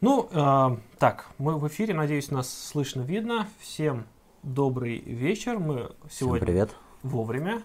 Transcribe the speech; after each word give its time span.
Ну, 0.00 0.28
э, 0.32 0.76
так, 0.98 1.26
мы 1.38 1.58
в 1.58 1.68
эфире, 1.68 1.92
надеюсь, 1.92 2.30
нас 2.30 2.50
слышно, 2.50 3.02
видно. 3.02 3.46
Всем 3.58 4.06
добрый 4.42 4.98
вечер. 4.98 5.58
Мы 5.58 5.92
сегодня 6.10 6.38
Всем 6.38 6.46
привет. 6.46 6.76
вовремя. 7.02 7.62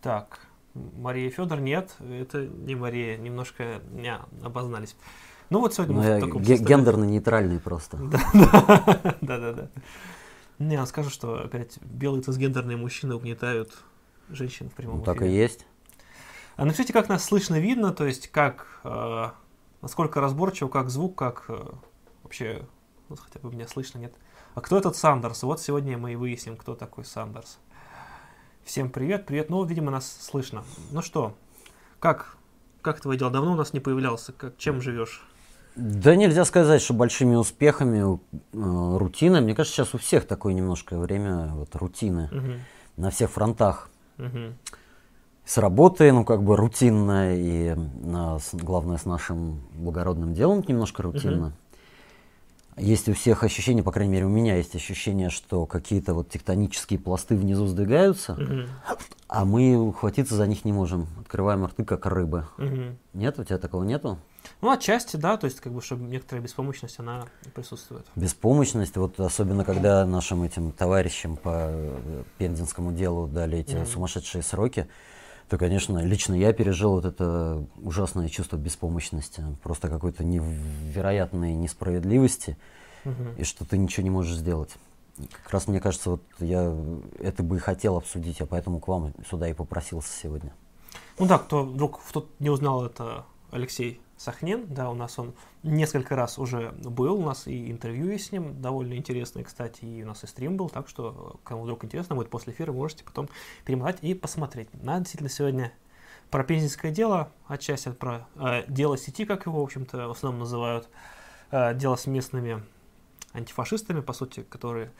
Так, 0.00 0.40
Мария 0.74 1.28
Федор 1.30 1.60
нет, 1.60 1.94
это 2.00 2.46
не 2.46 2.74
Мария, 2.74 3.18
немножко 3.18 3.82
не 3.92 4.14
обознались. 4.42 4.96
Ну 5.50 5.60
вот 5.60 5.74
сегодня 5.74 5.94
Ну, 5.96 6.00
мы 6.00 6.06
я 6.08 6.16
в 6.16 6.20
таком 6.20 6.42
гендерно-нейтральный 6.42 7.60
просто. 7.60 7.98
Да, 9.20 9.38
да, 9.38 9.52
да. 9.52 9.68
Не, 10.58 10.74
я 10.76 10.86
скажу, 10.86 11.10
что 11.10 11.42
опять 11.44 11.78
белые 11.82 12.22
цисгендерные 12.22 12.78
мужчины 12.78 13.14
угнетают 13.14 13.76
женщин 14.30 14.70
в 14.70 14.72
прямом 14.72 14.98
Ну, 14.98 15.04
так 15.04 15.16
и 15.20 15.26
эфире. 15.26 15.36
есть. 15.42 15.66
А 16.56 16.64
напишите, 16.64 16.94
как 16.94 17.10
нас 17.10 17.22
слышно, 17.24 17.60
видно, 17.60 17.92
то 17.92 18.06
есть 18.06 18.28
как, 18.28 18.80
э, 18.84 19.30
насколько 19.82 20.20
разборчиво, 20.20 20.68
как 20.68 20.88
звук, 20.88 21.16
как 21.16 21.44
э, 21.48 21.60
вообще, 22.22 22.62
вот 23.08 23.20
хотя 23.20 23.40
бы 23.40 23.52
меня 23.52 23.68
слышно, 23.68 23.98
нет. 23.98 24.14
А 24.54 24.60
кто 24.60 24.78
этот 24.78 24.96
Сандерс? 24.96 25.42
Вот 25.42 25.60
сегодня 25.60 25.98
мы 25.98 26.12
и 26.12 26.16
выясним, 26.16 26.56
кто 26.56 26.74
такой 26.74 27.04
Сандерс. 27.04 27.58
Всем 28.64 28.90
привет, 28.90 29.26
привет. 29.26 29.50
Ну, 29.50 29.62
видимо, 29.64 29.90
нас 29.90 30.10
слышно. 30.20 30.62
Ну 30.92 31.02
что, 31.02 31.34
как, 31.98 32.36
как 32.80 33.00
твои 33.00 33.18
дела? 33.18 33.30
Давно 33.30 33.52
у 33.52 33.56
нас 33.56 33.72
не 33.72 33.80
появлялся. 33.80 34.32
Как, 34.32 34.56
чем 34.56 34.80
живешь? 34.80 35.26
Да 35.74 36.14
нельзя 36.14 36.44
сказать, 36.44 36.82
что 36.82 36.94
большими 36.94 37.34
успехами, 37.34 38.18
э, 38.52 38.98
рутиной. 38.98 39.40
Мне 39.40 39.54
кажется, 39.54 39.74
сейчас 39.76 39.94
у 39.94 39.98
всех 39.98 40.26
такое 40.26 40.52
немножко 40.52 40.98
время 40.98 41.46
вот, 41.54 41.74
рутины 41.74 42.28
Мгм, 42.30 42.60
на 42.96 43.10
всех 43.10 43.30
фронтах. 43.30 43.88
мгм. 44.18 44.54
С 45.44 45.58
работы, 45.58 46.12
ну, 46.12 46.24
как 46.24 46.42
бы 46.42 46.56
рутинно, 46.56 47.34
и 47.36 47.74
с- 48.38 48.54
главное, 48.54 48.96
с 48.96 49.04
нашим 49.04 49.60
благородным 49.74 50.34
делом 50.34 50.64
немножко 50.66 51.02
рутинно. 51.02 51.52
Есть 52.78 53.06
у 53.08 53.12
всех 53.12 53.42
ощущение, 53.42 53.82
по 53.82 53.92
крайней 53.92 54.12
мере, 54.12 54.24
у 54.24 54.30
меня 54.30 54.56
есть 54.56 54.74
ощущение, 54.74 55.28
что 55.28 55.66
какие-то 55.66 56.14
вот 56.14 56.30
тектонические 56.30 56.98
пласты 56.98 57.36
внизу 57.36 57.66
сдвигаются, 57.66 58.32
Мгм, 58.34 58.66
а 59.28 59.44
мы 59.44 59.76
ухватиться 59.76 60.36
за 60.36 60.46
них 60.46 60.64
не 60.64 60.72
можем. 60.72 61.06
Открываем 61.20 61.66
рты, 61.66 61.84
как 61.84 62.06
рыбы. 62.06 62.46
мгм. 62.56 62.96
Нет, 63.12 63.38
у 63.38 63.44
тебя 63.44 63.58
такого 63.58 63.84
нету? 63.84 64.16
Ну, 64.62 64.70
отчасти, 64.70 65.16
да, 65.16 65.36
то 65.36 65.44
есть, 65.44 65.60
как 65.60 65.72
бы, 65.72 65.82
чтобы 65.82 66.04
некоторая 66.04 66.42
беспомощность, 66.42 66.98
она 66.98 67.26
присутствует. 67.54 68.06
Беспомощность, 68.16 68.96
вот 68.96 69.20
особенно 69.20 69.64
когда 69.64 70.06
нашим 70.06 70.42
этим 70.42 70.72
товарищам 70.72 71.36
по 71.36 71.66
э, 71.70 72.22
пензенскому 72.38 72.92
делу 72.92 73.26
дали 73.26 73.58
эти 73.58 73.76
Мгм. 73.76 73.86
сумасшедшие 73.86 74.42
сроки, 74.42 74.88
то, 75.52 75.58
конечно, 75.58 75.98
лично 75.98 76.32
я 76.32 76.54
пережил 76.54 76.92
вот 76.92 77.04
это 77.04 77.66
ужасное 77.76 78.30
чувство 78.30 78.56
беспомощности, 78.56 79.44
просто 79.62 79.88
какой-то 79.88 80.24
невероятной 80.24 81.52
несправедливости, 81.52 82.56
Мгм. 83.04 83.34
и 83.36 83.44
что 83.44 83.66
ты 83.66 83.76
ничего 83.76 84.02
не 84.02 84.08
можешь 84.08 84.34
сделать. 84.34 84.70
Как 85.30 85.52
раз 85.52 85.68
мне 85.68 85.78
кажется, 85.78 86.08
вот 86.12 86.22
я 86.38 86.74
это 87.18 87.42
бы 87.42 87.56
и 87.56 87.58
хотел 87.58 87.98
обсудить, 87.98 88.40
а 88.40 88.46
поэтому 88.46 88.80
к 88.80 88.88
вам 88.88 89.12
сюда 89.28 89.46
и 89.46 89.52
попросился 89.52 90.08
сегодня. 90.22 90.54
Ну 91.18 91.26
да, 91.26 91.36
кто 91.36 91.64
вдруг 91.64 92.00
кто 92.02 92.26
не 92.38 92.48
узнал, 92.48 92.86
это 92.86 93.26
Алексей 93.50 94.00
Сахнин, 94.22 94.66
да, 94.72 94.88
у 94.88 94.94
нас 94.94 95.18
он 95.18 95.34
несколько 95.64 96.14
раз 96.14 96.38
уже 96.38 96.70
был, 96.70 97.16
у 97.16 97.26
нас 97.26 97.48
и 97.48 97.72
интервью 97.72 98.08
есть 98.08 98.26
с 98.26 98.32
ним, 98.32 98.62
довольно 98.62 98.94
интересное, 98.94 99.42
кстати, 99.42 99.84
и 99.84 100.04
у 100.04 100.06
нас 100.06 100.22
и 100.22 100.28
стрим 100.28 100.56
был, 100.56 100.68
так 100.68 100.88
что, 100.88 101.40
кому 101.42 101.64
вдруг 101.64 101.84
интересно 101.84 102.14
будет 102.14 102.30
после 102.30 102.52
эфира, 102.52 102.70
можете 102.70 103.02
потом 103.02 103.28
перемотать 103.64 103.98
и 104.02 104.14
посмотреть. 104.14 104.68
Надо 104.80 105.00
действительно 105.00 105.28
сегодня 105.28 105.72
про 106.30 106.44
пензенское 106.44 106.92
дело, 106.92 107.32
отчасти 107.48 107.90
про 107.90 108.28
э, 108.36 108.62
дело 108.68 108.96
сети, 108.96 109.24
как 109.24 109.46
его, 109.46 109.60
в 109.60 109.64
общем-то, 109.64 110.06
в 110.06 110.12
основном 110.12 110.40
называют, 110.40 110.88
э, 111.50 111.74
дело 111.74 111.96
с 111.96 112.06
местными 112.06 112.62
антифашистами, 113.32 114.02
по 114.02 114.12
сути, 114.12 114.44
которые 114.44 114.92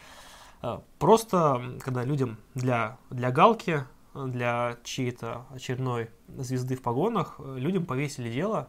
э, 0.63 0.81
просто, 0.99 1.79
когда 1.81 2.03
людям 2.03 2.39
для, 2.55 2.99
для 3.11 3.31
галки, 3.31 3.85
э, 4.15 4.27
для 4.27 4.79
чьей-то 4.83 5.47
очередной 5.55 6.11
звезды 6.27 6.75
в 6.75 6.83
погонах, 6.83 7.37
э, 7.39 7.55
людям 7.59 7.87
повесили 7.87 8.29
дело, 8.29 8.69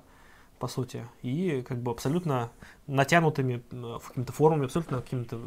по 0.63 0.69
сути, 0.69 1.03
и 1.23 1.61
как 1.67 1.83
бы 1.83 1.91
абсолютно 1.91 2.49
натянутыми 2.87 3.61
э, 3.69 3.97
в 4.01 4.07
какими-то 4.07 4.31
формами, 4.31 4.63
абсолютно 4.63 5.01
какими-то 5.01 5.37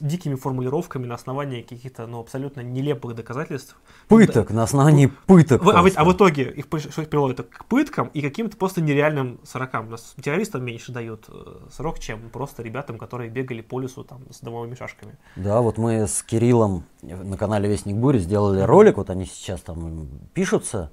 дикими 0.00 0.34
формулировками 0.34 1.06
на 1.06 1.14
основании 1.14 1.62
каких-то, 1.62 2.08
ну, 2.08 2.18
абсолютно 2.18 2.62
нелепых 2.62 3.14
доказательств. 3.14 3.76
Пыток, 4.08 4.50
на 4.50 4.64
основании 4.64 5.06
пыток. 5.26 5.62
В- 5.62 5.68
а, 5.70 5.74
в, 5.74 5.82
просто. 5.82 6.00
а 6.00 6.04
в 6.04 6.12
итоге 6.12 6.50
их, 6.50 6.64
что 6.66 7.02
их 7.02 7.08
привело 7.08 7.30
это 7.30 7.44
к 7.44 7.64
пыткам 7.66 8.08
и 8.08 8.20
каким-то 8.20 8.56
просто 8.56 8.80
нереальным 8.80 9.38
срокам. 9.44 9.86
У 9.86 9.90
нас 9.90 10.16
террористам 10.20 10.64
меньше 10.64 10.90
дают 10.90 11.26
э, 11.28 11.68
срок, 11.70 12.00
чем 12.00 12.28
просто 12.30 12.64
ребятам, 12.64 12.98
которые 12.98 13.30
бегали 13.30 13.60
по 13.60 13.78
лесу 13.78 14.02
там 14.02 14.22
с 14.32 14.40
домовыми 14.40 14.74
шашками. 14.74 15.16
Да, 15.36 15.60
вот 15.60 15.78
мы 15.78 16.08
с 16.08 16.24
Кириллом 16.24 16.82
на 17.02 17.36
канале 17.36 17.68
Вестник 17.68 17.94
Бури 17.94 18.18
сделали 18.18 18.62
ролик, 18.62 18.96
вот 18.96 19.10
они 19.10 19.26
сейчас 19.26 19.60
там 19.60 20.08
пишутся, 20.34 20.90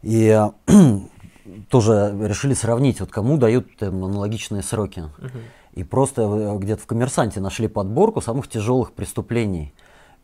и 0.00 0.28
э, 0.28 0.50
тоже 1.68 2.16
решили 2.22 2.54
сравнить, 2.54 3.00
вот 3.00 3.10
кому 3.10 3.36
дают 3.36 3.76
там 3.76 4.04
аналогичные 4.04 4.62
сроки. 4.62 5.04
И 5.72 5.84
просто 5.84 6.22
э, 6.22 6.58
где-то 6.58 6.82
в 6.82 6.86
коммерсанте 6.86 7.40
нашли 7.40 7.68
подборку 7.68 8.20
самых 8.22 8.48
тяжелых 8.48 8.92
преступлений. 8.92 9.74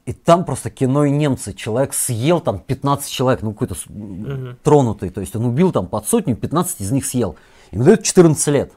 И 0.06 0.12
там 0.12 0.44
просто 0.44 0.71
кино 0.71 1.05
и 1.05 1.11
немцы. 1.11 1.53
Человек 1.53 1.93
съел 1.94 2.41
там 2.41 2.59
15 2.59 3.11
человек, 3.11 3.43
ну 3.43 3.53
какой-то 3.53 3.77
Мгм. 3.88 4.56
тронутый. 4.62 5.11
То 5.11 5.21
есть 5.21 5.37
он 5.37 5.44
убил 5.44 5.71
там 5.71 5.87
под 5.87 6.06
сотню, 6.09 6.37
15 6.37 6.81
из 6.81 6.91
них 6.91 7.05
съел. 7.05 7.37
Ему 7.71 7.84
дают 7.84 8.03
14 8.03 8.49
лет. 8.49 8.72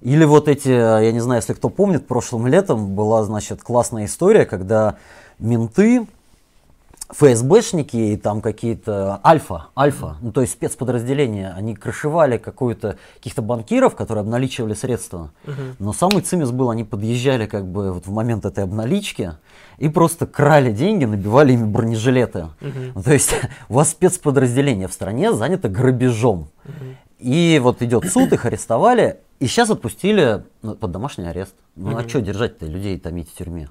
Или 0.00 0.24
вот 0.24 0.46
эти, 0.46 0.68
я 0.68 1.10
не 1.10 1.20
знаю, 1.20 1.40
если 1.40 1.54
кто 1.54 1.70
помнит, 1.70 2.06
прошлым 2.06 2.46
летом 2.46 2.94
была, 2.94 3.24
значит, 3.24 3.62
классная 3.62 4.04
история, 4.04 4.44
когда 4.46 4.96
менты, 5.40 6.06
ФСБшники 7.10 7.96
и 7.96 8.16
там 8.16 8.42
какие-то 8.42 9.20
альфа, 9.24 9.68
альфа, 9.76 10.16
ну 10.20 10.30
то 10.30 10.42
есть 10.42 10.52
спецподразделения, 10.52 11.54
они 11.56 11.74
крышевали 11.74 12.36
какую-то, 12.36 12.98
каких-то 13.16 13.40
банкиров, 13.40 13.96
которые 13.96 14.22
обналичивали 14.22 14.74
средства. 14.74 15.32
Но 15.78 15.92
самый 15.92 16.22
цимис 16.22 16.50
был, 16.50 16.70
они 16.70 16.84
подъезжали 16.84 17.46
как 17.46 17.66
бы 17.66 17.92
вот 17.92 18.06
в 18.06 18.12
момент 18.12 18.44
этой 18.44 18.64
обналички 18.64 19.32
и 19.78 19.88
просто 19.88 20.26
крали 20.26 20.70
деньги, 20.72 21.04
набивали 21.04 21.54
ими 21.54 21.64
бронежилеты. 21.64 22.48
Ну, 22.94 23.02
то 23.02 23.12
есть 23.12 23.34
у 23.68 23.74
вас 23.74 23.90
спецподразделение 23.90 24.88
в 24.88 24.92
стране 24.92 25.32
занято 25.32 25.68
грабежом. 25.68 26.48
И 27.18 27.58
вот 27.62 27.82
идет 27.82 28.04
суд, 28.06 28.32
их 28.32 28.44
арестовали, 28.44 29.18
и 29.40 29.46
сейчас 29.46 29.70
отпустили 29.70 30.44
ну, 30.62 30.74
под 30.74 30.92
домашний 30.92 31.26
арест. 31.26 31.54
Ну 31.74 31.96
а 31.96 32.08
что 32.08 32.20
держать-то 32.20 32.66
людей 32.66 32.98
томить 32.98 33.30
в 33.30 33.36
тюрьме? 33.36 33.70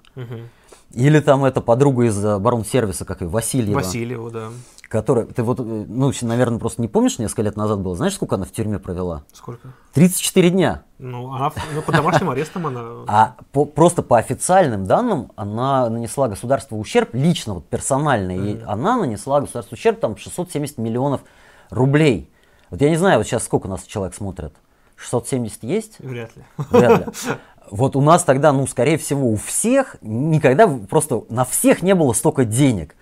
Или 0.93 1.19
там 1.19 1.43
эта 1.43 1.61
подруга 1.61 2.05
из 2.05 2.23
оборонсервиса, 2.23 3.05
как 3.05 3.21
и 3.21 3.25
Васильева, 3.25 3.75
Васильеву, 3.75 4.31
да. 4.31 4.49
которая, 4.87 5.25
ты 5.25 5.43
вот, 5.43 5.59
э, 5.59 5.63
ну, 5.63 6.11
наверное, 6.21 6.59
просто 6.59 6.81
не 6.81 6.87
помнишь, 6.87 7.19
несколько 7.19 7.41
лет 7.41 7.57
назад 7.57 7.81
было, 7.81 7.95
знаешь, 7.95 8.15
сколько 8.15 8.35
она 8.35 8.45
в 8.45 8.51
тюрьме 8.51 8.79
провела? 8.79 9.23
Сколько? 9.33 9.73
34 9.93 10.49
дня. 10.49 10.83
Ну, 10.97 11.33
она 11.33 11.51
ну, 11.75 11.81
под 11.81 11.95
домашним 11.95 12.29
арестом 12.29 12.67
она... 12.67 12.81
А 13.07 13.35
по- 13.51 13.65
просто 13.65 14.01
по 14.01 14.17
официальным 14.17 14.85
данным 14.85 15.31
она 15.35 15.89
нанесла 15.89 16.29
государству 16.29 16.79
ущерб, 16.79 17.09
лично, 17.13 17.55
вот 17.55 17.67
персональный, 17.67 18.51
и 18.51 18.61
она 18.65 18.97
нанесла 18.97 19.41
государству 19.41 19.75
ущерб 19.75 19.99
там 19.99 20.15
670 20.15 20.77
миллионов 20.77 21.21
рублей. 21.69 22.31
Вот 22.69 22.81
я 22.81 22.89
не 22.89 22.97
знаю, 22.97 23.17
вот 23.17 23.27
сейчас 23.27 23.43
сколько 23.43 23.67
нас 23.67 23.83
человек 23.83 24.15
смотрят. 24.15 24.53
670 24.95 25.63
есть? 25.63 25.99
Вряд 25.99 26.35
ли. 26.35 26.43
Вряд 26.71 26.99
ли. 26.99 27.05
Вот 27.71 27.95
у 27.95 28.01
нас 28.01 28.23
тогда, 28.23 28.51
ну, 28.51 28.67
скорее 28.67 28.97
всего, 28.97 29.29
у 29.29 29.35
всех 29.35 29.97
никогда 30.01 30.67
просто 30.67 31.23
на 31.29 31.45
всех 31.45 31.81
не 31.81 31.95
было 31.95 32.13
столько 32.13 32.45
денег. 32.45 32.95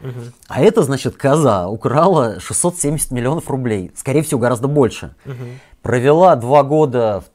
А 0.48 0.62
это, 0.62 0.84
значит, 0.84 1.16
коза 1.16 1.68
украла 1.68 2.40
670 2.40 3.12
миллионов 3.12 3.50
рублей. 3.50 3.92
Скорее 3.96 4.22
всего, 4.22 4.40
гораздо 4.40 4.68
больше. 4.68 5.16
Провела 5.82 6.36
два 6.36 6.64
года 6.64 7.24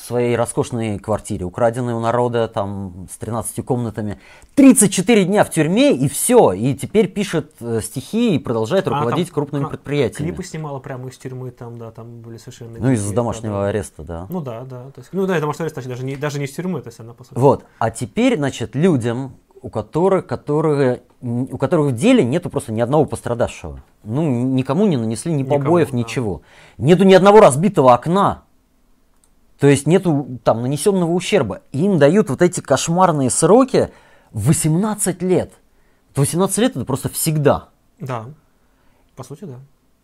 своей 0.00 0.36
роскошной 0.36 0.98
квартире, 0.98 1.44
украденной 1.44 1.94
у 1.94 2.00
народа 2.00 2.48
там 2.48 3.06
с 3.12 3.16
13 3.18 3.64
комнатами. 3.64 4.18
34 4.54 5.24
дня 5.24 5.44
в 5.44 5.50
тюрьме 5.50 5.92
и 5.92 6.08
все. 6.08 6.52
И 6.52 6.74
теперь 6.74 7.08
пишет 7.08 7.52
э, 7.60 7.80
стихи 7.82 8.34
и 8.34 8.38
продолжает 8.38 8.88
руководить 8.88 9.28
там 9.28 9.34
крупными 9.34 9.64
кла- 9.64 9.70
предприятиями. 9.70 10.30
Клипы 10.30 10.44
снимала 10.44 10.78
прямо 10.78 11.08
из 11.08 11.18
тюрьмы, 11.18 11.50
там, 11.50 11.78
да, 11.78 11.90
там 11.90 12.20
были 12.20 12.38
совершенно... 12.38 12.78
Ну, 12.78 12.90
из 12.90 13.10
домашнего 13.12 13.62
да, 13.62 13.68
ареста, 13.68 14.02
да. 14.02 14.26
Ну 14.28 14.40
да, 14.40 14.62
да. 14.64 14.90
То 14.90 15.00
есть, 15.00 15.10
ну 15.12 15.26
да, 15.26 15.38
домашний 15.38 15.64
арест, 15.64 15.74
значит, 15.74 15.90
даже 15.90 16.04
не, 16.04 16.16
даже 16.16 16.38
не 16.38 16.46
из 16.46 16.52
тюрьмы, 16.52 16.80
то 16.80 16.88
есть 16.88 17.00
она 17.00 17.12
по 17.12 17.24
сути. 17.24 17.38
Вот. 17.38 17.64
А 17.78 17.90
теперь, 17.90 18.36
значит, 18.36 18.74
людям, 18.74 19.36
у 19.62 19.68
которых, 19.68 20.26
которые, 20.26 21.02
у 21.20 21.58
которых 21.58 21.92
в 21.92 21.96
деле 21.96 22.24
нету 22.24 22.48
просто 22.48 22.72
ни 22.72 22.80
одного 22.80 23.04
пострадавшего. 23.04 23.82
Ну, 24.04 24.28
никому 24.28 24.86
не 24.86 24.96
нанесли 24.96 25.32
ни 25.32 25.42
Никому, 25.42 25.58
побоев, 25.62 25.90
да. 25.90 25.96
ничего. 25.96 26.42
Нету 26.78 27.04
ни 27.04 27.12
одного 27.12 27.40
разбитого 27.40 27.92
окна. 27.92 28.44
То 29.60 29.66
есть 29.66 29.86
нету 29.86 30.40
там 30.42 30.62
нанесенного 30.62 31.12
ущерба. 31.12 31.60
И 31.70 31.84
им 31.84 31.98
дают 31.98 32.30
вот 32.30 32.40
эти 32.40 32.60
кошмарные 32.60 33.28
сроки 33.28 33.90
18 34.32 35.22
лет. 35.22 35.52
Вот 36.16 36.26
18 36.26 36.58
лет 36.58 36.76
это 36.76 36.84
просто 36.86 37.10
всегда. 37.10 37.68
Да. 38.00 38.24
По 39.14 39.22
сути, 39.22 39.44
да. 39.44 39.56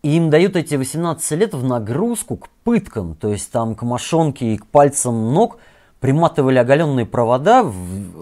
И 0.03 0.15
им 0.15 0.29
дают 0.29 0.55
эти 0.55 0.75
18 0.75 1.31
лет 1.31 1.55
в 1.55 1.63
нагрузку 1.63 2.37
к 2.37 2.49
пыткам, 2.63 3.15
то 3.15 3.29
есть 3.29 3.51
там 3.51 3.73
к 3.73 3.81
мошонке 3.81 4.53
и 4.53 4.57
к 4.57 4.67
пальцам 4.67 5.33
ног 5.33 5.57
приматывали 5.99 6.59
оголенные 6.59 7.07
провода, 7.07 7.65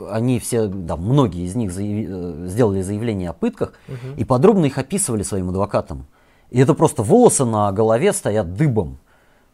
они 0.10 0.40
все, 0.40 0.68
да, 0.68 0.96
многие 0.96 1.46
из 1.46 1.56
них 1.56 1.74
заяв... 1.74 2.08
Э, 2.10 2.48
сделали 2.48 2.82
заявление 2.82 3.30
о 3.30 3.34
пытках 3.34 3.74
угу. 3.90 4.16
и 4.16 4.24
подробно 4.24 4.66
их 4.66 4.78
описывали 4.78 5.24
своим 5.24 5.50
адвокатам. 5.50 6.06
И 6.50 6.62
это 6.62 6.74
просто 6.74 7.04
волосы 7.04 7.44
на 7.44 7.70
голове 7.74 8.14
стоят 8.14 8.54
дыбом. 8.54 9.00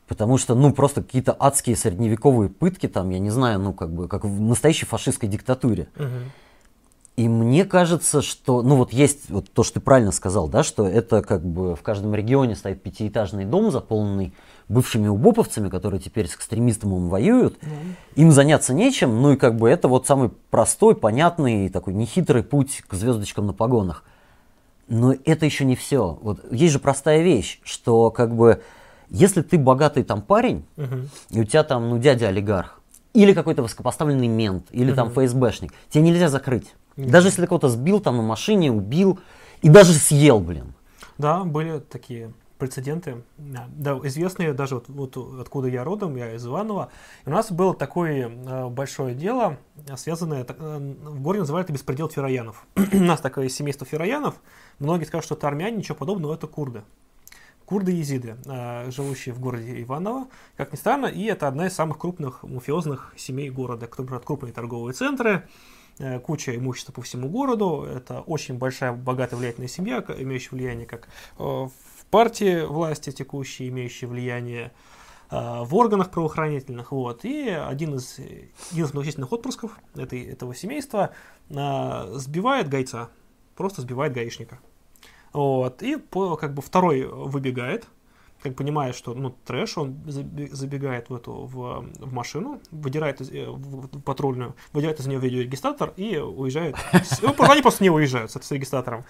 Потому 0.08 0.38
что, 0.38 0.56
ну, 0.56 0.74
просто 0.74 1.02
какие-то 1.02 1.36
адские 1.40 1.76
средневековые 1.76 2.50
пытки 2.50 2.88
там, 2.88 3.10
я 3.12 3.20
не 3.20 3.30
знаю, 3.30 3.60
ну, 3.60 3.74
как 3.74 3.94
бы, 3.94 4.08
как 4.08 4.26
в 4.26 4.42
настоящей 4.42 4.86
фашистской 4.86 5.30
диктатуре. 5.30 5.88
Угу. 5.96 6.08
И 7.18 7.28
мне 7.28 7.66
кажется, 7.66 8.22
что, 8.22 8.62
ну 8.62 8.78
вот 8.78 8.94
есть 8.94 9.30
вот 9.30 9.50
то, 9.52 9.64
что 9.64 9.76
ты 9.76 9.80
правильно 9.82 10.12
сказал, 10.12 10.48
да, 10.48 10.64
что 10.64 10.88
это 10.88 11.22
как 11.22 11.46
бы 11.46 11.76
в 11.76 11.82
каждом 11.82 12.16
регионе 12.16 12.56
стоит 12.56 12.82
пятиэтажный 12.82 13.44
дом, 13.46 13.70
заполненный 13.70 14.34
бывшими 14.70 15.08
убоповцами, 15.10 15.70
которые 15.70 16.00
теперь 16.00 16.28
с 16.28 16.36
экстремистом 16.36 17.10
воюют. 17.10 17.58
Mm. 17.62 17.68
Им 18.16 18.32
заняться 18.32 18.74
нечем, 18.74 19.22
ну 19.22 19.34
и 19.34 19.36
как 19.36 19.58
бы 19.58 19.70
это 19.70 19.90
вот 19.90 20.08
самый 20.08 20.30
простой, 20.50 20.96
понятный, 20.96 21.70
такой 21.70 21.94
нехитрый 21.94 22.44
путь 22.44 22.82
к 22.88 22.94
звездочкам 22.94 23.46
на 23.46 23.54
погонах. 23.54 24.06
Но 24.88 25.14
это 25.26 25.46
еще 25.46 25.66
не 25.66 25.76
все. 25.76 26.18
Вот 26.22 26.40
есть 26.52 26.74
же 26.74 26.80
простая 26.80 27.22
вещь, 27.22 27.60
что 27.64 28.10
как 28.10 28.36
бы 28.36 28.64
если 29.12 29.42
ты 29.42 29.58
богатый 29.58 30.04
там 30.04 30.22
парень, 30.22 30.66
uh-huh. 30.78 31.08
и 31.30 31.42
у 31.42 31.44
тебя 31.44 31.64
там, 31.64 31.90
ну, 31.90 32.00
дядя 32.00 32.30
олигарх, 32.30 32.80
или 33.14 33.34
какой-то 33.34 33.62
высокопоставленный 33.62 34.28
мент, 34.28 34.68
или 34.72 34.92
uh-huh. 34.92 34.96
там 34.96 35.10
ФСБшник, 35.10 35.74
тебе 35.90 36.04
нельзя 36.04 36.30
закрыть. 36.30 36.74
Даже 36.96 37.28
если 37.28 37.42
ты 37.42 37.48
кого-то 37.48 37.70
сбил 37.70 38.00
там 38.00 38.18
на 38.18 38.24
машине, 38.24 38.72
убил 38.72 39.20
и 39.62 39.70
даже 39.70 39.94
съел, 39.94 40.40
блин. 40.40 40.74
Да, 41.18 41.44
были 41.44 41.80
такие 41.80 42.34
прецеденты. 42.62 43.24
Да, 43.38 44.00
известные 44.04 44.54
даже 44.54 44.76
вот, 44.76 44.86
вот 44.88 45.42
откуда 45.42 45.68
я 45.68 45.84
родом, 45.84 46.16
я 46.16 46.36
из 46.36 46.46
Иванова. 46.46 46.90
И 47.26 47.30
у 47.30 47.32
нас 47.32 47.52
было 47.52 47.74
такое 47.74 48.30
э, 48.30 48.70
большое 48.70 49.16
дело, 49.16 49.58
связанное, 49.98 50.44
так, 50.44 50.58
э, 50.60 50.78
в 50.78 51.22
городе 51.22 51.42
называют 51.42 51.66
это 51.66 51.74
беспредел 51.74 52.08
фероянов. 52.08 52.68
у 52.94 52.98
нас 52.98 53.20
такое 53.20 53.50
семейство 53.50 53.88
фероянов. 53.88 54.36
Многие 54.78 55.06
скажут, 55.06 55.26
что 55.26 55.36
это 55.36 55.48
армяне, 55.48 55.78
ничего 55.78 55.96
подобного, 55.96 56.36
это 56.36 56.46
курды. 56.46 56.84
Курды-езиды, 57.72 58.36
э, 58.46 58.92
живущие 58.92 59.34
в 59.34 59.40
городе 59.40 59.82
Иваново, 59.82 60.28
как 60.58 60.74
ни 60.74 60.78
странно, 60.78 61.06
и 61.08 61.24
это 61.24 61.48
одна 61.48 61.68
из 61.68 61.74
самых 61.74 61.98
крупных 61.98 62.44
мафиозных 62.44 63.14
семей 63.18 63.50
города, 63.50 63.88
которые 63.88 64.20
крупные 64.20 64.54
торговые 64.54 64.94
центры, 64.94 65.48
Э, 66.00 66.20
куча 66.20 66.56
имущества 66.56 66.94
по 66.94 67.02
всему 67.02 67.30
городу. 67.30 67.84
Это 67.84 68.22
очень 68.22 68.58
большая, 68.58 68.94
богатая, 68.94 69.36
влиятельная 69.36 69.68
семья, 69.68 70.04
имеющая 70.18 70.50
влияние 70.52 70.88
как 70.88 71.08
э, 71.38 71.44
в 71.44 72.06
партии 72.10 72.66
власти 72.66 73.12
текущей, 73.12 73.70
имеющая 73.70 74.08
влияние 74.08 74.72
в 75.30 75.76
органах 75.76 76.12
правоохранительных. 76.12 76.92
Вот. 76.92 77.24
И 77.24 77.48
один 77.48 77.96
из, 77.96 78.20
из 78.74 78.92
многочисленных 78.92 79.32
отпрысков 79.32 79.80
этой, 79.96 80.24
этого 80.24 80.54
семейства 80.54 81.12
сбивает 81.48 82.68
гайца, 82.68 83.08
просто 83.56 83.82
сбивает 83.82 84.12
гаишника. 84.12 84.60
Вот. 85.34 85.82
И 85.82 85.96
по, 85.96 86.36
как 86.36 86.54
бы 86.54 86.62
второй 86.62 87.06
выбегает, 87.06 87.88
как 88.42 88.56
понимает, 88.56 88.96
что 88.96 89.14
ну, 89.14 89.36
трэш, 89.46 89.78
он 89.78 90.02
забегает 90.06 91.10
в 91.10 91.16
эту 91.16 91.32
в, 91.32 91.86
в 92.00 92.14
машину, 92.14 92.60
выдирает 92.72 93.22
из, 93.22 93.32
э, 93.32 93.46
в, 93.48 93.88
в 93.88 94.02
патрульную, 94.02 94.56
выдирает 94.74 95.00
из 95.00 95.08
нее 95.08 95.20
видеорегистратор 95.20 95.94
и 95.96 96.18
уезжает. 96.18 96.76
Ну, 97.22 97.36
они 97.40 97.62
просто 97.62 97.84
не 97.84 97.90
уезжают 97.90 98.32
с, 98.32 98.42
с 98.42 98.52
регистратором. 98.52 99.06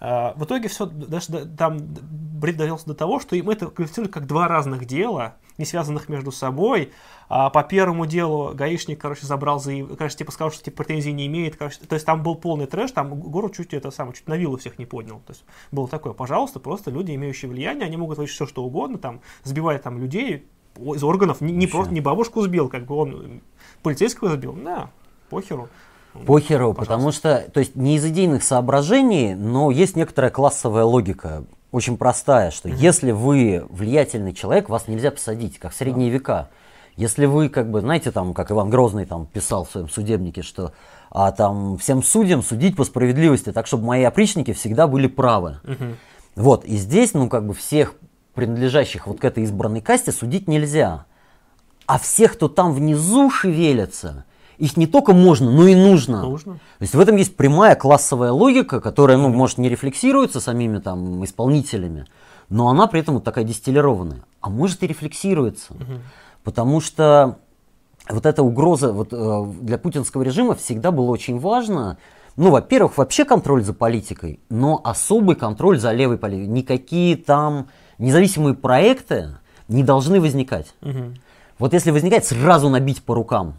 А, 0.00 0.34
в 0.36 0.44
итоге 0.44 0.68
все, 0.68 0.86
даже 0.86 1.46
там 1.46 1.78
бред 1.78 2.56
довелся 2.56 2.86
до 2.86 2.94
того, 2.94 3.20
что 3.20 3.36
им 3.36 3.48
это 3.50 3.66
квалифицируют 3.66 4.12
как 4.12 4.26
два 4.26 4.48
разных 4.48 4.84
дела, 4.84 5.36
не 5.56 5.64
связанных 5.64 6.08
между 6.08 6.30
собой. 6.30 6.92
А 7.28 7.48
по 7.48 7.62
первому 7.62 8.06
делу 8.06 8.52
гаишник, 8.54 9.00
короче, 9.00 9.26
забрал, 9.26 9.60
заяв... 9.60 9.96
короче, 9.96 10.16
типа 10.16 10.32
сказал, 10.32 10.52
что 10.52 10.62
типа 10.62 10.84
претензий 10.84 11.12
не 11.12 11.26
имеет. 11.26 11.56
Короче, 11.56 11.78
то 11.80 11.94
есть 11.94 12.04
там 12.04 12.22
был 12.22 12.34
полный 12.34 12.66
трэш, 12.66 12.92
там 12.92 13.18
город 13.18 13.54
чуть 13.56 13.72
это 13.72 13.90
самое, 13.90 14.14
чуть 14.14 14.28
на 14.28 14.36
виллу 14.36 14.58
всех 14.58 14.78
не 14.78 14.86
поднял. 14.86 15.20
То 15.20 15.32
есть 15.32 15.44
было 15.72 15.88
такое, 15.88 16.12
пожалуйста, 16.12 16.60
просто 16.60 16.90
люди, 16.90 17.14
имеющие 17.14 17.50
влияние, 17.50 17.86
они 17.86 17.96
могут 17.96 18.16
творить 18.16 18.32
все, 18.32 18.46
что 18.46 18.62
угодно, 18.64 18.98
там, 18.98 19.20
сбивать 19.42 19.82
там 19.82 19.98
людей 19.98 20.46
из 20.76 21.04
органов, 21.04 21.40
не, 21.40 21.52
не 21.52 21.66
просто 21.66 21.94
не 21.94 22.00
бабушку 22.00 22.42
сбил, 22.42 22.68
как 22.68 22.84
бы 22.84 22.96
он 22.96 23.40
полицейского 23.82 24.30
сбил, 24.30 24.52
да, 24.52 24.90
похеру. 25.30 25.68
Похеру, 26.26 26.74
потому 26.74 27.12
что, 27.12 27.44
то 27.52 27.60
есть 27.60 27.74
не 27.74 27.96
из 27.96 28.04
идейных 28.04 28.44
соображений, 28.44 29.34
но 29.34 29.70
есть 29.70 29.96
некоторая 29.96 30.30
классовая 30.30 30.84
логика, 30.84 31.44
очень 31.72 31.96
простая, 31.96 32.52
что 32.52 32.68
mm-hmm. 32.68 32.76
если 32.76 33.10
вы 33.10 33.66
влиятельный 33.68 34.32
человек, 34.32 34.68
вас 34.68 34.86
нельзя 34.86 35.10
посадить, 35.10 35.58
как 35.58 35.72
в 35.72 35.76
средние 35.76 36.08
yeah. 36.10 36.12
века. 36.12 36.50
Если 36.96 37.26
вы, 37.26 37.48
как 37.48 37.68
бы, 37.68 37.80
знаете, 37.80 38.12
там, 38.12 38.32
как 38.32 38.52
Иван 38.52 38.70
Грозный 38.70 39.04
там 39.04 39.26
писал 39.26 39.64
в 39.64 39.70
своем 39.70 39.88
судебнике, 39.88 40.42
что 40.42 40.72
а, 41.10 41.32
там 41.32 41.76
всем 41.76 42.04
судьям 42.04 42.44
судить 42.44 42.76
по 42.76 42.84
справедливости, 42.84 43.50
так 43.50 43.66
чтобы 43.66 43.86
мои 43.86 44.04
опричники 44.04 44.52
всегда 44.52 44.86
были 44.86 45.08
правы. 45.08 45.58
Mm-hmm. 45.64 45.94
Вот, 46.36 46.64
и 46.64 46.76
здесь, 46.76 47.12
ну, 47.14 47.28
как 47.28 47.44
бы 47.44 47.54
всех 47.54 47.94
принадлежащих 48.34 49.08
вот 49.08 49.18
к 49.18 49.24
этой 49.24 49.42
избранной 49.42 49.80
касте 49.80 50.12
судить 50.12 50.46
нельзя. 50.46 51.06
А 51.86 51.98
всех, 51.98 52.34
кто 52.34 52.48
там 52.48 52.72
внизу 52.72 53.30
шевелится, 53.30 54.24
их 54.58 54.76
не 54.76 54.86
только 54.86 55.12
можно, 55.12 55.50
но 55.50 55.66
и 55.66 55.74
нужно. 55.74 56.22
Нужно. 56.22 56.54
То 56.54 56.82
есть 56.82 56.94
в 56.94 57.00
этом 57.00 57.16
есть 57.16 57.36
прямая 57.36 57.74
классовая 57.74 58.32
логика, 58.32 58.80
которая, 58.80 59.16
ну, 59.16 59.28
может, 59.28 59.58
не 59.58 59.68
рефлексируется 59.68 60.40
самими 60.40 60.78
там 60.78 61.24
исполнителями, 61.24 62.06
но 62.48 62.68
она 62.68 62.86
при 62.86 63.00
этом 63.00 63.14
вот 63.14 63.24
такая 63.24 63.44
дистиллированная. 63.44 64.22
А 64.40 64.50
может 64.50 64.82
и 64.82 64.86
рефлексируется. 64.86 65.72
Угу. 65.74 65.92
Потому 66.44 66.80
что 66.80 67.38
вот 68.08 68.26
эта 68.26 68.42
угроза 68.42 68.92
вот, 68.92 69.08
э, 69.12 69.44
для 69.62 69.78
путинского 69.78 70.22
режима 70.22 70.54
всегда 70.54 70.90
было 70.90 71.10
очень 71.10 71.38
важно. 71.38 71.98
Ну, 72.36 72.50
во-первых, 72.50 72.98
вообще 72.98 73.24
контроль 73.24 73.62
за 73.62 73.72
политикой, 73.72 74.40
но 74.50 74.80
особый 74.84 75.36
контроль 75.36 75.78
за 75.78 75.92
левой 75.92 76.18
политикой. 76.18 76.48
Никакие 76.48 77.16
там 77.16 77.68
независимые 77.98 78.54
проекты 78.54 79.36
не 79.68 79.82
должны 79.82 80.20
возникать. 80.20 80.74
Угу. 80.82 81.14
Вот 81.58 81.72
если 81.72 81.90
возникает, 81.90 82.24
сразу 82.24 82.68
набить 82.68 83.02
по 83.02 83.14
рукам. 83.14 83.54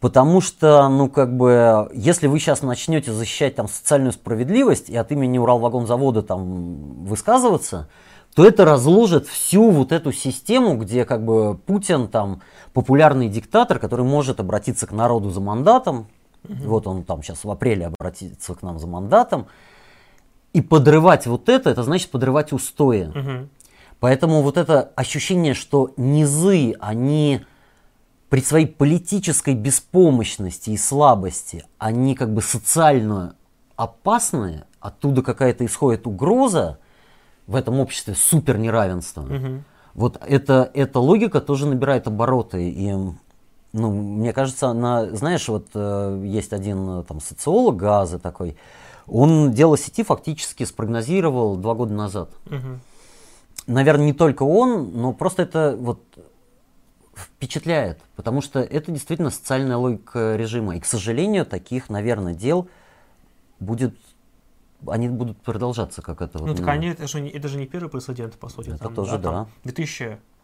Потому 0.00 0.40
что, 0.42 0.88
ну, 0.88 1.08
как 1.08 1.34
бы, 1.36 1.90
если 1.94 2.26
вы 2.26 2.38
сейчас 2.38 2.62
начнете 2.62 3.12
защищать 3.12 3.54
там 3.54 3.66
социальную 3.66 4.12
справедливость 4.12 4.90
и 4.90 4.96
от 4.96 5.10
имени 5.10 5.38
Уралвагонзавода 5.38 6.22
там 6.22 7.04
высказываться, 7.04 7.88
то 8.34 8.46
это 8.46 8.66
разложит 8.66 9.26
всю 9.26 9.70
вот 9.70 9.92
эту 9.92 10.12
систему, 10.12 10.76
где 10.76 11.06
как 11.06 11.24
бы 11.24 11.56
Путин 11.56 12.08
там 12.08 12.42
популярный 12.74 13.30
диктатор, 13.30 13.78
который 13.78 14.04
может 14.04 14.38
обратиться 14.38 14.86
к 14.86 14.92
народу 14.92 15.30
за 15.30 15.40
мандатом, 15.40 16.08
угу. 16.44 16.54
вот 16.64 16.86
он 16.86 17.02
там 17.02 17.22
сейчас 17.22 17.44
в 17.44 17.50
апреле 17.50 17.86
обратится 17.86 18.54
к 18.54 18.62
нам 18.62 18.78
за 18.78 18.86
мандатом, 18.86 19.46
и 20.52 20.60
подрывать 20.60 21.26
вот 21.26 21.48
это, 21.48 21.70
это 21.70 21.82
значит 21.82 22.10
подрывать 22.10 22.52
устои. 22.52 23.04
Угу. 23.08 23.48
Поэтому 24.00 24.42
вот 24.42 24.58
это 24.58 24.92
ощущение, 24.94 25.54
что 25.54 25.92
низы, 25.96 26.74
они 26.80 27.40
при 28.28 28.40
своей 28.40 28.66
политической 28.66 29.54
беспомощности 29.54 30.70
и 30.70 30.76
слабости, 30.76 31.64
они 31.78 32.14
как 32.14 32.32
бы 32.34 32.42
социально 32.42 33.36
опасные, 33.76 34.66
оттуда 34.80 35.22
какая-то 35.22 35.64
исходит 35.64 36.06
угроза 36.06 36.78
в 37.46 37.54
этом 37.54 37.78
обществе 37.78 38.14
супер 38.14 38.58
неравенства. 38.58 39.22
Угу. 39.22 39.62
Вот 39.94 40.20
это, 40.26 40.70
эта 40.74 40.98
логика 40.98 41.40
тоже 41.40 41.66
набирает 41.66 42.06
обороты. 42.06 42.68
И, 42.68 42.92
ну, 43.72 43.92
мне 43.92 44.32
кажется, 44.32 44.68
она, 44.68 45.06
знаешь, 45.06 45.48
вот 45.48 45.68
э, 45.74 46.22
есть 46.26 46.52
один 46.52 47.00
э, 47.00 47.04
там 47.04 47.20
социолог 47.20 47.76
Газы 47.76 48.18
такой, 48.18 48.56
он 49.06 49.52
дело 49.52 49.78
сети 49.78 50.02
фактически 50.02 50.64
спрогнозировал 50.64 51.56
два 51.56 51.74
года 51.74 51.94
назад. 51.94 52.30
Угу. 52.46 52.80
Наверное, 53.68 54.06
не 54.06 54.12
только 54.12 54.42
он, 54.42 54.90
но 54.94 55.12
просто 55.12 55.42
это 55.42 55.76
вот 55.78 56.00
впечатляет, 57.16 58.00
потому 58.14 58.40
что 58.42 58.60
это 58.60 58.92
действительно 58.92 59.30
социальная 59.30 59.76
логика 59.76 60.36
режима. 60.36 60.76
И, 60.76 60.80
к 60.80 60.86
сожалению, 60.86 61.46
таких, 61.46 61.88
наверное, 61.88 62.34
дел 62.34 62.68
будет 63.58 63.96
они 64.86 65.08
будут 65.08 65.40
продолжаться, 65.40 66.02
как 66.02 66.20
это. 66.20 66.38
Ну, 66.38 66.48
вот, 66.48 66.56
так 66.58 66.66
ну, 66.66 66.72
они, 66.72 66.88
это 66.88 67.08
же, 67.08 67.20
не, 67.20 67.30
это 67.30 67.48
же 67.48 67.58
не 67.58 67.66
первый 67.66 67.88
прецедент, 67.88 68.34
по 68.34 68.48
сути. 68.48 68.68
Это 68.68 68.84
там, 68.84 68.94
тоже, 68.94 69.18
да. 69.18 69.30
Там 69.32 69.50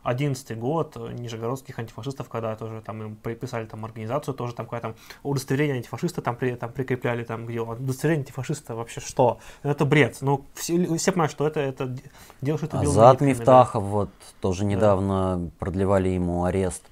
2011 0.05 0.59
год 0.59 0.97
нижегородских 1.13 1.79
антифашистов, 1.79 2.29
когда 2.29 2.57
тоже 2.57 2.83
там 2.83 3.03
им 3.03 3.17
приписали 3.17 3.67
там 3.67 3.85
организацию, 3.85 4.35
тоже 4.35 4.55
там 4.55 4.67
какое-то 4.67 4.95
удостоверение 5.23 5.77
антифашиста 5.77 6.23
там, 6.23 6.37
при, 6.37 6.55
там 6.55 6.73
прикрепляли, 6.73 7.25
там 7.25 7.47
где 7.47 7.61
удостоверение 7.61 8.23
антифашиста 8.23 8.75
вообще 8.75 9.01
что? 9.01 9.39
Это 9.63 9.85
бред. 9.85 10.19
Ну, 10.21 10.45
все, 10.55 10.97
все 10.97 11.13
понимают, 11.13 11.33
что 11.33 11.47
это, 11.47 11.61
это 11.61 11.97
дело, 12.41 12.59
что 12.59 12.67
это 12.67 12.81
Азат 12.81 13.21
Мифтахов, 13.21 13.85
да. 13.85 13.89
вот, 13.89 14.11
тоже 14.41 14.65
недавно 14.65 15.37
да. 15.39 15.51
продлевали 15.59 16.09
ему 16.09 16.45
арест. 16.45 16.83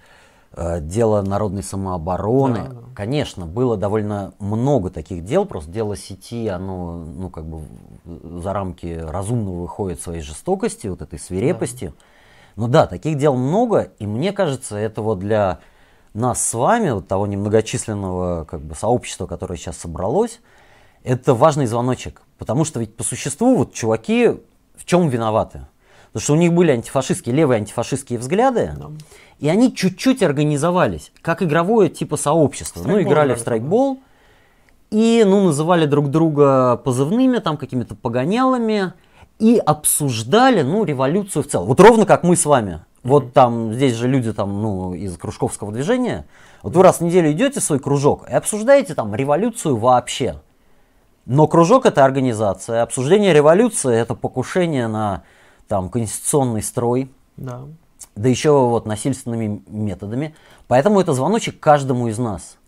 э, 0.53 0.81
дело 0.81 1.23
народной 1.23 1.63
самообороны. 1.63 2.63
Да, 2.63 2.69
да. 2.69 2.81
Конечно, 2.95 3.47
было 3.47 3.77
довольно 3.77 4.35
много 4.39 4.91
таких 4.91 5.25
дел, 5.25 5.45
просто 5.45 5.71
дело 5.71 5.97
сети, 5.97 6.49
оно, 6.49 7.05
ну, 7.05 7.31
как 7.31 7.45
бы 7.47 7.63
за 8.05 8.53
рамки 8.53 8.99
разумного 9.03 9.63
выходит 9.63 10.01
своей 10.01 10.23
жестокости, 10.23 10.87
вот 10.87 11.03
этой 11.03 11.19
свирепости. 11.19 11.87
Да. 11.87 12.05
Но 12.61 12.69
да, 12.69 12.87
таких 12.87 13.17
дел 13.17 13.37
много, 13.37 13.91
и 13.99 14.07
мне 14.07 14.33
кажется, 14.33 14.77
это 14.77 15.01
вот 15.01 15.19
для 15.19 15.61
нас 16.13 16.47
с 16.47 16.53
вами, 16.53 16.91
вот 16.91 17.09
того 17.09 17.27
немногочисленного 17.27 18.45
как 18.45 18.61
бы, 18.61 18.75
сообщества, 18.75 19.27
которое 19.27 19.57
сейчас 19.57 19.79
собралось, 19.79 20.41
это 21.03 21.33
важный 21.33 21.65
звоночек. 21.65 22.21
Потому 22.37 22.67
что 22.67 22.79
ведь 22.79 22.95
по 22.95 23.03
существу 23.03 23.57
вот 23.57 23.73
чуваки 23.73 24.41
в 24.77 24.85
чем 24.85 25.09
виноваты? 25.09 25.69
Потому 26.09 26.23
что 26.23 26.33
у 26.35 26.37
них 26.37 26.53
были 26.53 26.73
антифашистские, 26.73 27.35
левые 27.35 27.61
антифашистские 27.61 28.19
взгляды, 28.19 28.75
да. 28.79 28.91
и 29.39 29.49
они 29.49 29.75
чуть-чуть 29.75 30.23
организовались, 30.23 31.13
как 31.23 31.43
игровое 31.43 31.89
типа 31.89 32.19
сообщество. 32.19 32.83
Ну, 32.87 33.01
играли 33.01 33.33
в 33.33 33.39
страйкбол, 33.39 34.01
и, 34.91 35.25
ну, 35.27 35.47
называли 35.47 35.87
друг 35.87 36.11
друга 36.11 36.77
позывными, 36.77 37.39
там, 37.39 37.57
какими-то 37.57 37.95
погонялами, 37.95 38.93
и 39.41 39.57
обсуждали, 39.59 40.63
ну, 40.63 40.85
революцию 40.85 41.43
в 41.43 41.47
целом. 41.47 41.67
Вот 41.67 41.81
ровно 41.81 42.07
как 42.07 42.23
мы 42.23 42.37
с 42.37 42.45
вами. 42.45 42.85
Вот 43.03 43.33
там, 43.33 43.73
здесь 43.73 43.95
же 43.95 44.07
люди 44.07 44.33
там, 44.33 44.61
ну, 44.61 44.93
из 44.95 45.17
кружковского 45.17 45.73
движения. 45.73 46.27
Вот 46.63 46.77
вы 46.77 46.83
раз 46.83 46.99
в 46.99 47.01
неделю 47.01 47.33
идете 47.33 47.61
в 47.61 47.65
свой 47.65 47.79
кружок 47.79 48.29
и 48.29 48.35
обсуждаете 48.35 48.95
там 48.95 49.15
революцию 49.15 49.77
вообще. 49.77 50.37
Но 51.25 51.47
кружок 51.47 51.87
это 51.87 52.05
организация. 52.05 52.83
Обсуждение 52.83 53.33
революции 53.33 53.97
это 53.97 54.15
покушение 54.15 54.89
на 54.89 55.23
там 55.69 55.89
конституционный 55.89 56.63
строй. 56.63 57.11
Да. 57.37 57.63
Да 58.17 58.29
еще 58.29 58.51
вот 58.51 58.85
насильственными 58.85 59.63
методами. 59.69 60.35
Поэтому 60.69 61.01
это 61.01 61.15
звоночек 61.15 61.59
каждому 61.61 62.09
из 62.09 62.19
нас. 62.19 62.59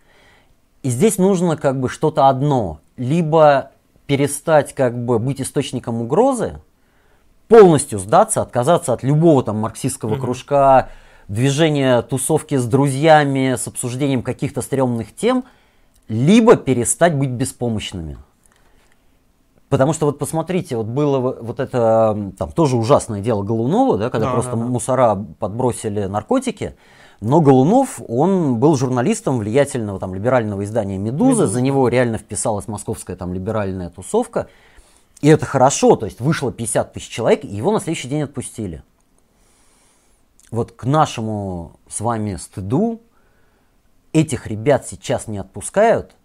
И 0.82 0.88
здесь 0.88 1.18
нужно 1.18 1.56
как 1.56 1.78
бы 1.78 1.90
что-то 1.90 2.28
одно. 2.28 2.80
Либо 2.96 3.71
перестать 4.06 4.74
как 4.74 4.96
бы 5.04 5.18
быть 5.18 5.40
источником 5.40 6.00
угрозы, 6.00 6.60
полностью 7.48 7.98
сдаться, 7.98 8.42
отказаться 8.42 8.92
от 8.92 9.02
любого 9.02 9.42
там 9.42 9.58
марксистского 9.58 10.14
mm-hmm. 10.14 10.20
кружка, 10.20 10.88
движения 11.28 12.02
тусовки 12.02 12.56
с 12.56 12.64
друзьями, 12.66 13.56
с 13.56 13.66
обсуждением 13.66 14.22
каких-то 14.22 14.62
стрёмных 14.62 15.14
тем, 15.14 15.44
либо 16.08 16.56
перестать 16.56 17.14
быть 17.14 17.30
беспомощными. 17.30 18.18
Потому 19.68 19.94
что 19.94 20.04
вот 20.04 20.18
посмотрите, 20.18 20.76
вот 20.76 20.86
было 20.86 21.18
вот 21.18 21.58
это 21.58 22.32
там 22.38 22.52
тоже 22.52 22.76
ужасное 22.76 23.22
дело 23.22 23.42
Голунова, 23.42 23.96
да, 23.96 24.10
когда 24.10 24.26
да, 24.26 24.32
просто 24.34 24.50
да, 24.50 24.58
да. 24.58 24.64
мусора 24.64 25.26
подбросили 25.38 26.04
наркотики. 26.04 26.76
Но 27.22 27.40
Голунов, 27.40 28.00
он 28.08 28.56
был 28.58 28.76
журналистом 28.76 29.38
влиятельного 29.38 30.00
там 30.00 30.12
либерального 30.12 30.64
издания 30.64 30.98
«Медуза», 30.98 31.46
за 31.46 31.60
него 31.60 31.86
реально 31.86 32.18
вписалась 32.18 32.66
московская 32.66 33.14
там 33.14 33.32
либеральная 33.32 33.90
тусовка. 33.90 34.48
И 35.20 35.28
это 35.28 35.46
хорошо, 35.46 35.94
то 35.94 36.04
есть 36.04 36.20
вышло 36.20 36.50
50 36.50 36.92
тысяч 36.92 37.08
человек, 37.08 37.44
и 37.44 37.46
его 37.46 37.70
на 37.70 37.78
следующий 37.78 38.08
день 38.08 38.22
отпустили. 38.22 38.82
Вот 40.50 40.72
к 40.72 40.82
нашему 40.82 41.76
с 41.88 42.00
вами 42.00 42.34
стыду 42.34 43.00
этих 44.12 44.48
ребят 44.48 44.88
сейчас 44.88 45.28
не 45.28 45.38
отпускают, 45.38 46.16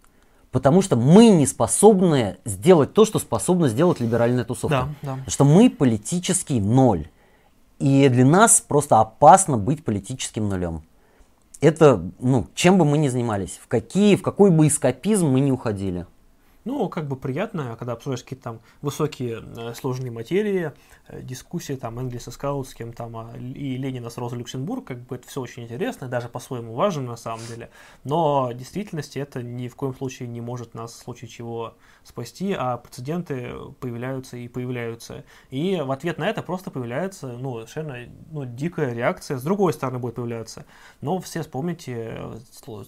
потому 0.52 0.82
что 0.82 0.96
мы 0.96 1.30
не 1.30 1.46
способны 1.46 2.38
сделать 2.44 2.96
то, 2.96 3.06
что 3.06 3.20
способна 3.20 3.70
сделать 3.70 4.00
либеральная 4.00 4.46
тусовка. 4.46 4.90
Да, 5.04 5.10
да. 5.10 5.12
Потому 5.12 5.30
что 5.30 5.46
мы 5.46 5.70
политический 5.70 6.60
ноль. 6.60 7.08
И 7.80 8.10
для 8.10 8.26
нас 8.26 8.60
просто 8.62 9.00
опасно 9.00 9.58
быть 9.58 9.84
политическим 9.84 10.50
нулем. 10.50 10.84
Это, 11.62 12.04
ну, 12.20 12.48
чем 12.54 12.78
бы 12.78 12.86
мы 12.86 12.98
ни 12.98 13.08
занимались, 13.08 13.60
в, 13.62 13.68
какие, 13.68 14.16
в 14.16 14.22
какой 14.22 14.52
бы 14.52 14.68
эскапизм 14.68 15.28
мы 15.28 15.40
ни 15.40 15.52
уходили. 15.52 16.06
Ну, 16.68 16.90
как 16.90 17.08
бы 17.08 17.16
приятно, 17.16 17.78
когда 17.80 17.94
обсуждаешь 17.94 18.24
какие-то 18.24 18.44
там 18.44 18.60
высокие 18.82 19.42
э, 19.42 19.74
сложные 19.74 20.12
материи, 20.12 20.74
э, 21.08 21.22
дискуссии 21.22 21.74
там 21.74 21.98
Энгельса 21.98 22.30
с 22.30 22.36
Каутским 22.36 22.92
там, 22.92 23.16
а, 23.16 23.32
и 23.38 23.78
Ленина 23.78 24.10
с 24.10 24.18
Роза 24.18 24.36
Люксембург, 24.36 24.84
как 24.84 25.00
бы 25.00 25.16
это 25.16 25.26
все 25.30 25.40
очень 25.40 25.64
интересно, 25.64 26.10
даже 26.10 26.28
по-своему 26.28 26.74
важно 26.74 27.04
на 27.04 27.16
самом 27.16 27.46
деле. 27.48 27.70
Но 28.04 28.50
в 28.50 28.54
действительности 28.54 29.18
это 29.18 29.42
ни 29.42 29.70
в 29.70 29.78
коем 29.78 29.96
случае 29.96 30.28
не 30.28 30.42
может 30.42 30.74
нас 30.74 30.92
в 30.92 30.98
случае 30.98 31.30
чего 31.30 31.76
спасти, 32.08 32.56
а 32.58 32.78
прецеденты 32.78 33.54
появляются 33.80 34.38
и 34.38 34.48
появляются. 34.48 35.26
И 35.50 35.82
в 35.84 35.92
ответ 35.92 36.18
на 36.18 36.30
это 36.30 36.42
просто 36.42 36.72
появляется 36.72 37.28
ну, 37.28 37.56
совершенно 37.56 37.98
ну, 38.32 38.46
дикая 38.46 38.94
реакция, 38.94 39.38
с 39.38 39.44
другой 39.44 39.74
стороны 39.74 40.00
будет 40.00 40.16
появляться. 40.16 40.66
Но 41.02 41.20
все 41.20 41.42
вспомните 41.42 42.14
э, 42.18 42.38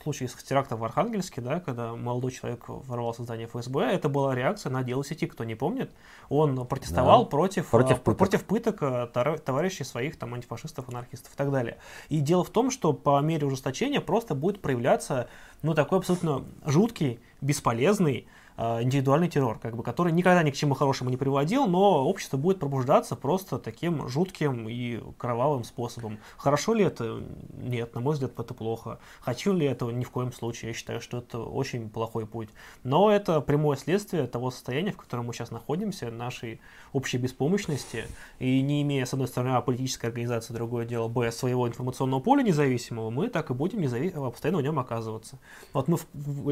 случай 0.01 0.27
с 0.27 0.33
терактом 0.35 0.79
в 0.79 0.83
Архангельске, 0.85 1.41
да, 1.41 1.59
когда 1.59 1.95
молодой 1.95 2.31
человек 2.31 2.63
ворвался 2.67 3.21
в 3.21 3.25
здание 3.25 3.47
ФСБ, 3.47 3.91
это 3.91 4.07
была 4.07 4.33
реакция 4.33 4.71
на 4.71 4.83
дело 4.83 5.03
сети, 5.03 5.27
кто 5.27 5.43
не 5.43 5.55
помнит. 5.55 5.91
Он 6.29 6.65
протестовал 6.65 7.25
да. 7.25 7.29
против, 7.29 7.69
против, 7.69 7.97
а, 7.97 7.99
пыток. 7.99 8.17
против 8.17 8.45
пыток 8.45 8.77
э, 8.81 9.37
товарищей 9.43 9.83
своих, 9.83 10.17
там, 10.17 10.33
антифашистов, 10.33 10.87
анархистов 10.87 11.33
и 11.33 11.37
так 11.37 11.51
далее. 11.51 11.77
И 12.07 12.19
дело 12.21 12.45
в 12.45 12.49
том, 12.49 12.71
что 12.71 12.93
по 12.93 13.19
мере 13.19 13.45
ужесточения 13.45 13.99
просто 13.99 14.33
будет 14.33 14.61
проявляться, 14.61 15.27
ну, 15.61 15.73
такой 15.73 15.97
абсолютно 15.97 16.45
жуткий, 16.65 17.19
бесполезный, 17.41 18.27
Э, 18.48 18.48
индивидуальный 18.59 19.29
террор, 19.29 19.57
как 19.59 19.77
бы, 19.77 19.83
который 19.83 20.11
никогда 20.11 20.43
ни 20.43 20.51
к 20.51 20.55
чему 20.55 20.73
хорошему 20.73 21.09
не 21.09 21.17
приводил, 21.17 21.65
но 21.65 22.05
общество 22.05 22.35
будет 22.35 22.59
пробуждаться 22.59 23.15
просто 23.15 23.57
таким 23.57 24.09
жутким 24.09 24.67
и 24.67 24.99
кровавым 25.17 25.63
способом. 25.63 26.19
Хорошо 26.37 26.73
ли 26.73 26.83
это? 26.83 27.23
Нет, 27.53 27.95
на 27.95 28.01
мой 28.01 28.13
взгляд, 28.13 28.37
это 28.37 28.53
плохо. 28.53 28.99
Хочу 29.21 29.53
ли 29.53 29.65
этого? 29.65 29.91
Ни 29.91 30.03
в 30.03 30.11
коем 30.11 30.33
случае. 30.33 30.69
Я 30.69 30.73
считаю, 30.73 30.99
что 30.99 31.19
это 31.19 31.39
очень 31.39 31.89
плохой 31.89 32.25
путь. 32.25 32.49
Но 32.83 33.09
это 33.09 33.39
прямое 33.39 33.77
следствие 33.77 34.27
того 34.27 34.51
состояния, 34.51 34.91
в 34.91 34.97
котором 34.97 35.27
мы 35.27 35.33
сейчас 35.33 35.51
находимся, 35.51 36.11
нашей 36.11 36.59
общей 36.91 37.17
беспомощности, 37.17 38.05
и 38.39 38.61
не 38.61 38.81
имея, 38.81 39.05
с 39.05 39.13
одной 39.13 39.27
стороны, 39.27 39.55
а, 39.55 39.61
политической 39.61 40.07
организации, 40.07 40.53
другое 40.53 40.85
дело, 40.85 41.07
б, 41.07 41.31
своего 41.31 41.67
информационного 41.67 42.19
поля 42.19 42.41
независимого, 42.41 43.09
мы 43.09 43.29
так 43.29 43.51
и 43.51 43.53
будем 43.53 43.79
незави... 43.79 44.09
постоянно 44.09 44.59
в 44.59 44.63
нем 44.63 44.79
оказываться. 44.79 45.37
Вот 45.71 45.87
мы 45.87 45.97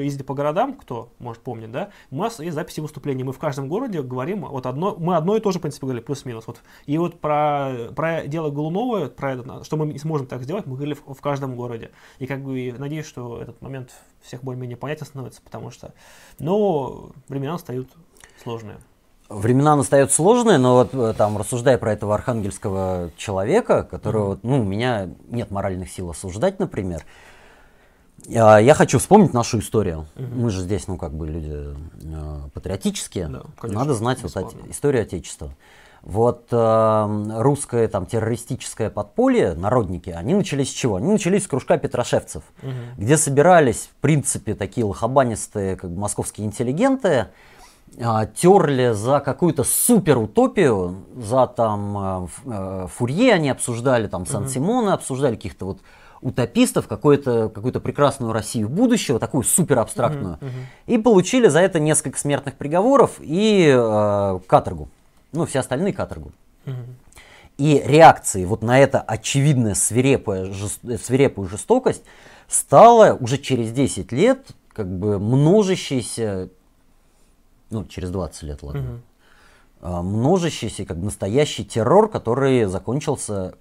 ездили 0.02 0.24
по 0.24 0.34
городам, 0.34 0.74
кто, 0.74 1.10
может, 1.20 1.42
помнит, 1.42 1.72
да, 1.72 1.90
у 2.12 2.18
нас 2.18 2.40
есть 2.40 2.56
записи 2.56 2.80
выступлений. 2.80 3.24
Мы 3.24 3.34
в 3.34 3.40
каждом 3.40 3.68
городе 3.68 4.02
говорим 4.02 4.46
вот 4.46 4.66
одно, 4.66 4.96
мы 4.98 5.16
одно 5.16 5.36
и 5.38 5.40
то 5.40 5.52
же, 5.52 5.60
в 5.60 5.62
принципе, 5.62 5.86
говорили, 5.86 6.04
плюс-минус. 6.04 6.46
Вот. 6.48 6.62
И 6.86 6.98
вот 6.98 7.20
про, 7.20 7.90
про 7.96 8.28
дело 8.28 8.50
Голунова, 8.50 9.08
про 9.08 9.34
это, 9.34 9.64
что 9.64 9.78
мы 9.78 9.88
не 9.88 10.00
сможем 10.00 10.28
так 10.28 10.44
сделать, 10.44 10.66
мы 10.66 10.76
говорили 10.76 10.96
в, 10.96 11.14
в 11.14 11.22
каждом 11.22 11.56
городе. 11.56 11.92
И 12.20 12.28
как 12.28 12.44
бы 12.44 12.74
надеюсь, 12.78 13.06
что 13.06 13.42
этот 13.42 13.62
момент 13.62 13.92
всех 14.22 14.44
более-менее 14.44 14.78
понятен 14.78 15.06
становится, 15.06 15.42
потому 15.42 15.72
что, 15.72 15.94
но 16.40 17.12
времена 17.28 17.54
настают 17.54 17.90
сложные. 18.42 18.78
Времена 19.30 19.76
настают 19.76 20.14
сложные, 20.14 20.58
но 20.58 20.76
вот 20.76 20.94
э, 20.94 21.14
там, 21.18 21.38
рассуждая 21.38 21.78
про 21.78 21.92
этого 21.92 22.16
архангельского 22.16 23.12
человека, 23.18 23.84
которого, 23.84 24.36
mm-hmm. 24.36 24.40
ну, 24.44 24.62
у 24.62 24.64
меня 24.64 25.10
нет 25.28 25.52
моральных 25.52 25.92
сил 25.92 26.10
осуждать, 26.10 26.60
например, 26.60 27.04
я 28.26 28.74
хочу 28.74 29.00
вспомнить 29.00 29.34
нашу 29.34 29.60
историю. 29.60 30.08
Угу. 30.16 30.36
Мы 30.36 30.50
же 30.50 30.62
здесь, 30.62 30.88
ну, 30.88 30.98
как 30.98 31.14
бы 31.14 31.28
люди 31.28 31.54
э, 31.54 32.50
патриотические. 32.54 33.28
Да, 33.28 33.44
конечно, 33.60 33.80
Надо 33.80 33.94
знать 33.94 34.22
вот 34.24 34.36
от, 34.36 34.56
историю 34.70 35.04
Отечества. 35.04 35.54
Вот 36.02 36.48
э, 36.52 37.26
русское 37.38 37.88
там 37.88 38.06
террористическое 38.06 38.90
подполье, 38.90 39.54
народники, 39.56 40.10
они 40.10 40.36
начались 40.36 40.70
с 40.70 40.74
чего? 40.74 40.96
Они 40.98 41.12
начались 41.12 41.44
с 41.44 41.48
кружка 41.48 41.78
петрошевцев, 41.78 42.44
угу. 42.62 42.72
где 42.98 43.18
собирались, 43.18 43.90
в 43.92 43.96
принципе, 44.02 44.56
такие 44.56 44.86
лохобанистые, 44.86 45.76
как 45.76 45.92
бы 45.92 46.00
московские 46.00 46.48
интеллигенты, 46.48 47.28
э, 47.98 48.28
терли 48.36 48.94
за 48.94 49.20
какую-то 49.20 49.64
супер 49.64 50.18
утопию, 50.18 51.04
за 51.18 51.48
там 51.48 51.98
э, 51.98 52.28
э, 52.46 52.88
Фурье 52.96 53.34
они 53.34 53.50
обсуждали, 53.50 54.08
там 54.08 54.26
Сан-Симона 54.26 54.94
обсуждали 54.94 55.36
каких-то 55.36 55.66
вот 55.66 55.80
утопистов 56.22 56.88
какую-то 56.88 57.50
какую 57.50 57.74
прекрасную 57.74 58.34
Россию 58.34 58.70
будущего, 58.70 59.20
такую 59.20 59.44
супер 59.44 59.80
абстрактную, 59.80 60.36
uh-huh, 60.36 60.48
uh-huh. 60.48 60.94
и 60.94 60.98
получили 60.98 61.48
за 61.48 61.60
это 61.60 61.80
несколько 61.80 62.18
смертных 62.18 62.56
приговоров 62.56 63.18
и 63.20 63.68
э, 63.68 64.40
каторгу. 64.48 64.90
Ну, 65.32 65.46
все 65.46 65.60
остальные 65.60 65.94
каторгу. 65.94 66.32
Uh-huh. 66.66 66.76
И 67.58 67.82
реакцией 67.86 68.46
вот 68.46 68.62
на 68.62 68.80
это 68.80 69.02
очевидная 69.02 69.76
свирепая, 69.76 70.52
жест, 70.52 70.80
свирепую 71.04 71.48
жестокость 71.48 72.04
стала 72.48 73.14
уже 73.20 73.38
через 73.38 73.72
10 73.72 74.12
лет 74.12 74.48
как 74.74 74.88
бы 74.88 75.20
множащийся, 75.20 76.50
ну, 77.70 77.86
через 77.86 78.12
20 78.12 78.44
лет, 78.44 78.64
ладно, 78.64 79.02
uh-huh. 79.82 80.02
множащийся 80.02 80.86
как 80.86 80.98
бы 80.98 81.06
настоящий 81.06 81.66
террор, 81.66 82.10
который 82.10 82.66
закончился 82.66 83.56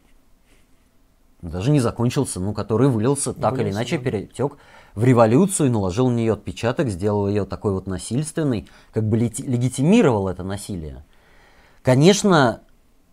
даже 1.43 1.71
не 1.71 1.81
закончился, 1.81 2.41
но 2.41 2.53
который 2.53 2.89
вылился 2.89 3.33
так 3.33 3.53
вылился, 3.53 3.69
или 3.69 3.75
иначе, 3.75 3.99
да. 3.99 4.05
перетек 4.05 4.57
в 4.95 5.05
революцию, 5.05 5.71
наложил 5.71 6.09
на 6.09 6.17
нее 6.17 6.33
отпечаток, 6.33 6.89
сделал 6.89 7.29
ее 7.29 7.45
такой 7.45 7.73
вот 7.73 7.87
насильственной, 7.87 8.69
как 8.93 9.05
бы 9.05 9.19
легитимировал 9.19 10.29
это 10.29 10.43
насилие. 10.43 11.05
Конечно, 11.83 12.63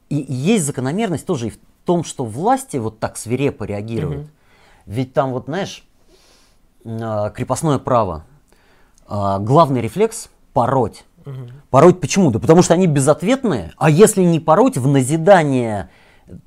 и, 0.10 0.20
и 0.20 0.34
есть 0.34 0.66
закономерность 0.66 1.26
тоже 1.26 1.48
и 1.48 1.50
в 1.52 1.60
том, 1.86 2.04
что 2.04 2.24
власти 2.24 2.78
вот 2.78 3.00
так 3.00 3.18
свирепо 3.18 3.66
реагируют. 3.66 4.22
Угу. 4.22 4.30
Ведь 4.86 5.14
там 5.14 5.32
вот, 5.32 5.46
знаешь, 5.46 5.84
а, 6.86 7.30
крепостное 7.32 7.80
право. 7.80 8.26
А, 9.08 9.40
главный 9.40 9.82
рефлекс– 9.82 10.30
пороть. 10.54 11.04
Угу. 11.26 11.36
Пороть 11.70 12.00
почему? 12.00 12.32
Да 12.32 12.40
потому 12.40 12.62
что 12.62 12.74
они 12.74 12.88
безответные. 12.88 13.74
А 13.78 13.90
если 13.90 14.24
не 14.24 14.40
пороть 14.40 14.78
в 14.78 14.88
назидание 14.88 15.90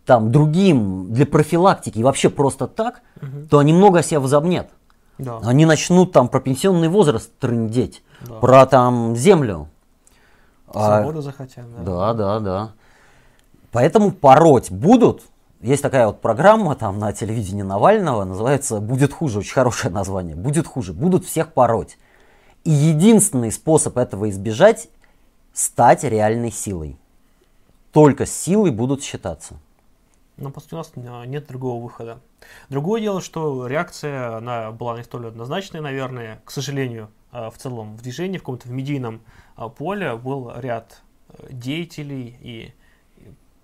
там 0.04 0.32
другим 0.32 1.12
для 1.12 1.26
профилактики 1.26 1.98
и 1.98 2.02
вообще 2.04 2.30
просто 2.30 2.66
так, 2.66 3.02
Угу. 3.20 3.46
то 3.50 3.58
они 3.58 3.72
много 3.72 4.00
о 4.00 4.02
себе 4.02 4.18
возомнят. 4.18 4.68
Да. 5.18 5.38
Они 5.42 5.64
начнут 5.66 6.12
там 6.12 6.28
про 6.28 6.40
пенсионный 6.40 6.88
возраст 6.88 7.30
трындеть, 7.38 8.02
Да. 8.20 8.34
про 8.34 8.66
там 8.66 9.16
землю. 9.16 9.68
А- 10.68 10.98
Свободу 11.00 11.22
захотят, 11.22 11.64
да. 11.84 12.12
да, 12.12 12.14
да, 12.14 12.40
да. 12.40 12.72
Поэтому 13.72 14.10
пороть 14.12 14.70
будут. 14.70 15.22
Есть 15.60 15.82
такая 15.82 16.06
вот 16.06 16.20
программа 16.20 16.74
там 16.76 16.98
на 16.98 17.12
телевидении 17.12 17.62
Навального, 17.62 18.24
называется 18.24 18.80
«Будет 18.80 19.12
хуже», 19.12 19.38
очень 19.38 19.54
хорошее 19.54 19.92
название. 19.92 20.36
«Будет 20.36 20.66
хуже», 20.66 20.92
будут 20.92 21.24
всех 21.24 21.52
пороть. 21.54 21.96
И 22.64 22.70
единственный 22.70 23.50
способ 23.52 23.96
этого 23.96 24.28
избежать– 24.28 24.88
стать 25.54 26.04
реальной 26.04 26.50
силой. 26.52 26.98
Только 27.92 28.26
с 28.26 28.30
силой 28.32 28.70
будут 28.70 29.02
считаться. 29.02 29.54
Но 30.36 30.50
по 30.50 30.60
сути 30.60 30.74
у 30.74 30.76
нас 30.76 30.92
нет 30.96 31.46
другого 31.46 31.82
выхода. 31.82 32.20
Другое 32.68 33.00
дело, 33.00 33.20
что 33.20 33.66
реакция, 33.66 34.36
она 34.36 34.70
была 34.70 34.98
не 34.98 35.04
столь 35.04 35.28
однозначной, 35.28 35.80
наверное, 35.80 36.42
к 36.44 36.50
сожалению, 36.50 37.10
а, 37.32 37.50
в 37.50 37.58
целом 37.58 37.96
в 37.96 38.02
движении, 38.02 38.38
в 38.38 38.42
каком-то 38.42 38.68
в 38.68 38.70
медийном 38.70 39.22
а, 39.56 39.68
поле 39.68 40.14
был 40.16 40.52
ряд 40.56 41.02
э, 41.28 41.48
деятелей 41.50 42.36
и 42.40 42.74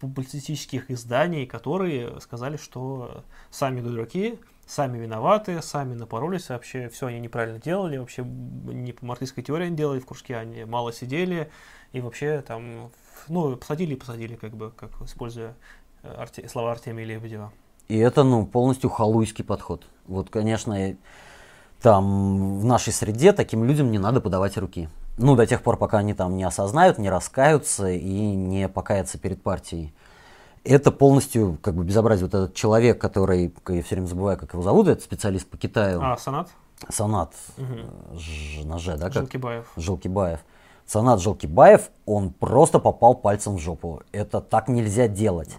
публицистических 0.01 0.91
изданий, 0.91 1.47
которые 1.47 2.21
сказали, 2.21 2.57
что 2.57 3.23
сами 3.51 3.81
дураки, 3.81 4.39
сами 4.67 4.99
виноваты, 4.99 5.63
сами 5.63 5.95
напоролись, 5.95 6.49
вообще 6.49 6.89
все 6.89 7.07
они 7.07 7.21
неправильно 7.21 7.61
делали, 7.61 7.99
вообще 7.99 8.25
не 8.25 8.93
по 8.93 9.07
марксистской 9.07 9.45
теории 9.45 9.67
они 9.67 9.77
делали 9.77 10.01
в 10.01 10.07
кружке, 10.07 10.37
они 10.37 10.65
мало 10.65 10.93
сидели, 10.93 11.51
и 11.93 12.01
вообще 12.01 12.43
там, 12.43 12.91
ну, 13.29 13.57
посадили 13.57 13.95
и 13.95 13.97
посадили, 13.97 14.35
как 14.35 14.57
бы, 14.57 14.73
как 14.73 14.91
используя 15.03 15.51
э, 15.51 15.55
Арте- 16.03 16.49
слова 16.49 16.73
Артемия 16.73 17.05
Лебедева. 17.05 17.53
И 17.89 17.99
это, 17.99 18.23
ну, 18.25 18.47
полностью 18.47 18.91
халуйский 18.91 19.45
подход. 19.45 19.87
Вот, 20.07 20.31
конечно, 20.31 20.97
там 21.81 22.59
в 22.61 22.65
нашей 22.65 22.93
среде 22.93 23.33
таким 23.33 23.65
людям 23.65 23.91
не 23.91 23.99
надо 23.99 24.21
подавать 24.21 24.57
руки. 24.57 24.89
Ну, 25.19 25.37
до 25.37 25.47
тех 25.47 25.63
пор, 25.63 25.77
пока 25.77 25.99
они 25.99 26.15
там 26.15 26.37
не 26.37 26.45
осознают, 26.45 26.99
не 26.99 27.11
раскаются 27.11 27.91
и 27.91 28.35
не 28.35 28.69
покаятся 28.69 29.19
перед 29.19 29.43
партией. 29.43 29.93
Это 30.65 30.91
полностью 30.93 31.59
как 31.61 31.75
бы 31.75 31.85
безобразие. 31.85 32.27
Вот 32.27 32.35
этот 32.35 32.55
человек, 32.55 33.01
который, 33.01 33.53
я 33.69 33.83
все 33.83 33.97
время 33.97 34.07
забываю, 34.07 34.39
как 34.39 34.53
его 34.55 34.63
зовут, 34.63 34.87
этот 34.89 35.03
специалист 35.05 35.47
по 35.49 35.57
Китаю, 35.59 36.01
А, 36.03 36.17
Санат 36.17 36.49
Санат 36.89 37.35
Ж- 38.15 38.65
на 38.65 38.79
Ж, 38.79 38.97
да, 38.97 39.07
как? 39.07 39.15
Жилкибаев. 39.15 39.67
Жилкибаев. 39.77 40.41
Санат 40.87 41.21
Жилкибаев, 41.21 41.91
он 42.07 42.31
просто 42.31 42.79
попал 42.79 43.15
пальцем 43.15 43.57
в 43.57 43.61
жопу. 43.61 44.03
Это 44.13 44.41
так 44.41 44.69
нельзя 44.69 45.09
делать. 45.09 45.57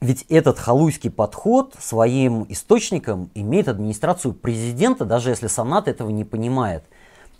Ведь 0.00 0.24
этот 0.28 0.58
халуйский 0.58 1.10
подход 1.10 1.74
своим 1.80 2.46
источником 2.48 3.30
имеет 3.34 3.66
администрацию 3.68 4.32
президента, 4.32 5.04
даже 5.04 5.30
если 5.30 5.48
Санат 5.48 5.88
этого 5.88 6.10
не 6.10 6.24
понимает. 6.24 6.84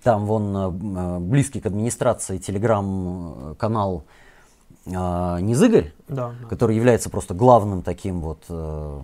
Там 0.02 0.26
вон 0.26 0.56
э, 0.56 0.60
э, 0.60 1.18
близкий 1.20 1.60
к 1.60 1.66
администрации 1.66 2.38
телеграм-канал 2.38 4.04
э, 4.86 4.90
Низыгорь, 4.90 5.92
Да, 6.08 6.32
да. 6.40 6.48
который 6.48 6.74
является 6.74 7.10
просто 7.10 7.34
главным 7.34 7.82
таким 7.82 8.20
вот 8.20 8.42
э, 8.48 9.00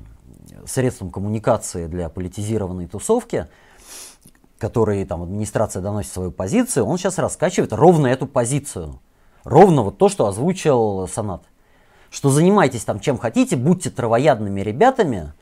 средством 0.67 1.11
коммуникации 1.11 1.87
для 1.87 2.09
политизированной 2.09 2.87
тусовки, 2.87 3.47
который 4.59 5.05
там 5.05 5.23
администрация 5.23 5.81
доносит 5.83 6.13
свою 6.13 6.33
позицию, 6.33 6.87
он 6.87 6.99
сейчас 6.99 7.19
раскачивает 7.19 7.73
ровно 7.73 8.09
эту 8.09 8.27
позицию. 8.27 9.01
Ровно 9.45 9.83
вот 9.83 9.99
то, 9.99 10.09
что 10.09 10.27
озвучил 10.27 11.07
Санат. 11.07 11.43
Что 12.15 12.31
занимайтесь 12.31 12.85
там 12.85 13.01
чем 13.01 13.19
хотите, 13.19 13.57
будьте 13.57 13.91
травоядными 13.91 14.61
ребятами, 14.61 15.33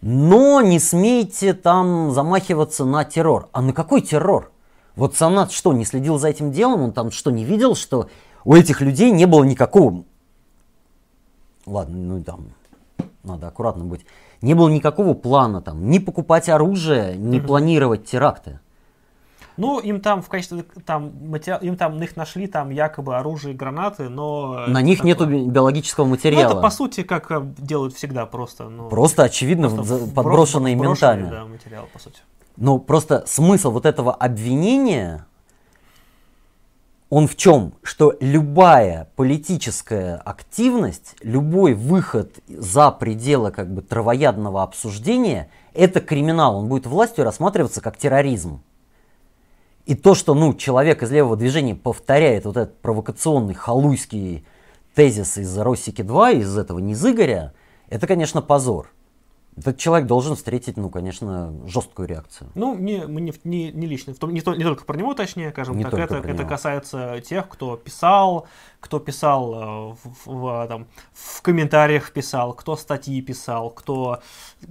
но 0.00 0.60
не 0.60 0.78
смейте 0.78 1.54
там 1.54 2.12
замахиваться 2.12 2.84
на 2.84 3.02
террор. 3.04 3.48
А 3.50 3.60
на 3.60 3.72
какой 3.72 4.00
террор? 4.00 4.52
Вот 4.94 5.16
Санат 5.16 5.50
что, 5.50 5.72
не 5.72 5.84
следил 5.84 6.18
за 6.20 6.28
этим 6.28 6.52
делом? 6.52 6.82
Он 6.82 6.92
там 6.92 7.10
что, 7.10 7.32
не 7.32 7.44
видел, 7.44 7.74
что 7.74 8.06
у 8.44 8.54
этих 8.54 8.80
людей 8.80 9.10
не 9.10 9.26
было 9.26 9.42
никакого 9.42 10.04
ладно, 11.66 11.96
ну 11.96 12.22
там 12.22 12.52
надо 13.24 13.48
аккуратно 13.48 13.84
быть, 13.84 14.06
не 14.40 14.54
было 14.54 14.68
никакого 14.68 15.14
плана 15.14 15.60
там, 15.60 15.90
ни 15.90 15.98
покупать 15.98 16.48
оружие, 16.48 17.16
ни 17.16 17.38
Мгм. 17.38 17.46
планировать 17.48 18.04
теракты. 18.04 18.60
Ну, 19.60 19.78
им 19.78 20.00
там 20.00 20.22
в 20.22 20.28
качестве 20.28 20.64
там 20.84 21.12
матери- 21.28 21.58
им 21.62 21.76
там 21.76 22.02
их 22.02 22.16
нашли 22.16 22.46
там 22.46 22.70
якобы 22.70 23.16
оружие 23.16 23.54
и 23.54 23.56
гранаты, 23.56 24.08
но 24.08 24.64
На 24.66 24.78
это 24.78 24.82
них 24.82 25.04
нету 25.04 25.24
такое. 25.24 25.44
би- 25.44 25.48
биологического 25.50 26.04
Ну, 26.06 26.10
материала. 26.12 26.52
это 26.52 26.60
по 26.60 26.70
сути 26.70 27.02
как 27.02 27.30
э, 27.30 27.40
делают 27.58 27.94
всегда 27.94 28.26
просто, 28.26 28.68
ну, 28.68 28.88
Просто 28.88 29.24
очевидно 29.24 29.68
просто 29.68 29.98
подброшенные 30.14 30.76
вброшенный, 30.76 31.22
ментами. 31.24 31.30
Да, 31.30 31.44
материал 31.46 31.84
по 31.92 31.98
сути. 31.98 32.20
Но 32.56 32.78
просто 32.78 33.24
смысл 33.26 33.70
вот 33.70 33.86
этого 33.86 34.12
обвинения, 34.14 35.26
он 37.08 37.26
в 37.26 37.36
чем? 37.36 37.72
Что 37.82 38.14
любая 38.20 39.08
политическая 39.16 40.16
активность, 40.16 41.16
любой 41.22 41.74
выход 41.74 42.38
за 42.48 42.90
пределы 42.92 43.50
как 43.50 43.72
бы 43.72 43.82
травоядного 43.82 44.62
обсуждения, 44.62 45.50
это 45.74 46.00
криминал. 46.00 46.56
Он 46.56 46.68
будет 46.68 46.86
властью 46.86 47.24
рассматриваться 47.24 47.80
как 47.80 47.96
терроризм. 47.96 48.62
И 49.86 49.94
то, 49.94 50.14
что 50.14 50.34
ну, 50.34 50.54
человек 50.54 51.02
из 51.02 51.10
левого 51.10 51.36
движения 51.36 51.74
повторяет 51.74 52.44
вот 52.44 52.56
этот 52.56 52.80
провокационный 52.80 53.54
халуйский 53.54 54.44
тезис 54.94 55.38
из 55.38 55.56
Росики 55.58 56.02
2, 56.02 56.32
из 56.32 56.58
этого 56.58 56.78
Низыгоря, 56.78 57.54
это, 57.88 58.06
конечно, 58.06 58.42
позор. 58.42 58.90
Этот 59.60 59.76
человек 59.78 60.06
должен 60.06 60.36
встретить, 60.36 60.76
ну, 60.76 60.88
конечно, 60.90 61.52
жесткую 61.66 62.08
реакцию. 62.08 62.50
Ну, 62.54 62.74
не, 62.74 62.98
не, 63.06 63.32
не, 63.44 63.70
не 63.72 63.86
лично, 63.86 64.14
в 64.14 64.18
том- 64.18 64.32
не, 64.32 64.40
то- 64.40 64.54
не 64.54 64.64
только 64.64 64.84
про 64.84 64.96
него, 64.96 65.14
точнее, 65.14 65.50
скажем 65.50 65.76
Не 65.76 65.84
так, 65.84 65.94
это, 65.94 66.16
это 66.16 66.32
него. 66.32 66.48
касается 66.48 67.20
тех, 67.20 67.48
кто 67.48 67.76
писал, 67.76 68.46
кто 68.80 68.98
писал 68.98 69.54
э, 69.54 69.94
в, 70.02 70.26
в, 70.26 70.66
там, 70.68 70.86
в 71.12 71.42
комментариях 71.42 72.12
писал, 72.12 72.54
кто 72.54 72.74
статьи 72.76 73.20
писал, 73.20 73.70
кто, 73.70 74.20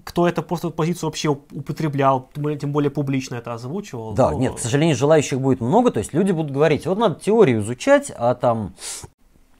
кто 0.03 0.27
это 0.27 0.41
просто 0.41 0.69
позицию 0.71 1.09
вообще 1.09 1.27
уп- 1.29 1.43
употреблял, 1.59 2.27
тем 2.59 2.71
более, 2.71 2.89
публично 2.89 3.35
это 3.35 3.53
озвучивал. 3.53 4.13
Да, 4.13 4.31
Ну, 4.31 4.39
нет, 4.39 4.55
к 4.55 4.59
сожалению, 4.59 4.95
желающих 4.95 5.39
будет 5.39 5.61
много, 5.61 5.91
то 5.91 5.99
есть 5.99 6.13
люди 6.13 6.31
будут 6.31 6.51
говорить, 6.51 6.87
вот 6.87 6.97
надо 6.97 7.15
теорию 7.15 7.61
изучать, 7.61 8.11
а 8.17 8.33
там, 8.33 8.73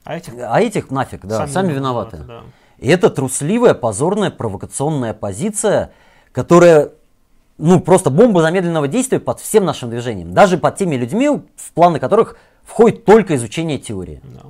А 0.04 0.16
этих 0.16 0.32
а 0.38 0.60
этих 0.60 0.90
нафиг, 0.90 1.24
да, 1.24 1.46
сами, 1.46 1.72
виноваты. 1.72 2.16
да. 2.18 2.42
И 2.80 2.88
это 2.88 3.10
трусливая, 3.10 3.74
позорная, 3.74 4.30
провокационная 4.30 5.12
позиция, 5.12 5.92
которая, 6.32 6.92
ну, 7.58 7.80
просто 7.80 8.08
бомба 8.10 8.40
замедленного 8.40 8.88
действия 8.88 9.20
под 9.20 9.38
всем 9.38 9.66
нашим 9.66 9.90
движением. 9.90 10.32
Даже 10.32 10.56
под 10.56 10.76
теми 10.76 10.96
людьми, 10.96 11.28
в 11.28 11.72
планы 11.74 11.98
которых 11.98 12.36
входит 12.64 13.04
только 13.04 13.36
изучение 13.36 13.78
теории. 13.78 14.22
Да. 14.24 14.40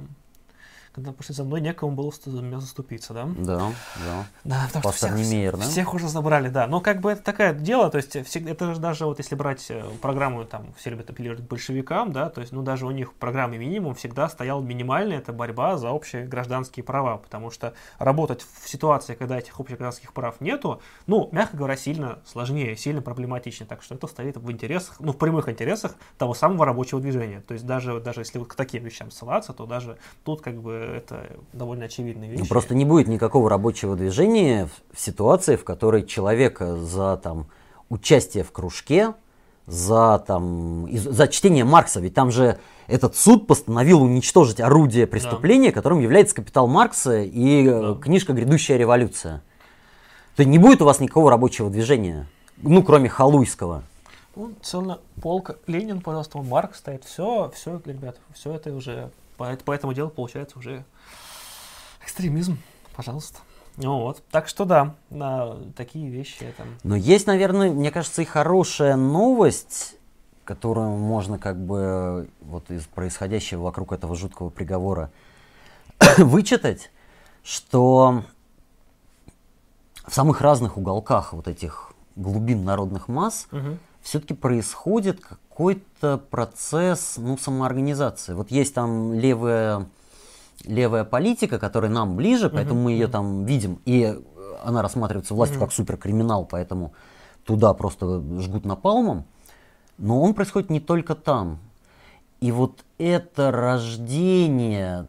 Когда 1.01 1.13
пошли 1.13 1.35
за 1.35 1.45
мной, 1.45 1.63
некому 1.63 1.93
было 1.93 2.13
за 2.27 2.43
меня 2.43 2.61
заступиться, 2.61 3.15
да? 3.15 3.27
Да, 3.39 3.73
да. 4.05 4.27
Да, 4.45 4.65
потому 4.67 4.93
что 4.93 5.07
всех, 5.07 5.17
Немеер, 5.17 5.57
да? 5.57 5.63
всех 5.63 5.95
уже 5.95 6.09
забрали, 6.09 6.51
да. 6.51 6.67
Но 6.67 6.83
как 6.83 7.01
бы 7.01 7.13
это 7.13 7.23
такое 7.23 7.55
дело, 7.55 7.89
то 7.89 7.97
есть 7.97 8.27
всегда, 8.27 8.51
это 8.51 8.75
же 8.75 8.81
даже 8.81 9.07
вот 9.07 9.17
если 9.17 9.35
брать 9.35 9.65
э, 9.71 9.83
программу, 10.03 10.45
там 10.45 10.75
все 10.77 10.91
любят 10.91 11.09
апеллировать 11.09 11.43
к 11.43 11.49
большевикам, 11.49 12.13
да, 12.13 12.29
то 12.29 12.43
есть, 12.43 12.53
ну 12.53 12.61
даже 12.61 12.85
у 12.85 12.91
них 12.91 13.13
в 13.13 13.15
программе 13.15 13.57
минимум 13.57 13.95
всегда 13.95 14.29
стоял 14.29 14.61
минимальный, 14.61 15.17
это 15.17 15.33
борьба 15.33 15.79
за 15.79 15.91
общие 15.91 16.27
гражданские 16.27 16.85
права, 16.85 17.17
потому 17.17 17.51
что 17.51 17.73
работать 17.99 18.45
в 18.61 18.69
ситуации, 18.69 19.15
когда 19.15 19.39
этих 19.39 19.59
общих 19.59 19.79
гражданских 19.79 20.13
прав 20.13 20.39
нету, 20.43 20.83
ну, 21.07 21.31
мягко 21.33 21.57
говоря, 21.57 21.77
сильно 21.77 22.19
сложнее, 22.27 22.77
сильно 22.77 23.01
проблематичнее, 23.01 23.67
так 23.67 23.83
что 23.83 23.95
это 23.95 24.07
стоит 24.07 24.37
в 24.37 24.53
интересах, 24.53 24.97
ну, 25.01 25.15
в 25.15 25.17
прямых 25.17 25.49
интересах 25.49 25.95
того 26.19 26.35
самого 26.35 26.67
рабочего 26.67 27.01
движения. 27.01 27.41
То 27.41 27.55
есть 27.55 27.65
даже, 27.65 28.01
даже 28.01 28.21
если 28.21 28.39
вот 28.39 28.49
к 28.49 28.55
таким 28.55 28.85
вещам 28.85 29.11
ссылаться, 29.11 29.55
то 29.55 29.65
даже 29.65 29.97
тут 30.25 30.43
как 30.43 30.61
бы 30.61 30.90
это 30.93 31.27
довольно 31.53 31.87
очевидные 31.87 32.31
вещи. 32.31 32.41
Ну, 32.41 32.47
Просто 32.47 32.75
не 32.75 32.85
будет 32.85 33.09
никакого 33.09 33.49
рабочего 33.51 33.97
движения 33.97 34.67
в, 34.67 34.97
в 34.97 35.01
ситуации, 35.01 35.57
в 35.57 35.65
которой 35.65 36.05
человека 36.07 36.77
за 36.77 37.17
там, 37.23 37.47
участие 37.89 38.45
в 38.45 38.53
кружке, 38.53 39.15
за, 39.67 40.23
там, 40.27 40.87
из- 40.87 41.05
за 41.05 41.29
чтение 41.29 41.65
Маркса, 41.65 42.01
ведь 42.01 42.15
там 42.15 42.31
же 42.31 42.59
этот 42.89 43.15
суд 43.17 43.47
постановил 43.47 44.03
уничтожить 44.03 44.61
орудие 44.61 45.07
преступления, 45.07 45.71
которым 45.71 46.01
является 46.01 46.35
капитал 46.35 46.67
Маркса 46.67 47.21
и 47.23 47.67
э, 47.67 47.81
Да. 47.81 47.95
книжка 48.01 48.33
«Грядущая 48.33 48.77
революция». 48.79 49.43
То 50.37 50.45
не 50.45 50.59
будет 50.59 50.83
у 50.83 50.85
вас 50.87 50.99
никакого 51.01 51.31
рабочего 51.31 51.71
движения, 51.71 52.27
ну, 52.59 52.83
кроме 52.83 53.09
халуйского. 53.09 53.83
Ну, 54.37 54.53
целая 54.63 54.99
полка. 55.21 55.57
Ленин, 55.67 56.01
пожалуйста, 56.01 56.39
Марк 56.39 56.75
стоит. 56.75 57.05
Все, 57.05 57.53
все, 57.55 57.81
ребят, 57.85 58.17
все 58.33 58.55
это 58.55 58.73
уже 58.73 59.11
по, 59.41 59.57
по 59.57 59.73
этому 59.73 59.95
делу 59.95 60.11
получается 60.11 60.59
уже 60.59 60.85
экстремизм. 62.05 62.59
Пожалуйста. 62.95 63.39
Ну 63.79 64.01
вот. 64.01 64.23
Так 64.31 64.49
что 64.49 64.67
да, 64.67 64.97
да 65.09 65.57
такие 65.75 66.11
вещи. 66.11 66.43
Это... 66.43 66.65
Но 66.83 66.95
есть, 66.95 67.27
наверное, 67.27 67.71
мне 67.71 67.91
кажется, 67.91 68.21
и 68.21 68.27
хорошая 68.27 68.97
новость, 68.97 69.97
которую 70.45 70.91
можно 70.91 71.39
как 71.39 71.59
бы 71.59 72.29
вот 72.43 72.71
из 72.71 72.85
происходящего 72.85 73.63
вокруг 73.63 73.93
этого 73.93 74.15
жуткого 74.15 74.51
приговора 74.51 75.11
вычитать, 76.19 76.91
что 77.43 78.25
в 80.07 80.15
самых 80.15 80.43
разных 80.43 80.77
уголках 80.77 81.33
вот 81.33 81.49
этих 81.49 81.95
глубин 82.15 82.63
народных 82.67 83.09
масс 83.09 83.49
угу. 83.53 83.79
все-таки 84.03 84.35
происходит 84.35 85.23
какой-то 85.61 86.17
процесс 86.17 87.17
ну, 87.19 87.37
самоорганизации. 87.37 88.33
Вот 88.33 88.51
есть 88.51 88.73
там 88.73 89.13
левая, 89.13 89.89
левая 90.65 91.05
политика, 91.05 91.59
которая 91.59 91.91
нам 91.91 92.17
ближе, 92.17 92.47
угу. 92.47 92.57
поэтому 92.57 92.85
мы 92.85 92.93
ее 92.93 93.09
там 93.09 93.45
видим, 93.45 93.79
и 93.85 94.19
она 94.65 94.81
рассматривается 94.81 95.35
властью 95.35 95.59
угу. 95.59 95.67
как 95.67 95.75
суперкриминал, 95.75 96.47
поэтому 96.47 96.95
туда 97.45 97.75
просто 97.75 98.23
жгут 98.41 98.65
напалмом. 98.65 99.25
Но 99.99 100.23
он 100.23 100.33
происходит 100.33 100.71
не 100.71 100.81
только 100.81 101.15
там. 101.15 101.59
И 102.41 102.53
вот 102.53 102.83
это 102.97 103.51
рождение 103.51 105.09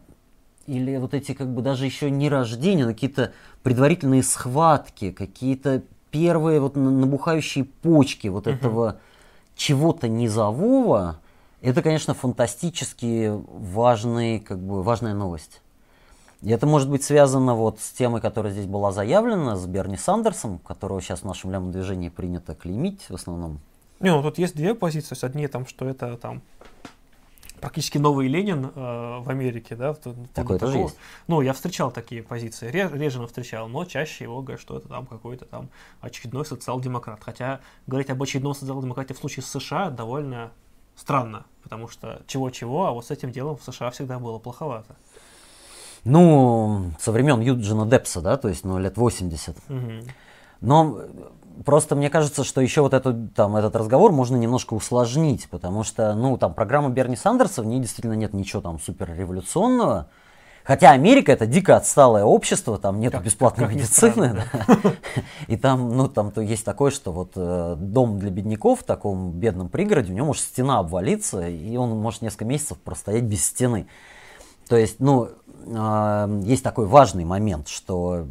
или 0.66 0.98
вот 0.98 1.14
эти 1.14 1.32
как 1.32 1.48
бы 1.48 1.62
даже 1.62 1.86
еще 1.86 2.10
не 2.10 2.28
рождения, 2.28 2.84
но 2.84 2.92
какие-то 2.92 3.32
предварительные 3.62 4.22
схватки, 4.22 5.12
какие-то 5.12 5.82
первые 6.10 6.60
вот 6.60 6.76
набухающие 6.76 7.64
почки 7.64 8.28
вот 8.28 8.46
uh-huh. 8.46 8.54
этого 8.54 9.00
чего-то 9.62 10.08
низового, 10.08 11.20
это, 11.60 11.82
конечно, 11.82 12.14
фантастически 12.14 13.32
важный, 13.32 14.40
как 14.40 14.58
бы, 14.58 14.82
важная 14.82 15.14
новость. 15.14 15.62
И 16.40 16.50
это 16.50 16.66
может 16.66 16.90
быть 16.90 17.04
связано 17.04 17.54
вот 17.54 17.78
с 17.78 17.92
темой, 17.92 18.20
которая 18.20 18.52
здесь 18.52 18.66
была 18.66 18.90
заявлена, 18.90 19.54
с 19.54 19.64
Берни 19.66 19.96
Сандерсом, 19.96 20.58
которого 20.58 21.00
сейчас 21.00 21.20
в 21.20 21.26
нашем 21.26 21.52
левом 21.52 21.70
движении 21.70 22.08
принято 22.08 22.56
клеймить 22.56 23.02
в 23.08 23.14
основном. 23.14 23.60
Не, 24.00 24.10
ну 24.10 24.20
тут 24.20 24.38
есть 24.38 24.56
две 24.56 24.74
позиции. 24.74 25.16
Одни 25.24 25.46
там, 25.46 25.64
что 25.64 25.88
это 25.88 26.16
там 26.16 26.42
практически 27.62 27.96
новый 27.96 28.26
Ленин 28.26 28.66
э, 28.66 28.70
в 29.20 29.30
Америке, 29.30 29.76
да? 29.76 29.94
Такое 30.34 30.58
тоже 30.58 30.78
есть. 30.78 30.96
Ну, 31.28 31.40
я 31.40 31.52
встречал 31.52 31.92
такие 31.92 32.22
позиции, 32.22 32.68
реже, 32.70 33.20
но 33.20 33.28
встречал, 33.28 33.68
но 33.68 33.84
чаще 33.84 34.24
его 34.24 34.42
говорят, 34.42 34.60
что 34.60 34.76
это 34.76 34.88
там 34.88 35.06
какой-то 35.06 35.44
там 35.44 35.68
очередной 36.00 36.44
социал-демократ. 36.44 37.20
Хотя 37.22 37.60
говорить 37.86 38.10
об 38.10 38.20
очередном 38.20 38.54
социал-демократе 38.54 39.14
в 39.14 39.18
случае 39.18 39.44
с 39.44 39.46
США 39.46 39.90
довольно 39.90 40.50
странно, 40.96 41.46
потому 41.62 41.86
что 41.86 42.22
чего-чего, 42.26 42.86
а 42.86 42.90
вот 42.90 43.06
с 43.06 43.12
этим 43.12 43.30
делом 43.30 43.56
в 43.56 43.62
США 43.62 43.92
всегда 43.92 44.18
было 44.18 44.40
плоховато. 44.40 44.96
Ну, 46.02 46.90
со 46.98 47.12
времен 47.12 47.40
Юджина 47.40 47.86
Депса, 47.86 48.20
да, 48.20 48.36
то 48.36 48.48
есть, 48.48 48.64
ну, 48.64 48.76
лет 48.80 48.96
80. 48.96 49.56
Угу. 49.68 49.78
Но 50.62 51.00
Просто 51.64 51.96
мне 51.96 52.10
кажется, 52.10 52.44
что 52.44 52.60
еще 52.60 52.82
вот 52.82 52.94
эту, 52.94 53.28
там, 53.28 53.56
этот 53.56 53.76
разговор 53.76 54.12
можно 54.12 54.36
немножко 54.36 54.74
усложнить, 54.74 55.48
потому 55.48 55.84
что, 55.84 56.14
ну, 56.14 56.36
там, 56.36 56.54
программа 56.54 56.90
Берни 56.90 57.16
Сандерса, 57.16 57.62
в 57.62 57.66
ней 57.66 57.80
действительно 57.80 58.14
нет 58.14 58.32
ничего 58.32 58.62
там 58.62 58.78
супер 58.78 59.14
революционного. 59.14 60.08
Хотя 60.64 60.92
Америка 60.92 61.32
это 61.32 61.46
дико 61.46 61.76
отсталое 61.76 62.24
общество, 62.24 62.78
там 62.78 63.00
нет 63.00 63.20
бесплатной 63.20 63.66
как 63.66 63.74
медицины. 63.74 64.44
Да. 64.52 64.92
И 65.48 65.56
там, 65.56 65.96
ну, 65.96 66.08
там 66.08 66.30
то 66.30 66.40
есть 66.40 66.64
такое, 66.64 66.92
что 66.92 67.10
вот 67.12 67.32
э, 67.34 67.74
дом 67.78 68.18
для 68.18 68.30
бедняков 68.30 68.80
в 68.80 68.84
таком 68.84 69.32
бедном 69.32 69.68
пригороде, 69.68 70.12
у 70.12 70.14
него 70.14 70.28
может 70.28 70.44
стена 70.44 70.78
обвалиться, 70.78 71.48
и 71.48 71.76
он 71.76 71.90
может 71.98 72.22
несколько 72.22 72.44
месяцев 72.44 72.78
простоять 72.78 73.24
без 73.24 73.44
стены. 73.44 73.88
То 74.68 74.76
есть, 74.76 75.00
ну, 75.00 75.30
э, 75.66 76.40
есть 76.44 76.62
такой 76.62 76.86
важный 76.86 77.24
момент, 77.24 77.66
что 77.66 78.26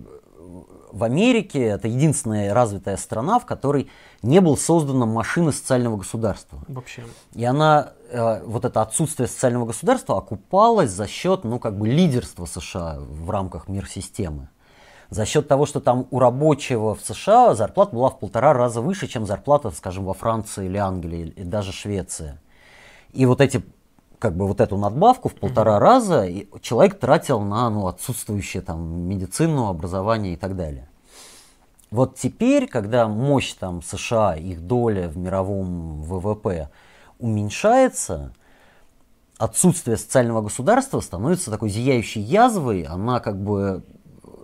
в 0.92 1.04
Америке 1.04 1.64
это 1.64 1.88
единственная 1.88 2.54
развитая 2.54 2.98
страна, 2.98 3.40
в 3.40 3.46
которой 3.46 3.90
не 4.22 4.42
был 4.42 4.58
создана 4.58 5.06
машина 5.06 5.52
социального 5.52 5.98
государства. 5.98 6.60
Вообще. 6.68 7.04
И 7.34 7.44
она, 7.44 7.94
э, 8.10 8.44
вот 8.44 8.66
это 8.66 8.82
отсутствие 8.82 9.28
социального 9.28 9.66
государства 9.66 10.18
окупалось 10.18 10.92
за 10.92 11.08
счет, 11.08 11.44
ну, 11.44 11.60
как 11.60 11.78
бы 11.78 11.88
лидерства 11.88 12.46
США 12.46 12.98
в 13.00 13.30
рамках 13.30 13.68
мир-системы. 13.68 14.50
За 15.10 15.26
счет 15.26 15.48
того, 15.48 15.66
что 15.66 15.82
там 15.82 16.08
у 16.10 16.20
рабочего 16.20 16.96
в 16.96 17.02
США 17.02 17.54
зарплата 17.54 17.94
была 17.94 18.10
в 18.10 18.20
полтора 18.20 18.54
раза 18.54 18.82
выше, 18.82 19.08
чем 19.08 19.26
зарплата, 19.26 19.70
скажем, 19.72 20.06
во 20.06 20.14
Франции 20.14 20.66
или 20.66 20.78
Англии, 20.78 21.34
и 21.36 21.44
даже 21.44 21.74
Швеции. 21.74 22.40
И 23.12 23.26
вот 23.26 23.42
эти 23.42 23.62
как 24.22 24.36
бы 24.36 24.48
вот 24.48 24.62
эту 24.62 24.78
надбавку 24.78 25.30
в 25.30 25.34
полтора 25.34 25.78
mm-hmm. 25.78 25.80
раза 25.80 26.28
человек 26.62 27.00
тратил 27.00 27.40
на 27.40 27.70
ну, 27.72 27.88
отсутствующее 27.88 28.62
там 28.62 29.10
медицину, 29.10 29.68
образование 29.68 30.34
и 30.34 30.38
так 30.38 30.56
далее. 30.56 30.88
Вот 31.90 32.16
теперь, 32.18 32.68
когда 32.68 33.08
мощь 33.08 33.54
там 33.54 33.82
США, 33.82 34.36
их 34.36 34.62
доля 34.62 35.10
в 35.10 35.18
мировом 35.18 36.04
ВВП 36.04 36.70
уменьшается, 37.18 38.32
отсутствие 39.40 39.98
социального 39.98 40.44
государства 40.44 41.00
становится 41.00 41.50
такой 41.50 41.70
зияющей 41.70 42.22
язвой, 42.22 42.84
она 42.84 43.20
как 43.22 43.42
бы 43.42 43.84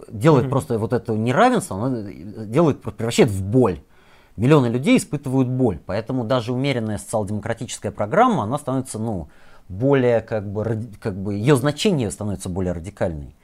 делает 0.10 0.48
mm-hmm. 0.48 0.50
просто 0.50 0.80
вот 0.80 0.92
это 0.92 1.14
неравенство, 1.14 1.78
она 1.78 2.02
делает, 2.46 2.82
превращает 2.82 3.30
в 3.30 3.44
боль. 3.44 3.80
Миллионы 4.38 4.68
людей 4.68 4.98
испытывают 4.98 5.48
боль, 5.48 5.80
поэтому 5.86 6.24
даже 6.24 6.52
умеренная 6.52 6.98
социал-демократическая 6.98 7.92
программа, 7.92 8.44
она 8.44 8.58
становится, 8.58 8.98
ну, 8.98 9.30
более 9.70 10.22
как 10.22 10.52
бы, 10.52 10.90
как 11.00 11.16
бы 11.16 11.36
ее 11.36 11.56
значение 11.56 12.12
становится 12.12 12.50
более 12.50 12.74
радикальной. 12.74 13.36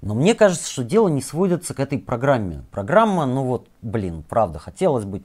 Но 0.00 0.14
мне 0.14 0.34
кажется, 0.34 0.70
что 0.70 0.82
дело 0.82 1.08
не 1.08 1.20
сводится 1.20 1.74
к 1.74 1.80
этой 1.80 1.98
программе. 1.98 2.64
Программа, 2.70 3.26
ну 3.26 3.44
вот, 3.44 3.68
блин, 3.82 4.24
правда, 4.26 4.58
хотелось 4.58 5.04
бы 5.04 5.22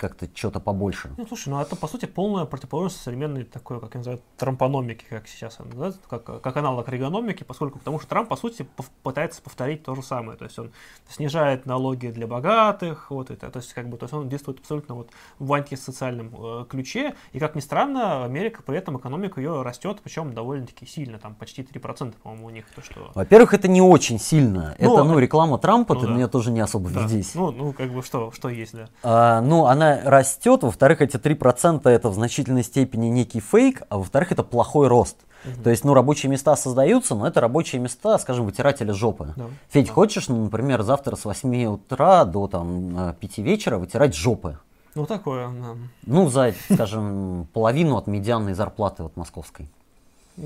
как-то 0.00 0.26
что-то 0.34 0.60
побольше. 0.60 1.10
Ну, 1.18 1.26
слушай, 1.26 1.50
ну 1.50 1.60
это, 1.60 1.76
по 1.76 1.86
сути, 1.86 2.06
полная 2.06 2.46
противоположность 2.46 3.02
современной 3.02 3.44
такой, 3.44 3.80
как 3.80 3.94
я 3.94 3.98
называю, 3.98 4.22
трампономики, 4.38 5.04
как 5.08 5.28
сейчас 5.28 5.60
она 5.60 5.68
называется, 5.68 6.00
как, 6.08 6.40
как 6.40 6.56
аналог 6.56 6.88
регономики, 6.88 7.44
поскольку, 7.44 7.78
потому 7.78 7.98
что 8.00 8.08
Трамп, 8.08 8.28
по 8.28 8.36
сути, 8.36 8.66
пытается 9.02 9.42
повторить 9.42 9.82
то 9.84 9.94
же 9.94 10.02
самое. 10.02 10.38
То 10.38 10.44
есть 10.44 10.58
он 10.58 10.72
снижает 11.08 11.66
налоги 11.66 12.06
для 12.06 12.26
богатых, 12.26 13.10
вот 13.10 13.30
это, 13.30 13.50
то 13.50 13.58
есть, 13.58 13.74
как 13.74 13.90
бы, 13.90 13.98
то 13.98 14.04
есть 14.04 14.14
он 14.14 14.28
действует 14.28 14.60
абсолютно 14.60 14.94
вот 14.94 15.10
в 15.38 15.52
антисоциальном 15.52 16.34
э, 16.34 16.64
ключе, 16.68 17.14
и, 17.32 17.38
как 17.38 17.54
ни 17.54 17.60
странно, 17.60 18.24
Америка 18.24 18.62
при 18.62 18.78
этом, 18.78 18.96
экономика 18.96 19.40
ее 19.40 19.62
растет, 19.62 20.00
причем 20.02 20.32
довольно-таки 20.32 20.86
сильно, 20.86 21.18
там 21.18 21.34
почти 21.34 21.60
3%, 21.62 22.14
по-моему, 22.22 22.46
у 22.46 22.50
них. 22.50 22.64
То, 22.74 22.82
что... 22.82 23.10
Во-первых, 23.14 23.52
это 23.52 23.68
не 23.68 23.82
очень 23.82 24.18
сильно. 24.18 24.74
Ну, 24.78 24.94
это, 24.94 25.04
ну, 25.04 25.18
реклама 25.18 25.58
Трампа, 25.58 25.94
ну, 25.94 26.00
ты 26.00 26.06
да. 26.06 26.14
меня 26.14 26.28
тоже 26.28 26.50
не 26.50 26.60
особо 26.60 26.88
да. 26.88 27.06
здесь. 27.06 27.34
Ну, 27.34 27.50
ну, 27.50 27.72
как 27.74 27.92
бы, 27.92 28.02
что, 28.02 28.32
что 28.32 28.48
есть, 28.48 28.74
да. 28.74 28.88
А, 29.02 29.40
ну, 29.42 29.66
она 29.66 29.89
растет, 30.04 30.62
во-вторых, 30.62 31.02
эти 31.02 31.16
3% 31.16 31.88
это 31.88 32.08
в 32.08 32.14
значительной 32.14 32.62
степени 32.62 33.06
некий 33.06 33.40
фейк, 33.40 33.82
а 33.88 33.98
во-вторых, 33.98 34.32
это 34.32 34.42
плохой 34.42 34.88
рост. 34.88 35.16
Угу. 35.44 35.62
То 35.62 35.70
есть, 35.70 35.84
ну, 35.84 35.94
рабочие 35.94 36.30
места 36.30 36.56
создаются, 36.56 37.14
но 37.14 37.26
это 37.26 37.40
рабочие 37.40 37.80
места, 37.80 38.18
скажем, 38.18 38.44
вытирателя 38.46 38.92
жопы. 38.92 39.32
Да. 39.36 39.46
Федь, 39.70 39.86
да. 39.86 39.92
хочешь, 39.92 40.28
ну, 40.28 40.44
например, 40.44 40.82
завтра 40.82 41.16
с 41.16 41.24
8 41.24 41.64
утра 41.66 42.24
до 42.24 42.46
там, 42.46 43.14
5 43.18 43.38
вечера 43.38 43.78
вытирать 43.78 44.14
жопы? 44.14 44.58
Ну, 44.94 45.06
такое, 45.06 45.48
да. 45.48 45.76
Ну, 46.04 46.28
за, 46.28 46.54
скажем, 46.72 47.48
половину 47.52 47.96
от 47.96 48.06
медианной 48.06 48.54
зарплаты 48.54 49.02
вот 49.02 49.16
московской. 49.16 49.68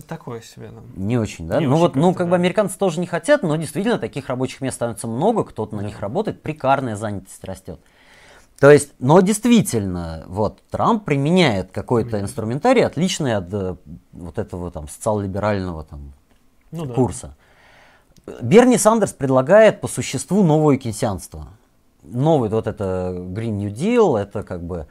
Такое 0.08 0.40
себе, 0.40 0.70
да. 0.70 0.80
Не 0.96 1.18
очень, 1.18 1.46
да? 1.46 1.60
Не 1.60 1.66
ну 1.66 1.74
очень 1.74 1.82
вот, 1.82 1.94
ну 1.94 2.14
как 2.14 2.26
да. 2.26 2.30
бы 2.30 2.36
американцы 2.36 2.76
тоже 2.76 2.98
не 2.98 3.06
хотят, 3.06 3.42
но 3.42 3.54
действительно 3.56 3.98
таких 3.98 4.28
рабочих 4.28 4.60
мест 4.60 4.76
становится 4.76 5.06
много, 5.06 5.44
кто-то 5.44 5.76
на 5.76 5.82
да. 5.82 5.88
них 5.88 6.00
работает, 6.00 6.42
прикарная 6.42 6.96
занятость 6.96 7.44
растет. 7.44 7.78
То 8.60 8.70
есть, 8.70 8.92
но 8.98 9.20
действительно, 9.20 10.24
вот 10.26 10.62
Трамп 10.70 11.04
применяет 11.04 11.72
какой-то 11.72 12.20
инструментарий, 12.20 12.84
отличный 12.84 13.34
от 13.34 13.52
э, 13.52 13.76
вот 14.12 14.38
этого 14.38 14.70
там 14.70 14.88
социал-либерального 14.88 15.84
там 15.84 16.12
ну, 16.70 16.86
да. 16.86 16.94
курса. 16.94 17.36
Берни 18.40 18.78
Сандерс 18.78 19.12
предлагает 19.12 19.80
по 19.80 19.88
существу 19.88 20.42
новое 20.44 20.76
кейнсианство. 20.76 21.48
Новый 22.02 22.48
вот 22.48 22.66
это 22.66 23.12
Green 23.14 23.56
New 23.56 23.70
Deal, 23.70 24.18
это 24.18 24.44
как 24.44 24.62
бы 24.62 24.86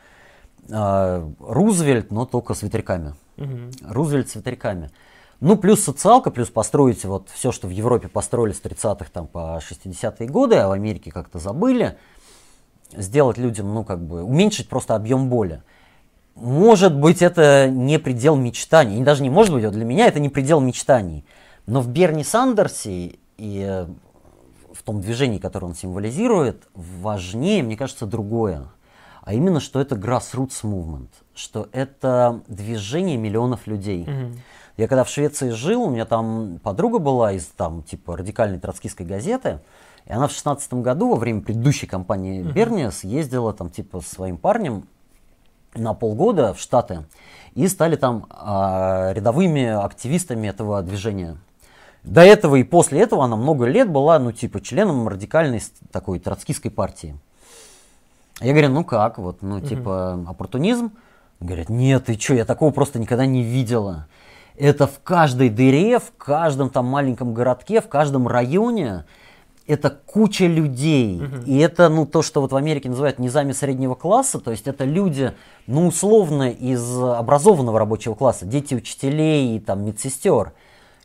э, 0.70 1.32
Рузвельт, 1.40 2.12
но 2.12 2.26
только 2.26 2.56
с 2.56 2.64
ветряками. 2.64 3.16
Угу. 3.38 3.94
Рузвельт 3.94 4.30
с 4.30 4.36
ветряками. 4.36 4.92
Ну, 5.40 5.58
плюс 5.58 5.84
социалка, 5.84 6.32
плюс 6.32 6.50
построить 6.50 7.04
вот 7.06 7.30
все, 7.30 7.52
что 7.52 7.68
в 7.68 7.72
Европе 7.72 8.08
построили 8.08 8.54
с 8.54 8.62
30-х 8.62 9.06
там 9.12 9.28
по 9.28 9.60
60-е 9.60 10.28
годы, 10.28 10.58
а 10.58 10.68
в 10.68 10.74
Америке 10.74 11.12
как-то 11.12 11.40
забыли– 11.40 11.98
сделать 12.98 13.38
людям, 13.38 13.74
ну, 13.74 13.84
как 13.84 14.00
бы, 14.00 14.24
уменьшить 14.24 14.70
просто 14.70 14.96
объем 14.96 15.30
боли. 15.30 15.62
Может 16.36 16.96
быть, 16.96 17.22
это 17.22 17.70
не 17.70 18.00
предел 18.00 18.36
мечтаний. 18.36 19.00
И 19.00 19.04
даже 19.04 19.22
не 19.22 19.30
может 19.30 19.54
быть, 19.54 19.64
вот 19.64 19.74
для 19.74 19.86
меня 19.86 20.08
это 20.08 20.20
не 20.20 20.30
предел 20.30 20.60
мечтаний. 20.60 21.26
Но 21.68 21.82
в 21.82 21.88
Берни 21.88 22.24
Сандерсе 22.24 23.16
и 23.38 23.66
э, 23.66 23.88
в 24.74 24.84
том 24.84 25.00
движении, 25.02 25.38
которое 25.38 25.68
он 25.68 25.76
символизирует, 25.76 26.68
важнее, 26.74 27.64
мне 27.64 27.78
кажется, 27.78 28.06
другое. 28.06 28.68
а 29.22 29.34
именно, 29.34 29.60
что 29.60 29.80
это 29.80 29.96
grassroots 29.96 30.64
movement, 30.64 31.10
что 31.34 31.70
это 31.72 32.42
движение 32.48 33.18
миллионов 33.18 33.68
людей. 33.68 34.06
Мгм. 34.06 34.42
Я 34.76 34.88
когда 34.88 35.04
в 35.04 35.10
Швеции 35.10 35.52
жил, 35.52 35.84
у 35.84 35.90
меня 35.90 36.06
там 36.06 36.60
подруга 36.64 37.00
была 37.00 37.32
из 37.32 37.46
там 37.46 37.84
типа 37.84 38.18
радикальной 38.18 38.60
троцкистской 38.60 39.06
газеты, 39.06 39.60
и 40.06 40.12
она 40.12 40.28
в 40.28 40.32
шестнадцатом 40.32 40.82
году 40.82 41.10
во 41.10 41.16
время 41.16 41.42
предыдущей 41.42 41.88
кампании 41.88 42.42
Берния 42.42 42.92
съездила 42.92 43.54
там 43.54 43.70
типа 43.70 44.02
со 44.02 44.14
своим 44.16 44.38
парнем 44.38 44.88
на 45.76 45.94
полгода 45.94 46.54
в 46.54 46.60
Штаты 46.60 47.06
и 47.56 47.68
стали 47.68 47.96
там 47.96 48.28
а, 48.30 49.12
рядовыми 49.14 49.66
активистами 49.66 50.48
этого 50.48 50.82
движения. 50.82 51.38
До 52.04 52.22
этого 52.22 52.58
и 52.58 52.64
после 52.64 53.00
этого 53.02 53.24
она 53.24 53.38
много 53.38 53.66
лет 53.66 53.90
была, 53.90 54.20
ну, 54.20 54.34
типа, 54.34 54.60
членом 54.60 55.08
радикальной 55.08 55.62
с- 55.62 55.72
такой 55.92 56.20
троцкистской 56.20 56.70
партии. 56.70 57.18
Я 58.42 58.52
говорю, 58.52 58.70
ну 58.70 58.84
как, 58.84 59.18
вот, 59.20 59.42
ну, 59.42 59.62
типа, 59.62 60.20
оппортунизм? 60.28 60.92
Говорят, 61.40 61.70
нет, 61.70 62.06
ты 62.06 62.20
что, 62.20 62.34
я 62.34 62.44
такого 62.46 62.72
просто 62.72 63.00
никогда 63.00 63.26
не 63.26 63.42
видела. 63.42 64.08
Это 64.58 64.86
в 64.86 65.00
каждой 65.02 65.50
дыре, 65.50 65.98
в 66.00 66.12
каждом 66.18 66.70
там 66.70 66.86
маленьком 66.88 67.34
городке, 67.34 67.80
в 67.80 67.88
каждом 67.88 68.28
районе. 68.28 69.06
Это 69.66 69.90
куча 69.90 70.46
людей. 70.46 71.22
И 71.46 71.58
это, 71.58 71.88
ну, 71.88 72.06
то, 72.06 72.22
что 72.22 72.42
вот 72.42 72.52
в 72.52 72.56
Америке 72.56 72.90
называют 72.90 73.18
низами 73.18 73.54
среднего 73.54 73.96
класса, 73.96 74.40
то 74.40 74.52
есть 74.52 74.68
это 74.68 74.84
люди, 74.84 75.32
ну, 75.68 75.88
условно, 75.88 76.50
из 76.52 77.02
образованного 77.02 77.80
рабочего 77.80 78.14
класса, 78.14 78.46
дети 78.46 78.76
учителей 78.76 79.56
и 79.56 79.60
там 79.62 79.86
медсестер, 79.86 80.52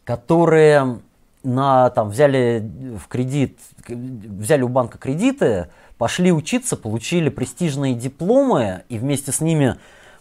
которые 0.05 0.99
на, 1.45 1.91
там, 1.91 2.09
взяли 2.11 2.69
в 2.99 3.07
кредит, 3.07 3.59
взяли 3.87 4.63
у 4.63 4.69
банка 4.69 4.99
кредиты, 4.99 5.69
пошли 5.97 6.33
учиться, 6.33 6.77
получили 6.77 7.29
престижные 7.29 7.95
дипломы 7.95 8.83
и 8.89 8.99
вместе 8.99 9.31
с 9.31 9.41
ними, 9.41 9.77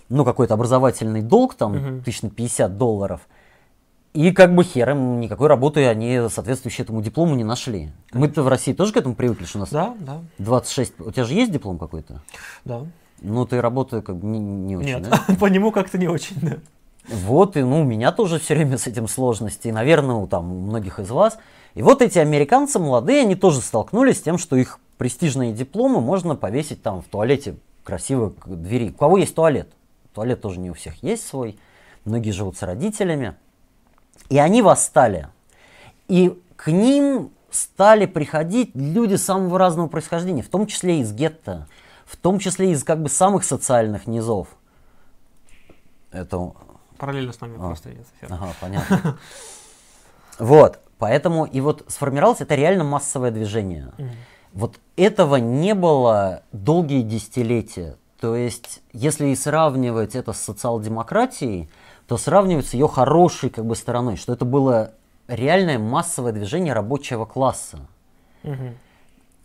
ну, 0.10 0.23
какой-то 0.23 0.54
образовательный 0.54 1.23
долг, 1.23 1.56
там, 1.56 1.76
Мгм. 1.76 2.04
тысяч 2.04 2.21
на 2.21 2.30
50 2.30 2.78
долларов. 2.78 3.21
И 4.17 4.32
как 4.32 4.56
бы 4.56 4.63
хером 4.63 5.19
никакой 5.19 5.47
работы 5.47 5.86
они 5.86 6.27
соответствующей 6.32 6.82
этому 6.82 7.03
диплому 7.03 7.36
не 7.36 7.43
нашли. 7.43 7.91
Мы-то 8.13 8.41
в 8.41 8.47
России 8.47 8.73
тоже 8.73 8.91
к 8.91 8.97
этому 8.97 9.13
привыкли, 9.13 9.45
что 9.45 9.60
у 9.60 9.62
нас 9.62 9.69
Да, 9.69 9.93
да, 9.99 10.21
26... 10.39 10.99
У 11.01 11.12
тебя 11.12 11.23
же 11.23 11.36
есть 11.36 11.51
диплом 11.51 11.77
какой-то? 11.77 12.23
да. 12.65 12.82
Ну, 13.21 13.45
ты 13.45 13.62
работа 13.62 14.01
как 14.01 14.15
бы 14.17 14.25
не, 14.25 14.39
не 14.39 14.75
очень, 14.75 14.88
Нет, 14.88 15.08
да? 15.08 15.36
по 15.39 15.45
нему 15.45 15.71
как-то 15.71 15.99
не 15.99 16.08
очень, 16.08 16.36
да. 16.41 16.58
Вот, 17.08 17.58
и 17.58 17.62
ну, 17.62 17.82
у 17.82 17.84
меня 17.84 18.12
тоже 18.12 18.39
все 18.39 18.56
время 18.56 18.80
с 18.80 18.88
этим 18.88 19.08
сложности, 19.08 19.67
и, 19.67 19.71
наверное, 19.71 20.15
у, 20.15 20.25
там, 20.25 20.51
у 20.51 20.62
многих 20.62 20.97
из 20.99 21.12
вас. 21.12 21.38
И 21.75 21.84
вот 21.84 22.01
эти 22.01 22.17
американцы 22.17 22.80
молодые, 22.80 23.21
они 23.21 23.36
тоже 23.36 23.62
столкнулись 23.62 24.17
с 24.17 24.21
тем, 24.21 24.39
что 24.39 24.56
их 24.56 24.80
престижные 24.97 25.53
дипломы 25.53 26.01
можно 26.01 26.36
повесить 26.36 26.82
там 26.82 27.03
в 27.03 27.06
туалете 27.06 27.56
красиво 27.84 28.32
к 28.32 28.47
двери. 28.47 28.89
У 28.89 28.93
кого 28.93 29.17
есть 29.19 29.36
туалет? 29.36 29.69
Туалет 30.15 30.41
тоже 30.41 30.60
не 30.60 30.71
у 30.71 30.73
всех 30.73 31.03
есть 31.03 31.27
свой. 31.27 31.60
Многие 32.03 32.32
живут 32.32 32.58
с 32.58 32.63
родителями. 32.63 33.36
И 34.29 34.37
они 34.37 34.61
восстали. 34.61 35.29
И 36.07 36.39
к 36.55 36.71
ним 36.71 37.31
стали 37.49 38.05
приходить 38.05 38.71
люди 38.75 39.15
самого 39.15 39.57
разного 39.57 39.87
происхождения, 39.87 40.43
в 40.43 40.49
том 40.49 40.67
числе 40.67 40.99
из 40.99 41.13
гетто, 41.13 41.67
в 42.05 42.17
том 42.17 42.39
числе 42.39 42.71
из 42.71 42.83
как 42.83 43.01
бы 43.01 43.09
самых 43.09 43.43
социальных 43.43 44.07
низов. 44.07 44.47
Это 46.11 46.53
Параллельно 46.97 47.31
с 47.31 47.41
нами 47.41 47.55
А. 47.57 47.67
просто 47.67 47.93
идет. 47.93 48.07
Ага, 48.29 48.53
понятно. 48.59 49.17
Вот, 50.39 50.79
поэтому 50.99 51.45
и 51.45 51.61
вот 51.61 51.83
сформировалось 51.87 52.41
это 52.41 52.53
реально 52.53 52.83
массовое 52.83 53.31
движение. 53.31 53.91
Вот 54.53 54.79
этого 54.95 55.37
не 55.37 55.73
было 55.73 56.43
долгие 56.51 57.01
десятилетия. 57.01 57.97
То 58.19 58.35
есть, 58.35 58.81
если 58.93 59.29
и 59.29 59.35
сравнивать 59.35 60.15
это 60.15 60.33
с 60.33 60.41
социал-демократией, 60.41 61.69
то 62.07 62.17
сравнивать 62.17 62.67
с 62.67 62.73
ее 62.73 62.87
хорошей 62.87 63.49
как 63.49 63.65
бы 63.65 63.75
стороной, 63.75 64.15
что 64.15 64.33
это 64.33 64.45
было 64.45 64.91
реальное 65.27 65.77
массовое 65.77 66.31
движение 66.31 66.73
рабочего 66.73 67.25
класса. 67.25 67.79
Мгм. 68.43 68.77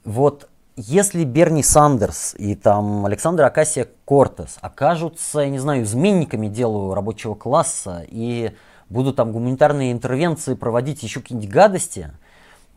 Вот 0.05 0.49
если 0.77 1.25
Берни 1.25 1.63
Сандерс 1.63 2.35
и 2.39 2.55
там 2.55 3.05
Александр 3.05 3.45
Акасия 3.45 3.89
Кортес 4.05 4.59
окажутся, 4.61 5.41
я 5.41 5.51
не 5.51 5.59
знаю, 5.59 5.83
изменниками 5.83 6.49
дела 6.49 6.95
рабочего 6.95 7.35
класса 7.35 8.05
и 8.09 8.53
будут 8.89 9.17
там 9.17 9.33
гуманитарные 9.33 9.93
интервенции 9.93 10.55
проводить 10.55 11.03
еще 11.03 11.21
какие-нибудь 11.21 11.51
гадости, 11.51 12.11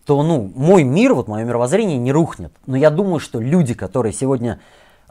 то, 0.05 0.21
ну, 0.23 0.51
мой 0.55 0.83
мир, 0.83 1.13
вот 1.13 1.27
мое 1.27 1.43
мировоззрение 1.45 1.97
не 1.97 2.11
рухнет. 2.11 2.53
Но 2.65 2.75
я 2.75 2.89
думаю, 2.89 3.19
что 3.19 3.39
люди, 3.39 3.73
которые 3.73 4.13
сегодня, 4.13 4.59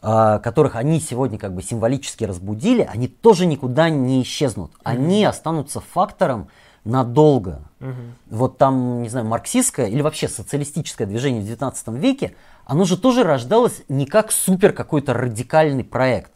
которых 0.01 0.77
они 0.77 1.01
сегодня 1.01 1.39
как 1.39 1.55
бы 1.55 1.63
символически 1.63 2.25
разбудили, 2.25 2.83
они 2.83 3.09
тоже 3.09 3.47
никуда 3.47 3.89
не 3.89 4.23
исчезнут. 4.23 4.73
Они 4.83 5.25
останутся 5.25 5.81
фактором 5.81 6.49
надолго. 6.85 7.63
Мгм. 7.81 8.15
Вот 8.31 8.59
там, 8.59 9.03
не 9.03 9.09
знаю, 9.09 9.27
марксистское 9.27 9.87
или 9.87 10.03
вообще 10.03 10.29
социалистическое 10.29 11.07
движение 11.07 11.41
в 11.41 11.47
19 11.47 11.89
веке, 11.99 12.35
оно 12.67 12.85
же 12.85 12.97
тоже 12.97 13.25
рождалось 13.25 13.83
не 13.89 14.07
как 14.07 14.31
супер 14.31 14.73
какой-то 14.73 15.15
радикальный 15.15 15.85
проект. 15.85 16.33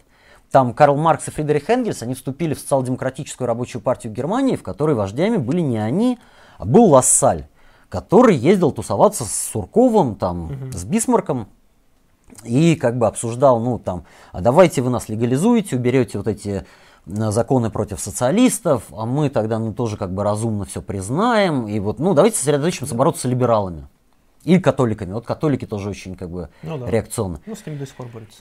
Там 0.51 0.73
Карл 0.73 0.97
Маркс 0.97 1.29
и 1.29 1.31
Фридрих 1.31 1.68
Энгельс, 1.68 2.03
они 2.03 2.14
вступили 2.14 2.55
в 2.55 2.61
социал-демократическую 2.61 3.47
рабочую 3.47 3.83
партию 3.83 4.12
Германии, 4.14 4.57
в 4.57 4.62
которой 4.62 4.94
вождями 4.94 5.37
были 5.37 5.61
не 5.61 5.79
они, 5.79 6.18
а 6.57 6.64
был 6.64 6.87
Лассаль, 6.87 7.47
который 7.90 8.35
ездил 8.35 8.71
тусоваться 8.71 9.25
с 9.25 9.51
Сурковым, 9.53 10.14
там, 10.14 10.73
с 10.73 10.85
Бисмарком, 10.85 11.49
и 12.45 12.77
как 12.77 12.99
бы 12.99 13.07
обсуждал, 13.07 13.61
ну 13.61 13.79
там, 13.79 14.05
а 14.33 14.41
давайте 14.41 14.83
вы 14.83 14.91
нас 14.91 15.09
легализуете, 15.09 15.77
уберете 15.77 16.19
вот 16.19 16.29
эти 16.29 16.64
м, 17.07 17.33
законы 17.33 17.71
против 17.71 18.01
социалистов, 18.01 18.85
а 18.93 19.07
мы 19.07 19.29
тогда 19.31 19.59
ну, 19.59 19.73
тоже 19.73 19.97
как 19.97 20.12
бы 20.12 20.23
разумно 20.23 20.64
все 20.64 20.83
признаем, 20.83 21.67
и 21.69 21.79
вот, 21.81 21.99
ну 21.99 22.14
давайте 22.14 22.38
сосредоточимся 22.38 22.95
бороться 22.95 23.23
с 23.23 23.25
либералами. 23.25 23.87
И 24.45 24.59
католиками. 24.61 25.12
Вот 25.12 25.27
католики 25.27 25.67
тоже 25.67 25.91
очень 25.91 26.14
как 26.14 26.31
бы 26.31 26.49
Ну 26.62 26.79
да. 26.79 26.87
реакционны. 26.88 27.41
Ну, 27.45 27.55
с 27.55 27.67
ними 27.67 27.77
до 27.77 27.87
сих 27.87 27.97
пор 27.97 28.07
борются. 28.07 28.41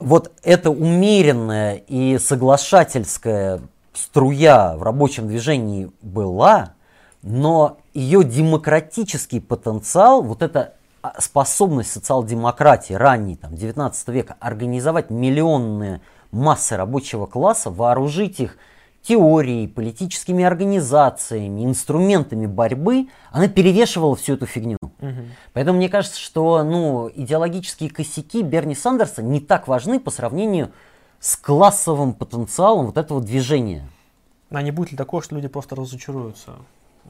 Вот 0.00 0.32
эта 0.42 0.70
умеренная 0.70 1.74
и 1.74 2.18
соглашательская 2.18 3.60
струя 3.92 4.76
в 4.76 4.82
рабочем 4.82 5.28
движении 5.28 5.90
была, 6.02 6.74
но 7.22 7.78
ее 7.94 8.24
демократический 8.24 9.40
потенциал, 9.40 10.22
вот 10.22 10.42
эта 10.42 10.60
а, 10.60 10.77
способность 11.18 11.92
социал-демократии 11.92 12.94
ранней, 12.94 13.36
там, 13.36 13.54
19 13.54 14.08
века, 14.08 14.36
организовать 14.40 15.10
миллионные 15.10 16.00
массы 16.30 16.76
рабочего 16.76 17.26
класса, 17.26 17.70
вооружить 17.70 18.40
их 18.40 18.58
теорией, 19.02 19.68
политическими 19.68 20.44
организациями, 20.44 21.64
инструментами 21.64 22.46
борьбы, 22.46 23.08
она 23.30 23.48
перевешивала 23.48 24.16
всю 24.16 24.34
эту 24.34 24.46
фигню. 24.46 24.76
Мгм. 25.00 25.28
Поэтому 25.52 25.78
мне 25.78 25.88
кажется, 25.88 26.20
что 26.20 26.62
ну, 26.62 27.10
идеологические 27.14 27.90
косяки 27.90 28.42
Берни 28.42 28.74
Сандерса 28.74 29.22
не 29.22 29.40
так 29.40 29.68
важны 29.68 30.00
по 30.00 30.10
сравнению 30.10 30.72
с 31.20 31.36
классовым 31.36 32.12
потенциалом 32.12 32.86
вот 32.86 32.98
этого 32.98 33.20
движения. 33.20 33.88
А 34.50 34.62
не 34.62 34.70
будет 34.70 34.92
ли 34.92 34.96
такого, 34.96 35.22
что 35.22 35.34
люди 35.36 35.48
просто 35.48 35.76
разочаруются? 35.76 36.56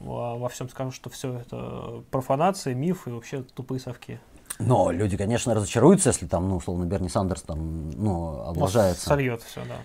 Во, 0.03 0.47
всем 0.49 0.69
скажут, 0.69 0.93
что 0.93 1.09
все 1.09 1.39
это 1.39 2.03
профанация, 2.11 2.73
миф 2.73 3.07
и 3.07 3.11
вообще 3.11 3.43
тупые 3.43 3.79
совки. 3.79 4.19
Но 4.59 4.91
люди, 4.91 5.15
конечно, 5.15 5.53
разочаруются, 5.53 6.09
если 6.09 6.25
там, 6.27 6.49
ну, 6.49 6.57
условно, 6.57 6.85
Берни 6.85 7.09
Сандерс 7.09 7.43
там, 7.43 7.91
ну, 7.91 8.41
облажается. 8.41 9.07
Сольет 9.07 9.41
все, 9.41 9.61
да. 9.65 9.77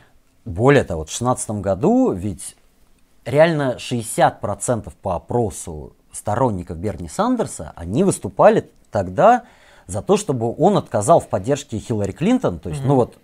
Более 0.45 0.85
того, 0.85 1.03
в 1.03 1.07
2016 1.07 1.51
году 1.63 2.13
ведь 2.13 2.57
реально 3.25 3.77
60% 3.79 4.93
по 5.01 5.17
опросу 5.17 5.95
сторонников 6.13 6.79
Берни 6.79 7.09
Сандерса, 7.09 7.73
они 7.77 8.05
выступали 8.05 8.71
тогда 8.91 9.45
за 9.87 10.03
то, 10.03 10.17
чтобы 10.17 10.55
он 10.57 10.77
отказал 10.77 11.21
в 11.21 11.29
поддержке 11.29 11.79
Хиллари 11.79 12.13
Клинтон. 12.13 12.59
То 12.59 12.71
есть, 12.71 12.83
ну 12.85 12.95
вот, 12.95 13.19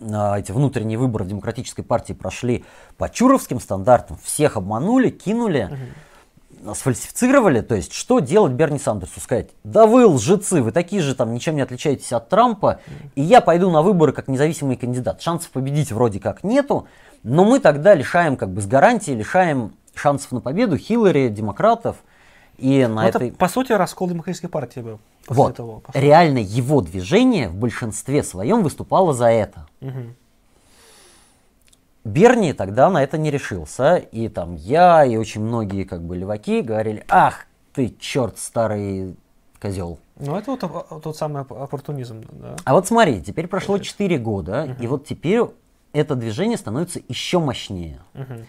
а, 0.00 0.38
эти 0.38 0.52
внутренние 0.52 0.98
выборы 0.98 1.24
в 1.24 1.28
Демократической 1.28 1.82
партии 1.82 2.12
прошли 2.12 2.64
по 2.96 3.08
чуровским 3.08 3.60
стандартам, 3.60 4.18
всех 4.22 4.56
обманули, 4.56 5.10
кинули, 5.10 5.70
сфальсифицировали. 6.74 7.60
То 7.60 7.74
есть, 7.74 7.92
что 7.92 8.20
делать 8.20 8.52
Берни 8.52 8.78
Сандерсу? 8.78 9.20
Сказать, 9.20 9.50
да 9.64 9.86
вы 9.86 10.06
лжецы, 10.06 10.62
вы 10.62 10.72
такие 10.72 11.02
же 11.02 11.14
там 11.14 11.32
ничем 11.32 11.56
не 11.56 11.62
отличаетесь 11.62 12.12
от 12.12 12.28
Трампа, 12.28 12.80
и 13.14 13.22
я 13.22 13.40
пойду 13.40 13.70
на 13.70 13.82
выборы 13.82 14.12
как 14.12 14.28
независимый 14.28 14.76
кандидат. 14.76 15.22
Шансов 15.22 15.50
победить 15.50 15.92
вроде 15.92 16.20
как 16.20 16.44
нету, 16.44 16.86
но 17.22 17.44
мы 17.44 17.60
тогда 17.60 17.94
лишаем 17.94 18.36
как 18.36 18.50
бы 18.50 18.60
с 18.60 18.66
гарантией, 18.66 19.16
лишаем 19.16 19.72
шансов 19.94 20.32
на 20.32 20.40
победу 20.40 20.76
Хиллари, 20.76 21.28
демократов. 21.28 21.96
И 22.58 22.86
на 22.86 23.02
Ну, 23.02 23.08
это, 23.08 23.18
этой... 23.18 23.32
по 23.32 23.48
сути, 23.48 23.72
раскол 23.72 24.08
демократической 24.08 24.48
партии 24.48 24.80
был. 24.80 25.00
Вот, 25.28 25.56
того. 25.56 25.82
реально 25.94 26.38
его 26.38 26.80
движение 26.80 27.48
в 27.48 27.54
большинстве 27.54 28.22
своем 28.22 28.62
выступало 28.62 29.14
за 29.14 29.26
это. 29.26 29.66
Мгм. 29.80 30.14
Берни 32.04 32.52
тогда 32.54 32.88
на 32.88 33.02
это 33.02 33.18
не 33.18 33.30
решился, 33.30 33.96
и 33.96 34.28
там 34.28 34.54
я 34.54 35.04
и 35.04 35.16
очень 35.16 35.42
многие 35.42 35.84
как 35.84 36.02
бы 36.02 36.16
леваки 36.16 36.62
говорили, 36.62 37.04
ах 37.08 37.46
ты 37.74 37.94
черт 38.00 38.38
старый 38.38 39.16
козел. 39.60 39.98
Ну, 40.18 40.36
это 40.36 40.50
вот 40.66 41.02
тот 41.02 41.16
самый 41.16 41.42
оп- 41.42 41.52
оппортунизм, 41.52 42.24
да. 42.30 42.56
А 42.64 42.74
вот 42.74 42.86
смотри, 42.86 43.20
теперь 43.20 43.46
прошло 43.46 43.74
Получается. 43.74 43.92
4 43.98 44.18
года, 44.18 44.76
и 44.80 44.86
вот 44.86 45.06
теперь 45.06 45.42
это 45.92 46.14
движение 46.14 46.56
становится 46.56 47.00
еще 47.08 47.38
мощнее. 47.38 48.00
Мгм. 48.14 48.46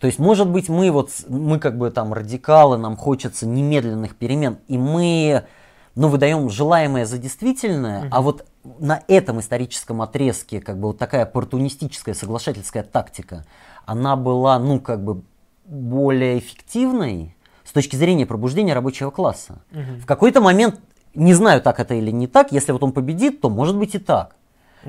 То 0.00 0.06
есть, 0.06 0.18
может 0.18 0.48
быть, 0.48 0.68
мы 0.68 0.90
вот, 0.90 1.10
мы 1.28 1.58
как 1.58 1.78
бы 1.78 1.90
там 1.90 2.12
радикалы, 2.12 2.76
нам 2.78 2.96
хочется 2.96 3.46
немедленных 3.46 4.16
перемен, 4.16 4.58
и 4.68 4.76
мы, 4.76 5.44
ну, 5.94 6.08
выдаем 6.08 6.50
желаемое 6.50 7.06
за 7.06 7.18
действительное, 7.18 8.08
а 8.10 8.20
вот 8.20 8.46
на 8.64 9.02
этом 9.06 9.40
историческом 9.40 10.02
отрезке, 10.02 10.60
как 10.60 10.78
бы 10.78 10.88
вот 10.88 10.98
такая 10.98 11.22
оппортунистическая 11.22 12.14
соглашательская 12.14 12.82
тактика, 12.82 13.44
она 13.86 14.16
была, 14.16 14.58
ну, 14.58 14.80
как 14.80 15.04
бы 15.04 15.22
более 15.66 16.38
эффективной 16.38 17.36
с 17.64 17.72
точки 17.72 17.96
зрения 17.96 18.26
пробуждения 18.26 18.74
рабочего 18.74 19.10
класса. 19.10 19.62
Мгм. 19.70 20.00
В 20.00 20.06
какой-то 20.06 20.40
момент, 20.40 20.80
не 21.14 21.32
знаю, 21.34 21.62
так 21.62 21.80
это 21.80 21.94
или 21.94 22.10
не 22.10 22.26
так, 22.26 22.52
если 22.52 22.72
вот 22.72 22.82
он 22.82 22.92
победит, 22.92 23.40
то 23.40 23.48
может 23.48 23.76
быть 23.76 23.94
и 23.94 23.98
так. 23.98 24.36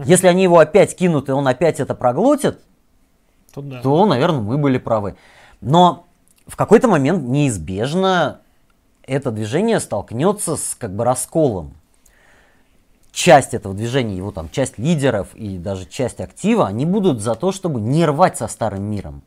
Если 0.03 0.27
они 0.27 0.43
его 0.43 0.59
опять 0.59 0.93
кинут, 0.95 1.29
и 1.29 1.31
он 1.31 1.47
опять 1.47 1.79
это 1.79 1.95
проглотит, 1.95 2.59
Тут 3.53 3.69
да. 3.69 3.81
то, 3.81 4.05
наверное, 4.05 4.41
мы 4.41 4.57
были 4.57 4.77
правы. 4.77 5.15
Но 5.61 6.05
в 6.45 6.57
какой-то 6.57 6.89
момент 6.89 7.23
неизбежно 7.23 8.41
это 9.07 9.31
движение 9.31 9.79
столкнется 9.79 10.55
с 10.55 10.75
как 10.77 10.95
бы 10.95 11.03
расколом. 11.03 11.73
Часть 13.11 13.53
этого 13.53 13.73
движения, 13.73 14.17
его 14.17 14.31
там 14.31 14.49
часть 14.49 14.77
лидеров 14.77 15.33
и 15.35 15.57
даже 15.57 15.85
часть 15.85 16.19
актива, 16.19 16.67
они 16.67 16.85
будут 16.85 17.21
за 17.21 17.35
то, 17.35 17.51
чтобы 17.51 17.79
не 17.79 18.05
рвать 18.05 18.37
со 18.37 18.47
старым 18.47 18.83
миром. 18.83 19.21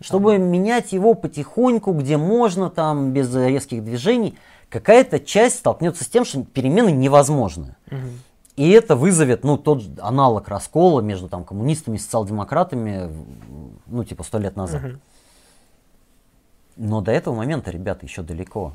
Чтобы 0.00 0.38
менять 0.38 0.92
его 0.92 1.14
потихоньку, 1.14 1.92
где 1.92 2.16
можно, 2.16 2.70
там, 2.70 3.12
без 3.12 3.34
резких 3.34 3.84
движений. 3.84 4.38
Какая-то 4.70 5.18
часть 5.18 5.58
столкнется 5.58 6.04
с 6.04 6.08
тем, 6.08 6.24
что 6.24 6.44
перемены 6.44 6.90
невозможны. 6.90 7.74
Мгм. 7.90 8.20
И 8.56 8.70
это 8.70 8.96
вызовет, 8.96 9.44
ну, 9.44 9.56
тот 9.56 9.82
же 9.82 9.90
аналог 10.00 10.48
раскола 10.48 11.00
между 11.00 11.28
там 11.28 11.44
коммунистами 11.44 11.96
и 11.96 11.98
социал-демократами, 11.98 13.10
ну, 13.86 14.04
типа 14.04 14.22
сто 14.22 14.38
лет 14.38 14.56
назад. 14.56 14.82
Мгм. 14.82 15.00
Но 16.76 17.00
до 17.00 17.10
этого 17.10 17.34
момента, 17.34 17.70
ребята, 17.70 18.06
еще 18.06 18.22
далеко. 18.22 18.74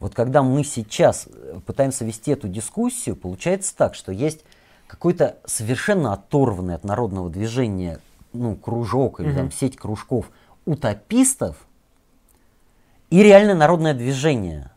Вот 0.00 0.14
когда 0.14 0.42
мы 0.42 0.62
сейчас 0.64 1.26
э, 1.26 1.60
пытаемся 1.66 2.04
вести 2.04 2.30
эту 2.30 2.48
дискуссию, 2.48 3.16
получается 3.16 3.76
так, 3.76 3.94
что 3.94 4.12
есть 4.12 4.44
какой-то 4.86 5.36
совершенно 5.44 6.12
оторванный 6.12 6.74
от 6.74 6.84
народного 6.84 7.28
движения, 7.30 7.98
ну, 8.32 8.54
кружок 8.56 9.20
или 9.20 9.32
там 9.32 9.44
Мгм. 9.46 9.52
сеть 9.52 9.76
кружков 9.76 10.30
утопистов 10.66 11.56
и 13.10 13.22
реальное 13.22 13.54
народное 13.54 13.94
движение. 13.94 14.70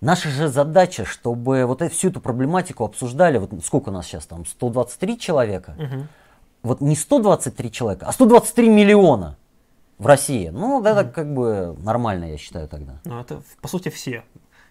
Наша 0.00 0.28
же 0.30 0.48
задача, 0.48 1.04
чтобы 1.04 1.64
вот 1.66 1.80
эту, 1.80 1.94
всю 1.94 2.08
эту 2.08 2.20
проблематику 2.20 2.84
обсуждали, 2.84 3.38
вот 3.38 3.50
сколько 3.64 3.90
у 3.90 3.92
нас 3.92 4.06
сейчас 4.06 4.26
там, 4.26 4.44
123 4.44 5.18
человека, 5.18 5.76
Мгм. 5.78 6.08
вот 6.62 6.80
не 6.80 6.96
123 6.96 7.70
человека, 7.70 8.06
а 8.08 8.12
123 8.12 8.68
миллиона 8.68 9.36
в 9.98 10.06
России. 10.06 10.48
Ну, 10.48 10.82
это 10.82 11.04
как 11.04 11.32
бы 11.32 11.76
нормально, 11.84 12.24
я 12.24 12.36
считаю 12.36 12.66
тогда. 12.68 12.94
Ну, 13.04 13.20
это, 13.20 13.42
по 13.60 13.68
сути, 13.68 13.90
все. 13.90 14.24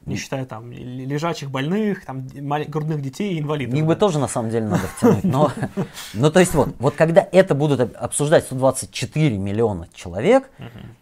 Не 0.05 0.15
считая 0.15 0.45
там 0.45 0.71
лежачих 0.71 1.51
больных, 1.51 2.05
там 2.05 2.27
грудных 2.67 3.01
детей 3.01 3.35
и 3.35 3.39
инвалидов. 3.39 3.75
Их 3.75 3.85
бы 3.85 3.95
тоже 3.95 4.17
на 4.17 4.27
самом 4.27 4.49
деле 4.49 4.65
надо 4.65 4.87
втянуть. 4.97 5.23
Но, 5.23 5.51
ну, 6.13 6.31
то 6.31 6.39
есть 6.39 6.55
вот, 6.55 6.69
вот 6.79 6.95
когда 6.95 7.27
это 7.31 7.53
будут 7.53 7.79
об- 7.79 7.93
обсуждать 7.97 8.45
124 8.45 9.37
миллиона 9.37 9.87
человек, 9.93 10.49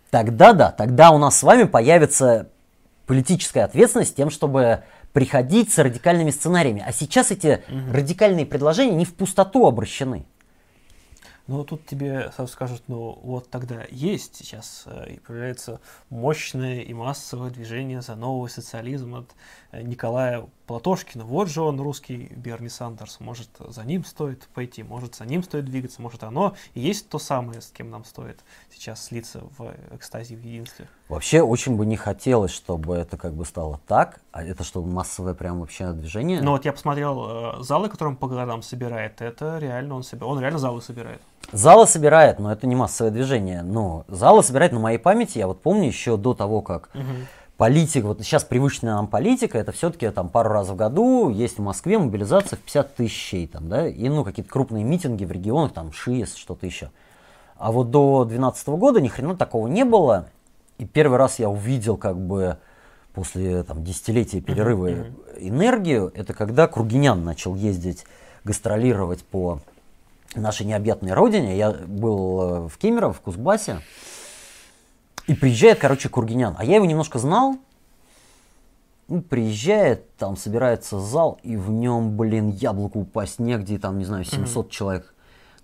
тогда 0.10 0.52
да, 0.54 0.72
тогда 0.72 1.12
у 1.12 1.18
нас 1.18 1.38
с 1.38 1.44
вами 1.44 1.64
появится 1.64 2.50
политическая 3.06 3.62
ответственность 3.64 4.16
тем, 4.16 4.30
чтобы 4.30 4.84
приходить 5.14 5.72
с 5.74 5.78
радикальными 5.78 6.30
сценариями. 6.32 6.84
А 6.86 6.92
сейчас 6.92 7.32
эти 7.32 7.64
радикальные 7.92 8.46
предложения 8.46 8.96
не 8.96 9.06
в 9.06 9.16
пустоту 9.16 9.66
обращены. 9.66 10.26
Ну, 11.50 11.64
тут 11.64 11.84
тебе 11.88 12.32
сразу 12.32 12.54
скажут, 12.54 12.84
ну, 12.86 13.20
вот 13.24 13.50
тогда 13.50 13.84
есть 13.90 14.36
сейчас 14.36 14.84
э, 14.86 15.14
и 15.14 15.20
появляется 15.20 15.82
мощное 16.12 16.82
и 16.82 16.94
массовое 16.94 17.50
движение 17.50 18.04
за 18.04 18.14
новый 18.14 18.52
социализм 18.52 19.16
от 19.16 19.32
Николая 19.72 20.46
Платошкина. 20.66 21.26
Вот 21.26 21.50
же 21.50 21.62
он, 21.62 21.80
русский 21.80 22.32
Берни 22.36 22.70
Сандерс. 22.70 23.20
Может, 23.20 23.50
за 23.60 23.84
ним 23.84 24.04
стоит 24.06 24.48
пойти, 24.54 24.84
может, 24.84 25.16
за 25.16 25.26
ним 25.26 25.44
стоит 25.44 25.66
двигаться, 25.66 26.02
может, 26.02 26.24
оно 26.24 26.56
и 26.74 26.80
есть 26.80 27.10
то 27.10 27.20
самое, 27.20 27.62
с 27.62 27.68
кем 27.68 27.90
нам 27.90 28.06
стоит 28.06 28.40
сейчас 28.72 29.04
слиться 29.06 29.42
в 29.58 29.74
экстазе, 29.92 30.36
в 30.36 30.44
единстве. 30.44 30.88
Вообще 31.08 31.42
очень 31.42 31.76
бы 31.76 31.86
не 31.86 31.98
хотелось, 31.98 32.52
чтобы 32.52 32.96
это 32.96 33.18
как 33.18 33.34
бы 33.34 33.46
стало 33.46 33.80
так, 33.88 34.20
а 34.32 34.44
это 34.44 34.64
что, 34.64 34.84
массовое 34.84 35.34
прям 35.34 35.60
вообще 35.60 35.92
движение? 35.92 36.42
Но 36.42 36.52
вот 36.52 36.66
я 36.66 36.74
посмотрел 36.74 37.58
э, 37.60 37.64
залы, 37.64 37.90
которые 37.90 38.12
он 38.12 38.18
по 38.18 38.28
городам 38.28 38.62
собирает, 38.62 39.22
это 39.22 39.58
реально 39.58 39.96
он 39.96 40.04
собирает, 40.04 40.32
он 40.32 40.40
реально 40.40 40.60
залы 40.60 40.82
собирает. 40.82 41.22
Залы 41.52 41.88
собирает, 41.88 42.38
но 42.38 42.52
это 42.52 42.68
не 42.68 42.76
массовое 42.76 43.12
движение. 43.12 43.64
Но 43.64 44.06
залы 44.08 44.44
собирает 44.44 44.72
на 44.72 44.80
моей 44.80 45.00
памяти, 45.00 45.40
я 45.40 45.48
вот 45.48 45.64
помню 45.64 45.88
еще 45.88 46.16
до 46.16 46.36
того, 46.36 46.62
как 46.62 46.90
политик, 47.60 48.06
вот 48.06 48.22
сейчас 48.22 48.46
привычная 48.46 48.94
нам 48.96 49.08
политика, 49.08 49.58
это 49.58 49.74
все-таки 49.74 50.10
там 50.12 50.30
пару 50.30 50.50
раз 50.50 50.70
в 50.70 50.78
году 50.78 51.30
есть 51.30 51.58
в 51.58 51.62
Москве 51.62 52.00
мобилизация 52.00 52.56
в 52.56 52.62
50 52.62 52.96
тысячей, 52.96 53.48
там, 53.48 53.68
да, 53.68 53.86
и 53.86 54.08
ну 54.08 54.24
какие-то 54.24 54.50
крупные 54.50 54.86
митинги 54.86 55.26
в 55.26 55.32
регионах, 55.32 55.74
там 55.74 55.92
ШИС, 55.92 56.36
что-то 56.36 56.66
еще. 56.66 56.90
А 57.58 57.74
вот 57.74 57.92
до 57.92 58.24
2012 58.24 58.68
года 58.70 59.02
ни 59.02 59.10
хрена 59.10 59.36
такого 59.36 59.68
не 59.68 59.84
было. 59.84 60.30
И 60.78 60.86
первый 60.86 61.18
раз 61.18 61.40
я 61.40 61.50
увидел 61.50 61.98
как 61.98 62.18
бы 62.18 62.60
после 63.14 63.64
там, 63.64 63.84
десятилетия 63.84 64.40
перерыва 64.40 65.08
энергию, 65.38 66.14
это 66.16 66.34
когда 66.34 66.66
Кругинян 66.66 67.26
начал 67.26 67.56
ездить, 67.56 68.06
гастролировать 68.46 69.26
по 69.26 69.60
нашей 70.34 70.66
необъятной 70.66 71.12
родине. 71.12 71.58
Я 71.58 71.72
был 71.72 72.42
э, 72.42 72.68
в 72.70 72.78
Кемерово, 72.78 73.12
в 73.12 73.20
Кузбассе. 73.20 73.82
И 75.30 75.36
приезжает, 75.36 75.78
короче, 75.78 76.10
Кургинян. 76.10 76.56
А 76.58 76.66
я 76.66 76.78
его 76.78 76.86
немножко 76.86 77.20
знал. 77.20 77.58
Ну, 79.08 79.22
приезжает, 79.22 80.16
там 80.18 80.36
собирается 80.36 81.00
зал, 81.00 81.40
и 81.44 81.56
в 81.56 81.70
нем, 81.70 82.18
блин, 82.18 82.50
яблоку 82.50 83.02
упасть 83.02 83.38
негде, 83.38 83.78
там, 83.78 84.00
не 84.00 84.06
знаю, 84.06 84.24
700 84.26 84.72
человек. 84.72 85.14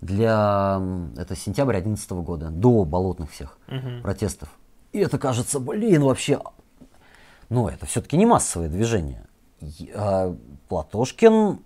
Для, 0.00 0.80
это 1.16 1.34
сентябрь 1.34 1.72
2011 1.72 2.10
года, 2.24 2.50
до 2.50 2.84
болотных 2.84 3.32
всех 3.32 3.58
Мгм. 3.66 4.02
протестов. 4.02 4.48
И 4.92 5.00
это 5.00 5.18
кажется, 5.18 5.58
блин, 5.58 6.04
вообще... 6.04 6.40
Ну, 7.48 7.66
это 7.66 7.86
все-таки 7.86 8.16
не 8.16 8.26
массовое 8.26 8.68
движение. 8.68 9.26
И, 9.60 9.90
а, 9.96 10.36
Платошкин 10.68 11.58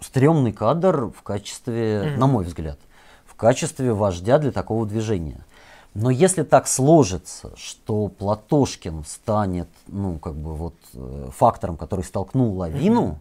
стрёмный 0.00 0.52
кадр 0.52 1.06
в 1.06 1.22
качестве, 1.22 2.10
Мгм. 2.12 2.20
на 2.20 2.26
мой 2.28 2.44
взгляд, 2.44 2.78
в 3.24 3.34
качестве 3.34 3.92
вождя 3.92 4.38
для 4.38 4.52
такого 4.52 4.86
движения. 4.86 5.44
Но 5.94 6.10
если 6.10 6.42
так 6.42 6.66
сложится, 6.66 7.52
что 7.56 8.08
Платошкин 8.08 9.04
станет, 9.04 9.68
ну, 9.88 10.18
как 10.18 10.34
бы 10.34 10.54
вот 10.54 10.74
э, 10.94 11.28
фактором, 11.36 11.76
который 11.76 12.02
столкнул 12.02 12.56
лавину, 12.56 13.20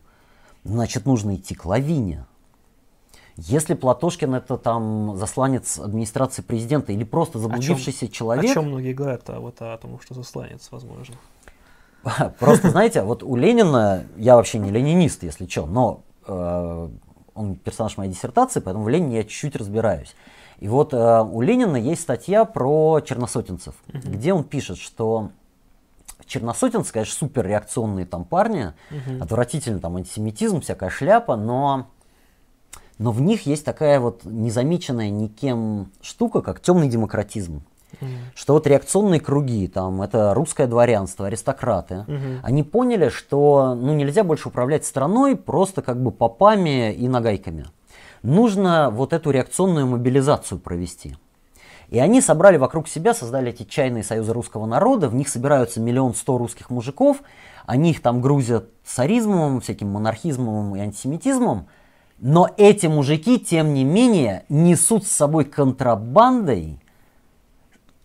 значит, 0.64 1.06
нужно 1.06 1.36
идти 1.36 1.54
к 1.54 1.66
лавине. 1.66 2.26
Если 3.36 3.74
Платошкин 3.74 4.36
это 4.36 4.58
там 4.58 5.18
засланец 5.18 5.80
администрации 5.80 6.42
президента 6.42 6.94
или 6.94 7.04
просто 7.04 7.40
заблудившийся 7.40 8.06
О 8.06 8.10
человек, 8.10 8.54
чем 8.54 8.68
многие 8.68 8.94
говорят 8.94 9.24
а, 9.30 9.40
вот 9.40 9.62
о 9.62 9.78
том, 9.78 10.00
что 10.02 10.14
засланец, 10.14 10.68
возможно. 10.72 11.16
Просто, 12.40 12.70
знаете, 12.70 13.04
вот 13.04 13.22
у 13.24 13.36
Ленина, 13.36 14.06
я 14.18 14.36
вообще 14.36 14.60
не 14.60 14.72
ленинист, 14.72 15.24
если 15.24 15.46
что, 15.46 15.66
но 15.66 16.02
э, 16.26 16.90
он 17.34 17.56
персонаж 17.56 17.98
моей 17.98 18.12
диссертации, 18.12 18.60
поэтому 18.60 18.86
в 18.86 18.90
Ленине 18.90 19.18
я 19.18 19.24
чуть-чуть 19.24 19.56
разбираюсь. 19.56 20.16
И 20.62 20.68
вот 20.68 20.94
э, 20.94 21.22
у 21.24 21.42
Ленина 21.42 21.76
есть 21.76 22.04
статья 22.04 22.46
про 22.46 23.02
черносотенцев, 23.02 23.74
где 23.92 24.32
он 24.32 24.44
пишет, 24.44 24.78
что 24.78 25.32
черносотенцы, 26.26 26.94
конечно, 26.94 27.16
супер 27.16 27.46
реакционные 27.46 28.06
там 28.06 28.24
парни, 28.24 28.74
отвратительный 29.20 29.80
там 29.80 29.98
антисемитизм, 29.98 30.62
всякая 30.62 30.92
шляпа, 30.92 31.36
но, 31.36 31.88
но 33.00 33.12
в 33.12 33.22
них 33.22 33.48
есть 33.48 33.66
такая 33.66 34.00
вот 34.00 34.24
незамеченная 34.24 35.10
никем 35.10 35.92
штука, 36.02 36.42
как 36.42 36.62
темный 36.62 36.88
демократизм 36.88 37.64
что 38.36 38.54
вот 38.54 38.68
реакционные 38.68 39.20
круги, 39.20 39.68
там, 39.68 40.02
это 40.02 40.34
русское 40.34 40.66
дворянство, 40.66 41.28
аристократы, 41.28 42.06
Мгм. 42.08 42.40
они 42.42 42.64
поняли, 42.64 43.10
что 43.10 43.76
ну, 43.76 43.94
нельзя 43.94 44.24
больше 44.24 44.48
управлять 44.48 44.86
страной 44.86 45.36
просто 45.36 45.82
как 45.82 46.02
бы 46.02 46.12
попами 46.12 46.94
и 46.94 47.08
нагайками. 47.08 47.66
Нужно 48.24 48.90
вот 48.92 49.14
эту 49.14 49.32
реакционную 49.32 49.88
мобилизацию 49.88 50.60
провести. 50.60 51.16
И 51.90 52.00
они 52.00 52.22
собрали 52.22 52.58
вокруг 52.58 52.88
себя, 52.88 53.14
создали 53.14 53.50
эти 53.52 53.64
чайные 53.64 54.04
союзы 54.04 54.32
русского 54.32 54.66
народа, 54.66 55.10
в 55.10 55.16
них 55.16 55.28
собираются 55.28 55.82
миллион 55.82 56.16
сто 56.16 56.38
русских 56.38 56.70
мужиков, 56.70 57.18
они 57.66 57.92
их 57.92 58.02
там 58.02 58.22
грузят 58.22 58.70
царизмом, 58.86 59.60
всяким 59.60 59.90
монархизмом 59.90 60.76
и 60.76 60.80
антисемитизмом, 60.80 61.68
но 62.20 62.50
эти 62.56 62.88
мужики, 62.88 63.40
тем 63.40 63.74
не 63.74 63.84
менее, 63.84 64.46
несут 64.48 65.06
с 65.06 65.12
собой 65.12 65.44
контрабандой 65.44 66.80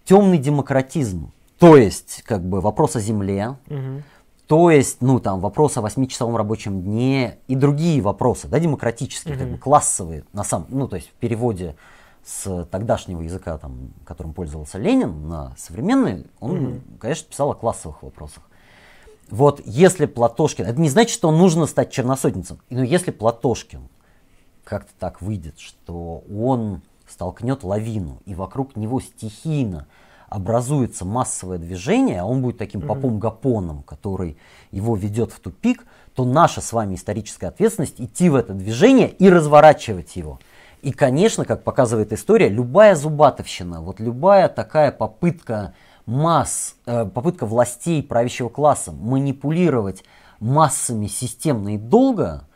темный 0.05 0.39
демократизм. 0.39 1.33
То 1.59 1.77
есть, 1.77 2.23
как 2.27 2.43
бы, 2.43 2.61
вопрос 2.61 2.97
о 2.97 3.01
земле, 3.01 3.57
Мгм. 3.67 4.03
То 4.47 4.71
есть, 4.71 4.99
ну, 5.01 5.19
там, 5.19 5.41
вопрос 5.41 5.77
о 5.77 5.81
восьмичасовом 5.81 6.37
рабочем 6.37 6.81
дне 6.83 7.39
и 7.49 7.57
другие 7.57 8.01
вопросы, 8.01 8.47
да, 8.47 8.61
демократические, 8.61 9.35
mm-hmm. 9.35 9.39
как 9.39 9.51
бы 9.51 9.59
классовые, 9.59 10.25
на 10.33 10.45
самом, 10.45 10.67
ну, 10.71 10.87
то 10.87 10.97
есть 10.97 11.09
в 11.09 11.13
переводе 11.15 11.77
с 12.25 12.65
тогдашнего 12.71 13.23
языка, 13.23 13.59
там, 13.59 13.93
которым 14.05 14.35
пользовался 14.35 14.79
Ленин, 14.79 15.29
на 15.29 15.55
современный, 15.57 16.27
он, 16.39 16.57
mm-hmm. 16.57 16.99
конечно, 16.99 17.29
писал 17.29 17.51
о 17.51 17.55
классовых 17.55 18.03
вопросах. 18.03 18.45
Вот 19.31 19.61
если 19.65 20.07
Платошкин, 20.07 20.67
это 20.67 20.81
не 20.81 20.89
значит, 20.89 21.13
что 21.13 21.33
нужно 21.33 21.67
стать 21.67 21.91
черносотницем, 21.91 22.61
но 22.71 22.85
если 22.85 23.11
Платошкин 23.11 23.89
как-то 24.63 24.93
так 24.99 25.21
выйдет, 25.23 25.59
что 25.59 26.23
он 26.33 26.83
столкнет 27.09 27.65
лавину, 27.65 28.21
и 28.27 28.35
вокруг 28.35 28.77
него 28.77 29.01
стихийно 29.01 29.89
образуется 30.29 31.05
массовое 31.05 31.59
движение, 31.59 32.21
а 32.21 32.25
он 32.25 32.43
будет 32.43 32.59
таким 32.59 32.81
mm-hmm. 32.81 32.87
попом-гапоном, 32.87 33.83
который 33.83 34.37
его 34.71 34.97
ведет 34.97 35.33
в 35.33 35.41
тупик, 35.41 35.85
то 36.15 36.25
наша 36.25 36.61
с 36.61 36.73
вами 36.73 36.95
историческая 36.95 37.49
ответственность 37.49 38.01
идти 38.01 38.29
в 38.29 38.35
это 38.35 38.55
движение 38.55 39.09
и 39.11 39.29
разворачивать 39.29 40.17
его. 40.17 40.41
И, 40.83 40.93
конечно, 40.93 41.45
как 41.45 41.65
показывает 41.65 42.13
история, 42.13 42.49
любая 42.49 42.95
зубатовщина, 42.95 43.83
вот 43.83 44.01
любая 44.01 44.49
такая 44.49 44.93
попытка 44.93 45.75
масс, 46.07 46.77
э, 46.87 47.05
попытка 47.07 47.47
властей 47.47 48.03
правящего 48.03 48.49
класса 48.49 48.93
манипулировать 48.93 50.05
массами 50.39 51.07
системно 51.07 51.75
и 51.75 51.79
долго, 51.79 52.47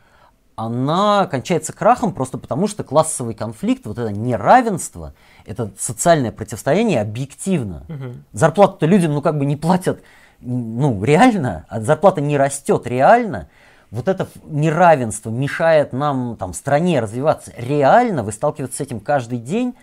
она 0.56 1.26
кончается 1.26 1.72
крахом 1.72 2.12
просто 2.12 2.36
потому, 2.36 2.66
что 2.66 2.84
классовый 2.84 3.34
конфликт, 3.34 3.86
вот 3.86 3.98
это 3.98 4.12
неравенство, 4.12 5.14
это 5.50 5.72
социальное 5.78 6.30
противостояние 6.30 7.00
объективно. 7.00 7.84
Угу. 7.88 8.14
Зарплату-то 8.32 8.86
людям, 8.86 9.12
ну, 9.12 9.20
как 9.20 9.36
бы 9.36 9.44
не 9.44 9.56
платят, 9.56 10.00
ну, 10.40 11.02
реально, 11.02 11.66
а 11.68 11.80
зарплата 11.80 12.20
не 12.20 12.38
растет 12.38 12.86
реально. 12.86 13.48
Вот 13.90 14.06
это 14.06 14.28
неравенство 14.44 15.30
мешает 15.30 15.92
нам, 15.92 16.36
там, 16.36 16.54
стране 16.54 17.00
развиваться 17.00 17.52
реально, 17.56 18.22
вы 18.22 18.30
сталкиваетесь 18.30 18.76
с 18.76 18.80
этим 18.80 19.00
каждый 19.00 19.38
день. 19.38 19.74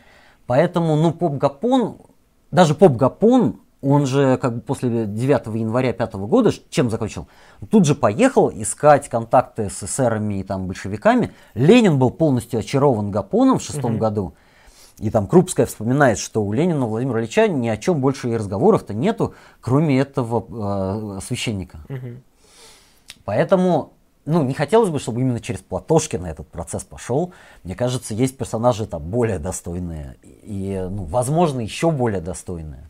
Поэтому, 0.46 0.96
ну, 0.96 1.12
поп-гапон, 1.12 1.98
даже 2.52 2.74
поп-гапон, 2.74 3.60
он 3.82 4.06
же 4.06 4.38
как 4.38 4.56
бы 4.56 4.62
после 4.62 5.06
9 5.06 5.48
января 5.56 5.92
5 5.92 6.14
года 6.14 6.52
чем 6.70 6.90
закончил? 6.90 7.28
Тут 7.70 7.86
же 7.86 7.94
поехал 7.94 8.50
искать 8.50 9.10
контакты 9.10 9.70
с 9.70 9.84
эсерами 9.84 10.40
и 10.40 10.44
там 10.44 10.66
большевиками. 10.68 11.34
Ленин 11.54 12.00
был 12.00 12.10
полностью 12.10 12.62
очарован 12.62 13.12
Гапоном 13.12 13.60
в 13.60 13.64
шестом 13.64 13.94
угу. 13.94 14.00
году. 14.00 14.34
И 15.00 15.12
там 15.12 15.28
Крупская 15.28 15.68
вспоминает, 15.68 16.18
что 16.18 16.44
у 16.44 16.52
Ленина 16.52 16.88
Владимира 16.88 17.20
Ильича 17.20 17.48
ни 17.48 17.68
о 17.68 17.78
чем 17.78 18.02
больше 18.02 18.30
и 18.30 18.36
разговоров-то 18.36 18.94
нету, 18.94 19.36
кроме 19.62 20.00
этого 20.00 21.18
э, 21.18 21.20
священника. 21.22 21.80
Угу. 21.88 22.22
Поэтому, 23.24 23.94
ну, 24.26 24.44
не 24.44 24.56
хотелось 24.56 24.90
бы, 24.90 25.00
чтобы 25.00 25.22
именно 25.22 25.40
через 25.40 25.60
Платошкина 25.60 26.26
этот 26.26 26.48
процесс 26.48 26.84
пошел. 26.84 27.32
Мне 27.64 27.76
кажется, 27.76 28.16
есть 28.16 28.38
персонажи 28.38 28.88
там 28.88 29.04
более 29.04 29.38
достойные 29.38 30.18
и, 30.24 30.88
ну, 30.90 31.04
возможно, 31.04 31.60
еще 31.60 31.92
более 31.92 32.22
достойные. 32.22 32.90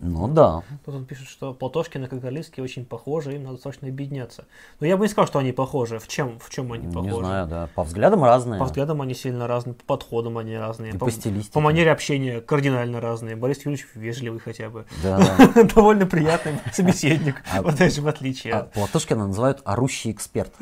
Ну 0.00 0.28
да. 0.28 0.62
Тут 0.84 0.94
он 0.94 1.04
пишет, 1.04 1.28
что 1.28 1.52
Платошкин 1.52 2.04
и 2.04 2.06
Кагалицкий 2.06 2.62
очень 2.62 2.84
похожи, 2.84 3.34
им 3.34 3.44
надо 3.44 3.58
срочно 3.58 3.88
объединяться. 3.88 4.44
Но 4.80 4.86
я 4.86 4.96
бы 4.96 5.04
не 5.04 5.08
сказал, 5.08 5.26
что 5.26 5.38
они 5.40 5.52
похожи. 5.52 5.98
В 5.98 6.06
чем, 6.06 6.38
в 6.38 6.50
чем 6.50 6.72
они 6.72 6.86
похожи? 6.86 7.08
Не 7.08 7.18
знаю, 7.18 7.46
да. 7.48 7.68
По 7.74 7.82
взглядам 7.82 8.22
разные. 8.22 8.60
По 8.60 8.66
взглядам 8.66 9.02
они 9.02 9.14
сильно 9.14 9.46
разные, 9.46 9.74
по 9.74 9.84
подходам 9.84 10.38
они 10.38 10.56
разные. 10.56 10.92
И 10.92 10.98
по, 10.98 11.06
по 11.06 11.10
стилистике. 11.10 11.52
По 11.52 11.60
манере 11.60 11.90
общения 11.90 12.40
кардинально 12.40 13.00
разные. 13.00 13.34
Борис 13.34 13.58
Юрьевич 13.64 13.86
вежливый 13.94 14.40
хотя 14.40 14.70
бы. 14.70 14.86
Да. 15.02 15.20
Довольно 15.74 16.06
приятный 16.06 16.60
собеседник, 16.72 17.42
а 17.52 17.62
вот 17.62 17.76
даже 17.76 18.00
в 18.00 18.08
отличие. 18.08 18.54
А 18.54 18.62
Платошкина 18.64 19.26
называют 19.26 19.60
орущий 19.64 20.12
эксперт. 20.12 20.52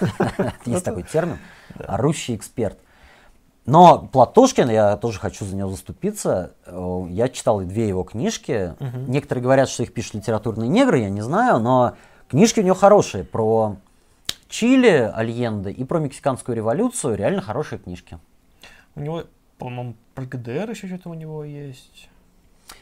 Есть 0.66 0.84
такой 0.84 1.02
термин. 1.02 1.38
Орущий 1.78 2.36
эксперт. 2.36 2.78
Но 3.68 3.98
Платошкин, 3.98 4.70
я 4.70 4.96
тоже 4.96 5.18
хочу 5.18 5.44
за 5.44 5.54
него 5.54 5.68
заступиться. 5.68 6.52
Э, 6.64 7.04
я 7.10 7.28
читал 7.28 7.60
две 7.60 7.86
его 7.86 8.02
книжки. 8.02 8.72
Угу. 8.80 9.10
Некоторые 9.10 9.42
говорят, 9.42 9.68
что 9.68 9.82
их 9.82 9.92
пишут 9.92 10.14
литературные 10.14 10.70
негры, 10.70 11.00
я 11.00 11.10
не 11.10 11.20
знаю, 11.20 11.60
но 11.60 11.94
книжки 12.28 12.60
у 12.60 12.62
него 12.62 12.74
хорошие 12.74 13.24
про 13.24 13.76
Чили, 14.48 15.12
Альенде 15.14 15.70
и 15.70 15.84
про 15.84 15.98
мексиканскую 15.98 16.56
революцию. 16.56 17.16
Реально 17.16 17.42
хорошие 17.42 17.78
книжки. 17.78 18.18
У 18.94 19.00
него, 19.00 19.24
по-моему, 19.58 19.96
про 20.14 20.24
ГДР 20.24 20.70
еще 20.70 20.86
что-то 20.86 21.10
у 21.10 21.14
него 21.14 21.44
есть. 21.44 22.08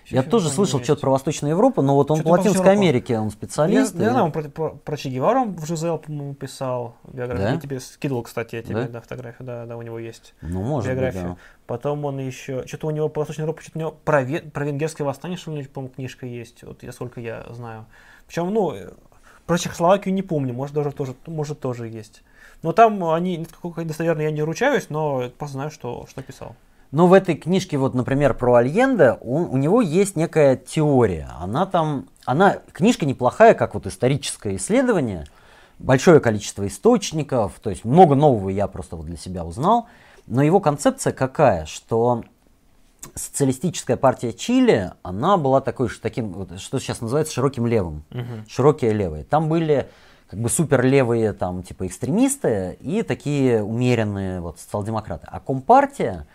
Я 0.08 0.22
тоже 0.22 0.48
слышал 0.48 0.82
что-то 0.82 1.00
про 1.00 1.10
Восточную 1.10 1.50
Европу, 1.50 1.82
но 1.82 1.94
вот 1.94 2.10
он 2.10 2.22
по 2.22 2.28
Латинской 2.28 2.72
Америке, 2.72 3.18
он 3.18 3.30
специалист. 3.30 3.94
Я, 3.94 4.10
и... 4.10 4.14
я 4.14 4.24
он 4.24 4.32
про, 4.32 4.42
про, 4.44 4.70
про 4.70 4.96
Че 4.96 5.10
Гевару 5.10 5.44
в 5.44 5.66
Жизел, 5.66 5.98
по-моему, 5.98 6.34
писал 6.34 6.96
биографию. 7.04 7.48
Да? 7.48 7.54
Я 7.54 7.60
тебе 7.60 7.80
скидывал, 7.80 8.22
кстати, 8.22 8.56
я 8.56 8.62
тебе 8.62 8.74
да? 8.74 8.88
Да, 8.88 9.00
фотографию, 9.00 9.46
да, 9.46 9.66
да, 9.66 9.76
у 9.76 9.82
него 9.82 9.98
есть 9.98 10.34
ну, 10.42 10.62
может 10.62 10.90
биографию. 10.90 11.22
Быть, 11.22 11.32
да. 11.32 11.38
Потом 11.66 12.04
он 12.04 12.18
еще, 12.18 12.66
что-то 12.66 12.86
у 12.86 12.90
него 12.90 13.08
по 13.08 13.20
Восточной 13.20 13.42
Европе, 13.42 13.62
что-то 13.62 13.78
у 13.78 13.80
него 13.80 13.90
про, 14.04 14.24
про 14.52 14.64
венгерское 14.64 15.06
восстание, 15.06 15.36
что 15.36 15.50
него, 15.50 15.64
по-моему, 15.72 15.94
книжка 15.94 16.26
есть, 16.26 16.62
вот 16.62 16.82
я 16.82 16.92
сколько 16.92 17.20
я 17.20 17.44
знаю. 17.50 17.86
Причем, 18.26 18.52
ну, 18.52 18.74
про 19.46 19.58
Чехословакию 19.58 20.14
не 20.14 20.22
помню, 20.22 20.52
может 20.52 20.74
даже 20.74 20.92
тоже, 20.92 21.14
может 21.26 21.60
тоже 21.60 21.88
есть. 21.88 22.22
Но 22.62 22.72
там 22.72 23.04
они, 23.04 23.46
достоверно 23.84 24.22
я 24.22 24.30
не 24.30 24.42
ручаюсь, 24.42 24.88
но 24.88 25.30
просто 25.36 25.54
знаю, 25.54 25.70
что, 25.70 26.06
что 26.08 26.22
писал. 26.22 26.56
Но 26.96 27.08
в 27.08 27.12
этой 27.12 27.34
книжке, 27.34 27.76
вот, 27.76 27.92
например, 27.92 28.32
про 28.32 28.54
Альенде, 28.54 29.18
он, 29.20 29.50
у 29.50 29.58
него 29.58 29.82
есть 29.82 30.16
некая 30.16 30.56
теория. 30.56 31.28
Она 31.38 31.66
там, 31.66 32.08
она, 32.24 32.56
книжка 32.72 33.04
неплохая, 33.04 33.52
как 33.52 33.74
вот 33.74 33.86
историческое 33.86 34.56
исследование, 34.56 35.26
большое 35.78 36.20
количество 36.20 36.66
источников, 36.66 37.52
то 37.62 37.68
есть 37.68 37.84
много 37.84 38.14
нового 38.14 38.48
я 38.48 38.66
просто 38.66 38.96
вот 38.96 39.04
для 39.04 39.18
себя 39.18 39.44
узнал. 39.44 39.88
Но 40.26 40.42
его 40.42 40.58
концепция 40.58 41.12
какая, 41.12 41.66
что 41.66 42.24
социалистическая 43.14 43.98
партия 43.98 44.32
Чили, 44.32 44.92
она 45.02 45.36
была 45.36 45.60
такой, 45.60 45.90
что, 45.90 46.00
таким, 46.00 46.48
что 46.56 46.78
сейчас 46.78 47.02
называется 47.02 47.34
широким 47.34 47.66
левым, 47.66 48.04
угу. 48.10 48.48
широкие 48.48 48.94
левые. 48.94 49.24
Там 49.24 49.50
были 49.50 49.86
как 50.30 50.40
бы 50.40 50.48
суперлевые 50.48 51.34
там 51.34 51.62
типа 51.62 51.88
экстремисты 51.88 52.78
и 52.80 53.02
такие 53.02 53.62
умеренные 53.62 54.40
вот 54.40 54.58
социал-демократы. 54.60 55.26
А 55.30 55.40
компартия, 55.40 56.26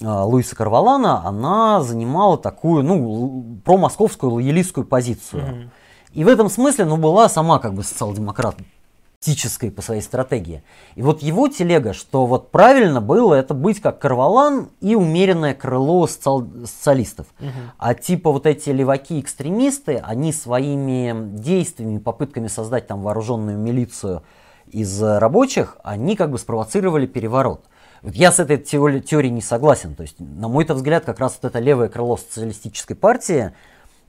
Луиса 0.00 0.56
Карвалана, 0.56 1.26
она 1.26 1.82
занимала 1.82 2.38
такую, 2.38 2.82
ну, 2.82 3.58
промосковскую 3.64 4.32
лоялистскую 4.32 4.86
позицию. 4.86 5.42
Mm-hmm. 5.42 5.68
И 6.14 6.24
в 6.24 6.28
этом 6.28 6.48
смысле, 6.48 6.84
ну, 6.84 6.96
была 6.96 7.28
сама 7.28 7.58
как 7.58 7.74
бы 7.74 7.82
социал-демократической 7.82 9.70
по 9.70 9.82
своей 9.82 10.02
стратегии. 10.02 10.62
И 10.94 11.02
вот 11.02 11.22
его 11.22 11.48
телега, 11.48 11.92
что 11.92 12.26
вот 12.26 12.50
правильно 12.50 13.00
было, 13.00 13.34
это 13.34 13.54
быть 13.54 13.80
как 13.80 13.98
Карвалан 13.98 14.68
и 14.80 14.94
умеренное 14.94 15.54
крыло 15.54 16.06
социал- 16.06 16.66
социалистов. 16.66 17.26
Угу. 17.40 17.48
А 17.78 17.94
типа 17.94 18.32
вот 18.32 18.46
эти 18.46 18.70
леваки-экстремисты, 18.70 20.02
они 20.04 20.32
своими 20.32 21.14
действиями, 21.38 21.98
попытками 21.98 22.48
создать 22.48 22.86
там 22.86 23.02
вооруженную 23.02 23.58
милицию 23.58 24.22
из 24.66 25.02
рабочих, 25.02 25.76
они 25.84 26.16
как 26.16 26.30
бы 26.30 26.38
спровоцировали 26.38 27.06
переворот. 27.06 27.64
Вот 28.02 28.14
я 28.14 28.32
с 28.32 28.40
этой 28.40 28.58
теорией 28.58 29.30
не 29.30 29.40
согласен. 29.40 29.94
То 29.94 30.02
есть, 30.02 30.18
на 30.18 30.48
мой 30.48 30.64
взгляд, 30.64 31.04
как 31.04 31.20
раз 31.20 31.38
вот 31.40 31.48
это 31.48 31.60
левое 31.60 31.88
крыло 31.88 32.16
социалистической 32.16 32.96
партии, 32.96 33.52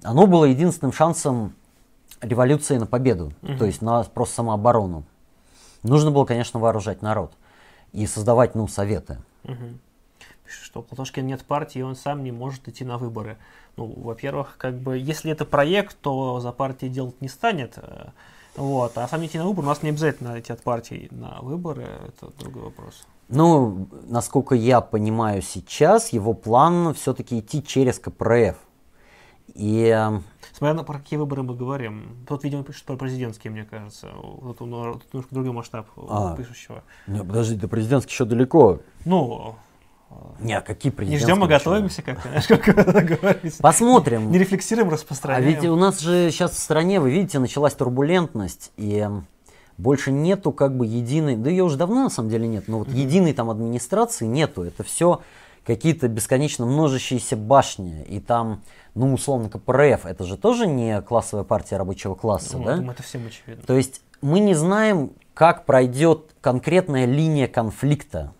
оно 0.02 0.28
было 0.28 0.46
единственным 0.46 0.92
шансом 0.92 1.54
революции 2.22 2.78
на 2.78 2.86
победу, 2.86 3.34
угу. 3.42 3.58
то 3.58 3.66
есть 3.66 3.82
на 3.82 4.04
просто 4.04 4.36
самооборону. 4.36 5.04
Нужно 5.84 6.12
было, 6.12 6.26
конечно, 6.26 6.60
вооружать 6.60 7.02
народ 7.02 7.34
и 7.92 8.08
создавать, 8.08 8.56
ну, 8.56 8.68
советы. 8.68 9.20
Угу. 9.44 9.78
Пишет, 10.46 10.64
что 10.64 10.80
у 10.80 10.84
Платошкина 10.84 11.26
нет 11.26 11.44
партии, 11.44 11.80
и 11.80 11.84
он 11.84 11.96
сам 11.96 12.24
не 12.24 12.32
может 12.32 12.68
идти 12.68 12.86
на 12.86 12.98
выборы. 12.98 13.38
Ну, 13.76 13.86
во-первых, 13.86 14.56
как 14.58 14.76
бы, 14.76 14.98
если 14.98 15.32
это 15.32 15.46
проект, 15.46 15.98
то 16.02 16.40
за 16.40 16.52
партией 16.52 16.92
делать 16.92 17.20
не 17.22 17.28
станет. 17.28 17.74
Э, 17.78 18.10
вот. 18.56 18.98
А 18.98 19.08
сам 19.08 19.26
идти 19.26 19.38
на 19.38 19.46
выборы, 19.46 19.68
у 19.68 19.70
нас 19.70 19.84
не 19.84 19.90
обязательно 19.90 20.40
идти 20.40 20.54
от 20.54 20.62
партии 20.62 21.08
на 21.12 21.40
выборы, 21.42 21.88
это 22.08 22.32
другой 22.40 22.64
вопрос. 22.64 23.06
Ну, 23.34 23.88
насколько 24.08 24.56
я 24.56 24.82
понимаю 24.82 25.42
сейчас, 25.42 26.10
его 26.10 26.34
план 26.34 26.94
все-таки 26.94 27.40
идти 27.40 27.64
через 27.64 28.00
КПРФ. 28.00 28.56
И... 29.56 29.86
Эм, 29.88 30.24
Смотря 30.54 30.74
на 30.74 30.84
про 30.84 31.00
какие 31.00 31.18
выборы 31.18 31.44
мы 31.44 31.56
говорим. 31.56 32.26
Тут, 32.28 32.44
видимо, 32.44 32.64
пишут 32.64 32.86
про 32.86 32.96
президентские, 32.96 33.52
мне 33.52 33.66
кажется. 33.66 34.10
Тут, 34.10 34.58
тут 34.58 34.70
немножко 34.70 35.28
другой 35.32 35.52
масштаб 35.52 35.88
а, 35.98 36.36
пишущего. 36.36 36.84
Не, 37.08 37.24
подожди, 37.24 37.56
до 37.56 37.68
президентских 37.68 38.14
еще 38.14 38.26
далеко. 38.26 38.80
Ну, 39.06 39.56
не, 40.40 40.54
а 40.54 40.62
какие 40.62 40.92
президентские? 40.92 41.28
Не 41.28 41.34
ждем, 41.34 41.42
мы 41.42 41.48
готовимся, 41.48 42.02
как, 42.02 42.22
как 42.48 43.06
говорится. 43.06 43.62
Посмотрим. 43.62 44.32
Не 44.32 44.38
рефлексируем, 44.38 44.90
распространяем. 44.90 45.44
А 45.44 45.48
ведь 45.48 45.70
у 45.70 45.76
нас 45.76 46.00
же 46.00 46.30
сейчас 46.32 46.52
в 46.52 46.60
стране, 46.60 47.00
вы 47.00 47.12
видите, 47.12 47.40
началась 47.40 47.74
турбулентность. 47.74 48.72
И 48.78 48.98
эм, 48.98 49.28
больше 49.78 50.12
нету 50.12 50.52
как 50.52 50.78
бы 50.78 50.86
единой, 50.86 51.36
да 51.36 51.50
ее 51.50 51.64
уже 51.64 51.78
давно 51.78 52.04
на 52.04 52.10
самом 52.10 52.30
деле 52.30 52.48
нет, 52.48 52.68
но 52.68 52.80
вот 52.80 52.88
mm-hmm. 52.88 52.98
единой 52.98 53.34
там 53.34 53.50
администрации 53.50 54.26
нету. 54.26 54.64
Это 54.64 54.84
все 54.84 55.22
какие-то 55.66 56.08
бесконечно 56.08 56.66
множащиеся 56.66 57.38
башни, 57.38 58.04
и 58.04 58.20
там, 58.20 58.62
ну, 58.96 59.14
условно, 59.14 59.50
КПРФ, 59.50 60.06
это 60.06 60.24
же 60.26 60.38
тоже 60.38 60.68
не 60.68 61.02
классовая 61.02 61.46
партия 61.46 61.78
рабочего 61.78 62.16
класса, 62.16 62.58
Ну, 62.58 62.66
да? 62.66 62.76
думаю, 62.76 62.94
это 62.94 63.04
всем 63.04 63.26
очевидно. 63.26 63.64
То 63.66 63.76
есть 63.76 64.02
мы 64.22 64.40
не 64.40 64.54
знаем, 64.54 65.12
как 65.34 65.66
пройдет 65.66 66.36
конкретная 66.42 67.06
линия 67.06 67.48
конфликта. 67.48 68.34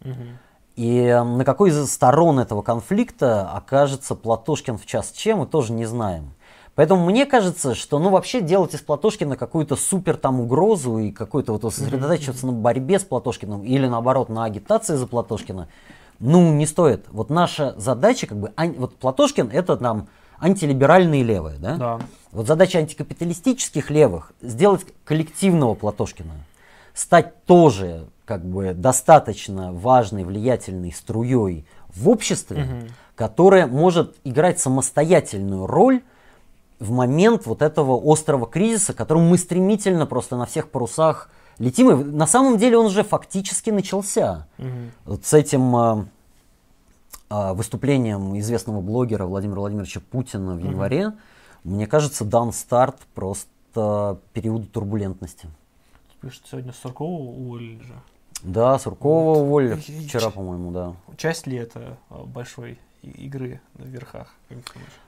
Мгм. 0.00 0.38
И 0.76 0.98
э, 0.98 1.22
на 1.22 1.44
какой 1.44 1.70
из 1.70 1.90
сторон 1.90 2.38
этого 2.38 2.62
конфликта 2.62 3.50
окажется 3.50 4.14
Платошкин 4.14 4.76
в 4.76 4.84
час 4.84 5.10
чем, 5.12 5.38
мы 5.38 5.46
тоже 5.46 5.72
не 5.72 5.86
знаем. 5.86 6.34
Поэтому 6.76 7.04
мне 7.06 7.24
кажется, 7.26 7.74
что 7.74 7.98
ну 7.98 8.10
вообще 8.10 8.40
делать 8.42 8.74
из 8.74 8.80
Платошкина 8.82 9.36
какую-то 9.36 9.76
супер 9.76 10.16
там 10.18 10.40
угрозу 10.40 10.98
и 10.98 11.10
какой-то 11.10 11.52
вот 11.58 11.74
сосредотачиваться 11.74 12.46
на 12.46 12.52
борьбе 12.52 12.98
с 12.98 13.04
Платошкиным 13.04 13.64
или 13.64 13.88
наоборот 13.88 14.28
на 14.28 14.44
агитации 14.44 14.94
за 14.94 15.06
Платошкина, 15.06 15.68
ну 16.20 16.52
не 16.52 16.66
стоит. 16.66 17.06
Вот 17.08 17.30
наша 17.30 17.74
задача 17.78 18.26
как 18.26 18.38
бы, 18.38 18.52
ань- 18.56 18.76
вот 18.78 18.94
Платошкин 18.96 19.48
это 19.52 19.78
там 19.78 20.08
антилиберальные 20.38 21.22
левые, 21.24 21.58
да? 21.58 21.76
Да. 21.76 22.00
Вот 22.30 22.46
задача 22.46 22.78
антикапиталистических 22.78 23.90
левых 23.90 24.32
сделать 24.42 24.84
коллективного 25.06 25.74
Платошкина, 25.74 26.34
стать 26.92 27.42
тоже 27.46 28.06
как 28.26 28.44
бы 28.44 28.74
достаточно 28.74 29.72
важной, 29.72 30.24
влиятельной 30.24 30.92
струей 30.92 31.64
в 31.88 32.06
обществе, 32.10 32.64
Мгм. 32.64 32.88
которая 33.14 33.66
может 33.66 34.14
играть 34.24 34.60
самостоятельную 34.60 35.66
роль 35.66 36.02
в 36.78 36.90
момент 36.90 37.46
вот 37.46 37.62
этого 37.62 38.00
острого 38.04 38.46
кризиса, 38.46 38.92
к 38.92 38.96
которому 38.96 39.28
мы 39.30 39.38
стремительно 39.38 40.06
просто 40.06 40.36
на 40.36 40.46
всех 40.46 40.70
парусах 40.70 41.30
летим. 41.58 41.90
И 41.90 42.04
на 42.04 42.26
самом 42.26 42.58
деле 42.58 42.78
он 42.78 42.86
уже 42.86 43.02
фактически 43.02 43.70
начался. 43.70 44.46
Мгм. 44.58 44.92
Вот 45.04 45.24
с 45.24 45.32
этим 45.32 45.74
а, 45.76 46.06
а, 47.30 47.54
выступлением 47.54 48.38
известного 48.38 48.80
блогера 48.80 49.24
Владимира 49.26 49.60
Владимировича 49.60 50.00
Путина 50.10 50.54
в 50.54 50.58
январе, 50.58 51.12
мне 51.64 51.86
кажется, 51.86 52.24
дан 52.24 52.52
старт 52.52 52.98
просто 53.14 54.20
периоду 54.32 54.66
турбулентности. 54.66 55.48
Пишет, 56.20 56.42
сегодня 56.50 56.72
Суркова 56.72 57.22
уволили 57.22 57.82
же. 57.82 57.94
Да, 58.42 58.78
Суркова 58.78 59.38
уволили 59.38 59.76
И- 59.86 60.06
вчера, 60.06 60.30
по-моему, 60.30 60.70
да. 60.70 60.94
Часть 61.16 61.46
ли 61.46 61.56
это 61.56 61.96
а, 62.10 62.24
большой 62.24 62.78
игры 63.10 63.60
на 63.74 63.84
верхах? 63.84 64.28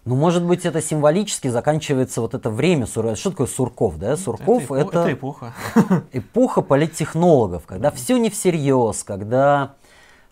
Ну, 0.04 0.14
может 0.16 0.44
быть, 0.44 0.64
это 0.66 0.80
символически 0.82 1.48
заканчивается 1.48 2.20
вот 2.20 2.34
это 2.34 2.50
время. 2.50 2.86
Сур- 2.86 3.16
Что 3.16 3.30
такое 3.30 3.46
Сурков, 3.46 3.98
да? 3.98 4.16
Сурков 4.16 4.70
эпо- 4.70 4.76
это, 4.78 5.00
это 5.00 5.12
эпоха. 5.12 5.52
эпоха 6.12 6.62
политтехнологов, 6.62 7.66
когда 7.66 7.90
все 7.90 8.16
не 8.18 8.30
всерьез, 8.30 9.02
когда 9.04 9.74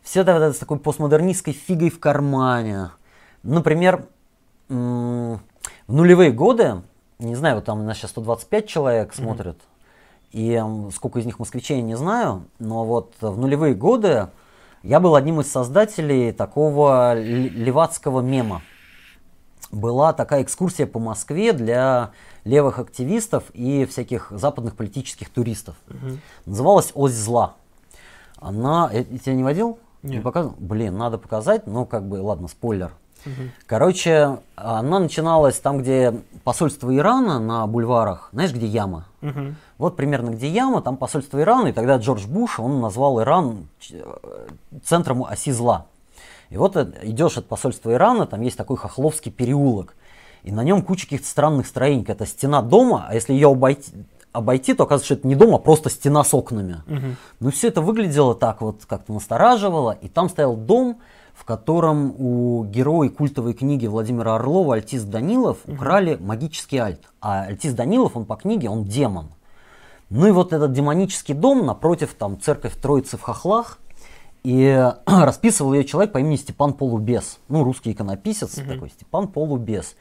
все 0.03 0.21
это, 0.23 0.33
это 0.33 0.53
с 0.53 0.59
такой 0.59 0.79
постмодернистской 0.79 1.53
фигой 1.53 1.91
в 1.91 1.99
кармане. 2.01 2.91
Например, 3.43 4.07
в 4.69 5.39
нулевые 5.89 6.33
годы, 6.33 6.83
не 7.19 7.35
знаю, 7.35 7.57
вот 7.57 7.65
там 7.65 7.81
у 7.81 7.83
нас 7.83 7.97
сейчас 7.99 8.11
125 8.11 8.67
человек 8.67 9.15
смотрят, 9.15 9.59
и 10.33 10.63
сколько 10.95 11.19
из 11.21 11.27
них 11.27 11.39
москвичей, 11.39 11.81
не 11.83 11.97
знаю, 11.97 12.45
но 12.59 12.85
вот 12.85 13.15
в 13.21 13.39
нулевые 13.39 13.75
годы 13.75 14.29
я 14.87 15.01
был 15.01 15.17
одним 15.17 15.41
из 15.41 15.51
создателей 15.51 16.33
такого 16.33 17.15
левацкого 17.15 18.21
мема. 18.21 18.63
Была 19.73 20.13
такая 20.13 20.43
экскурсия 20.43 20.87
по 20.87 21.01
Москве 21.01 21.53
для 21.53 22.13
левых 22.45 22.79
активистов 22.79 23.45
и 23.53 23.85
всяких 23.85 24.29
западных 24.31 24.77
политических 24.77 25.29
туристов. 25.29 25.75
Мгм. 25.89 26.21
Называлась 26.47 26.93
«Ось 26.95 27.15
зла». 27.15 27.55
Она... 28.39 28.89
Я, 28.93 29.01
я 29.01 29.19
тебя 29.19 29.35
не 29.35 29.43
водил? 29.43 29.79
Не 30.05 30.17
Нет. 30.17 30.23
показывал? 30.23 30.55
Блин, 30.59 30.97
надо 30.97 31.19
показать, 31.19 31.67
но 31.67 31.85
как 31.85 32.07
бы, 32.09 32.23
ладно, 32.23 32.47
спойлер. 32.47 32.93
Мгм. 33.25 33.51
Короче, 33.67 34.39
она 34.55 35.01
начиналась 35.01 35.59
там, 35.59 35.79
где 35.79 36.15
посольство 36.45 36.95
Ирана 36.95 37.41
на 37.41 37.67
бульварах, 37.67 38.29
знаешь, 38.33 38.53
где 38.53 38.67
яма? 38.67 39.07
Мгм. 39.21 39.57
Вот 39.79 39.97
примерно 39.97 40.31
где 40.31 40.49
яма, 40.49 40.81
там 40.81 40.97
посольство 40.97 41.41
Ирана, 41.41 41.69
и 41.69 41.73
тогда 41.73 41.97
Джордж 41.97 42.27
Буш, 42.27 42.59
он 42.59 42.81
назвал 42.81 43.21
Иран 43.21 43.69
э, 43.91 44.49
центром 44.85 45.25
оси 45.25 45.53
зла. 45.53 45.87
И 46.49 46.57
вот 46.57 46.77
э, 46.77 46.91
идешь 47.03 47.37
от 47.37 47.47
посольства 47.47 47.93
Ирана, 47.93 48.27
там 48.27 48.41
есть 48.41 48.57
такой 48.57 48.77
Хохловский 48.77 49.31
переулок, 49.31 49.95
и 50.45 50.53
на 50.53 50.63
нем 50.63 50.83
куча 50.83 51.05
каких-то 51.05 51.27
странных 51.27 51.67
строений. 51.67 52.05
Это 52.07 52.25
стена 52.25 52.63
дома, 52.63 53.05
а 53.09 53.15
если 53.15 53.35
ее 53.35 53.51
обойти, 53.51 53.93
обойти, 54.33 54.75
то 54.75 54.85
оказывается, 54.85 55.07
что 55.07 55.15
это 55.15 55.27
не 55.27 55.35
дом, 55.35 55.55
а 55.55 55.59
просто 55.59 55.91
стена 55.91 56.23
с 56.23 56.33
окнами. 56.33 56.83
Мгм. 56.87 57.17
Ну, 57.41 57.51
все 57.51 57.69
это 57.69 57.81
выглядело 57.81 58.35
так 58.35 58.61
вот, 58.61 58.85
как-то 58.87 59.13
настораживало. 59.13 59.93
И 60.01 60.09
там 60.09 60.29
стоял 60.29 60.57
дом, 60.57 61.01
в 61.35 61.45
котором 61.45 62.15
у 62.19 62.65
героя 62.65 63.09
культовой 63.09 63.55
книги 63.55 63.87
Владимира 63.87 64.37
Орлова 64.37 64.77
Альтис 64.77 65.05
Данилов 65.05 65.59
украли 65.67 66.17
магический 66.21 66.79
альт. 66.79 67.01
А 67.21 67.43
Альтис 67.43 67.75
Данилов, 67.75 68.17
он 68.17 68.25
по 68.25 68.37
книге, 68.37 68.71
он 68.71 68.85
демон. 68.85 69.29
Ну 70.11 70.27
и 70.29 70.31
вот 70.31 70.53
этот 70.53 70.73
демонический 70.73 71.35
дом 71.35 71.67
напротив 71.67 72.15
там 72.19 72.41
церковь 72.41 72.75
Троицы 72.77 73.17
в 73.17 73.23
Хохлах. 73.23 73.79
И 74.45 74.91
расписывал 75.07 75.75
ее 75.75 75.85
человек 75.85 76.13
по 76.13 76.19
имени 76.19 76.37
Степан 76.37 76.73
Полубес. 76.73 77.41
Ну, 77.49 77.65
русский 77.65 77.93
иконописец 77.93 78.55
такой, 78.55 78.91
Степан 78.91 79.29
Полубес. 79.29 79.97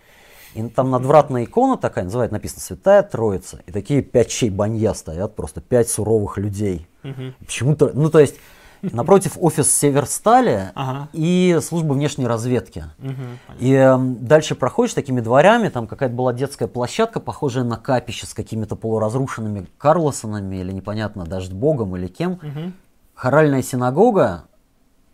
И 0.54 0.64
там 0.70 0.90
надвратная 0.90 1.44
икона 1.44 1.78
такая, 1.78 2.06
называет, 2.06 2.32
написано 2.32 2.62
Святая 2.62 3.04
Троица. 3.04 3.62
И 3.66 3.72
такие 3.72 4.02
пять 4.02 4.30
чей 4.30 4.50
банья 4.50 4.94
стоят, 4.94 5.36
просто 5.36 5.62
пять 5.62 5.90
суровых 5.90 6.38
людей. 6.38 6.88
Мгм. 7.04 7.36
Почему-то, 7.40 7.92
ну 7.94 8.10
то 8.10 8.20
есть, 8.20 8.36
напротив 8.82 9.38
офис 9.40 9.76
Северстали 9.76 10.72
Ага. 10.76 11.10
и 11.14 11.60
служба 11.62 11.94
внешней 11.94 12.28
разведки. 12.28 12.86
Мгм. 12.98 13.40
И 13.60 13.72
эм, 13.74 14.26
дальше 14.26 14.56
проходишь 14.56 14.94
такими 14.94 15.22
дворями, 15.22 15.70
там 15.70 15.88
какая-то 15.88 16.16
была 16.16 16.34
детская 16.34 16.68
площадка, 16.68 17.20
похожая 17.20 17.64
на 17.64 17.78
капище 17.78 18.26
с 18.26 18.34
какими-то 18.34 18.76
полуразрушенными 18.76 19.68
Карлосонами 19.78 20.58
или 20.58 20.72
непонятно, 20.72 21.26
даже 21.26 21.52
Богом 21.54 21.96
или 21.96 22.08
кем. 22.08 22.40
Мгм. 22.42 22.74
Хоральная 23.14 23.62
синагога, 23.62 24.44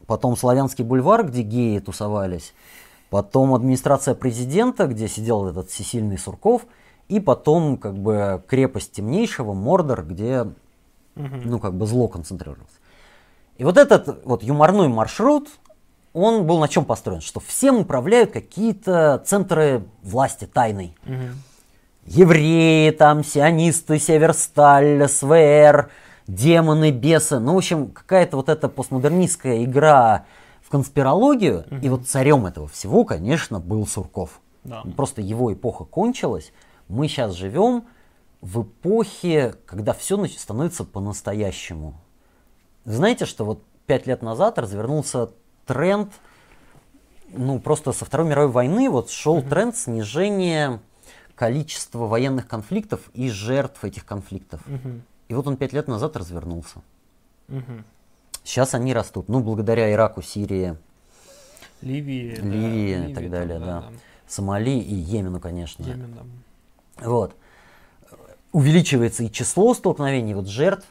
потом 0.07 0.36
Славянский 0.36 0.84
бульвар, 0.84 1.26
где 1.26 1.41
геи 1.41 1.80
тусовались, 1.80 2.53
потом 3.09 3.53
администрация 3.53 4.16
президента, 4.16 4.88
где 4.88 5.07
сидел 5.07 5.47
этот 5.47 5.70
всесильный 5.70 6.18
Сурков, 6.18 6.64
и 7.07 7.20
потом 7.20 7.78
как 7.78 7.97
бы 7.97 8.41
крепость 8.47 8.93
темнейшего, 8.93 9.53
Мордор, 9.53 10.03
где 10.03 10.47
Мгм. 11.16 11.41
ну, 11.43 11.59
как 11.59 11.74
бы 11.74 11.86
зло 11.86 12.07
концентрировалось. 12.07 12.72
И 13.62 13.64
вот 13.64 13.78
этот 13.78 14.26
вот 14.26 14.41
юморной 14.41 14.88
маршрут, 14.88 15.47
он 16.14 16.47
был 16.47 16.57
на 16.57 16.68
чем 16.68 16.84
построен? 16.84 17.22
Что 17.22 17.39
всем 17.39 17.82
управляют 17.82 18.32
какие-то 18.32 19.22
центры 19.24 19.84
власти 20.01 20.45
тайной. 20.45 20.95
Мгм. 21.03 21.43
Евреи, 22.07 22.89
там, 22.89 23.24
сионисты, 23.24 23.99
Северсталь, 23.99 25.07
СВР, 25.07 25.91
демоны, 26.26 26.89
бесы. 26.89 27.38
Ну, 27.38 27.53
в 27.53 27.57
общем, 27.57 27.91
какая-то 27.91 28.38
вот 28.38 28.49
эта 28.49 28.68
постмодернистская 28.68 29.64
игра 29.64 30.26
в 30.64 30.70
конспирологию. 30.72 31.64
И 31.84 31.89
вот 31.89 32.07
царем 32.07 32.47
этого 32.47 32.68
всего, 32.68 33.05
конечно, 33.05 33.59
был 33.59 33.86
Сурков. 33.86 34.41
Да. 34.64 34.82
Просто 34.97 35.22
его 35.22 35.53
эпоха 35.53 35.84
кончилась. 35.84 36.51
Мы 36.88 37.07
сейчас 37.07 37.34
живем 37.34 37.84
в 38.41 38.64
эпохе, 38.64 39.53
когда 39.68 39.93
все 39.93 40.26
становится 40.26 40.84
по-настоящему. 40.84 41.93
Знаете, 42.86 43.26
что 43.26 43.46
вот 43.46 43.64
пять 43.86 44.08
лет 44.08 44.22
назад 44.22 44.58
развернулся 44.58 45.30
тренд, 45.66 46.12
ну 47.30 47.60
просто 47.60 47.92
со 47.92 48.06
Второй 48.06 48.28
мировой 48.28 48.52
войны 48.52 48.90
вот 48.90 49.10
шел 49.10 49.42
тренд 49.42 49.76
снижения 49.76 50.80
количества 51.36 52.06
военных 52.06 52.48
конфликтов 52.48 53.10
и 53.14 53.30
жертв 53.30 53.84
этих 53.84 54.06
конфликтов. 54.06 54.62
Мгм. 54.68 55.04
И 55.28 55.34
вот 55.34 55.48
он 55.48 55.58
пять 55.58 55.74
лет 55.74 55.88
назад 55.88 56.18
развернулся. 56.18 56.82
Мгм. 57.48 57.84
Сейчас 58.44 58.74
они 58.74 58.94
растут. 58.94 59.30
Ну, 59.30 59.40
благодаря 59.40 59.92
Ираку, 59.92 60.22
Сирии, 60.22 60.78
Ливии. 61.82 62.36
да, 62.36 62.42
Ливии 62.42 62.90
и 62.90 62.96
Ливии 62.96 63.14
так 63.14 63.24
там, 63.24 63.32
далее, 63.32 63.60
да. 63.60 63.86
Сомали 64.28 64.80
и 64.80 64.94
Йемену, 64.94 65.40
конечно. 65.40 65.84
Йемен, 65.84 66.16
да. 66.16 67.06
Вот. 67.08 67.36
Увеличивается 68.52 69.24
и 69.24 69.32
число 69.32 69.74
столкновений, 69.74 70.34
вот 70.34 70.48
жертв. 70.48 70.88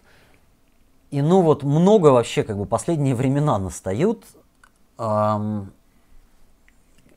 И 1.11 1.23
ну 1.23 1.43
вот 1.43 1.63
много 1.63 2.09
вообще, 2.09 2.43
как 2.45 2.57
бы 2.57 2.67
последние 2.67 3.15
времена 3.15 3.59
настают. 3.59 4.25
Ам, 4.97 5.73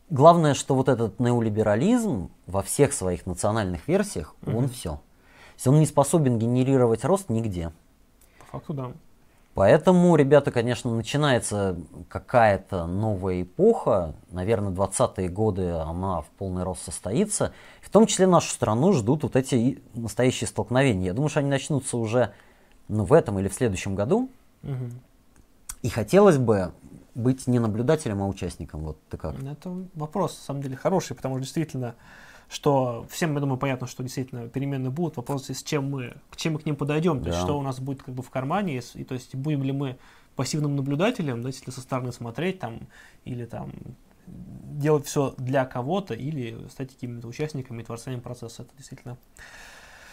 главное, 0.09 0.53
что 0.53 0.75
вот 0.75 0.89
этот 0.89 1.19
неолиберализм 1.19 2.29
во 2.47 2.61
всех 2.63 2.93
своих 2.93 3.25
национальных 3.25 3.87
версиях, 3.87 4.35
он 4.45 4.67
все. 4.69 4.99
Он 5.65 5.79
не 5.79 5.85
способен 5.85 6.39
генерировать 6.39 7.05
рост 7.05 7.29
нигде. 7.29 7.71
По 8.39 8.57
факту, 8.57 8.73
да. 8.73 8.91
Поэтому, 9.53 10.15
ребята, 10.15 10.51
конечно, 10.51 10.93
начинается 10.95 11.77
какая-то 12.09 12.87
новая 12.87 13.43
эпоха. 13.43 14.15
Наверное, 14.31 14.73
20-е 14.73 15.29
годы 15.29 15.69
она 15.69 16.21
в 16.21 16.27
полный 16.39 16.63
рост 16.63 16.83
состоится. 16.83 17.53
В 17.81 17.91
том 17.91 18.07
числе 18.07 18.25
нашу 18.25 18.49
страну 18.49 18.93
ждут 18.93 19.21
вот 19.21 19.35
эти 19.35 19.83
настоящие 19.93 20.47
столкновения. 20.47 21.07
Я 21.07 21.13
думаю, 21.13 21.29
что 21.29 21.39
они 21.39 21.49
начнутся 21.49 21.97
уже 21.97 22.33
ну, 22.87 23.05
в 23.05 23.13
этом 23.13 23.39
или 23.39 23.47
в 23.47 23.53
следующем 23.53 23.95
году. 23.95 24.29
Мгм. 24.61 24.91
И 25.81 25.89
хотелось 25.89 26.37
бы, 26.37 26.73
быть 27.15 27.47
не 27.47 27.59
наблюдателем, 27.59 28.21
а 28.21 28.27
участником? 28.27 28.81
Вот 28.81 28.97
ты 29.09 29.17
как? 29.17 29.41
Это 29.41 29.85
вопрос, 29.93 30.37
на 30.37 30.43
самом 30.43 30.61
деле, 30.63 30.75
хороший, 30.75 31.15
потому 31.15 31.35
что 31.35 31.43
действительно, 31.43 31.95
что 32.49 33.05
всем, 33.09 33.33
я 33.33 33.39
думаю, 33.39 33.57
понятно, 33.57 33.87
что 33.87 34.03
действительно 34.03 34.47
перемены 34.47 34.89
будут. 34.89 35.17
Вопрос, 35.17 35.49
с 35.49 35.63
чем 35.63 35.89
мы, 35.89 36.15
к 36.29 36.37
чем 36.37 36.53
мы 36.53 36.59
к 36.59 36.65
ним 36.65 36.75
подойдем, 36.75 37.19
да. 37.19 37.23
то 37.23 37.29
есть 37.29 37.41
что 37.41 37.57
у 37.57 37.61
нас 37.61 37.79
будет 37.79 38.03
как 38.03 38.15
бы 38.15 38.23
в 38.23 38.29
кармане, 38.29 38.81
и, 38.93 39.03
то 39.03 39.13
есть 39.13 39.35
будем 39.35 39.63
ли 39.63 39.71
мы 39.71 39.97
пассивным 40.35 40.75
наблюдателем, 40.75 41.41
да, 41.41 41.49
если 41.49 41.69
со 41.69 41.81
стороны 41.81 42.11
смотреть 42.11 42.59
там, 42.59 42.87
или 43.23 43.45
там 43.45 43.71
делать 44.25 45.05
все 45.05 45.35
для 45.37 45.65
кого-то, 45.65 46.13
или 46.13 46.67
стать 46.69 46.93
какими-то 46.93 47.27
участниками 47.27 47.81
и 47.81 47.85
творцами 47.85 48.19
процесса. 48.19 48.63
Это 48.63 48.71
действительно 48.77 49.17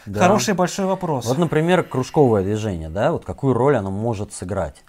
да. 0.07 0.20
хороший 0.20 0.55
большой 0.55 0.86
вопрос. 0.86 1.26
Вот, 1.26 1.38
например, 1.38 1.82
кружковое 1.82 2.42
движение, 2.42 2.88
да, 2.88 3.12
вот 3.12 3.24
какую 3.24 3.55
роль 3.55 3.76
оно 3.76 3.90
может 3.90 4.32
сыграть, 4.32 4.82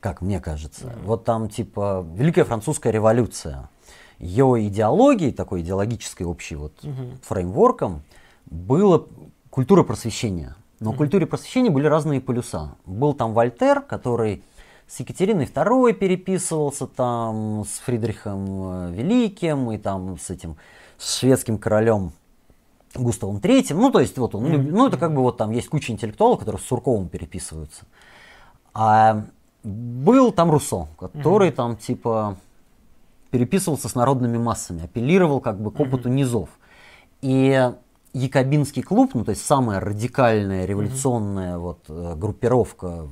как 0.00 0.20
мне 0.20 0.40
кажется. 0.40 0.86
Mm. 0.86 1.04
Вот 1.04 1.24
там 1.24 1.48
типа 1.48 2.06
Великая 2.14 2.44
Французская 2.44 2.90
революция, 2.90 3.68
ее 4.18 4.66
идеологией, 4.68 5.32
такой 5.32 5.60
идеологической 5.60 6.26
общей 6.26 6.56
вот 6.56 6.72
mm-hmm. 6.82 7.18
фреймворком, 7.22 8.02
было 8.46 9.06
культура 9.50 9.82
просвещения. 9.82 10.56
Но 10.80 10.90
mm-hmm. 10.90 10.94
в 10.94 10.96
культуре 10.96 11.26
просвещения 11.26 11.70
были 11.70 11.86
разные 11.86 12.20
полюса. 12.20 12.76
Был 12.84 13.14
там 13.14 13.32
Вольтер, 13.32 13.80
который 13.80 14.42
с 14.86 15.00
Екатериной 15.00 15.46
II 15.46 15.92
переписывался 15.94 16.86
там, 16.86 17.64
с 17.64 17.80
Фридрихом 17.80 18.46
э, 18.48 18.92
Великим 18.92 19.72
и 19.72 19.78
там 19.78 20.18
с 20.18 20.30
этим 20.30 20.56
с 20.98 21.18
шведским 21.18 21.58
королем 21.58 22.12
Густавом 23.02 23.38
III. 23.38 23.74
Ну, 23.74 23.90
то 23.90 24.00
есть, 24.00 24.18
вот 24.18 24.34
он, 24.34 24.46
mm-hmm. 24.46 24.70
ну, 24.70 24.86
это 24.88 24.96
как 24.96 25.14
бы 25.14 25.22
вот 25.22 25.36
там 25.36 25.50
есть 25.50 25.68
куча 25.68 25.92
интеллектуалов, 25.92 26.40
которые 26.40 26.60
с 26.60 26.64
Сурковым 26.64 27.08
переписываются. 27.08 27.84
А 28.74 29.24
был 29.62 30.32
там 30.32 30.50
Руссо, 30.50 30.86
который 30.98 31.50
mm-hmm. 31.50 31.54
там 31.54 31.76
типа 31.76 32.36
переписывался 33.30 33.88
с 33.88 33.94
народными 33.94 34.38
массами, 34.38 34.84
апеллировал 34.84 35.40
как 35.40 35.60
бы 35.60 35.70
к 35.70 35.80
опыту 35.80 36.08
mm-hmm. 36.08 36.12
низов. 36.12 36.48
И 37.22 37.72
Якобинский 38.12 38.82
клуб, 38.82 39.10
ну 39.14 39.24
то 39.24 39.30
есть 39.30 39.44
самая 39.44 39.80
радикальная 39.80 40.64
революционная 40.64 41.56
mm-hmm. 41.56 41.58
вот 41.58 41.78
э, 41.88 42.14
группировка 42.16 43.08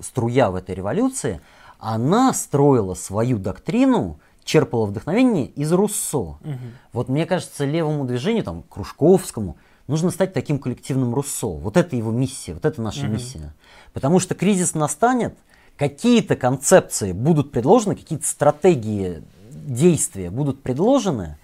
струя 0.00 0.50
в 0.50 0.54
этой 0.54 0.74
революции, 0.74 1.40
она 1.78 2.32
строила 2.32 2.94
свою 2.94 3.38
доктрину, 3.38 4.18
черпала 4.44 4.86
вдохновение 4.86 5.46
из 5.46 5.72
Руссо. 5.72 6.18
Угу. 6.18 6.58
Вот 6.92 7.08
мне 7.08 7.26
кажется, 7.26 7.64
левому 7.64 8.04
движению, 8.04 8.44
там, 8.44 8.62
Кружковскому, 8.62 9.56
нужно 9.86 10.10
стать 10.10 10.32
таким 10.32 10.58
коллективным 10.58 11.14
Руссо. 11.14 11.48
Вот 11.48 11.76
это 11.76 11.96
его 11.96 12.10
миссия, 12.10 12.54
вот 12.54 12.64
это 12.64 12.80
наша 12.80 13.04
угу. 13.04 13.14
миссия. 13.14 13.54
Потому 13.92 14.20
что 14.20 14.34
кризис 14.34 14.74
настанет, 14.74 15.36
какие-то 15.76 16.36
концепции 16.36 17.12
будут 17.12 17.50
предложены, 17.50 17.96
какие-то 17.96 18.26
стратегии 18.26 19.22
действия 19.50 20.30
будут 20.30 20.62
предложены, 20.62 21.38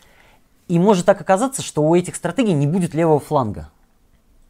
и 0.69 0.79
может 0.79 1.07
так 1.07 1.21
оказаться, 1.21 1.63
что 1.63 1.83
у 1.83 1.95
этих 1.95 2.15
стратегий 2.15 2.53
не 2.53 2.67
будет 2.67 2.95
левого 2.95 3.19
фланга. 3.19 3.71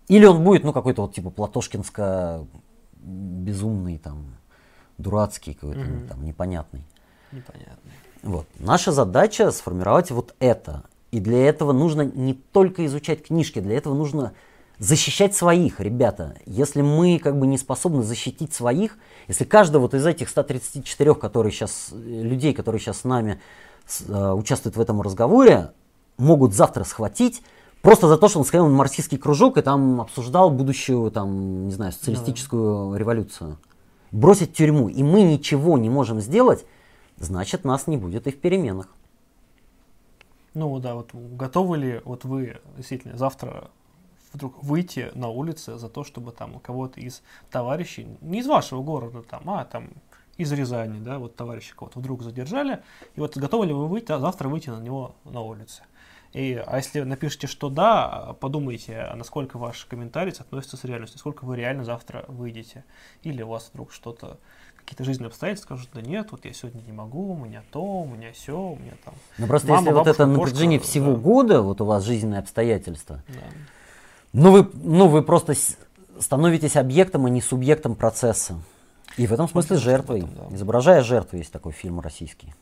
Или 0.08 0.26
он 0.26 0.44
будет, 0.44 0.64
ну, 0.64 0.72
какой-то 0.72 1.02
вот 1.02 1.14
типа 1.14 1.30
Платошкинско 1.30 2.44
безумный, 3.00 3.96
там, 3.96 4.34
дурацкий 4.98 5.54
какой-то, 5.54 5.80
угу. 5.80 6.08
там, 6.08 6.24
непонятный. 6.24 6.84
Непонятный. 7.32 7.92
Вот. 8.22 8.46
Наша 8.58 8.92
задача 8.92 9.50
сформировать 9.50 10.10
вот 10.10 10.34
это. 10.40 10.84
И 11.10 11.20
для 11.20 11.48
этого 11.48 11.72
нужно 11.72 12.02
не 12.02 12.34
только 12.34 12.86
изучать 12.86 13.24
книжки, 13.24 13.58
для 13.60 13.76
этого 13.76 13.94
нужно 13.94 14.32
защищать 14.78 15.34
своих, 15.34 15.80
ребята. 15.80 16.36
Если 16.46 16.82
мы 16.82 17.18
как 17.18 17.38
бы 17.38 17.46
не 17.46 17.58
способны 17.58 18.02
защитить 18.02 18.54
своих, 18.54 18.96
если 19.28 19.44
каждый 19.44 19.80
вот 19.80 19.94
из 19.94 20.06
этих 20.06 20.28
134 20.28 21.14
которые 21.14 21.52
сейчас, 21.52 21.88
людей, 21.92 22.54
которые 22.54 22.80
сейчас 22.80 23.00
с 23.00 23.04
нами 23.04 23.40
э, 24.08 24.32
участвуют 24.32 24.76
в 24.76 24.80
этом 24.80 25.00
разговоре, 25.02 25.72
могут 26.16 26.54
завтра 26.54 26.84
схватить, 26.84 27.42
Просто 27.82 28.08
за 28.08 28.18
то, 28.18 28.28
что 28.28 28.40
он 28.40 28.44
сходил 28.44 28.66
на 28.66 28.76
марксистский 28.76 29.16
кружок 29.16 29.56
и 29.56 29.62
там 29.62 30.02
обсуждал 30.02 30.50
будущую, 30.50 31.10
там, 31.10 31.66
не 31.66 31.72
знаю, 31.72 31.92
социалистическую 31.92 32.92
да. 32.92 32.98
революцию. 32.98 33.56
Бросить 34.12 34.52
тюрьму, 34.52 34.88
и 34.88 35.02
мы 35.02 35.22
ничего 35.22 35.78
не 35.78 35.88
можем 35.88 36.20
сделать, 36.20 36.66
значит, 37.20 37.64
нас 37.64 37.86
не 37.86 37.96
будет 37.96 38.26
и 38.26 38.32
в 38.32 38.40
переменах. 38.40 38.88
Ну 40.54 40.80
да, 40.80 40.94
вот 40.94 41.14
готовы 41.14 41.78
ли 41.78 42.00
вот 42.04 42.24
вы 42.24 42.60
действительно 42.76 43.16
завтра 43.16 43.70
вдруг 44.32 44.62
выйти 44.64 45.10
на 45.14 45.28
улицы 45.28 45.78
за 45.78 45.88
то, 45.88 46.02
чтобы 46.02 46.32
там 46.32 46.56
у 46.56 46.58
кого-то 46.58 47.00
из 47.00 47.22
товарищей, 47.50 48.08
не 48.20 48.40
из 48.40 48.46
вашего 48.46 48.82
города, 48.82 49.22
там, 49.22 49.48
а 49.48 49.64
там 49.64 49.90
из 50.36 50.50
Рязани, 50.52 51.00
да, 51.00 51.18
вот 51.18 51.36
товарища 51.36 51.74
кого-то 51.76 52.00
вдруг 52.00 52.22
задержали, 52.22 52.82
и 53.14 53.20
вот 53.20 53.36
готовы 53.36 53.66
ли 53.66 53.72
вы 53.72 53.86
выйти, 53.86 54.10
а 54.10 54.18
завтра 54.18 54.48
выйти 54.48 54.70
на 54.70 54.80
него 54.80 55.14
на 55.24 55.40
улице? 55.40 55.84
И, 56.32 56.62
а 56.64 56.76
если 56.76 57.00
напишите, 57.00 57.48
что 57.48 57.68
да, 57.70 58.36
подумайте, 58.40 58.98
а 59.00 59.16
насколько 59.16 59.58
ваш 59.58 59.84
комментарий 59.86 60.32
относится 60.32 60.76
с 60.76 60.84
реальностью, 60.84 61.18
сколько 61.18 61.44
вы 61.44 61.56
реально 61.56 61.84
завтра 61.84 62.24
выйдете. 62.28 62.84
Или 63.22 63.42
у 63.42 63.48
вас 63.48 63.70
вдруг 63.72 63.92
что-то, 63.92 64.38
какие-то 64.80 65.04
жизненные 65.04 65.28
обстоятельства 65.28 65.76
скажут, 65.76 65.90
да 65.94 66.02
нет, 66.02 66.28
вот 66.30 66.44
я 66.44 66.52
сегодня 66.52 66.80
не 66.82 66.92
могу, 66.92 67.32
у 67.32 67.36
меня 67.36 67.62
то, 67.70 67.82
у 67.82 68.06
меня 68.06 68.32
все, 68.32 68.58
у 68.58 68.76
меня 68.76 68.92
там... 69.04 69.14
Ну 69.38 69.46
просто 69.46 69.68
мама, 69.68 69.80
если 69.80 69.90
бабушка, 69.94 70.08
вот 70.08 70.14
это 70.14 70.26
на 70.26 70.38
протяжении 70.40 70.78
всего 70.78 71.12
да. 71.12 71.18
года, 71.18 71.62
вот 71.62 71.80
у 71.80 71.84
вас 71.84 72.04
жизненные 72.04 72.40
обстоятельства, 72.40 73.22
да. 73.28 73.40
ну, 74.32 74.50
вы, 74.52 74.70
ну 74.74 75.08
вы 75.08 75.22
просто 75.22 75.54
становитесь 76.18 76.76
объектом, 76.76 77.26
а 77.26 77.30
не 77.30 77.40
субъектом 77.40 77.94
процесса. 77.94 78.60
И 79.16 79.26
в 79.26 79.32
этом 79.32 79.48
смысле 79.48 79.76
жертвой. 79.76 80.20
Этом, 80.20 80.48
да. 80.50 80.54
Изображая 80.54 81.02
жертву, 81.02 81.38
есть 81.38 81.52
такой 81.52 81.72
фильм 81.72 82.00
российский. 82.00 82.54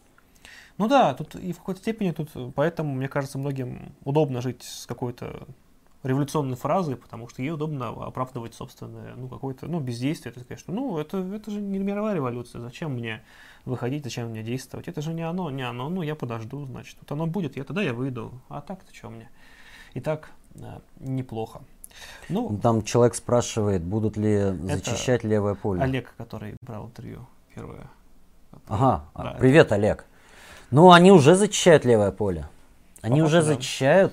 Ну 0.79 0.87
да, 0.87 1.13
тут 1.15 1.35
и 1.35 1.53
в 1.53 1.59
какой-то 1.59 1.81
степени 1.81 2.13
тут, 2.13 2.31
поэтому, 2.55 2.95
мне 2.95 3.09
кажется, 3.09 3.37
многим 3.37 3.93
удобно 4.05 4.41
жить 4.41 4.63
с 4.63 4.87
какой-то 4.87 5.47
революционной 6.03 6.57
фразой, 6.57 6.97
потому 6.97 7.29
что 7.29 7.43
ей 7.43 7.51
удобно 7.51 7.89
оправдывать 7.89 8.55
собственное, 8.55 9.15
ну, 9.17 9.29
какое-то, 9.29 9.67
ну, 9.67 9.81
бездействие. 9.81 10.33
Это, 10.35 10.45
конечно, 10.45 10.73
ну, 10.73 10.99
это, 10.99 11.19
это 11.19 11.51
же 11.51 11.61
не 11.61 11.79
мировая 11.79 12.15
революция, 12.15 12.61
зачем 12.61 12.93
мне 12.93 13.23
выходить, 13.65 14.05
зачем 14.05 14.29
мне 14.29 14.43
действовать? 14.43 14.89
Это 14.89 15.03
же 15.03 15.13
не 15.13 15.23
оно, 15.23 15.51
не 15.51 15.63
оно, 15.63 15.89
ну, 15.89 16.03
я 16.03 16.15
подожду, 16.15 16.65
значит. 16.67 16.97
Вот 17.01 17.11
оно 17.13 17.27
будет, 17.27 17.57
я 17.57 17.65
тогда 17.65 17.83
я 17.83 17.93
выйду, 17.93 18.33
а 18.49 18.61
так-то 18.61 18.95
что 18.95 19.11
мне? 19.11 19.29
И 19.95 20.01
так 20.01 20.31
э, 20.55 20.79
неплохо. 21.01 21.63
Ну, 22.29 22.59
Там 22.63 22.83
человек 22.83 23.15
спрашивает, 23.15 23.83
будут 23.83 24.17
ли 24.17 24.57
зачищать 24.63 25.25
левое 25.25 25.55
поле. 25.55 25.83
Олег, 25.83 26.15
который 26.17 26.57
брал 26.61 26.87
интервью 26.87 27.27
первое. 27.55 27.89
Ага, 28.67 29.05
да, 29.15 29.37
привет, 29.39 29.67
это... 29.67 29.77
Олег. 29.77 30.05
Ну, 30.71 30.93
они 30.93 31.11
уже 31.11 31.35
зачищают 31.35 31.85
левое 31.85 32.13
поле. 32.13 32.49
Они 33.01 33.21
Похоже, 33.21 33.39
уже 33.39 33.47
да. 33.47 33.55
зачищают. 33.55 34.13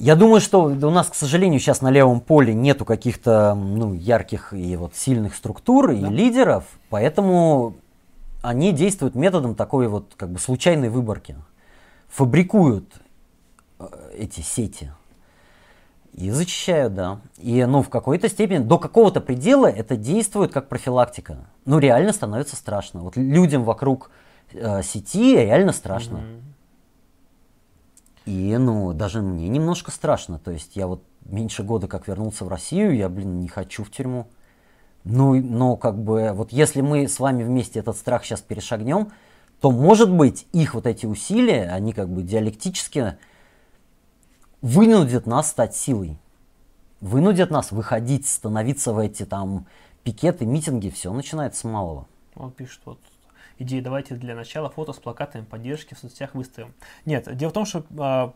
Я 0.00 0.14
думаю, 0.14 0.40
что 0.40 0.62
у 0.62 0.90
нас, 0.90 1.08
к 1.08 1.16
сожалению, 1.16 1.58
сейчас 1.58 1.82
на 1.82 1.90
левом 1.90 2.20
поле 2.20 2.54
нету 2.54 2.84
каких-то 2.84 3.54
ну, 3.56 3.94
ярких 3.94 4.52
и 4.52 4.76
вот 4.76 4.94
сильных 4.94 5.34
структур 5.34 5.90
и 5.90 6.00
да. 6.00 6.08
лидеров, 6.08 6.64
поэтому 6.88 7.74
они 8.40 8.70
действуют 8.70 9.16
методом 9.16 9.56
такой 9.56 9.88
вот 9.88 10.12
как 10.16 10.30
бы 10.30 10.38
случайной 10.38 10.88
выборки. 10.88 11.34
Фабрикуют 12.10 12.94
э, 13.80 13.86
эти 14.16 14.40
сети 14.40 14.92
и 16.12 16.30
зачищают, 16.30 16.94
да. 16.94 17.20
И 17.38 17.64
ну, 17.64 17.82
в 17.82 17.88
какой-то 17.88 18.28
степени, 18.28 18.58
до 18.58 18.78
какого-то 18.78 19.20
предела 19.20 19.66
это 19.66 19.96
действует 19.96 20.52
как 20.52 20.68
профилактика. 20.68 21.38
Ну, 21.64 21.80
реально 21.80 22.12
становится 22.12 22.54
страшно. 22.54 23.00
Вот 23.00 23.16
людям 23.16 23.64
вокруг 23.64 24.12
э, 24.52 24.80
сети 24.84 25.36
реально 25.36 25.72
страшно. 25.72 26.18
Mm-hmm. 26.18 26.37
И, 28.28 28.54
ну, 28.58 28.92
даже 28.92 29.22
мне 29.22 29.48
немножко 29.48 29.90
страшно. 29.90 30.38
То 30.38 30.50
есть 30.50 30.76
я 30.76 30.86
вот 30.86 31.02
меньше 31.24 31.62
года 31.62 31.88
как 31.88 32.08
вернулся 32.08 32.44
в 32.44 32.48
Россию, 32.48 32.94
я, 32.94 33.08
блин, 33.08 33.40
не 33.40 33.48
хочу 33.48 33.84
в 33.84 33.90
тюрьму. 33.90 34.26
Ну, 35.04 35.34
но 35.40 35.76
как 35.76 35.98
бы, 35.98 36.32
вот 36.34 36.52
если 36.52 36.82
мы 36.82 37.08
с 37.08 37.20
вами 37.20 37.42
вместе 37.42 37.80
этот 37.80 37.96
страх 37.96 38.26
сейчас 38.26 38.42
перешагнем, 38.42 39.12
то, 39.62 39.70
может 39.70 40.12
быть, 40.12 40.46
их 40.52 40.74
вот 40.74 40.86
эти 40.86 41.06
усилия, 41.06 41.70
они 41.70 41.94
как 41.94 42.10
бы 42.10 42.22
диалектически 42.22 43.16
вынудят 44.60 45.26
нас 45.26 45.48
стать 45.48 45.74
силой. 45.74 46.18
Вынудят 47.00 47.50
нас 47.50 47.72
выходить, 47.72 48.26
становиться 48.26 48.92
в 48.92 48.98
эти 48.98 49.24
там 49.24 49.64
пикеты, 50.02 50.44
митинги, 50.44 50.90
все 50.90 51.14
начинается 51.14 51.60
с 51.60 51.64
малого. 51.64 52.06
Он 52.36 52.50
пишет, 52.50 52.82
вот 52.84 52.98
идеи, 53.58 53.80
давайте 53.80 54.14
для 54.14 54.34
начала 54.34 54.70
фото 54.70 54.92
с 54.92 54.98
плакатами 54.98 55.44
поддержки 55.44 55.94
в 55.94 55.98
соцсетях 55.98 56.34
выставим. 56.34 56.74
Нет, 57.04 57.34
дело 57.36 57.50
в 57.50 57.54
том, 57.54 57.64
что 57.64 57.84
а, 57.98 58.34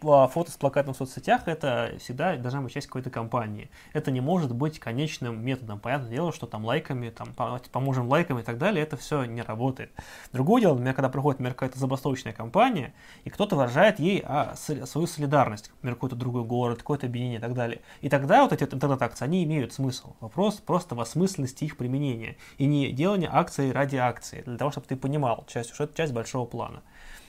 фото 0.00 0.50
с 0.50 0.56
плакатом 0.56 0.94
в 0.94 0.96
соцсетях 0.96 1.42
это 1.46 1.94
всегда 1.98 2.36
должна 2.36 2.60
быть 2.60 2.72
часть 2.72 2.86
какой-то 2.86 3.10
компании. 3.10 3.70
Это 3.92 4.10
не 4.10 4.20
может 4.20 4.54
быть 4.54 4.78
конечным 4.78 5.44
методом. 5.44 5.80
Понятное 5.80 6.10
дело, 6.10 6.32
что 6.32 6.46
там 6.46 6.64
лайками, 6.64 7.10
там 7.10 7.34
поможем 7.72 8.08
лайками 8.08 8.40
и 8.40 8.44
так 8.44 8.58
далее, 8.58 8.82
это 8.82 8.96
все 8.96 9.24
не 9.24 9.42
работает. 9.42 9.90
Другое 10.32 10.62
дело, 10.62 10.72
например, 10.74 10.94
когда 10.94 11.08
проходит 11.08 11.40
например, 11.40 11.54
какая-то 11.54 11.78
забастовочная 11.78 12.32
компания, 12.32 12.92
и 13.24 13.30
кто-то 13.30 13.56
выражает 13.56 13.98
ей 13.98 14.22
а, 14.24 14.54
свою 14.56 15.06
солидарность, 15.06 15.70
например, 15.76 15.94
какой-то 15.94 16.16
другой 16.16 16.44
город, 16.44 16.78
какое-то 16.78 17.06
объединение 17.06 17.38
и 17.38 17.42
так 17.42 17.54
далее. 17.54 17.80
И 18.00 18.08
тогда 18.08 18.42
вот 18.42 18.52
эти 18.52 18.62
интернет-акции, 18.62 19.24
они 19.24 19.44
имеют 19.44 19.72
смысл. 19.72 20.14
Вопрос 20.20 20.56
просто 20.56 20.94
в 20.94 21.00
осмысленности 21.00 21.64
их 21.64 21.76
применения. 21.76 22.36
И 22.58 22.66
не 22.66 22.92
делание 22.92 23.30
акции 23.32 23.70
ради 23.70 23.96
акции, 23.96 24.42
для 24.44 24.58
того, 24.58 24.70
чтобы 24.70 24.86
ты 24.86 24.96
понимал 24.96 25.44
часть, 25.48 25.74
что 25.74 25.84
это 25.84 25.96
часть 25.96 26.12
большого 26.12 26.46
плана. 26.46 26.82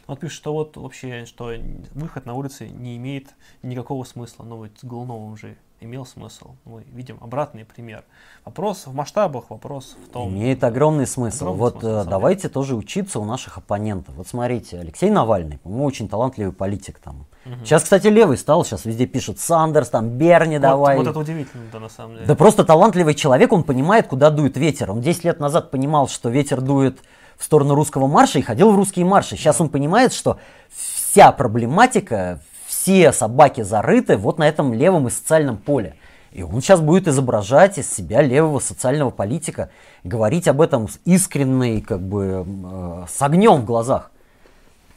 Он 0.07 0.17
пишет, 0.17 0.37
что 0.37 0.53
вот 0.53 0.77
вообще, 0.77 1.25
что 1.25 1.51
выход 1.93 2.25
на 2.25 2.33
улицы 2.33 2.67
не 2.69 2.97
имеет 2.97 3.29
никакого 3.63 4.03
смысла. 4.03 4.43
Но 4.43 4.57
вот 4.57 4.71
с 4.79 4.83
Голуновым 4.83 5.37
же 5.37 5.57
имел 5.81 6.05
смысл. 6.05 6.51
Мы 6.63 6.83
видим 6.93 7.17
обратный 7.21 7.65
пример. 7.65 8.03
Вопрос 8.45 8.85
в 8.85 8.93
масштабах, 8.93 9.49
вопрос 9.49 9.97
в 10.07 10.11
том... 10.11 10.29
Имеет 10.29 10.63
огромный 10.63 11.07
смысл. 11.07 11.45
Огромный 11.45 11.59
вот 11.59 11.79
смысл, 11.79 11.87
э, 11.87 12.05
давайте 12.05 12.49
тоже 12.49 12.75
учиться 12.75 13.19
у 13.19 13.25
наших 13.25 13.57
оппонентов. 13.57 14.15
Вот 14.15 14.27
смотрите, 14.27 14.79
Алексей 14.79 15.09
Навальный, 15.09 15.57
по-моему, 15.57 15.85
очень 15.85 16.07
талантливый 16.07 16.53
политик 16.53 16.99
там. 16.99 17.25
Угу. 17.45 17.65
Сейчас, 17.65 17.83
кстати, 17.83 18.07
левый 18.07 18.37
стал, 18.37 18.63
сейчас 18.63 18.85
везде 18.85 19.07
пишут 19.07 19.39
Сандерс, 19.39 19.89
там, 19.89 20.09
Берни 20.09 20.57
вот, 20.57 20.61
давай. 20.61 20.97
Вот 20.97 21.07
это 21.07 21.19
удивительно, 21.19 21.63
да, 21.71 21.79
на 21.79 21.89
самом 21.89 22.15
деле. 22.15 22.27
Да 22.27 22.35
просто 22.35 22.63
талантливый 22.63 23.15
человек, 23.15 23.51
он 23.51 23.63
понимает, 23.63 24.07
куда 24.07 24.29
дует 24.29 24.57
ветер. 24.57 24.91
Он 24.91 25.01
10 25.01 25.23
лет 25.23 25.39
назад 25.39 25.71
понимал, 25.71 26.07
что 26.07 26.29
ветер 26.29 26.61
дует 26.61 26.99
в 27.41 27.43
сторону 27.43 27.73
русского 27.73 28.05
марша 28.05 28.37
и 28.37 28.43
ходил 28.43 28.71
в 28.71 28.75
русские 28.75 29.03
марши. 29.03 29.35
Сейчас 29.35 29.59
он 29.59 29.69
понимает, 29.69 30.13
что 30.13 30.37
вся 30.69 31.31
проблематика, 31.31 32.39
все 32.67 33.11
собаки 33.11 33.61
зарыты 33.61 34.15
вот 34.15 34.37
на 34.37 34.47
этом 34.47 34.75
левом 34.75 35.07
и 35.07 35.09
социальном 35.09 35.57
поле. 35.57 35.95
И 36.31 36.43
он 36.43 36.61
сейчас 36.61 36.81
будет 36.81 37.07
изображать 37.07 37.79
из 37.79 37.91
себя 37.91 38.21
левого 38.21 38.59
социального 38.59 39.09
политика, 39.09 39.71
говорить 40.03 40.47
об 40.47 40.61
этом 40.61 40.87
с 40.87 40.99
искренней, 41.03 41.81
как 41.81 41.99
бы, 41.99 42.45
э, 42.45 43.05
с 43.11 43.19
огнем 43.23 43.61
в 43.61 43.65
глазах. 43.65 44.11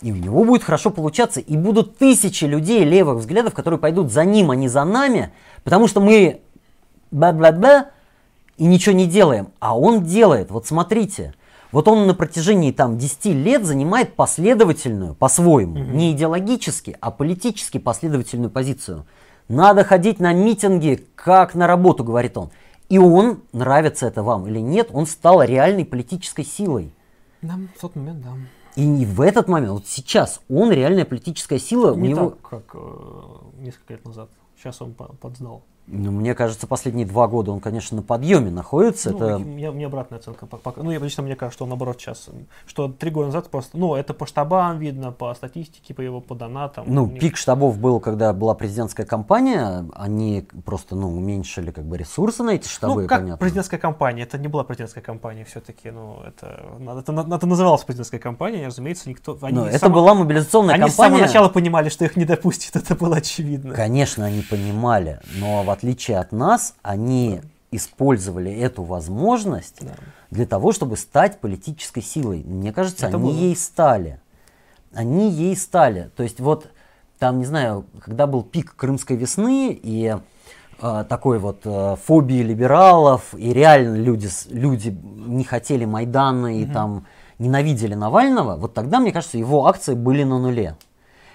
И 0.02 0.12
у 0.12 0.16
него 0.16 0.44
будет 0.44 0.64
хорошо 0.64 0.90
получаться. 0.90 1.40
И 1.40 1.56
будут 1.56 1.96
тысячи 1.96 2.44
людей 2.44 2.84
левых 2.84 3.20
взглядов, 3.20 3.54
которые 3.54 3.80
пойдут 3.80 4.12
за 4.12 4.22
ним, 4.26 4.50
а 4.50 4.54
не 4.54 4.68
за 4.68 4.84
нами, 4.84 5.32
потому 5.64 5.88
что 5.88 6.02
мы 6.02 6.42
бла-бла-бла 7.10 7.86
и 8.58 8.66
ничего 8.66 8.94
не 8.94 9.06
делаем. 9.06 9.48
А 9.60 9.78
он 9.78 10.04
делает. 10.04 10.50
Вот 10.50 10.66
смотрите. 10.66 11.32
Вот 11.74 11.88
он 11.88 12.06
на 12.06 12.14
протяжении 12.14 12.70
там 12.70 12.98
10 12.98 13.24
лет 13.34 13.64
занимает 13.64 14.14
последовательную, 14.14 15.16
по-своему, 15.16 15.80
угу. 15.80 15.90
не 15.90 16.12
идеологически, 16.12 16.96
а 17.00 17.10
политически 17.10 17.78
последовательную 17.78 18.48
позицию. 18.48 19.06
Надо 19.48 19.82
ходить 19.82 20.20
на 20.20 20.32
митинги, 20.32 21.04
как 21.16 21.56
на 21.56 21.66
работу, 21.66 22.04
говорит 22.04 22.38
он. 22.38 22.50
И 22.88 22.98
он, 22.98 23.40
нравится 23.52 24.06
это 24.06 24.22
вам 24.22 24.46
или 24.46 24.60
нет, 24.60 24.90
он 24.92 25.04
стал 25.08 25.42
реальной 25.42 25.84
политической 25.84 26.44
силой. 26.44 26.94
Да, 27.42 27.54
в 27.76 27.80
тот 27.80 27.96
момент, 27.96 28.20
да. 28.22 28.34
И 28.76 28.86
не 28.86 29.04
в 29.04 29.20
этот 29.20 29.48
момент, 29.48 29.72
вот 29.72 29.88
сейчас 29.88 30.42
он 30.48 30.70
реальная 30.70 31.04
политическая 31.04 31.58
сила. 31.58 31.92
Не 31.96 32.02
у 32.02 32.10
него... 32.10 32.30
так, 32.30 32.50
как 32.50 32.70
э, 32.74 33.62
несколько 33.62 33.94
лет 33.94 34.04
назад. 34.04 34.30
Сейчас 34.56 34.80
он 34.80 34.94
подзнал. 34.94 35.64
Ну, 35.86 36.10
мне 36.10 36.34
кажется, 36.34 36.66
последние 36.66 37.06
два 37.06 37.28
года 37.28 37.52
он, 37.52 37.60
конечно, 37.60 37.96
на 37.96 38.02
подъеме 38.02 38.50
находится. 38.50 39.10
Ну, 39.10 39.16
это... 39.16 39.38
мне, 39.38 39.70
мне 39.70 39.86
обратная 39.86 40.18
оценка. 40.18 40.48
Ну, 40.76 40.90
я 40.90 40.98
лично 40.98 41.22
мне 41.22 41.36
кажется, 41.36 41.56
что 41.56 41.64
он 41.64 41.70
наоборот 41.70 42.00
сейчас. 42.00 42.30
Что 42.66 42.88
три 42.88 43.10
года 43.10 43.26
назад 43.26 43.50
просто. 43.50 43.76
Ну, 43.76 43.94
это 43.94 44.14
по 44.14 44.26
штабам 44.26 44.78
видно, 44.78 45.12
по 45.12 45.34
статистике, 45.34 45.92
по 45.92 46.00
его 46.00 46.20
по 46.20 46.34
донатам. 46.34 46.86
Ну, 46.88 47.06
них... 47.06 47.20
пик 47.20 47.36
штабов 47.36 47.78
был, 47.78 48.00
когда 48.00 48.32
была 48.32 48.54
президентская 48.54 49.04
кампания. 49.04 49.86
Они 49.94 50.46
просто, 50.64 50.96
ну, 50.96 51.14
уменьшили 51.14 51.70
как 51.70 51.84
бы 51.84 51.98
ресурсы 51.98 52.42
на 52.42 52.50
эти 52.50 52.66
штабы. 52.66 53.02
Ну, 53.02 53.08
как 53.08 53.20
понятно. 53.20 53.36
президентская 53.36 53.78
кампания? 53.78 54.22
Это 54.22 54.38
не 54.38 54.48
была 54.48 54.64
президентская 54.64 55.04
кампания 55.04 55.44
все-таки. 55.44 55.90
Ну, 55.90 56.20
это, 56.26 56.64
это, 56.80 57.12
это, 57.12 57.34
это 57.34 57.46
называлось 57.46 57.82
президентская 57.82 58.20
кампания, 58.20 58.66
разумеется, 58.66 59.10
никто. 59.10 59.36
Они 59.42 59.58
Но 59.58 59.66
это 59.66 59.80
само... 59.80 59.94
была 59.96 60.14
мобилизационная 60.14 60.76
они 60.76 60.84
кампания. 60.84 61.08
Они 61.08 61.16
с 61.16 61.16
самого 61.16 61.26
начала 61.26 61.48
понимали, 61.50 61.90
что 61.90 62.06
их 62.06 62.16
не 62.16 62.24
допустят. 62.24 62.76
Это 62.84 62.94
было 62.94 63.16
очевидно. 63.16 63.74
Конечно, 63.74 64.24
они 64.24 64.42
понимали. 64.42 65.20
Но 65.38 65.62
отличие 65.74 66.18
от 66.18 66.32
нас, 66.32 66.74
они 66.82 67.40
использовали 67.70 68.52
эту 68.52 68.82
возможность 68.82 69.78
да. 69.80 69.94
для 70.30 70.46
того, 70.46 70.72
чтобы 70.72 70.96
стать 70.96 71.40
политической 71.40 72.02
силой. 72.02 72.42
Мне 72.44 72.72
кажется, 72.72 73.06
Это 73.06 73.16
они 73.16 73.32
было. 73.32 73.36
ей 73.36 73.56
стали. 73.56 74.20
Они 74.94 75.30
ей 75.30 75.56
стали. 75.56 76.10
То 76.16 76.22
есть 76.22 76.40
вот 76.40 76.68
там, 77.18 77.38
не 77.38 77.44
знаю, 77.44 77.84
когда 78.00 78.26
был 78.26 78.42
пик 78.42 78.76
Крымской 78.76 79.16
весны 79.16 79.78
и 79.82 80.16
э, 80.80 81.04
такой 81.08 81.38
вот 81.38 81.62
э, 81.64 81.96
фобии 82.04 82.42
либералов, 82.42 83.34
и 83.34 83.52
реально 83.52 83.96
люди, 83.96 84.28
люди 84.50 84.96
не 85.26 85.44
хотели 85.44 85.84
Майдана 85.84 86.56
и 86.58 86.64
угу. 86.64 86.72
там 86.72 87.06
ненавидели 87.38 87.94
Навального, 87.94 88.56
вот 88.56 88.74
тогда, 88.74 89.00
мне 89.00 89.12
кажется, 89.12 89.38
его 89.38 89.66
акции 89.66 89.94
были 89.94 90.22
на 90.22 90.38
нуле. 90.38 90.76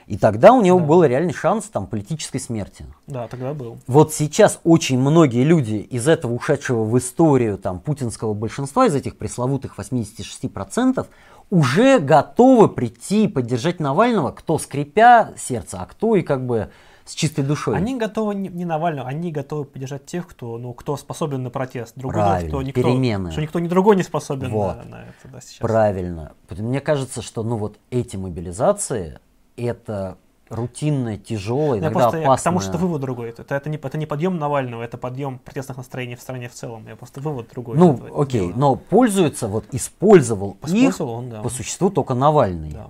И 0.09 0.17
тогда 0.17 0.53
у 0.53 0.61
него 0.63 0.79
да. 0.79 0.85
был 0.85 1.03
реальный 1.03 1.35
шанс 1.35 1.65
там, 1.65 1.85
политической 1.85 2.39
смерти. 2.39 2.83
Да, 3.05 3.27
тогда 3.27 3.53
был. 3.53 3.77
Вот 3.85 4.11
сейчас 4.11 4.59
очень 4.63 4.97
многие 4.99 5.43
люди 5.43 5.75
из 5.75 6.07
этого 6.07 6.33
ушедшего 6.33 6.83
в 6.83 6.97
историю 6.97 7.59
там, 7.59 7.79
путинского 7.79 8.33
большинства, 8.33 8.87
из 8.87 8.95
этих 8.95 9.19
пресловутых 9.19 9.77
86%, 9.77 11.05
уже 11.51 11.99
готовы 11.99 12.69
прийти 12.69 13.25
и 13.25 13.27
поддержать 13.27 13.79
Навального, 13.79 14.31
кто 14.31 14.57
скрипя 14.57 15.31
сердце, 15.37 15.77
а 15.79 15.85
кто 15.85 16.15
и 16.15 16.23
как 16.23 16.43
бы 16.43 16.71
с 17.05 17.13
чистой 17.13 17.43
душой. 17.43 17.77
Они 17.77 17.95
готовы 17.95 18.33
не, 18.33 18.49
не 18.49 18.65
Навального, 18.65 19.07
они 19.07 19.31
готовы 19.31 19.65
поддержать 19.65 20.07
тех, 20.07 20.25
кто, 20.25 20.57
ну, 20.57 20.73
кто 20.73 20.97
способен 20.97 21.43
на 21.43 21.51
протест. 21.51 21.93
Другой 21.95 22.15
Правильно, 22.21 22.49
кто 22.49 22.63
никто, 22.63 22.81
перемены. 22.81 23.29
Что 23.31 23.41
никто 23.41 23.59
ни 23.59 23.67
другой 23.67 23.95
не 23.95 24.03
способен 24.03 24.49
вот. 24.49 24.75
на, 24.77 24.83
на 24.85 25.01
это 25.03 25.31
да, 25.31 25.39
сейчас. 25.39 25.59
Правильно. 25.59 26.31
Мне 26.49 26.81
кажется, 26.81 27.21
что 27.21 27.43
ну 27.43 27.57
вот 27.57 27.77
эти 27.91 28.15
мобилизации, 28.15 29.19
это 29.63 30.17
рутинное, 30.49 31.17
тяжелое, 31.17 31.79
иногда 31.79 31.99
просто 31.99 32.17
опасное. 32.21 32.51
Потому 32.51 32.59
что 32.59 32.77
вывод 32.77 33.01
другой. 33.01 33.29
Это, 33.29 33.43
это, 33.53 33.69
не, 33.69 33.77
это 33.77 33.97
не 33.97 34.05
подъем 34.05 34.37
Навального, 34.37 34.83
это 34.83 34.97
подъем 34.97 35.39
протестных 35.39 35.77
настроений 35.77 36.15
в 36.15 36.21
стране 36.21 36.49
в 36.49 36.53
целом. 36.53 36.87
Я 36.87 36.95
просто 36.95 37.21
вывод 37.21 37.49
другой. 37.51 37.77
Ну, 37.77 37.99
окей, 38.15 38.47
дела. 38.47 38.57
но 38.57 38.75
пользуется, 38.75 39.47
вот 39.47 39.65
использовал 39.71 40.57
их 40.67 41.01
он, 41.01 41.29
да. 41.29 41.41
по 41.41 41.49
существу 41.49 41.89
только 41.89 42.13
Навальный. 42.13 42.71
Да. 42.71 42.87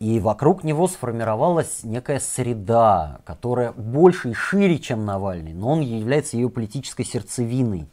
И 0.00 0.20
вокруг 0.20 0.62
него 0.62 0.86
сформировалась 0.86 1.80
некая 1.82 2.20
среда, 2.20 3.20
которая 3.24 3.72
больше 3.72 4.30
и 4.30 4.32
шире, 4.32 4.78
чем 4.78 5.04
Навальный, 5.04 5.54
но 5.54 5.72
он 5.72 5.80
является 5.80 6.36
ее 6.36 6.48
политической 6.48 7.04
сердцевиной. 7.04 7.88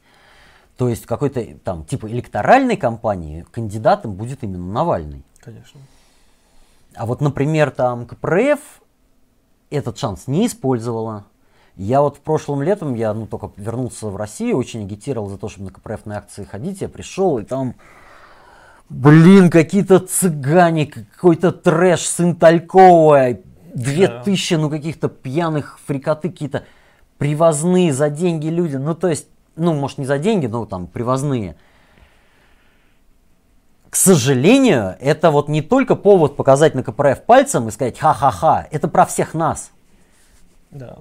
То 0.77 0.89
есть 0.89 1.05
какой-то 1.05 1.43
там 1.63 1.83
типа 1.85 2.07
электоральной 2.07 2.77
кампании 2.77 3.45
кандидатом 3.51 4.13
будет 4.13 4.43
именно 4.43 4.71
Навальный. 4.71 5.23
Конечно. 5.39 5.79
А 6.95 7.05
вот, 7.05 7.21
например, 7.21 7.71
там 7.71 8.05
КПРФ 8.05 8.59
этот 9.69 9.97
шанс 9.97 10.27
не 10.27 10.47
использовала. 10.47 11.25
Я 11.75 12.01
вот 12.01 12.17
в 12.17 12.21
прошлом 12.21 12.61
летом, 12.61 12.95
я 12.95 13.13
ну, 13.13 13.27
только 13.27 13.51
вернулся 13.57 14.07
в 14.07 14.15
Россию, 14.15 14.57
очень 14.57 14.83
агитировал 14.83 15.27
за 15.27 15.37
то, 15.37 15.49
чтобы 15.49 15.65
на 15.65 15.73
КПРФ 15.73 16.05
на 16.05 16.17
акции 16.17 16.45
ходить. 16.45 16.81
Я 16.81 16.87
пришел, 16.87 17.37
и 17.37 17.43
там, 17.43 17.75
блин, 18.87 19.49
какие-то 19.49 19.99
цыгане, 19.99 20.85
какой-то 20.85 21.51
трэш, 21.51 22.01
сын 22.01 22.35
Талькова, 22.35 23.37
две 23.73 24.07
да. 24.07 24.23
тысячи, 24.23 24.53
ну, 24.53 24.69
каких-то 24.69 25.09
пьяных 25.09 25.79
фрикоты, 25.85 26.29
какие-то 26.29 26.63
привозные 27.17 27.91
за 27.93 28.09
деньги 28.09 28.47
люди. 28.47 28.77
Ну, 28.77 28.95
то 28.95 29.09
есть, 29.09 29.27
ну, 29.57 29.73
может, 29.73 29.97
не 29.97 30.05
за 30.05 30.17
деньги, 30.17 30.47
но 30.47 30.65
там 30.65 30.87
привозные 30.87 31.57
к 33.95 33.97
сожалению, 33.97 34.97
это 34.99 35.31
вот 35.31 35.47
не 35.47 35.61
только 35.61 35.95
повод 35.95 36.35
показать 36.35 36.75
на 36.75 36.83
КПРФ 36.83 37.23
пальцем 37.23 37.69
и 37.69 37.71
сказать 37.71 37.97
ха-ха-ха, 37.97 38.67
это 38.69 38.89
про 38.89 39.05
всех 39.05 39.33
нас. 39.33 39.71
Да. 40.69 40.97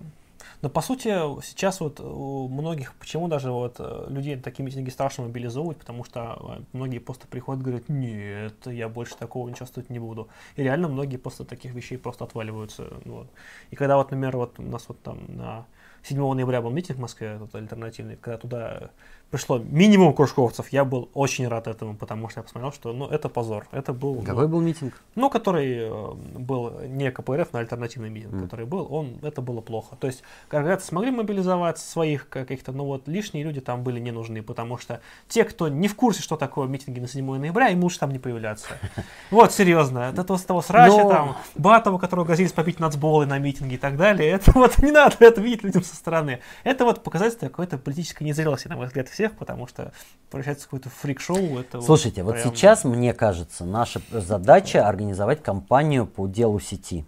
Но 0.62 0.68
по 0.68 0.80
сути 0.80 1.08
сейчас 1.42 1.80
вот 1.80 1.98
у 1.98 2.46
многих, 2.46 2.94
почему 2.94 3.26
даже 3.26 3.50
вот 3.50 3.74
э, 3.80 4.06
людей 4.10 4.36
такие 4.36 4.64
митинги 4.64 4.90
страшно 4.90 5.24
мобилизовывать, 5.24 5.78
потому 5.78 6.04
что 6.04 6.38
э, 6.40 6.62
многие 6.72 7.00
просто 7.00 7.26
приходят 7.26 7.62
и 7.62 7.64
говорят, 7.64 7.88
нет, 7.88 8.54
я 8.66 8.88
больше 8.88 9.16
такого 9.16 9.48
не 9.48 9.56
чувствовать 9.56 9.90
не 9.90 9.98
буду. 9.98 10.28
И 10.54 10.62
реально 10.62 10.86
многие 10.86 11.16
после 11.16 11.44
таких 11.44 11.74
вещей 11.74 11.98
просто 11.98 12.22
отваливаются. 12.22 12.84
Вот. 13.04 13.26
И 13.72 13.76
когда 13.76 13.96
вот, 13.96 14.12
например, 14.12 14.36
вот 14.36 14.60
у 14.60 14.62
нас 14.62 14.84
вот 14.86 15.02
там 15.02 15.18
на 15.26 15.66
7 16.04 16.16
ноября 16.16 16.62
был 16.62 16.70
митинг 16.70 16.98
в 16.98 17.00
Москве, 17.00 17.30
этот 17.36 17.54
альтернативный, 17.56 18.16
когда 18.16 18.38
туда 18.38 18.90
пришло 19.30 19.58
минимум 19.58 20.12
кружковцев. 20.14 20.68
Я 20.70 20.84
был 20.84 21.08
очень 21.14 21.48
рад 21.48 21.66
этому, 21.66 21.96
потому 21.96 22.28
что 22.28 22.40
я 22.40 22.42
посмотрел, 22.44 22.72
что 22.72 22.92
ну, 22.92 23.06
это 23.08 23.28
позор. 23.28 23.66
Это 23.72 23.92
был, 23.92 24.22
Какой 24.22 24.44
ну, 24.44 24.48
был 24.48 24.60
митинг? 24.60 25.00
Ну, 25.16 25.28
который 25.30 25.88
э, 25.88 26.12
был 26.38 26.80
не 26.86 27.10
КПРФ, 27.10 27.52
но 27.52 27.58
альтернативный 27.58 28.10
митинг, 28.10 28.34
Mm. 28.34 28.42
который 28.42 28.66
был, 28.66 28.86
он, 28.90 29.18
это 29.22 29.42
было 29.42 29.60
плохо. 29.60 29.96
То 29.96 30.06
есть, 30.06 30.22
когда 30.48 30.78
смогли 30.78 31.10
мобилизовать 31.10 31.78
своих 31.78 32.28
каких-то, 32.28 32.72
ну 32.72 32.84
вот 32.84 33.06
лишние 33.08 33.44
люди 33.44 33.60
там 33.60 33.82
были 33.82 34.00
не 34.00 34.10
нужны, 34.12 34.42
потому 34.42 34.78
что 34.78 35.00
те, 35.28 35.44
кто 35.44 35.68
не 35.68 35.88
в 35.88 35.94
курсе, 35.96 36.22
что 36.22 36.36
такое 36.36 36.66
митинги 36.68 37.00
на 37.00 37.08
7 37.08 37.24
ноября, 37.38 37.68
им 37.68 37.82
лучше 37.82 37.98
там 37.98 38.10
не 38.12 38.18
появляться. 38.18 38.66
Вот, 39.30 39.52
серьезно, 39.52 40.08
от 40.08 40.18
этого, 40.18 40.36
с 40.36 40.42
того 40.42 40.62
срача 40.62 40.96
Но- 40.96 41.08
там, 41.10 41.36
Батова, 41.56 41.98
которого 41.98 42.24
грозились 42.24 42.52
побить 42.52 42.78
нацболы 42.80 43.26
на 43.26 43.38
митинге 43.38 43.74
и 43.76 43.78
так 43.78 43.96
далее, 43.96 44.30
это 44.32 44.52
вот 44.52 44.78
не 44.78 44.90
надо 44.90 45.16
это 45.20 45.40
видеть 45.40 45.62
людям 45.64 45.82
со 45.82 45.96
стороны. 45.96 46.40
Это 46.62 46.84
вот 46.84 47.02
показатель 47.02 47.38
какой-то 47.38 47.78
политической 47.78 48.22
незрелости, 48.24 48.68
на 48.68 48.76
мой 48.76 48.86
взгляд, 48.86 49.08
всех, 49.24 49.38
потому 49.38 49.66
что 49.66 49.92
превращается 50.30 50.64
в 50.64 50.70
какое-то 50.70 50.90
фрик-шоу. 50.90 51.58
Это 51.58 51.80
Слушайте, 51.80 52.22
вот 52.22 52.34
прям- 52.34 52.44
сейчас, 52.54 52.84
мне 52.84 53.14
кажется, 53.14 53.64
наша 53.64 54.00
задача 54.10 54.86
организовать 54.86 55.42
кампанию 55.42 56.06
по 56.06 56.26
делу 56.26 56.60
сети. 56.60 57.04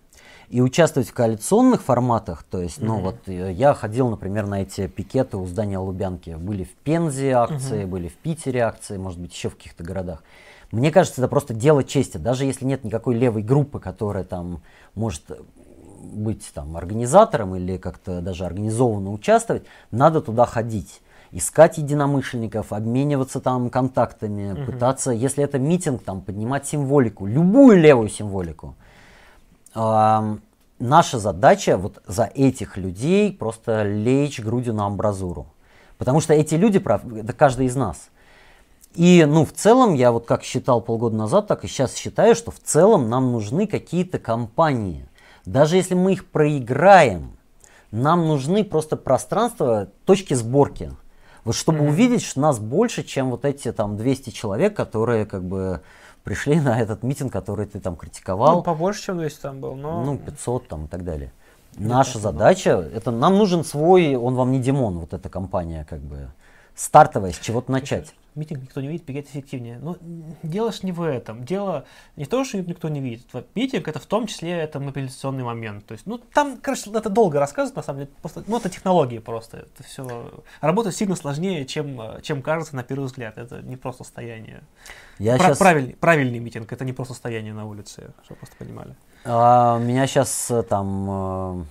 И 0.49 0.61
участвовать 0.61 1.09
в 1.09 1.13
коалиционных 1.13 1.83
форматах, 1.83 2.45
то 2.45 2.61
есть, 2.63 2.81
ну 2.81 2.95
Мгм. 2.95 3.03
вот 3.03 3.17
э, 3.27 3.53
я 3.53 3.75
ходил, 3.75 4.09
например, 4.09 4.47
на 4.47 4.63
эти 4.63 4.87
пикеты 4.87 5.37
у 5.39 5.45
здания 5.47 5.79
Лубянки. 5.79 6.31
Были 6.31 6.63
в 6.65 6.73
Пензе 6.85 7.33
акции, 7.33 7.85
были 7.85 8.07
в 8.09 8.15
Питере 8.15 8.61
акции, 8.61 8.97
может 8.97 9.19
быть, 9.21 9.35
еще 9.35 9.51
в 9.51 9.57
каких-то 9.57 9.83
городах. 9.83 10.23
Мне 10.71 10.93
кажется, 10.93 11.21
это 11.21 11.29
просто 11.29 11.53
дело 11.53 11.83
чести. 11.83 12.17
Даже 12.19 12.45
если 12.45 12.65
нет 12.65 12.85
никакой 12.85 13.17
левой 13.17 13.43
группы, 13.43 13.81
которая 13.81 14.23
там 14.23 14.63
может 14.95 15.23
быть 16.01 16.49
там 16.55 16.77
организатором 16.77 17.57
или 17.57 17.77
как-то 17.77 18.21
даже 18.21 18.45
организованно 18.47 19.11
участвовать, 19.11 19.65
надо 19.91 20.21
туда 20.21 20.47
ходить. 20.47 21.01
Искать 21.37 21.77
единомышленников, 21.77 22.73
обмениваться 22.73 23.41
там 23.41 23.69
контактами, 23.69 24.53
Мгм. 24.53 24.65
пытаться, 24.65 25.11
если 25.11 25.45
это 25.45 25.59
митинг, 25.59 26.03
там 26.03 26.23
поднимать 26.23 26.67
символику, 26.67 27.27
любую 27.27 27.79
левую 27.79 28.09
символику. 28.09 28.75
Ам, 29.75 30.41
наша 30.79 31.19
задача 31.19 31.77
вот 31.77 32.03
за 32.07 32.25
этих 32.25 32.79
людей 32.79 33.35
просто 33.35 33.83
лечь 33.83 34.41
грудью 34.41 34.73
на 34.73 34.87
амбразуру. 34.87 35.45
Потому 35.99 36.23
что 36.23 36.33
эти 36.33 36.55
люди, 36.55 36.79
это 36.79 37.33
каждый 37.35 37.67
из 37.67 37.77
нас. 37.77 38.09
И, 38.95 39.23
ну, 39.29 39.45
в 39.45 39.53
целом, 39.53 39.93
я 39.93 40.13
вот 40.13 40.25
как 40.25 40.43
считал 40.43 40.81
полгода 40.81 41.17
назад, 41.17 41.49
так 41.49 41.65
и 41.65 41.69
сейчас 41.69 41.95
считаю, 41.97 42.35
что 42.35 42.51
в 42.51 42.61
целом 42.61 43.11
нам 43.11 43.33
нужны 43.33 43.67
какие-то 43.67 44.19
компании. 44.19 45.07
Даже 45.45 45.77
если 45.77 45.93
мы 45.93 46.15
их 46.15 46.25
проиграем, 46.31 47.33
нам 47.91 48.27
нужны 48.27 48.65
просто 48.65 48.97
пространства, 48.97 49.89
точки 50.07 50.33
сборки. 50.33 50.93
Вот 51.47 51.55
чтобы 51.55 51.79
Мгм. 51.79 51.89
увидеть, 51.91 52.25
что 52.25 52.41
нас 52.41 52.59
больше, 52.59 53.05
чем 53.05 53.31
вот 53.31 53.45
эти 53.45 53.71
там 53.71 53.97
200 53.97 54.31
человек, 54.31 54.75
которые 54.75 55.27
как 55.27 55.45
бы 55.45 55.81
пришли 56.25 56.59
на 56.61 56.81
этот 56.81 57.05
митинг, 57.05 57.33
который 57.33 57.67
ты 57.67 57.79
там 57.79 57.95
критиковал. 57.95 58.57
Ну, 58.57 58.63
побольше, 58.65 59.05
чем 59.05 59.19
200 59.19 59.41
там 59.41 59.61
был, 59.61 59.77
но... 59.77 60.05
Ну, 60.05 60.19
500 60.19 60.67
там 60.67 60.87
и 60.87 60.89
так 60.89 61.05
далее. 61.05 61.31
Мне 61.77 61.89
Наша 61.89 62.19
задача, 62.19 62.71
это 62.93 63.13
нам 63.13 63.39
нужен 63.39 63.63
свой, 63.63 64.17
он 64.17 64.35
вам 64.35 64.51
не 64.51 64.59
Димон, 64.59 64.99
вот 64.99 65.13
эта 65.15 65.29
компания, 65.29 65.87
как 65.89 66.01
бы, 66.01 66.31
стартовая, 66.77 67.33
с 67.33 67.39
чего-то 67.39 67.73
начать. 67.73 68.15
Митинг 68.35 68.61
никто 68.61 68.83
не 68.83 68.89
видит, 68.89 69.07
пикет 69.07 69.27
эффективнее. 69.31 69.79
Но 69.79 69.97
дело 70.43 70.71
ж 70.71 70.83
не 70.83 70.93
в 70.93 71.01
этом. 71.01 71.47
Дело 71.47 71.87
не 72.17 72.27
то, 72.27 72.45
что 72.45 72.59
никто 72.59 72.91
не 72.91 73.01
видит. 73.01 73.27
Вот 73.33 73.49
Митинг 73.55 73.89
это 73.89 73.99
в 73.99 74.05
том 74.05 74.27
числе 74.27 74.51
это 74.51 74.79
мобилизационный 74.79 75.43
момент. 75.43 75.87
То 75.87 75.93
есть, 75.93 76.07
ну 76.07 76.19
там, 76.19 76.59
короче, 76.61 76.91
это 76.91 77.09
долго 77.09 77.41
рассказывать, 77.41 77.77
на 77.77 77.83
самом 77.83 78.01
деле. 78.01 78.11
Просто, 78.21 78.45
ну, 78.47 78.59
это 78.59 78.69
технологии 78.69 79.21
просто. 79.21 79.61
Это 79.61 79.83
все. 79.85 80.31
Работа 80.61 80.93
сильно 80.93 81.17
сложнее, 81.17 81.65
чем, 81.65 81.99
э, 81.99 82.21
чем 82.21 82.43
кажется 82.43 82.77
на 82.77 82.83
первый 82.83 83.07
взгляд. 83.07 83.39
Это 83.39 83.63
не 83.63 83.77
просто 83.77 84.05
стояние. 84.05 84.63
Я 85.19 85.39
Пра- 85.39 85.47
щас- 85.47 85.59
правильный, 85.59 85.95
правильный 85.95 86.39
митинг, 86.39 86.71
это 86.71 86.85
не 86.85 86.93
просто 86.93 87.15
стояние 87.15 87.55
на 87.55 87.65
улице, 87.65 88.11
чтобы 88.25 88.41
просто 88.41 88.57
понимали. 88.59 88.95
А, 89.25 89.79
меня 89.79 90.07
сейчас 90.07 90.53
там 90.69 91.07
э, 91.11 91.65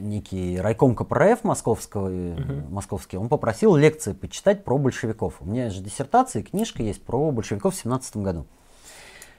некий 0.00 0.58
райком 0.60 0.94
КПРФ 0.94 1.44
московского, 1.44 2.08
Мгм. 2.08 2.72
московский, 2.72 3.16
он 3.16 3.28
попросил 3.28 3.76
лекции 3.76 4.12
почитать 4.12 4.64
про 4.64 4.78
большевиков. 4.78 5.34
У 5.40 5.44
меня 5.44 5.70
же 5.70 5.80
диссертация 5.80 6.40
и 6.40 6.44
книжка 6.44 6.82
есть 6.82 7.02
про 7.04 7.30
большевиков 7.30 7.74
в 7.74 7.78
17 7.78 8.16
году. 8.22 8.46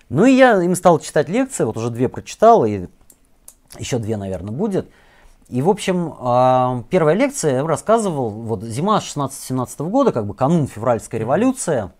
Ну 0.09 0.25
и 0.25 0.33
я 0.33 0.61
им 0.61 0.75
стал 0.75 0.99
читать 0.99 1.29
лекции, 1.29 1.63
вот 1.63 1.77
уже 1.77 1.89
две 1.89 2.09
прочитал, 2.09 2.65
и 2.65 2.87
еще 3.79 3.97
две, 3.97 4.17
наверное, 4.17 4.51
будет. 4.53 4.89
И, 5.47 5.61
в 5.61 5.69
общем, 5.69 6.13
а, 6.19 6.83
первая 6.89 7.15
лекция 7.15 7.55
я 7.57 7.67
рассказывал, 7.67 8.29
вот 8.29 8.63
зима 8.63 8.99
16-17 8.99 9.89
года, 9.89 10.11
как 10.11 10.25
бы 10.25 10.33
канун 10.33 10.67
февральская 10.67 11.19
революция. 11.19 11.93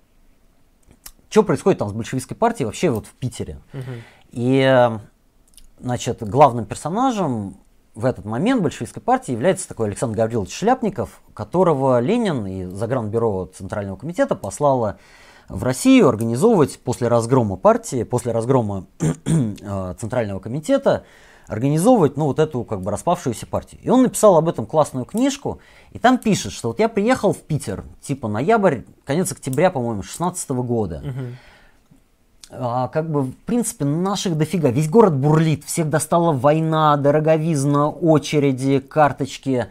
Что 1.29 1.43
происходит 1.43 1.79
там 1.79 1.89
с 1.89 1.93
большевистской 1.93 2.35
партией 2.35 2.65
вообще 2.65 2.89
вот 2.89 3.07
в 3.07 3.13
Питере? 3.13 3.59
И, 4.31 4.59
э, 4.59 4.99
значит, 5.79 6.21
главным 6.27 6.65
персонажем 6.65 7.57
в 7.93 8.05
этот 8.05 8.25
момент 8.25 8.61
большевистской 8.61 9.01
партии 9.01 9.31
является 9.31 9.67
такой 9.67 9.87
Александр 9.87 10.17
Гаврилович 10.17 10.53
Шляпников, 10.53 11.21
которого 11.33 11.99
Ленин 11.99 12.45
и 12.45 12.65
Загранбюро 12.65 13.49
Центрального 13.53 13.97
комитета 13.97 14.35
послало 14.35 14.97
в 15.49 15.63
Россию 15.63 16.07
организовывать 16.07 16.79
после 16.79 17.09
разгрома 17.09 17.57
партии, 17.57 18.03
после 18.03 18.31
разгрома 18.31 18.85
э, 18.99 19.95
Центрального 19.99 20.39
комитета, 20.39 21.03
организовывать, 21.47 22.15
ну, 22.15 22.25
вот 22.25 22.39
эту, 22.39 22.63
как 22.63 22.81
бы, 22.81 22.91
распавшуюся 22.91 23.45
партию. 23.45 23.81
И 23.83 23.89
он 23.89 24.03
написал 24.03 24.37
об 24.37 24.47
этом 24.47 24.65
классную 24.65 25.03
книжку, 25.05 25.59
и 25.91 25.99
там 25.99 26.17
пишет, 26.17 26.53
что 26.53 26.69
вот 26.69 26.79
я 26.79 26.87
приехал 26.87 27.33
в 27.33 27.39
Питер, 27.39 27.83
типа 28.01 28.29
ноябрь, 28.29 28.83
конец 29.03 29.33
октября, 29.33 29.69
по-моему, 29.69 30.01
16 30.01 30.49
года. 30.51 31.01
А, 31.03 31.09
как 32.51 33.09
бы, 33.09 33.21
в 33.21 33.35
принципе, 33.45 33.85
наших 33.85 34.37
дофига. 34.37 34.69
Весь 34.69 34.89
город 34.89 35.15
бурлит, 35.15 35.63
всех 35.63 35.89
достала 35.89 36.33
война, 36.33 36.97
дороговизна, 36.97 37.89
очереди, 37.89 38.79
карточки. 38.79 39.67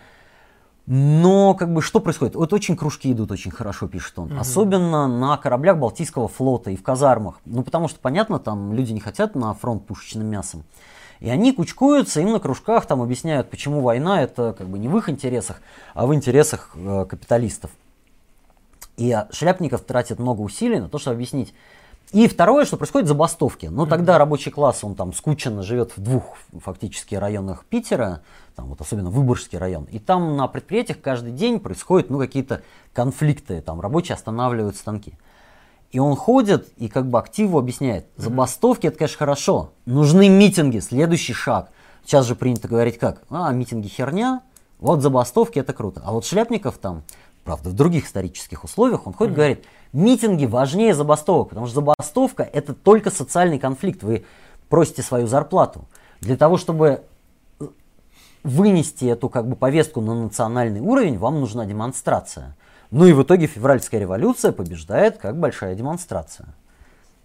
Но, 0.87 1.55
как 1.55 1.72
бы, 1.72 1.83
что 1.83 2.01
происходит? 2.01 2.35
Вот 2.35 2.53
очень 2.53 2.76
кружки 2.76 3.12
идут 3.12 3.31
очень 3.31 3.51
хорошо, 3.51 3.87
пишет 3.87 4.18
он. 4.18 4.28
Мгм. 4.28 4.41
Особенно 4.41 5.07
на 5.07 5.37
кораблях 5.37 5.78
Балтийского 5.78 6.26
флота 6.26 6.70
и 6.70 6.76
в 6.76 6.83
казармах. 6.83 7.41
Ну, 7.45 7.62
потому 7.62 7.87
что, 7.87 8.01
понятно, 8.01 8.39
там 8.39 8.72
люди 8.72 8.93
не 8.93 9.01
хотят 9.01 9.35
на 9.35 9.55
фронт 9.55 9.87
пушечным 9.87 10.26
мясом. 10.26 10.64
И 11.20 11.28
они 11.28 11.53
кучкуются, 11.53 12.20
им 12.20 12.33
на 12.33 12.41
кружках 12.41 12.87
там 12.87 13.03
объясняют, 13.03 13.51
почему 13.51 13.83
война 13.83 14.22
это 14.22 14.55
как 14.57 14.68
бы 14.68 14.78
не 14.78 14.89
в 14.89 14.97
их 14.97 15.11
интересах, 15.11 15.61
а 15.93 16.07
в 16.07 16.14
интересах 16.14 16.70
э, 16.74 17.05
капиталистов. 17.05 17.70
И 18.97 19.12
а, 19.12 19.28
Шляпников 19.31 19.83
тратит 19.83 20.18
много 20.18 20.41
усилий 20.41 20.81
на 20.81 20.89
то, 20.89 20.99
чтобы 20.99 21.16
объяснить. 21.16 21.55
И 22.13 22.27
второе, 22.27 22.65
что 22.65 22.77
происходит 22.77 23.07
забастовки. 23.07 23.67
Ну, 23.67 23.87
тогда 23.87 24.19
рабочий 24.19 24.51
класс, 24.51 24.83
он 24.83 24.97
там 24.97 25.13
скучно 25.13 25.63
живет 25.63 25.97
в 25.97 26.01
двух 26.01 26.37
фактически 26.59 27.15
районах 27.15 27.65
Питера, 27.67 28.23
там 28.57 28.67
вот 28.67 28.81
особенно 28.81 29.11
Выборгский 29.11 29.59
район. 29.59 29.85
И 29.85 30.01
там 30.01 30.37
на 30.37 30.49
предприятиях 30.49 31.01
каждый 31.01 31.31
день 31.31 31.61
происходят, 31.61 32.11
ну, 32.11 32.19
какие-то 32.19 32.63
конфликты, 32.93 33.61
там 33.61 33.81
рабочие 33.81 34.17
останавливают 34.17 34.77
станки. 34.77 35.17
И 35.93 36.01
он 36.01 36.17
ходит 36.17 36.69
и 36.79 36.89
как 36.89 37.09
бы 37.09 37.19
активу 37.19 37.59
объясняет, 37.59 38.07
забастовки 38.17 38.89
это, 38.89 38.99
конечно, 38.99 39.19
хорошо, 39.19 39.73
нужны 39.87 40.29
митинги, 40.29 40.81
следующий 40.81 41.33
шаг. 41.33 41.71
Сейчас 42.05 42.27
же 42.27 42.35
принято 42.35 42.67
говорить 42.67 42.99
как, 42.99 43.23
а, 43.31 43.53
митинги 43.53 43.87
херня, 43.87 44.43
вот 44.81 45.03
забастовки 45.03 45.59
это 45.59 45.73
круто. 45.73 46.03
А 46.05 46.13
вот 46.13 46.25
Шляпников 46.25 46.79
там, 46.79 47.03
правда, 47.45 47.70
в 47.70 47.74
других 47.74 48.07
исторических 48.07 48.64
условиях, 48.64 49.07
он 49.07 49.12
ходит 49.12 49.32
и 49.32 49.36
говорит, 49.36 49.64
митинги 49.93 50.47
важнее 50.47 50.95
забастовок, 50.95 51.51
потому 51.51 51.66
что 51.66 51.76
забастовка 51.76 52.43
это 52.43 52.74
только 52.74 53.11
социальный 53.11 53.59
конфликт, 53.59 54.03
вы 54.03 54.24
просите 54.68 55.03
свою 55.03 55.26
зарплату. 55.26 55.84
Для 56.20 56.36
того, 56.36 56.57
чтобы 56.57 57.03
вынести 58.43 59.05
эту 59.05 59.28
как 59.28 59.49
бы 59.49 59.57
повестку 59.57 60.01
на 60.01 60.14
национальный 60.14 60.80
уровень, 60.80 61.18
вам 61.18 61.41
нужна 61.41 61.66
демонстрация. 61.66 62.57
Ну 62.91 63.07
и 63.07 63.12
в 63.12 63.22
итоге 63.22 63.47
февральская 63.47 64.01
революция 64.01 64.53
побеждает 64.53 65.18
как 65.18 65.38
большая 65.38 65.74
демонстрация. 65.74 66.49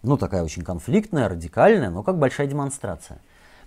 Ну 0.03 0.17
такая 0.17 0.43
очень 0.43 0.63
конфликтная, 0.63 1.29
радикальная, 1.29 1.89
но 1.89 2.03
как 2.03 2.17
большая 2.19 2.47
демонстрация. 2.47 3.19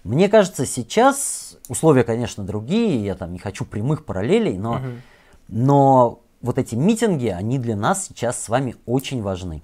Мне 0.05 0.29
кажется, 0.29 0.65
сейчас 0.65 1.57
условия, 1.69 2.05
конечно, 2.05 2.45
другие, 2.45 3.05
я 3.05 3.15
там 3.15 3.33
не 3.33 3.39
хочу 3.39 3.65
прямых 3.65 4.05
параллелей, 4.05 4.57
но, 4.57 4.75
Мгм. 4.75 5.03
но 5.49 6.21
вот 6.41 6.59
эти 6.59 6.75
митинги, 6.75 7.29
они 7.29 7.59
для 7.59 7.77
нас 7.77 8.07
сейчас 8.07 8.43
с 8.43 8.49
вами 8.49 8.77
очень 8.87 9.23
важны. 9.23 9.63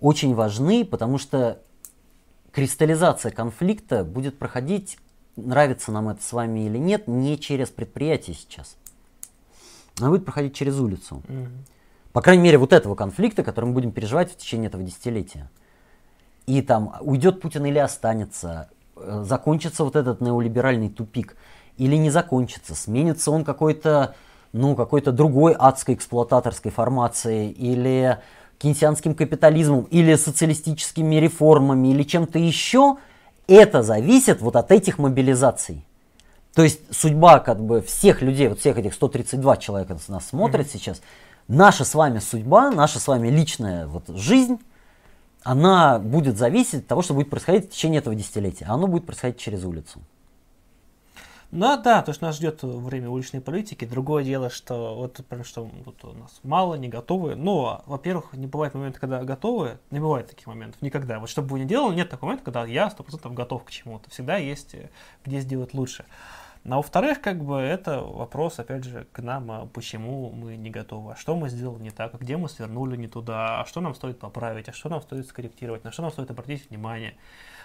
Очень 0.00 0.34
важны, 0.34 0.84
потому 0.84 1.18
что 1.18 1.60
кристаллизация 2.52 3.32
конфликта 3.32 4.04
будет 4.04 4.38
проходить, 4.38 4.98
нравится 5.36 5.92
нам 5.92 6.08
это 6.08 6.22
с 6.22 6.32
вами 6.32 6.66
или 6.66 6.78
нет, 6.78 7.08
не 7.08 7.38
через 7.38 7.68
предприятие 7.68 8.36
сейчас. 8.36 8.76
Она 9.98 10.10
будет 10.10 10.24
проходить 10.24 10.54
через 10.54 10.78
улицу. 10.78 11.22
Мгм. 11.28 11.64
По 12.12 12.22
крайней 12.22 12.42
мере, 12.42 12.58
вот 12.58 12.72
этого 12.72 12.94
конфликта, 12.94 13.42
который 13.42 13.66
мы 13.66 13.72
будем 13.72 13.92
переживать 13.92 14.32
в 14.32 14.36
течение 14.36 14.68
этого 14.68 14.82
десятилетия. 14.82 15.50
И 16.46 16.62
там 16.62 16.94
уйдет 17.00 17.40
Путин 17.40 17.66
или 17.66 17.78
останется, 17.78 18.70
э, 18.96 19.22
закончится 19.26 19.84
вот 19.84 19.96
этот 19.96 20.20
неолиберальный 20.20 20.88
тупик. 20.88 21.36
или 21.76 21.94
не 21.96 22.08
закончится, 22.08 22.74
сменится 22.74 23.30
он 23.30 23.44
какой-то, 23.44 24.16
ну, 24.56 24.74
какой-то 24.74 25.12
другой 25.12 25.54
адской 25.56 25.94
эксплуататорской 25.94 26.70
формацией, 26.70 27.50
или 27.50 28.18
кейнсианским 28.58 29.14
капитализмом, 29.14 29.84
или 29.90 30.16
социалистическими 30.16 31.16
реформами, 31.16 31.88
или 31.88 32.02
чем-то 32.02 32.38
еще, 32.38 32.96
это 33.46 33.82
зависит 33.82 34.40
вот 34.40 34.56
от 34.56 34.72
этих 34.72 34.98
мобилизаций. 34.98 35.84
То 36.54 36.62
есть 36.62 36.80
судьба 36.90 37.40
как 37.40 37.60
бы 37.60 37.82
всех 37.82 38.22
людей, 38.22 38.48
вот 38.48 38.60
всех 38.60 38.78
этих 38.78 38.94
132 38.94 39.56
человека 39.58 39.98
нас 40.08 40.28
смотрят 40.28 40.66
mm-hmm. 40.66 40.72
сейчас, 40.72 41.02
наша 41.48 41.84
с 41.84 41.94
вами 41.94 42.18
судьба, 42.18 42.70
наша 42.70 42.98
с 42.98 43.06
вами 43.06 43.28
личная 43.28 43.86
вот 43.86 44.08
жизнь, 44.08 44.58
она 45.42 45.98
будет 45.98 46.38
зависеть 46.38 46.80
от 46.80 46.86
того, 46.86 47.02
что 47.02 47.14
будет 47.14 47.30
происходить 47.30 47.66
в 47.66 47.72
течение 47.72 47.98
этого 47.98 48.16
десятилетия. 48.16 48.64
А 48.68 48.74
оно 48.74 48.86
будет 48.86 49.06
происходить 49.06 49.38
через 49.38 49.64
улицу. 49.64 50.00
Ну 51.52 51.80
да, 51.80 52.02
то, 52.02 52.12
что 52.12 52.26
нас 52.26 52.36
ждет 52.36 52.62
время 52.62 53.08
уличной 53.08 53.40
политики. 53.40 53.84
Другое 53.84 54.24
дело, 54.24 54.50
что 54.50 54.96
вот 54.96 55.20
что 55.44 55.70
вот 55.84 56.04
у 56.04 56.12
нас 56.12 56.40
мало, 56.42 56.74
не 56.74 56.88
готовы. 56.88 57.36
Но, 57.36 57.82
во-первых, 57.86 58.32
не 58.32 58.46
бывает 58.46 58.74
момента, 58.74 58.98
когда 58.98 59.22
готовы. 59.22 59.78
Не 59.90 60.00
бывает 60.00 60.28
таких 60.28 60.46
моментов 60.48 60.82
никогда. 60.82 61.20
Вот 61.20 61.30
что 61.30 61.42
бы 61.42 61.48
вы 61.48 61.60
ни 61.60 61.64
делали, 61.64 61.94
нет 61.94 62.10
такого 62.10 62.30
момента, 62.30 62.44
когда 62.44 62.64
я 62.64 62.88
100% 62.88 63.32
готов 63.32 63.64
к 63.64 63.70
чему-то. 63.70 64.10
Всегда 64.10 64.36
есть 64.38 64.74
э, 64.74 64.90
где 65.24 65.40
сделать 65.40 65.72
лучше. 65.72 66.04
А 66.68 66.76
во-вторых, 66.76 67.20
как 67.20 67.44
бы 67.44 67.58
это 67.58 68.00
вопрос, 68.00 68.58
опять 68.58 68.82
же, 68.82 69.06
к 69.12 69.22
нам, 69.22 69.50
а 69.52 69.66
почему 69.66 70.30
мы 70.30 70.56
не 70.56 70.70
готовы, 70.70 71.12
а 71.12 71.16
что 71.16 71.36
мы 71.36 71.48
сделали 71.48 71.80
не 71.80 71.90
так, 71.90 72.12
а 72.12 72.18
где 72.18 72.36
мы 72.36 72.48
свернули 72.48 72.96
не 72.96 73.06
туда, 73.06 73.60
а 73.60 73.66
что 73.66 73.80
нам 73.80 73.94
стоит 73.94 74.18
поправить, 74.18 74.68
а 74.68 74.72
что 74.72 74.88
нам 74.88 75.00
стоит 75.00 75.28
скорректировать, 75.28 75.84
на 75.84 75.92
что 75.92 76.02
нам 76.02 76.10
стоит 76.10 76.28
обратить 76.32 76.68
внимание, 76.68 77.14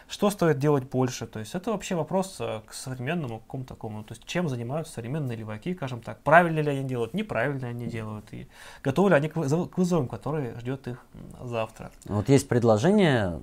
что 0.07 0.29
стоит 0.29 0.59
делать 0.59 0.89
больше. 0.89 1.27
То 1.27 1.39
есть 1.39 1.55
это 1.55 1.71
вообще 1.71 1.95
вопрос 1.95 2.37
э, 2.39 2.61
к 2.65 2.73
современному 2.73 3.39
какому-то 3.39 3.73
такому, 3.73 4.03
то 4.03 4.13
есть 4.13 4.25
чем 4.25 4.49
занимаются 4.49 4.93
современные 4.93 5.37
леваки, 5.37 5.73
скажем 5.75 6.01
так, 6.01 6.21
правильно 6.21 6.59
ли 6.59 6.71
они 6.71 6.87
делают, 6.87 7.13
неправильно 7.13 7.67
они 7.67 7.87
делают, 7.87 8.25
и 8.33 8.47
готовы 8.83 9.09
ли 9.09 9.15
они 9.15 9.29
к 9.29 9.35
вызовам, 9.35 10.07
которые 10.07 10.59
ждет 10.59 10.87
их 10.87 11.05
завтра. 11.41 11.91
Вот 12.05 12.29
есть 12.29 12.47
предложение 12.47 13.39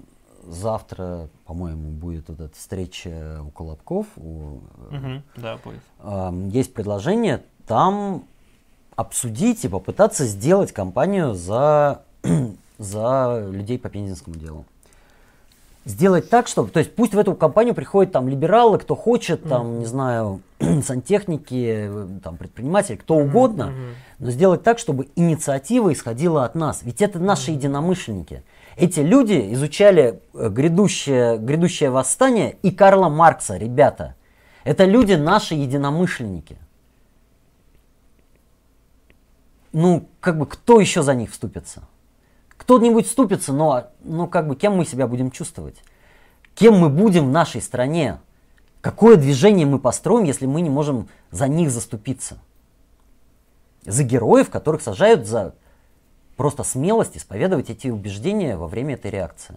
завтра, 0.47 1.29
по-моему, 1.45 1.91
будет 1.91 2.29
вот 2.29 2.41
эта 2.41 2.55
встреча 2.55 3.43
у 3.45 3.51
Колобков. 3.51 4.07
У, 4.17 4.61
угу, 4.91 5.23
да, 5.37 5.59
будет. 5.59 5.81
Э, 6.01 6.33
есть 6.53 6.75
предложение 6.75 7.43
там 7.67 8.25
обсудить 8.97 9.65
и 9.65 9.69
попытаться 9.69 10.27
сделать 10.27 10.73
кампанию 10.73 11.35
за, 11.35 12.03
за 12.79 13.49
людей 13.51 13.79
по 13.79 13.89
пензенскому 13.89 14.37
делу. 14.37 14.65
Сделать 15.89 16.29
так, 16.29 16.49
чтобы, 16.49 16.69
то 16.69 16.81
есть 16.81 16.95
пусть 16.95 17.15
в 17.15 17.19
эту 17.19 17.35
кампанию 17.35 17.75
приходят 17.75 18.13
там 18.13 18.29
либералы, 18.29 18.79
кто 18.79 18.95
хочет, 18.95 19.43
там, 19.45 19.69
mm-hmm. 19.69 19.79
не 19.79 19.87
знаю, 19.87 20.43
сантехники, 20.85 21.91
там, 22.23 22.37
предприниматели, 22.37 22.97
кто 22.97 23.19
mm-hmm. 23.19 23.25
угодно, 23.25 23.63
mm-hmm. 23.63 23.95
но 24.19 24.31
сделать 24.31 24.63
так, 24.63 24.79
чтобы 24.79 25.09
инициатива 25.17 25.91
исходила 25.91 26.45
от 26.45 26.55
нас. 26.55 26.83
Ведь 26.83 27.01
это 27.01 27.19
наши 27.19 27.53
mm-hmm. 27.53 27.55
единомышленники. 27.55 28.43
Эти 28.77 29.01
люди 29.01 29.55
изучали 29.55 30.21
э, 30.35 30.51
грядущее, 30.51 31.39
грядущее 31.39 31.89
восстание 31.89 32.59
и 32.63 32.71
Карла 32.71 33.09
Маркса, 33.09 33.57
ребята. 33.57 34.15
Это 34.65 34.85
люди 34.85 35.15
наши 35.15 35.55
единомышленники. 35.55 36.59
Ну, 39.73 40.07
как 40.21 40.37
бы, 40.37 40.45
кто 40.45 40.81
еще 40.81 41.03
за 41.03 41.15
них 41.15 41.31
вступится? 41.31 41.85
Кто-нибудь 42.69 43.07
вступится, 43.07 43.55
но, 43.55 43.87
но 44.05 44.27
как 44.27 44.47
бы, 44.47 44.55
кем 44.55 44.77
мы 44.77 44.85
себя 44.85 45.07
будем 45.07 45.31
чувствовать? 45.31 45.77
Кем 46.55 46.75
мы 46.75 46.91
будем 46.91 47.29
в 47.29 47.31
нашей 47.31 47.63
стране? 47.63 48.21
Какое 48.83 49.17
движение 49.17 49.65
мы 49.65 49.79
построим, 49.79 50.25
если 50.25 50.45
мы 50.45 50.61
не 50.61 50.69
можем 50.69 51.09
за 51.31 51.49
них 51.49 51.71
заступиться? 51.71 52.37
За 53.87 54.05
героев, 54.05 54.51
которых 54.51 54.83
сажают 54.83 55.27
за 55.27 55.55
просто 56.37 56.63
смелость 56.63 57.17
исповедовать 57.17 57.71
эти 57.71 57.89
убеждения 57.89 58.59
во 58.59 58.69
время 58.69 58.97
этой 58.97 59.13
реакции. 59.13 59.55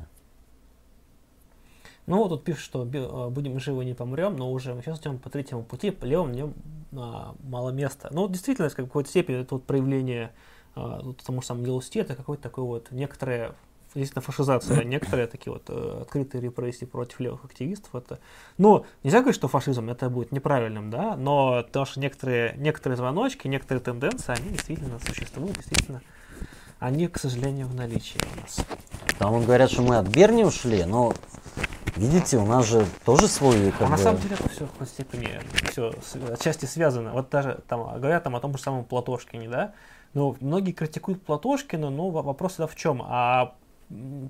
Ну 2.05 2.19
вот 2.19 2.29
тут 2.29 2.45
пишут, 2.45 2.63
что 2.63 2.87
а, 2.93 3.29
будем 3.29 3.59
живы, 3.59 3.83
не 3.83 3.93
помрем, 3.93 4.37
но 4.37 4.49
уже 4.49 4.73
мы 4.73 4.83
сейчас 4.83 5.01
идем 5.01 5.17
по 5.19 5.29
третьему 5.29 5.63
пути, 5.63 5.91
по 5.91 6.05
левому 6.05 6.29
мне 6.29 6.53
а, 6.93 7.35
мало 7.43 7.71
места. 7.71 8.07
Ну 8.13 8.29
действительно, 8.29 8.69
как 8.69 8.85
в 8.85 8.87
какой-то 8.87 9.09
степени 9.09 9.41
это 9.41 9.55
вот 9.55 9.65
проявление 9.65 10.31
а, 10.75 11.01
тому 11.25 11.41
же 11.41 11.47
самому 11.47 11.65
Белости, 11.65 11.99
это 11.99 12.15
какой-то 12.15 12.43
такой 12.43 12.63
вот 12.63 12.91
некоторое 12.91 13.55
действительно 13.93 14.21
фашизация, 14.21 14.83
некоторые 14.83 15.27
такие 15.27 15.51
вот 15.51 15.63
э, 15.67 15.99
открытые 16.01 16.41
репрессии 16.41 16.85
против 16.85 17.19
левых 17.19 17.43
активистов. 17.43 17.93
Это, 17.93 18.19
ну, 18.57 18.85
нельзя 19.03 19.19
говорить, 19.19 19.35
что 19.35 19.47
фашизм 19.47 19.89
это 19.89 20.09
будет 20.09 20.31
неправильным, 20.31 20.89
да, 20.89 21.15
но 21.17 21.63
то, 21.63 21.85
что 21.85 21.99
некоторые, 21.99 22.55
некоторые 22.57 22.97
звоночки, 22.97 23.47
некоторые 23.47 23.83
тенденции, 23.83 24.33
они 24.33 24.51
действительно 24.51 24.99
существуют, 24.99 25.57
действительно 25.57 26.01
они, 26.79 27.07
к 27.07 27.19
сожалению, 27.19 27.67
в 27.67 27.75
наличии 27.75 28.19
у 28.35 28.41
нас. 28.41 28.65
Там 29.19 29.43
говорят, 29.43 29.69
что 29.69 29.83
мы 29.83 29.97
от 29.97 30.07
Берни 30.07 30.43
ушли, 30.43 30.83
но 30.83 31.13
видите, 31.95 32.37
у 32.37 32.45
нас 32.45 32.65
же 32.65 32.85
тоже 33.05 33.27
свой... 33.27 33.71
Как 33.71 33.81
а 33.81 33.85
бы... 33.85 33.91
на 33.91 33.97
самом 33.97 34.19
деле 34.19 34.35
это 34.39 34.49
все 34.49 34.67
в 34.79 34.85
степени 34.87 35.39
все 35.69 35.93
отчасти 36.31 36.65
связано. 36.65 37.11
Вот 37.11 37.29
даже 37.29 37.61
там 37.67 37.83
говорят 37.99 38.23
там 38.23 38.35
о 38.35 38.39
том 38.39 38.57
же 38.57 38.63
самом 38.63 38.83
Платошкине, 38.83 39.47
да? 39.47 39.73
Ну, 40.13 40.35
многие 40.41 40.71
критикуют 40.71 41.23
Платошкина, 41.23 41.89
но 41.89 42.09
вопрос 42.09 42.57
в 42.59 42.75
чем? 42.75 43.01
А 43.03 43.55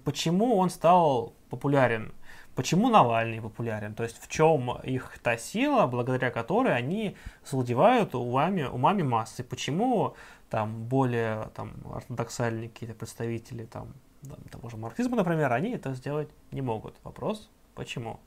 почему 0.05 0.57
он 0.57 0.69
стал 0.69 1.33
популярен? 1.49 2.13
Почему 2.55 2.89
Навальный 2.89 3.41
популярен? 3.41 3.95
То 3.95 4.03
есть 4.03 4.21
в 4.21 4.27
чем 4.27 4.77
их 4.83 5.17
та 5.23 5.37
сила, 5.37 5.87
благодаря 5.87 6.29
которой 6.29 6.75
они 6.75 7.15
завладевают 7.45 8.13
умами, 8.13 8.63
умами 8.63 9.01
массы? 9.01 9.43
Почему 9.43 10.15
там 10.49 10.83
более 10.83 11.49
там, 11.55 11.73
ортодоксальные 11.91 12.69
какие-то 12.69 12.93
представители 12.93 13.63
там, 13.65 13.93
там, 14.21 14.37
того 14.51 14.69
же 14.69 14.77
марксизма, 14.77 15.15
например, 15.15 15.53
они 15.53 15.71
это 15.71 15.93
сделать 15.93 16.29
не 16.51 16.61
могут. 16.61 16.95
Вопрос, 17.03 17.49
почему? 17.73 18.19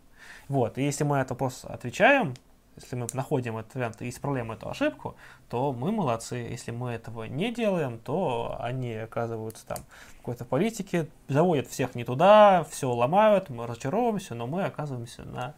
Вот, 0.48 0.78
и 0.78 0.82
если 0.82 1.04
мы 1.04 1.18
этот 1.18 1.32
вопрос 1.32 1.66
отвечаем, 1.66 2.34
если 2.76 2.96
мы 2.96 3.06
находим 3.12 3.56
этот 3.56 3.74
вариант 3.74 4.02
и 4.02 4.08
исправляем 4.08 4.52
эту 4.52 4.68
ошибку, 4.68 5.16
то 5.48 5.72
мы 5.72 5.92
молодцы. 5.92 6.36
Если 6.36 6.70
мы 6.70 6.92
этого 6.92 7.24
не 7.24 7.52
делаем, 7.52 7.98
то 7.98 8.56
они 8.60 8.92
оказываются 8.94 9.66
там 9.66 9.78
в 10.14 10.16
какой-то 10.18 10.44
политике, 10.44 11.08
заводят 11.28 11.68
всех 11.68 11.94
не 11.94 12.04
туда, 12.04 12.66
все 12.70 12.90
ломают, 12.90 13.50
мы 13.50 13.66
разочаровываемся, 13.66 14.34
но 14.34 14.46
мы 14.46 14.64
оказываемся 14.64 15.22
на 15.22 15.54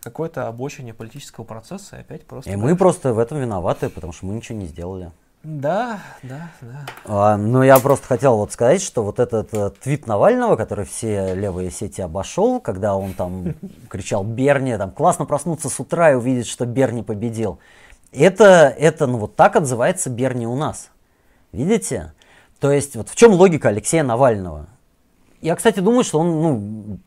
какой-то 0.00 0.46
обочине 0.48 0.94
политического 0.94 1.44
процесса 1.44 1.96
и 1.96 2.00
опять 2.00 2.26
просто... 2.26 2.50
И 2.50 2.56
мы 2.56 2.76
просто 2.76 3.12
в 3.12 3.18
этом 3.18 3.38
виноваты, 3.38 3.88
потому 3.88 4.12
что 4.12 4.26
мы 4.26 4.34
ничего 4.34 4.58
не 4.58 4.66
сделали. 4.66 5.12
Да, 5.42 6.00
да, 6.22 6.50
да. 6.60 6.86
А, 7.06 7.36
ну, 7.38 7.62
я 7.62 7.78
просто 7.78 8.06
хотел 8.06 8.36
вот 8.36 8.52
сказать, 8.52 8.82
что 8.82 9.02
вот 9.02 9.18
этот, 9.18 9.48
этот 9.54 9.80
твит 9.80 10.06
Навального, 10.06 10.56
который 10.56 10.84
все 10.84 11.34
левые 11.34 11.70
сети 11.70 12.02
обошел, 12.02 12.60
когда 12.60 12.94
он 12.94 13.14
там 13.14 13.54
кричал 13.88 14.22
Берни, 14.22 14.76
там 14.76 14.90
классно 14.90 15.24
проснуться 15.24 15.70
с 15.70 15.80
утра 15.80 16.12
и 16.12 16.14
увидеть, 16.14 16.46
что 16.46 16.66
Берни 16.66 17.02
победил. 17.02 17.58
Это, 18.12 18.74
это, 18.78 19.06
ну 19.06 19.16
вот 19.16 19.34
так 19.34 19.56
отзывается 19.56 20.10
Берни 20.10 20.46
у 20.46 20.56
нас. 20.56 20.90
Видите? 21.52 22.12
То 22.58 22.70
есть, 22.70 22.94
вот 22.94 23.08
в 23.08 23.16
чем 23.16 23.32
логика 23.32 23.70
Алексея 23.70 24.02
Навального? 24.02 24.66
Я, 25.40 25.56
кстати, 25.56 25.80
думаю, 25.80 26.04
что 26.04 26.18
он 26.18 26.42
ну, 26.42 26.98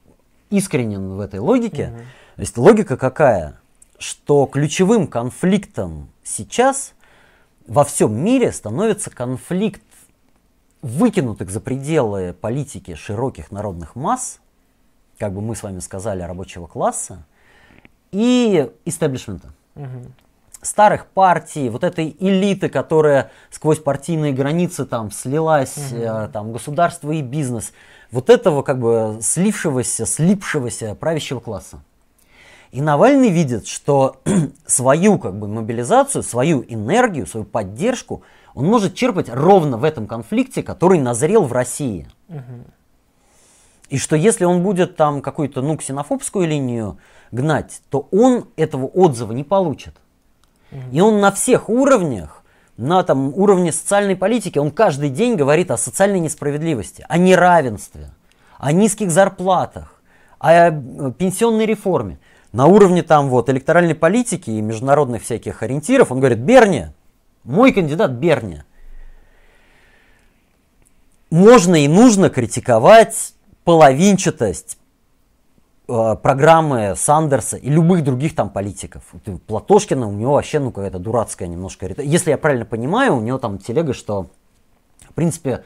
искренен 0.49 1.17
в 1.17 1.19
этой 1.19 1.39
логике. 1.39 1.89
Угу. 1.89 1.97
То 2.38 2.41
есть 2.41 2.57
логика 2.57 2.97
какая? 2.97 3.59
Что 3.99 4.47
ключевым 4.47 5.05
конфликтом 5.05 6.09
сейчас– 6.23 6.93
во 7.68 7.84
всем 7.84 8.14
мире 8.14 8.51
становится 8.51 9.09
конфликт 9.09 9.82
выкинутых 10.82 11.49
за 11.49 11.61
пределы 11.61 12.34
политики 12.34 12.95
широких 12.95 13.51
народных 13.51 13.95
масс, 13.95 14.39
как 15.18 15.34
бы 15.34 15.41
мы 15.41 15.55
с 15.55 15.64
вами 15.64 15.80
сказали, 15.80 16.22
рабочего 16.22 16.68
класса, 16.68 17.26
и 18.11 18.70
истеблишмента. 18.86 19.53
Угу. 19.76 20.11
Старых 20.61 21.07
партий, 21.07 21.70
вот 21.70 21.84
этой 21.84 22.16
элиты, 22.20 22.70
которая 22.70 23.32
сквозь 23.49 23.80
партийные 23.80 24.34
границы 24.34 24.86
там 24.86 25.11
слилась, 25.11 25.91
угу. 25.91 26.01
э, 26.01 26.30
там 26.32 26.51
государство 26.51 27.11
и 27.11 27.22
бизнес, 27.22 27.74
вот 28.11 28.30
этого 28.30 28.61
как 28.61 28.80
бы 28.80 29.18
слившегося, 29.22 30.05
слипшегося 30.05 30.95
правящего 30.95 31.39
класса. 31.39 31.82
И 32.74 32.82
Навальный 32.82 33.30
видит, 33.30 33.67
что 33.67 34.17
свою 34.65 35.19
как 35.19 35.38
бы, 35.38 35.47
мобилизацию, 35.47 36.24
свою 36.24 36.65
энергию, 36.67 37.28
свою 37.28 37.45
поддержку 37.45 38.24
он 38.55 38.65
может 38.65 38.95
черпать 38.95 39.30
ровно 39.30 39.78
в 39.78 39.84
этом 39.84 40.07
конфликте, 40.07 40.63
который 40.63 40.97
назрел 40.97 41.43
в 41.43 41.53
России. 41.53 42.07
Угу. 42.30 42.39
И 43.89 43.97
что 43.99 44.15
если 44.15 44.45
он 44.45 44.63
будет 44.63 44.95
там 44.95 45.21
какую-то 45.21 45.61
ну, 45.61 45.78
ксенофобскую 45.78 46.47
линию 46.47 46.97
гнать, 47.32 47.82
то 47.91 48.07
он 48.09 48.47
этого 48.55 48.88
отзыва 48.88 49.34
не 49.34 49.43
получит. 49.43 49.93
Угу. 50.71 50.82
И 50.93 50.99
он 50.99 51.21
на 51.21 51.32
всех 51.32 51.69
уровнях, 51.69 52.41
на 52.78 53.03
там, 53.03 53.36
уровне 53.36 53.71
социальной 53.71 54.15
политики, 54.15 54.57
он 54.57 54.71
каждый 54.71 55.11
день 55.11 55.36
говорит 55.36 55.69
о 55.69 55.78
социальной 55.78 56.19
несправедливости, 56.19 57.05
о 57.07 57.19
неравенстве, 57.19 58.09
о 58.57 58.71
низких 58.71 59.11
зарплатах, 59.11 60.01
о 60.39 60.71
э, 60.71 61.11
пенсионной 61.19 61.67
реформе. 61.67 62.17
На 62.54 62.68
уровне 62.68 63.01
там 63.01 63.30
вот 63.30 63.49
электоральной 63.49 63.95
политики 63.95 64.51
и 64.51 64.62
международных 64.62 65.24
всяких 65.24 65.64
ориентиров, 65.64 66.12
он 66.12 66.20
говорит, 66.20 66.39
Берни, 66.39 66.88
мой 67.43 67.74
кандидат 67.74 68.12
Берни. 68.12 68.62
Можно 71.32 71.84
и 71.84 71.88
нужно 71.88 72.30
критиковать 72.30 73.34
половинчатость 73.64 74.78
э, 75.88 76.16
программы 76.22 76.93
Сандерса 76.95 77.58
и 77.58 77.70
любых 77.72 78.04
других 78.04 78.36
там 78.36 78.51
политиков. 78.51 79.01
Платошкина 79.47 80.08
у 80.08 80.12
него 80.12 80.34
вообще 80.34 80.60
ну 80.60 80.72
какая-то 80.72 80.99
дурацкая 80.99 81.47
немножко. 81.47 81.88
Если 82.04 82.30
я 82.30 82.38
правильно 82.38 82.66
понимаю, 82.66 83.16
у 83.16 83.22
него 83.22 83.39
там 83.39 83.58
телега, 83.58 83.93
что 83.93 84.28
в 85.10 85.14
принципе 85.16 85.64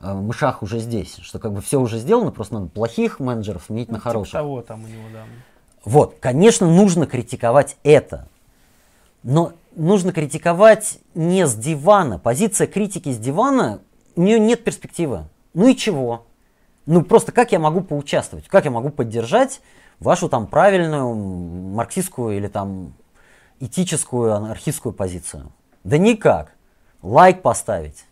э, 0.00 0.14
мышах 0.14 0.62
уже 0.62 0.78
здесь, 0.78 1.18
что 1.20 1.38
как 1.38 1.52
бы 1.52 1.60
все 1.60 1.78
уже 1.78 1.98
сделано, 1.98 2.30
просто 2.30 2.54
надо 2.54 2.68
плохих 2.68 3.20
менеджеров 3.20 3.64
сменить 3.66 3.88
ну, 3.88 3.94
на 3.94 3.98
типа 3.98 4.08
хороших. 4.08 4.32
Того 4.32 4.62
там 4.62 4.84
у 4.84 4.88
него, 4.88 5.04
да. 5.12 5.24
Вот, 5.84 6.16
конечно, 6.20 6.66
нужно 6.68 7.06
критиковать 7.06 7.76
это, 7.82 8.28
но 9.22 9.52
нужно 9.74 10.12
критиковать 10.12 10.98
не 11.14 11.46
с 11.46 11.54
дивана. 11.54 12.18
Позиция 12.18 12.66
критики 12.66 13.12
с 13.12 13.18
дивана, 13.18 13.80
у 14.14 14.22
нее 14.22 14.38
нет 14.38 14.62
перспективы. 14.64 15.24
Ну 15.54 15.68
и 15.68 15.76
чего? 15.76 16.24
Ну 16.86 17.02
просто 17.02 17.32
как 17.32 17.52
я 17.52 17.58
могу 17.58 17.80
поучаствовать? 17.80 18.48
Как 18.48 18.64
я 18.64 18.70
могу 18.70 18.90
поддержать 18.90 19.60
вашу 20.00 20.28
там 20.28 20.46
правильную 20.46 21.14
марксистскую 21.14 22.36
или 22.36 22.48
там 22.48 22.94
этическую 23.60 24.34
анархистскую 24.34 24.92
позицию? 24.92 25.52
Да 25.84 25.98
никак. 25.98 26.52
Лайк 27.02 27.42
поставить. 27.42 28.04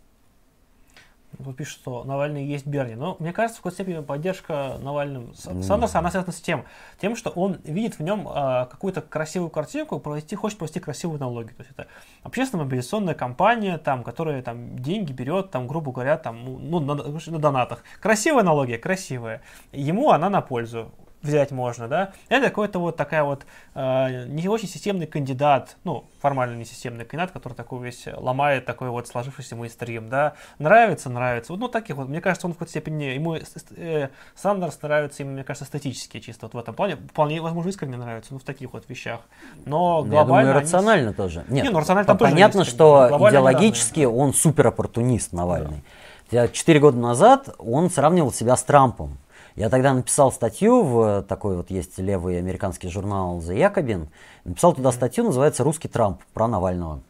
Тут 1.43 1.57
пишут, 1.57 1.81
что 1.81 2.05
Навальный 2.05 2.45
есть 2.45 2.67
Берни. 2.67 2.95
Но 2.95 3.17
мне 3.19 3.33
кажется, 3.33 3.59
в 3.59 3.63
какой-то 3.63 3.83
степени 3.83 4.03
поддержка 4.03 4.77
Навальным 4.81 5.35
Сандерса, 5.35 5.99
она 5.99 6.11
связана 6.11 6.33
с 6.33 6.41
тем, 6.41 6.65
тем, 7.01 7.17
что 7.17 7.31
он 7.31 7.59
видит 7.65 7.99
в 7.99 8.03
нем 8.03 8.27
а, 8.29 8.67
какую-то 8.67 9.01
красивую 9.01 9.51
картинку, 9.51 9.99
провести, 9.99 10.37
хочет 10.37 10.59
провести 10.59 10.81
красивую 10.81 11.17
аналогию. 11.17 11.55
То 11.57 11.63
есть 11.63 11.73
это 11.77 11.87
общественная 12.23 12.65
мобилизационная 12.65 13.15
компания, 13.15 13.79
там, 13.79 14.03
которая 14.03 14.43
там 14.43 14.79
деньги 14.79 15.13
берет, 15.13 15.51
там, 15.51 15.67
грубо 15.67 15.93
говоря, 15.93 16.17
там, 16.17 16.45
ну 16.45 16.81
на, 16.81 16.95
на 16.95 17.39
донатах. 17.39 17.83
Красивая 18.01 18.41
аналогия, 18.41 18.79
красивая. 18.79 19.43
Ему 19.73 20.11
она 20.11 20.31
на 20.31 20.41
пользу 20.41 20.91
взять 21.23 21.51
можно, 21.51 21.89
да, 21.89 22.13
это 22.29 22.49
какой-то 22.49 22.79
вот 22.79 22.97
такая 22.97 23.25
вот 23.25 23.45
э, 23.75 24.27
не 24.27 24.49
очень 24.49 24.69
системный 24.69 25.07
кандидат, 25.07 25.77
ну, 25.85 26.05
формально 26.21 26.57
не 26.57 26.65
системный 26.65 27.05
кандидат, 27.05 27.31
который 27.33 27.55
такой 27.55 27.85
весь 27.85 28.07
ломает 28.17 28.65
такой 28.65 28.89
вот 28.89 29.09
сложившийся 29.09 29.57
мейнстрим, 29.57 30.09
да, 30.09 30.35
нравится, 30.59 31.11
нравится, 31.11 31.53
вот, 31.53 31.61
ну, 31.61 31.69
таких 31.69 31.97
вот, 31.97 32.09
мне 32.09 32.21
кажется, 32.21 32.47
он 32.47 32.53
в 32.53 32.57
какой-то 32.57 32.71
степени, 32.71 33.05
ему 33.05 33.37
э, 33.77 34.09
Сандерс 34.35 34.81
нравится, 34.83 35.23
ему, 35.23 35.33
мне 35.33 35.45
кажется, 35.45 35.65
эстетически 35.65 36.21
чисто 36.21 36.47
вот 36.47 36.55
в 36.55 36.59
этом 36.59 36.75
плане, 36.75 36.97
вполне, 36.97 37.41
возможно, 37.41 37.69
искренне 37.69 37.97
нравится, 37.97 38.33
ну, 38.33 38.39
в 38.39 38.45
таких 38.45 38.73
вот 38.73 38.89
вещах, 38.89 39.21
но 39.67 40.03
глобально... 40.03 40.15
Я 40.15 40.25
думаю, 40.25 40.53
рационально 40.55 41.09
они... 41.09 41.17
тоже. 41.17 41.45
Нет, 41.49 41.65
не, 41.65 41.71
ну, 41.71 41.79
рационально 41.81 42.07
там 42.07 42.19
тоже 42.19 42.31
Понятно, 42.31 42.65
что 42.65 43.09
идеологически 43.29 44.05
он 44.05 44.33
супер 44.33 44.69
оппортунист 44.69 45.33
Навальный. 45.33 45.85
Да. 46.31 46.49
Четыре 46.49 46.81
года 46.81 46.97
назад 46.97 47.49
он 47.59 47.91
сравнивал 47.91 48.33
себя 48.33 48.57
с 48.57 48.63
Трампом. 48.63 49.19
Я 49.57 49.69
тогда 49.69 49.93
написал 49.93 50.33
статью 50.33 50.83
в 50.83 51.23
такой 51.23 51.57
вот 51.57 51.71
есть 51.71 51.99
левый 51.99 52.39
американский 52.39 52.89
журнал 52.89 53.39
The 53.39 53.57
Jacobin. 53.57 54.09
Написал 54.45 54.75
туда 54.75 54.93
статью, 54.93 55.25
называется 55.25 55.65
«Русский 55.65 55.89
Трамп» 55.89 56.23
про 56.33 56.47
Навального. 56.49 57.01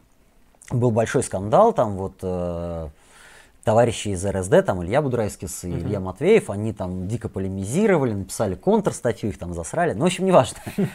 Был 0.71 0.91
большой 0.91 1.23
скандал, 1.23 1.73
там 1.73 1.97
вот 1.97 2.15
э, 2.21 2.87
товарищи 3.63 4.09
из 4.09 4.25
РСД, 4.25 4.65
там 4.65 4.83
Илья 4.83 5.01
Будрайскис 5.01 5.65
и 5.65 5.67
uh-huh. 5.67 5.79
Илья 5.79 5.99
Матвеев, 5.99 6.49
они 6.49 6.71
там 6.73 7.07
дико 7.07 7.29
полемизировали, 7.29 8.13
написали 8.13 8.55
контрстатью, 8.55 9.29
их 9.29 9.37
там 9.37 9.53
засрали. 9.53 9.93
Ну, 9.93 10.01
в 10.01 10.05
общем, 10.05 10.25
неважно. 10.25 10.57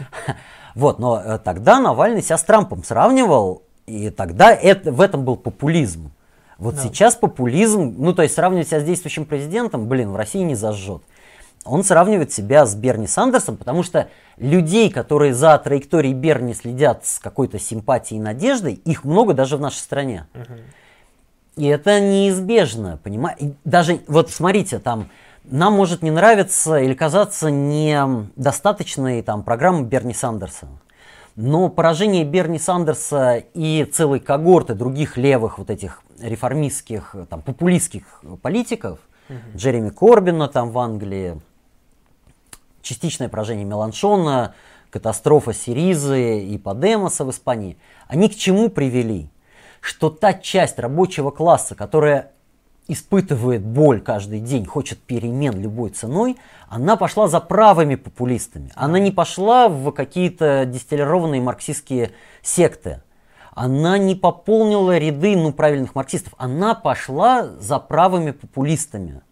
Вот, 0.74 0.98
но 0.98 1.18
э, 1.18 1.38
тогда 1.38 1.80
Навальный 1.80 2.20
себя 2.20 2.36
с 2.36 2.42
Трампом 2.42 2.84
сравнивал, 2.84 3.62
и 3.86 4.10
тогда 4.10 4.52
это, 4.52 4.92
в 4.92 5.00
этом 5.00 5.24
был 5.24 5.36
популизм. 5.36 6.10
Вот 6.58 6.76
сейчас 6.78 7.16
популизм, 7.16 7.94
ну, 7.96 8.12
то 8.12 8.22
есть 8.22 8.34
сравнивать 8.34 8.68
себя 8.68 8.80
с 8.80 8.84
действующим 8.84 9.24
президентом, 9.24 9.88
блин, 9.88 10.10
в 10.10 10.16
России 10.16 10.40
не 10.40 10.54
зажжет 10.54 11.02
он 11.66 11.84
сравнивает 11.84 12.32
себя 12.32 12.66
с 12.66 12.74
Берни 12.74 13.06
Сандерсом, 13.06 13.56
потому 13.56 13.82
что 13.82 14.08
людей, 14.36 14.90
которые 14.90 15.34
за 15.34 15.56
траекторией 15.58 16.14
Берни 16.14 16.54
следят 16.54 17.06
с 17.06 17.18
какой-то 17.18 17.58
симпатией 17.58 18.20
и 18.20 18.22
надеждой, 18.22 18.74
их 18.74 19.04
много 19.04 19.34
даже 19.34 19.56
в 19.56 19.60
нашей 19.60 19.78
стране. 19.78 20.26
И 21.56 21.66
это 21.66 22.00
неизбежно, 22.00 22.98
понимаете? 23.02 23.54
Даже, 23.64 24.00
вот 24.08 24.30
смотрите, 24.30 24.78
там, 24.78 25.08
нам 25.44 25.72
может 25.72 26.02
не 26.02 26.10
нравиться 26.10 26.76
или 26.76 26.92
казаться 26.92 27.50
недостаточной 27.50 29.22
там 29.22 29.42
программа 29.42 29.82
Берни 29.82 30.12
Сандерса. 30.12 30.68
Но 31.34 31.68
поражение 31.68 32.24
Берни 32.24 32.58
Сандерса 32.58 33.42
и 33.54 33.84
целой 33.84 34.20
когорты 34.20 34.74
других 34.74 35.16
левых 35.16 35.58
вот 35.58 35.70
этих 35.70 36.02
реформистских, 36.20 37.14
там, 37.28 37.42
популистских 37.42 38.22
политиков, 38.42 38.98
угу. 39.28 39.38
Джереми 39.54 39.90
Корбина 39.90 40.48
там 40.48 40.70
в 40.70 40.78
Англии, 40.78 41.40
частичное 42.86 43.28
поражение 43.28 43.64
Меланшона, 43.64 44.54
катастрофа 44.90 45.52
Сиризы 45.52 46.40
и 46.40 46.56
Подемоса 46.56 47.24
в 47.24 47.30
Испании, 47.30 47.76
они 48.06 48.28
к 48.28 48.36
чему 48.36 48.70
привели? 48.70 49.28
Что 49.80 50.08
та 50.08 50.32
часть 50.32 50.78
рабочего 50.78 51.30
класса, 51.30 51.74
которая 51.74 52.32
испытывает 52.88 53.64
боль 53.64 54.00
каждый 54.00 54.40
день, 54.40 54.64
хочет 54.64 55.00
перемен 55.00 55.60
любой 55.60 55.90
ценой, 55.90 56.36
она 56.68 56.96
пошла 56.96 57.28
за 57.28 57.40
правыми 57.40 57.96
популистами. 57.96 58.70
Она 58.74 58.98
не 58.98 59.10
пошла 59.10 59.68
в 59.68 59.90
какие-то 59.90 60.64
дистиллированные 60.64 61.40
марксистские 61.40 62.12
секты. 62.42 63.02
Она 63.52 63.98
не 63.98 64.14
пополнила 64.14 64.96
ряды 64.98 65.36
ну, 65.36 65.52
правильных 65.52 65.94
марксистов. 65.94 66.34
Она 66.36 66.74
пошла 66.74 67.46
за 67.58 67.78
правыми 67.78 68.30
популистами. 68.30 69.22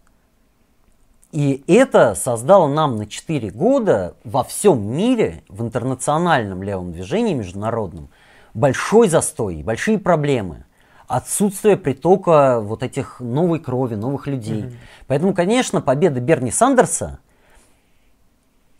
И 1.35 1.65
это 1.67 2.15
создало 2.15 2.69
нам 2.69 2.95
на 2.95 3.07
4 3.07 3.51
года 3.51 4.15
во 4.23 4.45
всем 4.45 4.87
мире, 4.87 5.43
в 5.49 5.63
интернациональном 5.63 6.63
левом 6.63 6.93
движении 6.93 7.35
международном, 7.35 8.09
большой 8.55 9.09
застой, 9.09 9.65
большие 9.65 9.99
проблемы. 9.99 10.65
Отсутствие 11.09 11.77
притока 11.77 12.61
вот 12.61 12.85
этих 12.85 13.19
новой 13.19 13.59
крови, 13.59 13.97
новых 13.97 14.29
людей. 14.29 14.63
Mm-hmm. 14.63 14.77
Поэтому, 15.09 15.35
конечно, 15.35 15.81
победа 15.81 16.21
Берни 16.21 16.53
Сандерса, 16.53 17.19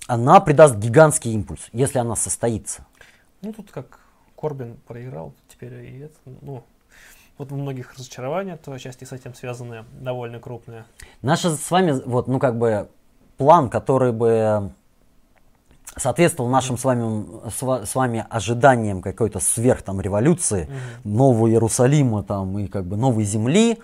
она 0.07 0.39
придаст 0.39 0.77
гигантский 0.77 1.33
импульс, 1.33 1.69
если 1.73 1.99
она 1.99 2.15
состоится. 2.15 2.87
Ну, 3.43 3.53
тут 3.53 3.73
как 3.73 3.99
Корбин 4.37 4.77
проиграл, 4.87 5.35
теперь 5.49 5.73
и 5.87 5.99
это, 5.99 6.15
ну, 6.41 6.63
вот 7.39 7.53
у 7.53 7.57
многих 7.57 7.95
разочарования, 7.95 8.57
то 8.57 8.77
части 8.79 9.05
с 9.05 9.13
этим 9.13 9.35
связаны 9.35 9.85
довольно 10.01 10.39
крупные. 10.39 10.85
Наш 11.23 11.45
с 11.45 11.71
вами, 11.71 12.01
вот, 12.05 12.29
ну, 12.29 12.39
как 12.39 12.59
бы, 12.59 12.89
план, 13.37 13.71
который 13.71 14.13
бы 14.13 14.73
соответствовал 15.97 16.49
нашим 16.49 16.77
с 16.77 16.85
вами, 16.85 17.25
с 17.85 17.95
вами 17.95 18.27
ожиданиям 18.29 19.03
какой-то 19.03 19.41
сверх 19.41 19.83
там 19.83 20.01
революции, 20.01 20.69
mm-hmm. 20.69 21.09
нового 21.09 21.49
Иерусалима 21.49 22.23
там 22.23 22.59
и 22.59 22.67
как 22.67 22.85
бы 22.85 22.97
новой 22.97 23.25
земли 23.25 23.79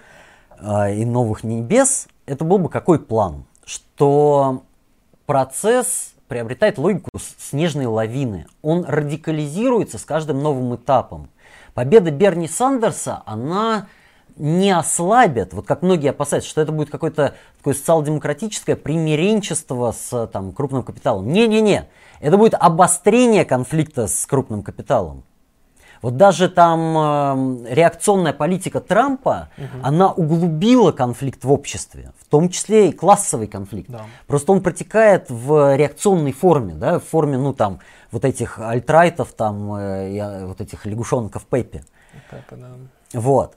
э, 0.59 0.94
и 0.97 1.05
новых 1.05 1.44
небес, 1.44 2.09
это 2.27 2.44
был 2.44 2.59
бы 2.59 2.68
какой 2.68 2.98
план? 2.98 3.44
Что 3.64 4.62
процесс 5.27 6.14
приобретает 6.31 6.78
логику 6.78 7.10
снежной 7.39 7.86
лавины. 7.86 8.47
Он 8.62 8.85
радикализируется 8.85 9.98
с 9.98 10.05
каждым 10.05 10.43
новым 10.43 10.77
этапом. 10.77 11.28
Победа 11.81 12.11
Берни 12.11 12.47
Сандерса, 12.47 13.23
она 13.24 13.86
не 14.36 14.70
ослабит, 14.70 15.55
вот 15.55 15.66
как 15.66 15.81
многие 15.81 16.11
опасаются, 16.11 16.51
что 16.51 16.61
это 16.61 16.73
будет 16.73 16.90
какое-то 16.90 17.36
такое 17.57 17.73
социал-демократическое 17.73 18.77
примиренчество 18.77 19.90
с 19.93 20.27
там, 20.27 20.52
крупным 20.52 20.82
капиталом. 20.82 21.32
Не-не-не, 21.32 21.89
это 22.20 22.36
будет 22.36 22.52
обострение 22.52 23.47
конфликта 23.47 24.09
с 24.09 24.27
крупным 24.27 24.62
капиталом. 24.62 25.24
Вот 26.02 26.16
даже 26.16 26.48
там 26.48 27.64
э, 27.66 27.74
реакционная 27.74 28.32
политика 28.32 28.81
Трампа, 28.81 29.51
угу. 29.59 29.66
она 29.82 30.10
углубила 30.10 30.93
конфликт 30.93 31.44
в 31.44 31.52
обществе, 31.52 32.12
в 32.18 32.27
том 32.27 32.48
числе 32.48 32.89
и 32.89 32.93
классовый 32.93 33.47
конфликт. 33.47 33.90
Да. 33.90 34.06
Просто 34.27 34.52
он 34.52 34.62
протекает 34.62 35.28
в 35.28 35.77
реакционной 35.77 36.32
форме, 36.32 36.74
да, 36.74 36.98
в 36.98 37.05
форме, 37.05 37.36
ну 37.36 37.52
там, 37.52 37.81
вот 38.12 38.24
этих 38.24 38.59
альтрайтов, 38.59 39.32
там, 39.32 39.74
э, 39.74 40.12
и, 40.12 40.18
э, 40.18 40.47
вот 40.47 40.60
этих 40.62 40.86
лягушонков 40.86 41.44
Пеппи. 41.44 41.85
Пеппи 42.31 42.55
да. 42.60 42.68
Вот. 43.12 43.56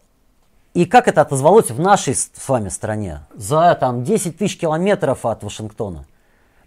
И 0.74 0.86
как 0.86 1.08
это 1.08 1.22
отозвалось 1.22 1.72
в 1.72 1.80
нашей 1.80 2.16
с 2.16 2.50
вами 2.50 2.70
стране? 2.70 3.22
За 3.36 3.76
там 3.80 4.04
10 4.04 4.38
тысяч 4.38 4.58
километров 4.58 5.26
от 5.26 5.44
Вашингтона. 5.44 6.06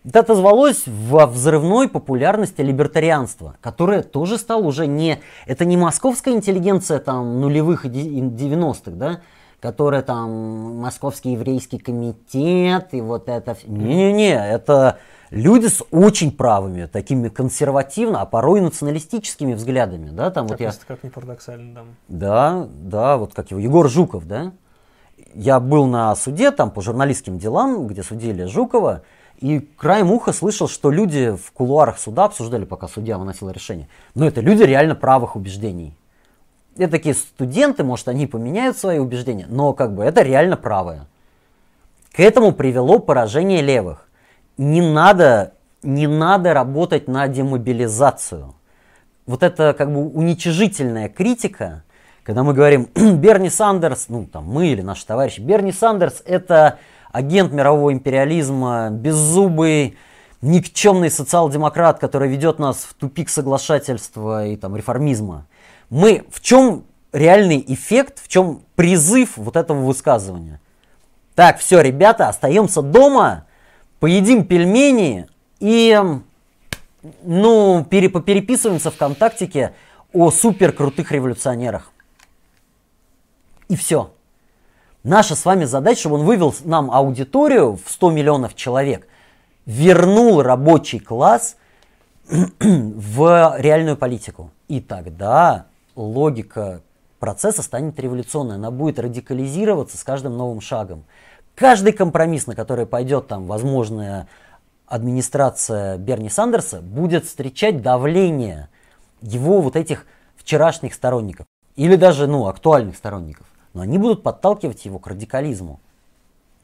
Это 0.06 0.20
отозвалось 0.20 0.84
во 0.86 1.26
взрывной 1.26 1.88
популярности 1.88 2.60
либертарианства, 2.60 3.56
которое 3.60 4.02
тоже 4.02 4.38
стало 4.38 4.62
уже 4.62 4.86
не... 4.86 5.18
Это 5.46 5.64
не 5.64 5.76
московская 5.76 6.32
интеллигенция 6.32 7.00
там 7.00 7.40
нулевых 7.40 7.84
и 7.86 7.88
90-х, 7.88 8.92
да? 8.92 9.20
Которая 9.60 10.02
там 10.02 10.76
Московский 10.76 11.32
еврейский 11.32 11.78
комитет 11.78 12.88
и 12.92 13.00
вот 13.00 13.28
это... 13.28 13.56
Не-не-не, 13.66 14.34
это 14.34 14.98
люди 15.30 15.66
с 15.66 15.82
очень 15.90 16.30
правыми, 16.30 16.86
такими 16.86 17.28
консервативно, 17.28 18.20
а 18.20 18.26
порой 18.26 18.60
националистическими 18.60 19.54
взглядами, 19.54 20.10
да, 20.10 20.30
там 20.30 20.46
как, 20.46 20.60
вот 20.60 20.60
я... 20.60 20.72
Как 20.86 21.02
не 21.02 21.10
парадоксально, 21.10 21.74
да. 21.74 21.82
Да, 22.08 22.68
да, 22.68 23.16
вот 23.16 23.34
как 23.34 23.50
его, 23.50 23.58
Егор 23.58 23.88
Жуков, 23.88 24.28
да. 24.28 24.52
Я 25.34 25.58
был 25.58 25.86
на 25.86 26.14
суде 26.14 26.52
там 26.52 26.70
по 26.70 26.80
журналистским 26.80 27.38
делам, 27.38 27.88
где 27.88 28.04
судили 28.04 28.44
Жукова, 28.44 29.02
и 29.40 29.60
краем 29.60 30.10
уха 30.10 30.32
слышал, 30.32 30.68
что 30.68 30.90
люди 30.90 31.36
в 31.36 31.52
кулуарах 31.52 31.98
суда 31.98 32.24
обсуждали, 32.24 32.64
пока 32.64 32.88
судья 32.88 33.18
выносил 33.18 33.50
решение. 33.50 33.88
Но 34.14 34.26
это 34.26 34.40
люди 34.40 34.62
реально 34.62 34.94
правых 34.94 35.36
убеждений. 35.36 35.94
Это 36.76 36.92
такие 36.92 37.14
студенты, 37.14 37.84
может, 37.84 38.08
они 38.08 38.26
поменяют 38.26 38.76
свои 38.76 38.98
убеждения, 38.98 39.46
но 39.48 39.72
как 39.72 39.94
бы 39.94 40.04
это 40.04 40.22
реально 40.22 40.56
правое. 40.56 41.06
К 42.12 42.20
этому 42.20 42.52
привело 42.52 42.98
поражение 42.98 43.62
левых. 43.62 44.08
Не 44.56 44.80
надо, 44.80 45.52
не 45.82 46.06
надо 46.06 46.54
работать 46.54 47.08
на 47.08 47.28
демобилизацию. 47.28 48.54
Вот 49.26 49.42
это 49.42 49.74
как 49.76 49.92
бы 49.92 50.00
уничижительная 50.08 51.08
критика, 51.08 51.82
когда 52.22 52.42
мы 52.42 52.54
говорим 52.54 52.88
Берни 52.94 53.50
Сандерс, 53.50 54.08
ну 54.08 54.26
там 54.26 54.44
мы 54.44 54.68
или 54.68 54.80
наши 54.82 55.06
товарищи, 55.06 55.40
Берни 55.40 55.72
Сандерс 55.72 56.22
это 56.24 56.78
агент 57.16 57.50
мирового 57.52 57.92
империализма, 57.92 58.90
беззубый, 58.90 59.96
никчемный 60.42 61.10
социал-демократ, 61.10 61.98
который 61.98 62.28
ведет 62.28 62.58
нас 62.58 62.84
в 62.84 62.92
тупик 62.92 63.30
соглашательства 63.30 64.46
и 64.46 64.56
там 64.56 64.76
реформизма. 64.76 65.46
Мы 65.88 66.26
в 66.30 66.42
чем 66.42 66.84
реальный 67.12 67.64
эффект, 67.66 68.22
в 68.22 68.28
чем 68.28 68.62
призыв 68.74 69.38
вот 69.38 69.56
этого 69.56 69.80
высказывания? 69.80 70.60
Так, 71.34 71.58
все, 71.58 71.80
ребята, 71.80 72.28
остаемся 72.28 72.82
дома, 72.82 73.46
поедим 73.98 74.44
пельмени 74.44 75.26
и, 75.58 75.98
ну, 77.22 77.86
пере, 77.88 78.10
переписываемся 78.10 78.90
ВКонтактике 78.90 79.74
о 80.12 80.30
супер 80.30 80.72
крутых 80.72 81.12
революционерах. 81.12 81.92
И 83.68 83.76
все. 83.76 84.12
Наша 85.06 85.36
с 85.36 85.44
вами 85.44 85.66
задача, 85.66 86.00
чтобы 86.00 86.16
он 86.16 86.24
вывел 86.24 86.52
нам 86.64 86.90
аудиторию 86.90 87.76
в 87.76 87.92
100 87.92 88.10
миллионов 88.10 88.56
человек, 88.56 89.06
вернул 89.64 90.42
рабочий 90.42 90.98
класс 90.98 91.54
в 92.28 93.54
реальную 93.56 93.96
политику. 93.96 94.50
И 94.66 94.80
тогда 94.80 95.66
логика 95.94 96.80
процесса 97.20 97.62
станет 97.62 98.00
революционной, 98.00 98.56
она 98.56 98.72
будет 98.72 98.98
радикализироваться 98.98 99.96
с 99.96 100.02
каждым 100.02 100.36
новым 100.36 100.60
шагом. 100.60 101.04
Каждый 101.54 101.92
компромисс, 101.92 102.48
на 102.48 102.56
который 102.56 102.84
пойдет 102.84 103.28
там 103.28 103.46
возможная 103.46 104.26
администрация 104.88 105.98
Берни 105.98 106.30
Сандерса, 106.30 106.80
будет 106.80 107.26
встречать 107.26 107.80
давление 107.80 108.70
его 109.22 109.60
вот 109.60 109.76
этих 109.76 110.04
вчерашних 110.34 110.94
сторонников. 110.94 111.46
Или 111.76 111.94
даже 111.94 112.26
ну, 112.26 112.48
актуальных 112.48 112.96
сторонников 112.96 113.45
но 113.76 113.82
они 113.82 113.98
будут 113.98 114.22
подталкивать 114.22 114.86
его 114.86 114.98
к 114.98 115.06
радикализму. 115.06 115.80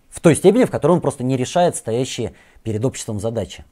В 0.09 0.21
той 0.21 0.35
степени, 0.35 0.65
в 0.65 0.71
которой 0.71 0.93
он 0.93 1.03
просто 1.03 1.23
не 1.23 1.37
решает 1.37 1.77
стоящие 1.77 2.33
перед 2.63 2.83
обществом 2.87 3.21
задачи. 3.21 3.67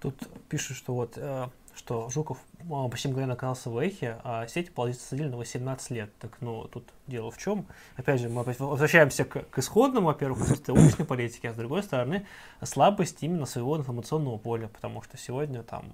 Тут 0.00 0.16
пишут, 0.48 0.78
что 0.78 0.94
вот 0.94 1.12
э, 1.16 1.48
что 1.74 2.08
Жуков 2.08 2.38
а, 2.70 2.88
почти 2.88 3.08
мгновенно 3.08 3.34
оказался 3.34 3.68
в 3.68 3.76
Эхе, 3.76 4.20
а 4.24 4.46
сеть 4.46 4.72
посадили 4.72 5.28
на 5.28 5.36
18 5.36 5.90
лет. 5.90 6.10
Так, 6.18 6.38
ну, 6.40 6.64
тут 6.64 6.84
дело 7.06 7.30
в 7.30 7.36
чем? 7.36 7.66
Опять 7.96 8.22
же, 8.22 8.30
мы 8.30 8.42
возвращаемся 8.42 9.26
к, 9.26 9.42
к 9.50 9.58
исходному, 9.58 10.06
во-первых, 10.06 10.40
отсутствие 10.40 10.78
уличной 10.78 11.04
политики, 11.04 11.46
а 11.46 11.52
с 11.52 11.56
другой 11.56 11.82
стороны, 11.82 12.26
слабость 12.62 13.22
именно 13.22 13.44
своего 13.44 13.76
информационного 13.76 14.38
поля, 14.38 14.68
потому 14.68 15.02
что 15.02 15.18
сегодня 15.18 15.62
там 15.62 15.84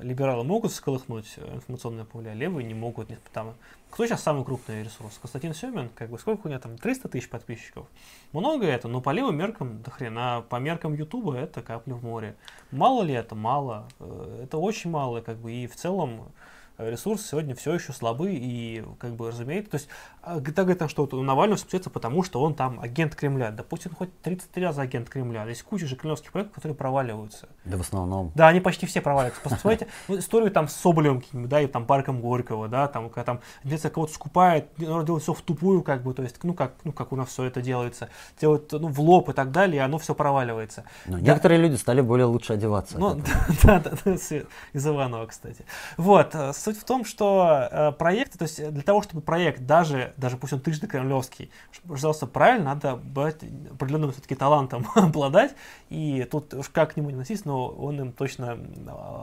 либералы 0.00 0.42
могут 0.42 0.72
сколыхнуть 0.72 1.34
э, 1.36 1.54
информационное 1.54 2.04
поле, 2.04 2.30
а 2.30 2.34
левые 2.34 2.66
не 2.66 2.74
могут. 2.74 3.10
Не, 3.10 3.18
там, 3.32 3.54
кто 3.90 4.06
сейчас 4.06 4.22
самый 4.22 4.44
крупный 4.44 4.82
ресурс? 4.82 5.18
Константин 5.20 5.52
Семин, 5.52 5.90
как 5.90 6.08
бы 6.08 6.18
сколько 6.18 6.46
у 6.46 6.50
него 6.50 6.60
там, 6.60 6.78
300 6.78 7.08
тысяч 7.08 7.28
подписчиков? 7.28 7.86
Много 8.32 8.66
это, 8.66 8.88
но 8.88 9.00
по 9.00 9.10
левым 9.10 9.36
меркам 9.36 9.82
до 9.82 9.90
хрена, 9.90 10.44
по 10.48 10.56
меркам 10.56 10.94
Ютуба 10.94 11.36
это 11.36 11.60
капля 11.60 11.94
в 11.94 12.02
море. 12.02 12.36
Мало 12.70 13.02
ли 13.02 13.12
это? 13.12 13.34
Мало. 13.34 13.86
Э, 14.00 14.42
это 14.44 14.56
очень 14.56 14.90
мало, 14.90 15.20
как 15.20 15.36
бы, 15.36 15.52
и 15.52 15.66
в 15.66 15.76
целом 15.76 16.32
ресурсы 16.78 17.28
сегодня 17.28 17.54
все 17.54 17.74
еще 17.74 17.92
слабы 17.92 18.34
и, 18.34 18.84
как 18.98 19.14
бы, 19.16 19.28
разумеется, 19.28 19.70
то 19.70 19.76
есть, 19.76 19.88
а, 20.22 20.40
так 20.40 20.66
говорит, 20.66 20.90
что 20.90 21.08
у 21.10 21.22
Навального 21.22 21.58
спустится 21.58 21.90
потому, 21.90 22.22
что 22.22 22.40
он 22.42 22.54
там 22.54 22.80
агент 22.80 23.14
Кремля. 23.14 23.50
Да 23.50 23.62
Путин 23.62 23.92
хоть 23.92 24.10
33 24.22 24.64
раза 24.64 24.82
агент 24.82 25.08
Кремля. 25.08 25.44
Есть 25.46 25.62
куча 25.62 25.86
же 25.86 25.96
кремлевских 25.96 26.32
проектов, 26.32 26.56
которые 26.56 26.76
проваливаются. 26.76 27.48
Да 27.64 27.76
в 27.76 27.80
основном. 27.80 28.32
Да, 28.34 28.48
они 28.48 28.60
почти 28.60 28.86
все 28.86 29.00
проваливаются. 29.00 29.40
Посмотрите 29.42 29.88
ну, 30.08 30.18
историю 30.18 30.50
там 30.50 30.68
с 30.68 30.74
Соболем, 30.74 31.22
да, 31.32 31.60
и 31.60 31.66
там 31.66 31.86
парком 31.86 32.20
Горького, 32.20 32.68
да, 32.68 32.88
там, 32.88 33.08
когда 33.08 33.24
там 33.24 33.40
где-то 33.64 33.90
кого-то 33.90 34.12
скупает, 34.12 34.68
делает 34.76 35.22
все 35.22 35.32
в 35.32 35.42
тупую, 35.42 35.82
как 35.82 36.02
бы, 36.02 36.12
то 36.14 36.22
есть, 36.22 36.42
ну, 36.42 36.54
как, 36.54 36.74
ну, 36.84 36.92
как 36.92 37.12
у 37.12 37.16
нас 37.16 37.28
все 37.28 37.44
это 37.44 37.60
делается, 37.60 38.08
делают, 38.40 38.70
ну, 38.72 38.88
в 38.88 39.00
лоб 39.00 39.28
и 39.28 39.32
так 39.32 39.50
далее, 39.50 39.76
и 39.76 39.80
оно 39.80 39.98
все 39.98 40.14
проваливается. 40.14 40.84
Но 41.06 41.18
да. 41.18 41.22
некоторые 41.22 41.60
люди 41.60 41.76
стали 41.76 42.00
более 42.00 42.26
лучше 42.26 42.52
одеваться. 42.52 42.98
Ну, 42.98 43.14
да, 43.62 43.80
да, 43.80 43.92
да, 44.04 44.12
из 44.12 44.86
Иванова, 44.86 45.26
кстати. 45.26 45.64
Вот, 45.96 46.34
э, 46.34 46.52
суть 46.66 46.78
в 46.78 46.84
том, 46.84 47.04
что 47.04 47.68
э, 47.70 47.92
проект, 47.92 48.38
то 48.38 48.42
есть 48.42 48.72
для 48.72 48.82
того, 48.82 49.00
чтобы 49.02 49.22
проект, 49.22 49.66
даже, 49.66 50.12
даже 50.16 50.36
пусть 50.36 50.52
он 50.52 50.60
трижды 50.60 50.88
кремлевский, 50.88 51.50
пожалуйста, 51.86 52.26
правильно, 52.26 52.74
надо 52.74 52.96
быть 52.96 53.36
определенным 53.70 54.10
все-таки 54.10 54.34
талантом 54.34 54.86
обладать, 54.94 55.54
и 55.90 56.26
тут 56.30 56.54
уж 56.54 56.68
как 56.68 56.94
к 56.94 56.96
нему 56.96 57.10
не 57.10 57.14
относиться, 57.14 57.46
но 57.46 57.68
он 57.68 58.00
им 58.00 58.12
точно 58.12 58.58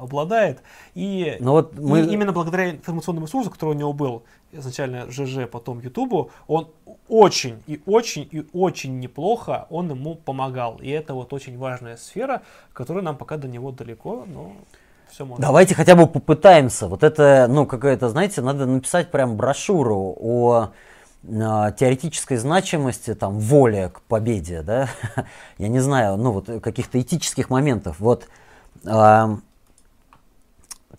обладает. 0.01 0.61
И, 0.95 1.35
но 1.41 1.51
вот 1.51 1.77
мы... 1.77 2.01
и 2.01 2.13
именно 2.13 2.31
благодаря 2.31 2.71
информационному 2.71 3.27
ресурсу, 3.27 3.51
который 3.51 3.71
у 3.71 3.77
него 3.77 3.91
был, 3.91 4.23
изначально 4.53 5.11
ЖЖ, 5.11 5.49
потом 5.51 5.79
Ютубу, 5.81 6.31
он 6.47 6.69
очень 7.09 7.61
и 7.67 7.81
очень 7.85 8.29
и 8.31 8.45
очень 8.53 8.99
неплохо 8.99 9.67
он 9.69 9.89
ему 9.89 10.15
помогал. 10.15 10.77
И 10.77 10.89
это 10.89 11.13
вот 11.13 11.33
очень 11.33 11.57
важная 11.57 11.97
сфера, 11.97 12.43
которая 12.71 13.03
нам 13.03 13.17
пока 13.17 13.37
до 13.37 13.47
него 13.47 13.71
далеко, 13.71 14.25
но 14.27 14.53
все 15.13 15.25
можно. 15.25 15.41
Давайте 15.41 15.75
хотя 15.75 15.95
бы 15.95 16.07
попытаемся. 16.07 16.87
Вот 16.87 17.03
это, 17.03 17.47
ну, 17.49 17.65
какая-то, 17.65 18.09
знаете, 18.09 18.41
надо 18.41 18.65
написать 18.65 19.11
прям 19.11 19.37
брошюру 19.37 20.15
о 20.19 20.71
а, 21.25 21.71
теоретической 21.71 22.37
значимости, 22.37 23.13
там, 23.13 23.39
воли 23.39 23.91
к 23.93 24.01
победе, 24.01 24.61
да, 24.61 24.89
я 25.57 25.67
не 25.67 25.79
знаю, 25.79 26.17
ну, 26.17 26.31
вот 26.31 26.49
каких-то 26.61 26.99
этических 26.99 27.49
моментов. 27.49 27.99
Вот 27.99 28.27
э, 28.83 29.27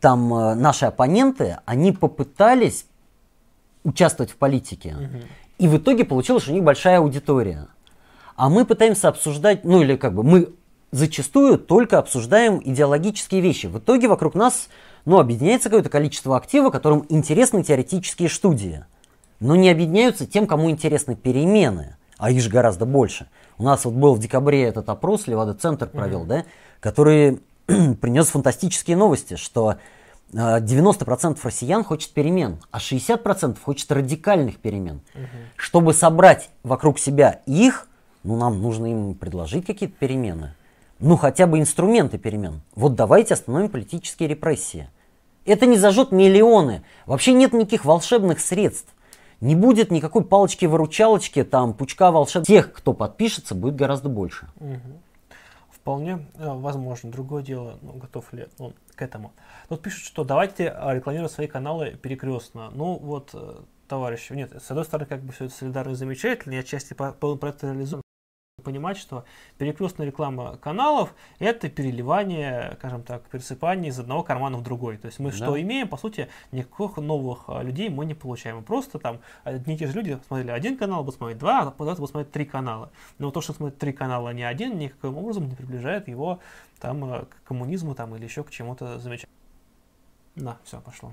там 0.01 0.35
э, 0.35 0.55
наши 0.55 0.87
оппоненты, 0.87 1.59
они 1.67 1.93
попытались 1.93 2.87
участвовать 3.83 4.33
в 4.33 4.37
политике, 4.37 4.97
угу. 4.97 5.25
и 5.59 5.69
в 5.69 5.77
итоге 5.77 6.05
получилось, 6.05 6.45
что 6.45 6.53
у 6.53 6.55
них 6.55 6.65
большая 6.65 6.99
аудитория. 6.99 7.69
А 8.37 8.49
мы 8.49 8.65
пытаемся 8.65 9.09
обсуждать, 9.09 9.65
ну, 9.65 9.83
или 9.83 9.97
как 9.97 10.15
бы 10.15 10.23
мы 10.23 10.55
зачастую 10.95 11.59
только 11.59 11.99
обсуждаем 11.99 12.61
идеологические 12.65 13.41
вещи. 13.41 13.67
В 13.67 13.79
итоге 13.79 14.07
вокруг 14.07 14.35
нас 14.35 14.69
ну, 15.05 15.19
объединяется 15.19 15.69
какое-то 15.69 15.91
количество 15.91 16.37
актива, 16.37 16.71
которым 16.71 17.05
интересны 17.09 17.65
теоретические 17.65 18.29
студии. 18.29 18.85
Но 19.41 19.57
не 19.57 19.71
объединяются 19.71 20.25
тем, 20.25 20.47
кому 20.47 20.71
интересны 20.71 21.17
перемены, 21.17 21.97
а 22.17 22.31
их 22.31 22.41
же 22.41 22.49
гораздо 22.49 22.87
больше. 22.87 23.29
У 23.59 23.65
нас 23.65 23.85
вот 23.85 23.95
был 23.95 24.15
в 24.15 24.21
декабре 24.21 24.63
этот 24.63 24.89
опрос, 24.89 25.27
Левада-центр 25.27 25.89
провел, 25.89 26.23
mm-hmm. 26.23 26.29
да, 26.29 26.45
который 26.79 27.41
принес 27.67 28.29
фантастические 28.29 28.97
новости, 28.97 29.35
что 29.35 29.77
90% 30.33 31.33
э, 31.33 31.37
россиян 31.43 31.83
хочет 31.83 32.13
перемен, 32.13 32.59
а 32.71 32.79
60% 32.79 33.59
хочет 33.61 33.91
радикальных 33.91 34.59
перемен. 34.59 35.01
Угу. 35.15 35.25
Чтобы 35.57 35.93
собрать 35.93 36.51
вокруг 36.63 36.99
себя 36.99 37.43
их, 37.47 37.89
ну, 38.23 38.37
нам 38.37 38.61
нужно 38.61 38.87
им 38.87 39.15
предложить 39.15 39.67
какие-то 39.67 39.97
перемены 39.97 40.55
ну 41.05 41.17
хотя 41.19 41.47
бы 41.47 41.59
инструменты 41.59 42.17
перемен. 42.17 42.63
Вот 42.75 42.95
давайте 42.95 43.35
остановим 43.35 43.69
политические 43.69 44.29
репрессии. 44.29 44.89
Это 45.45 45.67
не 45.67 45.77
зажжет 45.77 46.13
миллионы. 46.13 46.83
Вообще 47.05 47.35
нет 47.35 47.53
никаких 47.53 47.85
волшебных 47.85 48.41
средств. 48.41 48.95
Не 49.43 49.55
будет 49.55 49.91
никакой 49.91 50.25
палочки-выручалочки, 50.25 51.45
там, 51.45 51.75
пучка 51.75 52.11
волшебных. 52.11 52.47
Тех, 52.47 52.73
кто 52.73 52.95
подпишется, 52.95 53.55
будет 53.55 53.77
гораздо 53.77 54.09
больше. 54.09 54.49
Угу. 54.59 54.81
Вполне 55.71 56.27
э, 56.37 56.49
возможно. 56.49 57.11
Другое 57.11 57.43
дело, 57.43 57.79
ну, 57.83 57.93
готов 57.93 58.33
ли 58.33 58.47
он 58.59 58.73
к 58.95 59.03
этому. 59.03 59.33
Тут 59.69 59.83
пишут, 59.83 60.05
что 60.05 60.25
давайте 60.25 60.75
рекламировать 60.87 61.33
свои 61.33 61.47
каналы 61.47 61.91
перекрестно. 61.91 62.71
Ну 62.75 62.97
вот, 62.97 63.31
э, 63.35 63.57
товарищи, 63.89 64.33
нет, 64.33 64.53
с 64.59 64.71
одной 64.71 64.87
стороны, 64.87 65.07
как 65.07 65.21
бы 65.21 65.35
все 65.35 65.45
это 65.45 65.55
солидарно 65.55 65.91
и 65.91 65.95
замечательно, 65.95 66.55
я 66.55 66.61
отчасти 66.61 66.95
по, 66.95 67.13
по, 67.13 67.37
про 67.37 67.51
это 67.51 67.67
реализую 67.67 68.04
понимать, 68.65 68.97
что 68.97 69.25
перекрестная 69.59 70.07
реклама 70.07 70.57
каналов– 70.57 71.15
это 71.39 71.69
переливание, 71.69 72.75
скажем 72.79 73.03
так, 73.03 73.23
пересыпание 73.29 73.91
из 73.91 73.99
одного 74.01 74.23
кармана 74.23 74.59
в 74.59 74.63
другой. 74.63 74.97
То 74.97 75.07
есть 75.07 75.19
мы 75.19 75.31
да. 75.31 75.37
что 75.37 75.61
имеем, 75.61 75.89
по 75.89 75.97
сути, 75.97 76.29
никаких 76.51 76.97
новых 76.97 77.45
а, 77.49 77.63
людей 77.63 77.89
мы 77.89 78.05
не 78.07 78.15
получаем. 78.15 78.57
Мы 78.57 78.63
просто 78.63 78.99
там 78.99 79.21
одни 79.45 79.75
и 79.75 79.79
те 79.79 79.87
же 79.87 79.93
люди 79.93 80.19
смотрели 80.27 80.51
один 80.51 80.77
канал, 80.77 81.05
будут 81.05 81.17
смотреть 81.17 81.39
два, 81.39 81.61
а 81.61 81.71
потом 81.71 81.95
будут 81.95 82.11
смотреть 82.11 82.33
три 82.33 82.45
канала. 82.45 82.91
Но 83.19 83.31
то, 83.31 83.41
что 83.41 83.53
смотрит 83.53 83.79
три 83.79 83.93
канала, 83.93 84.31
а 84.31 84.33
не 84.33 84.43
один, 84.43 84.79
никаким 84.79 85.17
образом 85.17 85.49
не 85.49 85.55
приближает 85.55 86.09
его 86.09 86.41
там, 86.81 87.05
а, 87.05 87.27
к 87.27 87.47
коммунизму 87.47 87.95
там, 87.95 88.17
или 88.17 88.25
еще 88.25 88.43
к 88.43 88.51
чему-то 88.51 88.99
замечательному. 88.99 89.39
Да, 90.37 90.59
все, 90.65 90.81
пошло. 90.81 91.13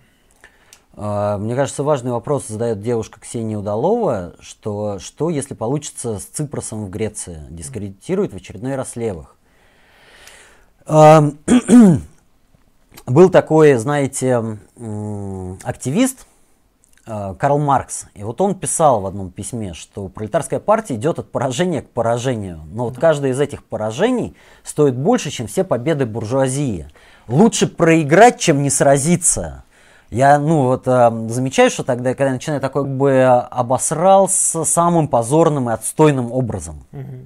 А, 0.93 1.38
мне 1.38 1.55
кажется, 1.55 1.84
важный 1.84 2.11
вопрос 2.11 2.47
задает 2.47 2.81
девушка 2.81 3.19
Ксения 3.19 3.57
Удалова, 3.57 4.34
что, 4.39 4.99
что 4.99 5.30
если 5.30 5.53
получится 5.53 6.19
с 6.19 6.23
Ципросом 6.23 6.85
в 6.85 6.89
Греции, 6.89 7.39
дискредитирует 7.49 8.34
в 8.34 8.35
очередной 8.35 8.76
раз 8.76 8.95
левых. 8.95 9.35
А, 10.85 11.23
был 13.05 13.30
такой, 13.30 13.76
знаете, 13.76 14.59
активист 15.63 16.26
а, 17.05 17.35
Карл 17.35 17.57
Маркс, 17.59 18.05
и 18.13 18.23
вот 18.23 18.41
он 18.41 18.55
писал 18.55 19.01
в 19.01 19.05
одном 19.05 19.31
письме, 19.31 19.73
что 19.73 20.09
пролетарская 20.09 20.59
партия 20.59 20.95
идет 20.95 21.19
от 21.19 21.31
поражения 21.31 21.81
к 21.81 21.89
поражению, 21.89 22.61
но 22.72 22.85
вот 22.85 22.97
каждое 22.97 23.31
из 23.31 23.39
этих 23.39 23.63
поражений 23.63 24.35
стоит 24.63 24.95
больше, 24.95 25.30
чем 25.30 25.47
все 25.47 25.63
победы 25.63 26.05
буржуазии. 26.05 26.88
Лучше 27.27 27.68
проиграть, 27.68 28.39
чем 28.39 28.61
не 28.61 28.69
сразиться. 28.69 29.63
Я, 30.12 30.40
ну, 30.40 30.64
вот 30.64 30.88
э, 30.88 31.28
замечаю, 31.30 31.70
что 31.70 31.84
тогда, 31.84 32.14
когда 32.14 32.28
я 32.28 32.34
начинаю 32.34 32.60
такой, 32.60 32.84
как 32.84 32.98
бы 32.98 33.24
обосрался 33.24 34.66
самым 34.66 35.08
позорным 35.08 35.70
и 35.70 35.74
отстойным 35.74 36.34
образом. 36.34 36.84
Mm-hmm. 36.92 37.26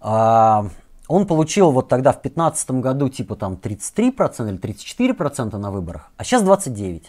А, 0.00 0.66
он 1.06 1.26
получил 1.28 1.70
вот 1.70 1.88
тогда 1.88 2.10
в 2.10 2.16
2015 2.20 2.70
году 2.72 3.08
типа 3.08 3.36
там 3.36 3.54
33% 3.54 4.48
или 4.48 4.58
34% 4.58 5.56
на 5.56 5.70
выборах, 5.70 6.10
а 6.16 6.24
сейчас 6.24 6.42
29%. 6.42 7.04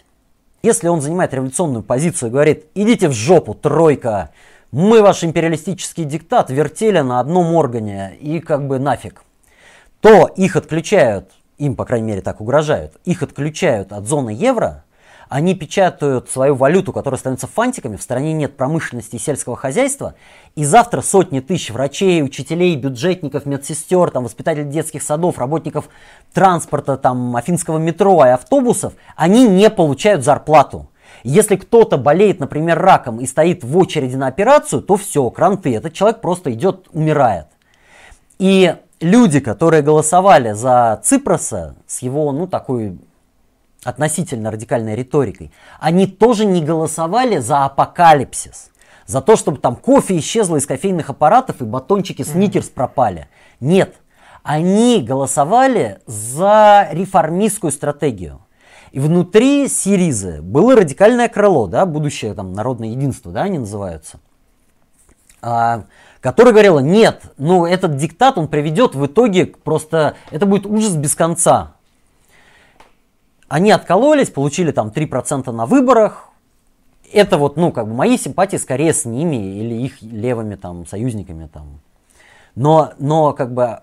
Если 0.62 0.88
он 0.88 1.00
занимает 1.00 1.34
революционную 1.34 1.82
позицию 1.82 2.28
и 2.28 2.32
говорит, 2.32 2.66
идите 2.74 3.08
в 3.08 3.12
жопу, 3.12 3.54
тройка, 3.54 4.30
мы 4.70 5.02
ваш 5.02 5.24
империалистический 5.24 6.04
диктат 6.04 6.50
вертели 6.50 7.00
на 7.00 7.18
одном 7.18 7.54
органе 7.54 8.14
и 8.20 8.38
как 8.38 8.68
бы 8.68 8.78
нафиг, 8.78 9.24
то 10.00 10.26
их 10.26 10.54
отключают 10.54 11.32
им, 11.60 11.76
по 11.76 11.84
крайней 11.84 12.08
мере, 12.08 12.22
так 12.22 12.40
угрожают, 12.40 12.94
их 13.04 13.22
отключают 13.22 13.92
от 13.92 14.06
зоны 14.06 14.30
евро, 14.30 14.84
они 15.28 15.54
печатают 15.54 16.28
свою 16.28 16.56
валюту, 16.56 16.92
которая 16.92 17.18
становится 17.18 17.46
фантиками, 17.46 17.96
в 17.96 18.02
стране 18.02 18.32
нет 18.32 18.56
промышленности 18.56 19.14
и 19.14 19.18
сельского 19.20 19.54
хозяйства, 19.54 20.14
и 20.56 20.64
завтра 20.64 21.02
сотни 21.02 21.38
тысяч 21.38 21.70
врачей, 21.70 22.24
учителей, 22.24 22.74
бюджетников, 22.74 23.46
медсестер, 23.46 24.10
там, 24.10 24.24
воспитателей 24.24 24.68
детских 24.68 25.04
садов, 25.04 25.38
работников 25.38 25.88
транспорта, 26.32 26.96
там, 26.96 27.36
афинского 27.36 27.78
метро 27.78 28.26
и 28.26 28.30
автобусов, 28.30 28.94
они 29.14 29.46
не 29.46 29.70
получают 29.70 30.24
зарплату. 30.24 30.88
Если 31.22 31.56
кто-то 31.56 31.96
болеет, 31.96 32.40
например, 32.40 32.78
раком 32.80 33.20
и 33.20 33.26
стоит 33.26 33.62
в 33.62 33.76
очереди 33.76 34.16
на 34.16 34.26
операцию, 34.26 34.82
то 34.82 34.96
все, 34.96 35.28
кранты, 35.30 35.76
этот 35.76 35.92
человек 35.92 36.20
просто 36.20 36.52
идет, 36.52 36.88
умирает. 36.92 37.46
И 38.38 38.74
люди, 39.00 39.40
которые 39.40 39.82
голосовали 39.82 40.52
за 40.52 41.00
Ципроса 41.02 41.76
с 41.86 42.02
его, 42.02 42.30
ну, 42.32 42.46
такой 42.46 42.98
относительно 43.82 44.50
радикальной 44.50 44.94
риторикой, 44.94 45.50
они 45.78 46.06
тоже 46.06 46.44
не 46.44 46.62
голосовали 46.62 47.38
за 47.38 47.64
апокалипсис, 47.64 48.70
за 49.06 49.22
то, 49.22 49.36
чтобы 49.36 49.58
там 49.58 49.74
кофе 49.76 50.18
исчезло 50.18 50.56
из 50.56 50.66
кофейных 50.66 51.10
аппаратов 51.10 51.60
и 51.62 51.64
батончики 51.64 52.22
сникерс 52.22 52.68
пропали. 52.68 53.28
Нет, 53.58 53.96
они 54.42 55.02
голосовали 55.02 56.00
за 56.06 56.88
реформистскую 56.92 57.72
стратегию. 57.72 58.40
И 58.92 58.98
внутри 58.98 59.68
Сиризы 59.68 60.42
было 60.42 60.74
радикальное 60.74 61.28
крыло, 61.28 61.66
да, 61.66 61.86
будущее 61.86 62.34
там 62.34 62.52
народное 62.52 62.88
единство, 62.88 63.30
да, 63.30 63.42
они 63.42 63.58
называются. 63.58 64.18
А, 65.42 65.84
которая 66.20 66.52
говорила, 66.52 66.80
нет, 66.80 67.22
ну 67.38 67.66
этот 67.66 67.96
диктат, 67.96 68.38
он 68.38 68.48
приведет 68.48 68.94
в 68.94 69.06
итоге 69.06 69.46
просто, 69.46 70.16
это 70.30 70.46
будет 70.46 70.66
ужас 70.66 70.94
без 70.94 71.14
конца. 71.14 71.74
Они 73.48 73.70
откололись, 73.70 74.30
получили 74.30 74.70
там 74.70 74.88
3% 74.88 75.50
на 75.50 75.66
выборах. 75.66 76.28
Это 77.12 77.36
вот, 77.36 77.56
ну, 77.56 77.72
как 77.72 77.88
бы 77.88 77.94
мои 77.94 78.16
симпатии 78.16 78.56
скорее 78.56 78.94
с 78.94 79.04
ними 79.04 79.36
или 79.36 79.74
их 79.74 80.00
левыми 80.02 80.54
там 80.54 80.86
союзниками 80.86 81.48
там. 81.52 81.80
Но, 82.54 82.92
но 82.98 83.32
как 83.32 83.52
бы 83.52 83.80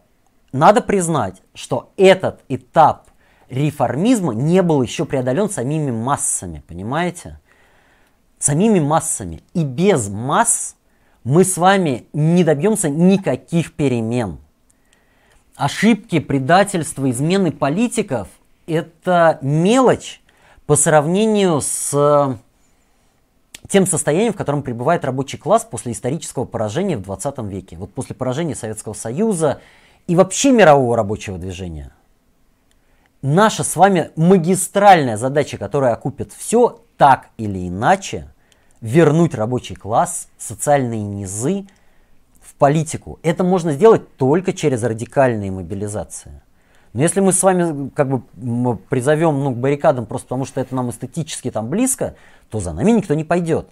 надо 0.53 0.81
признать, 0.81 1.41
что 1.53 1.91
этот 1.97 2.39
этап 2.47 3.09
реформизма 3.49 4.33
не 4.33 4.61
был 4.61 4.81
еще 4.81 5.03
преодолен 5.03 5.49
самими 5.49 5.91
массами, 5.91 6.63
понимаете? 6.65 7.39
Самими 8.39 8.79
массами. 8.79 9.43
И 9.53 9.63
без 9.65 10.07
масс 10.07 10.77
мы 11.27 11.43
с 11.43 11.57
вами 11.57 12.05
не 12.13 12.45
добьемся 12.45 12.89
никаких 12.89 13.73
перемен. 13.73 14.37
Ошибки, 15.57 16.19
предательства, 16.19 17.11
измены 17.11 17.51
политиков– 17.51 18.29
это 18.65 19.37
мелочь 19.41 20.21
по 20.67 20.77
сравнению 20.77 21.59
с 21.59 22.39
тем 23.67 23.85
состоянием, 23.85 24.31
в 24.31 24.37
котором 24.37 24.63
пребывает 24.63 25.03
рабочий 25.03 25.37
класс 25.37 25.67
после 25.69 25.91
исторического 25.91 26.45
поражения 26.45 26.95
в 26.95 27.01
20 27.01 27.39
веке. 27.39 27.75
Вот 27.75 27.93
после 27.93 28.15
поражения 28.15 28.55
Советского 28.55 28.93
Союза 28.93 29.59
и 30.07 30.15
вообще 30.15 30.53
мирового 30.53 30.95
рабочего 30.95 31.37
движения. 31.37 31.91
Наша 33.21 33.65
с 33.65 33.75
вами 33.75 34.11
магистральная 34.15 35.17
задача, 35.17 35.57
которая 35.57 35.91
окупит 35.91 36.31
все 36.31 36.79
так 36.95 37.27
или 37.35 37.67
иначе– 37.67 38.31
вернуть 38.81 39.35
рабочий 39.35 39.75
класс, 39.75 40.27
социальные 40.37 41.03
низы 41.03 41.67
в 42.41 42.53
политику. 42.55 43.19
Это 43.23 43.43
можно 43.43 43.73
сделать 43.73 44.15
только 44.17 44.53
через 44.53 44.83
радикальные 44.83 45.51
мобилизации. 45.51 46.41
Но 46.93 47.01
если 47.01 47.19
мы 47.19 47.31
с 47.31 47.43
вами 47.43 47.89
как 47.89 48.09
бы 48.09 48.77
призовем 48.89 49.43
ну, 49.43 49.51
к 49.51 49.57
баррикадам 49.57 50.05
просто 50.05 50.27
потому, 50.27 50.45
что 50.45 50.61
это 50.61 50.73
нам 50.73 50.89
эстетически 50.89 51.51
там 51.51 51.69
близко, 51.69 52.15
то 52.49 52.59
за 52.59 52.73
нами 52.73 52.91
никто 52.91 53.13
не 53.13 53.23
пойдет. 53.23 53.69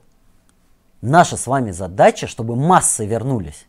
Наша 1.01 1.37
с 1.37 1.47
вами 1.47 1.71
задача, 1.71 2.27
чтобы 2.27 2.55
массы 2.55 3.05
вернулись. 3.05 3.65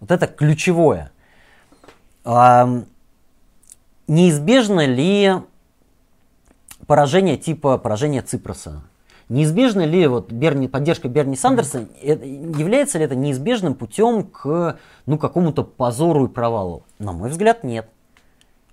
Вот 0.00 0.10
это 0.10 0.26
ключевое. 0.26 1.12
А, 2.24 2.82
неизбежно 4.06 4.86
ли 4.86 5.32
поражение 6.86 7.36
типа 7.36 7.78
поражения 7.78 8.22
Ципроса? 8.22 8.82
Неизбежно 9.32 9.86
ли 9.86 10.06
вот 10.06 10.30
Берни, 10.30 10.68
поддержка 10.68 11.08
Берни 11.08 11.36
Сандерса, 11.36 11.86
mm-hmm. 12.02 12.58
является 12.58 12.98
ли 12.98 13.06
это 13.06 13.14
неизбежным 13.14 13.74
путем 13.74 14.24
к 14.24 14.78
ну, 15.06 15.16
какому-то 15.16 15.64
позору 15.64 16.26
и 16.26 16.28
провалу? 16.28 16.84
На 16.98 17.12
мой 17.12 17.30
взгляд, 17.30 17.64
нет. 17.64 17.88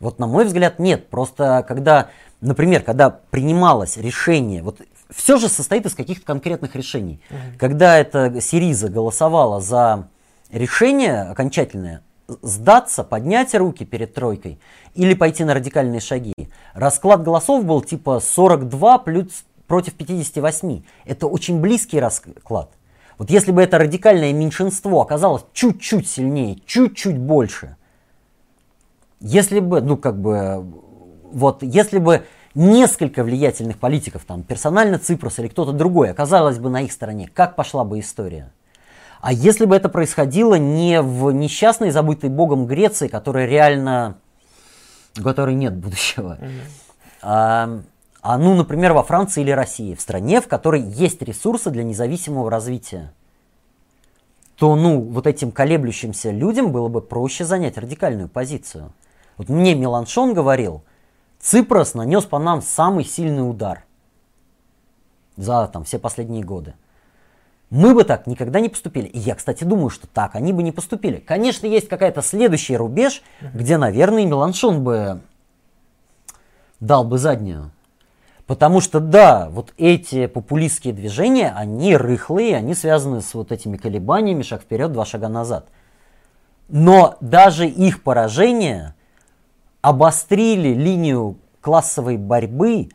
Вот 0.02 0.20
на 0.20 0.28
мой 0.28 0.44
взгляд, 0.44 0.78
нет. 0.78 1.08
Просто 1.08 1.64
когда, 1.66 2.10
например, 2.42 2.84
когда 2.84 3.10
принималось 3.10 3.96
решение, 3.96 4.62
вот 4.62 4.82
все 5.10 5.38
же 5.38 5.48
состоит 5.48 5.86
из 5.86 5.96
каких-то 5.96 6.26
конкретных 6.26 6.76
решений. 6.76 7.22
Mm-hmm. 7.30 7.58
Когда 7.58 7.98
эта 7.98 8.42
Сириза 8.42 8.90
голосовала 8.90 9.62
за 9.62 10.10
решение 10.52 11.22
окончательное, 11.22 12.02
сдаться, 12.42 13.04
поднять 13.04 13.56
руки 13.56 13.86
перед 13.86 14.14
тройкой 14.14 14.60
или 14.94 15.14
пойти 15.14 15.44
на 15.44 15.54
радикальные 15.54 16.02
шаги. 16.02 16.34
Расклад 16.74 17.24
голосов 17.24 17.66
был 17.66 17.82
типа 17.82 18.20
42 18.20 18.98
плюс 19.00 19.46
против 19.70 19.94
58. 19.94 20.84
Это 21.06 21.28
очень 21.28 21.62
близкий 21.62 22.00
расклад. 22.00 22.72
Вот 23.18 23.30
если 23.30 23.52
бы 23.52 23.62
это 23.62 23.78
радикальное 23.78 24.34
меньшинство 24.34 25.02
оказалось 25.02 25.46
чуть-чуть 25.54 26.10
сильнее, 26.10 26.58
чуть-чуть 26.66 27.18
больше, 27.18 27.78
если 29.20 29.60
бы, 29.60 29.82
ну 29.82 29.96
как 29.96 30.20
бы, 30.20 30.66
вот 31.32 31.62
если 31.62 32.00
бы 32.00 32.26
несколько 32.56 33.24
влиятельных 33.24 33.78
политиков, 33.78 34.24
там 34.26 34.44
персонально 34.44 34.98
Ципрос 34.98 35.40
или 35.40 35.48
кто-то 35.48 35.72
другой, 35.72 36.10
оказалось 36.10 36.60
бы 36.60 36.70
на 36.70 36.82
их 36.82 36.92
стороне, 36.92 37.30
как 37.34 37.56
пошла 37.56 37.84
бы 37.84 38.00
история? 38.00 38.52
А 39.22 39.34
если 39.34 39.66
бы 39.66 39.76
это 39.76 39.90
происходило 39.90 40.56
не 40.56 41.02
в 41.02 41.32
несчастной, 41.32 41.92
забытой 41.92 42.30
Богом 42.30 42.66
Греции, 42.66 43.10
которая 43.10 43.46
реально, 43.46 44.18
у 45.20 45.24
которой 45.24 45.56
нет 45.56 45.76
будущего, 45.76 46.38
mm-hmm. 46.40 46.52
а, 47.22 47.82
а 48.22 48.38
ну, 48.38 48.56
например, 48.56 48.94
во 48.94 49.04
Франции 49.04 49.42
или 49.42 49.52
России, 49.52 49.96
в 49.96 50.02
стране, 50.02 50.42
в 50.42 50.48
которой 50.48 50.82
есть 50.82 51.22
ресурсы 51.22 51.70
для 51.70 51.84
независимого 51.84 52.50
развития, 52.50 53.14
то, 54.58 54.76
ну, 54.76 55.00
вот 55.00 55.26
этим 55.26 55.52
колеблющимся 55.52 56.32
людям 56.32 56.72
было 56.72 56.90
бы 56.90 57.02
проще 57.02 57.46
занять 57.46 57.78
радикальную 57.78 58.28
позицию. 58.28 58.92
Вот 59.38 59.48
мне 59.48 59.74
Меланшон 59.74 60.34
говорил, 60.34 60.84
Ципрос 61.40 61.94
нанес 61.94 62.26
по 62.26 62.38
нам 62.38 62.62
самый 62.62 63.06
сильный 63.06 63.50
удар 63.50 63.86
за 65.38 65.68
там, 65.68 65.86
все 65.86 65.98
последние 65.98 66.44
годы. 66.44 66.74
Мы 67.70 67.94
бы 67.94 68.04
так 68.04 68.28
никогда 68.28 68.60
не 68.60 68.68
поступили. 68.68 69.08
И 69.08 69.20
я, 69.20 69.36
кстати, 69.36 69.64
думаю, 69.64 69.90
что 69.90 70.08
так 70.08 70.36
они 70.36 70.52
бы 70.52 70.64
не 70.64 70.72
поступили. 70.72 71.18
Конечно, 71.18 71.66
есть 71.66 71.88
какая-то 71.88 72.22
следующий 72.22 72.76
рубеж, 72.76 73.22
где, 73.54 73.78
наверное, 73.78 74.26
Меланшон 74.26 74.84
бы 74.84 75.22
дал 76.80 77.06
бы 77.06 77.18
заднюю. 77.18 77.72
Потому 78.50 78.82
что, 78.82 79.00
да, 79.00 79.48
вот 79.52 79.76
эти 79.78 80.26
популистские 80.26 80.92
движения, 80.92 81.54
они 81.56 81.96
рыхлые, 81.96 82.56
они 82.56 82.74
связаны 82.74 83.22
с 83.22 83.36
вот 83.36 83.52
этими 83.52 83.78
колебаниями, 83.78 84.42
шаг 84.42 84.64
вперед, 84.64 84.92
два 84.92 85.06
шага 85.06 85.28
назад. 85.28 85.68
Но 86.68 87.16
даже 87.22 87.68
их 87.68 88.02
поражение 88.02 88.96
обострили 89.82 90.70
линию 90.70 91.38
классовой 91.62 92.18
борьбы, 92.18 92.90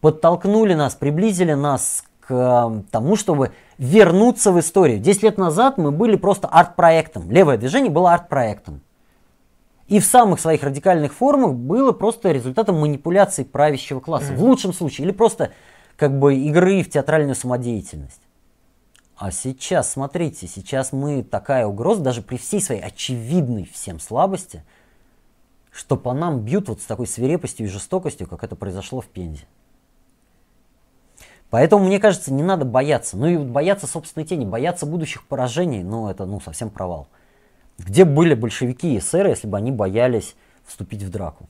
подтолкнули 0.00 0.74
нас, 0.74 0.96
приблизили 0.96 1.52
нас 1.52 2.02
к 2.18 2.32
э, 2.32 2.82
тому, 2.90 3.14
чтобы 3.14 3.52
вернуться 3.78 4.50
в 4.50 4.58
историю. 4.58 4.98
Десять 4.98 5.22
лет 5.22 5.38
назад 5.38 5.78
мы 5.78 5.92
были 5.92 6.16
просто 6.16 6.48
арт-проектом. 6.48 7.30
Левое 7.30 7.58
движение 7.58 7.92
было 7.92 8.12
арт-проектом. 8.12 8.80
И 9.88 10.00
в 10.00 10.04
самых 10.04 10.40
своих 10.40 10.62
радикальных 10.62 11.14
формах 11.14 11.54
было 11.54 11.92
просто 11.92 12.32
результатом 12.32 12.80
манипуляций 12.80 13.44
правящего 13.44 14.00
класса. 14.00 14.32
Mm-hmm. 14.32 14.36
В 14.36 14.44
лучшем 14.44 14.72
случае. 14.72 15.06
Или 15.06 15.12
просто 15.12 15.52
как 15.96 16.18
бы 16.18 16.34
игры 16.34 16.82
в 16.82 16.90
театральную 16.90 17.36
самодеятельность. 17.36 18.20
А 19.16 19.30
сейчас, 19.30 19.92
смотрите, 19.92 20.46
сейчас 20.46 20.92
мы 20.92 21.22
такая 21.22 21.66
угроза, 21.66 22.02
даже 22.02 22.20
при 22.20 22.36
всей 22.36 22.60
своей 22.60 22.82
очевидной 22.82 23.64
всем 23.64 23.98
слабости, 23.98 24.62
что 25.70 25.96
по 25.96 26.12
нам 26.12 26.40
бьют 26.40 26.68
вот 26.68 26.82
с 26.82 26.84
такой 26.84 27.06
свирепостью 27.06 27.66
и 27.66 27.70
жестокостью, 27.70 28.26
как 28.26 28.44
это 28.44 28.56
произошло 28.56 29.00
в 29.00 29.06
Пензе. 29.06 29.46
Поэтому, 31.48 31.84
мне 31.84 31.98
кажется, 31.98 32.32
не 32.32 32.42
надо 32.42 32.64
бояться. 32.64 33.16
Ну 33.16 33.26
и 33.26 33.36
бояться 33.38 33.86
собственной 33.86 34.26
тени, 34.26 34.44
бояться 34.44 34.84
будущих 34.84 35.24
поражений, 35.26 35.82
ну 35.82 36.10
это 36.10 36.26
ну 36.26 36.40
совсем 36.40 36.70
провал. 36.70 37.08
Где 37.78 38.04
были 38.04 38.34
большевики 38.34 38.94
и 38.94 38.98
эсеры, 38.98 39.30
если 39.30 39.46
бы 39.46 39.56
они 39.56 39.70
боялись 39.70 40.34
вступить 40.64 41.02
в 41.02 41.10
драку? 41.10 41.48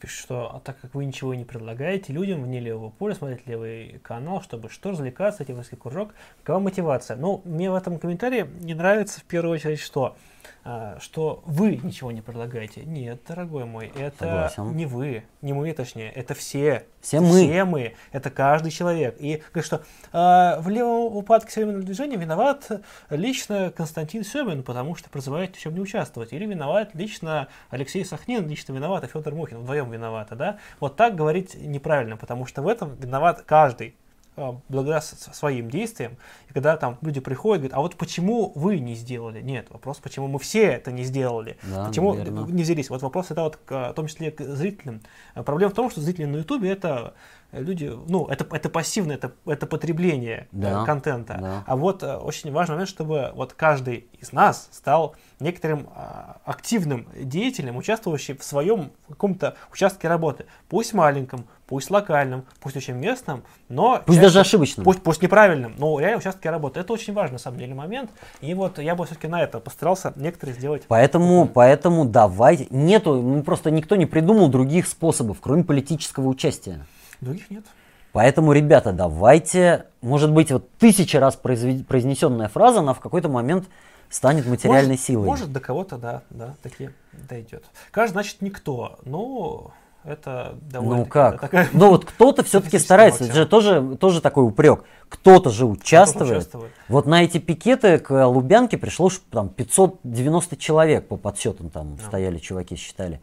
Пишет, 0.00 0.18
что 0.18 0.52
а 0.52 0.58
так 0.58 0.80
как 0.80 0.94
вы 0.94 1.04
ничего 1.04 1.32
не 1.32 1.44
предлагаете 1.44 2.12
людям 2.12 2.42
вне 2.42 2.58
левого 2.58 2.90
поля 2.90 3.14
смотреть 3.14 3.46
левый 3.46 4.00
канал, 4.02 4.42
чтобы 4.42 4.68
что 4.68 4.90
развлекаться, 4.90 5.44
этим 5.44 5.62
кружок, 5.78 6.12
какова 6.42 6.58
мотивация? 6.58 7.16
Ну, 7.16 7.40
мне 7.44 7.70
в 7.70 7.74
этом 7.76 8.00
комментарии 8.00 8.48
не 8.62 8.74
нравится 8.74 9.20
в 9.20 9.24
первую 9.24 9.54
очередь 9.54 9.78
что? 9.78 10.16
А, 10.64 10.96
что 11.00 11.42
вы 11.44 11.76
ничего 11.82 12.12
не 12.12 12.20
предлагаете. 12.20 12.84
Нет, 12.84 13.22
дорогой 13.26 13.64
мой, 13.64 13.90
это 13.96 14.18
Согласен. 14.18 14.76
не 14.76 14.86
вы, 14.86 15.24
не 15.40 15.52
мы, 15.52 15.72
точнее, 15.72 16.10
это 16.12 16.34
все. 16.34 16.86
Все 17.00 17.20
мы. 17.20 17.30
Все 17.30 17.64
мы, 17.64 17.94
это 18.12 18.30
каждый 18.30 18.70
человек. 18.70 19.16
И 19.18 19.42
говорит, 19.52 19.64
что 19.64 19.82
э, 20.12 20.60
в 20.60 20.68
левом 20.68 21.16
упадке 21.16 21.50
современного 21.50 21.84
движения 21.84 22.16
виноват 22.16 22.70
лично 23.10 23.72
Константин 23.76 24.22
Семин, 24.22 24.62
потому 24.62 24.94
что 24.94 25.10
призывает 25.10 25.56
в 25.56 25.60
чем 25.60 25.74
не 25.74 25.80
участвовать. 25.80 26.32
Или 26.32 26.46
виноват 26.46 26.94
лично 26.94 27.48
Алексей 27.70 28.04
Сахнин, 28.04 28.46
лично 28.46 28.72
виноват, 28.72 29.02
и 29.02 29.08
Федор 29.08 29.34
Мухин, 29.34 29.58
вдвоем 29.58 29.90
виноваты, 29.90 30.36
да? 30.36 30.58
Вот 30.78 30.94
так 30.94 31.16
говорить 31.16 31.56
неправильно, 31.56 32.16
потому 32.16 32.46
что 32.46 32.62
в 32.62 32.68
этом 32.68 32.94
виноват 32.94 33.42
каждый. 33.42 33.96
А, 34.34 34.58
благодаря 34.70 35.02
своим 35.02 35.68
действиям, 35.68 36.16
и 36.48 36.54
когда 36.54 36.78
там 36.78 36.96
люди 37.02 37.20
приходят, 37.20 37.60
говорят, 37.60 37.76
а 37.76 37.82
вот 37.82 37.96
почему 37.96 38.50
вы 38.54 38.78
не 38.78 38.94
сделали? 38.94 39.42
Нет, 39.42 39.66
вопрос, 39.68 39.98
почему 39.98 40.26
мы 40.26 40.38
все 40.38 40.62
это 40.62 40.90
не 40.90 41.04
сделали, 41.04 41.58
да, 41.64 41.84
почему 41.86 42.14
наверное. 42.14 42.44
не 42.46 42.62
взялись. 42.62 42.88
Вот 42.88 43.02
вопрос 43.02 43.30
это 43.30 43.42
вот, 43.42 43.58
в 43.68 43.92
том 43.92 44.06
числе 44.06 44.30
к 44.30 44.42
зрителям. 44.42 45.02
Проблема 45.34 45.70
в 45.70 45.74
том, 45.74 45.90
что 45.90 46.00
зрители 46.00 46.24
на 46.24 46.36
ютубе 46.36 46.70
это 46.70 47.12
люди, 47.52 47.92
ну, 48.08 48.26
это, 48.26 48.46
это 48.54 48.70
пассивное, 48.70 49.16
это, 49.16 49.32
это 49.44 49.66
потребление 49.66 50.40
э, 50.40 50.46
да, 50.52 50.84
контента. 50.84 51.38
Да. 51.38 51.64
А 51.66 51.76
вот 51.76 52.02
э, 52.02 52.16
очень 52.16 52.50
важный 52.50 52.76
момент, 52.76 52.88
чтобы 52.88 53.32
вот 53.34 53.52
каждый 53.52 54.08
из 54.18 54.32
нас 54.32 54.68
стал 54.72 55.14
некоторым 55.40 55.88
а, 55.94 56.40
активным 56.44 57.06
деятелем, 57.14 57.76
участвующим 57.76 58.38
в 58.38 58.44
своем 58.44 58.92
каком-то 59.08 59.56
участке 59.72 60.08
работы. 60.08 60.46
Пусть 60.68 60.94
маленьком, 60.94 61.46
пусть 61.72 61.90
локальном, 61.90 62.44
пусть 62.60 62.76
очень 62.76 62.92
местном, 62.92 63.44
но... 63.70 64.02
Пусть 64.04 64.20
даже 64.20 64.40
ошибочным. 64.40 64.84
Пусть, 64.84 65.02
пусть 65.02 65.22
неправильным, 65.22 65.72
но 65.78 65.98
реально 65.98 66.18
участке 66.18 66.50
работы. 66.50 66.80
Это 66.80 66.92
очень 66.92 67.14
важный, 67.14 67.32
на 67.32 67.38
самом 67.38 67.58
деле, 67.58 67.72
момент. 67.72 68.10
И 68.42 68.52
вот 68.52 68.78
я 68.78 68.94
бы 68.94 69.06
все-таки 69.06 69.26
на 69.26 69.42
это 69.42 69.58
постарался 69.58 70.12
некоторые 70.16 70.54
сделать. 70.54 70.82
Поэтому, 70.86 71.46
поэтому 71.46 72.04
давайте... 72.04 72.66
Нету, 72.68 73.22
ну 73.22 73.42
просто 73.42 73.70
никто 73.70 73.96
не 73.96 74.04
придумал 74.04 74.48
других 74.48 74.86
способов, 74.86 75.38
кроме 75.40 75.64
политического 75.64 76.28
участия. 76.28 76.84
Других 77.22 77.48
нет. 77.48 77.64
Поэтому, 78.12 78.52
ребята, 78.52 78.92
давайте, 78.92 79.86
может 80.02 80.30
быть, 80.30 80.52
вот 80.52 80.70
тысяча 80.72 81.20
раз 81.20 81.36
произнесенная 81.36 82.48
фраза, 82.48 82.80
она 82.80 82.92
в 82.92 83.00
какой-то 83.00 83.30
момент 83.30 83.64
станет 84.10 84.44
материальной 84.44 84.90
может, 84.90 85.04
силой. 85.06 85.26
Может, 85.26 85.50
до 85.50 85.60
кого-то, 85.60 85.96
да, 85.96 86.20
да, 86.28 86.54
таки 86.62 86.90
дойдет. 87.14 87.64
Каждый, 87.90 88.12
значит, 88.12 88.42
никто. 88.42 88.98
Ну, 89.06 89.70
это 90.04 90.58
довольно 90.62 91.02
Ну 91.02 91.06
как? 91.06 91.40
Такая... 91.40 91.68
Ну 91.72 91.90
вот 91.90 92.04
кто-то 92.04 92.42
все-таки 92.44 92.78
старается, 92.78 93.24
это 93.24 93.34
же 93.34 93.46
тоже, 93.46 93.96
тоже 93.96 94.20
такой 94.20 94.44
упрек. 94.44 94.84
Кто-то 95.08 95.50
же 95.50 95.66
участвует. 95.66 96.30
участвует. 96.30 96.72
Вот 96.88 97.06
на 97.06 97.22
эти 97.22 97.38
пикеты 97.38 97.98
к 97.98 98.26
Лубянке 98.26 98.78
пришло 98.78 99.10
там 99.30 99.48
590 99.48 100.56
человек 100.56 101.06
по 101.06 101.16
подсчетам 101.16 101.70
там 101.70 101.96
да. 101.96 102.04
стояли 102.04 102.38
чуваки, 102.38 102.76
считали. 102.76 103.20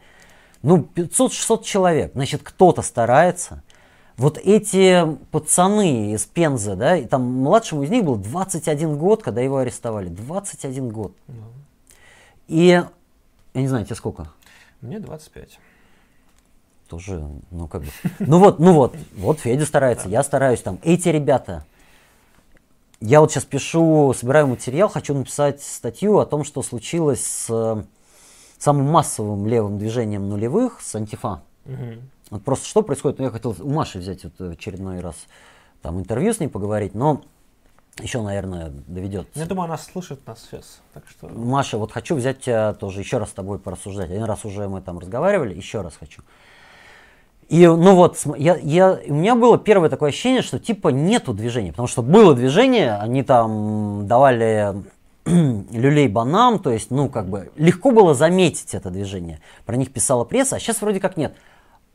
Ну 0.62 0.88
500-600 0.96 1.64
человек. 1.64 2.12
Значит, 2.14 2.42
кто-то 2.44 2.82
старается. 2.82 3.64
Вот 4.18 4.38
эти 4.38 5.18
пацаны 5.32 6.12
из 6.14 6.26
Пензы, 6.26 6.76
да, 6.76 6.98
и 6.98 7.06
там 7.06 7.24
младшему 7.24 7.84
из 7.84 7.90
них 7.90 8.04
был 8.04 8.18
21 8.18 8.98
год, 8.98 9.24
когда 9.24 9.40
его 9.40 9.58
арестовали. 9.58 10.10
21 10.10 10.90
год. 10.90 11.14
Да. 11.28 11.34
И, 12.50 12.84
я 13.54 13.62
не 13.62 13.68
знаю, 13.70 13.86
тебе 13.86 13.96
сколько? 13.96 14.28
Мне 14.82 15.00
25. 15.00 15.60
Тоже, 16.90 17.24
ну 17.52 17.68
как 17.68 17.84
бы. 17.84 17.90
Ну 18.18 18.40
вот, 18.40 18.58
ну 18.58 18.74
вот, 18.74 18.96
вот 19.16 19.40
Федя 19.40 19.66
старается, 19.66 20.10
я 20.10 20.24
стараюсь 20.24 20.62
там. 20.62 20.80
Эти 20.82 21.10
ребята, 21.10 21.64
я 23.00 23.22
вот 23.22 23.32
сейчас 23.32 23.46
пишу, 23.46 24.12
собираю 24.18 24.48
материал, 24.48 24.90
хочу 24.90 25.14
написать 25.14 25.62
статью 25.62 26.18
о 26.18 26.26
том, 26.26 26.44
что 26.44 26.64
случилось 26.64 27.24
с 27.24 27.86
самым 28.58 28.88
массовым 28.88 29.46
левым 29.46 29.78
движением 29.78 30.30
нулевых, 30.30 30.82
с 30.82 30.96
антифа. 30.96 31.44
Угу. 31.66 32.02
Вот 32.32 32.44
просто 32.44 32.68
что 32.68 32.82
происходит? 32.82 33.20
Ну, 33.20 33.26
я 33.26 33.32
хотел 33.32 33.56
у 33.60 33.70
Маши 33.70 34.00
взять 34.00 34.24
вот 34.24 34.42
очередной 34.42 35.00
раз 35.00 35.16
там 35.84 36.00
интервью 36.00 36.34
с 36.34 36.40
ней 36.40 36.48
поговорить, 36.48 36.96
но 36.96 37.22
еще, 38.00 38.22
наверное, 38.22 38.72
доведется. 38.88 39.32
Я 39.40 39.46
думаю, 39.46 39.66
она 39.66 39.78
слышит 39.78 40.26
нас 40.26 40.48
сейчас. 40.50 40.82
Так 40.94 41.04
что... 41.08 41.28
Маша, 41.28 41.78
вот 41.78 41.92
хочу 41.92 42.16
взять 42.16 42.40
тебя 42.42 42.74
тоже 42.74 43.00
еще 43.00 43.20
раз 43.20 43.30
с 43.30 43.34
тобой 43.34 43.60
порассуждать. 43.60 44.10
Один 44.10 44.24
раз 44.24 44.44
уже 44.46 44.68
мы 44.68 44.82
там 44.82 45.00
разговаривали, 45.00 45.54
еще 45.54 45.82
раз 45.82 45.96
хочу. 45.98 46.24
И, 47.50 47.66
ну 47.66 47.96
вот, 47.96 48.20
я, 48.38 48.58
я, 48.58 49.00
у 49.08 49.14
меня 49.14 49.36
было 49.36 49.58
первое 49.58 49.90
такое 49.90 50.10
ощущение, 50.10 50.44
что 50.44 50.60
типа 50.60 50.90
нету 50.90 51.34
движения, 51.34 51.72
потому 51.72 51.88
что 51.88 52.04
было 52.04 52.36
движение, 52.36 52.96
они 52.96 53.24
там 53.24 54.06
давали 54.06 54.84
люлей 55.26 56.08
банам, 56.08 56.60
то 56.60 56.70
есть, 56.70 56.92
ну, 56.92 57.10
как 57.10 57.28
бы, 57.28 57.52
легко 57.56 57.90
было 57.90 58.14
заметить 58.14 58.76
это 58.76 58.92
движение. 58.92 59.40
Про 59.66 59.78
них 59.78 59.92
писала 59.92 60.26
пресса, 60.26 60.58
а 60.58 60.60
сейчас 60.60 60.80
вроде 60.82 61.00
как 61.00 61.18
нет. 61.18 61.36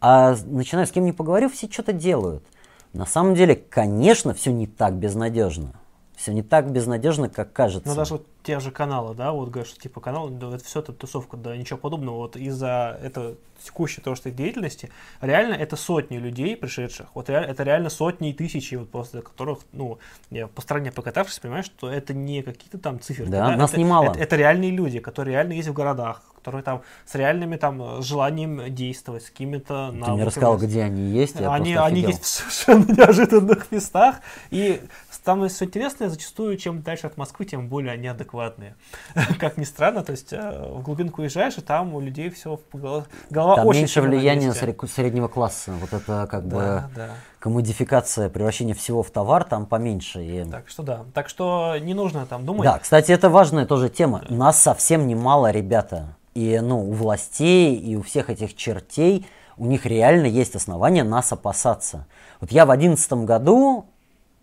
А 0.01 0.36
начинаю 0.47 0.89
с 0.89 0.90
кем 0.90 1.05
не 1.05 1.12
поговорив, 1.12 1.55
все 1.55 1.70
что-то 1.70 1.93
делают. 1.93 2.44
На 2.93 3.06
самом 3.06 3.35
деле, 3.35 3.55
конечно, 3.55 4.35
все 4.35 4.51
не 4.51 4.66
так 4.66 4.94
безнадежно. 4.94 5.72
Все 6.16 6.32
не 6.32 6.43
так 6.43 6.70
безнадежно, 6.70 7.28
как 7.28 7.53
кажется. 7.53 7.89
Ну, 7.89 7.95
даже 7.95 8.15
вот 8.15 8.27
те 8.45 8.61
же 8.61 8.70
каналы, 8.70 9.15
да, 9.15 9.32
вот 9.32 9.49
говорят, 9.49 9.69
что 9.69 9.81
типа 9.81 10.01
канал, 10.01 10.28
да, 10.28 10.55
это 10.55 10.65
все 10.65 10.81
это 10.81 10.93
тусовка, 10.93 11.36
да, 11.36 11.57
ничего 11.57 11.78
подобного. 11.78 12.16
Вот 12.16 12.36
из-за 12.36 12.99
этого 13.03 13.35
текущей 13.65 14.01
то, 14.01 14.15
что 14.15 14.31
деятельности, 14.31 14.91
реально 15.20 15.55
это 15.55 15.77
сотни 15.77 16.19
людей, 16.19 16.55
пришедших, 16.57 17.07
вот 17.15 17.31
реально, 17.31 17.51
это 17.51 17.62
реально 17.62 17.89
сотни 17.89 18.31
и 18.31 18.32
тысячи, 18.35 18.74
вот 18.74 18.91
просто 18.91 19.23
которых, 19.23 19.61
ну, 19.73 19.99
я 20.31 20.47
по 20.47 20.61
стране 20.61 20.93
покатавшись, 20.93 21.39
понимаю, 21.39 21.65
что 21.65 21.91
это 21.91 22.12
не 22.12 22.43
какие-то 22.43 22.78
там 22.78 23.01
цифры. 23.01 23.27
Да, 23.27 23.49
да 23.49 23.57
нас 23.57 23.70
это, 23.70 23.81
немало. 23.81 24.11
Это, 24.11 24.19
это 24.19 24.36
реальные 24.36 24.70
люди, 24.70 25.01
которые 25.01 25.32
реально 25.32 25.55
есть 25.55 25.69
в 25.69 25.73
городах, 25.73 26.23
которые 26.36 26.62
там 26.62 26.82
с 27.07 27.15
реальными 27.15 27.57
там 27.57 28.03
желанием 28.03 28.74
действовать, 28.74 29.24
с 29.24 29.31
какими-то 29.31 29.93
навыками. 29.93 30.05
Ты 30.05 30.12
мне 30.12 30.24
рассказал, 30.24 30.59
где 30.59 30.82
они 30.82 31.03
есть, 31.03 31.41
я 31.41 31.51
они, 31.51 31.74
они 31.74 32.03
есть 32.03 32.23
в 32.23 32.27
совершенно 32.27 32.93
неожиданных 32.93 33.73
местах, 33.73 34.16
и 34.51 34.82
там 35.24 35.48
все 35.48 35.64
интересное 35.64 36.09
зачастую, 36.09 36.56
чем 36.59 36.82
дальше 36.82 37.06
от 37.06 37.16
Москвы, 37.16 37.46
тем 37.46 37.68
более 37.68 37.92
они 37.92 38.06
адекватные. 38.09 38.76
как 39.40 39.56
ни 39.56 39.64
странно, 39.64 40.05
то 40.05 40.12
есть 40.12 40.32
э, 40.32 40.68
в 40.70 40.82
глубинку 40.82 41.22
уезжаешь, 41.22 41.56
и 41.56 41.62
там 41.62 41.94
у 41.94 42.01
людей 42.01 42.28
все 42.28 42.60
голова, 42.72 43.56
там 43.56 43.66
очень 43.66 43.80
меньше 43.80 44.02
влияния 44.02 44.52
среднего 44.52 45.28
класса, 45.28 45.72
вот 45.72 45.92
это 45.92 46.28
как 46.30 46.46
да, 46.46 46.56
бы 46.56 46.94
да. 46.94 47.09
комодификация, 47.38 48.28
превращение 48.28 48.74
всего 48.74 49.02
в 49.02 49.10
товар 49.10 49.44
там 49.44 49.64
поменьше. 49.64 50.22
И... 50.22 50.44
Так 50.44 50.68
что 50.68 50.82
да, 50.82 51.05
так 51.14 51.30
что 51.30 51.76
не 51.80 51.94
нужно 51.94 52.26
там 52.26 52.44
думать. 52.44 52.64
Да, 52.64 52.78
кстати, 52.78 53.10
это 53.10 53.30
важная 53.30 53.64
тоже 53.64 53.88
тема. 53.88 54.24
Нас 54.28 54.60
совсем 54.60 55.06
немало, 55.06 55.51
ребята. 55.51 56.16
И 56.34 56.59
ну, 56.60 56.90
у 56.90 56.92
властей, 56.92 57.76
и 57.76 57.96
у 57.96 58.02
всех 58.02 58.28
этих 58.28 58.56
чертей, 58.56 59.26
у 59.56 59.66
них 59.66 59.86
реально 59.86 60.26
есть 60.26 60.55
основания 60.55 61.05
нас 61.05 61.32
опасаться. 61.32 62.06
Вот 62.40 62.51
я 62.51 62.66
в 62.66 62.70
одиннадцатом 62.70 63.24
году 63.24 63.86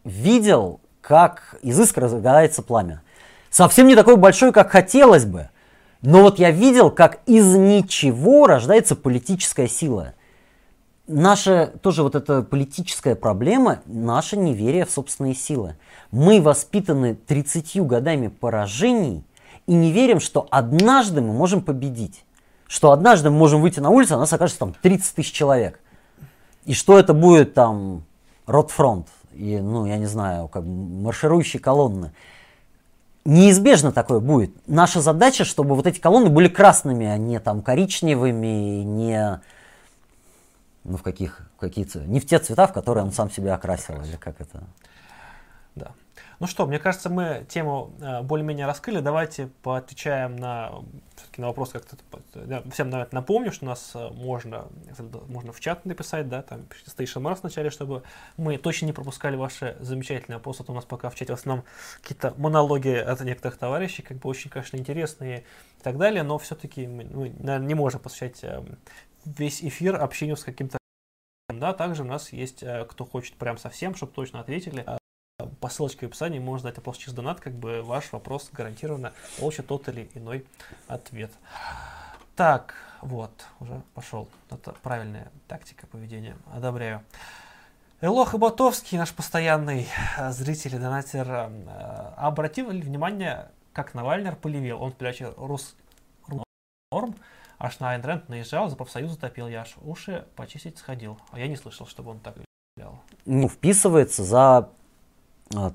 видел 0.04 0.82
как 1.02 1.56
из 1.62 1.80
искр 1.80 2.04
разгорается 2.04 2.62
пламя. 2.62 3.02
Совсем 3.50 3.88
не 3.88 3.96
такой 3.96 4.16
большой, 4.16 4.54
как 4.54 4.72
хотелось 4.72 5.26
бы. 5.26 5.50
Но 6.02 6.22
вот 6.22 6.40
я 6.40 6.52
видел, 6.52 6.90
как 6.90 7.20
из 7.26 7.56
ничего 7.56 8.48
рождается 8.48 8.96
политическая 8.96 9.68
сила. 9.68 10.14
Наша 11.08 11.68
тоже 11.82 12.04
вот 12.04 12.16
эта 12.16 12.42
политическая 12.44 13.16
проблема, 13.16 13.82
наше 13.86 14.38
неверие 14.38 14.86
в 14.86 14.92
собственные 14.92 15.36
силы. 15.36 15.76
Мы 16.12 16.42
воспитаны 16.42 17.16
30 17.16 17.82
годами 17.86 18.30
поражений 18.30 19.26
и 19.68 19.74
не 19.74 19.92
верим, 19.92 20.20
что 20.20 20.48
однажды 20.50 21.22
мы 21.22 21.34
можем 21.34 21.62
победить. 21.62 22.24
Что 22.68 22.92
однажды 22.92 23.30
мы 23.30 23.38
можем 23.38 23.62
выйти 23.62 23.82
на 23.82 23.90
улицу, 23.90 24.16
а 24.16 24.18
нас 24.18 24.32
окажется 24.32 24.60
там 24.60 24.74
30 24.82 25.16
тысяч 25.16 25.34
человек. 25.34 25.80
И 26.64 26.74
что 26.74 26.98
это 26.98 27.14
будет 27.14 27.54
там 27.54 28.06
Ротфронт, 28.46 29.08
и, 29.34 29.60
ну, 29.60 29.86
я 29.86 29.98
не 29.98 30.06
знаю, 30.06 30.48
как 30.48 30.64
марширующие 30.64 31.62
колонны. 31.62 32.12
Неизбежно 33.24 33.92
такое 33.92 34.20
будет. 34.20 34.52
Наша 34.68 35.02
задача, 35.02 35.46
чтобы 35.46 35.76
вот 35.76 35.86
эти 35.86 36.00
колонны 36.00 36.30
были 36.30 36.48
красными, 36.48 37.06
а 37.06 37.18
не 37.18 37.40
там 37.40 37.62
коричневыми, 37.62 38.84
не 38.84 39.40
ну, 40.84 40.98
в 40.98 41.04
каких, 41.04 41.42
какие 41.60 41.88
не 42.08 42.20
в 42.20 42.26
те 42.26 42.40
цвета, 42.40 42.68
в 42.68 42.74
которые 42.74 43.04
он 43.04 43.12
сам 43.12 43.30
себя 43.30 43.56
окрасил, 43.56 44.02
или 44.02 44.16
как 44.16 44.42
это. 44.42 44.64
Да. 45.76 45.92
Ну 46.42 46.48
что, 46.48 46.66
мне 46.66 46.80
кажется, 46.80 47.08
мы 47.12 47.46
тему 47.48 47.94
э, 48.02 48.24
более-менее 48.24 48.66
раскрыли. 48.66 49.00
Давайте 49.00 49.52
поотвечаем 49.62 50.38
на, 50.38 50.84
на 51.38 51.46
вопрос 51.46 51.70
как-то. 51.70 51.98
Всем 52.72 52.90
наверное, 52.90 53.10
напомню, 53.12 53.52
что 53.52 53.66
нас 53.66 53.92
э, 53.94 54.10
можно, 54.10 54.66
можно 55.28 55.54
в 55.54 55.60
чат 55.60 55.86
написать, 55.86 56.30
да, 56.30 56.42
там 56.42 56.62
Station 56.88 57.22
Mars 57.22 57.42
вначале, 57.44 57.70
чтобы 57.70 58.02
мы 58.38 58.58
точно 58.58 58.88
не 58.88 58.92
пропускали 58.92 59.36
ваши 59.36 59.78
замечательные 59.82 60.40
вопросы. 60.40 60.66
А 60.68 60.72
у 60.72 60.74
нас 60.74 60.84
пока 60.84 61.12
в 61.12 61.16
чате 61.16 61.36
в 61.36 61.38
основном 61.38 61.64
какие-то 62.02 62.34
монологи 62.38 62.96
от 62.96 63.22
некоторых 63.22 63.60
товарищей, 63.60 64.02
как 64.02 64.18
бы 64.18 64.28
очень, 64.28 64.50
конечно, 64.50 64.78
интересные 64.78 65.42
и 65.78 65.84
так 65.84 66.00
далее, 66.00 66.24
но 66.24 66.40
все-таки 66.40 66.88
мы, 66.88 67.04
мы 67.04 67.36
наверное, 67.38 67.68
не 67.68 67.76
можем 67.76 68.00
посвящать 68.00 68.44
э, 68.44 68.64
весь 69.26 69.64
эфир 69.64 69.96
общению 69.96 70.38
с 70.38 70.44
каким-то 70.44 70.80
да, 71.50 71.74
также 71.74 72.02
у 72.02 72.06
нас 72.06 72.34
есть, 72.34 72.64
кто 72.90 73.06
хочет 73.06 73.36
прям 73.36 73.60
совсем, 73.60 73.94
чтобы 73.94 74.14
точно 74.14 74.40
ответили, 74.40 74.84
по 75.60 75.70
ссылочке 75.70 76.06
в 76.06 76.10
описании 76.10 76.40
можно 76.40 76.70
дать 76.70 76.78
опрос 76.78 76.98
через 76.98 77.14
донат, 77.14 77.40
как 77.40 77.54
бы 77.54 77.82
ваш 77.82 78.12
вопрос 78.12 78.50
гарантированно 78.52 79.14
получит 79.40 79.68
тот 79.68 79.88
или 79.90 80.10
иной 80.14 80.46
ответ. 80.88 81.32
Так, 82.36 82.76
вот, 83.02 83.32
уже 83.60 83.82
пошел. 83.94 84.28
Это 84.50 84.74
правильная 84.84 85.32
тактика 85.48 85.88
поведения. 85.88 86.36
Одобряю. 86.54 87.04
Элох 88.00 88.34
Ботовский, 88.34 88.98
наш 88.98 89.14
постоянный 89.14 89.88
э, 90.18 90.32
зритель 90.32 90.76
и 90.76 90.80
донатер, 90.80 91.30
э, 91.30 92.14
обратил 92.18 92.72
ли 92.72 92.82
внимание, 92.82 93.50
как 93.74 93.94
Навальнер 93.94 94.36
полевел? 94.36 94.82
Он 94.82 94.92
в 94.92 94.96
передаче 94.96 95.34
Рус... 95.38 95.76
Норм 96.92 97.16
аж 97.58 97.80
на 97.80 97.92
Айн 97.92 98.24
наезжал, 98.28 98.70
за 98.70 98.76
профсоюз 98.76 99.12
затопил. 99.12 99.48
Я 99.48 99.62
аж 99.62 99.76
уши 99.82 100.26
почистить 100.36 100.78
сходил. 100.78 101.18
А 101.32 101.40
я 101.40 101.48
не 101.48 101.56
слышал, 101.56 101.86
чтобы 101.86 102.12
он 102.12 102.20
так. 102.20 102.36
Ну, 103.26 103.48
вписывается 103.48 104.24
за 104.24 104.70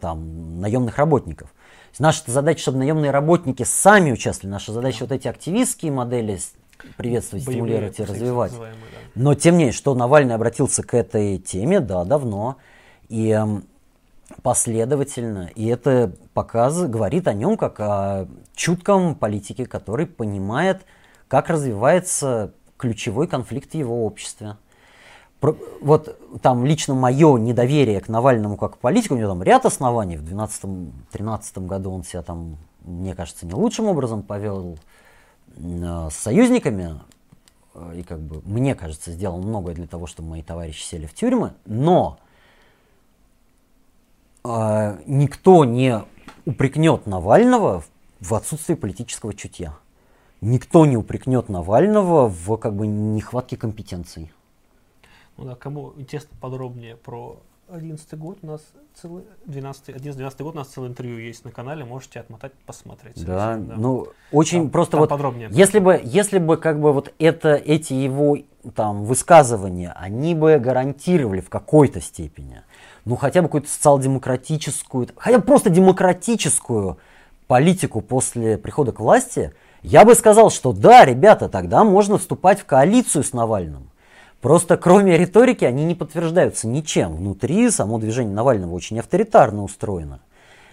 там, 0.01 0.61
наемных 0.61 0.99
работников. 0.99 1.53
Наша 1.99 2.31
задача, 2.31 2.61
чтобы 2.61 2.79
наемные 2.79 3.11
работники 3.11 3.63
сами 3.63 4.13
участвовали. 4.13 4.53
Наша 4.53 4.73
задача 4.73 5.01
да. 5.01 5.05
вот 5.07 5.13
эти 5.13 5.29
активистские 5.29 5.93
модели 5.93 6.39
приветствовать, 6.97 7.47
Боевые, 7.47 7.65
стимулировать 7.65 7.99
и 7.99 8.05
развивать. 8.05 8.53
Да. 8.53 8.67
Но 9.15 9.35
тем 9.35 9.55
не 9.55 9.61
менее, 9.61 9.73
что 9.73 9.95
Навальный 9.95 10.35
обратился 10.35 10.83
к 10.83 10.93
этой 10.95 11.39
теме, 11.39 11.81
да, 11.81 12.05
давно. 12.05 12.57
И 13.09 13.31
эм, 13.31 13.65
последовательно. 14.43 15.51
И 15.55 15.67
это 15.67 16.13
показ, 16.35 16.87
говорит 16.87 17.29
о 17.29 17.33
нем 17.33 17.57
как 17.57 17.81
о 17.81 18.29
чутком 18.55 19.15
политике, 19.15 19.65
который 19.65 20.07
понимает, 20.07 20.85
как 21.29 21.49
развивается 21.49 22.53
ключевой 22.77 23.27
конфликт 23.27 23.71
в 23.71 23.75
его 23.75 24.05
обществе 24.05 24.57
вот 25.41 26.19
там 26.41 26.65
лично 26.65 26.95
мое 26.95 27.37
недоверие 27.39 28.01
к 28.01 28.09
Навальному 28.09 28.57
как 28.57 28.79
политику, 28.79 29.15
у 29.15 29.19
него 29.19 29.29
там 29.29 29.43
ряд 29.43 29.67
оснований. 29.67 30.17
В 30.17 30.25
2012-2013 30.25 31.67
году 31.67 31.93
он 31.93 32.05
себя 32.05 32.23
там, 32.23 32.57
мне 32.83 33.15
кажется, 33.15 33.47
не 33.47 33.55
лучшим 33.55 33.87
образом 33.87 34.23
повел 34.23 34.79
э, 35.57 36.09
с 36.11 36.15
союзниками. 36.15 37.01
Э, 37.75 37.93
и 37.97 38.03
как 38.03 38.21
бы, 38.21 38.43
мне 38.45 38.75
кажется, 38.75 39.13
сделал 39.13 39.39
многое 39.39 39.75
для 39.75 39.87
того, 39.87 40.07
чтобы 40.07 40.31
мои 40.31 40.43
товарищи 40.43 40.83
сели 40.83 41.07
в 41.07 41.15
тюрьмы. 41.15 41.53
Но 41.67 42.19
э, 44.45 44.99
никто 45.07 45.65
не 45.65 46.03
упрекнет 46.47 47.07
Навального 47.07 47.85
в 48.21 48.35
отсутствии 48.35 48.75
политического 48.75 49.35
чутья. 49.35 49.75
Никто 50.41 50.87
не 50.87 50.97
упрекнет 50.97 51.49
Навального 51.49 52.29
в 52.29 52.57
как 52.57 52.75
бы 52.75 52.87
нехватке 52.87 53.57
компетенций. 53.57 54.33
Ну 55.37 55.45
да, 55.45 55.55
кому 55.55 55.93
интересно 55.97 56.31
подробнее 56.41 56.97
про 56.97 57.41
11 57.69 58.19
год, 58.19 58.39
у 58.43 58.47
нас 58.47 58.61
целый, 58.95 59.25
12, 59.47 59.89
11-12 59.89 60.43
год 60.43 60.55
у 60.55 60.59
нас 60.59 60.69
целое 60.69 60.89
интервью 60.89 61.19
есть 61.19 61.45
на 61.45 61.51
канале, 61.51 61.85
можете 61.85 62.21
отмотать, 62.21 62.53
посмотреть. 62.65 63.25
Да, 63.25 63.57
да. 63.57 63.75
ну 63.77 64.09
очень 64.31 64.63
там, 64.63 64.71
просто 64.71 64.93
там 64.93 65.01
вот, 65.01 65.11
подробнее. 65.11 65.49
Если 65.53 65.79
бы, 65.79 66.01
если 66.03 66.39
бы 66.39 66.57
как 66.57 66.81
бы 66.81 66.93
вот 66.93 67.13
это, 67.19 67.55
эти 67.55 67.93
его 67.93 68.39
там 68.75 69.05
высказывания, 69.05 69.93
они 69.97 70.35
бы 70.35 70.59
гарантировали 70.59 71.41
в 71.41 71.51
какой-то 71.51 72.01
степени, 72.01 72.63
ну 73.05 73.17
хотя 73.17 73.43
бы 73.43 73.49
какую-то 73.49 73.69
социал-демократическую, 73.69 75.09
хотя 75.17 75.39
бы 75.39 75.45
просто 75.45 75.69
демократическую 75.69 76.99
политику 77.49 78.01
после 78.01 78.59
прихода 78.59 78.93
к 78.93 79.01
власти, 79.01 79.53
я 79.83 80.05
бы 80.05 80.15
сказал, 80.15 80.51
что 80.51 80.73
да, 80.73 81.05
ребята, 81.05 81.49
тогда 81.49 81.85
можно 81.85 82.19
вступать 82.19 82.61
в 82.61 82.65
коалицию 82.65 83.23
с 83.25 83.33
Навальным. 83.33 83.91
Просто 84.41 84.77
кроме 84.77 85.17
риторики 85.17 85.65
они 85.65 85.85
не 85.85 85.95
подтверждаются 85.95 86.69
ничем. 86.69 87.17
Внутри 87.17 87.71
само 87.71 87.99
движение 87.99 88.35
Навального 88.35 88.75
очень 88.75 88.99
авторитарно 88.99 89.63
устроено. 89.63 90.21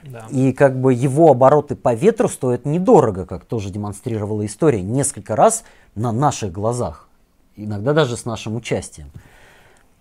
Да. 0.03 0.25
И 0.29 0.51
как 0.51 0.79
бы 0.79 0.93
его 0.93 1.31
обороты 1.31 1.75
по 1.75 1.93
ветру 1.93 2.27
стоят 2.27 2.65
недорого, 2.65 3.25
как 3.25 3.45
тоже 3.45 3.69
демонстрировала 3.69 4.45
история, 4.45 4.81
несколько 4.81 5.35
раз 5.35 5.63
на 5.95 6.11
наших 6.11 6.51
глазах. 6.51 7.07
Иногда 7.55 7.93
даже 7.93 8.17
с 8.17 8.25
нашим 8.25 8.55
участием. 8.55 9.11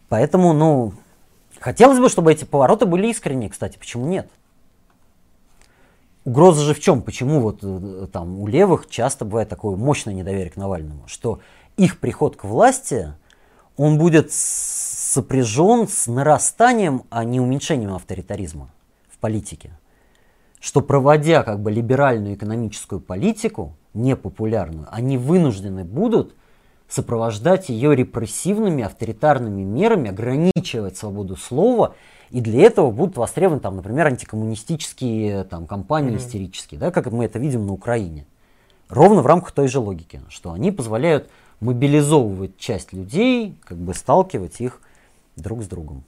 Поэтому, 0.08 0.52
ну, 0.52 0.92
хотелось 1.60 2.00
бы, 2.00 2.08
чтобы 2.08 2.32
эти 2.32 2.44
повороты 2.44 2.86
были 2.86 3.06
искренние, 3.08 3.50
кстати, 3.50 3.78
почему 3.78 4.06
нет? 4.06 4.28
Угроза 6.24 6.62
же 6.62 6.74
в 6.74 6.80
чем? 6.80 7.02
Почему 7.02 7.40
вот 7.40 7.58
э, 7.62 8.06
там 8.12 8.40
у 8.40 8.46
левых 8.46 8.88
часто 8.88 9.24
бывает 9.24 9.48
такое 9.48 9.76
мощное 9.76 10.14
недоверие 10.14 10.50
к 10.50 10.56
Навальному? 10.56 11.02
Что 11.06 11.40
их 11.76 11.98
приход 11.98 12.36
к 12.36 12.44
власти 12.44 13.14
он 13.76 13.98
будет 13.98 14.32
сопряжен 14.32 15.88
с 15.88 16.06
нарастанием, 16.06 17.04
а 17.10 17.24
не 17.24 17.40
уменьшением 17.40 17.94
авторитаризма 17.94 18.70
в 19.10 19.18
политике. 19.18 19.78
Что 20.60 20.80
проводя 20.80 21.42
как 21.42 21.60
бы 21.60 21.70
либеральную 21.70 22.34
экономическую 22.34 23.00
политику, 23.00 23.74
непопулярную, 23.94 24.86
они 24.90 25.18
вынуждены 25.18 25.84
будут 25.84 26.34
сопровождать 26.88 27.68
ее 27.68 27.96
репрессивными, 27.96 28.84
авторитарными 28.84 29.62
мерами, 29.62 30.10
ограничивать 30.10 30.96
свободу 30.96 31.36
слова, 31.36 31.94
и 32.30 32.40
для 32.40 32.62
этого 32.62 32.90
будут 32.90 33.16
востребованы, 33.16 33.60
там, 33.60 33.76
например, 33.76 34.06
антикоммунистические 34.06 35.44
там, 35.44 35.66
кампании 35.66 36.12
mm-hmm. 36.12 36.18
истерические, 36.18 36.80
да, 36.80 36.90
как 36.90 37.10
мы 37.10 37.24
это 37.24 37.38
видим 37.38 37.66
на 37.66 37.72
Украине. 37.72 38.26
Ровно 38.88 39.22
в 39.22 39.26
рамках 39.26 39.52
той 39.52 39.68
же 39.68 39.80
логики, 39.80 40.20
что 40.28 40.52
они 40.52 40.70
позволяют 40.70 41.30
мобилизовывать 41.62 42.58
часть 42.58 42.92
людей, 42.92 43.56
как 43.64 43.78
бы 43.78 43.94
сталкивать 43.94 44.60
их 44.60 44.80
друг 45.36 45.62
с 45.62 45.68
другом. 45.68 46.04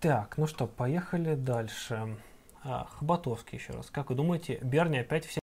Так, 0.00 0.36
ну 0.36 0.46
что, 0.46 0.66
поехали 0.66 1.34
дальше. 1.34 2.16
А, 2.64 2.86
Хоботовский 2.90 3.58
еще 3.58 3.72
раз. 3.72 3.88
Как 3.90 4.10
вы 4.10 4.16
думаете, 4.16 4.58
Берни 4.62 4.98
опять 4.98 5.26
все... 5.26 5.40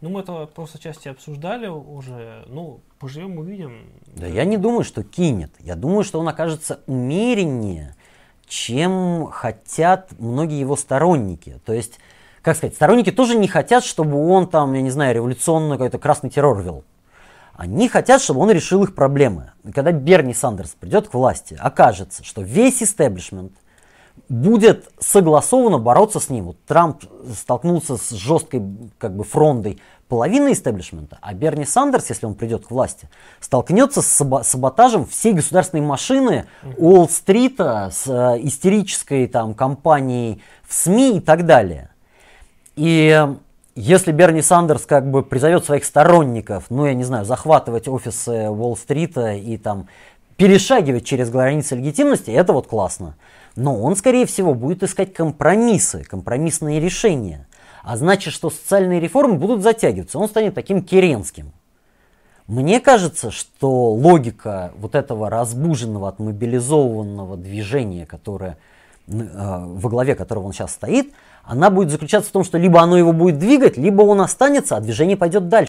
Ну, 0.00 0.10
мы 0.10 0.20
это 0.20 0.46
просто 0.46 0.80
части 0.80 1.08
обсуждали 1.08 1.68
уже. 1.68 2.44
Ну, 2.48 2.80
поживем, 2.98 3.38
увидим. 3.38 3.92
Да 4.06 4.26
я 4.26 4.44
не 4.44 4.56
думаю, 4.56 4.82
что 4.82 5.04
кинет. 5.04 5.52
Я 5.60 5.76
думаю, 5.76 6.02
что 6.02 6.18
он 6.18 6.28
окажется 6.28 6.80
умереннее, 6.86 7.94
чем 8.46 9.28
хотят 9.30 10.10
многие 10.18 10.58
его 10.58 10.74
сторонники. 10.74 11.60
То 11.64 11.72
есть 11.72 12.00
как 12.42 12.56
сказать, 12.56 12.74
сторонники 12.74 13.12
тоже 13.12 13.36
не 13.36 13.48
хотят, 13.48 13.84
чтобы 13.84 14.28
он 14.28 14.48
там, 14.48 14.72
я 14.74 14.82
не 14.82 14.90
знаю, 14.90 15.14
революционный 15.14 15.76
какой-то 15.76 15.98
красный 15.98 16.28
террор 16.28 16.60
вел. 16.60 16.84
Они 17.54 17.88
хотят, 17.88 18.20
чтобы 18.20 18.40
он 18.40 18.50
решил 18.50 18.82
их 18.82 18.94
проблемы. 18.94 19.52
И 19.64 19.72
когда 19.72 19.92
Берни 19.92 20.34
Сандерс 20.34 20.70
придет 20.70 21.08
к 21.08 21.14
власти, 21.14 21.56
окажется, 21.60 22.24
что 22.24 22.42
весь 22.42 22.82
истеблишмент 22.82 23.52
будет 24.28 24.90
согласованно 24.98 25.78
бороться 25.78 26.18
с 26.18 26.28
ним. 26.30 26.46
Вот 26.46 26.56
Трамп 26.66 27.04
столкнулся 27.34 27.96
с 27.96 28.10
жесткой 28.10 28.62
как 28.98 29.14
бы 29.14 29.24
фрондой 29.24 29.80
половины 30.08 30.52
истеблишмента, 30.52 31.18
а 31.22 31.32
Берни 31.32 31.64
Сандерс, 31.64 32.10
если 32.10 32.26
он 32.26 32.34
придет 32.34 32.66
к 32.66 32.70
власти, 32.70 33.08
столкнется 33.40 34.02
с 34.02 34.42
саботажем 34.42 35.06
всей 35.06 35.32
государственной 35.32 35.82
машины 35.82 36.46
Уолл-стрита, 36.76 37.90
с 37.90 38.06
э, 38.06 38.40
истерической 38.42 39.26
там 39.26 39.54
компанией 39.54 40.42
в 40.68 40.74
СМИ 40.74 41.16
и 41.16 41.20
так 41.20 41.46
далее. 41.46 41.91
И 42.76 43.26
если 43.74 44.12
Берни 44.12 44.42
Сандерс 44.42 44.86
как 44.86 45.10
бы 45.10 45.22
призовет 45.22 45.64
своих 45.64 45.84
сторонников, 45.84 46.64
ну 46.70 46.86
я 46.86 46.94
не 46.94 47.04
знаю, 47.04 47.24
захватывать 47.24 47.88
офисы 47.88 48.50
Уолл-стрита 48.50 49.34
и 49.34 49.56
там 49.56 49.88
перешагивать 50.36 51.04
через 51.04 51.30
границы 51.30 51.76
легитимности, 51.76 52.30
это 52.30 52.52
вот 52.52 52.66
классно. 52.66 53.16
Но 53.56 53.80
он, 53.80 53.96
скорее 53.96 54.26
всего, 54.26 54.54
будет 54.54 54.82
искать 54.82 55.12
компромиссы, 55.12 56.04
компромиссные 56.04 56.80
решения. 56.80 57.46
А 57.82 57.96
значит, 57.96 58.32
что 58.32 58.50
социальные 58.50 59.00
реформы 59.00 59.34
будут 59.34 59.62
затягиваться. 59.62 60.18
Он 60.18 60.28
станет 60.28 60.54
таким 60.54 60.82
керенским. 60.82 61.52
Мне 62.46 62.80
кажется, 62.80 63.30
что 63.30 63.92
логика 63.92 64.72
вот 64.76 64.94
этого 64.94 65.30
разбуженного, 65.30 66.08
отмобилизованного 66.08 67.36
движения, 67.36 68.04
которое, 68.04 68.58
э, 69.06 69.12
во 69.14 69.88
главе 69.88 70.14
которого 70.14 70.46
он 70.46 70.52
сейчас 70.52 70.72
стоит, 70.72 71.12
она 71.42 71.70
будет 71.70 71.90
заключаться 71.90 72.30
в 72.30 72.32
том, 72.32 72.44
что 72.44 72.58
либо 72.58 72.80
оно 72.80 72.96
его 72.96 73.12
будет 73.12 73.38
двигать, 73.38 73.76
либо 73.76 74.02
он 74.02 74.20
останется, 74.20 74.76
а 74.76 74.80
движение 74.80 75.16
пойдет 75.16 75.48
дальше. 75.48 75.68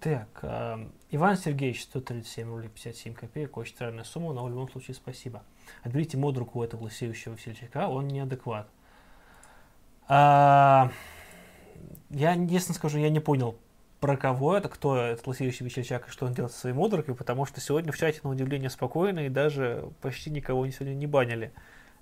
Так, 0.00 0.28
э, 0.42 0.86
Иван 1.10 1.36
Сергеевич, 1.36 1.82
137 1.82 2.48
рублей 2.48 2.68
57 2.68 3.14
копеек, 3.14 3.56
очень 3.56 3.74
странная 3.74 4.04
сумма, 4.04 4.32
но 4.32 4.44
в 4.44 4.48
любом 4.48 4.70
случае 4.70 4.94
спасибо. 4.94 5.42
Отберите 5.82 6.16
модруку 6.16 6.60
у 6.60 6.62
этого 6.62 6.84
лысеющего 6.84 7.34
весельчака, 7.34 7.88
он 7.88 8.08
неадекват. 8.08 8.68
А, 10.08 10.90
я, 12.08 12.34
честно 12.48 12.74
скажу, 12.74 12.98
я 12.98 13.10
не 13.10 13.20
понял, 13.20 13.56
про 14.00 14.16
кого 14.16 14.56
это, 14.56 14.68
кто 14.68 14.96
этот 14.96 15.26
лысеющий 15.26 15.66
весельчак 15.66 16.08
и 16.08 16.10
что 16.10 16.26
он 16.26 16.32
делает 16.32 16.52
со 16.52 16.60
своей 16.60 16.74
модуркой, 16.74 17.14
потому 17.14 17.44
что 17.44 17.60
сегодня 17.60 17.92
в 17.92 17.98
чате, 17.98 18.20
на 18.22 18.30
удивление, 18.30 18.70
спокойно 18.70 19.26
и 19.26 19.28
даже 19.28 19.90
почти 20.00 20.30
никого 20.30 20.68
сегодня 20.70 20.94
не 20.94 21.06
банили. 21.06 21.52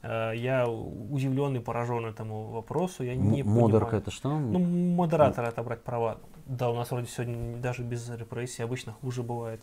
Э, 0.02 0.32
я 0.34 0.68
удивлен 0.68 1.56
и 1.56 1.60
поражен 1.60 2.06
этому 2.06 2.46
вопросу. 2.48 3.02
Я 3.02 3.14
не 3.14 3.42
Модерка 3.42 3.96
это 3.96 4.10
что? 4.10 4.38
Ну, 4.38 4.58
модератор 4.58 5.44
отобрать 5.44 5.82
права. 5.82 6.18
Да, 6.46 6.70
у 6.70 6.76
нас 6.76 6.90
вроде 6.90 7.08
сегодня 7.08 7.56
даже 7.58 7.82
без 7.82 8.08
репрессий 8.10 8.62
обычно 8.62 8.92
хуже 8.92 9.22
бывает. 9.22 9.60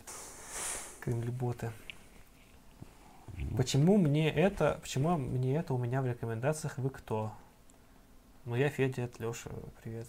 Кремль-боты. 1.00 1.70
Почему 3.56 3.96
мне 3.96 4.30
это, 4.30 4.78
почему 4.80 5.16
мне 5.16 5.56
это 5.56 5.74
у 5.74 5.78
меня 5.78 6.00
в 6.02 6.06
рекомендациях 6.06 6.78
вы 6.78 6.90
кто? 6.90 7.32
Ну, 8.44 8.54
я 8.54 8.68
Федя, 8.68 9.02
это 9.02 9.22
Леша, 9.22 9.50
привет. 9.82 10.08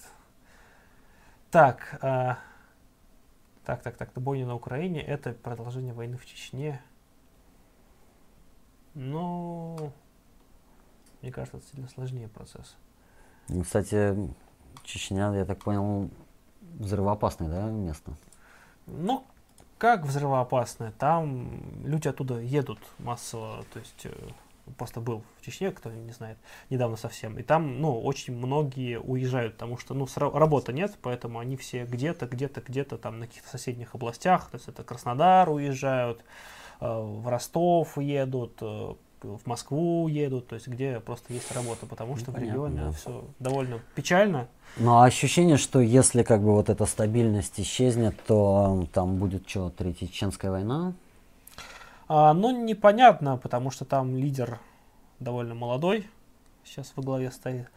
Так, 1.51 1.97
а, 2.01 2.37
так, 3.65 3.81
так, 3.81 3.97
так, 3.97 4.11
бойня 4.13 4.45
на 4.45 4.55
Украине, 4.55 5.01
это 5.01 5.33
продолжение 5.33 5.93
войны 5.93 6.17
в 6.17 6.25
Чечне. 6.25 6.81
Ну, 8.93 9.91
мне 11.21 11.31
кажется, 11.31 11.57
это 11.57 11.67
сильно 11.67 11.87
сложнее 11.89 12.27
процесс. 12.27 12.75
Ну, 13.49 13.63
кстати, 13.63 14.15
Чечня, 14.83 15.33
я 15.33 15.45
так 15.45 15.63
понял, 15.63 16.09
взрывоопасное, 16.61 17.49
да, 17.49 17.69
место? 17.69 18.11
Ну, 18.85 19.25
как 19.77 20.05
взрывоопасное? 20.05 20.91
Там 20.97 21.61
люди 21.85 22.07
оттуда 22.07 22.39
едут 22.39 22.79
массово, 22.99 23.63
то 23.73 23.79
есть 23.79 24.05
э, 24.05 24.11
просто 24.77 25.01
был 25.01 25.23
в 25.39 25.45
Чечне, 25.45 25.71
кто 25.71 25.91
не 25.91 26.11
знает, 26.11 26.37
недавно 26.69 26.97
совсем. 26.97 27.37
И 27.37 27.43
там, 27.43 27.79
ну, 27.79 28.01
очень 28.01 28.35
многие 28.35 28.99
уезжают, 28.99 29.53
потому 29.53 29.77
что, 29.77 29.93
ну, 29.93 30.07
работы 30.17 30.73
нет, 30.73 30.97
поэтому 31.01 31.39
они 31.39 31.57
все 31.57 31.85
где-то, 31.85 32.25
где-то, 32.27 32.61
где-то 32.61 32.97
там 32.97 33.19
на 33.19 33.27
каких-то 33.27 33.49
соседних 33.49 33.95
областях, 33.95 34.49
то 34.49 34.55
есть 34.55 34.67
это 34.67 34.83
Краснодар 34.83 35.49
уезжают, 35.49 36.23
э, 36.79 36.87
в 36.87 37.27
Ростов 37.27 37.97
едут, 37.97 38.57
э, 38.61 38.95
в 39.23 39.45
Москву 39.45 40.07
едут, 40.07 40.47
то 40.47 40.55
есть 40.55 40.67
где 40.67 40.99
просто 40.99 41.33
есть 41.33 41.51
работа, 41.51 41.85
потому 41.85 42.13
ну, 42.13 42.19
что 42.19 42.31
ну, 42.31 42.37
в 42.37 42.41
регионе 42.41 42.81
да. 42.81 42.91
все 42.91 43.25
довольно 43.39 43.79
печально. 43.95 44.47
Но 44.77 45.01
ощущение, 45.01 45.57
что 45.57 45.79
если 45.79 46.23
как 46.23 46.41
бы 46.41 46.53
вот 46.53 46.69
эта 46.69 46.85
стабильность 46.85 47.59
исчезнет, 47.59 48.15
то 48.25 48.87
там 48.93 49.17
будет 49.17 49.49
что, 49.49 49.69
Третья 49.69 50.07
Чеченская 50.07 50.51
война? 50.51 50.93
А, 52.07 52.33
ну, 52.33 52.51
непонятно, 52.51 53.37
потому 53.37 53.71
что 53.71 53.85
там 53.85 54.15
лидер 54.15 54.59
довольно 55.19 55.55
молодой, 55.55 56.07
сейчас 56.63 56.93
во 56.95 57.03
главе 57.03 57.31
стоит. 57.31 57.67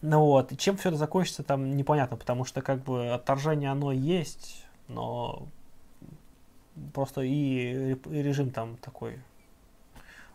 Ну 0.00 0.20
вот, 0.20 0.52
и 0.52 0.56
чем 0.56 0.76
все 0.76 0.90
это 0.90 0.98
закончится, 0.98 1.42
там 1.42 1.76
непонятно, 1.76 2.16
потому 2.16 2.44
что 2.44 2.62
как 2.62 2.82
бы 2.84 3.12
отторжение 3.12 3.70
оно 3.70 3.90
есть, 3.92 4.64
но 4.86 5.48
просто 6.94 7.22
и 7.22 7.96
режим 8.10 8.50
там 8.50 8.76
такой 8.76 9.18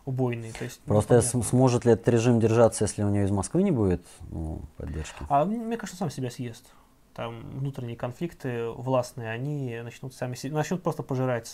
убойный. 0.04 0.52
То 0.52 0.64
есть, 0.64 0.80
Просто 0.80 1.20
сможет 1.22 1.84
ли 1.84 1.92
этот 1.92 2.08
режим 2.08 2.40
держаться, 2.40 2.84
если 2.84 3.02
у 3.02 3.08
него 3.08 3.24
из 3.24 3.30
Москвы 3.30 3.62
не 3.62 3.70
будет 3.70 4.02
ну, 4.30 4.60
поддержки? 4.76 5.24
А 5.28 5.44
мне 5.44 5.76
кажется, 5.76 5.98
сам 5.98 6.10
себя 6.10 6.30
съест. 6.30 6.66
Там 7.14 7.42
внутренние 7.58 7.96
конфликты 7.96 8.68
властные, 8.70 9.30
они 9.30 9.80
начнут 9.82 10.14
сами 10.14 10.36
начнут 10.48 10.82
просто 10.82 11.02
пожирать 11.02 11.46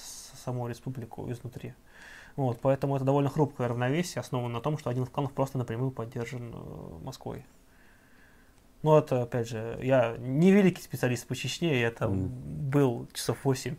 саму 0.45 0.69
республику 0.69 1.31
изнутри. 1.31 1.75
Вот, 2.37 2.59
поэтому 2.63 2.97
это 2.97 3.05
довольно 3.05 3.29
хрупкое 3.29 3.69
равновесие, 3.69 4.21
основано 4.21 4.55
на 4.55 4.61
том, 4.61 4.79
что 4.79 4.89
один 4.89 5.05
из 5.05 5.11
кланов 5.11 5.33
просто 5.33 5.59
напрямую 5.59 5.91
поддержан 5.91 6.55
э, 6.55 7.05
Москвой. 7.05 7.45
Но 8.83 8.99
это, 8.99 9.23
опять 9.23 9.49
же, 9.49 9.79
я 9.83 10.17
не 10.19 10.51
великий 10.53 10.81
специалист 10.81 11.27
по 11.27 11.37
Чечне, 11.37 11.81
я 11.81 11.91
там 11.91 12.13
mm. 12.13 12.29
был 12.71 13.09
часов 13.13 13.37
8. 13.45 13.77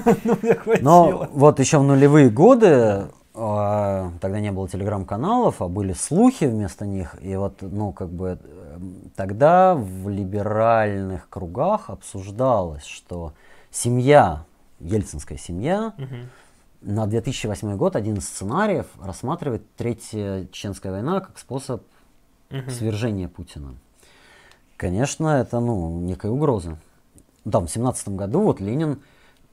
Но 0.80 1.28
вот 1.30 1.60
еще 1.60 1.78
в 1.78 1.84
нулевые 1.84 2.30
годы 2.30 3.10
тогда 3.34 4.38
не 4.38 4.52
было 4.52 4.68
телеграм-каналов, 4.68 5.60
а 5.60 5.66
были 5.66 5.92
слухи 5.92 6.44
вместо 6.44 6.86
них. 6.86 7.16
И 7.20 7.34
вот, 7.34 7.62
ну, 7.62 7.92
как 7.92 8.08
бы 8.08 8.38
эм, 8.40 9.10
тогда 9.16 9.74
в 9.74 10.08
либеральных 10.08 11.28
кругах 11.28 11.90
обсуждалось, 11.90 12.84
что 12.84 13.32
семья, 13.72 14.44
ельцинская 14.78 15.36
семья, 15.36 15.94
угу. 15.98 16.14
на 16.82 17.06
2008 17.06 17.76
год 17.76 17.96
один 17.96 18.18
из 18.18 18.28
сценариев 18.28 18.86
рассматривает 19.02 19.62
Третья 19.74 20.46
Чеченская 20.52 20.92
война 20.92 21.20
как 21.20 21.36
способ 21.36 21.82
угу. 22.52 22.70
свержения 22.70 23.26
Путина. 23.26 23.74
Конечно, 24.76 25.40
это, 25.40 25.58
ну, 25.58 25.98
некая 26.00 26.30
угроза. 26.30 26.78
Там, 27.50 27.66
в 27.66 27.70
17 27.70 28.10
году 28.10 28.42
вот 28.42 28.60
Ленин 28.60 29.00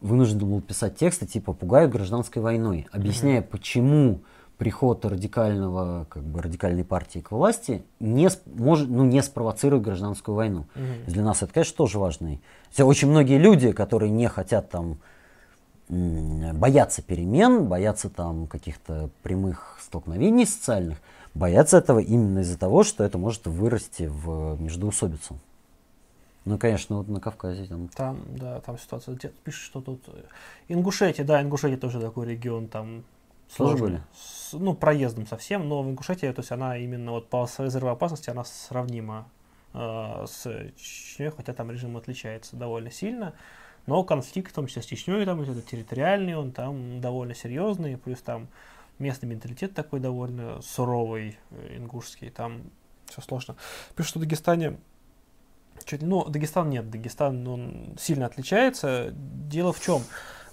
вынужден 0.02 0.40
был 0.40 0.62
писать 0.62 0.98
тексты 0.98 1.26
типа 1.26 1.54
«Пугают 1.54 1.92
гражданской 1.92 2.42
войной», 2.42 2.88
объясняя, 2.92 3.42
mm-hmm. 3.42 3.48
почему 3.48 4.20
приход 4.58 5.06
радикального, 5.06 6.06
как 6.10 6.24
бы, 6.24 6.42
радикальной 6.42 6.84
партии 6.84 7.20
к 7.20 7.32
власти 7.32 7.84
не, 8.00 8.30
может, 8.46 8.90
ну, 8.90 9.06
не 9.06 9.24
спровоцирует 9.24 9.84
гражданскую 9.84 10.36
войну. 10.36 10.66
Mm-hmm. 10.76 11.06
Для 11.08 11.24
нас 11.24 11.42
это, 11.42 11.54
конечно, 11.54 11.78
тоже 11.78 11.98
важно. 11.98 12.38
Очень 12.78 13.10
многие 13.10 13.40
люди, 13.40 13.72
которые 13.72 14.12
не 14.12 14.28
хотят 14.28 14.70
там 14.70 14.98
боятся 15.90 17.02
перемен, 17.02 17.68
боятся 17.68 18.10
там 18.10 18.48
каких-то 18.48 19.10
прямых 19.24 19.78
столкновений 19.82 20.46
социальных, 20.46 21.00
боятся 21.34 21.78
этого 21.78 22.00
именно 22.00 22.40
из-за 22.40 22.58
того, 22.58 22.84
что 22.84 23.04
это 23.04 23.18
может 23.18 23.46
вырасти 23.46 24.10
в 24.10 24.58
междоусобицу. 24.62 25.40
Ну, 26.46 26.58
конечно, 26.58 26.98
вот 26.98 27.08
на 27.08 27.20
Кавказе 27.20 27.66
там. 27.66 27.88
Там, 27.90 28.22
да, 28.36 28.60
там 28.62 28.78
ситуация. 28.78 29.16
Пишет, 29.44 29.62
что 29.62 29.82
тут 29.82 30.04
э, 30.08 30.24
Ингушетия, 30.70 31.24
да, 31.24 31.42
Ингушетия 31.42 31.78
тоже 31.78 32.02
такой 32.02 32.28
регион, 32.28 32.68
там 32.68 33.04
тоже 33.58 33.78
были? 33.78 34.02
С, 34.14 34.54
ну, 34.54 34.74
проездом 34.74 35.28
совсем, 35.28 35.68
но 35.68 35.84
в 35.84 35.90
Ингушетии, 35.90 36.32
то 36.32 36.40
есть 36.40 36.52
она 36.52 36.78
именно 36.78 37.12
вот 37.12 37.30
по 37.30 37.44
взрывоопасности, 37.44 38.30
она 38.30 38.44
сравнима 38.44 39.28
э, 39.74 40.26
с 40.28 40.44
Чечней, 40.78 41.30
хотя 41.30 41.54
там 41.54 41.70
режим 41.70 41.98
отличается 41.98 42.56
довольно 42.56 42.92
сильно. 42.92 43.34
Но 43.88 44.04
конфликт, 44.04 44.52
в 44.52 44.56
том 44.56 44.68
числе 44.68 44.82
с 44.82 44.86
Чечней, 44.86 45.26
там 45.26 45.42
это 45.42 45.62
территориальный, 45.62 46.36
он 46.36 46.52
там 46.52 47.02
довольно 47.02 47.36
серьезный, 47.36 47.98
плюс 47.98 48.22
там 48.22 48.48
местный 49.00 49.28
менталитет 49.28 49.74
такой 49.74 50.00
довольно 50.00 50.62
суровый, 50.62 51.38
э, 51.52 51.78
ингушский, 51.78 52.30
там 52.30 52.64
все 53.06 53.22
сложно. 53.22 53.56
Пишут, 53.96 54.10
что 54.12 54.20
в 54.20 54.22
Дагестане 54.22 54.78
Чуть, 55.86 56.02
ну, 56.02 56.24
Дагестан 56.26 56.70
нет, 56.70 56.90
Дагестан 56.90 57.48
он 57.48 57.96
сильно 58.00 58.26
отличается. 58.26 59.10
Дело 59.14 59.74
в 59.74 59.82
чем? 59.82 60.02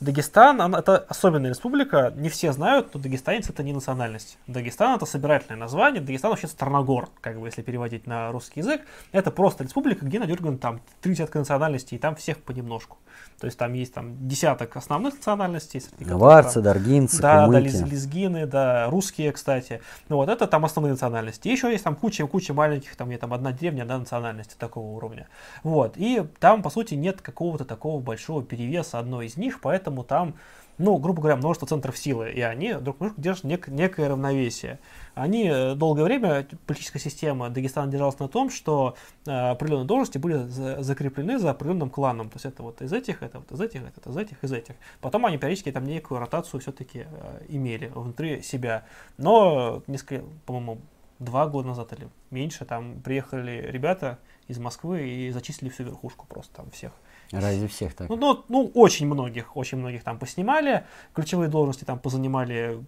Дагестан, 0.01 0.61
она, 0.61 0.79
это 0.79 0.99
особенная 1.09 1.51
республика, 1.51 2.13
не 2.15 2.29
все 2.29 2.53
знают, 2.53 2.95
но 2.95 3.01
дагестанец 3.01 3.51
это 3.51 3.65
не 3.65 3.73
национальность. 3.73 4.39
Дагестан 4.47 4.95
это 4.97 5.07
собирательное 5.07 5.59
название, 5.59 6.01
Дагестан 6.01 6.31
вообще 6.31 6.47
Старногор, 6.47 7.09
как 7.21 7.41
бы 7.41 7.49
если 7.49 7.63
переводить 7.63 8.07
на 8.07 8.31
русский 8.31 8.61
язык. 8.61 8.83
Это 9.11 9.33
просто 9.33 9.65
республика, 9.65 10.07
где 10.07 10.21
надерган 10.21 10.59
там 10.59 10.81
три 11.01 11.15
десятка 11.15 11.41
национальностей, 11.41 11.97
и 11.97 12.01
там 12.01 12.15
всех 12.15 12.39
понемножку. 12.39 12.97
То 13.41 13.47
есть 13.47 13.59
там 13.59 13.73
есть 13.73 13.93
там 13.93 14.29
десяток 14.29 14.77
основных 14.77 15.15
национальностей. 15.15 15.83
Гаварцы, 15.99 16.61
даргинцы, 16.61 17.21
Да, 17.21 17.47
кумыки. 17.47 17.77
да, 17.77 17.87
лезгины, 17.87 18.47
да, 18.47 18.91
русские, 18.91 19.33
кстати. 19.33 19.81
Ну 20.09 20.17
вот 20.17 20.29
это 20.29 20.47
там 20.47 20.65
основные 20.65 20.93
национальности. 20.93 21.49
Еще 21.49 21.73
есть 21.73 21.83
там 21.83 21.97
куча, 21.97 22.25
куча 22.29 22.55
маленьких, 22.55 22.95
там, 22.95 23.09
где 23.09 23.19
там 23.19 23.33
одна 23.35 23.51
деревня, 23.53 23.83
одна 23.83 23.99
национальности 23.99 24.55
такого 24.57 24.97
уровня. 24.97 25.27
Вот, 25.65 25.95
и 25.97 26.25
там, 26.39 26.63
по 26.63 26.71
сути, 26.71 26.95
нет 26.95 27.21
какого-то 27.21 27.65
такого 27.65 28.01
большого 28.01 28.45
перевеса 28.45 29.01
одной 29.01 29.27
из 29.27 29.37
них, 29.37 29.61
поэтому 29.61 29.88
там 30.05 30.35
ну, 30.79 30.97
грубо 30.99 31.21
говоря, 31.21 31.37
множество 31.37 31.67
центров 31.67 31.99
силы, 31.99 32.31
и 32.31 32.41
они 32.41 32.75
друг 32.75 32.99
друга 32.99 33.15
держат 33.17 33.45
нек- 33.45 33.69
некое 33.69 34.09
равновесие. 34.09 34.79
Они 35.15 35.49
э, 35.49 35.75
долгое 35.75 36.05
время, 36.05 36.47
политическая 36.67 37.01
система 37.01 37.51
Дагестана 37.51 37.91
держалась 37.91 38.19
на 38.21 38.29
том, 38.29 38.49
что 38.49 38.95
э, 39.27 39.31
определенные 39.31 39.87
должности 39.87 40.19
были 40.19 40.47
за- 40.47 40.81
закреплены 40.83 41.39
за 41.39 41.51
определенным 41.51 41.91
кланом. 41.91 42.31
То 42.31 42.37
есть 42.37 42.47
это 42.47 42.63
вот 42.63 42.81
из 42.81 42.93
этих, 42.93 43.23
это 43.23 43.41
вот 43.41 43.51
из 43.51 43.61
этих, 43.61 43.83
это 43.83 44.11
из 44.11 44.17
этих, 44.17 44.45
из 44.45 44.53
этих. 44.53 44.75
Потом 45.01 45.27
они 45.27 45.37
периодически 45.37 45.73
там 45.73 45.85
некую 45.85 46.21
ротацию 46.21 46.61
все-таки 46.61 47.07
э, 47.11 47.41
имели 47.49 47.91
внутри 47.93 48.41
себя. 48.43 48.85
Но 49.17 49.83
несколько, 49.89 50.25
по-моему, 50.47 50.79
два 51.19 51.47
года 51.49 51.69
назад 51.69 51.93
или 51.93 52.09
меньше, 52.31 52.65
там 52.65 53.01
приехали 53.03 53.67
ребята 53.69 54.19
из 54.47 54.59
Москвы 54.59 55.09
и 55.09 55.31
зачислили 55.31 55.71
всю 55.71 55.83
верхушку 55.83 56.27
просто 56.29 56.55
там 56.55 56.71
всех. 56.71 56.93
Ради 57.33 57.67
всех 57.67 57.95
так. 57.95 58.09
Ну, 58.09 58.17
ну, 58.17 58.45
ну, 58.49 58.71
очень 58.75 59.07
многих, 59.07 59.57
очень 59.57 59.79
многих 59.79 60.03
там 60.03 60.19
поснимали, 60.19 60.85
ключевые 61.15 61.49
должности 61.49 61.85
там 61.85 61.99
позанимали 61.99 62.81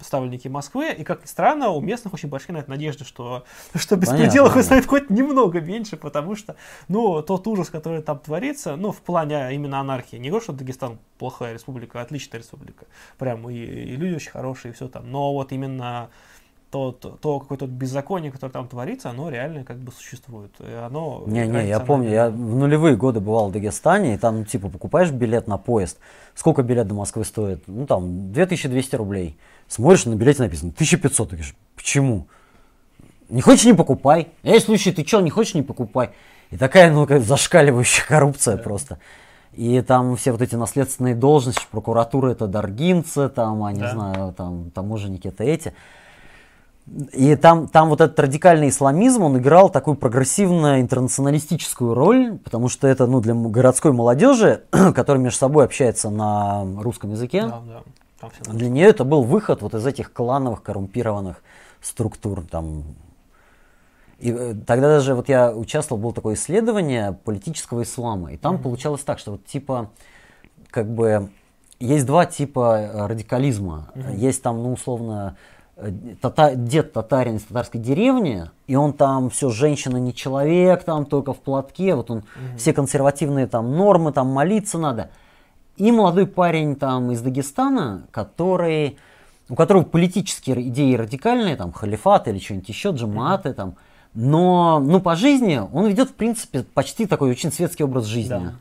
ставленники 0.00 0.46
Москвы, 0.48 0.92
и, 0.92 1.02
как 1.02 1.22
ни 1.22 1.26
странно, 1.26 1.70
у 1.70 1.80
местных 1.80 2.14
очень 2.14 2.28
большие 2.28 2.54
на 2.54 2.58
это 2.58 2.70
надежды, 2.70 3.04
что, 3.04 3.44
что 3.74 3.96
беспределов 3.96 4.62
станет 4.62 4.86
хоть 4.86 5.10
немного 5.10 5.60
меньше, 5.60 5.96
потому 5.96 6.36
что, 6.36 6.56
ну, 6.86 7.22
тот 7.22 7.46
ужас, 7.46 7.68
который 7.68 8.02
там 8.02 8.18
творится, 8.18 8.76
ну, 8.76 8.92
в 8.92 9.00
плане 9.00 9.52
именно 9.54 9.80
анархии, 9.80 10.16
не 10.16 10.28
говорю, 10.28 10.44
что 10.44 10.52
Дагестан 10.52 10.98
плохая 11.18 11.54
республика, 11.54 12.00
а 12.00 12.02
отличная 12.02 12.40
республика, 12.40 12.86
прям, 13.18 13.48
и, 13.50 13.56
и 13.56 13.96
люди 13.96 14.14
очень 14.14 14.30
хорошие, 14.30 14.72
и 14.72 14.74
все 14.74 14.88
там, 14.88 15.10
но 15.10 15.32
вот 15.32 15.52
именно 15.52 16.10
то, 16.70 16.92
то, 16.92 17.10
то 17.20 17.40
какое-то 17.40 17.66
беззаконие, 17.66 18.30
которое 18.30 18.52
там 18.52 18.68
творится, 18.68 19.10
оно 19.10 19.30
реально 19.30 19.64
как 19.64 19.78
бы 19.78 19.90
существует. 19.92 20.50
И 20.60 20.72
оно 20.72 21.22
Не-не, 21.26 21.38
я 21.40 21.46
играет 21.46 21.86
помню, 21.86 22.10
я 22.10 22.30
в 22.30 22.36
нулевые 22.36 22.96
годы 22.96 23.20
бывал 23.20 23.48
в 23.48 23.52
Дагестане, 23.52 24.14
и 24.14 24.18
там, 24.18 24.40
ну, 24.40 24.44
типа, 24.44 24.68
покупаешь 24.68 25.10
билет 25.10 25.46
на 25.46 25.56
поезд, 25.56 25.98
сколько 26.34 26.62
билет 26.62 26.86
до 26.86 26.94
Москвы 26.94 27.24
стоит? 27.24 27.62
Ну, 27.66 27.86
там, 27.86 28.32
2200 28.32 28.96
рублей. 28.96 29.38
Смотришь, 29.66 30.04
на 30.06 30.14
билете 30.14 30.42
написано 30.42 30.72
1500, 30.72 31.30
ты 31.30 31.36
говоришь, 31.36 31.54
почему? 31.74 32.26
Не 33.28 33.40
хочешь, 33.40 33.64
не 33.66 33.74
покупай. 33.74 34.28
Эй, 34.42 34.60
слушай, 34.60 34.92
ты 34.92 35.06
что, 35.06 35.20
не 35.20 35.30
хочешь, 35.30 35.54
не 35.54 35.62
покупай. 35.62 36.10
И 36.50 36.56
такая, 36.56 36.90
ну, 36.90 37.06
как 37.06 37.22
зашкаливающая 37.22 38.04
коррупция 38.06 38.56
просто. 38.56 38.98
И 39.52 39.80
там 39.80 40.16
все 40.16 40.32
вот 40.32 40.40
эти 40.40 40.54
наследственные 40.54 41.14
должности, 41.14 41.62
прокуратура 41.70 42.30
это 42.30 42.46
даргинцы, 42.46 43.28
там, 43.28 43.64
а 43.64 43.72
не 43.72 43.80
Да. 43.80 43.92
знаю, 43.92 44.32
там, 44.32 44.70
таможенники 44.70 45.28
это 45.28 45.44
эти. 45.44 45.74
И 47.12 47.36
там, 47.36 47.68
там 47.68 47.88
вот 47.90 48.00
этот 48.00 48.18
радикальный 48.18 48.70
исламизм, 48.70 49.22
он 49.22 49.38
играл 49.38 49.68
такую 49.68 49.96
прогрессивно-интернационалистическую 49.96 51.94
роль, 51.94 52.38
потому 52.38 52.68
что 52.68 52.88
это 52.88 53.06
ну, 53.06 53.20
для 53.20 53.34
городской 53.34 53.92
молодежи, 53.92 54.64
которая 54.70 55.22
между 55.22 55.38
собой 55.38 55.64
общается 55.64 56.10
на 56.10 56.64
русском 56.80 57.12
языке, 57.12 57.42
Да, 57.42 57.62
да. 57.66 57.82
Для 58.52 58.68
нее 58.68 58.86
это 58.86 59.04
был 59.04 59.22
выход 59.22 59.62
вот 59.62 59.74
из 59.74 59.86
этих 59.86 60.12
клановых 60.12 60.62
коррумпированных 60.62 61.42
структур. 61.80 62.42
Там. 62.50 62.82
И 64.18 64.32
э, 64.32 64.54
тогда 64.66 64.88
даже 64.88 65.14
вот 65.14 65.28
я 65.28 65.52
участвовал, 65.52 66.02
было 66.02 66.12
такое 66.12 66.34
исследование 66.34 67.12
политического 67.24 67.82
ислама, 67.84 68.32
и 68.32 68.36
там 68.36 68.58
получалось 68.58 69.02
так, 69.02 69.20
что 69.20 69.32
вот 69.32 69.46
типа 69.46 69.90
как 70.70 70.88
бы 70.88 71.30
есть 71.78 72.06
два 72.06 72.26
типа 72.26 72.78
э, 72.80 73.06
радикализма. 73.06 73.90
Есть 74.14 74.42
там, 74.42 74.62
ну, 74.62 74.72
условно, 74.72 75.36
тата- 76.20 76.54
дед 76.54 76.92
татарин 76.92 77.36
из 77.36 77.44
татарской 77.44 77.80
деревни, 77.80 78.50
и 78.66 78.76
он 78.76 78.92
там 78.92 79.30
все, 79.30 79.50
женщина 79.50 79.96
не 79.96 80.14
человек, 80.14 80.84
там 80.84 81.06
только 81.06 81.32
в 81.32 81.38
платке, 81.38 81.94
вот 81.94 82.10
он 82.10 82.24
все 82.56 82.72
консервативные 82.72 83.46
там 83.46 83.76
нормы, 83.76 84.12
там 84.12 84.28
молиться 84.28 84.78
надо. 84.78 85.10
И 85.76 85.92
молодой 85.92 86.26
парень 86.26 86.74
там 86.74 87.12
из 87.12 87.20
Дагестана, 87.20 88.06
который, 88.10 88.98
у 89.48 89.54
которого 89.54 89.84
политические 89.84 90.68
идеи 90.68 90.94
радикальные, 90.94 91.56
там 91.56 91.72
халифат 91.72 92.26
или 92.26 92.38
что-нибудь 92.38 92.68
еще, 92.68 92.90
джамааты 92.90 93.52
там, 93.52 93.76
но 94.14 94.80
ну, 94.80 95.00
по 95.00 95.14
жизни 95.14 95.62
он 95.72 95.86
ведет, 95.86 96.10
в 96.10 96.14
принципе, 96.14 96.64
почти 96.74 97.06
такой 97.06 97.30
очень 97.30 97.52
светский 97.52 97.84
образ 97.84 98.06
жизни. 98.06 98.30
Да. 98.30 98.54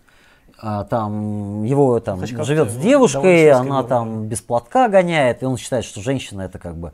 А, 0.60 0.86
там 0.86 1.64
его 1.64 2.00
там 2.00 2.20
Хоть 2.20 2.30
живет 2.46 2.72
с 2.72 2.76
девушкой, 2.76 3.52
она 3.52 3.80
образ, 3.80 3.90
там 3.90 4.28
без 4.28 4.42
платка 4.42 4.88
гоняет, 4.88 5.44
и 5.44 5.46
он 5.46 5.58
считает, 5.58 5.86
что 5.86 6.02
женщина 6.02 6.42
это 6.42 6.58
как 6.58 6.76
бы 6.76 6.94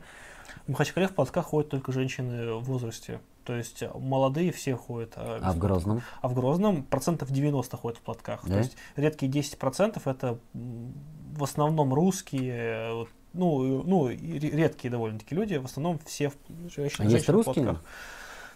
В 0.66 0.72
Махачкале 0.72 1.08
в 1.08 1.14
платках 1.14 1.46
ходят 1.46 1.70
только 1.70 1.92
женщины 1.92 2.54
в 2.54 2.64
возрасте. 2.64 3.20
То 3.44 3.54
есть 3.54 3.82
молодые 3.94 4.52
все 4.52 4.74
ходят. 4.74 5.12
а 5.16 5.38
без 5.40 5.54
в 5.54 5.58
Грозном. 5.58 6.02
А 6.20 6.28
в 6.28 6.34
Грозном 6.34 6.82
процентов 6.82 7.30
90 7.30 7.76
ходят 7.76 7.98
в 7.98 8.02
платках. 8.02 8.40
Да? 8.44 8.54
То 8.54 8.58
есть 8.58 8.76
редкие 8.96 9.30
10 9.30 9.58
процентов 9.58 10.06
это 10.06 10.38
в 10.52 11.42
основном 11.42 11.92
русские, 11.92 12.54
э, 12.54 13.04
ну, 13.32 13.82
ну 13.82 14.08
редкие 14.08 14.90
довольно-таки 14.90 15.34
люди, 15.34 15.56
в 15.56 15.64
основном 15.64 15.98
все 16.06 16.32
женщины, 16.74 17.06
А 17.06 17.10
есть 17.10 17.28
русские? 17.28 17.64
платках. 17.64 17.84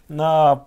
На 0.07 0.65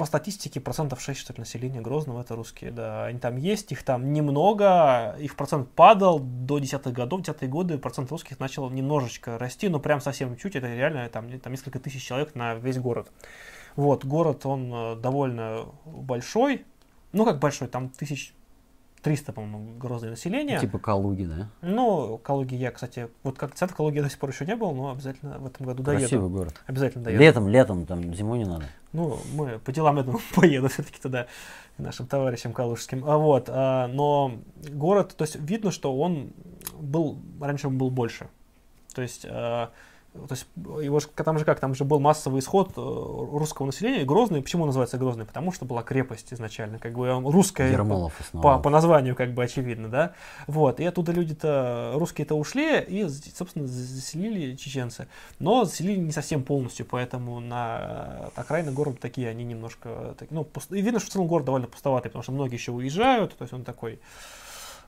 по 0.00 0.06
статистике 0.06 0.60
процентов 0.60 1.02
6 1.02 1.20
что 1.20 1.34
ли, 1.34 1.40
населения 1.40 1.82
Грозного 1.82 2.22
это 2.22 2.34
русские, 2.34 2.70
да, 2.70 3.04
они 3.04 3.18
там 3.18 3.36
есть, 3.36 3.70
их 3.70 3.82
там 3.82 4.14
немного, 4.14 5.14
их 5.20 5.36
процент 5.36 5.68
падал 5.72 6.18
до 6.18 6.58
десятых 6.58 6.94
годов, 6.94 7.20
десятые 7.20 7.50
годы 7.50 7.76
процент 7.76 8.10
русских 8.10 8.40
начал 8.40 8.70
немножечко 8.70 9.36
расти, 9.36 9.68
но 9.68 9.78
прям 9.78 10.00
совсем 10.00 10.38
чуть, 10.38 10.56
это 10.56 10.74
реально 10.74 11.06
там, 11.10 11.38
там 11.38 11.52
несколько 11.52 11.78
тысяч 11.80 12.02
человек 12.02 12.34
на 12.34 12.54
весь 12.54 12.78
город. 12.78 13.12
Вот, 13.76 14.06
город, 14.06 14.46
он 14.46 14.72
э, 14.72 14.96
довольно 14.96 15.66
большой, 15.84 16.64
ну 17.12 17.26
как 17.26 17.38
большой, 17.38 17.68
там 17.68 17.90
тысяч 17.90 18.32
300, 19.02 19.32
по-моему, 19.32 19.78
грозное 19.78 20.10
население. 20.10 20.58
Типа 20.58 20.78
Калуги, 20.78 21.24
да? 21.24 21.48
Ну, 21.62 22.18
Калуги 22.18 22.54
я, 22.54 22.70
кстати, 22.70 23.08
вот 23.22 23.38
как 23.38 23.54
центр 23.54 23.74
Калуги 23.74 23.96
я 23.96 24.02
до 24.02 24.10
сих 24.10 24.18
пор 24.18 24.30
еще 24.30 24.44
не 24.44 24.56
был, 24.56 24.72
но 24.72 24.90
обязательно 24.90 25.38
в 25.38 25.46
этом 25.46 25.66
году 25.66 25.82
доеду. 25.82 26.00
Красивый 26.00 26.30
город. 26.30 26.54
Обязательно 26.66 27.04
доеду. 27.04 27.22
Летом, 27.22 27.48
летом, 27.48 27.86
там 27.86 28.14
зимой 28.14 28.38
не 28.38 28.44
надо. 28.44 28.66
Ну, 28.92 29.18
мы 29.34 29.58
по 29.58 29.72
делам, 29.72 29.96
я 29.96 30.02
думаю, 30.02 30.22
поеду 30.34 30.68
все-таки 30.68 31.00
туда, 31.00 31.26
нашим 31.78 32.06
товарищам 32.06 32.52
калужским. 32.52 33.04
А 33.06 33.16
вот, 33.16 33.48
а, 33.48 33.88
но 33.88 34.38
город, 34.70 35.14
то 35.16 35.24
есть 35.24 35.36
видно, 35.36 35.70
что 35.70 35.96
он 35.96 36.32
был, 36.78 37.18
раньше 37.40 37.68
он 37.68 37.78
был 37.78 37.90
больше. 37.90 38.28
То 38.94 39.02
есть, 39.02 39.24
а, 39.28 39.70
то 40.12 40.26
есть 40.34 40.46
его 40.82 40.98
ж- 41.00 41.06
там 41.06 41.38
же 41.38 41.44
как, 41.44 41.60
там 41.60 41.74
же 41.74 41.84
был 41.84 42.00
массовый 42.00 42.40
исход 42.40 42.72
э, 42.76 42.80
русского 42.80 43.66
населения. 43.66 44.02
И 44.02 44.04
Грозный, 44.04 44.42
почему 44.42 44.66
называется 44.66 44.98
Грозный? 44.98 45.24
Потому 45.24 45.52
что 45.52 45.64
была 45.64 45.82
крепость 45.82 46.32
изначально, 46.32 46.78
как 46.78 46.94
бы 46.94 47.08
русская. 47.30 47.70
Ермолов 47.70 48.12
По, 48.42 48.58
по 48.58 48.70
названию, 48.70 49.14
как 49.14 49.32
бы 49.34 49.44
очевидно, 49.44 49.88
да. 49.88 50.12
Вот. 50.48 50.80
И 50.80 50.84
оттуда 50.84 51.12
люди-то, 51.12 51.92
русские-то 51.94 52.34
ушли 52.34 52.80
и, 52.80 53.08
собственно, 53.08 53.66
заселили 53.66 54.56
чеченцы. 54.56 55.06
Но 55.38 55.64
заселили 55.64 55.98
не 56.00 56.12
совсем 56.12 56.42
полностью, 56.42 56.86
поэтому 56.86 57.38
на 57.40 58.30
окраины 58.34 58.72
города 58.72 58.98
такие, 59.00 59.28
они 59.28 59.44
немножко... 59.44 60.16
ну, 60.30 60.42
пуст- 60.42 60.74
И 60.76 60.80
видно, 60.80 60.98
что 60.98 61.08
в 61.08 61.12
целом 61.12 61.28
город 61.28 61.44
довольно 61.46 61.68
пустоватый, 61.68 62.10
потому 62.10 62.22
что 62.24 62.32
многие 62.32 62.54
еще 62.54 62.72
уезжают, 62.72 63.36
то 63.36 63.42
есть 63.42 63.54
он 63.54 63.62
такой 63.64 64.00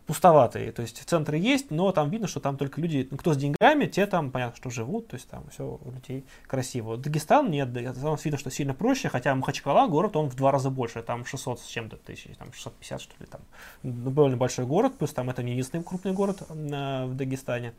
пустоватый. 0.06 0.70
То 0.72 0.82
есть 0.82 1.00
в 1.00 1.04
центре 1.04 1.38
есть, 1.38 1.70
но 1.70 1.92
там 1.92 2.10
видно, 2.10 2.26
что 2.26 2.40
там 2.40 2.56
только 2.56 2.80
люди, 2.80 3.08
ну, 3.10 3.16
кто 3.16 3.34
с 3.34 3.36
деньгами, 3.36 3.86
те 3.86 4.06
там, 4.06 4.30
понятно, 4.30 4.56
что 4.56 4.70
живут, 4.70 5.08
то 5.08 5.14
есть 5.14 5.28
там 5.28 5.48
все 5.50 5.78
у 5.82 5.90
людей 5.90 6.24
красиво. 6.46 6.96
Дагестан 6.96 7.50
нет, 7.50 7.72
Дагестан 7.72 8.16
видно, 8.22 8.38
что 8.38 8.50
сильно 8.50 8.74
проще, 8.74 9.08
хотя 9.08 9.34
Махачкала 9.34 9.86
город, 9.86 10.16
он 10.16 10.28
в 10.28 10.34
два 10.34 10.50
раза 10.50 10.70
больше, 10.70 11.02
там 11.02 11.24
600 11.24 11.60
с 11.60 11.66
чем-то 11.66 11.96
тысяч, 11.96 12.36
там 12.38 12.52
650 12.52 13.00
что 13.00 13.12
ли, 13.20 13.26
там 13.26 13.40
Ну, 13.82 14.10
довольно 14.10 14.36
большой 14.36 14.66
город, 14.66 14.98
плюс 14.98 15.12
там 15.12 15.30
это 15.30 15.42
не 15.42 15.52
единственный 15.52 15.84
крупный 15.84 16.12
город 16.12 16.42
э, 16.48 17.04
в 17.06 17.14
Дагестане. 17.14 17.72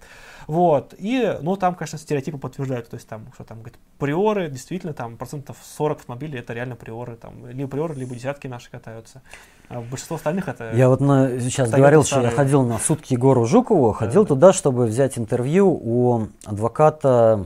Вот, 0.48 0.94
и, 0.98 1.38
ну, 1.42 1.56
там, 1.58 1.76
конечно, 1.76 1.98
стереотипы 1.98 2.38
подтверждают, 2.38 2.90
то 2.90 2.96
есть 2.96 3.08
там, 3.08 3.32
что 3.34 3.44
там, 3.44 3.60
говорит, 3.60 3.78
приоры, 4.00 4.50
действительно, 4.50 4.94
там 4.94 5.18
процентов 5.18 5.58
40 5.62 6.00
автомобилей, 6.00 6.40
это 6.40 6.54
реально 6.54 6.76
приоры, 6.76 7.16
там, 7.16 7.48
либо 7.48 7.70
приоры, 7.70 7.96
либо 7.96 8.16
десятки 8.16 8.48
наши 8.48 8.70
катаются. 8.70 9.22
А 9.70 9.82
большинство 9.82 10.18
остальных 10.18 10.48
это... 10.48 10.72
Я 10.74 10.90
вот 10.90 11.00
на, 11.02 11.40
сейчас 11.40 11.70
говорил, 11.72 12.04
что 12.04 12.18
я 12.18 12.30
старые. 12.30 12.38
ходил 12.38 12.64
на 12.64 12.78
сутки 12.78 13.14
Егору 13.14 13.46
Жукову, 13.46 13.92
ходил 13.94 14.24
Да. 14.24 14.28
туда, 14.28 14.54
чтобы 14.54 14.86
взять 14.86 15.18
интервью 15.18 15.70
у 15.72 16.28
адвоката 16.46 17.46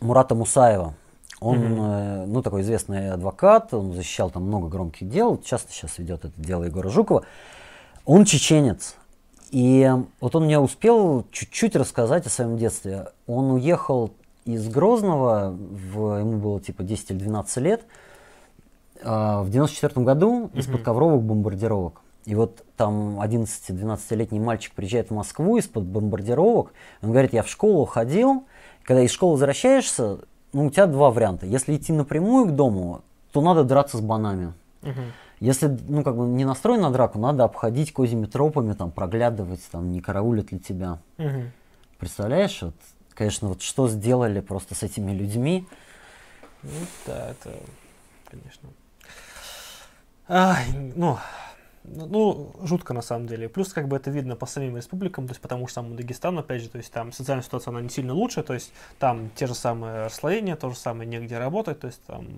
Мурата 0.00 0.34
Мусаева. 0.34 0.94
Он, 1.40 1.58
Мгм. 1.58 1.80
э, 1.82 2.26
ну, 2.26 2.42
такой 2.42 2.62
известный 2.62 3.10
адвокат, 3.12 3.72
он 3.74 3.92
защищал 3.92 4.30
там 4.30 4.44
много 4.44 4.68
громких 4.68 5.08
дел, 5.08 5.38
часто 5.42 5.72
сейчас 5.72 5.98
ведет 5.98 6.24
это 6.24 6.34
дело 6.40 6.64
Егора 6.64 6.88
Жукова. 6.90 7.24
Он 8.04 8.24
чеченец. 8.24 8.94
И 9.50 9.90
вот 10.20 10.36
он 10.36 10.44
мне 10.44 10.58
успел 10.58 11.26
чуть-чуть 11.32 11.76
рассказать 11.76 12.26
о 12.26 12.30
своем 12.30 12.56
детстве. 12.56 13.08
Он 13.26 13.50
уехал 13.52 14.12
из 14.44 14.68
Грозного, 14.68 15.50
в, 15.50 16.18
ему 16.20 16.38
было 16.38 16.60
типа 16.60 16.82
10 16.82 17.10
или 17.10 17.18
12 17.18 17.56
лет, 17.58 17.82
в 19.02 19.46
94 19.48 20.04
году 20.04 20.50
из-под 20.54 20.82
ковровых 20.82 21.22
бомбардировок. 21.22 22.02
И 22.26 22.34
вот 22.34 22.64
там 22.76 23.20
11-12-летний 23.20 24.40
мальчик 24.40 24.74
приезжает 24.74 25.10
в 25.10 25.14
Москву 25.14 25.56
из-под 25.56 25.84
бомбардировок. 25.84 26.72
Он 27.02 27.10
говорит, 27.10 27.32
я 27.32 27.42
в 27.42 27.48
школу 27.48 27.86
ходил. 27.86 28.44
Когда 28.84 29.02
из 29.02 29.10
школы 29.10 29.32
возвращаешься, 29.32 30.18
ну, 30.52 30.66
у 30.66 30.70
тебя 30.70 30.86
два 30.86 31.10
варианта. 31.10 31.46
Если 31.46 31.76
идти 31.76 31.92
напрямую 31.92 32.46
к 32.46 32.54
дому, 32.54 33.02
то 33.32 33.40
надо 33.40 33.64
драться 33.64 33.96
с 33.96 34.00
банами. 34.00 34.52
Угу. 34.82 35.00
Если, 35.40 35.78
ну, 35.88 36.02
как 36.02 36.16
бы 36.16 36.26
не 36.26 36.44
настроен 36.44 36.82
на 36.82 36.90
драку, 36.90 37.18
надо 37.18 37.44
обходить 37.44 37.92
козьими 37.92 38.26
тропами, 38.26 38.74
там, 38.74 38.90
проглядывать, 38.90 39.62
там, 39.70 39.90
не 39.90 40.00
караулят 40.00 40.52
ли 40.52 40.58
тебя. 40.58 40.98
Угу. 41.18 41.42
Представляешь, 41.98 42.60
вот, 42.62 42.74
конечно, 43.14 43.48
вот 43.48 43.62
что 43.62 43.88
сделали 43.88 44.40
просто 44.40 44.74
с 44.74 44.82
этими 44.82 45.12
людьми. 45.12 45.66
Ну, 46.62 46.70
да, 47.06 47.30
это, 47.30 47.54
конечно. 48.30 48.68
Ай, 50.32 50.66
ну, 50.94 51.18
ну, 51.82 52.52
жутко 52.62 52.94
на 52.94 53.02
самом 53.02 53.26
деле. 53.26 53.48
Плюс, 53.48 53.72
как 53.72 53.88
бы 53.88 53.96
это 53.96 54.12
видно 54.12 54.36
по 54.36 54.46
самим 54.46 54.76
республикам, 54.76 55.26
то 55.26 55.32
есть 55.32 55.40
потому 55.40 55.66
что 55.66 55.82
там 55.82 55.96
Дагестан, 55.96 56.38
опять 56.38 56.62
же, 56.62 56.68
то 56.68 56.78
есть 56.78 56.92
там 56.92 57.10
социальная 57.10 57.42
ситуация, 57.42 57.72
она 57.72 57.80
не 57.80 57.88
сильно 57.88 58.14
лучше, 58.14 58.44
то 58.44 58.54
есть 58.54 58.72
там 59.00 59.30
те 59.34 59.48
же 59.48 59.56
самые 59.56 60.04
расслоения, 60.04 60.54
то 60.54 60.70
же 60.70 60.76
самое 60.76 61.10
негде 61.10 61.36
работать, 61.36 61.80
то 61.80 61.88
есть 61.88 62.00
там 62.04 62.28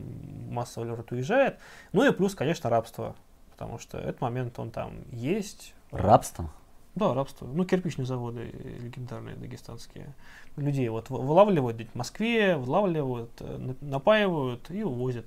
массово 0.48 0.84
народ 0.84 1.12
уезжает. 1.12 1.58
Ну 1.92 2.02
и 2.08 2.12
плюс, 2.12 2.34
конечно, 2.34 2.70
рабство, 2.70 3.14
потому 3.50 3.78
что 3.78 3.98
этот 3.98 4.22
момент, 4.22 4.58
он 4.58 4.70
там 4.70 4.92
есть. 5.10 5.74
Рабство? 5.90 6.48
Да, 6.94 7.12
рабство. 7.12 7.46
Ну, 7.46 7.66
кирпичные 7.66 8.06
заводы 8.06 8.54
легендарные 8.80 9.36
дагестанские. 9.36 10.14
Людей 10.56 10.88
вот 10.88 11.10
вылавливают 11.10 11.78
в 11.92 11.94
Москве, 11.94 12.56
вылавливают, 12.56 13.32
э, 13.40 13.74
напаивают 13.82 14.70
и 14.70 14.82
увозят. 14.82 15.26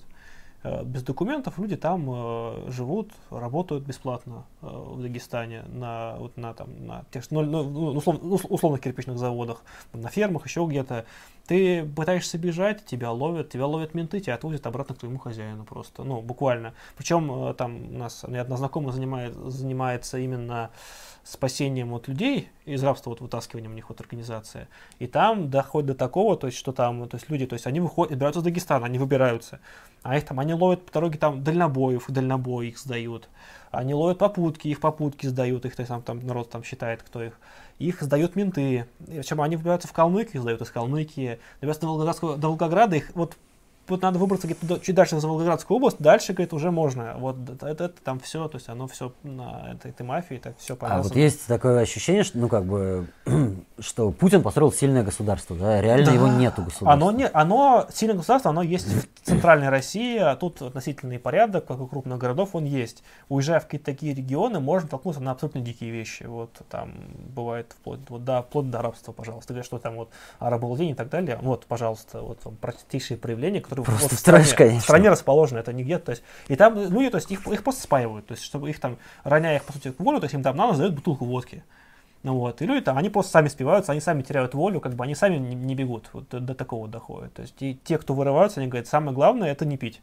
Э, 0.66 0.84
без 0.84 1.04
документов 1.04 1.60
люди 1.60 1.76
там 1.76 2.10
э, 2.10 2.72
живут, 2.72 3.12
работают 3.30 3.86
бесплатно 3.86 4.46
в 4.66 5.02
Дагестане 5.02 5.64
на, 5.68 6.16
вот 6.18 6.38
на, 6.38 6.54
там, 6.54 6.86
на 6.86 7.06
тех, 7.12 7.24
ну, 7.32 7.42
ну, 7.42 7.64
ну 7.64 7.86
услов, 7.98 8.20
ну, 8.22 8.40
условных 8.50 8.82
кирпичных 8.82 9.18
заводах, 9.18 9.64
на 9.94 10.10
фермах, 10.10 10.46
еще 10.46 10.66
где-то. 10.66 11.06
Ты 11.48 11.86
пытаешься 11.86 12.40
бежать, 12.40 12.86
тебя 12.86 13.12
ловят, 13.12 13.50
тебя 13.50 13.68
ловят 13.68 13.94
менты, 13.94 14.20
тебя 14.20 14.34
отвозят 14.34 14.66
обратно 14.66 14.96
к 14.96 15.00
твоему 15.00 15.20
хозяину 15.20 15.64
просто, 15.64 16.04
ну, 16.04 16.22
буквально. 16.22 16.74
Причем 16.98 17.50
э, 17.50 17.54
там 17.54 17.96
у 17.96 17.98
нас 17.98 18.26
ни 18.28 18.38
одна 18.38 18.58
знакомая 18.58 18.94
занимает, 18.94 19.36
занимается 19.36 20.18
именно 20.18 20.72
спасением 21.26 21.90
вот 21.90 22.08
людей 22.08 22.50
из 22.66 22.84
рабства, 22.84 23.10
вот 23.10 23.20
вытаскиванием 23.20 23.72
у 23.72 23.76
них 23.76 23.90
вот 23.90 24.00
организация. 24.00 24.68
И 25.00 25.08
там 25.08 25.50
доходит 25.50 25.88
до 25.88 25.96
такого, 25.96 26.38
то 26.38 26.48
есть, 26.48 26.58
что 26.58 26.72
там, 26.72 27.10
то 27.10 27.18
есть 27.18 27.30
люди, 27.30 27.48
то 27.48 27.54
есть 27.54 27.66
они 27.66 27.80
выходят, 27.80 28.12
выбираются 28.12 28.40
из 28.42 28.44
Дагестана, 28.44 28.86
они 28.86 29.00
выбираются. 29.00 29.60
А 30.04 30.16
их 30.16 30.26
там, 30.26 30.40
они 30.40 30.54
ловят 30.54 30.86
по 30.86 30.92
дороге 30.94 31.18
там 31.18 31.44
дальнобоев, 31.44 32.06
дальнобой 32.10 32.68
их 32.68 32.78
сдают. 32.78 33.28
Они 33.76 33.94
ловят 33.94 34.18
попутки, 34.18 34.68
их 34.68 34.80
попутки 34.80 35.28
сдают, 35.28 35.66
их 35.66 35.76
там, 35.76 36.02
там 36.02 36.26
народ 36.26 36.50
там 36.50 36.64
считает, 36.64 37.04
кто 37.04 37.24
их. 37.24 37.34
Их 37.78 38.02
сдают 38.02 38.36
менты. 38.36 38.88
Причем 39.06 39.42
они 39.42 39.58
выбираются 39.58 39.88
в 39.88 39.94
Калмыкию, 39.94 40.42
сдают 40.42 40.62
из 40.62 40.72
Калмыкии. 40.72 41.40
Добираются 41.60 41.82
до 41.82 41.88
Волгоградского, 41.88 42.38
до 42.38 42.48
Волгограда, 42.48 42.96
их 42.96 43.12
вот 43.16 43.36
вот 43.88 44.02
надо 44.02 44.20
выбраться 44.20 44.48
где-то 44.48 44.80
чуть 44.80 44.96
дальше 44.96 45.20
за 45.20 45.28
Волгоградскую 45.28 45.78
область, 45.78 45.98
дальше, 46.00 46.34
говорит, 46.34 46.54
уже 46.54 46.72
можно. 46.72 47.16
Вот 47.18 47.38
это, 47.50 47.68
это, 47.68 47.90
там 48.04 48.20
все, 48.20 48.48
то 48.48 48.58
есть 48.58 48.70
оно 48.70 48.88
все 48.88 49.14
на 49.24 49.74
этой, 49.74 49.92
этой 49.92 50.04
мафии, 50.04 50.36
так 50.36 50.58
все 50.58 50.76
понятно. 50.76 51.02
А 51.02 51.04
вот 51.04 51.16
есть 51.16 51.46
такое 51.48 51.80
ощущение, 51.80 52.24
что, 52.24 52.38
ну, 52.38 52.48
как 52.48 52.66
бы, 52.66 53.08
что 53.80 54.12
Путин 54.12 54.42
построил 54.42 54.72
сильное 54.72 55.04
государство, 55.04 55.56
да, 55.56 55.82
реально 55.82 56.06
да. 56.06 56.12
его 56.14 56.28
нету 56.28 56.64
государства. 56.64 56.94
Оно, 56.94 57.12
не, 57.12 57.28
оно, 57.28 57.88
сильное 57.94 58.18
государство, 58.18 58.52
оно 58.52 58.62
есть 58.64 58.88
в 58.88 59.06
центральной 59.24 59.70
России, 59.70 60.18
а 60.18 60.36
тут 60.36 60.62
относительный 60.62 61.20
порядок, 61.20 61.66
как 61.66 61.80
у 61.80 61.88
крупных 61.88 62.18
городов, 62.18 62.50
он 62.54 62.66
есть. 62.66 63.04
Уезжая 63.30 63.60
в 63.60 63.66
какие-то 63.66 63.86
такие 63.86 64.14
регионы, 64.14 64.60
можно 64.60 64.90
толкнуться 64.90 65.22
на 65.22 65.32
абсолютно 65.32 65.62
дикие 65.62 65.92
вещи. 65.92 66.24
Вот 66.24 66.52
там 66.70 66.94
бывает 67.36 67.76
вплоть, 67.80 68.00
вот, 68.10 68.24
да, 68.24 68.42
вплоть 68.42 68.70
до 68.70 68.82
рабства, 68.82 69.12
пожалуйста, 69.12 69.54
или 69.54 69.62
что 69.62 69.78
там 69.78 69.96
вот 69.96 70.10
арабовладение 70.40 70.94
и 70.94 70.98
так 70.98 71.10
далее. 71.10 71.38
Вот, 71.42 71.66
пожалуйста, 71.66 72.22
вот 72.22 72.40
простейшие 72.60 73.18
проявления, 73.18 73.62
которые 73.62 73.75
Просто 73.84 74.10
вот, 74.10 74.12
в 74.12 74.20
стране, 74.20 74.46
конечно. 74.56 74.80
В 74.80 74.84
стране 74.84 75.10
расположены, 75.10 75.60
это 75.60 75.74
не 75.74 75.84
где-то. 75.84 76.06
То 76.06 76.12
есть, 76.12 76.24
и 76.48 76.56
там 76.56 76.76
люди, 76.76 77.10
то 77.10 77.18
есть 77.18 77.32
их, 77.32 77.46
их 77.48 77.64
просто 77.64 77.82
спаивают, 77.82 78.28
то 78.28 78.34
есть, 78.34 78.44
чтобы 78.44 78.70
их 78.70 78.80
там, 78.80 78.98
роняя 79.24 79.58
их, 79.58 79.64
по 79.64 79.74
сути, 79.74 79.92
к 79.92 80.00
волю, 80.00 80.20
то 80.20 80.26
есть 80.26 80.34
им 80.34 80.44
там 80.44 80.56
на 80.56 80.68
нос 80.68 80.78
дают 80.78 80.94
бутылку 80.94 81.26
водки. 81.26 81.64
Ну 82.24 82.40
вот, 82.40 82.62
и 82.62 82.66
люди 82.66 82.82
там, 82.82 82.98
они 82.98 83.10
просто 83.10 83.34
сами 83.34 83.50
спиваются, 83.50 83.92
они 83.92 84.02
сами 84.02 84.24
теряют 84.24 84.56
волю, 84.56 84.80
как 84.80 84.96
бы 84.96 85.04
они 85.04 85.14
сами 85.14 85.38
не, 85.38 85.54
не 85.54 85.76
бегут, 85.76 86.10
вот 86.12 86.28
до, 86.30 86.40
до 86.40 86.56
такого 86.56 86.88
доходят. 86.88 87.34
То 87.34 87.44
есть 87.44 87.62
и 87.62 87.80
те, 87.84 88.00
кто 88.00 88.16
вырываются, 88.16 88.60
они 88.60 88.68
говорят, 88.68 88.88
самое 88.88 89.14
главное 89.14 89.52
это 89.52 89.64
не 89.64 89.78
пить. 89.78 90.02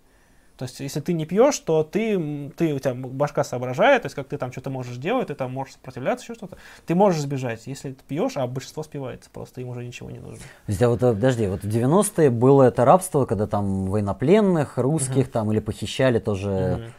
То 0.62 0.66
есть, 0.66 0.78
если 0.78 1.00
ты 1.00 1.12
не 1.12 1.26
пьешь, 1.26 1.58
то 1.58 1.82
ты, 1.82 2.52
ты, 2.56 2.72
у 2.72 2.78
тебя 2.78 2.94
башка 2.94 3.42
соображает, 3.42 4.02
то 4.02 4.06
есть, 4.06 4.14
как 4.14 4.28
ты 4.28 4.38
там 4.38 4.52
что-то 4.52 4.70
можешь 4.70 4.96
делать, 4.96 5.26
ты 5.26 5.34
там 5.34 5.52
можешь 5.52 5.74
сопротивляться, 5.74 6.22
еще 6.22 6.34
что-то. 6.34 6.56
Ты 6.86 6.94
можешь 6.94 7.20
сбежать, 7.20 7.66
если 7.66 7.94
ты 7.94 8.04
пьешь, 8.06 8.36
а 8.36 8.46
большинство 8.46 8.84
спивается, 8.84 9.28
просто 9.28 9.60
им 9.60 9.70
уже 9.70 9.84
ничего 9.84 10.08
не 10.12 10.20
нужно. 10.20 10.38
То 10.38 10.44
есть, 10.68 10.80
а 10.80 10.88
вот, 10.88 11.02
э, 11.02 11.14
подожди, 11.14 11.48
вот 11.48 11.64
в 11.64 11.66
90-е 11.66 12.30
было 12.30 12.62
это 12.62 12.84
рабство, 12.84 13.24
когда 13.24 13.48
там 13.48 13.86
военнопленных, 13.86 14.78
русских 14.78 15.24
угу. 15.24 15.32
там 15.32 15.50
или 15.50 15.58
похищали 15.58 16.20
тоже. 16.20 16.92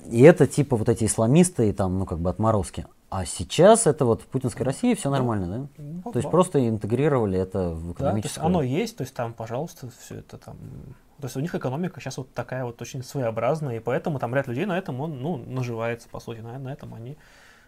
Угу. 0.00 0.12
И 0.16 0.22
это 0.22 0.46
типа 0.46 0.76
вот 0.78 0.88
эти 0.88 1.04
исламисты 1.04 1.68
и 1.68 1.72
там, 1.74 1.98
ну, 1.98 2.06
как 2.06 2.20
бы 2.20 2.30
отморозки. 2.30 2.86
А 3.10 3.26
сейчас 3.26 3.86
это 3.86 4.06
вот 4.06 4.22
в 4.22 4.26
путинской 4.28 4.64
России 4.64 4.94
все 4.94 5.10
нормально, 5.10 5.46
да? 5.46 5.82
Ну, 6.06 6.10
то 6.10 6.18
есть 6.18 6.30
просто 6.30 6.66
интегрировали 6.66 7.38
это 7.38 7.68
в 7.68 7.92
экономическую... 7.92 8.02
Да, 8.02 8.18
то 8.20 8.22
есть 8.24 8.38
оно 8.38 8.62
есть, 8.62 8.96
то 8.96 9.02
есть 9.02 9.14
там, 9.14 9.34
пожалуйста, 9.34 9.90
все 10.00 10.20
это 10.20 10.38
там 10.38 10.56
то 11.20 11.26
есть 11.26 11.36
у 11.36 11.40
них 11.40 11.54
экономика 11.54 12.00
сейчас 12.00 12.18
вот 12.18 12.32
такая 12.32 12.64
вот 12.64 12.80
очень 12.82 13.02
своеобразная, 13.02 13.76
и 13.76 13.80
поэтому 13.80 14.18
там 14.18 14.34
ряд 14.34 14.46
людей 14.46 14.66
на 14.66 14.76
этом 14.76 15.00
он, 15.00 15.20
ну, 15.20 15.36
наживается, 15.36 16.08
по 16.08 16.20
сути, 16.20 16.40
на, 16.40 16.58
на 16.58 16.72
этом 16.72 16.94
они 16.94 17.16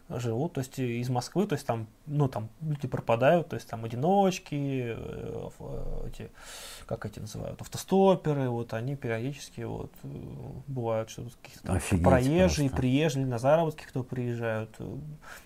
живут, 0.09 0.55
то 0.55 0.61
есть 0.61 0.79
из 0.79 1.09
Москвы, 1.09 1.47
то 1.47 1.55
есть 1.55 1.67
там, 1.67 1.87
ну, 2.07 2.29
там 2.29 2.49
люди 2.61 2.87
пропадают, 2.87 3.49
то 3.49 3.57
есть 3.57 3.69
там 3.69 3.85
одиночки, 3.85 4.95
э, 4.97 5.51
эти, 6.07 6.31
как 6.87 7.07
эти 7.07 7.19
называют, 7.19 7.61
автостоперы, 7.61 8.49
вот 8.49 8.73
они 8.73 8.95
периодически 8.95 9.63
вот 9.63 9.91
э, 10.05 10.09
бывают, 10.69 11.11
что 11.11 11.25
какие-то 11.43 11.67
там 11.67 12.01
проезжие, 12.03 12.69
просто. 12.69 12.77
приезжие 12.77 13.27
на 13.27 13.39
заработки, 13.39 13.85
кто 13.85 14.05
приезжают, 14.05 14.71
э, 14.79 14.97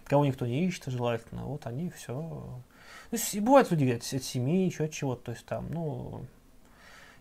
кого 0.05 0.27
никто 0.27 0.47
не 0.47 0.67
ищет, 0.67 0.87
желательно, 0.87 1.45
вот 1.45 1.67
они 1.67 1.91
все. 1.91 2.13
То 2.13 3.17
есть, 3.17 3.35
и 3.35 3.41
бывают 3.41 3.71
люди 3.71 3.91
от, 3.91 4.03
от 4.03 4.23
семьи, 4.23 4.67
еще 4.67 4.85
от 4.85 4.93
чего-то, 4.93 5.25
то 5.27 5.33
есть 5.33 5.47
там, 5.47 5.69
ну, 5.71 6.27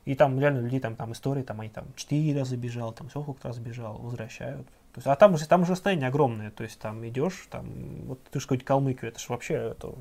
и 0.10 0.16
там 0.16 0.40
реально 0.40 0.62
людей, 0.62 0.80
там, 0.80 0.96
там 0.96 1.12
истории, 1.12 1.44
там 1.44 1.62
они 1.62 1.70
там 1.70 1.86
четыре 1.96 2.40
раза 2.40 2.58
бежал, 2.58 2.92
там 2.94 3.10
все 3.10 3.22
сколько 3.22 3.48
раз 3.48 3.60
бежал, 3.60 4.00
возвращают. 4.00 4.66
То 4.66 4.98
есть, 4.98 5.06
а 5.06 5.16
там 5.16 5.38
же 5.38 5.48
там 5.48 5.66
же 5.66 5.74
расстояние 5.74 6.08
огромное, 6.08 6.50
то 6.50 6.64
есть 6.64 6.80
там 6.80 7.08
идешь, 7.08 7.48
там, 7.52 7.68
вот 8.08 8.20
ты 8.24 8.40
же 8.40 8.48
какой-то 8.48 8.66
Калмыкию, 8.66 9.12
это 9.12 9.20
же 9.20 9.28
вообще 9.30 9.54
это 9.54 9.94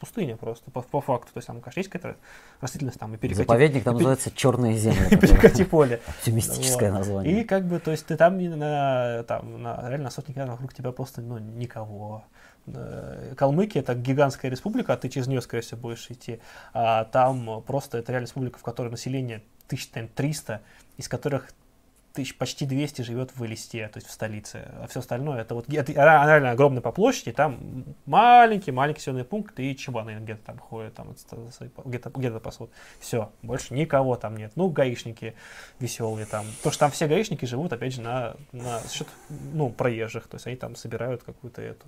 пустыня 0.00 0.36
просто, 0.36 0.68
по, 0.72 0.82
по 0.82 1.00
факту. 1.00 1.32
То 1.32 1.38
есть 1.38 1.46
там, 1.46 1.60
конечно, 1.60 1.78
есть 1.78 1.90
какая-то 1.90 2.18
растительность 2.60 2.98
там 2.98 3.14
и 3.14 3.18
перекати... 3.18 3.42
Заповедник 3.42 3.84
там 3.84 3.94
и, 3.94 3.98
называется 3.98 4.32
«Черные 4.34 4.76
земли». 4.76 5.16
Перекати 5.16 5.62
поле. 5.62 6.00
Оптимистическое 6.06 6.90
название. 6.90 7.42
И 7.42 7.44
как 7.44 7.66
бы, 7.66 7.78
то 7.78 7.92
есть 7.92 8.04
ты 8.06 8.16
там, 8.16 8.38
на, 8.38 9.22
там 9.28 9.62
на, 9.62 9.88
реально 9.88 10.10
сотни 10.10 10.32
километров 10.32 10.58
вокруг 10.58 10.74
тебя 10.74 10.90
просто 10.90 11.20
ну, 11.20 11.38
никого. 11.38 12.24
Э, 12.66 13.34
Калмыкия 13.36 13.82
это 13.82 13.94
гигантская 13.94 14.50
республика, 14.50 14.92
а 14.92 14.96
ты 14.96 15.08
через 15.08 15.26
нее, 15.26 15.40
скорее 15.40 15.62
всего, 15.62 15.80
будешь 15.80 16.10
идти. 16.10 16.40
А 16.72 17.04
там 17.04 17.62
просто 17.66 17.98
это 17.98 18.12
реально 18.12 18.26
республика, 18.26 18.58
в 18.58 18.62
которой 18.62 18.88
население 18.88 19.42
1300, 19.68 20.60
из 20.96 21.08
которых 21.08 21.50
тысяч, 22.16 22.36
почти 22.36 22.64
200 22.64 23.02
живет 23.02 23.36
в 23.36 23.44
Элисте, 23.44 23.86
то 23.88 23.98
есть 23.98 24.08
в 24.08 24.10
столице, 24.10 24.68
а 24.80 24.86
все 24.88 25.00
остальное 25.00 25.42
это 25.42 25.54
вот 25.54 25.68
это, 25.68 25.92
реально 25.92 26.50
огромная 26.50 26.80
по 26.80 26.90
площади, 26.90 27.32
там 27.32 27.84
маленький, 28.06 28.72
маленький 28.72 29.00
населенный 29.00 29.24
пункт 29.24 29.60
и 29.60 29.76
чебаны 29.76 30.18
где-то 30.20 30.40
там 30.46 30.58
ходят, 30.58 30.94
там 30.94 31.14
где-то 31.84 32.10
где-то 32.10 32.40
пасут. 32.40 32.70
Все, 33.00 33.30
больше 33.42 33.74
никого 33.74 34.16
там 34.16 34.36
нет. 34.36 34.52
Ну, 34.56 34.70
гаишники 34.70 35.34
веселые 35.78 36.24
там. 36.24 36.46
То, 36.62 36.70
что 36.70 36.80
там 36.80 36.90
все 36.90 37.06
гаишники 37.06 37.44
живут, 37.44 37.74
опять 37.74 37.92
же, 37.92 38.00
на, 38.00 38.36
на 38.52 38.80
счет, 38.88 39.08
ну, 39.28 39.68
проезжих, 39.68 40.26
то 40.26 40.36
есть 40.36 40.46
они 40.46 40.56
там 40.56 40.74
собирают 40.74 41.22
какую-то 41.22 41.60
эту 41.60 41.86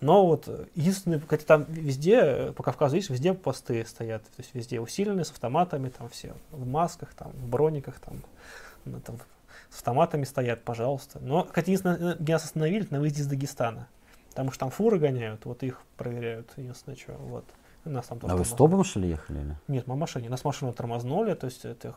но 0.00 0.26
вот 0.26 0.48
единственное, 0.74 1.20
хотя 1.26 1.44
там 1.44 1.64
везде, 1.68 2.52
по 2.52 2.62
Кавказу 2.62 2.96
есть, 2.96 3.10
везде 3.10 3.34
посты 3.34 3.84
стоят, 3.84 4.22
то 4.22 4.38
есть 4.38 4.54
везде 4.54 4.80
усиленные, 4.80 5.24
с 5.24 5.30
автоматами, 5.30 5.88
там 5.88 6.08
все, 6.08 6.34
в 6.50 6.66
масках, 6.66 7.14
там, 7.14 7.32
в 7.32 7.48
брониках, 7.48 7.98
там, 7.98 8.22
ну, 8.84 9.00
там 9.00 9.18
с 9.70 9.76
автоматами 9.76 10.24
стоят, 10.24 10.62
пожалуйста. 10.62 11.18
Но, 11.20 11.46
хотя 11.52 11.72
единственное, 11.72 12.14
где 12.14 12.34
нас 12.34 12.44
остановили, 12.44 12.86
на 12.90 13.00
выезде 13.00 13.22
из 13.22 13.26
Дагестана, 13.26 13.88
потому 14.30 14.50
что 14.52 14.60
там 14.60 14.70
фуры 14.70 14.98
гоняют, 14.98 15.44
вот 15.44 15.62
их 15.62 15.82
проверяют, 15.96 16.52
единственное, 16.56 16.96
что, 16.96 17.12
вот. 17.14 17.44
Нас 17.84 18.06
там 18.06 18.18
а 18.22 18.36
вы 18.36 18.44
стопом, 18.44 18.84
что 18.84 19.00
ли, 19.00 19.08
ехали? 19.10 19.38
Или? 19.38 19.56
Нет, 19.68 19.86
мы 19.86 19.96
машине. 19.96 20.28
Нас 20.28 20.44
машину 20.44 20.72
тормознули, 20.74 21.32
то 21.34 21.46
есть 21.46 21.64
это 21.64 21.94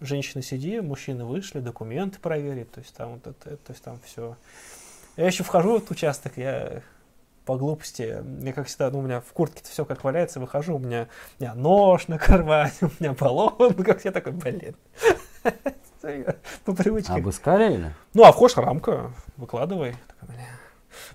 женщины 0.00 0.42
сиди, 0.42 0.80
мужчины 0.80 1.24
вышли, 1.24 1.60
документы 1.60 2.18
проверить, 2.20 2.70
то 2.70 2.80
есть 2.80 2.94
там 2.94 3.14
вот 3.14 3.26
это, 3.26 3.56
то 3.56 3.72
есть 3.72 3.82
там 3.82 3.98
все. 4.04 4.36
Я 5.16 5.26
еще 5.26 5.44
вхожу 5.44 5.72
в 5.72 5.76
этот 5.76 5.90
участок, 5.90 6.36
я 6.36 6.82
по 7.44 7.56
глупости. 7.56 8.22
Я 8.42 8.52
как 8.52 8.66
всегда, 8.66 8.90
ну, 8.90 9.00
у 9.00 9.02
меня 9.02 9.20
в 9.20 9.32
куртке 9.32 9.62
все 9.64 9.84
как 9.84 10.04
валяется, 10.04 10.40
выхожу, 10.40 10.76
у 10.76 10.78
меня, 10.78 11.08
у 11.38 11.42
меня 11.42 11.54
нож 11.54 12.08
на 12.08 12.18
кармане, 12.18 12.72
у 12.80 12.90
меня 13.00 13.12
баллон, 13.12 13.74
как 13.74 14.04
я 14.04 14.12
такой, 14.12 14.32
блин. 14.32 14.76
По 16.64 16.74
привычке. 16.74 17.12
Обыскали 17.12 17.74
или? 17.74 17.94
Ну, 18.12 18.24
а 18.24 18.32
вхож 18.32 18.56
рамка, 18.56 19.12
выкладывай. 19.36 19.96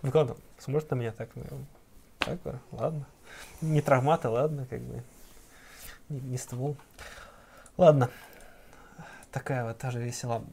Выкладывай. 0.02 0.40
Смотрит 0.58 0.90
на 0.92 0.96
меня 0.96 1.12
так, 1.12 1.30
ну, 1.36 1.44
так, 2.20 2.40
ладно. 2.72 3.06
Не 3.62 3.82
травматы, 3.82 4.30
ладно, 4.30 4.66
как 4.70 4.82
бы. 4.82 5.04
Не, 6.10 6.20
не 6.22 6.38
ствол. 6.38 6.76
Ладно. 7.78 8.10
Такая 9.32 9.64
вот 9.64 9.78
тоже 9.78 10.00
весела. 10.00 10.44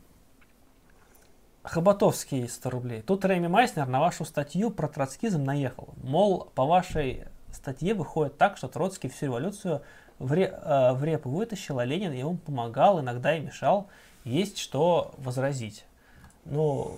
Хоботовский 1.66 2.48
100 2.48 2.70
рублей. 2.70 3.02
Тут 3.02 3.24
Рэми 3.24 3.48
Майснер 3.48 3.86
на 3.86 4.01
вашу 4.01 4.24
статью 4.24 4.70
про 4.70 4.88
троцкизм 4.88 5.44
наехал. 5.44 5.88
Мол, 6.02 6.48
по 6.55 6.64
вашей 6.64 7.24
статье 7.52 7.94
выходит 7.94 8.38
так, 8.38 8.56
что 8.56 8.68
Троцкий 8.68 9.09
всю 9.09 9.26
революцию 9.26 9.82
в, 10.18 10.32
ре, 10.32 10.44
э, 10.44 10.93
в 10.93 11.02
репу 11.05 11.28
вытащил, 11.30 11.78
а 11.78 11.84
Ленин 11.84 12.12
ему 12.12 12.36
помогал, 12.36 13.01
иногда 13.01 13.36
и 13.36 13.40
мешал. 13.40 13.88
Есть 14.24 14.59
что 14.59 15.12
возразить. 15.18 15.84
Ну, 16.44 16.97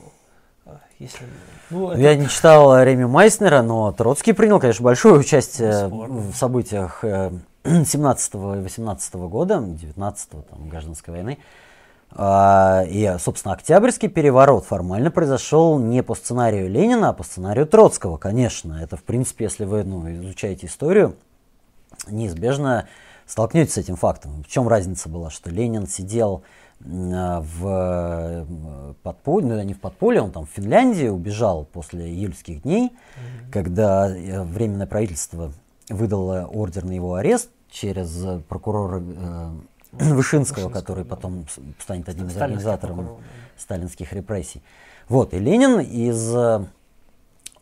э, 0.67 0.77
если... 0.99 1.25
Ну, 1.71 1.91
это... 1.91 2.01
Я 2.01 2.15
не 2.15 2.29
читал 2.29 2.83
Реми 2.83 3.07
Майснера, 3.07 3.63
но 3.63 3.93
Троцкий 3.93 4.33
принял, 4.33 4.61
конечно, 4.61 4.85
большое 4.85 5.19
участие 5.19 5.89
в 5.89 6.35
событиях 6.35 7.03
17 7.65 8.35
и 8.35 8.37
18 8.37 9.15
года, 9.15 9.61
19 9.61 10.31
там, 10.31 10.69
гражданской 10.69 11.15
войны. 11.15 11.39
А, 12.11 12.85
и, 12.89 13.17
собственно, 13.19 13.55
Октябрьский 13.55 14.09
переворот 14.09 14.65
формально 14.65 15.11
произошел 15.11 15.79
не 15.79 16.03
по 16.03 16.15
сценарию 16.15 16.69
Ленина, 16.69 17.11
а 17.11 17.13
по 17.13 17.23
сценарию 17.23 17.67
Троцкого, 17.67 18.17
конечно. 18.17 18.79
Это, 18.83 18.97
в 18.97 19.03
принципе, 19.03 19.45
если 19.45 19.65
вы 19.65 19.85
ну, 19.85 20.11
изучаете 20.13 20.67
историю, 20.67 21.17
неизбежно 22.09 22.89
столкнетесь 23.27 23.75
с 23.75 23.79
этим 23.79 23.97
фактом. 23.97 24.43
В 24.43 24.49
чем 24.49 24.69
разница 24.69 25.09
была, 25.09 25.31
что 25.31 25.51
Ленин 25.51 25.87
сидел 25.87 26.43
в 26.81 28.47
подполье, 29.03 29.49
ну 29.49 29.63
не 29.63 29.75
в 29.75 29.81
подполье, 29.81 30.23
он 30.23 30.31
там 30.31 30.47
в 30.47 30.51
Финляндии 30.51 31.09
убежал 31.09 31.65
после 31.65 32.07
июльских 32.07 32.63
дней, 32.63 32.91
mm-hmm. 32.91 33.51
когда 33.51 34.09
э, 34.09 34.45
Временное 34.45 34.87
правительство 34.87 35.53
выдало 35.89 36.47
ордер 36.47 36.85
на 36.85 36.93
его 36.93 37.15
арест 37.15 37.51
через 37.69 38.25
прокурора 38.49 39.03
э, 39.03 39.51
Вышинского, 39.93 40.71
который 40.71 41.05
потом 41.05 41.47
станет 41.79 42.09
одним 42.09 42.29
из 42.29 42.37
организаторов 42.37 42.97
да. 42.97 43.13
сталинских 43.57 44.13
репрессий. 44.13 44.63
Вот, 45.09 45.33
и 45.33 45.39
Ленин 45.39 45.81
из 45.81 46.35
э, 46.35 46.67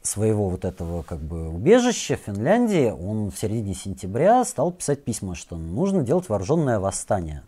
своего 0.02 0.48
вот 0.48 0.64
этого 0.64 1.02
как 1.02 1.20
бы 1.20 1.48
убежища 1.48 2.16
в 2.16 2.20
Финляндии, 2.20 2.90
он 2.90 3.30
в 3.30 3.38
середине 3.38 3.74
сентября 3.74 4.44
стал 4.44 4.72
писать 4.72 5.04
письма, 5.04 5.34
что 5.34 5.56
нужно 5.56 6.02
делать 6.02 6.28
вооруженное 6.28 6.80
восстание. 6.80 7.42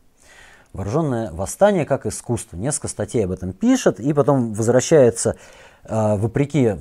Вооруженное 0.73 1.33
восстание 1.33 1.85
как 1.85 2.07
искусство. 2.07 2.57
Несколько 2.57 2.89
статей 2.89 3.25
об 3.25 3.33
этом 3.33 3.53
пишет, 3.53 3.99
и 3.99 4.13
потом 4.13 4.53
возвращается, 4.53 5.37
э, 5.85 6.17
вопреки 6.17 6.77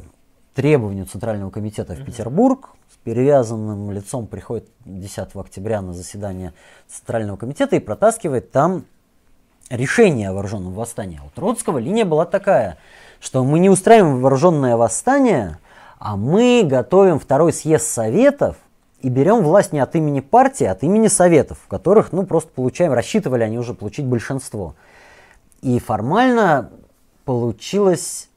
требованию 0.54 1.06
Центрального 1.06 1.50
комитета 1.50 1.96
в 1.96 2.04
Петербург, 2.04 2.70
перевязанным 3.08 3.90
лицом 3.90 4.28
приходит 4.28 4.68
10 4.84 5.34
октября 5.34 5.80
на 5.80 5.94
заседание 5.94 6.54
Центрального 6.90 7.38
комитета 7.38 7.78
и 7.78 7.80
протаскивает 7.80 8.52
там 8.52 8.84
решение 9.70 10.28
о 10.28 10.34
вооруженном 10.34 10.74
восстании. 10.74 11.18
А 11.24 11.26
у 11.26 11.30
Троцкого 11.30 11.78
линия 11.78 12.04
была 12.04 12.26
такая, 12.26 12.78
что 13.22 13.46
мы 13.46 13.60
не 13.60 13.70
устраиваем 13.70 14.20
вооруженное 14.20 14.76
восстание, 14.76 15.58
а 16.00 16.18
мы 16.18 16.64
готовим 16.66 17.18
второй 17.18 17.54
съезд 17.54 17.88
Советов 17.88 18.58
и 19.00 19.08
берем 19.08 19.42
власть 19.42 19.72
не 19.72 19.80
от 19.80 19.96
имени 19.96 20.20
партии, 20.20 20.66
а 20.66 20.74
от 20.74 20.84
имени 20.84 21.08
Советов, 21.08 21.60
в 21.64 21.70
которых, 21.70 22.12
ну, 22.12 22.26
просто 22.26 22.52
получаем, 22.52 22.92
рассчитывали 22.92 23.44
они 23.44 23.58
уже 23.58 23.74
получить 23.74 24.06
большинство. 24.06 24.76
И 25.62 25.80
формально 25.80 26.72
получилось, 27.24 28.28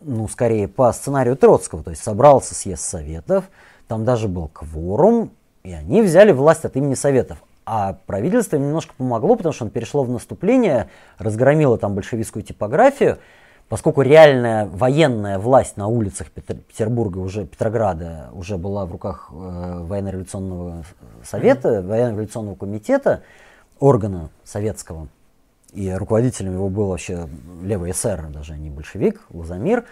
ну, 0.00 0.28
скорее 0.28 0.68
по 0.68 0.92
сценарию 0.92 1.36
Троцкого, 1.36 1.82
то 1.82 1.90
есть 1.90 2.04
собрался 2.04 2.54
съезд 2.54 2.84
Советов, 2.84 3.46
там 3.88 4.04
даже 4.04 4.28
был 4.28 4.48
кворум, 4.48 5.32
и 5.64 5.72
они 5.72 6.02
взяли 6.02 6.30
власть 6.32 6.64
от 6.64 6.76
имени 6.76 6.94
Советов. 6.94 7.38
А 7.66 7.98
правительство 8.06 8.56
им 8.56 8.62
немножко 8.62 8.94
помогло, 8.96 9.36
потому 9.36 9.52
что 9.52 9.64
он 9.64 9.70
перешло 9.70 10.02
в 10.04 10.10
наступление, 10.10 10.88
разгромило 11.18 11.76
там 11.76 11.94
большевистскую 11.94 12.42
типографию, 12.42 13.18
поскольку 13.68 14.00
реальная 14.00 14.66
военная 14.66 15.38
власть 15.38 15.76
на 15.76 15.86
улицах 15.86 16.30
Петербурга, 16.30 17.18
уже 17.18 17.44
Петрограда, 17.44 18.30
уже 18.32 18.56
была 18.56 18.86
в 18.86 18.92
руках 18.92 19.28
э, 19.30 19.34
военно-революционного 19.34 20.84
совета, 21.22 21.68
mm-hmm. 21.68 21.86
военно-революционного 21.86 22.54
комитета, 22.54 23.22
органа 23.78 24.30
советского, 24.44 25.08
и 25.72 25.92
руководителем 25.92 26.54
его 26.54 26.70
был 26.70 26.86
вообще 26.86 27.28
левый 27.62 27.90
эсер, 27.90 28.28
даже 28.28 28.56
не 28.56 28.70
большевик, 28.70 29.20
Лазамир, 29.30 29.84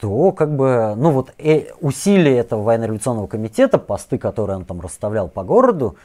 то 0.00 0.32
как 0.32 0.56
бы, 0.56 0.94
ну 0.96 1.10
вот 1.10 1.34
э, 1.38 1.72
усилия 1.80 2.38
этого 2.38 2.62
военно-революционного 2.62 3.26
комитета, 3.26 3.78
посты, 3.78 4.18
которые 4.18 4.56
он 4.56 4.64
там 4.64 4.80
расставлял 4.80 5.28
по 5.28 5.44
городу, 5.44 5.96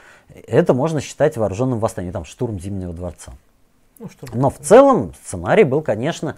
это 0.47 0.73
можно 0.73 0.99
считать 0.99 1.37
вооруженным 1.37 1.79
восстанием, 1.79 2.13
там 2.13 2.25
штурм 2.25 2.59
Зимнего 2.59 2.93
дворца. 2.93 3.31
Ну, 3.99 4.09
Но 4.33 4.49
в 4.49 4.57
целом 4.57 5.13
сценарий 5.23 5.63
был, 5.63 5.81
конечно, 5.81 6.35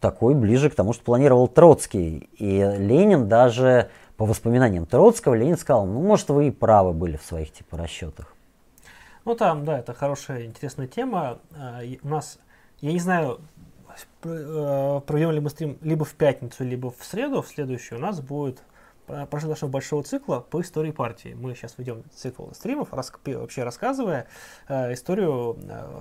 такой 0.00 0.34
ближе 0.34 0.70
к 0.70 0.74
тому, 0.74 0.92
что 0.92 1.04
планировал 1.04 1.46
Троцкий. 1.46 2.28
И 2.36 2.58
Ленин 2.78 3.28
даже, 3.28 3.90
по 4.16 4.26
воспоминаниям 4.26 4.86
Троцкого, 4.86 5.34
Ленин 5.34 5.56
сказал, 5.56 5.86
ну, 5.86 6.02
может, 6.02 6.28
вы 6.30 6.48
и 6.48 6.50
правы 6.50 6.92
были 6.92 7.16
в 7.16 7.22
своих 7.22 7.52
типа 7.52 7.76
расчетах. 7.76 8.34
Ну, 9.24 9.36
там, 9.36 9.64
да, 9.64 9.78
это 9.78 9.94
хорошая, 9.94 10.46
интересная 10.46 10.88
тема. 10.88 11.38
А, 11.56 11.82
у 12.02 12.08
нас, 12.08 12.38
я 12.80 12.92
не 12.92 12.98
знаю, 12.98 13.40
проведем 14.20 15.30
ли 15.30 15.40
мы 15.40 15.50
стрим 15.50 15.78
либо 15.82 16.04
в 16.04 16.14
пятницу, 16.14 16.64
либо 16.64 16.90
в 16.90 17.04
среду, 17.04 17.42
в 17.42 17.48
следующую 17.48 17.98
у 17.98 18.02
нас 18.02 18.20
будет 18.20 18.62
прошли 19.30 19.48
нашего 19.48 19.70
большого 19.70 20.02
цикла 20.02 20.40
по 20.40 20.60
истории 20.60 20.90
партии. 20.90 21.34
Мы 21.34 21.54
сейчас 21.54 21.74
ведем 21.78 22.04
цикл 22.14 22.50
стримов, 22.52 22.92
рас, 22.92 23.12
вообще 23.24 23.62
рассказывая 23.62 24.26
э, 24.68 24.92
историю 24.92 25.58
э, 25.62 26.00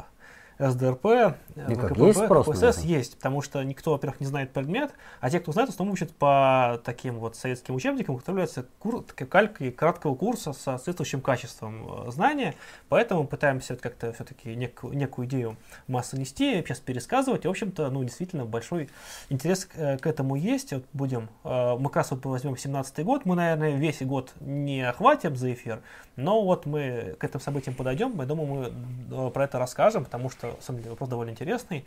СДРП, 0.60 1.06
э, 1.06 1.34
ВКПБ, 1.56 2.08
есть 2.08 2.20
КПСС 2.20 2.84
есть, 2.84 3.16
потому 3.18 3.42
что 3.42 3.64
никто, 3.64 3.92
во-первых, 3.92 4.20
не 4.20 4.26
знает 4.26 4.52
предмет, 4.52 4.92
а 5.20 5.30
те, 5.30 5.40
кто 5.40 5.52
знает, 5.52 5.70
в 5.70 5.74
основном 5.74 5.94
учат 5.94 6.14
по 6.16 6.82
таким 6.84 7.20
вот 7.20 7.36
советским 7.36 7.76
учебникам, 7.76 8.18
которые 8.18 8.44
являются 8.44 8.66
кур, 8.80 9.04
калькой 9.04 9.72
краткого 9.72 10.16
курса 10.16 10.54
с 10.54 10.58
соответствующим 10.58 11.22
качеством 11.22 12.08
э, 12.08 12.12
знания, 12.12 12.56
поэтому 12.90 13.28
пытаемся 13.28 13.76
как-то 13.76 14.14
все-таки 14.14 14.56
некую, 14.56 14.98
некую 14.98 15.28
идею 15.28 15.58
массы 15.88 16.18
нести, 16.18 16.56
сейчас 16.56 16.80
пересказывать, 16.80 17.46
и, 17.46 17.48
в 17.48 17.52
общем-то, 17.52 17.90
ну, 17.90 18.04
действительно, 18.04 18.46
большой 18.46 18.90
интерес 19.30 19.66
к, 19.66 19.78
э, 19.78 19.98
к 19.98 20.08
этому 20.08 20.36
есть, 20.36 20.74
вот 20.74 20.86
будем, 20.94 21.30
мы 21.44 21.84
как 21.86 21.98
раз 21.98 22.12
вот 22.12 22.26
возьмем 22.26 22.58
17 22.58 23.04
год, 23.04 23.26
мы, 23.26 23.36
наверное, 23.36 23.76
весь 23.76 24.02
год 24.02 24.34
не 24.40 24.82
охватим 24.82 25.36
за 25.36 25.54
эфир, 25.54 25.82
но 26.16 26.44
вот 26.44 26.66
мы 26.66 27.16
к 27.20 27.24
этим 27.24 27.40
событиям 27.40 27.76
подойдем, 27.76 28.20
я 28.20 28.26
думаю, 28.26 28.74
мы 29.10 29.32
про 29.32 29.44
это 29.44 29.60
расскажем, 29.60 30.06
потому 30.06 30.30
что 30.30 30.47
на 30.56 30.62
самом 30.62 30.80
деле 30.80 30.92
вопрос 30.92 31.10
довольно 31.10 31.32
интересный. 31.32 31.86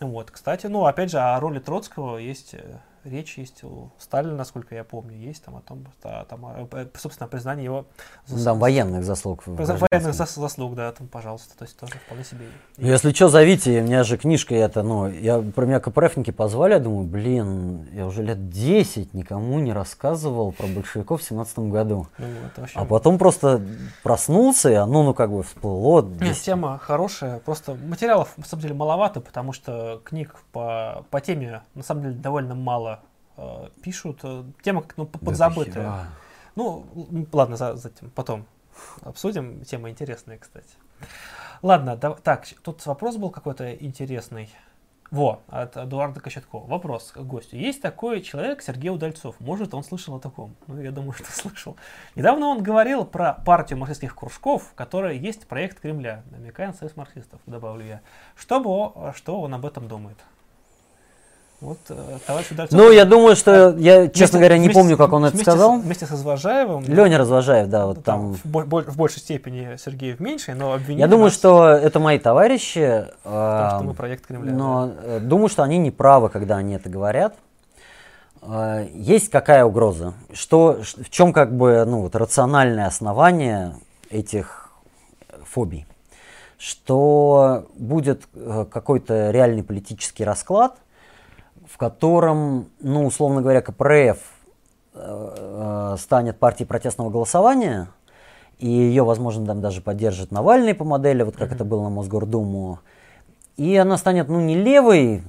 Вот, 0.00 0.30
кстати, 0.30 0.66
ну, 0.66 0.86
опять 0.86 1.10
же, 1.10 1.18
о 1.18 1.38
роли 1.40 1.58
Троцкого 1.58 2.18
есть 2.18 2.54
э, 2.54 2.78
речь 3.08 3.38
есть 3.38 3.64
у 3.64 3.90
Сталина, 3.98 4.34
насколько 4.34 4.74
я 4.74 4.84
помню, 4.84 5.16
есть 5.16 5.44
там 5.44 5.56
о 5.56 5.60
том, 5.60 5.84
да, 6.02 6.24
там, 6.24 6.46
э, 6.72 6.86
собственно, 6.94 7.28
признание 7.28 7.64
его 7.64 7.86
заслуг. 8.26 8.44
Да, 8.44 8.54
военных 8.54 9.04
заслуг. 9.04 9.42
Военных 9.46 10.14
заслуг, 10.14 10.74
да, 10.74 10.92
там, 10.92 11.08
пожалуйста, 11.08 11.56
то 11.56 11.64
есть 11.64 11.76
тоже 11.76 11.94
вполне 11.94 12.24
себе. 12.24 12.46
Ну, 12.76 12.86
если 12.86 13.12
что, 13.12 13.28
зовите, 13.28 13.80
у 13.80 13.84
меня 13.84 14.04
же 14.04 14.16
книжка 14.16 14.54
это, 14.54 14.82
ну, 14.82 15.08
я 15.08 15.40
про 15.40 15.66
меня 15.66 15.80
КПРФники 15.80 16.30
позвали, 16.30 16.74
я 16.74 16.80
думаю, 16.80 17.06
блин, 17.06 17.88
я 17.92 18.06
уже 18.06 18.22
лет 18.22 18.48
10 18.48 19.14
никому 19.14 19.58
не 19.58 19.72
рассказывал 19.72 20.52
про 20.52 20.66
большевиков 20.66 21.20
в 21.20 21.24
17 21.24 21.58
году. 21.60 22.06
Ну, 22.18 22.26
вообще... 22.56 22.78
А 22.78 22.84
потом 22.84 23.18
просто 23.18 23.62
проснулся, 24.02 24.70
и 24.70 24.74
оно, 24.74 25.02
ну, 25.02 25.14
как 25.14 25.30
бы 25.30 25.42
всплыло. 25.42 26.02
10... 26.02 26.20
Нет, 26.20 26.36
тема 26.36 26.78
хорошая, 26.78 27.38
просто 27.40 27.74
материалов, 27.74 28.32
на 28.36 28.44
самом 28.44 28.62
деле, 28.62 28.74
маловато, 28.74 29.20
потому 29.20 29.52
что 29.52 30.00
книг 30.04 30.34
по, 30.52 31.04
по 31.10 31.20
теме, 31.20 31.62
на 31.74 31.82
самом 31.82 32.02
деле, 32.02 32.14
довольно 32.14 32.54
мало 32.54 32.97
э, 32.97 32.97
пишут. 33.82 34.20
Э, 34.22 34.44
тема 34.62 34.82
как 34.82 34.96
ну, 34.96 35.06
подзабытая. 35.06 35.84
Да, 35.84 36.06
ну, 36.56 36.86
ладно, 37.32 37.56
за, 37.56 37.76
затем, 37.76 38.10
потом 38.10 38.46
обсудим. 39.02 39.64
Тема 39.64 39.90
интересная, 39.90 40.38
кстати. 40.38 40.74
Ладно, 41.62 41.96
да, 41.96 42.14
так, 42.14 42.46
тут 42.62 42.84
вопрос 42.86 43.16
был 43.16 43.30
какой-то 43.30 43.74
интересный. 43.74 44.50
Во, 45.10 45.40
от 45.48 45.76
Эдуарда 45.76 46.20
Кочеткова. 46.20 46.66
Вопрос 46.66 47.12
к 47.12 47.18
гостю. 47.20 47.56
Есть 47.56 47.80
такой 47.80 48.20
человек, 48.20 48.60
Сергей 48.60 48.90
Удальцов. 48.90 49.40
Может, 49.40 49.72
он 49.72 49.82
слышал 49.82 50.16
о 50.16 50.20
таком? 50.20 50.54
Ну, 50.66 50.82
я 50.82 50.90
думаю, 50.90 51.12
что 51.12 51.32
слышал. 51.32 51.76
Недавно 52.14 52.46
он 52.46 52.62
говорил 52.62 53.06
про 53.06 53.32
партию 53.32 53.78
марксистских 53.78 54.14
кружков, 54.14 54.72
которая 54.74 55.14
есть 55.14 55.46
проект 55.46 55.80
Кремля, 55.80 56.24
намекая 56.30 56.68
на 56.68 56.72
союз 56.74 56.94
марксистов, 56.94 57.40
добавлю 57.46 57.86
я. 57.86 58.00
Что, 58.36 59.12
что 59.16 59.40
он 59.40 59.54
об 59.54 59.64
этом 59.64 59.88
думает? 59.88 60.18
Вот, 61.60 61.78
э, 61.88 62.18
товарищ 62.24 62.52
Удальцов... 62.52 62.78
Ну, 62.78 62.92
я 62.92 63.04
думаю, 63.04 63.34
что, 63.34 63.74
я, 63.78 64.06
честно 64.06 64.14
Вместе- 64.14 64.38
говоря, 64.38 64.58
не 64.58 64.64
вместе- 64.66 64.80
помню, 64.80 64.96
как 64.96 65.12
он 65.12 65.24
это 65.24 65.36
сказал. 65.38 65.80
С, 65.80 65.82
вместе 65.82 66.06
с 66.06 66.10
Развожаевым. 66.12 66.84
Леня 66.84 67.18
Развожаев, 67.18 67.68
да, 67.68 67.86
вот 67.86 67.96
ну, 67.96 68.02
там. 68.02 68.32
В, 68.34 68.44
в 68.44 68.96
большей 68.96 69.18
степени 69.18 69.76
Сергей 69.76 70.14
в 70.14 70.20
меньшей, 70.20 70.54
но 70.54 70.72
обвинили 70.72 71.00
Я 71.00 71.08
думаю, 71.08 71.26
нас 71.26 71.34
что 71.34 71.66
это 71.70 71.98
мои 71.98 72.20
товарищи. 72.20 73.06
в 73.20 73.22
том, 73.24 73.32
а, 73.34 73.70
что 73.76 73.84
мы 73.88 73.94
проект 73.94 74.26
Кремля. 74.26 74.52
Но 74.52 74.92
э, 75.02 75.18
думаю, 75.20 75.48
что 75.48 75.64
они 75.64 75.78
не 75.78 75.90
правы, 75.90 76.28
когда 76.28 76.58
они 76.58 76.74
это 76.74 76.88
говорят. 76.88 77.34
Э, 78.42 78.86
Есть 78.94 79.28
какая 79.28 79.64
угроза? 79.64 80.14
Что, 80.32 80.80
в 80.84 81.10
чем 81.10 81.32
как 81.32 81.56
бы 81.56 81.84
ну, 81.84 82.02
вот, 82.02 82.14
рациональное 82.14 82.86
основание 82.86 83.74
этих 84.10 84.70
фобий? 85.44 85.86
Что 86.56 87.66
будет 87.74 88.22
э, 88.34 88.64
какой-то 88.70 89.30
реальный 89.32 89.64
политический 89.64 90.22
расклад, 90.24 90.76
в 91.68 91.76
котором, 91.76 92.68
ну, 92.80 93.06
условно 93.06 93.42
говоря, 93.42 93.60
КПРФ 93.60 94.18
э, 94.94 95.34
э, 95.94 95.96
станет 95.98 96.38
партией 96.38 96.66
протестного 96.66 97.10
голосования, 97.10 97.88
и 98.58 98.68
ее, 98.68 99.04
возможно, 99.04 99.46
там 99.46 99.60
даже 99.60 99.80
поддержит 99.80 100.32
Навальный 100.32 100.74
по 100.74 100.84
модели, 100.84 101.22
вот 101.22 101.36
как 101.36 101.52
это 101.52 101.64
было 101.64 101.84
на 101.84 101.90
Мосгордуму. 101.90 102.80
И 103.56 103.76
она 103.76 103.96
станет, 103.98 104.28
ну, 104.28 104.40
не 104.40 104.56
левой 104.56 105.22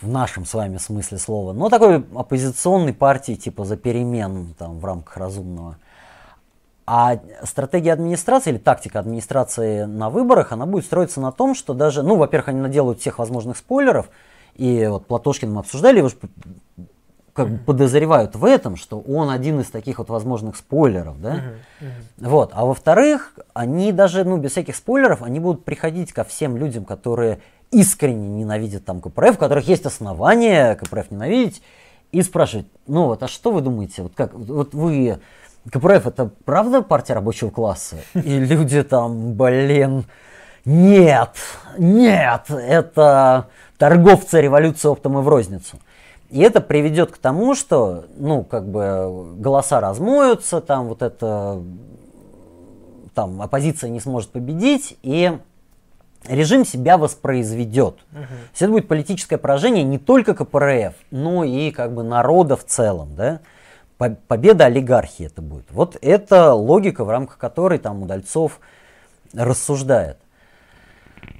в 0.00 0.08
нашем 0.08 0.44
с 0.44 0.54
вами 0.54 0.76
смысле 0.76 1.18
слова, 1.18 1.52
но 1.52 1.68
такой 1.68 2.04
оппозиционной 2.14 2.92
партией, 2.92 3.38
типа 3.38 3.64
за 3.64 3.76
перемен 3.76 4.54
там 4.58 4.78
в 4.78 4.84
рамках 4.84 5.16
разумного. 5.16 5.78
А 6.86 7.18
стратегия 7.42 7.94
администрации 7.94 8.50
или 8.50 8.58
тактика 8.58 9.00
администрации 9.00 9.84
на 9.84 10.08
выборах, 10.08 10.52
она 10.52 10.66
будет 10.66 10.84
строиться 10.84 11.20
на 11.20 11.32
том, 11.32 11.54
что 11.56 11.74
даже, 11.74 12.02
ну, 12.02 12.16
во-первых, 12.16 12.48
они 12.48 12.60
наделают 12.60 13.00
всех 13.00 13.18
возможных 13.18 13.56
спойлеров, 13.56 14.08
и 14.56 14.86
вот 14.86 15.06
Платошкин 15.06 15.52
мы 15.52 15.60
обсуждали, 15.60 15.98
его 15.98 16.10
как 17.32 17.50
бы 17.50 17.58
подозревают 17.58 18.34
в 18.34 18.44
этом, 18.44 18.76
что 18.76 18.98
он 18.98 19.28
один 19.28 19.60
из 19.60 19.66
таких 19.66 19.98
вот 19.98 20.08
возможных 20.08 20.56
спойлеров, 20.56 21.20
да? 21.20 21.42
Вот. 22.16 22.50
А 22.54 22.64
во-вторых, 22.64 23.34
они 23.52 23.92
даже, 23.92 24.24
ну, 24.24 24.38
без 24.38 24.52
всяких 24.52 24.74
спойлеров, 24.74 25.22
они 25.22 25.38
будут 25.38 25.64
приходить 25.64 26.12
ко 26.12 26.24
всем 26.24 26.56
людям, 26.56 26.86
которые 26.86 27.40
искренне 27.70 28.28
ненавидят 28.28 28.84
там 28.84 29.00
КПРФ, 29.00 29.36
у 29.36 29.38
которых 29.38 29.68
есть 29.68 29.84
основания 29.84 30.76
КПРФ 30.76 31.10
ненавидеть, 31.10 31.62
и 32.12 32.22
спрашивать, 32.22 32.66
ну 32.86 33.06
вот, 33.06 33.22
а 33.22 33.28
что 33.28 33.50
вы 33.50 33.60
думаете, 33.60 34.02
вот 34.02 34.12
как, 34.14 34.32
вот 34.32 34.72
вы, 34.72 35.18
КПРФ 35.70 36.06
это 36.06 36.30
правда 36.44 36.80
партия 36.80 37.14
рабочего 37.14 37.50
класса? 37.50 37.96
И 38.14 38.38
люди 38.38 38.82
там, 38.82 39.34
блин, 39.34 40.04
нет, 40.66 41.30
нет, 41.78 42.50
это 42.50 43.46
торговцы 43.78 44.40
революции 44.40 44.88
оптом 44.88 45.18
и 45.18 45.22
в 45.22 45.28
розницу. 45.28 45.78
И 46.28 46.40
это 46.40 46.60
приведет 46.60 47.12
к 47.12 47.18
тому, 47.18 47.54
что, 47.54 48.06
ну, 48.16 48.42
как 48.42 48.68
бы 48.68 49.34
голоса 49.36 49.80
размоются, 49.80 50.60
там 50.60 50.88
вот 50.88 51.02
это, 51.02 51.62
там 53.14 53.40
оппозиция 53.40 53.90
не 53.90 54.00
сможет 54.00 54.30
победить, 54.30 54.98
и 55.02 55.38
режим 56.26 56.66
себя 56.66 56.98
воспроизведет. 56.98 57.98
То 58.10 58.18
есть 58.50 58.62
это 58.62 58.72
будет 58.72 58.88
политическое 58.88 59.38
поражение 59.38 59.84
не 59.84 59.98
только 59.98 60.34
КПРФ, 60.34 60.94
но 61.12 61.44
и 61.44 61.70
как 61.70 61.94
бы 61.94 62.02
народа 62.02 62.56
в 62.56 62.64
целом, 62.64 63.14
да? 63.14 63.38
По- 63.96 64.16
Победа 64.26 64.64
олигархии 64.66 65.26
это 65.26 65.40
будет. 65.42 65.70
Вот 65.70 65.96
это 66.02 66.52
логика, 66.52 67.04
в 67.04 67.08
рамках 67.08 67.38
которой 67.38 67.78
там 67.78 68.02
Удальцов 68.02 68.58
рассуждает. 69.32 70.18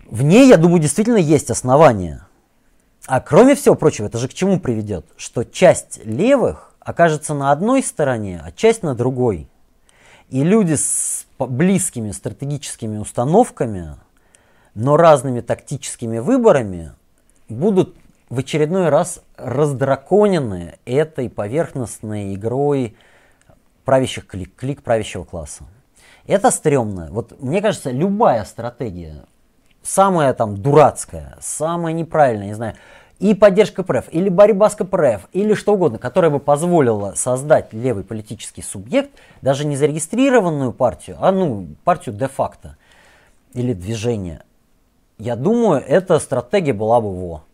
В 0.09 0.23
ней, 0.23 0.49
я 0.49 0.57
думаю, 0.57 0.81
действительно 0.81 1.17
есть 1.17 1.51
основания. 1.51 2.27
А 3.07 3.21
кроме 3.21 3.55
всего 3.55 3.75
прочего, 3.75 4.07
это 4.07 4.19
же 4.19 4.29
к 4.29 4.35
чему 4.35 4.61
приведет? 4.61 5.07
Что 5.17 5.45
часть 5.45 6.01
левых 6.05 6.75
окажется 6.81 7.35
на 7.35 7.51
одной 7.51 7.83
стороне, 7.83 8.41
а 8.45 8.53
часть 8.53 8.83
на 8.83 8.95
другой. 8.95 9.49
И 10.29 10.45
люди 10.45 10.75
с 10.75 11.27
близкими 11.39 12.13
стратегическими 12.13 12.99
установками, 12.99 13.97
но 14.75 14.97
разными 14.97 15.41
тактическими 15.41 16.19
выборами 16.19 16.93
будут 17.49 17.97
в 18.29 18.39
очередной 18.39 18.89
раз 18.89 19.21
раздраконены 19.37 20.79
этой 20.85 21.29
поверхностной 21.31 22.35
игрой 22.35 22.97
правящих 23.85 24.27
клик, 24.27 24.55
клик 24.57 24.83
правящего 24.83 25.25
класса. 25.25 25.65
Это 26.27 26.51
стрёмно. 26.51 27.09
Вот 27.11 27.41
мне 27.41 27.63
кажется, 27.63 27.91
любая 27.91 28.45
стратегия, 28.45 29.25
самая 29.87 30.35
там 30.35 30.57
дурацкая, 30.57 31.37
самая 31.41 31.93
неправильная, 31.93 32.49
не 32.49 32.55
знаю, 32.55 32.75
и 33.19 33.33
поддержка 33.33 33.83
КПРФ, 33.83 34.09
или 34.11 34.29
борьба 34.29 34.69
с 34.69 34.75
КПРФ, 34.75 35.29
или 35.33 35.55
что 35.55 35.75
угодно, 35.75 35.99
которая 35.99 36.31
бы 36.31 36.39
позволила 36.39 37.15
создать 37.15 37.73
левый 37.73 38.05
политический 38.05 38.63
субъект, 38.63 39.11
даже 39.41 39.65
не 39.65 39.77
зарегистрированную 39.77 40.73
партию, 40.73 41.17
а 41.21 41.33
ну, 41.33 41.69
партию 41.85 42.15
де-факто 42.15 42.77
или 43.55 43.73
движение. 43.73 44.43
Я 45.19 45.35
думаю, 45.35 45.83
эта 45.87 46.19
стратегия 46.19 46.75
была 46.75 47.01
бы 47.01 47.11
во. 47.11 47.45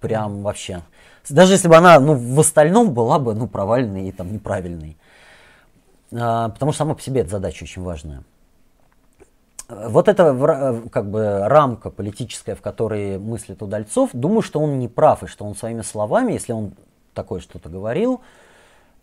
Прям 0.00 0.42
вообще. 0.42 0.82
Даже 1.30 1.54
если 1.54 1.68
бы 1.68 1.76
она 1.76 1.98
ну, 1.98 2.14
в 2.14 2.38
остальном 2.38 2.92
была 2.92 3.18
бы 3.18 3.34
ну, 3.34 3.46
провальной 3.46 4.08
и 4.08 4.12
там, 4.12 4.32
неправильной. 4.32 4.98
А, 6.12 6.50
потому 6.50 6.72
что 6.72 6.80
сама 6.80 6.94
по 6.94 7.00
себе 7.00 7.22
эта 7.22 7.30
задача 7.30 7.64
очень 7.64 7.82
важная. 7.82 8.22
Вот 9.68 10.08
эта 10.08 10.88
как 10.90 11.10
бы 11.10 11.46
рамка 11.46 11.90
политическая, 11.90 12.54
в 12.54 12.62
которой 12.62 13.18
мыслит 13.18 13.62
Удальцов, 13.62 14.10
думаю, 14.14 14.40
что 14.40 14.60
он 14.60 14.78
не 14.78 14.88
прав, 14.88 15.22
и 15.22 15.26
что 15.26 15.44
он 15.44 15.54
своими 15.54 15.82
словами, 15.82 16.32
если 16.32 16.52
он 16.52 16.72
такое 17.12 17.40
что-то 17.40 17.68
говорил, 17.68 18.22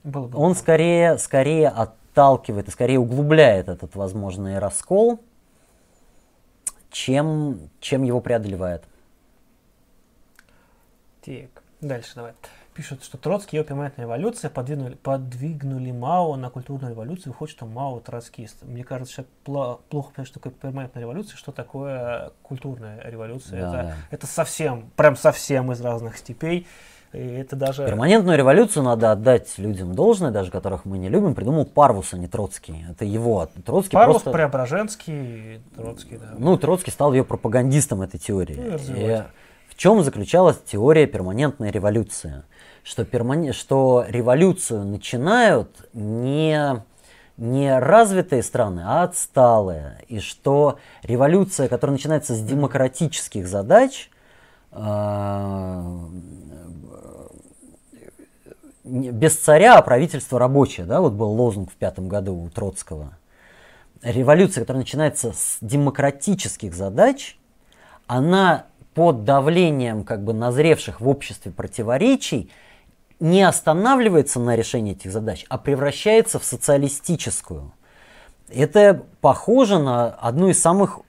Было 0.04 0.28
бы 0.28 0.40
он 0.40 0.56
скорее, 0.56 1.20
скорее 1.20 1.70
отталкивает 1.70 2.68
и 2.68 2.72
скорее 2.72 3.00
углубляет 3.00 3.70
этот 3.70 3.96
возможный 3.96 4.58
раскол, 4.58 5.20
чем, 6.90 7.70
чем 7.80 8.02
его 8.02 8.20
преодолевает. 8.20 8.84
Так, 11.24 11.64
дальше 11.82 12.16
давай. 12.16 12.34
Пишут, 12.76 13.06
что 13.06 13.18
Троцкий 13.18 13.56
и 13.56 13.58
его 13.60 13.66
перманентная 13.66 14.06
революция 14.06 14.50
подвинули, 14.50 14.96
подвигнули 14.96 15.92
Мао 15.92 16.36
на 16.36 16.50
культурную 16.50 16.92
революцию, 16.92 17.32
выходит, 17.32 17.56
что 17.56 17.66
Мао 17.66 18.02
троцкист. 18.02 18.64
Мне 18.64 18.84
кажется, 18.84 19.14
что 19.46 19.80
плохо 19.90 20.12
понять, 20.14 20.28
что 20.28 20.42
такое 20.42 20.52
перманентная 20.52 21.02
революция, 21.02 21.38
что 21.38 21.54
такое 21.54 22.34
культурная 22.42 23.02
революция. 23.06 23.62
Да, 23.62 23.68
это, 23.68 23.88
да. 23.88 23.96
это 24.12 24.28
совсем, 24.28 24.92
прям 24.98 25.16
совсем 25.16 25.72
из 25.72 25.80
разных 25.80 26.18
степей. 26.18 26.68
И 27.14 27.18
это 27.18 27.56
даже... 27.56 27.86
Перманентную 27.86 28.38
революцию 28.38 28.84
надо 28.84 29.14
отдать 29.14 29.58
людям 29.58 29.96
должное, 29.96 30.32
даже 30.32 30.52
которых 30.52 30.84
мы 30.84 30.98
не 30.98 31.08
любим, 31.08 31.34
придумал 31.34 31.66
Парвус, 31.66 32.14
а 32.14 32.18
не 32.18 32.28
Троцкий. 32.28 32.86
Это 32.92 33.06
его. 33.06 33.50
Троцкий 33.66 33.94
Павлов, 33.94 34.24
просто... 34.24 34.32
Преображенский, 34.32 35.62
Троцкий, 35.78 36.18
да. 36.18 36.34
Ну, 36.38 36.58
Троцкий 36.58 36.92
стал 36.92 37.14
ее 37.14 37.24
пропагандистом 37.24 38.02
этой 38.02 38.20
теории. 38.20 38.78
Ну, 38.90 38.96
и. 38.98 39.02
И 39.02 39.24
в 39.70 39.78
чем 39.78 40.04
заключалась 40.04 40.58
теория 40.66 41.06
перманентной 41.06 41.72
революции? 41.72 42.44
Что, 42.86 43.04
пермане- 43.04 43.52
что 43.52 44.06
революцию 44.08 44.86
начинают 44.86 45.90
не, 45.94 46.84
не 47.36 47.80
развитые 47.80 48.44
страны, 48.44 48.84
а 48.86 49.02
отсталые. 49.02 50.04
И 50.08 50.20
что 50.20 50.78
революция, 51.02 51.68
которая 51.68 51.96
начинается 51.96 52.36
с 52.36 52.42
демократических 52.42 53.48
задач, 53.48 54.12
э, 54.72 55.84
без 58.84 59.36
царя, 59.36 59.80
а 59.80 59.82
правительство 59.82 60.38
рабочее, 60.38 60.86
да, 60.86 61.02
вот 61.02 61.14
был 61.14 61.32
лозунг 61.32 61.72
в 61.72 61.76
пятом 61.76 62.08
году 62.08 62.36
у 62.36 62.50
Троцкого. 62.50 63.18
Революция, 64.04 64.62
которая 64.62 64.84
начинается 64.84 65.32
с 65.32 65.58
демократических 65.60 66.76
задач, 66.76 67.40
она 68.06 68.68
под 68.94 69.24
давлением 69.24 70.04
как 70.04 70.24
бы 70.24 70.34
назревших 70.34 71.02
в 71.02 71.10
обществе 71.10 71.52
противоречий 71.52 72.52
не 73.20 73.44
останавливается 73.44 74.40
на 74.40 74.56
решении 74.56 74.94
этих 74.94 75.12
задач, 75.12 75.46
а 75.50 75.58
превращается 75.58 76.40
в 76.40 76.44
социалистическую. 76.44 77.72
Это 78.50 79.04
похоже 79.22 79.80
на 79.80 80.10
одну 80.10 80.50
из 80.50 80.62
самых 80.62 81.00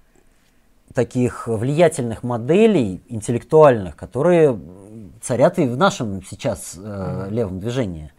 таких 0.95 1.47
влиятельных 1.47 2.23
моделей 2.23 3.03
интеллектуальных, 3.09 3.97
которые 3.97 4.59
царят 5.21 5.59
и 5.59 5.67
в 5.67 5.77
нашем 5.77 6.23
сейчас 6.25 6.75
э, 6.79 7.29
левом 7.31 7.61
движении. 7.61 8.13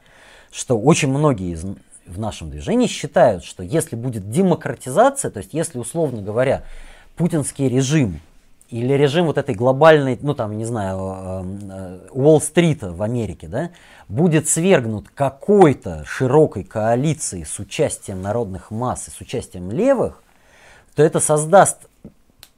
Что 0.52 0.78
очень 0.78 1.10
многие 1.10 1.54
из, 1.54 1.64
в 2.06 2.20
нашем 2.20 2.52
движении 2.52 2.88
считают, 2.88 3.44
что 3.44 3.64
если 3.64 3.96
будет 3.96 4.30
демократизация, 4.30 5.32
то 5.32 5.40
есть 5.40 5.54
если, 5.54 5.80
условно 5.80 6.22
говоря, 6.22 6.64
путинский 7.16 7.68
режим 7.68 8.22
или 8.70 8.94
режим 8.94 9.28
вот 9.28 9.38
этой 9.38 9.56
глобальной, 9.56 10.18
ну 10.22 10.34
там, 10.34 10.58
не 10.58 10.66
знаю, 10.66 10.98
э, 11.00 11.44
э, 11.72 12.00
Уолл-стрита 12.12 12.92
в 12.92 13.02
Америке, 13.02 13.48
да, 13.48 13.72
будет 14.10 14.50
свергнут 14.50 15.10
какой-то 15.10 16.04
широкой 16.06 16.64
коалицией 16.64 17.46
с 17.46 17.60
участием 17.60 18.22
народных 18.22 18.72
масс 18.72 19.08
и 19.08 19.12
с 19.12 19.22
участием 19.22 19.72
левых, 19.72 20.22
то 20.96 21.04
это 21.04 21.20
создаст 21.20 21.88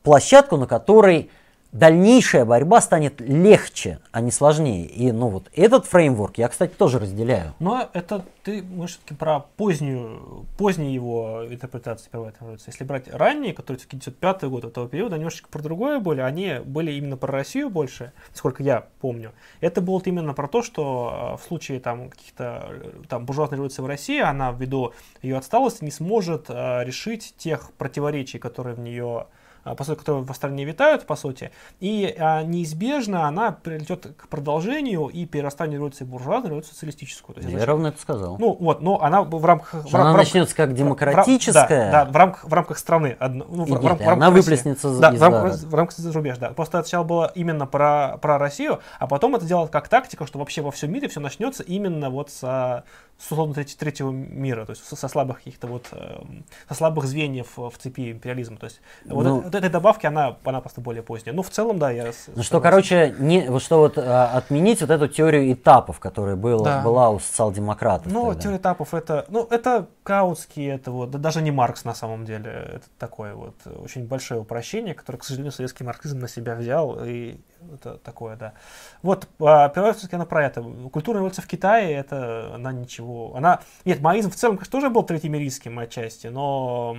площадку, 0.01 0.57
на 0.57 0.65
которой 0.65 1.29
дальнейшая 1.71 2.45
борьба 2.45 2.81
станет 2.81 3.21
легче, 3.21 3.99
а 4.11 4.21
не 4.21 4.31
сложнее. 4.31 4.85
И 4.85 5.11
ну 5.11 5.27
вот 5.27 5.49
этот 5.53 5.85
фреймворк 5.85 6.37
я, 6.37 6.47
кстати, 6.47 6.71
тоже 6.71 6.99
разделяю. 6.99 7.53
Но 7.59 7.89
это 7.93 8.25
ты 8.43 8.63
мы 8.63 8.87
все-таки 8.87 9.13
про 9.13 9.41
позднюю, 9.57 10.45
позднюю 10.57 10.93
его 10.93 11.45
интерпретацию 11.47 12.09
первой 12.11 12.33
революции. 12.39 12.71
Если 12.71 12.83
брать 12.83 13.07
ранние, 13.13 13.53
которые 13.53 13.79
все-таки 13.79 13.97
95 13.97 14.43
год 14.49 14.65
этого 14.65 14.87
периода, 14.87 15.17
немножечко 15.17 15.49
про 15.49 15.61
другое 15.61 15.99
были, 15.99 16.21
они 16.21 16.59
были 16.65 16.91
именно 16.93 17.17
про 17.17 17.31
Россию 17.31 17.69
больше, 17.69 18.13
сколько 18.33 18.63
я 18.63 18.87
помню. 19.01 19.31
Это 19.61 19.81
было 19.81 20.01
именно 20.05 20.33
про 20.33 20.47
то, 20.47 20.63
что 20.63 21.35
э, 21.35 21.43
в 21.43 21.47
случае 21.47 21.79
там 21.79 22.09
каких-то 22.09 22.67
э, 22.69 22.91
там 23.07 23.25
буржуазной 23.25 23.57
революции 23.57 23.81
в 23.81 23.85
России, 23.85 24.19
она 24.19 24.51
ввиду 24.51 24.93
ее 25.21 25.37
отсталости 25.37 25.83
не 25.83 25.91
сможет 25.91 26.45
а, 26.49 26.83
решить 26.83 27.33
тех 27.37 27.71
противоречий, 27.73 28.39
которые 28.39 28.75
в 28.75 28.79
нее 28.79 29.27
по 29.63 29.83
сути, 29.83 29.99
которые 29.99 30.23
в 30.23 30.33
стране 30.33 30.65
витают, 30.65 31.05
по 31.05 31.15
сути, 31.15 31.51
и 31.79 32.15
а, 32.17 32.43
неизбежно 32.43 33.27
она 33.27 33.51
придет 33.51 34.07
к 34.17 34.27
продолжению 34.27 35.07
и 35.07 35.25
перерастанию 35.25 35.77
революции 35.77 36.03
буржуазной 36.03 36.49
революцию 36.49 36.73
социалистическую. 36.73 37.35
То 37.35 37.41
есть, 37.41 37.53
Я 37.53 37.65
ровно 37.65 37.87
это 37.87 38.01
сказал. 38.01 38.37
Ну 38.39 38.55
вот, 38.59 38.81
но 38.81 39.01
она 39.01 39.21
в 39.21 39.45
рамках... 39.45 39.85
В, 39.85 39.95
она 39.95 40.13
в, 40.13 40.17
начнется 40.17 40.55
как 40.55 40.73
демократическая. 40.73 41.89
В, 41.89 41.91
да, 41.91 42.05
да, 42.05 42.11
в 42.11 42.15
рамках, 42.15 42.43
в 42.45 42.53
рамках 42.53 42.77
страны. 42.77 43.15
Одно, 43.19 43.45
ну, 43.49 43.65
в, 43.65 43.69
нет, 43.69 43.81
в, 43.81 43.97
в 43.97 44.09
она 44.09 44.31
выплеснется 44.31 44.97
да, 44.99 45.13
из, 45.13 45.19
в, 45.19 45.23
рамках, 45.23 45.59
в 45.61 45.75
рамках 45.75 45.97
зарубеж, 45.97 46.37
да. 46.37 46.49
Просто 46.51 46.81
сначала 46.81 47.03
было 47.03 47.31
именно 47.35 47.65
про, 47.65 48.17
про 48.21 48.37
Россию, 48.37 48.79
а 48.99 49.07
потом 49.07 49.35
это 49.35 49.45
делать 49.45 49.71
как 49.71 49.87
тактика, 49.87 50.25
что 50.25 50.39
вообще 50.39 50.61
во 50.61 50.71
всем 50.71 50.91
мире 50.91 51.07
все 51.07 51.19
начнется 51.19 51.63
именно 51.63 52.09
вот 52.09 52.29
с 52.29 52.83
условно 53.19 53.53
третьего 53.53 54.11
мира, 54.11 54.65
то 54.65 54.71
есть 54.71 54.85
со 54.85 55.07
слабых 55.07 55.39
каких-то 55.39 55.67
вот, 55.67 55.87
эм, 55.91 56.45
со 56.69 56.73
слабых 56.73 57.05
звеньев 57.05 57.57
в 57.57 57.71
цепи 57.77 58.11
империализма. 58.11 58.57
То 58.57 58.65
есть 58.65 58.81
ну, 59.05 59.15
вот, 59.15 59.48
вот 59.49 59.55
этой 59.55 59.69
добавки, 59.69 60.05
она, 60.05 60.37
она 60.43 60.61
просто 60.61 60.81
более 60.81 61.03
поздняя. 61.03 61.35
Ну, 61.35 61.41
в 61.41 61.49
целом, 61.49 61.79
да, 61.79 61.91
я... 61.91 62.11
Ну, 62.35 62.43
что, 62.43 62.61
короче, 62.61 63.15
не, 63.19 63.49
вот 63.49 63.61
что 63.61 63.79
вот 63.79 63.97
а, 63.97 64.31
отменить 64.33 64.81
вот 64.81 64.89
эту 64.89 65.07
теорию 65.07 65.51
этапов, 65.51 65.99
которая 65.99 66.35
была, 66.35 66.63
да. 66.63 66.81
была 66.81 67.09
у 67.09 67.19
социал-демократов. 67.19 68.11
Ну, 68.11 68.27
тогда. 68.27 68.41
теория 68.41 68.57
этапов, 68.57 68.93
это, 68.93 69.25
ну, 69.29 69.47
это 69.49 69.87
Каутский, 70.03 70.67
это 70.67 70.91
вот, 70.91 71.11
да, 71.11 71.17
даже 71.19 71.41
не 71.41 71.51
Маркс 71.51 71.83
на 71.83 71.93
самом 71.93 72.25
деле, 72.25 72.49
это 72.75 72.85
такое 72.97 73.33
вот 73.33 73.55
очень 73.83 74.07
большое 74.07 74.41
упрощение, 74.41 74.93
которое, 74.93 75.17
к 75.17 75.23
сожалению, 75.23 75.51
советский 75.51 75.83
марксизм 75.83 76.19
на 76.19 76.27
себя 76.27 76.55
взял, 76.55 77.03
и 77.03 77.39
это 77.73 77.97
такое, 77.97 78.35
да. 78.35 78.53
Вот, 79.01 79.27
а, 79.39 79.69
первая 79.69 79.95
она 80.11 80.25
про 80.25 80.45
это. 80.45 80.61
Культурная 80.91 81.21
революция 81.21 81.43
в 81.43 81.47
Китае, 81.47 81.95
это 81.95 82.55
она 82.55 82.71
ничего. 82.71 83.35
Она. 83.35 83.61
Нет, 83.85 84.01
маоизм 84.01 84.31
в 84.31 84.35
целом, 84.35 84.57
конечно, 84.57 84.71
тоже 84.71 84.89
был 84.89 85.03
третьемирийским 85.03 85.77
отчасти, 85.79 86.27
но. 86.27 86.97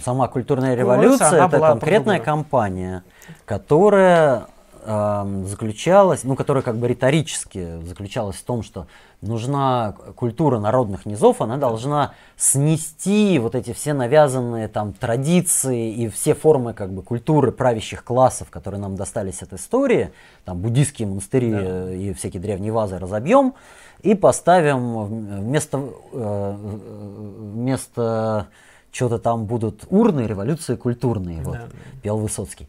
Сама 0.00 0.28
культурная 0.28 0.74
революция 0.74 1.46
это 1.46 1.58
конкретная 1.58 2.20
кампания, 2.20 3.04
которая 3.44 4.46
э, 4.84 5.42
заключалась, 5.46 6.24
ну, 6.24 6.36
которая 6.36 6.62
как 6.62 6.76
бы 6.76 6.88
риторически 6.88 7.80
заключалась 7.82 8.36
в 8.36 8.44
том, 8.44 8.62
что 8.62 8.86
нужна 9.20 9.94
культура 10.16 10.58
народных 10.58 11.06
низов, 11.06 11.40
она 11.40 11.56
должна 11.56 12.12
снести 12.36 13.38
вот 13.38 13.54
эти 13.54 13.72
все 13.72 13.94
навязанные 13.94 14.68
там 14.68 14.92
традиции 14.92 15.92
и 15.92 16.08
все 16.08 16.34
формы 16.34 16.74
как 16.74 16.92
бы 16.92 17.02
культуры 17.02 17.52
правящих 17.52 18.04
классов, 18.04 18.50
которые 18.50 18.80
нам 18.80 18.96
достались 18.96 19.42
от 19.42 19.52
истории, 19.52 20.12
там 20.44 20.58
буддийские 20.58 21.08
монастыри 21.08 21.52
да. 21.52 21.92
и 21.92 22.12
всякие 22.12 22.42
древние 22.42 22.72
вазы 22.72 22.98
разобьем 22.98 23.54
и 24.02 24.14
поставим 24.14 25.04
вместо, 25.04 25.84
э, 26.12 26.56
вместо 26.56 28.48
что-то 28.92 29.18
там 29.18 29.46
будут 29.46 29.84
урны, 29.88 30.20
революции 30.22 30.76
культурные, 30.76 31.42
да. 31.42 31.50
вот, 31.50 31.58
пел 32.02 32.18
Высоцкий. 32.18 32.68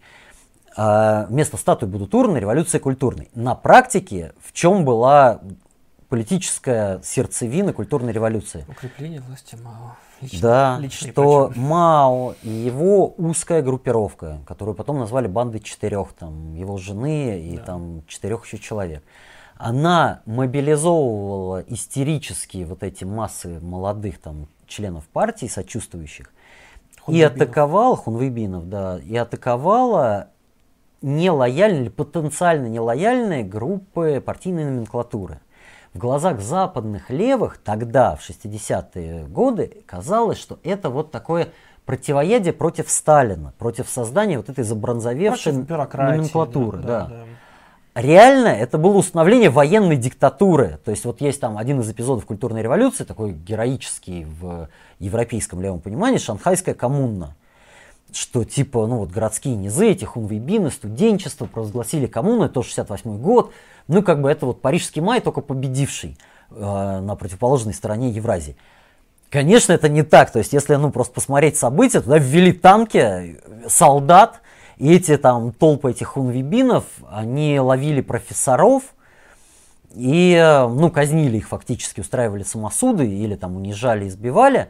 А 0.76 1.28
вместо 1.30 1.58
статуи 1.58 1.86
будут 1.86 2.16
урны, 2.16 2.38
революция 2.38 2.80
культурной. 2.80 3.30
На 3.36 3.54
практике 3.54 4.34
в 4.42 4.54
чем 4.54 4.86
была 4.86 5.42
политическая 6.10 7.02
сердцевина 7.04 7.74
культурной 7.74 8.14
революции. 8.14 8.66
Укрепление 8.68 9.22
власти 9.22 9.56
Мао. 9.56 9.98
Лично, 10.22 10.40
да, 10.42 10.82
что 10.90 11.52
Мао 11.56 12.36
и 12.44 12.50
его 12.50 13.14
узкая 13.18 13.62
группировка, 13.62 14.40
которую 14.48 14.76
потом 14.76 15.00
назвали 15.00 15.28
бандой 15.28 15.60
четырех, 15.60 16.14
там, 16.14 16.54
его 16.56 16.78
жены 16.78 17.42
и 17.42 17.58
да. 17.58 17.64
там 17.64 18.04
четырех 18.08 18.46
еще 18.46 18.58
человек, 18.58 19.04
она 19.58 20.22
мобилизовывала 20.26 21.64
истерические 21.68 22.66
вот 22.66 22.84
эти 22.84 23.04
массы 23.04 23.60
молодых 23.60 24.20
там 24.20 24.48
членов 24.74 25.08
партии, 25.08 25.46
сочувствующих, 25.46 26.34
и 27.08 27.22
атаковала, 27.22 27.96
Хунвейбинов, 27.96 28.70
да, 28.70 29.00
и 29.00 29.16
атаковала 29.16 30.30
нелояльные 31.02 31.90
потенциально 31.90 32.68
нелояльные 32.68 33.44
группы 33.44 34.22
партийной 34.26 34.66
номенклатуры 34.66 35.42
в 35.94 35.98
глазах 35.98 36.42
западных 36.42 37.10
левых 37.10 37.58
тогда, 37.58 38.16
в 38.16 38.28
60-е 38.28 39.26
годы, 39.26 39.84
казалось, 39.86 40.40
что 40.40 40.60
это 40.64 40.90
вот 40.90 41.12
такое 41.12 41.50
противоядие 41.86 42.54
против 42.54 42.90
Сталина, 42.90 43.54
против 43.60 43.88
создания 43.90 44.38
вот 44.38 44.50
этой 44.50 44.64
забронзовевшей 44.64 45.54
номенклатуры. 45.54 46.80
Да, 46.80 46.86
да. 46.86 47.08
Да. 47.08 47.26
Реально 47.96 48.48
это 48.48 48.78
было 48.78 48.98
установление 48.98 49.52
военной 49.52 49.98
диктатуры. 49.98 50.80
То 50.84 50.92
есть 50.92 51.06
вот 51.06 51.22
есть 51.22 51.40
там 51.40 51.58
один 51.58 51.82
из 51.82 51.90
эпизодов 51.90 52.26
культурной 52.26 52.64
революции, 52.64 53.04
такой 53.04 53.34
героический 53.34 54.26
в 54.26 54.68
европейском 55.00 55.62
левом 55.62 55.80
понимании, 55.80 56.18
шанхайская 56.18 56.76
коммуна 56.76 57.36
что 58.16 58.44
типа, 58.44 58.86
ну 58.88 58.98
вот 58.98 59.10
городские 59.10 59.56
низы, 59.56 59.88
эти 59.88 60.06
хунвейбины, 60.06 60.72
студенчество 60.72 61.46
провозгласили 61.46 62.06
коммуну, 62.06 62.46
это 62.46 62.62
68 62.62 63.18
год, 63.18 63.52
ну, 63.88 64.04
как 64.04 64.22
бы 64.22 64.30
это 64.30 64.46
вот 64.46 64.62
Парижский 64.62 65.02
май, 65.02 65.20
только 65.20 65.42
победивший 65.42 66.18
э, 66.52 67.00
на 67.00 67.16
противоположной 67.16 67.74
стороне 67.74 68.10
Евразии. 68.10 68.56
Конечно, 69.30 69.74
это 69.74 69.90
не 69.90 70.04
так. 70.04 70.32
То 70.32 70.40
есть, 70.40 70.54
если 70.54 70.76
ну, 70.76 70.92
просто 70.92 71.14
посмотреть 71.14 71.58
события, 71.58 72.02
туда 72.02 72.20
ввели 72.20 72.52
танки, 72.52 73.42
солдат, 73.68 74.42
и 74.78 74.94
эти 74.94 75.18
там 75.18 75.52
толпы 75.52 75.92
этих 75.92 76.08
хунвибинов, 76.10 76.86
они 77.10 77.60
ловили 77.60 78.02
профессоров 78.02 78.84
и, 79.94 80.66
ну, 80.70 80.90
казнили 80.90 81.38
их 81.38 81.48
фактически, 81.48 82.02
устраивали 82.02 82.44
самосуды 82.44 83.08
или 83.08 83.36
там 83.36 83.56
унижали, 83.56 84.08
избивали. 84.08 84.70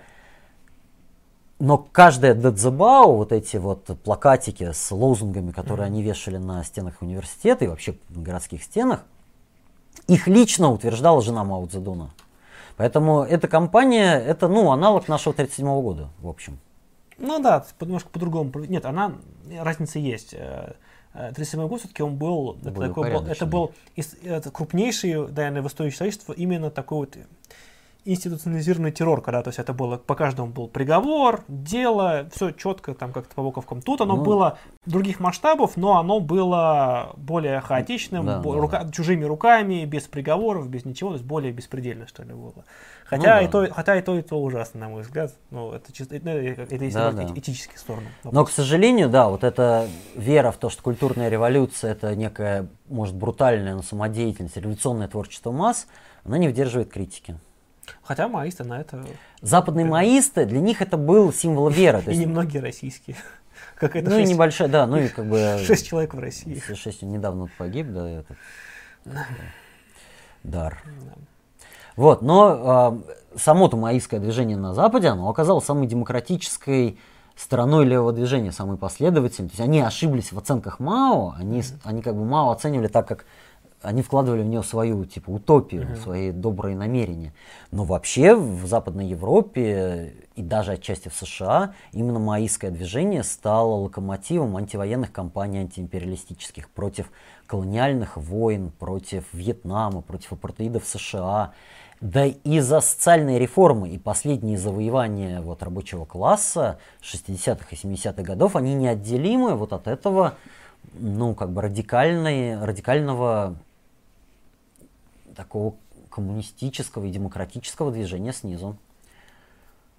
Но 1.60 1.78
каждая 1.78 2.34
дедзебау, 2.34 3.16
вот 3.16 3.32
эти 3.32 3.56
вот 3.58 3.86
плакатики 4.04 4.72
с 4.74 4.92
лозунгами, 4.92 5.52
которые 5.52 5.86
они 5.86 6.04
вешали 6.04 6.38
на 6.38 6.64
стенах 6.64 7.02
университета 7.02 7.64
и 7.64 7.68
вообще 7.70 7.96
на 8.10 8.22
городских 8.22 8.64
стенах, 8.64 9.06
их 10.08 10.28
лично 10.28 10.72
утверждала 10.72 11.22
жена 11.22 11.46
Мао 11.46 11.66
Цзэдуна. 11.68 12.10
Поэтому 12.76 13.22
эта 13.22 13.48
компания, 13.48 14.16
это 14.20 14.48
ну, 14.48 14.72
аналог 14.72 15.08
нашего 15.08 15.34
37 15.34 15.66
года, 15.82 16.10
в 16.20 16.28
общем. 16.28 16.60
Ну 17.18 17.40
да, 17.40 17.65
немножко 17.81 18.10
по-другому. 18.10 18.52
Нет, 18.68 18.85
она, 18.85 19.15
разница 19.60 19.99
есть. 19.99 20.31
37 20.31 21.60
э, 21.60 21.64
э, 21.64 21.68
год 21.68 21.80
все-таки 21.80 22.03
он 22.03 22.15
был, 22.15 22.57
это, 22.61 22.72
такой, 22.72 23.11
был, 23.11 23.26
это 23.26 23.45
был 23.45 23.73
это 24.23 24.52
крупнейший, 24.52 25.27
наверное, 25.27 25.61
в 25.61 25.68
истории 25.68 25.91
человечества 25.91 26.34
именно 26.34 26.72
такой 26.72 26.99
вот 26.99 27.18
институционализированный 28.06 28.91
террор, 28.91 29.22
когда 29.22 29.41
то 29.41 29.49
есть 29.49 29.60
это 29.60 29.73
было 29.73 29.98
по 29.98 30.15
каждому 30.15 30.52
был 30.52 30.68
приговор, 30.68 31.44
дело, 31.48 32.30
все 32.34 32.52
четко 32.52 32.94
там 32.94 33.14
как-то 33.14 33.34
по 33.34 33.44
буковкам. 33.44 33.81
Тут 33.81 34.02
оно 34.02 34.18
ну, 34.18 34.23
было 34.23 34.57
других 34.85 35.19
масштабов, 35.19 35.77
но 35.77 35.98
оно 35.98 36.19
было 36.19 37.14
более 37.15 37.61
хаотичным, 37.61 38.26
да, 38.26 38.41
рука, 38.41 38.84
да. 38.84 38.91
чужими 38.91 39.23
руками, 39.23 39.85
без 39.85 40.03
приговоров, 40.03 40.68
без 40.68 40.85
ничего, 40.85 41.11
то 41.11 41.15
есть 41.15 41.26
более 41.26 41.53
беспредельно 41.53 42.07
что 42.07 42.23
ли 42.23 42.34
было. 42.34 42.65
Хотя, 43.18 43.40
ну, 43.40 43.48
и, 43.48 43.48
то, 43.48 43.73
хотя 43.73 43.95
и 43.98 44.02
то, 44.02 44.18
и 44.18 44.22
то 44.22 44.41
ужасно, 44.41 44.80
на 44.81 44.90
мой 44.90 45.03
взгляд. 45.03 45.34
Ну, 45.52 45.72
это, 45.72 45.91
чисто, 45.91 46.15
это, 46.15 46.30
это 46.30 46.76
если 46.76 46.98
да, 46.98 47.11
да. 47.11 47.23
этические 47.35 47.77
стороны. 47.77 48.07
Но, 48.23 48.45
к 48.45 48.52
сожалению, 48.52 49.10
да, 49.10 49.30
вот 49.30 49.44
эта 49.44 49.88
вера 50.15 50.52
в 50.52 50.57
то, 50.57 50.69
что 50.69 50.81
культурная 50.81 51.30
революция 51.30 51.91
это 51.91 52.15
некая, 52.15 52.68
может, 52.88 53.15
брутальная, 53.15 53.76
но 53.76 53.81
самодеятельность, 53.81 54.57
революционное 54.57 55.07
творчество 55.07 55.52
масс, 55.52 55.88
она 56.23 56.38
не 56.38 56.48
выдерживает 56.48 56.90
критики. 56.90 57.38
Хотя 58.02 58.27
маисты 58.27 58.64
на 58.64 58.80
это... 58.80 59.06
Западные 59.41 59.85
маисты, 59.85 60.45
для 60.45 60.60
них 60.60 60.81
это 60.81 60.98
был 60.98 61.34
символ 61.34 61.69
веры. 61.69 62.02
И 62.07 62.15
немногие 62.15 62.61
российские. 62.61 63.15
Как 63.76 63.95
это 63.95 64.10
ну 64.10 64.18
и 64.18 64.23
небольшая, 64.23 64.68
да, 64.68 64.88
ну 64.88 64.98
и 64.98 65.07
как 65.10 65.26
бы... 65.26 65.60
Шесть 65.65 65.88
человек 65.88 66.14
в 66.14 66.19
России. 66.19 66.61
Шесть 66.73 67.02
недавно 67.02 67.49
погиб, 67.57 67.88
да, 67.88 68.10
этот... 68.10 68.38
Дар. 70.44 70.81
Вот, 71.95 72.22
но 72.22 73.03
э, 73.36 73.40
само-то 73.40 73.78
маистское 73.78 74.20
движение 74.20 74.57
на 74.57 74.74
Западе, 74.74 75.07
оно 75.07 75.30
оказалось 75.30 75.65
самой 75.65 75.88
демократической 75.88 76.98
стороной 77.36 77.86
левого 77.86 78.14
движения, 78.14 78.52
самой 78.52 78.78
последовательной. 78.78 79.49
То 79.49 79.53
есть 79.53 79.61
они 79.61 79.82
ошиблись 79.82 80.32
в 80.32 80.38
оценках 80.38 80.80
Мао, 80.80 81.34
они, 81.38 81.64
они 81.84 82.02
как 82.02 82.15
бы 82.15 82.26
Мао 82.26 82.52
оценивали 82.52 82.88
так, 82.88 83.07
как 83.07 83.26
они 83.84 84.02
вкладывали 84.02 84.44
в 84.44 84.45
нее 84.45 84.64
свою, 84.64 85.03
типа, 85.06 85.30
утопию, 85.30 85.84
uh-huh. 85.84 86.02
свои 86.02 86.32
добрые 86.32 86.76
намерения. 86.76 87.34
Но 87.72 87.84
вообще 87.84 88.34
в 88.34 88.65
Западной 88.65 89.07
Европе 89.07 90.14
и 90.36 90.41
даже 90.41 90.72
отчасти 90.72 91.10
в 91.10 91.14
США 91.14 91.74
именно 91.91 92.18
маоистское 92.18 92.72
движение 92.72 93.24
стало 93.24 93.76
локомотивом 93.76 94.56
антивоенных 94.56 95.11
кампаний 95.11 95.60
антиимпериалистических 95.60 96.70
против 96.70 97.11
колониальных 97.45 98.15
войн, 98.15 98.72
против 98.72 99.26
Вьетнама, 99.34 100.02
против 100.02 100.32
апартеида 100.32 100.80
в 100.80 100.86
США. 100.86 101.52
Да 102.04 102.26
и 102.26 102.60
за 102.60 102.82
социальные 102.82 103.40
реформы 103.40 103.88
и 103.88 103.98
последние 103.98 104.58
завоевания 104.58 105.40
вот, 105.40 105.64
рабочего 105.64 106.04
класса 106.04 106.78
60-х 107.02 107.68
и 107.72 107.76
70-х 107.76 108.22
годов, 108.24 108.58
они 108.58 108.74
неотделимы 108.74 109.56
вот 109.56 109.72
от 109.72 109.88
этого 109.88 110.36
ну, 110.92 111.34
как 111.34 111.52
бы 111.52 111.62
радикальной, 111.62 112.62
радикального 112.62 113.56
такого 115.34 115.76
коммунистического 116.10 117.06
и 117.06 117.10
демократического 117.10 117.90
движения 117.90 118.34
снизу. 118.34 118.76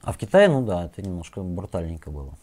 А 0.02 0.12
в 0.12 0.18
Китае, 0.18 0.50
ну 0.50 0.62
да, 0.62 0.84
это 0.84 1.00
немножко 1.00 1.40
брутальненько 1.40 2.10
было. 2.10 2.34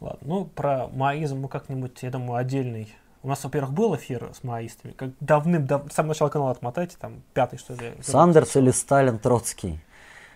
Ладно, 0.00 0.20
ну 0.22 0.44
про 0.44 0.86
маоизм 0.86 1.40
мы 1.40 1.48
как-нибудь, 1.48 2.00
я 2.00 2.12
думаю, 2.12 2.36
отдельный. 2.36 2.94
У 3.26 3.28
нас, 3.28 3.42
во-первых, 3.42 3.72
был 3.72 3.96
эфир 3.96 4.30
с 4.32 4.44
маоистами, 4.44 4.92
как 4.92 5.10
давным, 5.18 5.66
дав... 5.66 5.90
с 5.90 5.96
самого 5.96 6.10
начала 6.10 6.28
канала 6.28 6.52
отмотайте, 6.52 6.96
там 6.96 7.22
пятый, 7.34 7.58
что 7.58 7.74
ли. 7.74 7.94
Сандерс 8.00 8.54
или 8.54 8.70
Сталин, 8.70 9.18
Троцкий. 9.18 9.80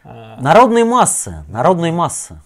А... 0.02 0.40
Народные 0.40 0.84
массы, 0.84 1.44
народные 1.46 1.92
массы. 1.92 2.40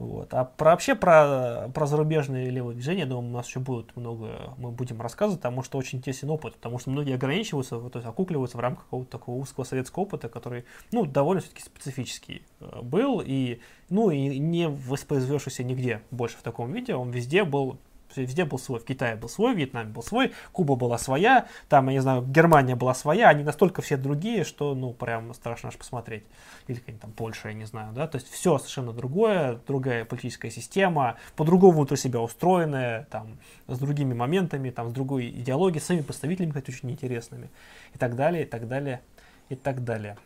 Вот. 0.00 0.34
А 0.34 0.46
про, 0.46 0.72
вообще 0.72 0.96
про, 0.96 1.70
про 1.72 1.86
зарубежные 1.86 2.50
левые 2.50 2.74
движения, 2.74 3.06
думаю, 3.06 3.30
у 3.30 3.36
нас 3.36 3.46
еще 3.46 3.60
будет 3.60 3.94
много, 3.94 4.52
мы 4.58 4.72
будем 4.72 5.00
рассказывать, 5.00 5.40
потому 5.40 5.62
что 5.62 5.78
очень 5.78 6.00
интересен 6.00 6.28
опыт, 6.30 6.54
потому 6.56 6.80
что 6.80 6.90
многие 6.90 7.14
ограничиваются, 7.14 7.78
то 7.78 7.98
есть 8.00 8.08
окукливаются 8.08 8.56
в 8.56 8.60
рамках 8.60 8.82
какого-то 8.86 9.12
такого 9.12 9.36
узкого 9.36 9.62
советского 9.62 10.02
опыта, 10.02 10.28
который, 10.28 10.64
ну, 10.90 11.06
довольно 11.06 11.40
все-таки 11.40 11.62
специфический 11.62 12.42
э, 12.58 12.80
был, 12.82 13.22
и, 13.24 13.60
ну, 13.90 14.10
и 14.10 14.40
не 14.40 14.66
воспроизвешься 14.66 15.62
нигде 15.62 16.02
больше 16.10 16.36
в 16.36 16.42
таком 16.42 16.72
виде, 16.72 16.96
он 16.96 17.12
везде 17.12 17.44
был 17.44 17.78
везде 18.16 18.44
был 18.44 18.58
свой. 18.58 18.80
В 18.80 18.84
Китае 18.84 19.16
был 19.16 19.28
свой, 19.28 19.54
в 19.54 19.58
Вьетнаме 19.58 19.90
был 19.90 20.02
свой, 20.02 20.32
Куба 20.52 20.76
была 20.76 20.98
своя, 20.98 21.46
там, 21.68 21.88
я 21.88 21.94
не 21.94 22.00
знаю, 22.00 22.22
Германия 22.22 22.76
была 22.76 22.94
своя, 22.94 23.28
они 23.28 23.42
настолько 23.44 23.82
все 23.82 23.96
другие, 23.96 24.44
что, 24.44 24.74
ну, 24.74 24.92
прям 24.92 25.32
страшно 25.34 25.68
аж 25.68 25.76
посмотреть. 25.76 26.24
Или 26.66 26.78
какая-нибудь 26.78 27.02
там 27.02 27.12
Польша, 27.12 27.48
я 27.48 27.54
не 27.54 27.64
знаю, 27.64 27.92
да, 27.92 28.06
то 28.06 28.16
есть 28.16 28.30
все 28.30 28.58
совершенно 28.58 28.92
другое, 28.92 29.58
другая 29.66 30.04
политическая 30.04 30.50
система, 30.50 31.16
по-другому 31.36 31.78
внутри 31.78 31.96
себя 31.96 32.20
устроенная, 32.20 33.06
там, 33.10 33.38
с 33.66 33.78
другими 33.78 34.14
моментами, 34.14 34.70
там, 34.70 34.90
с 34.90 34.92
другой 34.92 35.28
идеологией, 35.28 35.80
с 35.80 35.86
своими 35.86 36.02
представителями, 36.02 36.50
кстати, 36.50 36.70
очень 36.70 36.90
интересными, 36.90 37.50
и 37.94 37.98
так 37.98 38.16
далее, 38.16 38.44
и 38.44 38.46
так 38.46 38.68
далее, 38.68 39.00
и 39.48 39.56
так 39.56 39.84
далее. 39.84 40.16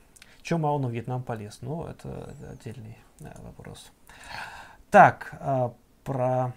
Чем 0.43 0.61
Мао 0.61 0.79
на 0.79 0.87
Вьетнам 0.87 1.23
полез? 1.23 1.59
Ну, 1.61 1.87
это 1.87 2.33
отдельный 2.53 2.97
да, 3.19 3.35
вопрос. 3.43 3.91
Так, 4.91 5.35
а, 5.41 5.73
про 6.05 6.53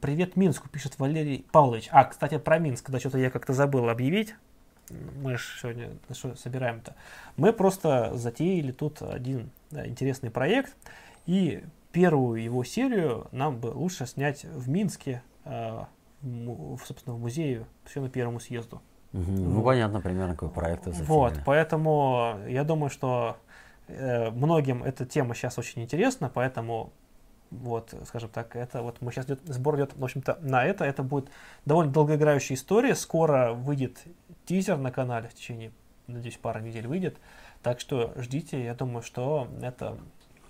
Привет 0.00 0.36
Минску, 0.36 0.66
пишет 0.70 0.98
Валерий 0.98 1.44
Павлович. 1.52 1.88
А, 1.92 2.04
кстати, 2.04 2.38
про 2.38 2.58
Минск, 2.58 2.88
да, 2.88 2.98
что-то 2.98 3.18
я 3.18 3.28
как-то 3.28 3.52
забыл 3.52 3.90
объявить. 3.90 4.34
Мы 5.22 5.36
же 5.36 5.44
сегодня 5.60 5.90
что 6.10 6.34
собираем-то. 6.34 6.94
Мы 7.36 7.52
просто 7.52 8.16
затеяли 8.16 8.72
тут 8.72 9.02
один 9.02 9.50
да, 9.70 9.86
интересный 9.86 10.30
проект. 10.30 10.74
И 11.26 11.62
первую 11.92 12.42
его 12.42 12.64
серию 12.64 13.26
нам 13.30 13.58
бы 13.58 13.66
лучше 13.66 14.06
снять 14.06 14.44
в 14.44 14.70
Минске, 14.70 15.22
э, 15.44 15.80
в, 16.22 16.80
собственно, 16.86 17.14
в 17.14 17.20
музее, 17.20 17.66
посвященном 17.84 18.10
первому 18.10 18.40
съезду. 18.40 18.80
Угу. 19.12 19.30
Ну, 19.30 19.62
понятно 19.62 20.00
примерно, 20.00 20.32
какой 20.32 20.48
проект 20.48 20.86
затеяли. 20.86 21.06
Вот, 21.06 21.40
поэтому 21.44 22.38
я 22.48 22.64
думаю, 22.64 22.88
что 22.88 23.36
э, 23.86 24.30
многим 24.30 24.82
эта 24.82 25.04
тема 25.04 25.34
сейчас 25.34 25.58
очень 25.58 25.82
интересна, 25.82 26.30
поэтому 26.32 26.90
вот, 27.50 27.94
скажем 28.06 28.28
так, 28.30 28.56
это 28.56 28.82
вот 28.82 29.00
мы 29.00 29.10
сейчас 29.12 29.26
идет, 29.26 29.40
сбор 29.44 29.76
идет, 29.76 29.92
в 29.96 30.04
общем-то, 30.04 30.38
на 30.40 30.64
это. 30.64 30.84
Это 30.84 31.02
будет 31.02 31.28
довольно 31.64 31.92
долгоиграющая 31.92 32.56
история. 32.56 32.94
Скоро 32.94 33.52
выйдет 33.52 33.98
тизер 34.44 34.76
на 34.76 34.90
канале 34.90 35.28
в 35.28 35.34
течение, 35.34 35.72
надеюсь, 36.06 36.36
пары 36.36 36.60
недель 36.60 36.86
выйдет. 36.86 37.16
Так 37.62 37.80
что 37.80 38.12
ждите, 38.16 38.62
я 38.62 38.74
думаю, 38.74 39.02
что 39.02 39.48
это 39.62 39.96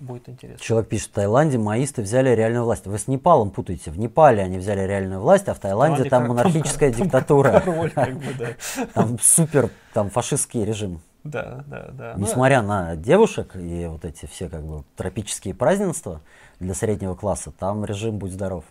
будет 0.01 0.29
интересно. 0.29 0.65
Человек 0.65 0.89
пишет, 0.89 1.09
в 1.09 1.12
Таиланде 1.12 1.59
маисты 1.59 2.03
взяли 2.03 2.31
реальную 2.31 2.65
власть. 2.65 2.87
Вы 2.87 2.99
с 2.99 3.09
Непалом 3.09 3.51
путаете. 3.51 3.91
В 3.91 3.99
Непале 3.99 4.43
они 4.43 4.59
взяли 4.59 4.87
реальную 4.87 5.20
власть, 5.20 5.49
а 5.49 5.55
в 5.55 5.59
Таиланде 5.59 6.05
там, 6.05 6.23
там 6.23 6.29
монархическая 6.29 6.93
там, 6.93 7.03
диктатура. 7.03 7.62
Там, 7.95 8.20
там 8.95 9.19
супер 9.20 9.70
там 9.93 10.11
фашистский 10.11 10.65
режим. 10.65 11.01
Да, 11.31 11.65
да, 11.67 11.89
да. 11.93 12.15
Несмотря 12.17 12.63
ну, 12.63 12.69
на 12.69 12.97
девушек 12.97 13.57
и 13.57 13.87
вот 13.87 14.05
эти 14.05 14.27
все 14.27 14.49
как 14.49 14.65
бы 14.65 14.85
тропические 14.97 15.55
празднества 15.55 16.23
для 16.59 16.75
среднего 16.75 17.15
класса, 17.15 17.53
там 17.53 17.85
режим 17.85 18.19
будь 18.19 18.33
здоров. 18.33 18.65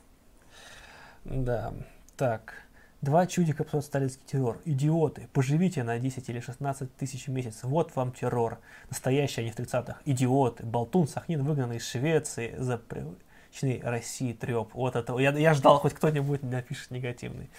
Да, 1.23 1.73
так. 2.15 2.67
Два 3.01 3.27
чудика 3.27 3.63
псот 3.63 3.85
сталинский 3.85 4.23
террор. 4.25 4.59
Идиоты. 4.65 5.27
Поживите 5.31 5.83
на 5.83 5.99
10 5.99 6.29
или 6.29 6.39
16 6.39 6.95
тысяч 6.95 7.27
в 7.27 7.31
месяц. 7.31 7.59
Вот 7.61 7.95
вам 7.95 8.11
террор. 8.11 8.57
Настоящий, 8.89 9.41
а 9.41 9.43
не 9.43 9.51
в 9.51 9.55
30-х. 9.55 9.99
Идиоты. 10.05 10.65
Болтун 10.65 11.07
Сахнин 11.07 11.43
выгнанный 11.43 11.77
из 11.77 11.87
Швеции 11.87 12.55
за 12.57 12.79
привычный 12.79 13.81
России 13.83 14.33
треп. 14.33 14.73
Вот 14.73 14.95
это. 14.95 15.15
Я, 15.19 15.31
я 15.37 15.53
ждал, 15.53 15.77
хоть 15.77 15.93
кто-нибудь 15.93 16.41
напишет 16.41 16.89
негативный. 16.89 17.51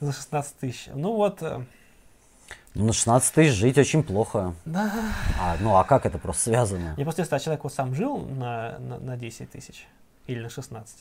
За 0.00 0.12
16 0.12 0.56
тысяч. 0.56 0.88
Ну 0.94 1.12
вот, 1.12 1.42
э, 1.42 1.62
ну, 2.74 2.86
на 2.86 2.92
16 2.92 3.34
тысяч 3.34 3.52
жить 3.52 3.78
очень 3.78 4.02
плохо. 4.02 4.54
Да. 4.64 4.92
А, 5.40 5.56
ну 5.60 5.76
а 5.76 5.84
как 5.84 6.06
это 6.06 6.18
просто 6.18 6.44
связано? 6.44 6.94
Я 6.96 7.04
просто, 7.04 7.22
если 7.22 7.38
человек 7.38 7.64
вот 7.64 7.74
сам 7.74 7.94
жил 7.94 8.18
на, 8.18 8.78
на, 8.78 8.98
на 8.98 9.16
10 9.16 9.50
тысяч 9.50 9.86
или 10.26 10.40
на 10.40 10.48
16, 10.48 10.98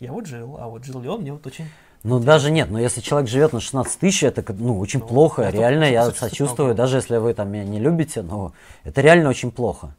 я 0.00 0.12
вот 0.12 0.26
жил, 0.26 0.56
а 0.58 0.68
вот 0.68 0.84
жил 0.84 1.00
ли 1.00 1.08
он, 1.08 1.22
мне 1.22 1.32
вот 1.32 1.46
очень... 1.46 1.66
Ну 2.02 2.18
даже 2.18 2.50
нет, 2.50 2.70
но 2.70 2.78
если 2.78 3.00
человек 3.00 3.28
живет 3.28 3.52
на 3.52 3.60
16 3.60 3.98
тысяч, 3.98 4.22
это 4.22 4.44
ну, 4.54 4.78
очень 4.78 5.00
ну, 5.00 5.06
плохо. 5.06 5.42
Это 5.42 5.56
реально 5.56 5.84
я 5.84 6.10
сочувствую, 6.12 6.74
даже 6.74 6.98
если 6.98 7.16
вы 7.16 7.34
там 7.34 7.50
меня 7.50 7.64
не 7.64 7.80
любите, 7.80 8.22
но 8.22 8.52
это 8.84 9.00
реально 9.00 9.28
очень 9.28 9.50
плохо. 9.50 9.94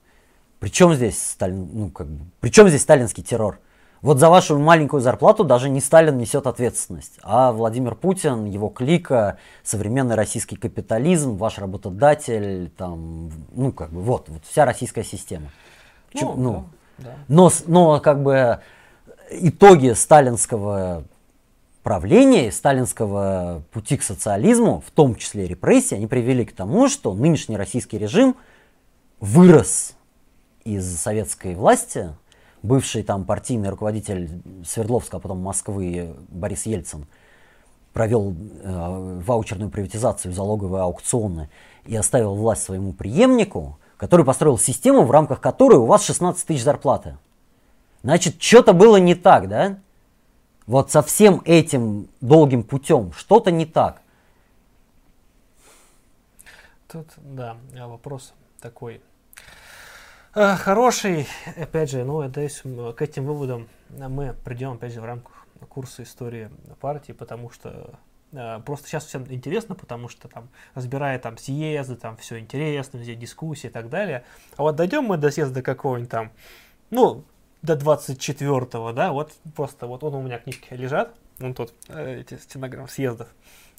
Причем 0.60 0.94
здесь 0.94 1.22
Сталин, 1.22 1.70
ну 1.74 1.90
как 1.90 2.08
бы, 2.08 2.26
причем 2.40 2.70
здесь 2.70 2.82
сталинский 2.82 3.24
террор? 3.24 3.60
Вот 4.02 4.18
за 4.18 4.30
вашу 4.30 4.58
маленькую 4.58 5.02
зарплату 5.02 5.44
даже 5.44 5.70
не 5.70 5.80
Сталин 5.80 6.18
несет 6.18 6.48
ответственность, 6.48 7.20
а 7.22 7.52
Владимир 7.52 7.94
Путин, 7.94 8.46
его 8.46 8.70
клика, 8.70 9.38
современный 9.64 10.16
российский 10.16 10.56
капитализм, 10.56 11.36
ваш 11.36 11.60
работодатель, 11.60 12.72
там, 12.78 13.32
ну, 13.52 13.72
как 13.72 13.92
бы, 13.92 14.02
вот, 14.02 14.28
вот 14.30 14.42
вся 14.50 14.66
российская 14.66 15.04
система. 15.04 15.50
Ну, 16.16 16.34
ну, 16.36 16.66
да, 16.98 17.06
да. 17.06 17.16
Но, 17.28 17.52
но, 17.68 18.00
как 18.00 18.24
бы, 18.24 18.60
итоги 19.30 19.94
сталинского 19.94 21.04
правления, 21.84 22.52
сталинского 22.52 23.64
пути 23.72 23.98
к 23.98 24.04
социализму, 24.04 24.84
в 24.86 24.90
том 24.90 25.14
числе 25.14 25.46
репрессии, 25.48 25.96
они 25.96 26.08
привели 26.08 26.44
к 26.46 26.54
тому, 26.54 26.90
что 26.90 27.14
нынешний 27.14 27.56
российский 27.56 28.00
режим 28.00 28.36
вырос 29.20 29.94
из 30.64 30.98
советской 30.98 31.54
власти, 31.54 32.16
бывший 32.64 33.04
там 33.04 33.26
партийный 33.26 33.70
руководитель 33.70 34.30
Свердловска, 34.66 35.18
а 35.18 35.20
потом 35.20 35.40
Москвы 35.40 36.16
Борис 36.30 36.66
Ельцин 36.66 37.08
провел 37.94 38.34
э, 38.34 39.22
ваучерную 39.26 39.70
приватизацию, 39.70 40.34
залоговые 40.34 40.84
аукционы 40.84 41.50
и 41.86 41.96
оставил 41.96 42.36
власть 42.36 42.64
своему 42.64 42.94
преемнику, 42.94 43.78
который 43.98 44.26
построил 44.26 44.58
систему, 44.58 45.04
в 45.04 45.12
рамках 45.12 45.42
которой 45.42 45.76
у 45.76 45.86
вас 45.86 46.04
16 46.06 46.46
тысяч 46.48 46.64
зарплаты. 46.64 47.18
Значит, 48.04 48.42
что-то 48.42 48.74
было 48.74 48.98
не 48.98 49.16
так, 49.16 49.48
да? 49.48 49.78
Вот 50.66 50.92
со 50.92 51.02
всем 51.02 51.42
этим 51.46 52.08
долгим 52.22 52.64
путем 52.64 53.12
что-то 53.14 53.52
не 53.52 53.66
так. 53.66 54.02
Тут, 56.88 57.08
да, 57.18 57.58
вопрос 57.88 58.34
такой 58.62 59.02
хороший, 60.34 61.28
опять 61.58 61.92
же, 61.92 62.06
ну, 62.06 62.22
надеюсь, 62.22 62.62
к 62.96 63.02
этим 63.02 63.26
выводам 63.26 63.68
мы 63.90 64.34
придем, 64.46 64.74
опять 64.74 64.94
же, 64.94 65.02
в 65.02 65.06
рамках 65.06 65.46
курса 65.68 66.04
истории 66.04 66.50
партии, 66.80 67.12
потому 67.12 67.50
что 67.52 68.00
э, 68.32 68.60
просто 68.66 68.88
сейчас 68.88 69.06
всем 69.06 69.26
интересно, 69.30 69.76
потому 69.76 70.08
что 70.08 70.28
там, 70.28 70.50
разбирая 70.74 71.20
там 71.20 71.38
съезды, 71.38 71.96
там 71.96 72.16
все 72.18 72.40
интересно, 72.40 72.98
везде 72.98 73.16
дискуссии 73.16 73.68
и 73.68 73.70
так 73.70 73.90
далее. 73.90 74.24
А 74.56 74.64
вот 74.64 74.76
дойдем 74.76 75.04
мы 75.04 75.18
до 75.18 75.32
съезда 75.32 75.62
какого-нибудь 75.62 76.10
там, 76.10 76.32
ну, 76.90 77.26
до 77.62 77.74
24-го, 77.74 78.94
да, 78.94 79.12
вот 79.12 79.34
просто 79.56 79.86
вот 79.86 80.04
он 80.04 80.16
у 80.16 80.22
меня 80.22 80.40
книжки 80.40 80.74
лежат, 80.74 81.14
вон 81.40 81.54
тут, 81.54 81.74
э, 81.90 82.22
эти 82.22 82.38
стенограммы 82.38 82.88
съездов. 82.88 83.28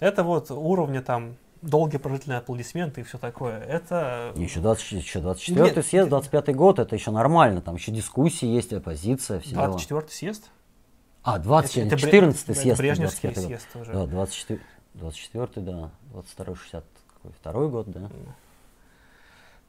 Это 0.01 0.23
вот 0.23 0.51
уровня 0.51 1.03
там 1.03 1.37
долгие 1.63 1.99
прожительные 1.99 2.39
аплодисменты 2.39 3.01
и 3.01 3.05
все 3.05 3.19
такое. 3.19 3.59
Это... 3.61 4.33
Еще, 4.37 4.61
20, 4.61 4.93
еще 4.93 5.21
24 5.21 5.75
Нет, 5.75 5.87
съезд, 5.87 6.09
25 6.09 6.55
год, 6.55 6.79
это 6.79 6.95
еще 6.95 7.11
нормально. 7.11 7.61
Там 7.61 7.77
еще 7.77 7.93
дискуссии 7.93 8.47
есть, 8.47 8.73
оппозиция, 8.73 9.41
все 9.41 9.55
24 9.55 10.09
съезд? 10.09 10.51
А, 11.23 11.39
20, 11.39 11.77
это, 11.79 11.97
14 11.97 12.45
это 12.49 12.61
съезд. 12.61 12.79
Брежневский 12.79 13.35
съезд 13.35 13.69
уже. 13.75 13.93
Да, 13.93 14.07
24. 14.07 14.61
24 14.95 15.67
да. 15.67 15.91
22 16.11 16.57
60 16.57 16.85
какой? 17.15 17.33
Второй 17.33 17.69
год, 17.69 17.91
да? 17.91 18.11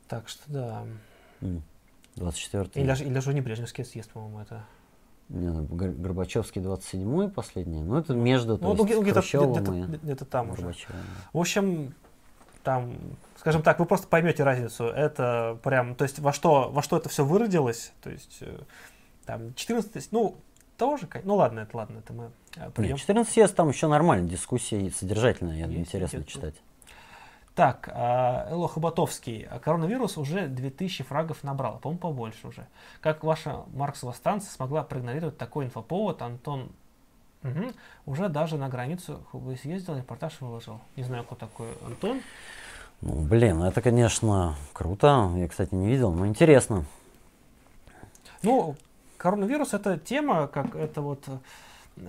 Так 0.08 0.28
что 0.28 0.44
да. 0.48 0.84
24 2.16 2.70
Или 2.76 2.88
даже, 2.88 3.04
или 3.04 3.14
даже 3.14 3.34
не 3.34 3.42
Брежневский 3.42 3.86
съезд, 3.86 4.12
по-моему, 4.12 4.40
это. 4.40 4.64
Ну, 5.34 5.64
Горбачевский 5.66 6.62
27-й 6.62 7.30
последний. 7.30 7.82
Ну, 7.82 7.98
это 7.98 8.14
между, 8.14 8.58
то 8.58 8.64
Ну, 8.66 8.74
есть, 8.74 8.86
где- 8.86 9.02
где-то, 9.02 9.20
Хрущевым 9.22 9.54
где-то, 9.54 9.74
и 9.74 9.82
где-то 9.98 10.26
там 10.26 10.52
уже. 10.52 10.74
В 11.34 11.40
общем, 11.40 11.94
там, 12.64 12.94
скажем 13.38 13.64
так, 13.64 13.80
вы 13.80 13.86
просто 13.86 14.08
поймете 14.08 14.44
разницу. 14.44 14.86
Это 14.86 15.58
прям, 15.64 15.96
то 15.96 16.04
есть 16.04 16.20
во 16.20 16.32
что, 16.34 16.70
во 16.72 16.82
что 16.84 16.98
это 16.98 17.10
все 17.10 17.26
выродилось. 17.26 17.94
То 18.04 18.12
есть 18.12 18.38
э, 18.42 18.60
там 19.26 19.54
14, 19.56 20.08
ну, 20.12 20.36
тоже, 20.78 21.08
ну 21.24 21.36
ладно, 21.36 21.62
это 21.62 21.78
ладно, 21.78 21.98
это 21.98 22.14
мы 22.14 22.30
придем. 22.76 22.98
14 22.98 23.34
съезд 23.34 23.56
там 23.56 23.70
еще 23.70 23.88
нормально, 23.88 24.30
дискуссии 24.30 24.90
содержательные, 24.90 25.60
я 25.60 25.66
думаю, 25.66 25.80
Есть, 25.80 25.90
интересно 25.90 26.18
идет. 26.18 26.28
читать. 26.28 26.56
Так, 27.56 27.88
а, 27.94 28.48
Эло 28.50 28.68
Хоботовский. 28.68 29.48
А 29.50 29.60
Коронавирус 29.60 30.18
уже 30.18 30.48
2000 30.48 31.04
фрагов 31.04 31.44
набрал, 31.44 31.78
по-моему, 31.78 32.00
побольше 32.00 32.48
уже. 32.48 32.66
Как 33.00 33.24
ваша 33.24 33.62
Марксова 33.74 34.12
станция 34.12 34.50
смогла 34.50 34.84
проигнорировать 34.84 35.38
такой 35.38 35.66
инфоповод, 35.66 36.22
Антон 36.22 36.72
Мгм. 37.44 37.74
уже 38.06 38.30
даже 38.30 38.58
на 38.58 38.70
границу 38.70 39.22
вы 39.34 39.58
съездил, 39.58 39.98
репортаж 39.98 40.40
выложил. 40.40 40.80
Не 40.96 41.04
знаю, 41.04 41.26
кто 41.26 41.36
такой 41.36 41.68
Антон. 41.86 42.22
Ну, 43.02 43.22
блин, 43.22 43.62
это, 43.62 43.82
конечно, 43.82 44.56
круто. 44.72 45.30
Я, 45.36 45.48
кстати, 45.50 45.76
не 45.76 45.88
видел, 45.88 46.12
но 46.14 46.26
интересно. 46.26 46.86
Ну, 48.44 48.76
коронавирус 49.18 49.74
это 49.74 49.98
тема, 49.98 50.48
как 50.48 50.76
это 50.76 51.02
вот 51.02 51.26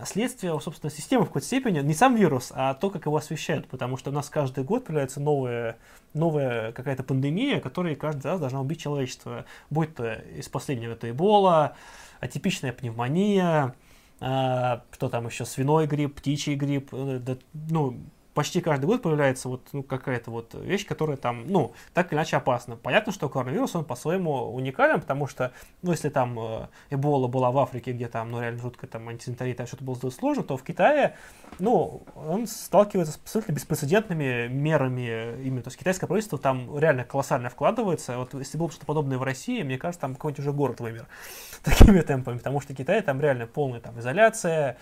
следствие, 0.05 0.59
собственно, 0.61 0.91
системы 0.91 1.25
в 1.25 1.29
какой-то 1.29 1.47
степени, 1.47 1.81
не 1.81 1.95
сам 1.95 2.17
вирус, 2.17 2.53
а 2.55 2.75
то, 2.75 2.91
как 2.91 3.07
его 3.07 3.17
освещают, 3.17 3.69
потому 3.69 3.97
что 3.97 4.11
у 4.11 4.13
нас 4.13 4.31
каждый 4.31 4.65
год 4.65 4.85
появляется 4.87 5.21
новая, 5.21 5.79
новая 6.15 6.73
какая-то 6.73 7.03
пандемия, 7.03 7.61
которая 7.61 7.95
каждый 7.95 8.27
раз 8.27 8.41
должна 8.41 8.61
убить 8.61 8.81
человечество. 8.81 9.45
Будь 9.71 9.95
то 9.95 10.15
из 10.15 10.49
последнего 10.49 10.93
это 10.93 11.11
Эбола, 11.11 11.77
атипичная 12.21 12.73
пневмония, 12.73 13.75
а, 14.21 14.83
что 14.93 15.09
там 15.09 15.27
еще, 15.27 15.45
свиной 15.45 15.87
грипп, 15.87 16.17
птичий 16.17 16.55
грипп, 16.55 16.89
э, 16.93 17.19
да, 17.19 17.37
ну, 17.53 17.99
почти 18.35 18.61
каждый 18.61 18.87
год 18.87 19.03
появляется 19.03 19.49
вот 19.49 19.69
ну, 19.73 19.83
какая-то 19.83 20.31
вот 20.31 20.55
вещь, 20.55 20.87
которая 20.87 21.17
там, 21.17 21.47
ну, 21.47 21.73
так 21.95 22.13
или 22.13 22.19
иначе 22.19 22.37
опасна. 22.37 22.77
Понятно, 22.77 23.13
что 23.13 23.29
коронавирус, 23.29 23.75
он 23.75 23.85
по-своему 23.85 24.53
уникален, 24.53 25.01
потому 25.01 25.27
что, 25.27 25.53
ну, 25.83 25.93
если 25.93 26.09
там 26.09 26.39
э, 26.39 26.69
Эбола 26.91 27.29
была 27.29 27.51
в 27.51 27.59
Африке, 27.59 27.93
где 27.93 28.09
там, 28.09 28.33
ну, 28.33 28.41
реально 28.41 28.61
жутко 28.61 28.87
там 28.87 29.09
антисанитария, 29.09 29.55
там 29.55 29.67
что-то 29.67 29.85
было 29.85 29.97
сделать 29.97 30.17
сложно, 30.17 30.43
то 30.43 30.57
в 30.57 30.63
Китае, 30.63 31.17
ну, 31.59 32.03
он 32.17 32.47
сталкивается 32.47 33.15
с 33.15 33.17
абсолютно 33.17 33.53
беспрецедентными 33.53 34.49
мерами 34.49 35.41
именно. 35.43 35.63
То 35.63 35.69
есть 35.69 35.79
китайское 35.79 36.09
правительство 36.09 36.39
там 36.39 36.77
реально 36.77 37.05
колоссально 37.05 37.49
вкладывается. 37.49 38.19
Вот 38.19 38.35
если 38.35 38.59
было 38.59 38.67
бы 38.67 38.73
что-то 38.73 38.87
подобное 38.87 39.19
в 39.19 39.23
России, 39.23 39.63
мне 39.63 39.79
кажется, 39.79 40.01
там 40.01 40.15
какой-нибудь 40.15 40.41
уже 40.41 40.53
город 40.53 40.81
вымер 40.81 41.07
такими 41.63 42.01
темпами, 42.01 42.39
потому 42.39 42.61
что 42.61 42.75
Китай 42.75 43.01
там 43.03 43.21
реально 43.21 43.47
полная 43.47 43.81
там 43.81 43.99
изоляция, 44.01 44.77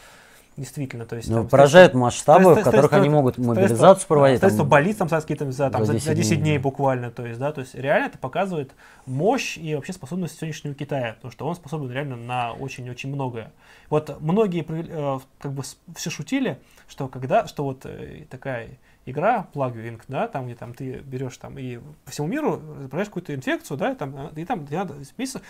действительно. 0.56 1.06
То 1.06 1.16
есть, 1.16 1.28
Ну, 1.28 1.36
там 1.38 1.48
поражают 1.48 1.94
масштабы, 1.94 2.40
строительство- 2.44 2.60
в 2.60 2.64
которых 2.64 2.92
они 2.92 3.08
строительство- 3.08 3.12
могут 3.16 3.38
мобилизацию 3.38 4.08
проводить. 4.08 4.34
Да, 4.34 4.38
строительство 4.38 4.64
там. 4.64 4.70
больниц 4.70 4.96
там 4.96 5.08
за 5.52 5.70
там, 5.70 5.80
за 5.80 5.86
за, 5.86 5.92
10 5.94 6.06
за 6.06 6.14
10 6.14 6.30
дней 6.36 6.42
дней. 6.42 6.58
буквально, 6.58 7.10
то 7.10 7.26
есть, 7.26 7.38
да, 7.40 7.52
то 7.52 7.60
есть 7.60 7.74
реально 7.74 8.06
это 8.06 8.18
показывает 8.18 8.72
мощь 9.06 9.56
и 9.56 9.74
вообще 9.74 9.92
способность 9.92 10.36
сегодняшнего 10.38 10.74
Китая, 10.74 11.14
потому 11.14 11.32
что 11.32 11.46
он 11.46 11.54
способен 11.54 11.90
реально 11.90 12.16
на 12.16 12.52
очень-очень 12.52 13.10
многое. 13.12 13.50
Вот 13.90 14.20
многие 14.20 14.64
э, 14.68 15.18
как 15.38 15.52
бы 15.52 15.62
все 15.96 16.10
шутили, 16.10 16.58
что 16.88 17.08
когда, 17.08 17.46
что 17.46 17.64
вот 17.64 17.84
э, 17.84 18.24
такая 18.30 18.68
игра 19.06 19.48
Plague 19.52 20.00
да, 20.08 20.28
там, 20.28 20.46
где 20.46 20.54
там 20.54 20.74
ты 20.74 20.98
берешь 21.00 21.36
там 21.36 21.58
и 21.58 21.78
по 22.04 22.10
всему 22.10 22.28
миру 22.28 22.54
отправляешь 22.54 23.08
какую-то 23.08 23.34
инфекцию, 23.34 23.76
да, 23.76 23.92
и 23.92 23.94
там, 23.94 24.16
э, 24.16 24.40
и 24.40 24.44
там 24.44 24.66
тебе 24.66 24.78
надо 24.78 24.94
смысл, 25.04 25.40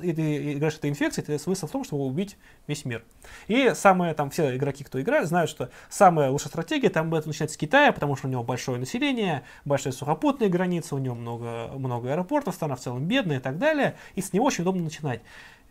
и 0.00 0.12
ты 0.12 0.52
играешь 0.54 0.76
этой 0.76 0.90
инфекцией, 0.90 1.24
это 1.24 1.42
смысл 1.42 1.66
в 1.66 1.70
том, 1.70 1.84
чтобы 1.84 2.04
убить 2.04 2.36
весь 2.66 2.84
мир. 2.84 3.04
И 3.46 3.72
самые 3.74 4.14
там 4.14 4.30
все 4.30 4.56
игроки, 4.56 4.84
кто 4.84 5.00
играет, 5.00 5.28
знают, 5.28 5.50
что 5.50 5.70
самая 5.90 6.30
лучшая 6.30 6.48
стратегия 6.48 6.88
там 6.88 7.14
это 7.14 7.28
начинать 7.28 7.52
с 7.52 7.56
Китая, 7.56 7.92
потому 7.92 8.16
что 8.16 8.28
у 8.28 8.30
него 8.30 8.42
большое 8.42 8.78
население, 8.78 9.42
большие 9.64 9.92
сухопутные 9.92 10.48
границы, 10.48 10.94
у 10.94 10.98
него 10.98 11.14
много, 11.14 11.70
много 11.76 12.12
аэропортов, 12.12 12.54
страна 12.54 12.76
в 12.76 12.80
целом 12.80 13.06
бедная 13.06 13.38
и 13.38 13.40
так 13.40 13.58
далее, 13.58 13.96
и 14.14 14.22
с 14.22 14.32
него 14.32 14.46
очень 14.46 14.62
удобно 14.62 14.82
начинать. 14.82 15.20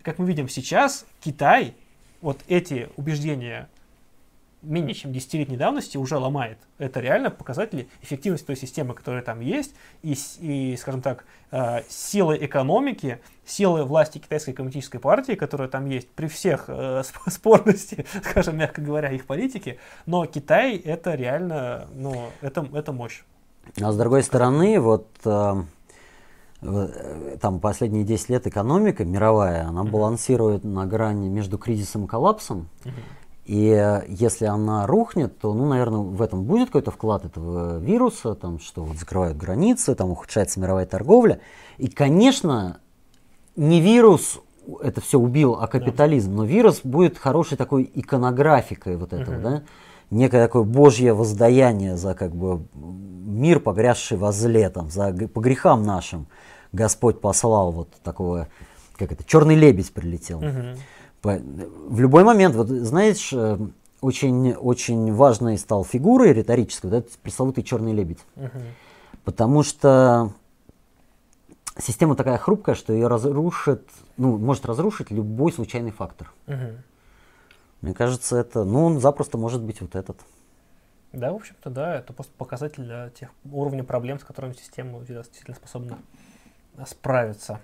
Как 0.02 0.20
мы 0.20 0.26
видим 0.26 0.50
сейчас, 0.50 1.06
Китай 1.22 1.76
вот 2.22 2.40
эти 2.48 2.90
убеждения 2.96 3.70
менее 4.64 4.96
чем 4.96 5.12
десятилетней 5.12 5.58
давности 5.58 5.98
уже 5.98 6.18
ломает. 6.18 6.58
Это 6.78 7.00
реально 7.00 7.30
показатели 7.30 7.88
эффективности 8.02 8.48
той 8.48 8.56
системы, 8.56 8.94
которая 8.94 9.22
там 9.22 9.40
есть, 9.42 9.76
и, 10.02 10.16
и 10.40 10.78
скажем 10.78 11.02
так, 11.02 11.26
э, 11.52 11.82
силы 11.90 12.38
экономики, 12.42 13.20
силы 13.46 13.84
власти 13.84 14.18
китайской 14.18 14.54
коммунистической 14.54 15.00
партии, 15.00 15.34
которая 15.34 15.68
там 15.68 15.86
есть, 15.86 16.10
при 16.10 16.28
всех 16.28 16.66
э, 16.68 17.02
сп- 17.04 17.30
спорности, 17.30 18.06
скажем, 18.24 18.58
мягко 18.58 18.82
говоря, 18.82 19.12
их 19.12 19.26
политики, 19.26 19.80
но 20.06 20.26
Китай 20.26 20.78
это 20.78 21.14
реально, 21.16 21.88
ну, 21.94 22.30
это, 22.42 22.68
это 22.74 22.92
мощь. 22.92 23.24
А 23.82 23.92
с 23.92 23.98
другой 23.98 24.24
стороны, 24.24 24.80
вот 24.80 25.08
э, 25.26 25.54
э, 26.62 27.38
там 27.40 27.60
последние 27.60 28.04
10 28.04 28.30
лет 28.30 28.48
экономика 28.48 29.06
мировая, 29.06 29.66
она 29.66 29.84
балансирует 29.84 30.64
на 30.64 30.86
грани 30.86 31.30
между 31.30 31.58
кризисом 31.58 32.06
и 32.06 32.08
коллапсом. 32.08 32.68
И 33.46 33.70
э, 33.70 34.04
если 34.08 34.46
она 34.46 34.88
рухнет, 34.88 35.38
то, 35.38 35.54
ну, 35.54 35.68
наверное, 35.68 36.00
в 36.00 36.22
этом 36.22 36.44
будет 36.44 36.68
какой-то 36.68 36.92
вклад 36.92 37.26
этого 37.26 37.78
вируса, 37.78 38.36
там, 38.36 38.60
что 38.60 38.84
вот 38.84 38.98
закрывают 38.98 39.38
границы, 39.38 39.96
там 39.96 40.12
ухудшается 40.12 40.60
мировая 40.60 40.86
торговля. 40.86 41.40
И, 41.78 41.90
конечно, 41.90 42.80
не 43.56 43.82
вирус 43.82 44.40
это 44.82 45.02
все 45.02 45.20
убил, 45.20 45.58
а 45.60 45.68
капитализм, 45.68 46.36
но 46.36 46.46
вирус 46.46 46.82
будет 46.84 47.18
хорошей 47.18 47.58
такой 47.58 47.90
иконографикой 47.94 48.96
вот 48.96 49.14
этого, 49.14 49.36
Мгм. 49.36 49.44
да? 49.44 49.64
Некое 50.10 50.44
такое 50.46 50.64
божье 50.64 51.14
воздаяние 51.14 51.98
за 51.98 52.14
как 52.14 52.36
бы 52.36 52.62
мир, 52.74 53.60
погрязший 53.60 54.18
во 54.18 54.32
зле, 54.32 54.70
там, 54.70 54.90
за, 54.90 55.12
по 55.12 55.42
грехам 55.42 55.84
нашим. 55.84 56.28
Господь 56.72 57.20
послал 57.20 57.72
вот 57.72 57.90
такого, 58.04 58.48
как 58.98 59.12
это, 59.12 59.24
черный 59.24 59.56
лебедь 59.56 59.92
прилетел. 59.92 60.40
Мгм. 60.40 60.78
В 61.24 62.00
любой 62.00 62.24
момент, 62.26 62.56
вот 62.56 62.68
знаешь, 62.68 63.32
э, 63.32 63.58
очень, 64.02 64.54
очень 64.54 65.14
важной 65.14 65.58
стал 65.58 65.86
фигурой 65.86 66.34
риторической, 66.34 66.90
вот 66.90 66.98
этот 66.98 67.18
пресловутый 67.20 67.64
черный 67.64 67.94
лебедь. 67.94 68.20
Мгм. 68.36 68.62
Потому 69.24 69.64
что 69.64 70.34
система 71.78 72.16
такая 72.16 72.38
хрупкая, 72.38 72.76
что 72.76 72.92
ее 72.92 73.08
разрушит, 73.08 73.88
ну, 74.18 74.38
может 74.38 74.66
разрушить 74.66 75.12
любой 75.12 75.54
случайный 75.54 75.92
фактор. 75.92 76.34
Мгм. 76.48 76.84
Мне 77.82 77.94
кажется, 77.94 78.38
это, 78.38 78.66
ну, 78.66 78.86
он 78.86 79.00
запросто 79.00 79.38
может 79.38 79.62
быть 79.62 79.82
вот 79.82 79.96
этот. 79.96 80.18
Да, 81.14 81.32
в 81.32 81.36
общем-то, 81.36 81.70
да, 81.70 81.96
это 82.00 82.12
просто 82.12 82.34
показатель 82.38 82.84
для 82.84 83.10
тех 83.12 83.30
уровня 83.50 83.84
проблем, 83.84 84.20
с 84.20 84.24
которыми 84.24 84.54
система 84.54 85.00
действительно 85.02 85.56
способна 85.56 86.00
справиться. 86.86 87.60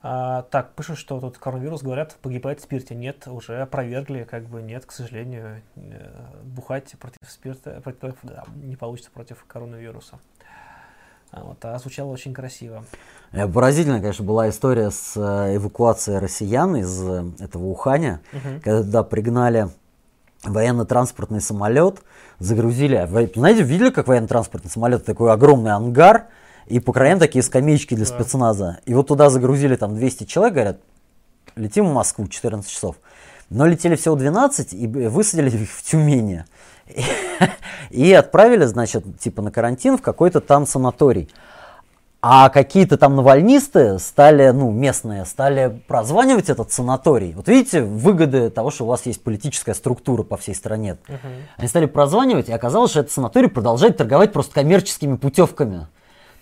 А, 0.00 0.42
так, 0.42 0.74
пишут, 0.74 0.96
что 0.98 1.18
тут 1.20 1.38
коронавирус, 1.38 1.82
говорят, 1.82 2.16
погибает 2.22 2.60
в 2.60 2.62
спирте. 2.62 2.94
Нет, 2.94 3.26
уже 3.26 3.60
опровергли, 3.60 4.22
как 4.30 4.44
бы 4.44 4.62
нет, 4.62 4.86
к 4.86 4.92
сожалению, 4.92 5.60
э, 5.74 6.10
бухать 6.44 6.94
против 7.00 7.16
спирта 7.28 7.80
против- 7.82 8.14
да, 8.22 8.44
не 8.62 8.76
получится 8.76 9.10
против 9.12 9.44
коронавируса. 9.48 10.18
А, 11.32 11.42
вот, 11.42 11.58
а 11.64 11.76
звучало 11.78 12.10
очень 12.12 12.32
красиво. 12.32 12.84
Э, 13.32 13.48
Поразительная, 13.48 14.00
конечно, 14.00 14.24
была 14.24 14.48
история 14.48 14.90
с 14.92 15.14
э, 15.16 15.56
эвакуацией 15.56 16.18
россиян 16.20 16.76
из 16.76 17.02
этого 17.40 17.64
Уханя, 17.64 18.20
Мгм. 18.32 18.60
когда 18.60 19.02
пригнали 19.02 19.68
военно-транспортный 20.44 21.40
самолет, 21.40 22.02
загрузили. 22.38 22.94
А 22.94 23.06
Вы 23.06 23.30
знаете, 23.34 23.62
видели, 23.64 23.90
как 23.90 24.06
военно-транспортный 24.06 24.70
самолет 24.70 25.04
такой 25.04 25.32
огромный 25.32 25.72
ангар, 25.72 26.26
и 26.68 26.80
по 26.80 26.92
краям 26.92 27.18
такие 27.18 27.42
скамеечки 27.42 27.94
для 27.94 28.04
Да. 28.04 28.12
спецназа. 28.14 28.78
И 28.84 28.94
вот 28.94 29.08
туда 29.08 29.30
загрузили 29.30 29.76
там 29.76 29.94
200 29.94 30.24
человек, 30.24 30.54
говорят, 30.54 30.80
летим 31.56 31.88
в 31.88 31.92
Москву 31.92 32.26
14 32.26 32.70
часов. 32.70 32.96
Но 33.50 33.66
летели 33.66 33.96
всего 33.96 34.14
12 34.14 34.74
и 34.74 34.86
высадили 34.86 35.50
их 35.50 35.70
в 35.70 35.82
Тюмени. 35.82 36.44
И, 36.86 37.02
и 37.90 38.12
отправили, 38.12 38.64
значит, 38.66 39.18
типа 39.18 39.42
на 39.42 39.50
карантин 39.50 39.96
в 39.96 40.02
какой-то 40.02 40.40
там 40.40 40.66
санаторий. 40.66 41.30
А 42.20 42.48
какие-то 42.48 42.98
там 42.98 43.14
навальнисты 43.14 44.00
стали, 44.00 44.50
ну, 44.50 44.72
местные, 44.72 45.24
стали 45.24 45.80
прозванивать 45.86 46.50
этот 46.50 46.72
санаторий. 46.72 47.32
Вот 47.34 47.46
видите, 47.46 47.82
выгоды 47.82 48.50
того, 48.50 48.72
что 48.72 48.84
у 48.84 48.88
вас 48.88 49.06
есть 49.06 49.22
политическая 49.22 49.72
структура 49.72 50.24
по 50.24 50.36
всей 50.36 50.56
стране. 50.56 50.98
Мгм. 51.06 51.18
Они 51.56 51.68
стали 51.68 51.86
прозванивать, 51.86 52.48
и 52.48 52.52
оказалось, 52.52 52.90
что 52.90 53.00
этот 53.00 53.12
санаторий 53.12 53.48
продолжает 53.48 53.96
торговать 53.96 54.32
просто 54.32 54.52
коммерческими 54.52 55.14
путевками. 55.16 55.86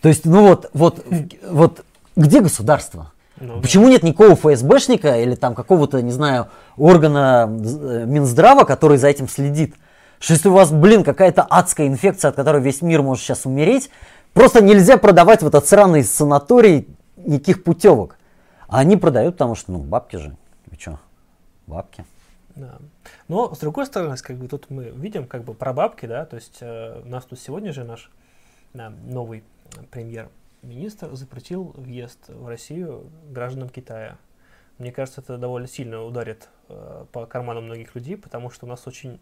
То 0.02 0.08
есть, 0.08 0.24
ну 0.24 0.48
вот, 0.48 0.70
вот, 0.72 1.04
вот 1.48 1.84
где 2.16 2.40
государство? 2.40 3.12
Ну 3.38 3.56
да. 3.56 3.60
Почему 3.60 3.88
нет 3.88 4.02
никакого 4.02 4.34
ФСБшника 4.34 5.20
или 5.20 5.34
там 5.34 5.54
какого-то, 5.54 6.00
не 6.02 6.12
знаю, 6.12 6.48
органа 6.76 7.46
э, 7.48 8.04
Минздрава, 8.06 8.64
который 8.64 8.98
за 8.98 9.08
этим 9.08 9.28
следит? 9.28 9.74
Что 10.18 10.32
если 10.32 10.48
у 10.48 10.52
вас, 10.52 10.70
блин, 10.72 11.04
какая-то 11.04 11.42
адская 11.42 11.86
инфекция, 11.86 12.30
от 12.30 12.36
которой 12.36 12.62
весь 12.62 12.80
мир 12.80 13.02
может 13.02 13.22
сейчас 13.22 13.44
умереть, 13.44 13.90
просто 14.32 14.62
нельзя 14.62 14.96
продавать 14.96 15.42
в 15.42 15.46
этот 15.46 15.66
сраный 15.66 16.02
санаторий 16.02 16.88
никаких 17.16 17.64
путевок. 17.64 18.16
А 18.68 18.78
они 18.78 18.96
продают, 18.96 19.34
потому 19.34 19.54
что, 19.54 19.72
ну, 19.72 19.80
бабки 19.80 20.16
же. 20.16 20.36
Вы 20.66 20.78
что, 20.78 20.98
бабки. 21.66 22.04
Да. 22.54 22.78
Но, 23.28 23.54
с 23.54 23.58
другой 23.58 23.84
стороны, 23.84 24.16
как 24.16 24.36
бы 24.36 24.48
тут 24.48 24.70
мы 24.70 24.84
видим 24.84 25.26
как 25.26 25.44
бы 25.44 25.52
про 25.52 25.74
бабки, 25.74 26.06
да, 26.06 26.24
то 26.24 26.36
есть 26.36 26.58
э, 26.60 27.02
у 27.04 27.08
нас 27.08 27.24
тут 27.24 27.38
сегодня 27.38 27.72
же 27.72 27.84
наш 27.84 28.10
да, 28.72 28.90
новый 29.04 29.44
премьер-министр 29.90 31.14
запретил 31.14 31.72
въезд 31.76 32.28
в 32.28 32.46
Россию 32.46 33.10
гражданам 33.30 33.68
Китая. 33.68 34.18
Мне 34.78 34.92
кажется, 34.92 35.20
это 35.20 35.38
довольно 35.38 35.68
сильно 35.68 36.02
ударит 36.02 36.48
э, 36.68 37.06
по 37.12 37.26
карману 37.26 37.62
многих 37.62 37.94
людей, 37.94 38.16
потому 38.16 38.50
что 38.50 38.66
у 38.66 38.68
нас 38.68 38.86
очень 38.86 39.18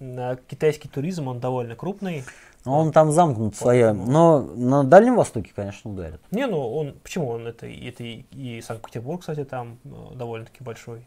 э, 0.00 0.36
китайский 0.48 0.88
туризм, 0.88 1.28
он 1.28 1.40
довольно 1.40 1.76
крупный. 1.76 2.24
Но 2.64 2.78
он 2.78 2.92
там 2.92 3.12
замкнут 3.12 3.54
своя. 3.54 3.92
Но 3.92 4.40
на 4.40 4.82
Дальнем 4.82 5.16
Востоке, 5.16 5.52
конечно, 5.54 5.90
ударит. 5.90 6.20
Не, 6.30 6.46
ну 6.46 6.74
он, 6.74 6.94
почему 7.02 7.28
он, 7.28 7.46
это, 7.46 7.66
это 7.66 8.02
и, 8.02 8.24
и 8.30 8.62
Санкт-Петербург, 8.62 9.20
кстати, 9.20 9.44
там 9.44 9.78
э, 9.84 9.88
довольно-таки 10.14 10.64
большой. 10.64 11.06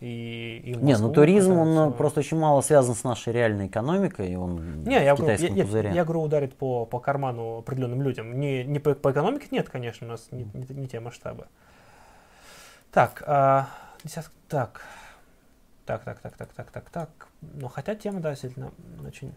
И, 0.00 0.62
и 0.64 0.74
не, 0.76 0.96
ну 0.96 1.12
туризм, 1.12 1.58
он 1.58 1.92
просто 1.92 2.20
очень 2.20 2.38
мало 2.38 2.60
связан 2.60 2.94
с 2.94 3.02
нашей 3.02 3.32
реальной 3.32 3.66
экономикой, 3.66 4.30
и 4.32 4.36
он 4.36 4.84
не, 4.84 4.94
я 4.94 5.16
говорю, 5.16 5.36
я, 5.36 5.48
я, 5.48 5.90
я 5.90 6.04
говорю, 6.04 6.22
ударит 6.22 6.54
по, 6.54 6.86
по 6.86 7.00
карману 7.00 7.58
определенным 7.58 8.02
людям. 8.02 8.38
Не, 8.38 8.62
не 8.62 8.78
по, 8.78 8.94
по 8.94 9.10
экономике 9.10 9.48
нет, 9.50 9.68
конечно, 9.68 10.06
у 10.06 10.10
нас 10.10 10.28
не, 10.30 10.44
не, 10.54 10.66
не 10.74 10.86
те 10.86 11.00
масштабы. 11.00 11.46
Так, 12.92 13.24
а, 13.26 13.68
десятка, 14.04 14.32
так, 14.48 14.82
так, 15.84 16.04
так, 16.04 16.20
так, 16.20 16.36
так, 16.36 16.52
так, 16.52 16.70
так, 16.70 16.90
так. 16.90 17.10
Ну, 17.40 17.66
хотя 17.68 17.96
тема, 17.96 18.20
да, 18.20 18.30
действительно, 18.30 18.70
очень 19.04 19.32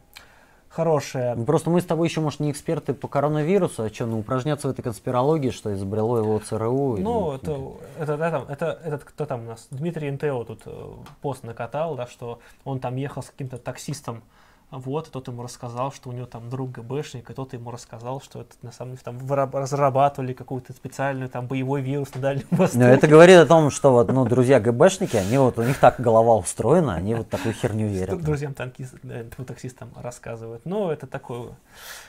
хорошая. 0.71 1.35
Ну, 1.35 1.45
просто 1.45 1.69
мы 1.69 1.81
с 1.81 1.85
тобой 1.85 2.07
еще, 2.07 2.21
может, 2.21 2.39
не 2.39 2.49
эксперты 2.49 2.93
по 2.93 3.07
коронавирусу, 3.07 3.83
а 3.83 3.89
что, 3.89 4.05
ну, 4.05 4.19
упражняться 4.19 4.67
в 4.67 4.71
этой 4.71 4.81
конспирологии, 4.81 5.51
что 5.51 5.73
изобрело 5.73 6.17
его 6.17 6.39
ЦРУ? 6.39 6.97
Ну, 6.97 7.33
это, 7.33 7.59
это, 7.99 8.13
это, 8.13 8.45
это, 8.49 8.79
этот, 8.83 9.03
кто 9.03 9.25
там 9.25 9.41
у 9.41 9.45
нас, 9.45 9.67
Дмитрий 9.69 10.09
НТО 10.11 10.43
тут 10.45 10.61
э, 10.65 10.89
пост 11.21 11.43
накатал, 11.43 11.95
да, 11.95 12.07
что 12.07 12.39
он 12.63 12.79
там 12.79 12.95
ехал 12.95 13.21
с 13.21 13.27
каким-то 13.27 13.57
таксистом, 13.57 14.23
вот, 14.71 15.09
и 15.09 15.11
тот 15.11 15.27
ему 15.27 15.43
рассказал, 15.43 15.91
что 15.91 16.09
у 16.09 16.13
него 16.13 16.25
там 16.25 16.49
друг 16.49 16.71
ГБшник, 16.71 17.29
и 17.29 17.33
тот 17.33 17.51
ему 17.53 17.71
рассказал, 17.71 18.21
что 18.21 18.41
это 18.41 18.55
на 18.61 18.71
самом 18.71 18.95
деле 18.95 19.01
там 19.03 19.19
разрабатывали 19.53 20.31
какую-то 20.31 20.71
специальную 20.71 21.29
там 21.29 21.47
боевой 21.47 21.81
вирус 21.81 22.15
на 22.15 22.21
Дальнем 22.21 22.47
Востоке. 22.51 22.79
Но 22.79 22.87
это 22.87 23.07
говорит 23.07 23.37
о 23.37 23.45
том, 23.45 23.69
что 23.69 23.91
вот, 23.91 24.07
ну, 24.11 24.25
друзья 24.25 24.61
ГБшники, 24.61 25.17
они 25.17 25.37
вот, 25.37 25.59
у 25.59 25.63
них 25.63 25.77
так 25.77 25.99
голова 25.99 26.37
устроена, 26.37 26.95
они 26.95 27.15
вот 27.15 27.29
такую 27.29 27.53
херню 27.53 27.87
верят. 27.87 28.21
Друзьям 28.21 28.53
танкистам, 28.53 29.01
таксистам 29.45 29.89
рассказывают. 29.95 30.65
Но 30.65 30.91
это 30.91 31.05
такое, 31.05 31.49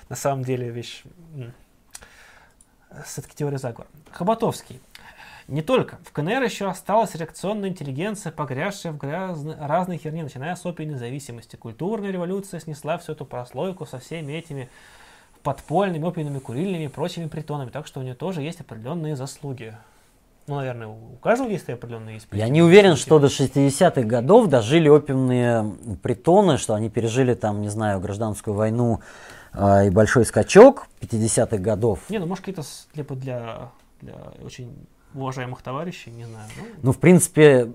на 0.08 0.14
самом 0.14 0.44
деле, 0.44 0.70
вещь, 0.70 1.02
все-таки 3.04 3.34
теория 3.34 3.58
заговора. 3.58 3.88
Хоботовский. 4.12 4.80
Не 5.52 5.60
только. 5.60 5.98
В 6.02 6.12
КНР 6.12 6.42
еще 6.44 6.66
осталась 6.66 7.14
реакционная 7.14 7.68
интеллигенция, 7.68 8.32
погрязшая 8.32 8.94
в 8.94 8.96
грязной, 8.96 9.54
разной 9.60 9.98
херне, 9.98 10.22
начиная 10.22 10.56
с 10.56 10.64
опиой 10.64 10.88
независимости. 10.88 11.56
Культурная 11.56 12.10
революция 12.10 12.58
снесла 12.58 12.96
всю 12.96 13.12
эту 13.12 13.26
прослойку 13.26 13.84
со 13.84 13.98
всеми 13.98 14.32
этими 14.32 14.70
подпольными 15.42 16.08
опийными 16.08 16.38
курильнями 16.38 16.84
и 16.84 16.88
прочими 16.88 17.26
притонами, 17.28 17.68
так 17.68 17.86
что 17.86 18.00
у 18.00 18.02
нее 18.02 18.14
тоже 18.14 18.40
есть 18.40 18.62
определенные 18.62 19.14
заслуги. 19.14 19.76
Ну, 20.46 20.54
наверное, 20.54 20.88
у 20.88 21.16
каждого 21.20 21.50
есть 21.50 21.68
определенные 21.68 22.14
есть. 22.14 22.28
Я 22.32 22.48
не 22.48 22.62
уверен, 22.62 22.96
что 22.96 23.18
до 23.18 23.26
60-х 23.26 24.04
годов 24.04 24.46
дожили 24.46 24.88
опиумные 24.88 25.70
притоны, 26.02 26.56
что 26.56 26.72
они 26.72 26.88
пережили 26.88 27.34
там, 27.34 27.60
не 27.60 27.68
знаю, 27.68 28.00
гражданскую 28.00 28.54
войну 28.54 29.00
э, 29.52 29.88
и 29.88 29.90
большой 29.90 30.24
скачок 30.24 30.86
50-х 31.02 31.58
годов. 31.58 31.98
Не, 32.08 32.20
ну 32.20 32.26
может 32.26 32.42
какие-то 32.42 32.66
либо 32.94 33.14
для, 33.14 33.68
для 34.00 34.14
очень 34.42 34.72
уважаемых 35.14 35.62
товарищей, 35.62 36.10
не 36.10 36.24
знаю. 36.24 36.46
Ну, 36.56 36.64
ну 36.82 36.92
в 36.92 36.98
принципе, 36.98 37.72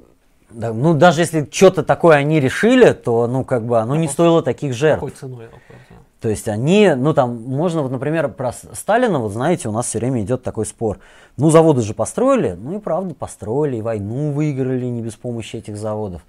да, 0.49 0.73
ну 0.73 0.93
даже 0.93 1.22
если 1.22 1.47
что-то 1.51 1.84
такое 1.84 2.18
они 2.18 2.39
решили, 2.39 2.91
то 2.93 3.27
ну 3.27 3.43
как 3.43 3.65
бы 3.65 3.80
оно 3.80 3.95
не 3.95 4.07
стоило 4.07 4.41
таких 4.41 4.73
жертв. 4.73 5.01
Какой 5.01 5.11
ценой? 5.11 5.49
То 6.19 6.30
есть 6.30 6.47
они, 6.47 6.95
ну 6.95 7.14
там, 7.14 7.43
можно 7.43 7.84
вот, 7.84 7.91
например, 7.91 8.30
про 8.30 8.51
Сталина, 8.51 9.19
вот 9.19 9.34
знаете, 9.34 9.69
у 9.69 9.72
нас 9.72 9.85
все 9.85 9.99
время 9.99 10.23
идет 10.23 10.41
такой 10.41 10.65
спор. 10.65 10.99
Ну 11.38 11.51
заводы 11.51 11.81
же 11.81 11.93
построили, 11.93 12.57
ну 12.59 12.77
и 12.77 12.81
правда 12.81 13.14
построили, 13.14 13.77
и 13.77 13.81
войну 13.81 14.31
выиграли 14.31 14.85
не 14.85 15.01
без 15.01 15.15
помощи 15.15 15.57
этих 15.57 15.77
заводов. 15.77 16.23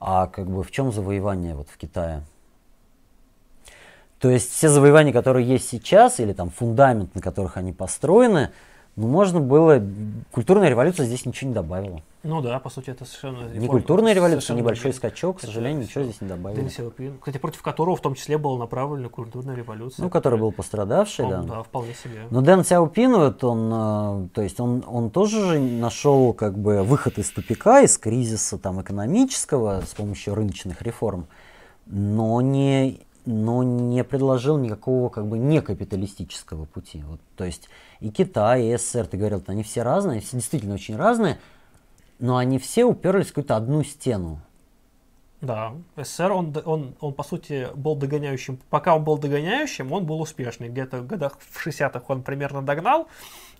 А 0.00 0.26
как 0.26 0.46
бы 0.46 0.64
в 0.64 0.70
чем 0.72 0.92
завоевание 0.92 1.54
вот 1.54 1.68
в 1.68 1.76
Китае? 1.76 2.24
То 4.18 4.28
есть 4.28 4.52
все 4.52 4.68
завоевания, 4.68 5.12
которые 5.12 5.46
есть 5.46 5.68
сейчас, 5.68 6.18
или 6.18 6.32
там 6.32 6.50
фундамент, 6.50 7.14
на 7.14 7.20
которых 7.20 7.56
они 7.56 7.72
построены, 7.72 8.50
ну, 8.96 9.06
можно 9.06 9.40
было... 9.40 9.82
Культурная 10.32 10.68
революция 10.68 11.06
здесь 11.06 11.24
ничего 11.24 11.48
не 11.48 11.54
добавила. 11.54 12.02
Ну 12.22 12.42
да, 12.42 12.58
по 12.58 12.68
сути, 12.68 12.90
это 12.90 13.06
совершенно... 13.06 13.48
Не 13.48 13.66
культурная 13.66 14.12
революция, 14.12 14.54
небольшой 14.54 14.92
скачок, 14.92 15.38
к 15.38 15.40
сожалению, 15.40 15.84
ничего 15.84 16.04
здесь 16.04 16.20
не 16.20 16.28
добавили. 16.28 16.68
Кстати, 16.68 17.38
против 17.38 17.62
которого 17.62 17.96
в 17.96 18.00
том 18.02 18.14
числе 18.14 18.36
была 18.36 18.58
направлена 18.58 19.08
культурная 19.08 19.56
революция. 19.56 20.02
Ну, 20.02 20.10
который 20.10 20.38
был 20.38 20.52
пострадавший, 20.52 21.24
он, 21.24 21.30
да. 21.30 21.42
Да, 21.42 21.62
вполне 21.62 21.94
себе. 21.94 22.26
Но 22.30 22.42
Дэн 22.42 22.64
Сяопин, 22.64 23.14
вот 23.14 23.42
он, 23.42 23.70
э, 23.72 24.28
то 24.34 24.42
есть 24.42 24.60
он, 24.60 24.84
он 24.86 25.10
тоже 25.10 25.40
же 25.40 25.58
нашел 25.58 26.34
как 26.34 26.58
бы 26.58 26.82
выход 26.82 27.18
из 27.18 27.30
тупика, 27.30 27.80
из 27.80 27.96
кризиса 27.96 28.58
там 28.58 28.82
экономического 28.82 29.82
с 29.86 29.94
помощью 29.94 30.34
рыночных 30.34 30.82
реформ, 30.82 31.26
но 31.86 32.40
не 32.40 33.00
но 33.30 33.62
не 33.62 34.04
предложил 34.04 34.58
никакого 34.58 35.08
как 35.08 35.26
бы 35.26 35.38
некапиталистического 35.38 36.64
пути. 36.64 37.02
Вот, 37.06 37.20
то 37.36 37.44
есть 37.44 37.68
и 38.00 38.10
Китай, 38.10 38.66
и 38.66 38.76
СССР, 38.76 39.06
ты 39.06 39.16
говорил, 39.16 39.42
они 39.46 39.62
все 39.62 39.82
разные, 39.82 40.20
все 40.20 40.36
действительно 40.36 40.74
очень 40.74 40.96
разные, 40.96 41.38
но 42.18 42.36
они 42.36 42.58
все 42.58 42.84
уперлись 42.84 43.26
в 43.26 43.28
какую-то 43.30 43.56
одну 43.56 43.82
стену. 43.84 44.40
Да, 45.40 45.72
СССР, 45.96 46.32
он, 46.32 46.54
он, 46.66 46.94
он 47.00 47.14
по 47.14 47.22
сути 47.22 47.68
был 47.74 47.96
догоняющим, 47.96 48.58
пока 48.68 48.94
он 48.94 49.04
был 49.04 49.16
догоняющим, 49.16 49.90
он 49.90 50.04
был 50.04 50.20
успешный. 50.20 50.68
Где-то 50.68 50.98
в 50.98 51.06
годах 51.06 51.38
в 51.40 51.66
60-х 51.66 52.02
он 52.08 52.22
примерно 52.22 52.60
догнал, 52.60 53.08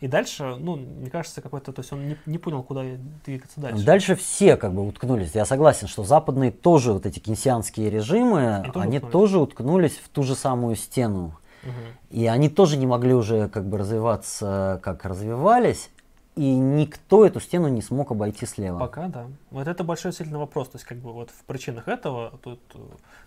и 0.01 0.09
дальше, 0.09 0.57
ну, 0.59 0.77
мне 0.77 1.11
кажется, 1.11 1.43
какой-то, 1.43 1.73
то 1.73 1.81
есть 1.81 1.93
он 1.93 2.09
не, 2.09 2.17
не 2.27 2.39
понял, 2.39 2.63
куда 2.63 2.83
двигаться 3.25 3.61
дальше. 3.61 3.85
Дальше 3.85 4.15
все 4.17 4.57
как 4.57 4.73
бы 4.73 4.87
уткнулись. 4.87 5.35
Я 5.35 5.45
согласен, 5.45 5.89
что 5.89 6.05
западные 6.05 6.51
тоже, 6.51 6.93
вот 6.93 7.07
эти 7.07 7.19
кейнсианские 7.19 7.91
режимы, 7.91 8.63
тоже 8.73 8.87
они 8.87 8.97
уткнулись. 8.97 9.13
тоже 9.13 9.39
уткнулись 9.39 9.99
в 9.99 10.09
ту 10.09 10.23
же 10.23 10.35
самую 10.35 10.77
стену. 10.77 11.37
Угу. 11.63 12.19
И 12.19 12.27
они 12.27 12.49
тоже 12.49 12.79
не 12.79 12.87
могли 12.87 13.13
уже 13.13 13.49
как 13.49 13.67
бы 13.67 13.77
развиваться, 13.77 14.81
как 14.83 15.05
развивались 15.05 15.91
и 16.37 16.55
никто 16.55 17.27
эту 17.27 17.41
стену 17.41 17.69
не 17.69 17.83
смог 17.83 18.13
обойти 18.13 18.47
слева. 18.47 18.79
Пока, 18.79 19.09
да. 19.09 19.27
Вот 19.51 19.69
это 19.69 19.85
большой 19.85 20.13
сильный 20.13 20.39
вопрос. 20.39 20.69
То 20.69 20.77
есть, 20.77 20.87
как 20.87 20.99
бы 20.99 21.13
вот 21.13 21.31
в 21.31 21.45
причинах 21.45 21.89
этого 21.89 22.39
тут 22.43 22.61
э, 22.75 22.79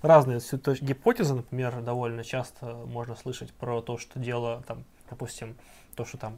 разные 0.01 0.39
гипотезы, 0.81 1.35
например, 1.35 1.81
довольно 1.81 2.23
часто 2.23 2.65
можно 2.87 3.15
слышать 3.15 3.51
про 3.53 3.81
то, 3.81 3.97
что 3.97 4.19
дело, 4.19 4.63
там, 4.67 4.83
допустим, 5.09 5.55
то, 5.95 6.05
что 6.05 6.17
там 6.17 6.37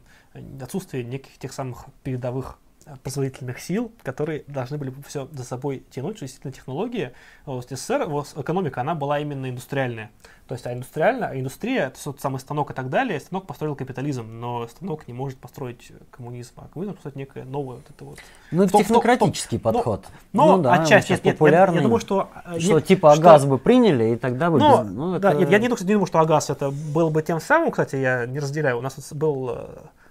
отсутствие 0.60 1.04
неких 1.04 1.38
тех 1.38 1.52
самых 1.52 1.86
передовых 2.02 2.58
производительных 3.02 3.58
сил, 3.58 3.92
которые 4.02 4.44
должны 4.46 4.78
были 4.78 4.94
все 5.06 5.28
за 5.32 5.44
собой 5.44 5.84
тянуть, 5.90 6.16
что 6.16 6.26
действительно 6.26 6.52
технологии 6.52 7.12
в 7.44 7.62
СССР, 7.62 8.04
экономика, 8.36 8.80
она 8.80 8.94
была 8.94 9.18
именно 9.18 9.50
индустриальная. 9.50 10.10
То 10.46 10.54
есть, 10.54 10.64
а 10.64 10.72
индустриальная, 10.72 11.28
а 11.30 11.36
индустрия, 11.36 11.90
то 11.90 11.96
есть 11.96 12.06
вот 12.06 12.20
самый 12.20 12.38
станок 12.38 12.70
и 12.70 12.74
так 12.74 12.88
далее, 12.88 13.18
станок 13.18 13.46
построил 13.46 13.74
капитализм, 13.74 14.24
но 14.38 14.68
станок 14.68 15.08
не 15.08 15.14
может 15.14 15.38
построить 15.38 15.90
коммунизм, 16.12 16.52
а 16.58 16.68
коммунизм 16.72 16.94
построить 16.94 17.16
некое 17.16 17.44
новое 17.44 17.76
вот 17.76 17.90
это 17.90 18.04
вот. 18.04 18.18
Ну, 18.52 18.62
это 18.62 18.78
технократический 18.78 19.58
том, 19.58 19.72
подход. 19.72 20.06
Но, 20.32 20.56
ну, 20.56 20.62
да, 20.62 20.74
отчасти, 20.74 21.12
нет, 21.12 21.22
популярный, 21.22 21.76
я, 21.76 21.80
я 21.80 21.86
думаю, 21.86 22.00
что... 22.00 22.30
Э, 22.44 22.60
что 22.60 22.74
нет, 22.74 22.86
типа 22.86 23.12
АГАЗ 23.14 23.40
что, 23.40 23.50
бы 23.50 23.58
приняли, 23.58 24.14
и 24.14 24.16
тогда 24.16 24.52
бы... 24.52 24.60
Но, 24.60 24.84
без, 24.84 24.90
ну, 24.92 25.14
это... 25.14 25.20
да, 25.20 25.34
нет, 25.34 25.50
я 25.50 25.58
не 25.58 25.66
думаю, 25.66 25.84
не 25.84 25.92
думаю, 25.92 26.06
что 26.06 26.20
АГАЗ 26.20 26.50
это 26.50 26.70
был 26.70 27.10
бы 27.10 27.22
тем 27.22 27.40
самым, 27.40 27.72
кстати, 27.72 27.96
я 27.96 28.26
не 28.26 28.38
разделяю. 28.38 28.78
У 28.78 28.82
нас 28.82 28.94
был 29.12 29.50
э, 29.50 29.66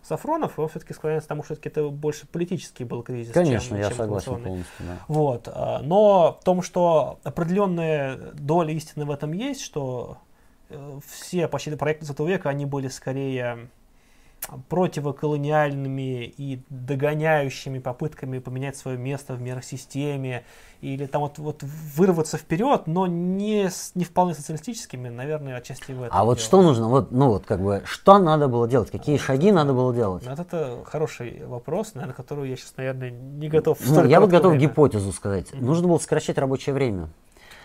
Сафронов, 0.08 0.58
его 0.58 0.68
все-таки 0.68 0.94
склоняется 0.94 1.28
к 1.28 1.30
тому, 1.30 1.44
что 1.44 1.56
это 1.56 1.90
больше 1.90 2.28
политический 2.28 2.84
был 2.84 3.02
кризис. 3.02 3.34
Конечно, 3.34 3.70
чем, 3.70 3.78
я 3.78 3.88
чем 3.88 3.98
согласен 3.98 4.44
полностью. 4.44 4.86
Да. 4.86 4.98
Вот. 5.08 5.48
А, 5.52 5.80
но 5.82 6.38
в 6.40 6.44
том, 6.44 6.62
что 6.62 7.20
определенная 7.24 8.18
доля 8.34 8.72
истины 8.74 9.06
в 9.06 9.12
этом 9.12 9.34
есть, 9.34 9.62
что 9.62 10.18
э, 10.70 11.00
все 11.08 11.48
почти 11.48 11.76
проекты 11.76 12.06
20 12.06 12.20
века, 12.28 12.50
они 12.50 12.68
были 12.68 12.88
скорее 12.88 13.68
противоколониальными 14.70 16.26
и 16.26 16.60
догоняющими 16.70 17.80
попытками 17.80 18.40
поменять 18.40 18.78
свое 18.78 18.98
место 18.98 19.34
в 19.34 19.42
миросистеме 19.42 20.44
или 20.82 21.06
там 21.08 21.24
вот, 21.24 21.40
вот 21.40 21.64
вырваться 21.64 22.38
вперед, 22.38 22.84
но 22.86 23.08
не, 23.08 23.70
не 23.96 24.04
вполне 24.04 24.36
социалистическими, 24.36 25.10
наверное, 25.10 25.58
отчасти 25.58 25.92
в 25.92 26.04
этом. 26.04 26.18
А 26.18 26.24
вот 26.26 26.40
что 26.40 26.62
нужно, 26.62 26.88
вот, 26.88 27.12
ну 27.12 27.30
вот 27.30 27.46
как 27.46 27.62
бы, 27.62 27.82
что 27.86 28.20
надо 28.20 28.48
было 28.48 28.68
делать, 28.68 28.92
какие 28.92 29.18
шаги 29.18 29.52
надо 29.52 29.74
было 29.74 29.94
делать? 29.94 30.26
Вот 30.28 30.40
это 30.40 30.80
хороший 30.86 31.46
вопрос, 31.46 31.96
наверное, 31.96 32.16
который 32.16 32.50
я 32.50 32.56
сейчас, 32.56 32.74
наверное, 32.78 33.10
не 33.10 33.50
готов. 33.50 33.80
Ну, 33.86 34.06
я 34.06 34.20
вот 34.20 34.30
готов 34.30 34.54
время. 34.54 34.68
гипотезу 34.68 35.12
сказать. 35.12 35.50
Mm-hmm. 35.52 35.64
Нужно 35.64 35.88
было 35.88 35.98
сокращать 35.98 36.38
рабочее 36.38 36.76
время. 36.76 37.10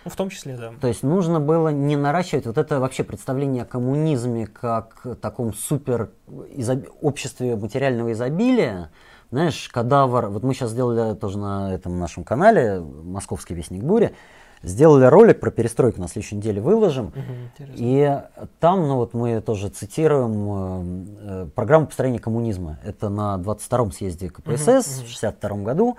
Ну, 0.05 0.11
в 0.11 0.17
том 0.17 0.31
числе, 0.31 0.57
да. 0.57 0.73
То 0.81 0.89
есть 0.89 1.03
нужно 1.03 1.41
было 1.41 1.69
не 1.69 1.97
наращивать 1.97 2.47
вот 2.47 2.57
это 2.57 2.81
вообще 2.81 3.05
представление 3.05 3.63
о 3.63 3.67
коммунизме 3.67 4.47
как 4.47 5.07
таком 5.21 5.53
супер 5.53 6.11
изоб... 6.53 6.87
обществе 7.03 7.57
материального 7.57 8.13
изобилия. 8.13 8.91
Знаешь, 9.31 9.69
кадавр, 9.69 10.27
вот 10.27 10.43
мы 10.43 10.55
сейчас 10.55 10.71
сделали 10.71 11.15
тоже 11.15 11.39
на 11.39 11.75
этом 11.75 11.99
нашем 11.99 12.25
канале, 12.25 12.81
Московский 12.81 13.55
вестник 13.55 13.83
бури, 13.83 14.15
сделали 14.63 15.05
ролик 15.05 15.39
про 15.39 15.51
перестройку, 15.51 16.01
на 16.01 16.09
следующей 16.09 16.37
неделе 16.37 16.61
выложим. 16.61 17.07
Угу, 17.09 17.69
и 17.77 18.21
там, 18.59 18.89
ну 18.89 18.97
вот 18.97 19.15
мы 19.15 19.41
тоже 19.41 19.69
цитируем 19.69 21.07
э, 21.21 21.49
программу 21.55 21.87
построения 21.87 22.19
коммунизма. 22.19 22.79
Это 22.85 23.09
на 23.09 23.37
22-м 23.37 23.93
съезде 23.93 24.31
КПСС 24.31 24.99
угу, 24.99 25.07
в 25.07 25.09
62 25.09 25.57
году. 25.59 25.97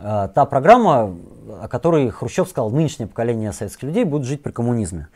Э, 0.00 0.28
та 0.34 0.44
программа, 0.44 1.14
о 1.62 1.68
которой 1.68 2.10
Хрущев 2.10 2.48
сказал, 2.48 2.70
нынешнее 2.70 3.06
поколение 3.06 3.52
советских 3.52 3.84
людей 3.84 4.04
будет 4.04 4.24
жить 4.24 4.42
при 4.42 4.52
коммунизме. 4.52 5.08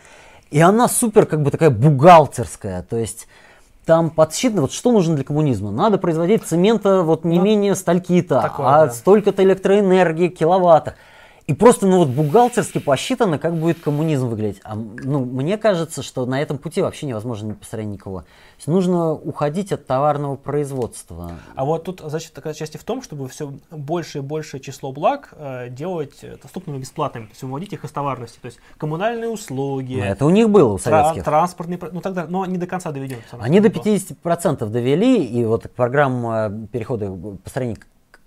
И 0.50 0.60
она 0.60 0.88
супер 0.88 1.26
как 1.26 1.42
бы 1.42 1.50
такая 1.50 1.70
бухгалтерская, 1.70 2.82
то 2.82 2.96
есть 2.96 3.26
там 3.86 4.10
подсчитано, 4.10 4.62
вот 4.62 4.72
что 4.72 4.92
нужно 4.92 5.16
для 5.16 5.24
коммунизма. 5.24 5.70
Надо 5.70 5.98
производить 5.98 6.44
цемента 6.44 7.02
вот 7.02 7.24
не 7.24 7.38
ну, 7.38 7.44
менее 7.44 7.74
стальки-то, 7.74 8.40
а 8.58 8.86
да. 8.86 8.92
столько-то 8.92 9.42
электроэнергии, 9.42 10.28
киловаттах. 10.28 10.94
И 11.52 11.54
просто, 11.54 11.86
ну 11.86 11.98
вот 11.98 12.08
бухгалтерски 12.08 12.78
посчитано, 12.78 13.38
как 13.38 13.54
будет 13.54 13.78
коммунизм 13.78 14.28
выглядеть. 14.28 14.62
А, 14.64 14.74
ну, 14.74 15.22
мне 15.22 15.58
кажется, 15.58 16.02
что 16.02 16.24
на 16.24 16.40
этом 16.40 16.56
пути 16.56 16.80
вообще 16.80 17.04
невозможно 17.04 17.48
не 17.48 17.52
построить 17.52 17.88
никого. 17.88 18.20
То 18.20 18.26
есть 18.56 18.68
нужно 18.68 19.12
уходить 19.12 19.70
от 19.70 19.86
товарного 19.86 20.36
производства. 20.36 21.32
А 21.54 21.66
вот 21.66 21.84
тут, 21.84 22.00
значит, 22.02 22.32
такая 22.32 22.54
часть 22.54 22.78
в 22.78 22.84
том, 22.84 23.02
чтобы 23.02 23.28
все 23.28 23.52
больше 23.70 24.18
и 24.18 24.20
больше 24.22 24.60
число 24.60 24.92
благ 24.92 25.34
э, 25.36 25.68
делать 25.68 26.24
доступными 26.40 26.78
бесплатными, 26.78 27.26
то 27.26 27.32
есть 27.32 27.42
выводить 27.42 27.74
их 27.74 27.84
из 27.84 27.90
товарности. 27.90 28.38
То 28.40 28.46
есть 28.46 28.58
коммунальные 28.78 29.28
услуги. 29.28 29.96
Ну, 29.96 30.04
это 30.04 30.24
у 30.24 30.30
них 30.30 30.48
было, 30.48 30.72
у 30.72 30.78
советских. 30.78 31.22
Транспортные, 31.22 31.78
ну 31.92 32.00
тогда, 32.00 32.24
но 32.26 32.46
не 32.46 32.56
до 32.56 32.66
конца 32.66 32.92
доведен. 32.92 33.18
Они 33.32 33.60
до 33.60 33.68
50% 33.68 34.66
довели, 34.70 35.22
и 35.22 35.44
вот 35.44 35.70
программа 35.72 36.66
перехода 36.72 37.10
построения 37.44 37.76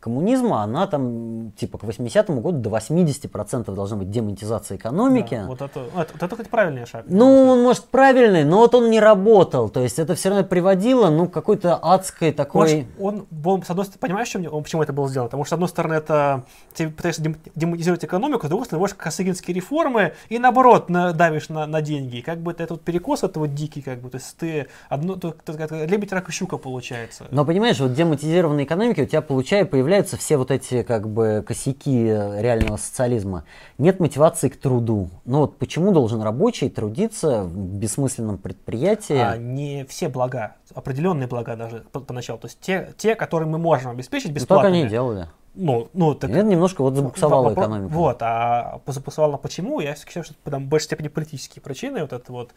коммунизма, 0.05 0.61
она 0.61 0.85
там 0.85 1.51
типа 1.57 1.79
к 1.79 1.83
80-му 1.83 2.39
году 2.39 2.59
до 2.59 2.69
80% 2.69 3.73
должна 3.73 3.97
быть 3.97 4.11
демонетизация 4.11 4.77
экономики. 4.77 5.35
Да, 5.35 5.47
вот 5.47 5.61
это, 5.63 5.79
это, 5.97 6.13
это, 6.15 6.27
кстати, 6.27 6.47
правильный 6.47 6.85
шаг. 6.85 7.05
Ну, 7.07 7.47
он 7.47 7.63
может 7.63 7.85
правильный, 7.85 8.43
но 8.43 8.57
вот 8.57 8.75
он 8.75 8.91
не 8.91 8.99
работал. 8.99 9.67
То 9.69 9.81
есть 9.81 9.97
это 9.97 10.13
все 10.13 10.29
равно 10.29 10.43
приводило, 10.43 11.09
ну, 11.09 11.27
какой-то 11.27 11.79
адской 11.81 12.31
такой... 12.31 12.85
Может, 12.99 12.99
он, 12.99 13.25
он, 13.43 13.63
с 13.63 13.69
одной 13.71 13.85
стороны, 13.85 13.99
понимаешь, 13.99 14.27
чем, 14.27 14.45
он, 14.53 14.61
почему 14.61 14.83
это 14.83 14.93
было 14.93 15.09
сделано? 15.09 15.29
Потому 15.29 15.43
что, 15.43 15.49
с 15.49 15.53
одной 15.53 15.69
стороны, 15.69 15.93
это 15.95 16.43
ты 16.75 16.87
пытаешься 16.87 17.23
демонетизировать 17.55 18.05
экономику, 18.05 18.45
с 18.45 18.49
другой 18.49 18.67
стороны, 18.67 18.81
вводишь 18.81 18.95
косыгинские 18.95 19.55
реформы 19.55 20.13
и, 20.29 20.37
наоборот, 20.37 20.87
на, 20.87 21.13
давишь 21.13 21.49
на, 21.49 21.65
на 21.65 21.81
деньги. 21.81 22.17
И 22.17 22.21
как 22.21 22.41
бы 22.41 22.51
это, 22.51 22.61
этот 22.61 22.83
перекос, 22.83 23.23
это 23.23 23.39
вот 23.39 23.55
дикий, 23.55 23.81
как 23.81 24.01
бы, 24.01 24.11
то 24.11 24.17
есть 24.17 24.37
ты 24.37 24.67
одно, 24.87 25.15
то, 25.15 25.31
то, 25.43 25.53
то, 25.53 25.85
лебедь, 25.85 26.13
рак 26.13 26.29
и 26.29 26.31
щука 26.31 26.57
получается. 26.57 27.25
Но 27.31 27.43
понимаешь, 27.43 27.79
вот 27.79 27.93
демонетизированной 27.93 28.65
экономики 28.65 29.01
у 29.01 29.05
тебя 29.07 29.23
получается, 29.23 29.71
появляется 29.71 29.94
появляются 29.95 30.17
все 30.17 30.37
вот 30.37 30.51
эти 30.51 30.83
как 30.83 31.07
бы 31.09 31.43
косяки 31.45 32.05
реального 32.05 32.77
социализма. 32.77 33.45
Нет 33.77 33.99
мотивации 33.99 34.49
к 34.49 34.57
труду. 34.57 35.09
Ну 35.23 35.39
вот 35.39 35.57
почему 35.57 35.91
должен 35.93 36.21
рабочий 36.21 36.69
трудиться 36.69 37.43
в 37.43 37.57
бессмысленном 37.57 38.37
предприятии? 38.37 39.15
А 39.15 39.37
не 39.37 39.85
все 39.85 40.09
блага, 40.09 40.55
определенные 40.73 41.27
блага 41.27 41.55
даже 41.55 41.85
поначалу. 41.91 42.39
То 42.39 42.47
есть 42.47 42.59
те, 42.59 42.93
те 42.97 43.15
которые 43.15 43.47
мы 43.47 43.57
можем 43.57 43.91
обеспечить 43.91 44.31
бесплатно. 44.31 44.69
Ну, 44.69 44.73
так 44.73 44.73
они 44.73 44.85
и 44.85 44.89
делали. 44.89 45.27
Ну, 45.57 45.89
ну, 45.93 46.13
так, 46.13 46.29
это 46.29 46.43
немножко 46.43 46.81
вот 46.81 46.95
забуксовала 46.95 47.53
экономика. 47.53 47.93
Вот, 47.93 48.17
а 48.19 48.81
забуксовала 48.87 49.37
почему? 49.37 49.79
Я 49.79 49.95
считаю, 49.95 50.25
что 50.25 50.35
это 50.43 50.57
в 50.57 50.63
большей 50.63 50.85
степени 50.87 51.07
политические 51.07 51.63
причины. 51.63 52.01
Вот 52.01 52.11
это 52.11 52.31
вот 52.33 52.51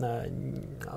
Э, 0.00 0.28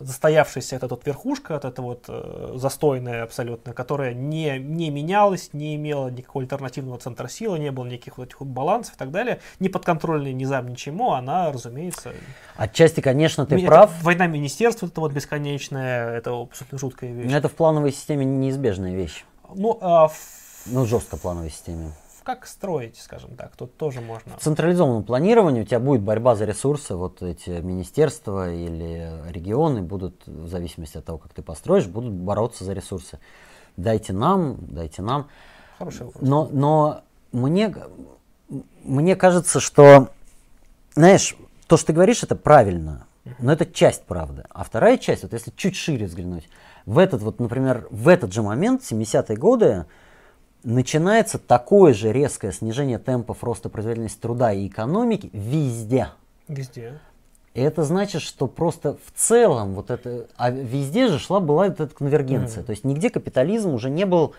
застоявшаяся 0.02 0.76
эта 0.76 0.88
вот 0.88 1.06
верхушка, 1.06 1.53
вот 1.53 1.65
эта 1.65 1.82
вот 1.82 2.06
э, 2.07 2.53
застойная 2.56 3.24
абсолютно, 3.24 3.74
которая 3.74 4.14
не, 4.14 4.57
не 4.60 4.90
менялась, 4.90 5.49
не 5.53 5.76
имела 5.76 6.10
никакого 6.10 6.44
альтернативного 6.44 6.99
центра 6.99 7.28
силы, 7.28 7.60
не 7.60 7.72
было 7.72 7.86
никаких 7.86 8.18
вот 8.18 8.28
этих 8.28 8.40
вот 8.40 8.49
балансов 8.49 8.95
и 8.95 8.98
так 8.98 9.11
далее, 9.11 9.40
не 9.60 9.69
подконтрольная 9.69 10.34
низам 10.34 10.68
ничему, 10.68 11.14
она, 11.14 11.52
разумеется... 11.52 12.14
Отчасти, 12.56 13.02
конечно, 13.02 13.45
ты 13.45 13.56
это, 13.56 13.65
прав. 13.65 14.03
Война 14.03 14.28
министерства, 14.28 14.88
это 14.88 15.02
вот 15.02 15.11
бесконечная, 15.11 16.15
это 16.15 16.41
абсолютно 16.41 16.78
жуткая 16.78 17.11
вещь. 17.11 17.30
Но 17.30 17.38
это 17.38 17.49
в 17.49 17.53
плановой 17.53 17.91
системе 17.91 18.26
неизбежная 18.26 18.95
вещь. 18.95 19.26
Ну, 19.53 19.78
а 19.82 20.07
в... 20.07 20.18
Ну, 20.65 20.86
жестко 20.86 21.18
плановой 21.18 21.49
системе 21.49 21.91
как 22.28 22.45
строить, 22.45 22.98
скажем 22.98 23.38
так, 23.38 23.56
тут 23.56 23.78
тоже 23.78 24.02
можно. 24.02 24.38
В 24.38 24.41
централизованном 24.41 25.04
планировании 25.04 25.62
у 25.62 25.64
тебя 25.64 25.80
будет 25.80 26.02
борьба 26.02 26.36
за 26.36 26.44
ресурсы, 26.44 26.94
вот 26.94 27.22
эти 27.22 27.52
министерства 27.52 28.54
или 28.54 29.14
регионы 29.30 29.82
будут, 29.82 30.28
в 30.28 30.49
зависимости 30.49 30.98
от 30.98 31.06
того, 31.06 31.20
как 31.20 31.34
ты 31.34 31.41
построишь, 31.41 31.88
будут 31.88 32.12
бороться 32.12 32.66
за 32.66 32.74
ресурсы. 32.74 33.20
Дайте 33.78 34.12
нам, 34.12 34.58
дайте 34.60 35.02
нам. 35.02 35.30
Хороший 35.78 36.08
вопрос. 36.08 36.22
Но, 36.22 36.49
но 36.52 37.02
мне, 37.32 37.74
мне 38.84 39.16
кажется, 39.16 39.62
что, 39.62 40.10
знаешь, 40.95 41.38
то, 41.68 41.78
что 41.78 41.88
ты 41.88 41.94
говоришь, 41.94 42.24
это 42.24 42.36
правильно, 42.36 43.08
но 43.40 43.54
это 43.54 43.66
часть 43.66 44.04
правды. 44.04 44.44
А 44.49 44.66
вторая 44.66 44.98
часть, 44.98 45.24
вот 45.24 45.32
если 45.32 45.54
чуть 45.56 45.78
шире 45.78 46.08
взглянуть, 46.08 46.49
в 46.86 46.98
этот 46.98 47.22
вот, 47.22 47.40
например, 47.40 47.88
в 47.90 48.10
этот 48.10 48.34
же 48.34 48.41
момент, 48.41 48.82
70-е 48.82 49.38
годы, 49.38 49.86
начинается 50.63 51.38
такое 51.38 51.93
же 51.93 52.11
резкое 52.11 52.51
снижение 52.51 52.99
темпов 52.99 53.43
роста 53.43 53.69
производительности 53.69 54.19
труда 54.19 54.53
и 54.53 54.67
экономики 54.67 55.29
везде. 55.34 56.09
Везде. 56.47 56.99
И 57.53 57.61
это 57.61 57.84
значит, 57.84 58.21
что 58.21 58.47
просто 58.47 58.97
в 59.05 59.17
целом 59.17 59.73
вот 59.73 59.89
это, 59.89 60.27
а 60.35 60.51
везде 60.51 61.07
же 61.07 61.17
шла 61.19 61.39
была 61.39 61.67
вот 61.67 61.79
эта 61.79 61.95
конвергенция. 61.95 62.61
Mm-hmm. 62.61 62.65
То 62.65 62.69
есть 62.71 62.84
нигде 62.84 63.09
капитализм 63.09 63.69
уже 63.71 63.89
не 63.89 64.05
был 64.05 64.34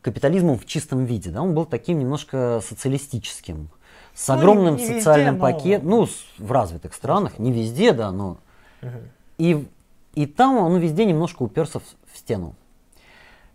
капитализмом 0.00 0.58
в 0.58 0.66
чистом 0.66 1.04
виде, 1.04 1.30
да, 1.30 1.42
он 1.42 1.54
был 1.54 1.64
таким 1.64 1.98
немножко 1.98 2.60
социалистическим, 2.66 3.70
с 4.14 4.28
ну, 4.28 4.34
огромным 4.34 4.76
не, 4.76 4.86
не 4.86 4.98
социальным 5.00 5.34
везде, 5.34 5.40
пакетом, 5.40 5.88
но... 5.88 6.00
ну, 6.00 6.08
в 6.38 6.52
развитых 6.52 6.94
странах, 6.94 7.38
не 7.38 7.52
везде, 7.52 7.92
да, 7.92 8.12
но 8.12 8.38
mm-hmm. 8.82 9.08
и 9.38 9.66
и 10.16 10.26
там 10.26 10.56
он 10.56 10.78
везде 10.78 11.04
немножко 11.04 11.42
уперся 11.42 11.78
в, 11.78 11.84
в 12.12 12.18
стену. 12.18 12.54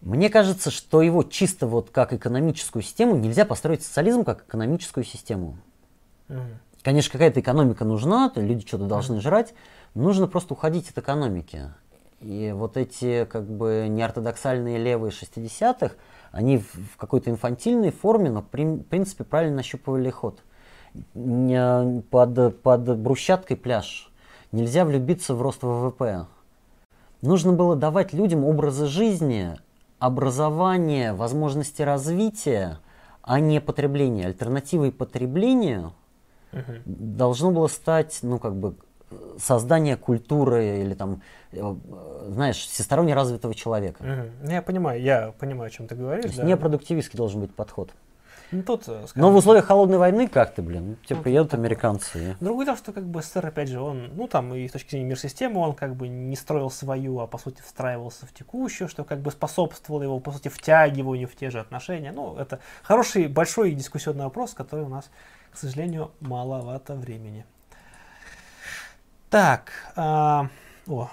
Мне 0.01 0.29
кажется, 0.29 0.71
что 0.71 1.01
его 1.01 1.23
чисто 1.23 1.67
вот 1.67 1.91
как 1.91 2.11
экономическую 2.13 2.81
систему 2.81 3.15
нельзя 3.15 3.45
построить 3.45 3.83
социализм 3.83 4.23
как 4.23 4.45
экономическую 4.47 5.03
систему. 5.03 5.57
Mm. 6.27 6.55
Конечно, 6.81 7.11
какая-то 7.11 7.39
экономика 7.39 7.85
нужна, 7.85 8.31
люди 8.35 8.65
что-то 8.65 8.85
должны 8.85 9.17
mm. 9.17 9.21
жрать, 9.21 9.53
нужно 9.93 10.27
просто 10.27 10.55
уходить 10.55 10.89
от 10.89 10.97
экономики. 10.97 11.71
И 12.19 12.51
вот 12.55 12.77
эти 12.77 13.25
как 13.25 13.45
бы 13.45 13.87
неортодоксальные 13.89 14.79
левые 14.79 15.11
60-х, 15.11 15.95
они 16.31 16.57
в, 16.59 16.73
в 16.73 16.97
какой-то 16.97 17.29
инфантильной 17.29 17.91
форме, 17.91 18.31
но 18.31 18.41
при, 18.41 18.63
в 18.63 18.83
принципе 18.83 19.23
правильно 19.23 19.57
нащупывали 19.57 20.09
ход. 20.09 20.41
Под, 21.13 22.61
под 22.61 22.97
брусчаткой 22.99 23.55
пляж. 23.55 24.11
Нельзя 24.51 24.83
влюбиться 24.83 25.35
в 25.35 25.41
рост 25.41 25.63
ВВП. 25.63 26.25
Нужно 27.21 27.53
было 27.53 27.75
давать 27.75 28.13
людям 28.13 28.43
образы 28.43 28.87
жизни, 28.87 29.55
образование, 30.01 31.13
возможности 31.13 31.83
развития, 31.83 32.79
а 33.21 33.39
не 33.39 33.61
потребление. 33.61 34.25
Альтернативой 34.25 34.91
потреблению 34.91 35.93
угу. 36.51 36.73
должно 36.85 37.51
было 37.51 37.67
стать, 37.67 38.17
ну, 38.23 38.39
как 38.39 38.55
бы, 38.55 38.75
создание 39.37 39.97
культуры 39.97 40.79
или 40.79 40.95
там, 40.95 41.21
э, 41.51 41.75
знаешь, 42.29 42.57
всесторонне 42.57 43.13
развитого 43.13 43.53
человека. 43.53 44.01
Угу. 44.01 44.51
Я 44.51 44.63
понимаю, 44.63 44.99
я 44.99 45.33
понимаю, 45.37 45.67
о 45.67 45.69
чем 45.69 45.87
ты 45.87 45.93
говоришь. 45.93 46.23
То 46.23 46.27
есть 46.29 46.39
да. 46.39 46.47
непродуктивистский 46.47 47.17
должен 47.17 47.39
быть 47.39 47.53
подход. 47.53 47.91
Ну, 48.51 48.63
тут, 48.63 48.81
э, 48.87 49.07
скажем, 49.07 49.11
Но 49.15 49.31
в 49.31 49.35
условиях 49.35 49.65
холодной 49.65 49.97
войны 49.97 50.27
как 50.27 50.53
ты, 50.53 50.61
блин? 50.61 50.97
Тебе 51.05 51.17
ну, 51.17 51.23
приедут 51.23 51.53
американцы. 51.53 52.35
Другое 52.41 52.65
дело, 52.65 52.77
что 52.77 52.91
как 52.91 53.05
бы 53.05 53.21
СССР, 53.21 53.45
опять 53.45 53.69
же, 53.69 53.79
он, 53.79 54.11
ну 54.15 54.27
там 54.27 54.53
и 54.53 54.67
с 54.67 54.71
точки 54.71 54.91
зрения 54.91 55.07
мир-системы, 55.07 55.59
он 55.59 55.73
как 55.73 55.95
бы 55.95 56.07
не 56.09 56.35
строил 56.35 56.69
свою, 56.69 57.19
а 57.19 57.27
по 57.27 57.37
сути 57.37 57.61
встраивался 57.61 58.25
в 58.25 58.33
текущую, 58.33 58.89
что 58.89 59.03
как 59.05 59.19
бы 59.19 59.31
способствовало 59.31 60.03
его, 60.03 60.19
по 60.19 60.31
сути, 60.31 60.49
втягиванию 60.49 61.27
в 61.27 61.35
те 61.35 61.49
же 61.49 61.59
отношения. 61.59 62.11
Ну, 62.11 62.35
это 62.35 62.59
хороший, 62.83 63.27
большой 63.27 63.71
дискуссионный 63.71 64.25
вопрос, 64.25 64.53
который 64.53 64.85
у 64.85 64.89
нас, 64.89 65.09
к 65.51 65.57
сожалению, 65.57 66.11
маловато 66.19 66.95
времени. 66.95 67.45
Так, 69.29 69.71
а, 69.95 70.49
о, 70.87 71.09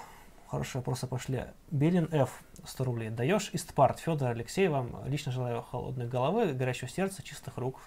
хорошие 0.49 0.79
вопросы 0.79 1.07
пошли. 1.07 1.43
Белин 1.71 2.09
Ф. 2.11 2.41
100 2.65 2.83
рублей. 2.83 3.09
Даешь 3.09 3.49
Истпарт. 3.53 3.99
Федор 3.99 4.29
Алексей, 4.29 4.67
вам 4.67 5.03
лично 5.05 5.31
желаю 5.31 5.61
холодной 5.61 6.07
головы, 6.07 6.53
горячего 6.53 6.89
сердца, 6.89 7.23
чистых 7.23 7.57
рук. 7.57 7.79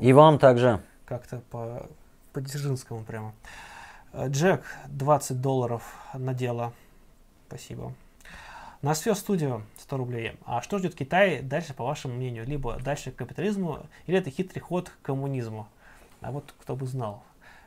И 0.00 0.12
вам 0.12 0.38
также. 0.38 0.82
Как-то 1.06 1.40
по, 1.50 1.88
по 2.32 2.40
Дзержинскому 2.40 3.04
прямо. 3.04 3.32
Джек, 4.26 4.64
20 4.88 5.40
долларов 5.40 5.82
на 6.14 6.34
дело. 6.34 6.72
Спасибо. 7.48 7.94
На 8.82 8.94
все 8.94 9.14
студию 9.14 9.64
100 9.78 9.96
рублей. 9.96 10.32
А 10.44 10.62
что 10.62 10.78
ждет 10.78 10.94
Китай 10.94 11.42
дальше, 11.42 11.74
по 11.74 11.84
вашему 11.84 12.14
мнению? 12.14 12.46
Либо 12.46 12.78
дальше 12.80 13.12
к 13.12 13.16
капитализму, 13.16 13.86
или 14.06 14.18
это 14.18 14.30
хитрый 14.30 14.60
ход 14.60 14.88
к 14.88 15.06
коммунизму? 15.06 15.68
А 16.20 16.32
вот 16.32 16.54
кто 16.60 16.76
бы 16.76 16.86
знал. 16.86 17.22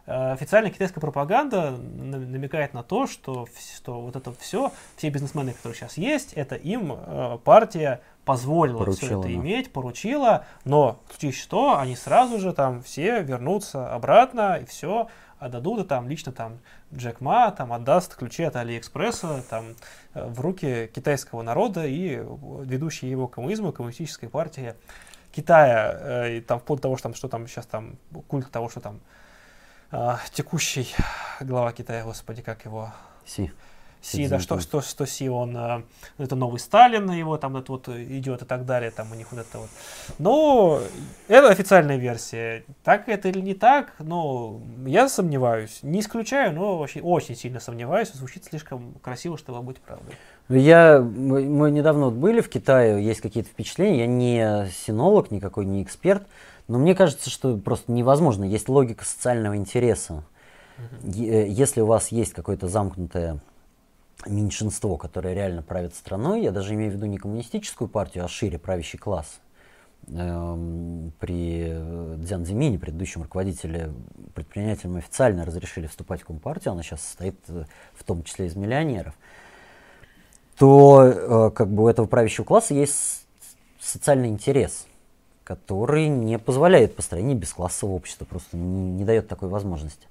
Э, 0.05 0.31
официальная 0.31 0.71
китайская 0.71 0.99
пропаганда 0.99 1.71
намекает 1.71 2.73
на 2.73 2.83
то, 2.83 3.07
что, 3.07 3.47
что 3.77 4.01
вот 4.01 4.15
это 4.15 4.33
все, 4.33 4.71
все 4.95 5.09
бизнесмены, 5.09 5.53
которые 5.53 5.75
сейчас 5.75 5.97
есть, 5.97 6.33
это 6.33 6.55
им 6.55 6.93
э, 6.93 7.37
партия 7.43 8.01
позволила 8.25 8.79
поручила, 8.79 9.07
все 9.07 9.19
это 9.19 9.27
да. 9.27 9.33
иметь, 9.33 9.71
поручила, 9.71 10.45
но 10.65 10.99
в 11.07 11.19
случае 11.19 11.31
что, 11.31 11.77
они 11.77 11.95
сразу 11.95 12.39
же 12.39 12.53
там 12.53 12.81
все 12.81 13.21
вернутся 13.21 13.93
обратно 13.93 14.59
и 14.61 14.65
все 14.65 15.07
отдадут, 15.39 15.85
и 15.85 15.87
там 15.87 16.07
лично 16.07 16.31
там 16.31 16.59
Джек 16.93 17.19
Ма 17.19 17.51
там 17.51 17.73
отдаст 17.73 18.15
ключи 18.15 18.43
от 18.43 18.55
Алиэкспресса 18.55 19.43
там 19.49 19.75
э, 20.13 20.25
в 20.25 20.39
руки 20.39 20.89
китайского 20.93 21.41
народа 21.41 21.85
и 21.85 22.23
ведущей 22.61 23.07
его 23.07 23.27
коммунизма, 23.27 23.71
коммунистической 23.71 24.29
партии 24.29 24.75
Китая, 25.31 26.27
и 26.27 26.41
там 26.41 26.59
вплоть 26.59 26.77
до 26.77 26.83
того, 26.83 26.97
что 26.97 27.03
там, 27.03 27.15
что 27.15 27.27
там 27.27 27.47
сейчас 27.47 27.65
там 27.65 27.97
культ 28.27 28.51
того, 28.51 28.69
что 28.69 28.81
там 28.81 28.99
э, 29.93 30.15
текущий 30.33 30.93
глава 31.39 31.71
Китая, 31.71 32.03
господи, 32.03 32.41
как 32.41 32.65
его? 32.65 32.91
Си. 33.25 33.51
Си, 34.01 34.27
да, 34.27 34.39
что, 34.39 34.59
что, 34.59 34.81
что 34.81 35.05
Си, 35.05 35.29
он, 35.29 35.55
э, 35.55 35.81
это 36.17 36.35
новый 36.35 36.59
Сталин 36.59 37.09
его 37.11 37.37
там 37.37 37.55
это 37.55 37.71
вот 37.71 37.87
идет 37.87 38.41
и 38.41 38.45
так 38.45 38.65
далее, 38.65 38.91
там 38.91 39.09
у 39.13 39.15
них 39.15 39.31
вот 39.31 39.39
это 39.39 39.59
вот. 39.59 39.69
Но 40.19 40.81
это 41.29 41.47
официальная 41.47 41.95
версия. 41.95 42.65
Так 42.83 43.07
это 43.07 43.29
или 43.29 43.39
не 43.39 43.53
так, 43.53 43.93
но 43.99 44.59
я 44.85 45.07
сомневаюсь. 45.07 45.79
Не 45.83 46.01
исключаю, 46.01 46.53
но 46.53 46.79
очень, 46.79 46.99
очень 46.99 47.37
сильно 47.37 47.61
сомневаюсь. 47.61 48.11
Звучит 48.11 48.43
слишком 48.43 48.93
красиво, 49.01 49.37
чтобы 49.37 49.61
быть 49.61 49.79
правдой. 49.79 50.15
Я, 50.49 50.99
мы, 50.99 51.45
мы 51.45 51.71
недавно 51.71 52.05
вот 52.05 52.15
были 52.15 52.41
в 52.41 52.49
Китае, 52.49 53.01
есть 53.01 53.21
какие-то 53.21 53.49
впечатления. 53.49 53.99
Я 53.99 54.07
не 54.07 54.69
синолог, 54.85 55.31
никакой 55.31 55.65
не 55.65 55.81
эксперт, 55.81 56.27
но 56.67 56.79
мне 56.79 56.95
кажется, 56.95 57.29
что 57.29 57.57
просто 57.57 57.91
невозможно. 57.91 58.43
Есть 58.43 58.69
логика 58.69 59.05
социального 59.05 59.55
интереса. 59.55 60.23
Угу. 60.77 61.11
Если 61.11 61.81
у 61.81 61.85
вас 61.85 62.09
есть 62.09 62.33
какое-то 62.33 62.67
замкнутое 62.67 63.39
меньшинство, 64.25 64.97
которое 64.97 65.33
реально 65.33 65.61
правит 65.61 65.95
страной, 65.95 66.41
я 66.41 66.51
даже 66.51 66.73
имею 66.73 66.91
в 66.91 66.95
виду 66.95 67.05
не 67.05 67.17
коммунистическую 67.17 67.87
партию, 67.87 68.23
а 68.23 68.27
шире 68.27 68.57
правящий 68.57 68.97
класс. 68.97 69.39
Эм, 70.07 71.13
при 71.19 71.65
э, 71.67 72.15
Дзян 72.17 72.45
Зимине, 72.45 72.77
предыдущем 72.77 73.23
руководителе, 73.23 73.93
предпринимателям 74.33 74.97
официально 74.97 75.45
разрешили 75.45 75.87
вступать 75.87 76.21
в 76.21 76.25
Компартию, 76.25 76.73
она 76.73 76.83
сейчас 76.83 77.01
состоит 77.01 77.37
э, 77.47 77.65
в 77.93 78.03
том 78.03 78.23
числе 78.23 78.47
из 78.47 78.55
миллионеров, 78.55 79.13
то 80.57 81.51
как 81.55 81.69
бы 81.71 81.83
у 81.83 81.87
этого 81.87 82.05
правящего 82.05 82.45
класса 82.45 82.75
есть 82.75 83.25
социальный 83.79 84.29
интерес, 84.29 84.85
который 85.43 86.07
не 86.07 86.39
позволяет 86.39 86.95
построению 86.95 87.37
бесклассового 87.37 87.95
общества, 87.95 88.25
просто 88.25 88.57
не, 88.57 88.91
не 88.91 89.05
дает 89.05 89.27
такой 89.27 89.49
возможности. 89.49 90.07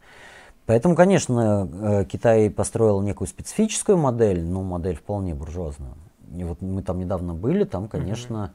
Поэтому, 0.67 0.94
конечно, 0.94 1.69
э, 1.73 2.05
Китай 2.05 2.49
построил 2.51 3.01
некую 3.02 3.28
специфическую 3.28 3.99
модель, 3.99 4.43
но 4.44 4.62
модель 4.62 4.97
вполне 4.97 5.35
буржуазную. 5.35 5.94
И 6.36 6.44
вот 6.44 6.61
мы 6.62 6.83
там 6.83 6.99
недавно 6.99 7.35
были, 7.35 7.65
там, 7.65 7.89
конечно, 7.89 8.55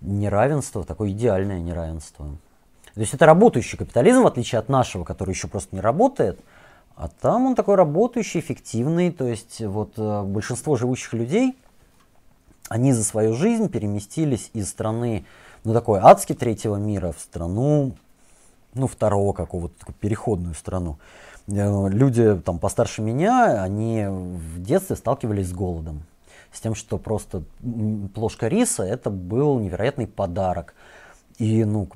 неравенство, 0.00 0.84
такое 0.84 1.10
идеальное 1.10 1.60
неравенство. 1.60 2.26
То 2.94 3.00
есть 3.00 3.12
это 3.12 3.26
работающий 3.26 3.76
капитализм, 3.76 4.22
в 4.22 4.26
отличие 4.26 4.58
от 4.58 4.68
нашего, 4.68 5.04
который 5.04 5.30
еще 5.30 5.48
просто 5.48 5.74
не 5.74 5.80
работает, 5.80 6.40
а 6.96 7.08
там 7.08 7.46
он 7.46 7.54
такой 7.54 7.74
работающий, 7.74 8.40
эффективный. 8.40 9.10
То 9.10 9.26
есть 9.26 9.60
вот 9.60 9.94
э, 9.96 10.22
большинство 10.22 10.76
живущих 10.76 11.12
людей, 11.12 11.56
они 12.68 12.92
за 12.92 13.04
свою 13.04 13.34
жизнь 13.34 13.68
переместились 13.68 14.50
из 14.54 14.68
страны, 14.68 15.24
ну 15.64 15.72
такой 15.72 16.00
адски 16.00 16.34
третьего 16.34 16.76
мира 16.76 17.12
в 17.12 17.20
страну, 17.20 17.92
ну 18.74 18.86
второго 18.86 19.32
какого-то, 19.32 19.78
такую 19.78 19.94
переходную 19.96 20.54
страну. 20.54 20.98
Э, 21.48 21.88
люди 21.88 22.36
там 22.44 22.58
постарше 22.58 23.02
меня, 23.02 23.62
они 23.62 24.06
в 24.06 24.62
детстве 24.62 24.96
сталкивались 24.96 25.48
с 25.48 25.52
голодом. 25.52 26.02
С 26.52 26.60
тем, 26.60 26.74
что 26.74 26.98
просто 26.98 27.42
плошка 28.14 28.46
риса 28.46 28.84
это 28.84 29.10
был 29.10 29.58
невероятный 29.58 30.06
подарок. 30.06 30.74
И 31.38 31.64
ну, 31.64 31.88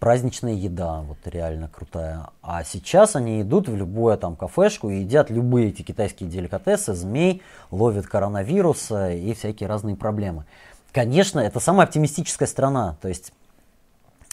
праздничная 0.00 0.54
еда, 0.54 1.02
вот 1.02 1.18
реально 1.26 1.68
крутая. 1.68 2.30
А 2.42 2.64
сейчас 2.64 3.14
они 3.14 3.42
идут 3.42 3.68
в 3.68 3.76
любую 3.76 4.18
там 4.18 4.34
кафешку 4.34 4.90
и 4.90 5.00
едят 5.00 5.30
любые 5.30 5.68
эти 5.68 5.82
китайские 5.82 6.28
деликатесы, 6.28 6.94
змей, 6.94 7.42
ловят 7.70 8.06
коронавируса 8.06 9.12
и 9.12 9.32
всякие 9.34 9.68
разные 9.68 9.94
проблемы. 9.94 10.44
Конечно, 10.92 11.40
это 11.40 11.60
самая 11.60 11.86
оптимистическая 11.86 12.48
страна. 12.48 12.96
То 13.00 13.08
есть 13.08 13.32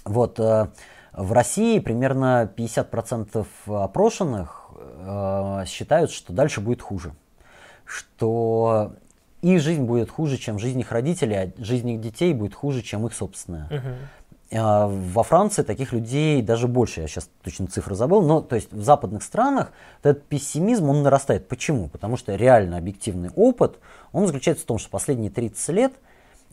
вот 0.06 0.40
э, 0.40 0.68
в 1.14 1.32
России 1.32 1.80
примерно 1.80 2.50
50% 2.56 3.46
опрошенных 3.68 4.70
э, 4.76 5.64
считают, 5.68 6.12
что 6.12 6.34
дальше 6.34 6.62
будет 6.62 6.82
хуже. 6.82 7.14
Что 7.86 8.94
их 9.42 9.62
жизнь 9.62 9.84
будет 9.84 10.10
хуже, 10.10 10.38
чем 10.38 10.60
жизнь 10.60 10.80
их 10.80 10.92
родителей, 10.92 11.36
а 11.36 11.52
жизнь 11.58 11.90
их 11.90 12.02
детей 12.02 12.34
будет 12.34 12.56
хуже, 12.56 12.82
чем 12.82 13.06
их 13.06 13.14
собственная. 13.14 13.70
Uh-huh. 13.70 13.98
Во 14.50 15.24
Франции 15.24 15.62
таких 15.62 15.92
людей 15.92 16.42
даже 16.42 16.68
больше, 16.68 17.02
я 17.02 17.08
сейчас 17.08 17.30
точно 17.44 17.68
цифры 17.68 17.96
забыл, 17.96 18.22
но 18.22 18.40
то 18.42 18.56
есть 18.56 18.72
в 18.72 18.82
западных 18.82 19.22
странах 19.24 19.74
этот 20.02 20.24
пессимизм, 20.24 20.90
он 20.90 21.04
нарастает. 21.04 21.50
Почему? 21.50 21.90
Потому 21.90 22.16
что 22.16 22.34
реально 22.34 22.78
объективный 22.78 23.30
опыт, 23.36 23.78
он 24.14 24.26
заключается 24.26 24.64
в 24.64 24.68
том, 24.68 24.78
что 24.78 24.90
последние 24.90 25.32
30 25.32 25.70
лет 25.70 25.94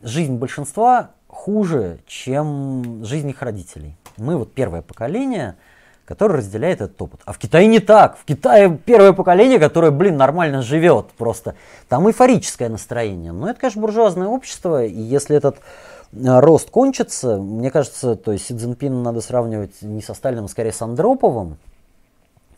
жизнь 0.03 0.37
большинства 0.37 1.11
хуже, 1.29 1.99
чем 2.07 3.05
жизнь 3.05 3.29
их 3.31 3.43
родителей. 3.43 3.97
Мы 4.17 4.37
вот 4.37 4.53
первое 4.53 4.83
поколение, 4.83 5.57
которое 6.05 6.39
разделяет 6.39 6.81
этот 6.81 7.01
опыт. 7.01 7.21
А 7.25 7.33
в 7.33 7.39
Китае 7.39 7.67
не 7.67 7.81
так. 7.81 8.17
В 8.17 8.25
Китае 8.25 8.79
первое 8.85 9.13
поколение, 9.13 9.59
которое, 9.59 9.91
блин, 9.91 10.17
нормально 10.17 10.63
живет 10.63 11.09
просто. 11.19 11.55
Там 11.89 12.09
эйфорическое 12.09 12.69
настроение. 12.69 13.33
Но 13.33 13.49
это, 13.49 13.61
конечно, 13.61 13.81
буржуазное 13.81 14.29
общество. 14.29 14.85
И 14.85 15.01
если 15.01 15.37
этот 15.37 15.57
э, 16.13 16.39
рост 16.41 16.71
кончится, 16.71 17.39
мне 17.39 17.71
кажется, 17.71 18.15
то 18.15 18.33
есть 18.33 18.47
Си 18.47 18.55
Цзиньпина 18.55 19.03
надо 19.03 19.21
сравнивать 19.21 19.83
не 19.83 20.03
со 20.03 20.15
Сталином, 20.15 20.45
а 20.45 20.49
скорее 20.49 20.73
с 20.73 20.83
Андроповым. 20.83 21.59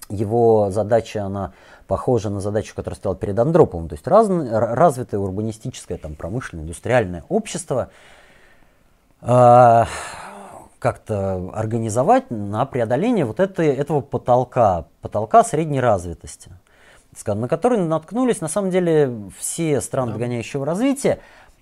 Его 0.08 0.70
задача, 0.70 1.24
она 1.24 1.52
похожа 1.86 2.30
на 2.30 2.40
задачу, 2.40 2.74
которую 2.74 2.96
стояла 2.96 3.16
перед 3.16 3.38
Андроповым. 3.38 3.88
То 3.88 3.94
есть 3.94 4.06
раз, 4.06 4.28
развитое 4.28 5.20
урбанистическое, 5.20 5.98
там, 5.98 6.14
промышленное, 6.14 6.64
индустриальное 6.64 7.24
общество– 7.28 7.90
а, 9.20 9.88
как-то 10.78 11.50
организовать 11.54 12.30
на 12.30 12.64
преодоление 12.66 13.24
вот 13.24 13.40
этой, 13.40 13.68
этого 13.68 14.00
потолка, 14.00 14.86
потолка 15.00 15.42
средней 15.42 15.80
развитости, 15.80 16.50
на 17.26 17.48
который 17.48 17.78
наткнулись 17.78 18.40
на 18.40 18.48
самом 18.48 18.70
деле 18.70 19.12
все 19.38 19.80
страны 19.80 20.12
догоняющего 20.12 20.66
развития, 20.66 21.20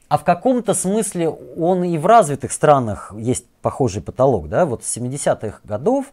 а 0.08 0.18
в 0.18 0.24
каком-то 0.24 0.74
смысле 0.74 1.30
он 1.30 1.84
и 1.84 1.96
в 1.96 2.06
развитых 2.06 2.52
странах 2.52 3.12
есть 3.16 3.46
похожий 3.62 4.02
потолок. 4.02 4.48
Да? 4.48 4.66
Вот 4.66 4.84
с 4.84 4.96
70-х 4.96 5.60
годов 5.64 6.06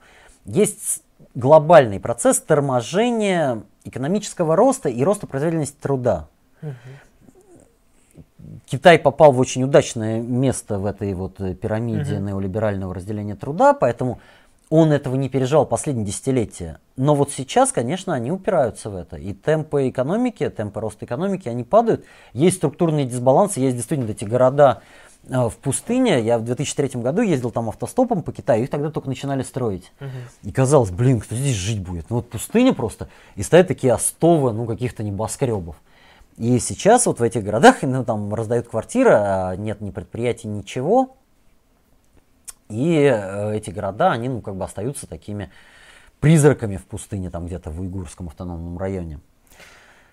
есть 0.45 1.03
глобальный 1.35 1.99
процесс 1.99 2.39
торможения 2.39 3.63
экономического 3.83 4.55
роста 4.55 4.89
и 4.89 5.03
роста 5.03 5.27
производительности 5.27 5.77
труда. 5.79 6.27
Угу. 6.61 6.71
Китай 8.65 8.99
попал 8.99 9.31
в 9.31 9.39
очень 9.39 9.63
удачное 9.63 10.19
место 10.21 10.79
в 10.79 10.85
этой 10.85 11.13
вот 11.13 11.39
э, 11.41 11.53
пирамиде 11.53 12.15
угу. 12.15 12.23
неолиберального 12.23 12.93
разделения 12.93 13.35
труда, 13.35 13.73
поэтому 13.73 14.19
он 14.69 14.93
этого 14.93 15.15
не 15.15 15.27
переживал 15.27 15.65
последние 15.65 16.05
десятилетия. 16.05 16.79
Но 16.95 17.13
вот 17.13 17.31
сейчас, 17.31 17.73
конечно, 17.73 18.13
они 18.13 18.31
упираются 18.31 18.89
в 18.89 18.95
это. 18.95 19.17
И 19.17 19.33
темпы 19.33 19.89
экономики, 19.89 20.47
темпы 20.49 20.79
роста 20.79 21.03
экономики, 21.03 21.49
они 21.49 21.65
падают. 21.65 22.05
Есть 22.31 22.57
структурные 22.57 23.05
дисбалансы, 23.05 23.59
есть 23.59 23.75
действительно 23.75 24.11
эти 24.11 24.23
города 24.23 24.81
в 25.23 25.53
пустыне. 25.61 26.21
Я 26.21 26.37
в 26.37 26.43
2003 26.43 27.01
году 27.01 27.21
ездил 27.21 27.51
там 27.51 27.69
автостопом 27.69 28.23
по 28.23 28.31
Китаю, 28.31 28.63
их 28.63 28.69
тогда 28.69 28.89
только 28.89 29.07
начинали 29.07 29.43
строить. 29.43 29.91
Угу. 29.99 30.09
И 30.43 30.51
казалось, 30.51 30.91
блин, 30.91 31.19
кто 31.19 31.35
здесь 31.35 31.55
жить 31.55 31.81
будет? 31.81 32.09
Ну 32.09 32.17
вот 32.17 32.29
пустыня 32.29 32.73
просто, 32.73 33.09
и 33.35 33.43
стоят 33.43 33.67
такие 33.67 33.93
остовы, 33.93 34.51
ну 34.51 34.65
каких-то 34.65 35.03
небоскребов. 35.03 35.75
И 36.37 36.57
сейчас 36.59 37.05
вот 37.05 37.19
в 37.19 37.23
этих 37.23 37.43
городах 37.43 37.77
ну, 37.81 38.03
там 38.03 38.33
раздают 38.33 38.67
квартиры, 38.67 39.11
а 39.11 39.55
нет 39.55 39.81
ни 39.81 39.91
предприятий, 39.91 40.47
ничего. 40.47 41.15
И 42.69 43.03
э, 43.03 43.55
эти 43.55 43.69
города, 43.69 44.11
они 44.11 44.29
ну 44.29 44.41
как 44.41 44.55
бы 44.55 44.63
остаются 44.63 45.05
такими 45.05 45.51
призраками 46.19 46.77
в 46.77 46.85
пустыне, 46.85 47.29
там 47.29 47.47
где-то 47.47 47.69
в 47.69 47.81
Уйгурском 47.81 48.27
автономном 48.27 48.77
районе. 48.77 49.19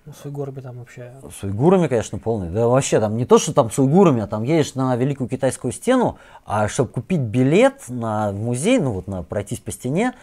Ну, 0.09 0.15
с 0.15 0.25
уйгурами 0.25 0.61
там 0.61 0.79
вообще... 0.79 1.13
С 1.39 1.43
уйгурами, 1.43 1.87
конечно, 1.87 2.19
полный. 2.19 2.49
Да 2.49 2.67
вообще 2.67 2.99
там 2.99 3.19
не 3.19 3.27
то, 3.27 3.39
что 3.39 3.53
там 3.53 3.71
с 3.71 3.79
уйгурами, 3.79 4.23
а 4.23 4.27
там 4.27 4.43
едешь 4.43 4.75
на 4.75 4.97
Великую 4.97 5.29
Китайскую 5.29 5.71
стену, 5.71 6.19
а 6.47 6.67
чтобы 6.67 6.89
купить 6.91 7.21
билет 7.21 7.85
на 7.89 8.33
музей, 8.33 8.79
ну 8.79 8.93
вот 8.93 9.07
на 9.07 9.23
пройтись 9.23 9.61
по 9.61 9.71
стене, 9.71 10.15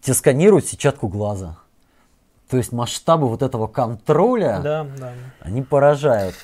тебе 0.00 0.14
сканируют 0.14 0.64
сетчатку 0.66 1.08
глаза. 1.08 1.58
То 2.48 2.56
есть 2.56 2.72
масштабы 2.72 3.28
вот 3.28 3.42
этого 3.42 3.66
контроля, 3.66 4.60
да, 4.62 4.86
да. 4.98 5.12
они 5.40 5.60
поражают. 5.62 6.34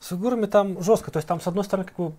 С 0.00 0.10
уйгурами 0.12 0.46
там 0.46 0.82
жестко. 0.82 1.10
То 1.10 1.18
есть 1.18 1.28
там, 1.28 1.42
с 1.42 1.46
одной 1.46 1.64
стороны, 1.64 1.86
как 1.86 1.96
бы 1.96 2.14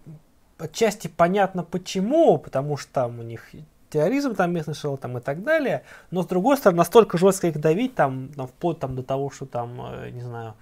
отчасти 0.59 1.07
понятно 1.07 1.63
почему, 1.63 2.37
потому 2.37 2.77
что 2.77 2.93
там 2.93 3.19
у 3.19 3.23
них 3.23 3.49
терроризм 3.89 4.35
там 4.35 4.53
местный 4.53 4.73
шел 4.73 4.97
там 4.97 5.17
и 5.17 5.21
так 5.21 5.43
далее, 5.43 5.83
но 6.11 6.23
с 6.23 6.27
другой 6.27 6.57
стороны 6.57 6.77
настолько 6.77 7.17
жестко 7.17 7.47
их 7.47 7.59
давить 7.59 7.95
там, 7.95 8.29
там 8.35 8.47
вплоть 8.47 8.79
там 8.79 8.95
до 8.95 9.03
того, 9.03 9.29
что 9.29 9.45
там, 9.45 9.81
э, 9.81 10.09
не 10.11 10.21
знаю, 10.21 10.53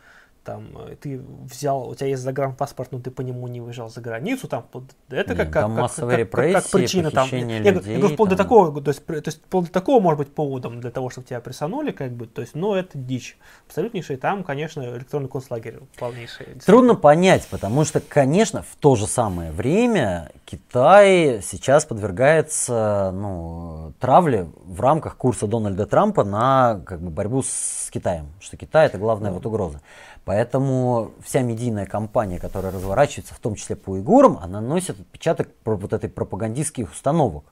там 0.47 0.69
э, 0.77 0.95
ты 0.95 1.21
взял, 1.43 1.89
у 1.89 1.93
тебя 1.93 2.07
есть 2.07 2.23
загранпаспорт, 2.23 2.93
но 2.93 2.99
ты 2.99 3.11
по 3.11 3.19
нему 3.19 3.49
не 3.49 3.59
выезжал 3.59 3.89
за 3.89 3.99
границу, 3.99 4.47
там 4.47 4.65
это 5.09 5.33
Нет, 5.33 5.37
как, 5.37 5.51
там 5.51 5.71
как, 5.71 5.81
массовые 5.81 6.25
как, 6.25 6.31
как, 6.31 6.63
как 6.63 6.71
причина 6.71 7.11
там. 7.11 7.27
Я, 7.29 7.39
людей, 7.39 7.63
я 7.65 7.71
говорю, 7.99 8.13
вплоть 8.13 8.29
там. 8.29 8.37
до 8.37 8.43
такого, 8.43 8.81
то 8.81 8.91
есть, 8.91 9.05
то 9.05 9.13
есть 9.13 9.43
вплоть 9.43 9.65
до 9.65 9.71
такого 9.73 9.99
может 9.99 10.19
быть 10.19 10.33
поводом 10.33 10.79
для 10.79 10.89
того, 10.89 11.09
чтобы 11.09 11.27
тебя 11.27 11.41
прессанули, 11.41 11.91
как 11.91 12.13
бы, 12.13 12.27
то 12.27 12.41
есть, 12.41 12.55
но 12.55 12.77
это 12.77 12.97
дичь. 12.97 13.37
Абсолютнейший 13.67 14.15
там, 14.15 14.45
конечно, 14.45 14.83
электронный 14.83 15.27
концлагерь 15.27 15.79
полнейший. 15.99 16.45
Трудно 16.65 16.95
понять, 16.95 17.45
потому 17.51 17.83
что, 17.83 17.99
конечно, 17.99 18.61
в 18.61 18.77
то 18.79 18.95
же 18.95 19.05
самое 19.05 19.51
время 19.51 20.31
Китай 20.45 21.41
сейчас 21.43 21.83
подвергается 21.83 23.11
ну, 23.13 23.91
травле 23.99 24.47
в 24.63 24.79
рамках 24.79 25.17
курса 25.17 25.45
Дональда 25.45 25.85
Трампа 25.85 26.23
на 26.23 26.81
как 26.85 27.01
бы, 27.01 27.09
борьбу 27.09 27.43
с 27.43 27.89
Китаем, 27.91 28.27
что 28.39 28.55
Китай 28.55 28.85
это 28.85 28.97
главная 28.97 29.31
вот 29.31 29.45
угроза. 29.45 29.81
Поэтому 30.27 31.11
вся 31.23 31.41
медийная 31.41 31.85
кампания, 31.85 32.37
которая 32.37 32.73
разворачивается, 32.73 33.33
в 33.33 33.39
том 33.39 33.55
числе 33.55 33.77
по 33.77 33.91
уйгурам, 33.91 34.37
она 34.41 34.59
носит 34.59 34.99
отпечаток 34.99 35.47
вот 35.63 35.93
этой 35.93 36.09
пропагандистских 36.09 36.91
установок. 36.91 37.45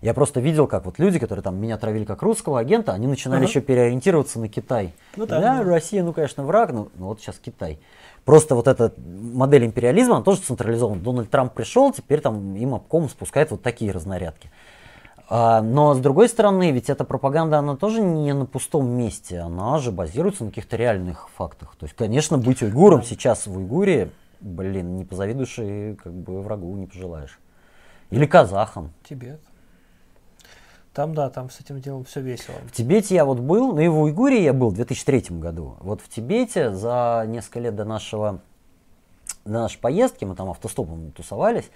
Я 0.00 0.14
просто 0.14 0.40
видел, 0.40 0.66
как 0.66 0.84
вот 0.84 0.98
люди, 0.98 1.20
которые 1.20 1.44
там 1.44 1.60
меня 1.60 1.78
травили 1.78 2.04
как 2.04 2.22
русского 2.22 2.58
агента, 2.58 2.92
они 2.92 3.06
начинали 3.06 3.38
Ага. 3.38 3.48
еще 3.48 3.60
переориентироваться 3.60 4.40
на 4.40 4.48
Китай. 4.48 4.94
Ну 5.14 5.26
да, 5.26 5.40
да. 5.40 5.62
Россия, 5.62 6.02
ну 6.02 6.12
конечно, 6.12 6.42
враг, 6.42 6.72
но 6.72 6.88
ну, 6.96 7.06
вот 7.06 7.20
сейчас 7.20 7.38
Китай. 7.38 7.78
Просто 8.24 8.56
вот 8.56 8.66
эта 8.66 8.92
модель 8.98 9.64
империализма, 9.66 10.16
она 10.16 10.24
тоже 10.24 10.40
централизована. 10.40 11.00
Дональд 11.00 11.30
Трамп 11.30 11.52
пришел, 11.52 11.92
теперь 11.92 12.20
там 12.20 12.56
им 12.56 12.74
обком 12.74 13.08
спускает 13.08 13.52
вот 13.52 13.62
такие 13.62 13.92
разнарядки. 13.92 14.50
А, 15.30 15.60
но 15.60 15.94
с 15.94 15.98
другой 15.98 16.28
стороны, 16.28 16.70
ведь 16.70 16.88
эта 16.88 17.04
пропаганда, 17.04 17.58
она 17.58 17.76
тоже 17.76 18.00
не 18.00 18.32
на 18.32 18.46
пустом 18.46 18.88
месте, 18.88 19.40
она 19.40 19.78
же 19.78 19.92
базируется 19.92 20.44
на 20.44 20.50
каких-то 20.50 20.76
реальных 20.76 21.28
фактах. 21.30 21.76
То 21.76 21.84
есть, 21.84 21.94
конечно, 21.94 22.38
быть 22.38 22.62
уйгуром 22.62 23.02
сейчас 23.02 23.46
в 23.46 23.56
Уйгуре, 23.56 24.10
блин, 24.40 24.96
не 24.96 25.04
позавидуешь 25.04 25.58
и 25.58 25.96
как 26.02 26.14
бы 26.14 26.40
врагу 26.40 26.74
не 26.76 26.86
пожелаешь. 26.86 27.38
Или 28.10 28.24
казахам. 28.24 28.92
Тибет. 29.06 29.40
Там, 30.94 31.14
да, 31.14 31.28
там 31.28 31.50
с 31.50 31.60
этим 31.60 31.78
делом 31.80 32.04
все 32.04 32.20
весело. 32.20 32.56
В 32.66 32.72
Тибете 32.72 33.14
я 33.14 33.26
вот 33.26 33.38
был, 33.38 33.74
ну 33.74 33.80
и 33.80 33.88
в 33.88 34.00
Уйгуре 34.00 34.42
я 34.42 34.54
был 34.54 34.70
в 34.70 34.74
2003 34.74 35.36
году. 35.38 35.76
Вот 35.80 36.00
в 36.00 36.08
Тибете 36.08 36.72
за 36.72 37.24
несколько 37.28 37.60
лет 37.60 37.76
до 37.76 37.84
нашего 37.84 38.40
до 39.44 39.52
нашей 39.52 39.78
поездки, 39.78 40.24
мы 40.24 40.34
там 40.34 40.50
автостопом 40.50 41.12
тусовались, 41.12 41.70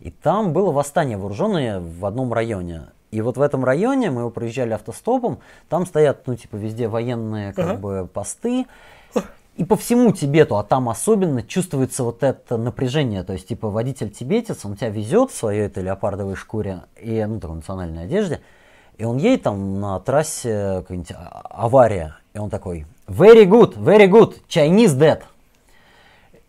и 0.00 0.10
там 0.10 0.52
было 0.52 0.70
восстание 0.70 1.16
вооруженное 1.16 1.80
в 1.80 2.04
одном 2.04 2.32
районе. 2.32 2.88
И 3.10 3.20
вот 3.22 3.36
в 3.36 3.40
этом 3.40 3.64
районе 3.64 4.10
мы 4.10 4.30
проезжали 4.30 4.72
автостопом, 4.72 5.38
там 5.68 5.86
стоят, 5.86 6.26
ну, 6.26 6.36
типа, 6.36 6.56
везде 6.56 6.88
военные, 6.88 7.52
как 7.52 7.64
Ага. 7.70 7.74
бы, 7.78 8.08
посты. 8.12 8.66
И 9.56 9.64
по 9.64 9.76
всему 9.76 10.12
Тибету, 10.12 10.56
а 10.56 10.62
там 10.62 10.88
особенно 10.88 11.42
чувствуется 11.42 12.04
вот 12.04 12.22
это 12.22 12.56
напряжение. 12.56 13.24
То 13.24 13.32
есть, 13.32 13.48
типа, 13.48 13.70
водитель 13.70 14.08
тибетец, 14.08 14.64
он 14.64 14.76
тебя 14.76 14.88
везет 14.90 15.32
в 15.32 15.36
своей 15.36 15.62
этой 15.62 15.82
леопардовой 15.82 16.36
шкуре 16.36 16.82
и, 17.00 17.24
ну, 17.24 17.40
такой 17.40 17.56
национальной 17.56 18.04
одежде, 18.04 18.40
и 18.98 19.04
он 19.04 19.16
едет 19.16 19.42
там 19.42 19.80
на 19.80 19.98
трассе, 19.98 20.82
какая-нибудь 20.82 21.10
а- 21.12 21.42
авария, 21.50 22.18
и 22.34 22.38
он 22.38 22.50
такой, 22.50 22.86
very 23.08 23.46
good, 23.46 23.76
very 23.76 24.08
good, 24.08 24.36
Chinese 24.48 24.96
dead. 24.96 25.22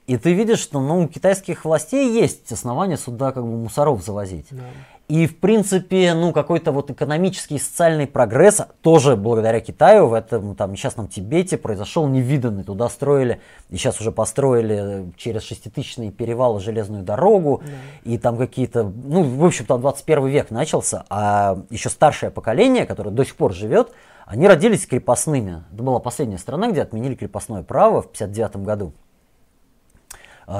И 0.10 0.18
ты 0.18 0.34
видишь, 0.34 0.58
что 0.58 0.80
ну, 0.80 1.04
у 1.04 1.08
китайских 1.08 1.66
властей 1.66 2.12
есть 2.12 2.52
основания 2.52 2.98
сюда 2.98 3.32
как 3.32 3.44
бы 3.44 3.58
мусоров 3.58 4.04
завозить. 4.04 4.48
Да. 4.50 4.64
И, 5.08 5.28
в 5.28 5.38
принципе, 5.38 6.16
ну, 6.16 6.34
какой-то 6.34 6.72
вот 6.72 6.90
экономический 6.90 7.58
и 7.58 7.60
социальный 7.60 8.08
прогресс 8.08 8.60
тоже 8.82 9.16
благодаря 9.16 9.60
Китаю 9.60 10.08
в 10.08 10.16
этом 10.16 10.56
там 10.56 10.72
несчастном 10.72 11.10
Тибете 11.10 11.60
произошел 11.60 12.08
невиданный. 12.08 12.64
Туда 12.64 12.90
строили, 12.90 13.40
и 13.70 13.78
сейчас 13.78 14.02
уже 14.02 14.12
построили 14.12 15.12
через 15.16 15.44
шеститысячные 15.44 16.10
перевалы 16.10 16.60
железную 16.60 17.04
дорогу, 17.04 17.62
и 18.04 18.18
там 18.18 18.36
какие-то, 18.36 18.84
ну, 18.84 19.22
в 19.22 19.46
общем-то, 19.46 19.78
21 19.78 20.26
век 20.26 20.50
начался, 20.50 21.06
а 21.12 21.60
еще 21.70 21.90
старшее 21.90 22.32
поколение, 22.32 22.88
которое 22.88 23.12
до 23.12 23.24
сих 23.24 23.36
пор 23.36 23.54
живет, 23.54 23.92
они 24.26 24.48
родились 24.48 24.88
крепостными. 24.88 25.66
Это 25.72 25.84
была 25.84 26.00
последняя 26.00 26.40
страна, 26.40 26.72
где 26.72 26.82
отменили 26.82 27.14
крепостное 27.14 27.62
право 27.62 28.02
в 28.02 28.08
59 28.10 28.56
году 28.58 28.94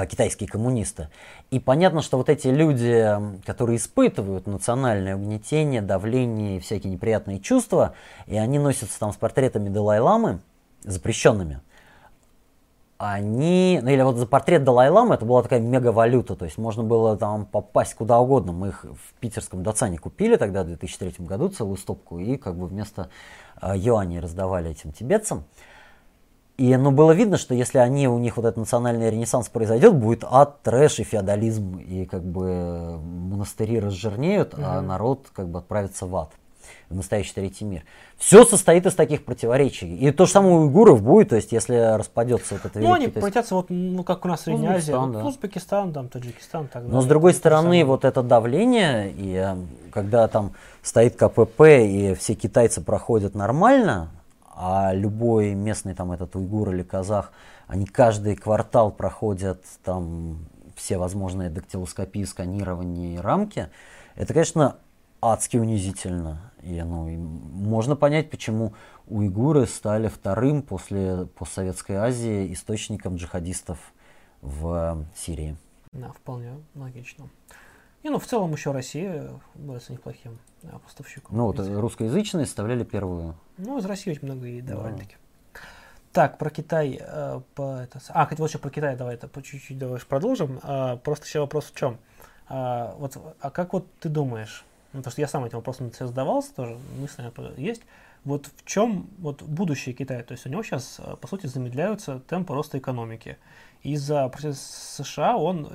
китайские 0.10 0.48
коммунисты. 0.48 1.10
И 1.52 1.60
понятно, 1.60 2.02
что 2.02 2.18
вот 2.18 2.30
эти 2.30 2.48
люди, 2.48 3.08
которые 3.46 3.78
испытывают 3.78 4.48
национальное 4.48 5.16
угнетение, 5.16 5.82
давление 5.82 6.60
всякие 6.60 6.94
неприятные 6.94 7.40
чувства, 7.40 7.96
и 8.28 8.38
они 8.38 8.60
носятся 8.60 9.00
там 9.00 9.12
с 9.14 9.16
портретами 9.16 9.70
Далай-ламы, 9.70 10.40
запрещенными, 10.84 11.62
они, 13.00 13.80
ну 13.82 13.90
или 13.90 14.02
вот 14.02 14.18
за 14.18 14.28
портрет 14.28 14.66
Далай-ламы 14.66 15.16
это 15.16 15.24
была 15.24 15.42
такая 15.42 15.62
мега-валюта, 15.62 16.36
то 16.36 16.44
есть 16.44 16.58
можно 16.58 16.84
было 16.84 17.16
там 17.16 17.46
попасть 17.46 17.94
куда 17.94 18.20
угодно. 18.20 18.52
Мы 18.52 18.68
их 18.68 18.84
в 18.84 19.14
питерском 19.22 19.64
Дацане 19.64 19.98
купили 19.98 20.36
тогда, 20.36 20.64
в 20.64 20.68
2003 20.68 21.26
году, 21.26 21.48
целую 21.48 21.78
стопку, 21.78 22.20
и 22.20 22.36
как 22.36 22.58
бы 22.58 22.68
вместо 22.68 23.10
э, 23.62 23.72
юаней 23.78 24.20
раздавали 24.20 24.72
этим 24.72 24.92
тибетцам. 24.92 25.46
И 26.60 26.76
ну, 26.76 26.92
было 26.92 27.14
видно, 27.14 27.38
что 27.38 27.54
если 27.56 27.78
они, 27.78 28.10
у 28.10 28.18
них 28.20 28.36
вот 28.36 28.46
этот 28.46 28.58
национальный 28.58 29.10
ренессанс 29.10 29.48
произойдет, 29.48 29.96
будет 29.96 30.26
ад, 30.30 30.62
трэш 30.62 31.00
и 31.00 31.04
феодализм, 31.04 31.78
и 31.78 32.04
как 32.06 32.22
бы 32.24 32.98
монастыри 33.00 33.80
разжирнеют, 33.80 34.56
а 34.58 34.82
народ 34.82 35.28
как 35.34 35.48
бы 35.48 35.60
отправится 35.60 36.06
в 36.06 36.14
ад, 36.18 36.32
в 36.90 36.96
настоящий 36.96 37.34
третий 37.34 37.64
мир. 37.64 37.84
Все 38.18 38.44
состоит 38.44 38.86
из 38.86 38.94
таких 38.94 39.24
противоречий. 39.24 39.96
И 39.96 40.12
то 40.12 40.26
же 40.26 40.32
самое 40.34 40.56
у 40.56 40.60
уйгуров 40.64 41.02
будет, 41.02 41.30
то 41.30 41.38
есть 41.38 41.54
если 41.54 41.96
распадется 41.98 42.56
вот 42.56 42.66
это 42.66 42.78
Ну, 42.78 42.88
они 42.88 43.06
китайский- 43.06 43.12
превратятся 43.14 43.56
вот, 43.56 43.68
ну, 43.70 44.04
как 44.04 44.26
у 44.26 44.28
нас 44.28 44.42
в 44.42 44.44
Средней 44.44 44.68
Азии, 44.68 44.92
да. 44.92 45.24
Узбекистан, 45.26 45.94
там, 45.94 46.10
Таджикистан, 46.10 46.68
так 46.68 46.84
Но 46.84 46.90
далее. 46.90 47.02
с 47.04 47.06
другой 47.06 47.34
стороны, 47.36 47.86
вот 47.86 48.04
это 48.04 48.22
давление, 48.22 49.10
и 49.12 49.34
э, 49.36 49.56
когда 49.92 50.28
там 50.28 50.52
стоит 50.84 51.16
КПП, 51.16 51.62
и 51.86 52.14
все 52.16 52.34
китайцы 52.36 52.82
проходят 52.82 53.34
нормально, 53.34 54.10
а 54.62 54.94
любой 54.94 55.54
местный 55.54 55.94
там 55.94 56.12
этот 56.12 56.36
уйгур 56.36 56.72
или 56.72 56.84
казах, 56.84 57.32
они 57.68 57.86
каждый 57.86 58.36
квартал 58.36 58.92
проходят 58.92 59.64
там 59.86 60.46
все 60.76 60.98
возможные 60.98 61.50
дактилоскопии, 61.50 62.26
сканирование 62.26 63.16
и 63.16 63.18
рамки, 63.20 63.70
это, 64.16 64.34
конечно, 64.34 64.76
адски 65.22 65.56
унизительно. 65.56 66.52
И, 66.62 66.82
ну, 66.82 67.08
и 67.08 67.16
можно 67.16 67.96
понять, 67.96 68.30
почему 68.30 68.74
уйгуры 69.08 69.66
стали 69.66 70.10
вторым 70.10 70.62
после 70.62 71.28
постсоветской 71.38 71.96
Азии 71.96 72.52
источником 72.52 73.16
джихадистов 73.16 73.80
в 74.42 74.98
э, 75.00 75.06
Сирии. 75.16 75.56
Да, 75.94 76.12
вполне 76.12 76.52
логично. 76.76 77.30
И, 78.04 78.10
ну, 78.10 78.18
в 78.20 78.26
целом 78.26 78.52
еще 78.54 78.72
Россия 78.72 79.30
является 79.56 79.92
неплохим 79.92 80.40
да, 80.64 80.80
поставщиком. 80.80 81.36
Ну 81.36 81.46
вот 81.48 81.60
э, 81.60 81.80
русскоязычные 81.80 82.46
составляли 82.46 82.84
первую. 82.84 83.36
Ну, 83.58 83.78
из 83.78 83.86
России 83.86 84.12
очень 84.12 84.26
много 84.26 84.48
и 84.48 84.62
Да. 84.62 84.76
довольно-таки. 84.76 85.16
Так, 86.14 86.38
про 86.38 86.50
Китай. 86.50 86.98
э, 87.00 87.42
по, 87.56 87.80
это, 87.82 88.00
с- 88.00 88.10
а, 88.14 88.26
хоть 88.26 88.40
вот 88.40 88.50
еще 88.50 88.58
про 88.58 88.70
Китай 88.70 88.96
давай 88.96 89.16
это 89.16 89.28
по 89.28 89.42
чуть-чуть 89.44 89.78
давай 89.78 90.00
продолжим. 90.00 90.60
А, 90.64 90.98
просто 90.98 91.26
еще 91.26 91.40
вопрос 91.42 91.66
в 91.66 91.76
чем? 91.76 91.98
А, 92.48 92.96
вот, 92.98 93.18
а 93.42 93.50
как 93.52 93.74
вот 93.74 93.86
ты 94.00 94.10
думаешь, 94.10 94.64
ну, 94.94 95.00
потому 95.00 95.12
что 95.12 95.22
я 95.22 95.28
сам 95.28 95.46
этим 95.46 95.58
вопросом 95.58 95.94
себе 95.94 96.08
задавался 96.08 96.54
тоже, 96.56 96.78
мысли 97.00 97.32
есть, 97.62 97.84
вот 98.26 98.48
в 98.48 98.66
чем 98.66 99.08
вот 99.20 99.44
будущее 99.44 99.94
Китая? 99.94 100.24
То 100.24 100.32
есть 100.32 100.46
у 100.46 100.50
него 100.50 100.64
сейчас, 100.64 101.00
по 101.22 101.28
сути, 101.28 101.46
замедляются 101.48 102.20
темпы 102.28 102.54
роста 102.56 102.78
экономики. 102.80 103.38
Из-за 103.82 104.28
процесса 104.28 105.04
США 105.04 105.38
он, 105.38 105.72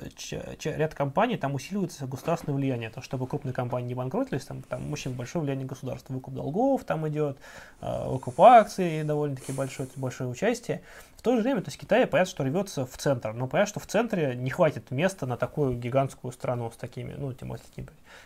ряд 0.63 0.93
компаний, 0.93 1.37
там 1.37 1.55
усиливается 1.55 2.05
государственное 2.05 2.55
влияние, 2.55 2.91
то, 2.91 3.01
чтобы 3.01 3.25
крупные 3.25 3.51
компании 3.51 3.87
не 3.87 3.95
банкротились, 3.95 4.45
там, 4.45 4.61
там 4.61 4.93
очень 4.93 5.15
большое 5.15 5.41
влияние 5.41 5.65
государства, 5.65 6.13
выкуп 6.13 6.35
долгов 6.35 6.83
там 6.83 7.07
идет, 7.07 7.37
э, 7.81 8.07
выкуп 8.07 8.39
акций 8.41 9.03
довольно-таки 9.03 9.53
большое, 9.53 9.89
большое 9.95 10.29
участие. 10.29 10.81
В 11.17 11.23
то 11.23 11.35
же 11.35 11.41
время, 11.41 11.61
то 11.61 11.69
есть 11.69 11.79
Китай, 11.79 12.05
понятно, 12.05 12.29
что 12.29 12.43
рвется 12.43 12.85
в 12.85 12.95
центр, 12.95 13.33
но 13.33 13.47
понятно, 13.47 13.69
что 13.71 13.79
в 13.79 13.87
центре 13.87 14.35
не 14.35 14.51
хватит 14.51 14.91
места 14.91 15.25
на 15.25 15.35
такую 15.35 15.75
гигантскую 15.75 16.31
страну 16.31 16.69
с 16.69 16.77
такими, 16.77 17.15
ну, 17.17 17.33
тем 17.33 17.47
более. 17.47 17.63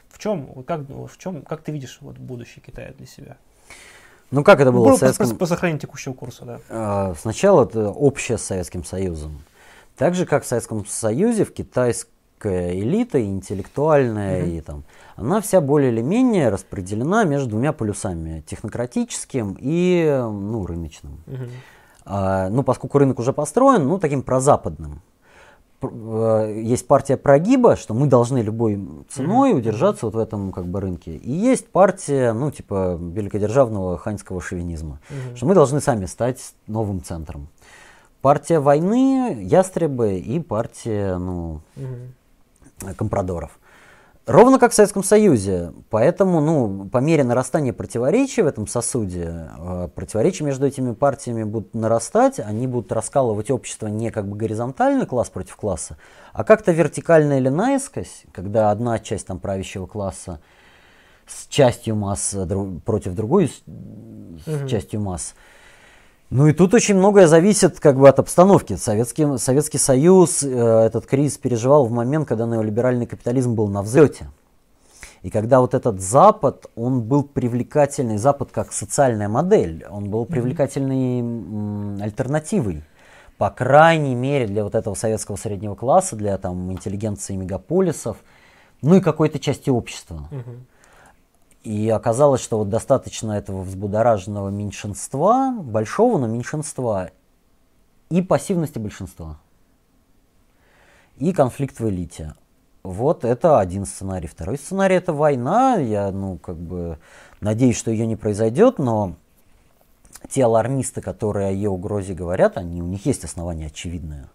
В 0.10 0.20
чем, 0.20 0.64
как, 0.64 0.82
в 0.90 1.18
чем, 1.18 1.42
как 1.44 1.62
ты 1.62 1.72
видишь 1.72 2.00
вот 2.02 2.18
будущее 2.18 2.62
Китая 2.66 2.92
для 2.98 3.08
себя? 3.08 3.38
Ну 4.32 4.44
как 4.44 4.60
это 4.60 4.74
было 4.74 4.90
Ну, 4.90 4.90
в 4.90 4.94
по, 4.96 5.00
Советском... 5.00 5.30
по- 5.30 5.36
по 5.36 5.46
сохранению 5.46 5.80
текущего 5.80 6.14
курса, 6.14 6.44
да. 6.44 6.60
А, 6.70 7.14
Сначала 7.18 7.64
это 7.66 7.90
общее 7.90 8.38
с 8.38 8.44
Советским 8.44 8.84
Союзом. 8.84 9.42
Так 10.00 10.16
же, 10.16 10.26
как 10.26 10.46
в 10.46 10.48
Советском 10.48 10.86
Союзе, 10.86 11.44
в 11.44 11.52
китайская 11.52 12.10
элита, 12.80 13.22
интеллектуальная, 13.22 14.44
Мгм. 14.44 14.52
и 14.52 14.62
там, 14.62 14.84
она 15.18 15.42
вся 15.42 15.60
более 15.60 15.92
или 15.92 16.02
менее 16.02 16.48
распределена 16.48 17.26
между 17.26 17.50
двумя 17.50 17.74
полюсами, 17.74 18.42
технократическим 18.48 19.58
и 19.60 20.06
ну, 20.24 20.66
рыночным. 20.66 21.22
Мгм. 21.28 21.50
А, 22.06 22.48
ну, 22.50 22.64
поскольку 22.64 22.98
рынок 22.98 23.20
уже 23.20 23.34
построен, 23.34 23.90
ну, 23.90 24.00
таким 24.00 24.24
прозападным. 24.24 25.02
э, 25.82 26.62
есть 26.64 26.88
партия 26.88 27.18
прогиба, 27.18 27.76
что 27.76 27.94
мы 27.94 28.08
должны 28.08 28.40
любой 28.40 28.82
ценой 29.10 29.54
удержаться 29.54 30.06
вот 30.06 30.16
в 30.16 30.18
этом 30.18 30.52
как 30.52 30.66
бы 30.66 30.80
рынке. 30.82 31.16
И 31.16 31.32
есть 31.32 31.68
партия, 31.68 32.34
ну, 32.34 32.52
типа, 32.52 32.98
великодержавного 33.00 33.98
ханьского 33.98 34.40
шовинизма, 34.42 35.00
что 35.36 35.46
мы 35.46 35.56
должны 35.56 35.82
сами 35.82 36.06
стать 36.06 36.54
новым 36.68 37.02
центром. 37.04 37.50
Партия 38.22 38.60
войны, 38.60 39.40
ястребы 39.44 40.20
и 40.20 40.40
партия, 40.42 41.18
ну, 41.18 41.62
компрадоров. 42.98 43.60
Ровно 44.26 44.60
как 44.60 44.74
в 44.74 44.76
Советском 44.76 45.04
Союзе. 45.04 45.74
Поэтому, 45.90 46.40
ну, 46.42 46.88
по 46.90 47.00
мере 47.00 47.24
нарастания 47.24 47.74
противоречий 47.74 48.44
в 48.44 48.48
этом 48.48 48.68
сосуде, 48.68 49.50
э, 49.58 49.90
противоречия 49.96 50.44
между 50.44 50.68
этими 50.68 50.94
партиями 50.94 51.44
будут 51.44 51.74
нарастать, 51.74 52.40
они 52.40 52.68
будут 52.68 52.92
раскалывать 52.92 53.50
общество 53.50 53.88
не 53.88 54.12
как 54.12 54.28
бы 54.28 54.38
горизонтально 54.38 55.08
класс 55.08 55.30
против 55.30 55.56
класса, 55.56 55.98
а 56.32 56.44
как-то 56.44 56.72
вертикально 56.72 57.40
или 57.40 57.50
наискось, 57.50 58.26
когда 58.32 58.70
одна 58.70 59.00
часть 59.00 59.26
там 59.26 59.40
правящего 59.40 59.88
класса 59.88 60.42
с 61.26 61.48
частью 61.48 61.96
масс 61.96 62.34
дру, 62.34 62.82
против 62.86 63.16
другой 63.16 63.48
с, 63.48 63.64
угу. 63.66 64.68
с 64.68 64.70
частью 64.70 65.02
масс– 65.02 65.34
ну 66.30 66.48
и 66.48 66.54
тут 66.54 66.76
очень 66.76 66.96
многое 66.96 67.28
зависит 67.28 67.80
как 67.80 67.98
бы 67.98 68.08
от 68.08 68.20
обстановки. 68.20 68.76
Советский, 68.76 69.38
Советский 69.38 69.80
Союз 69.80 70.44
э, 70.44 70.48
этот 70.48 71.08
кризис 71.08 71.38
переживал 71.40 71.86
в 71.86 71.92
момент, 71.92 72.28
когда 72.28 72.46
неолиберальный 72.46 73.08
капитализм 73.08 73.56
был 73.56 73.68
на 73.68 73.82
взлете. 73.82 74.28
И 75.24 75.32
когда 75.32 75.60
вот 75.60 75.74
этот 75.74 76.00
Запад, 76.00 76.68
он 76.76 77.02
был 77.02 77.24
привлекательный, 77.24 78.18
Запад 78.18 78.52
как 78.52 78.72
социальная 78.72 79.28
модель, 79.28 79.86
он 79.90 80.10
был 80.10 80.26
привлекательной 80.26 81.20
м, 81.20 82.02
альтернативой. 82.02 82.84
По 83.38 83.50
крайней 83.50 84.16
мере 84.16 84.48
для 84.48 84.64
вот 84.64 84.76
этого 84.76 84.94
советского 84.96 85.36
среднего 85.36 85.74
класса, 85.74 86.16
для 86.16 86.38
там 86.38 86.72
интеллигенции 86.72 87.36
мегаполисов, 87.36 88.18
ну 88.82 88.96
и 88.96 89.02
какой-то 89.02 89.40
части 89.40 89.70
общества. 89.70 90.28
Угу. 90.32 90.56
И 91.64 91.90
оказалось, 91.90 92.42
что 92.42 92.60
вот 92.60 92.70
достаточно 92.70 93.34
этого 93.34 93.62
взбудораженного 93.62 94.50
меньшинства, 94.50 95.52
большого, 95.52 96.18
но 96.18 96.28
меньшинства, 96.28 97.12
и 98.10 98.22
пассивности 98.22 98.80
большинства. 98.80 99.40
И 101.18 101.34
конфликт 101.34 101.80
в 101.80 101.90
элите. 101.90 102.34
Вот 102.82 103.26
это 103.26 103.60
один 103.60 103.86
сценарий. 103.86 104.28
Второй 104.28 104.58
сценарий 104.58 104.96
это 104.96 105.12
война. 105.12 105.76
Я, 105.76 106.12
ну, 106.12 106.38
как 106.38 106.56
бы 106.56 106.98
надеюсь, 107.42 107.78
что 107.78 107.92
ее 107.92 108.08
не 108.08 108.16
произойдет, 108.16 108.80
но 108.80 109.16
те 110.30 110.46
алармисты, 110.46 111.02
которые 111.02 111.50
о 111.50 111.52
ее 111.52 111.70
угрозе 111.70 112.14
говорят, 112.14 112.58
они, 112.58 112.82
у 112.82 112.88
них 112.88 113.06
есть 113.06 113.26
основания 113.26 113.68
очевидные. 113.68 114.30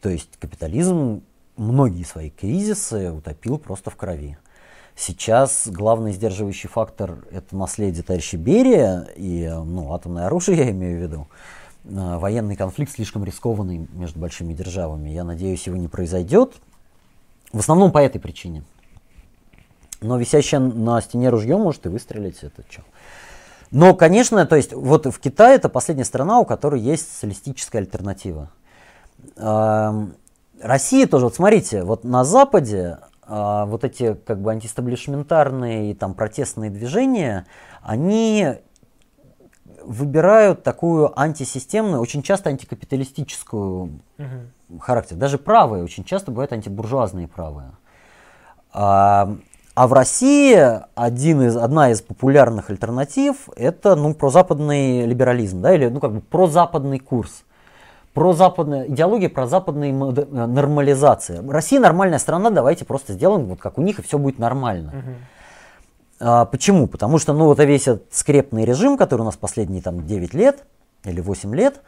То 0.00 0.08
есть 0.08 0.30
капитализм 0.38 1.22
многие 1.56 2.04
свои 2.04 2.30
кризисы 2.30 3.10
утопил 3.10 3.58
просто 3.58 3.90
в 3.90 3.96
крови. 3.96 4.38
Сейчас 5.00 5.66
главный 5.66 6.12
сдерживающий 6.12 6.68
фактор– 6.68 7.24
это 7.30 7.56
наследие 7.56 8.02
товарища 8.02 8.36
Берия 8.36 9.08
и 9.16 9.48
ну, 9.48 9.94
атомное 9.94 10.26
оружие, 10.26 10.58
я 10.64 10.70
имею 10.72 10.98
в 10.98 11.02
виду. 11.02 11.26
А, 11.96 12.18
военный 12.18 12.54
конфликт 12.54 12.92
слишком 12.92 13.24
рискованный 13.24 13.88
между 13.94 14.18
большими 14.18 14.52
державами. 14.52 15.08
Я 15.08 15.24
надеюсь, 15.24 15.66
его 15.66 15.78
не 15.78 15.88
произойдет. 15.88 16.52
В 17.50 17.60
основном 17.60 17.92
по 17.92 17.98
этой 17.98 18.20
причине. 18.20 18.62
Но 20.02 20.18
висящее 20.18 20.60
на 20.60 21.00
стене 21.00 21.30
ружье 21.30 21.56
может 21.56 21.86
и 21.86 21.88
выстрелить. 21.88 22.42
Это 22.42 22.62
что? 22.68 22.82
Но, 23.70 23.94
конечно, 23.94 24.44
то 24.44 24.56
есть 24.56 24.74
вот 24.74 25.06
в 25.06 25.18
Китае 25.18 25.56
это 25.56 25.70
последняя 25.70 26.04
страна, 26.04 26.40
у 26.40 26.44
которой 26.44 26.78
есть 26.78 27.10
социалистическая 27.10 27.78
альтернатива. 27.78 28.50
Россия 29.34 31.06
тоже, 31.06 31.24
вот 31.24 31.34
смотрите, 31.36 31.84
вот 31.84 32.04
на 32.04 32.22
Западе 32.24 32.98
а, 33.32 33.64
вот 33.64 33.84
эти 33.84 34.14
как 34.14 34.40
бы 34.40 34.50
антистаблишментарные 34.50 35.92
и 35.92 35.94
там 35.94 36.14
протестные 36.14 36.68
движения, 36.68 37.46
они 37.80 38.56
выбирают 39.84 40.64
такую 40.64 41.18
антисистемную, 41.18 42.00
очень 42.00 42.24
часто 42.24 42.50
антикапиталистическую 42.50 44.00
угу. 44.18 44.80
характер. 44.80 45.16
Даже 45.16 45.38
правые 45.38 45.84
очень 45.84 46.02
часто 46.02 46.32
бывают 46.32 46.52
антибуржуазные 46.52 47.28
правые. 47.28 47.70
А, 48.72 49.36
а 49.76 49.86
в 49.86 49.92
России 49.92 50.58
один 50.96 51.42
из, 51.42 51.56
одна 51.56 51.92
из 51.92 52.02
популярных 52.02 52.68
альтернатив 52.68 53.48
это 53.54 53.94
ну, 53.94 54.12
прозападный 54.12 55.06
либерализм, 55.06 55.62
да, 55.62 55.72
или 55.72 55.86
ну, 55.86 56.00
как 56.00 56.12
бы 56.14 56.20
прозападный 56.20 56.98
курс 56.98 57.44
про 58.20 58.34
западная 58.34 58.86
идеология 58.86 59.30
про 59.30 59.46
западные 59.46 59.92
э, 59.92 60.46
нормализации. 60.46 61.42
Россия 61.48 61.80
нормальная 61.80 62.18
страна, 62.18 62.50
давайте 62.50 62.84
просто 62.84 63.14
сделаем 63.14 63.46
вот 63.46 63.60
как 63.60 63.78
у 63.78 63.80
них 63.80 63.98
и 63.98 64.02
все 64.02 64.18
будет 64.18 64.38
нормально. 64.38 64.90
Угу. 64.90 65.14
А, 66.20 66.44
почему? 66.44 66.86
Потому 66.86 67.16
что 67.16 67.32
ну 67.32 67.46
вот 67.46 67.58
весь 67.60 67.88
этот 67.88 68.12
скрепный 68.12 68.66
режим, 68.66 68.98
который 68.98 69.22
у 69.22 69.24
нас 69.24 69.36
последние 69.36 69.80
там 69.80 70.06
9 70.06 70.34
лет 70.34 70.64
или 71.04 71.22
8 71.22 71.54
лет, 71.54 71.80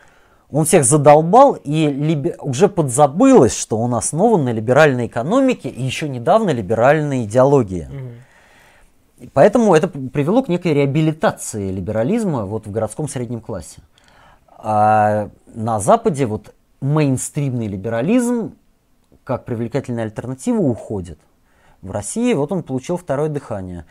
он 0.50 0.64
всех 0.64 0.86
задолбал 0.86 1.52
и 1.52 1.88
либе... 1.88 2.38
уже 2.40 2.68
подзабылось, 2.68 3.54
что 3.54 3.76
он 3.76 3.94
основан 3.94 4.44
на 4.44 4.54
либеральной 4.54 5.08
экономике 5.08 5.68
и 5.68 5.82
еще 5.82 6.08
недавно 6.08 6.48
либеральной 6.48 7.24
идеологии. 7.24 7.90
Угу. 7.90 9.28
Поэтому 9.34 9.74
это 9.74 9.86
привело 9.86 10.42
к 10.42 10.48
некой 10.48 10.72
реабилитации 10.72 11.70
либерализма 11.70 12.46
вот 12.46 12.66
в 12.66 12.70
городском 12.70 13.06
среднем 13.06 13.42
классе. 13.42 13.82
А 14.64 15.30
на 15.54 15.80
Западе 15.80 16.26
вот 16.26 16.54
мейнстримный 16.80 17.66
либерализм 17.66 18.54
как 19.24 19.44
привлекательная 19.44 20.04
альтернатива 20.04 20.60
уходит. 20.60 21.18
В 21.80 21.90
России 21.90 22.32
вот 22.32 22.52
он 22.52 22.62
получил 22.62 22.96
второе 22.96 23.28
дыхание. 23.28 23.86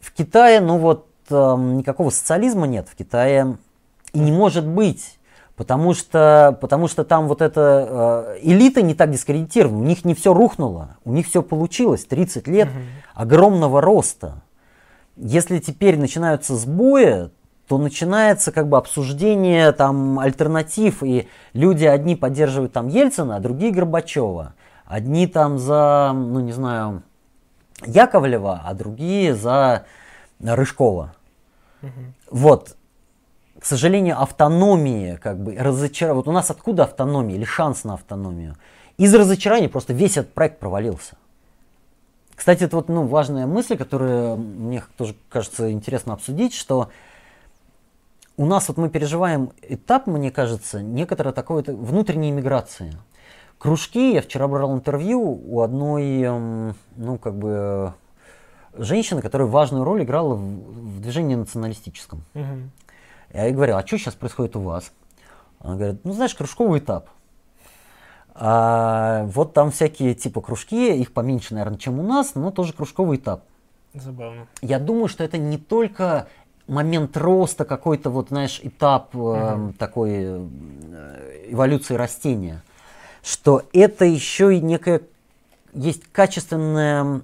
В 0.00 0.12
Китае, 0.12 0.60
ну 0.60 0.78
вот, 0.78 1.06
э, 1.30 1.34
никакого 1.34 2.10
социализма 2.10 2.66
нет 2.66 2.86
в 2.88 2.94
Китае. 2.94 3.56
И 4.12 4.18
не 4.18 4.30
может 4.30 4.66
быть. 4.66 5.18
Потому 5.56 5.94
что, 5.94 6.58
потому 6.60 6.88
что 6.88 7.04
там 7.04 7.28
вот 7.28 7.40
эта 7.40 8.34
э, 8.34 8.38
элита 8.42 8.82
не 8.82 8.94
так 8.94 9.10
дискредитирована, 9.10 9.78
у 9.78 9.84
них 9.84 10.04
не 10.04 10.14
все 10.14 10.34
рухнуло, 10.34 10.96
у 11.04 11.12
них 11.12 11.28
все 11.28 11.42
получилось, 11.42 12.04
30 12.04 12.48
лет 12.48 12.68
угу. 12.68 12.76
огромного 13.14 13.80
роста. 13.80 14.42
Если 15.16 15.60
теперь 15.60 15.96
начинаются 15.96 16.56
сбои, 16.56 17.30
то 17.68 17.78
начинается 17.78 18.52
как 18.52 18.68
бы 18.68 18.76
обсуждение 18.76 19.72
там 19.72 20.18
альтернатив, 20.18 21.02
и 21.02 21.28
люди 21.52 21.84
одни 21.84 22.14
поддерживают 22.16 22.72
там 22.72 22.88
Ельцина, 22.88 23.36
а 23.36 23.40
другие 23.40 23.72
Горбачева. 23.72 24.54
Одни 24.84 25.26
там 25.26 25.58
за, 25.58 26.12
ну 26.14 26.40
не 26.40 26.52
знаю, 26.52 27.02
Яковлева, 27.86 28.62
а 28.64 28.74
другие 28.74 29.34
за 29.34 29.86
Рыжкова. 30.40 31.14
Угу. 31.82 31.90
Вот. 32.30 32.76
К 33.58 33.64
сожалению, 33.64 34.20
автономии, 34.20 35.18
как 35.22 35.42
бы, 35.42 35.56
разочарование. 35.56 36.22
Вот 36.22 36.28
у 36.28 36.32
нас 36.32 36.50
откуда 36.50 36.84
автономия 36.84 37.36
или 37.36 37.44
шанс 37.44 37.84
на 37.84 37.94
автономию? 37.94 38.56
Из 38.98 39.14
разочарования 39.14 39.70
просто 39.70 39.94
весь 39.94 40.18
этот 40.18 40.34
проект 40.34 40.58
провалился. 40.58 41.16
Кстати, 42.34 42.64
это 42.64 42.76
вот 42.76 42.88
ну, 42.88 43.06
важная 43.06 43.46
мысль, 43.46 43.76
которую 43.76 44.36
мне 44.36 44.82
тоже 44.98 45.14
кажется 45.30 45.70
интересно 45.70 46.12
обсудить, 46.12 46.52
что 46.52 46.90
у 48.36 48.46
нас 48.46 48.68
вот 48.68 48.76
мы 48.76 48.88
переживаем 48.88 49.52
этап, 49.62 50.06
мне 50.06 50.30
кажется, 50.30 50.82
некоторой 50.82 51.32
такой 51.32 51.62
вот 51.62 51.68
внутренней 51.68 52.30
иммиграции. 52.30 52.92
Кружки, 53.58 54.12
я 54.14 54.22
вчера 54.22 54.48
брал 54.48 54.74
интервью 54.74 55.20
у 55.22 55.60
одной, 55.60 56.22
эм, 56.22 56.74
ну, 56.96 57.18
как 57.18 57.36
бы, 57.36 57.94
женщины, 58.76 59.22
которая 59.22 59.48
важную 59.48 59.84
роль 59.84 60.02
играла 60.02 60.34
в, 60.34 60.40
в 60.40 61.00
движении 61.00 61.34
националистическом. 61.34 62.24
Угу. 62.34 62.70
Я 63.32 63.44
ей 63.44 63.52
говорил, 63.52 63.76
а 63.76 63.86
что 63.86 63.98
сейчас 63.98 64.14
происходит 64.14 64.56
у 64.56 64.60
вас? 64.60 64.92
Она 65.60 65.76
говорит, 65.76 66.00
ну, 66.04 66.12
знаешь, 66.12 66.34
кружковый 66.34 66.80
этап. 66.80 67.08
А 68.34 69.24
вот 69.26 69.54
там 69.54 69.70
всякие 69.70 70.14
типа 70.14 70.40
кружки, 70.40 70.94
их 70.94 71.12
поменьше, 71.12 71.54
наверное, 71.54 71.78
чем 71.78 72.00
у 72.00 72.02
нас, 72.02 72.34
но 72.34 72.50
тоже 72.50 72.72
кружковый 72.72 73.18
этап. 73.18 73.44
Забавно. 73.94 74.48
Я 74.60 74.80
думаю, 74.80 75.06
что 75.06 75.22
это 75.22 75.38
не 75.38 75.56
только 75.56 76.26
момент 76.66 77.16
роста, 77.16 77.64
какой-то 77.64 78.10
вот, 78.10 78.28
знаешь, 78.28 78.60
этап 78.62 79.10
э, 79.14 79.72
такой 79.78 80.10
э, 80.12 80.46
эволюции 81.48 81.94
растения, 81.94 82.62
что 83.22 83.62
это 83.72 84.04
еще 84.04 84.56
и 84.56 84.60
некое, 84.60 85.02
есть 85.72 86.04
качественное, 86.12 87.22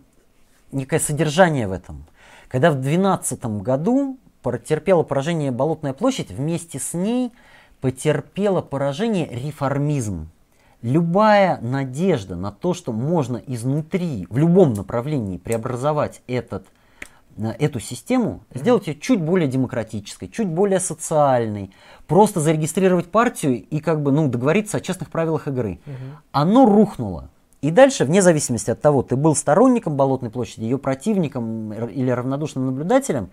некое 0.72 1.00
содержание 1.00 1.68
в 1.68 1.72
этом. 1.72 2.04
Когда 2.48 2.70
в 2.70 2.74
2012 2.74 3.44
году 3.62 4.18
потерпела 4.42 5.02
поражение 5.02 5.50
Болотная 5.50 5.92
площадь, 5.92 6.30
вместе 6.30 6.78
с 6.78 6.94
ней 6.94 7.32
потерпела 7.80 8.60
поражение 8.60 9.28
реформизм. 9.30 10.28
Любая 10.82 11.60
надежда 11.60 12.36
на 12.36 12.50
то, 12.50 12.72
что 12.72 12.92
можно 12.92 13.36
изнутри, 13.46 14.26
в 14.30 14.38
любом 14.38 14.72
направлении 14.72 15.36
преобразовать 15.36 16.22
этот 16.26 16.66
эту 17.48 17.80
систему, 17.80 18.42
сделать 18.54 18.86
ее 18.86 18.94
чуть 18.94 19.20
более 19.20 19.48
демократической, 19.48 20.28
чуть 20.28 20.48
более 20.48 20.80
социальной, 20.80 21.70
просто 22.06 22.40
зарегистрировать 22.40 23.06
партию 23.06 23.62
и 23.62 23.80
как 23.80 24.02
бы 24.02 24.12
ну, 24.12 24.28
договориться 24.28 24.76
о 24.76 24.80
честных 24.80 25.10
правилах 25.10 25.48
игры. 25.48 25.80
Оно 26.32 26.66
рухнуло. 26.66 27.30
И 27.62 27.70
дальше, 27.70 28.04
вне 28.04 28.22
зависимости 28.22 28.70
от 28.70 28.80
того, 28.80 29.02
ты 29.02 29.16
был 29.16 29.36
сторонником 29.36 29.96
Болотной 29.96 30.30
площади, 30.30 30.64
ее 30.64 30.78
противником 30.78 31.72
или 31.72 32.10
равнодушным 32.10 32.66
наблюдателем, 32.66 33.30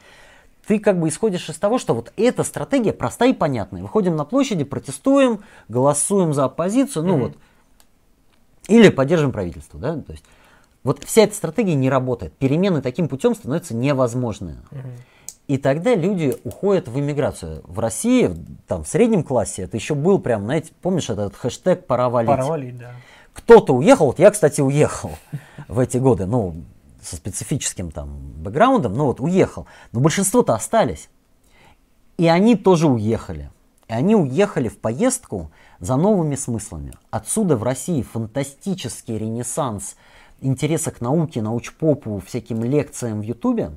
ты 0.67 0.79
как 0.79 0.99
бы 0.99 1.07
исходишь 1.07 1.49
из 1.49 1.55
того, 1.55 1.77
что 1.77 1.93
вот 1.93 2.11
эта 2.17 2.43
стратегия 2.43 2.91
простая 2.91 3.29
и 3.29 3.33
понятная. 3.33 3.81
Выходим 3.81 4.17
на 4.17 4.25
площади, 4.25 4.65
протестуем, 4.65 5.39
голосуем 5.69 6.33
за 6.33 6.43
оппозицию, 6.43 7.05
ну 7.05 7.15
mm-hmm. 7.15 7.21
вот, 7.21 7.37
или 8.67 8.89
поддерживаем 8.89 9.31
правительство, 9.31 9.79
да, 9.79 9.95
то 9.95 10.11
есть 10.11 10.25
вот 10.83 11.03
вся 11.03 11.23
эта 11.23 11.35
стратегия 11.35 11.75
не 11.75 11.89
работает. 11.89 12.33
Перемены 12.33 12.81
таким 12.81 13.07
путем 13.07 13.35
становятся 13.35 13.75
невозможными. 13.75 14.59
Mm-hmm. 14.71 14.99
И 15.47 15.57
тогда 15.57 15.95
люди 15.95 16.35
уходят 16.43 16.87
в 16.87 16.99
иммиграцию. 16.99 17.61
В 17.65 17.79
России, 17.79 18.31
там, 18.67 18.83
в 18.83 18.87
среднем 18.87 19.23
классе, 19.23 19.63
это 19.63 19.77
еще 19.77 19.95
был 19.95 20.19
прям, 20.19 20.43
знаете, 20.43 20.71
помнишь 20.81 21.09
этот 21.09 21.35
хэштег 21.35 21.87
«пора 21.87 22.09
валить»? 22.09 22.29
Пора 22.29 22.45
валить, 22.45 22.77
да. 22.77 22.91
Кто-то 23.33 23.73
уехал, 23.73 24.07
вот 24.07 24.19
я, 24.19 24.31
кстати, 24.31 24.61
уехал 24.61 25.11
в 25.67 25.79
эти 25.79 25.97
годы, 25.97 26.25
ну, 26.25 26.55
со 27.01 27.15
специфическим 27.15 27.91
там 27.91 28.17
бэкграундом, 28.37 28.93
ну 28.93 29.05
вот 29.05 29.21
уехал. 29.21 29.67
Но 29.93 30.01
большинство-то 30.01 30.53
остались. 30.53 31.09
И 32.17 32.27
они 32.27 32.55
тоже 32.55 32.87
уехали. 32.87 33.49
И 33.87 33.93
они 33.93 34.15
уехали 34.15 34.67
в 34.67 34.79
поездку 34.79 35.51
за 35.79 35.95
новыми 35.95 36.35
смыслами. 36.35 36.93
Отсюда 37.09 37.55
в 37.55 37.63
России 37.63 38.01
фантастический 38.01 39.17
ренессанс 39.17 39.95
интереса 40.41 40.91
к 40.91 41.01
науке, 41.01 41.41
научпопу, 41.41 42.21
всяким 42.25 42.63
лекциям 42.63 43.21
в 43.21 43.23
Ютубе. 43.23 43.71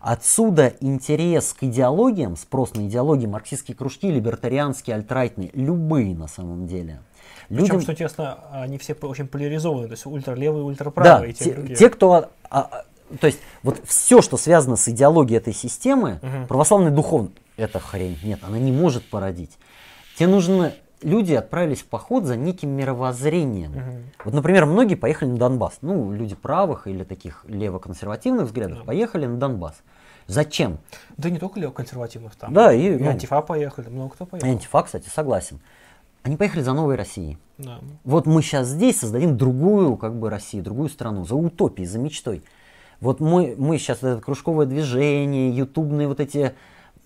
Отсюда 0.00 0.74
интерес 0.80 1.52
к 1.52 1.64
идеологиям, 1.64 2.36
спрос 2.36 2.74
на 2.74 2.86
идеологии, 2.86 3.26
марксистские 3.26 3.76
кружки, 3.76 4.10
либертарианские, 4.10 4.96
альтрайтные, 4.96 5.50
любые 5.52 6.14
на 6.14 6.28
самом 6.28 6.66
деле. 6.66 7.00
Людям... 7.48 7.66
Причем, 7.66 7.80
что 7.80 7.92
интересно, 7.92 8.38
они 8.52 8.78
все 8.78 8.94
очень 8.94 9.26
поляризованы, 9.26 9.86
то 9.86 9.92
есть 9.92 10.06
ультралевые, 10.06 10.64
ультраправые. 10.64 11.32
Да, 11.32 11.44
те, 11.44 11.74
те, 11.74 11.90
кто... 11.90 12.12
А, 12.12 12.28
а, 12.50 12.84
то 13.20 13.26
есть 13.26 13.40
вот 13.62 13.80
все, 13.84 14.22
что 14.22 14.36
связано 14.36 14.76
с 14.76 14.88
идеологией 14.88 15.38
этой 15.38 15.52
системы, 15.52 16.20
угу. 16.22 16.46
православный 16.48 16.90
духовный, 16.90 17.32
это 17.56 17.78
хрень, 17.78 18.18
нет, 18.22 18.40
она 18.42 18.58
не 18.58 18.72
может 18.72 19.08
породить. 19.08 19.52
Тебе 20.16 20.28
нужно 20.28 20.72
люди 21.02 21.32
отправились 21.32 21.80
в 21.82 21.86
поход 21.86 22.24
за 22.24 22.36
неким 22.36 22.70
мировоззрением. 22.70 23.72
Угу. 23.72 23.96
Вот, 24.24 24.34
например, 24.34 24.66
многие 24.66 24.94
поехали 24.94 25.30
на 25.30 25.36
Донбасс. 25.36 25.78
Ну, 25.82 26.12
люди 26.12 26.34
правых 26.34 26.86
или 26.86 27.04
таких 27.04 27.44
левоконсервативных 27.48 28.46
взглядов 28.46 28.78
угу. 28.78 28.86
поехали 28.86 29.26
на 29.26 29.36
Донбасс. 29.36 29.76
Зачем? 30.26 30.78
Да 31.16 31.30
не 31.30 31.38
только 31.38 31.60
левоконсервативных 31.60 32.34
там. 32.34 32.52
Да, 32.52 32.72
и, 32.72 32.96
и 32.96 32.98
ну, 32.98 33.10
антифа 33.10 33.40
поехали, 33.42 33.88
много 33.88 34.14
кто 34.14 34.26
поехал. 34.26 34.48
антифа, 34.48 34.82
кстати, 34.82 35.08
согласен. 35.08 35.60
Они 36.24 36.36
поехали 36.36 36.62
за 36.62 36.72
новой 36.72 36.96
Россией. 36.96 37.38
Да. 37.58 37.78
Вот 38.02 38.26
мы 38.26 38.42
сейчас 38.42 38.66
здесь 38.66 38.98
создадим 38.98 39.36
другую 39.36 39.96
как 39.96 40.18
бы 40.18 40.28
Россию, 40.28 40.64
другую 40.64 40.88
страну, 40.88 41.24
за 41.24 41.36
утопией, 41.36 41.86
за 41.86 42.00
мечтой. 42.00 42.42
Вот 43.00 43.20
мы, 43.20 43.54
мы 43.56 43.78
сейчас 43.78 43.98
это 43.98 44.20
кружковое 44.20 44.66
движение, 44.66 45.50
ютубные 45.50 46.08
вот 46.08 46.18
эти, 46.18 46.54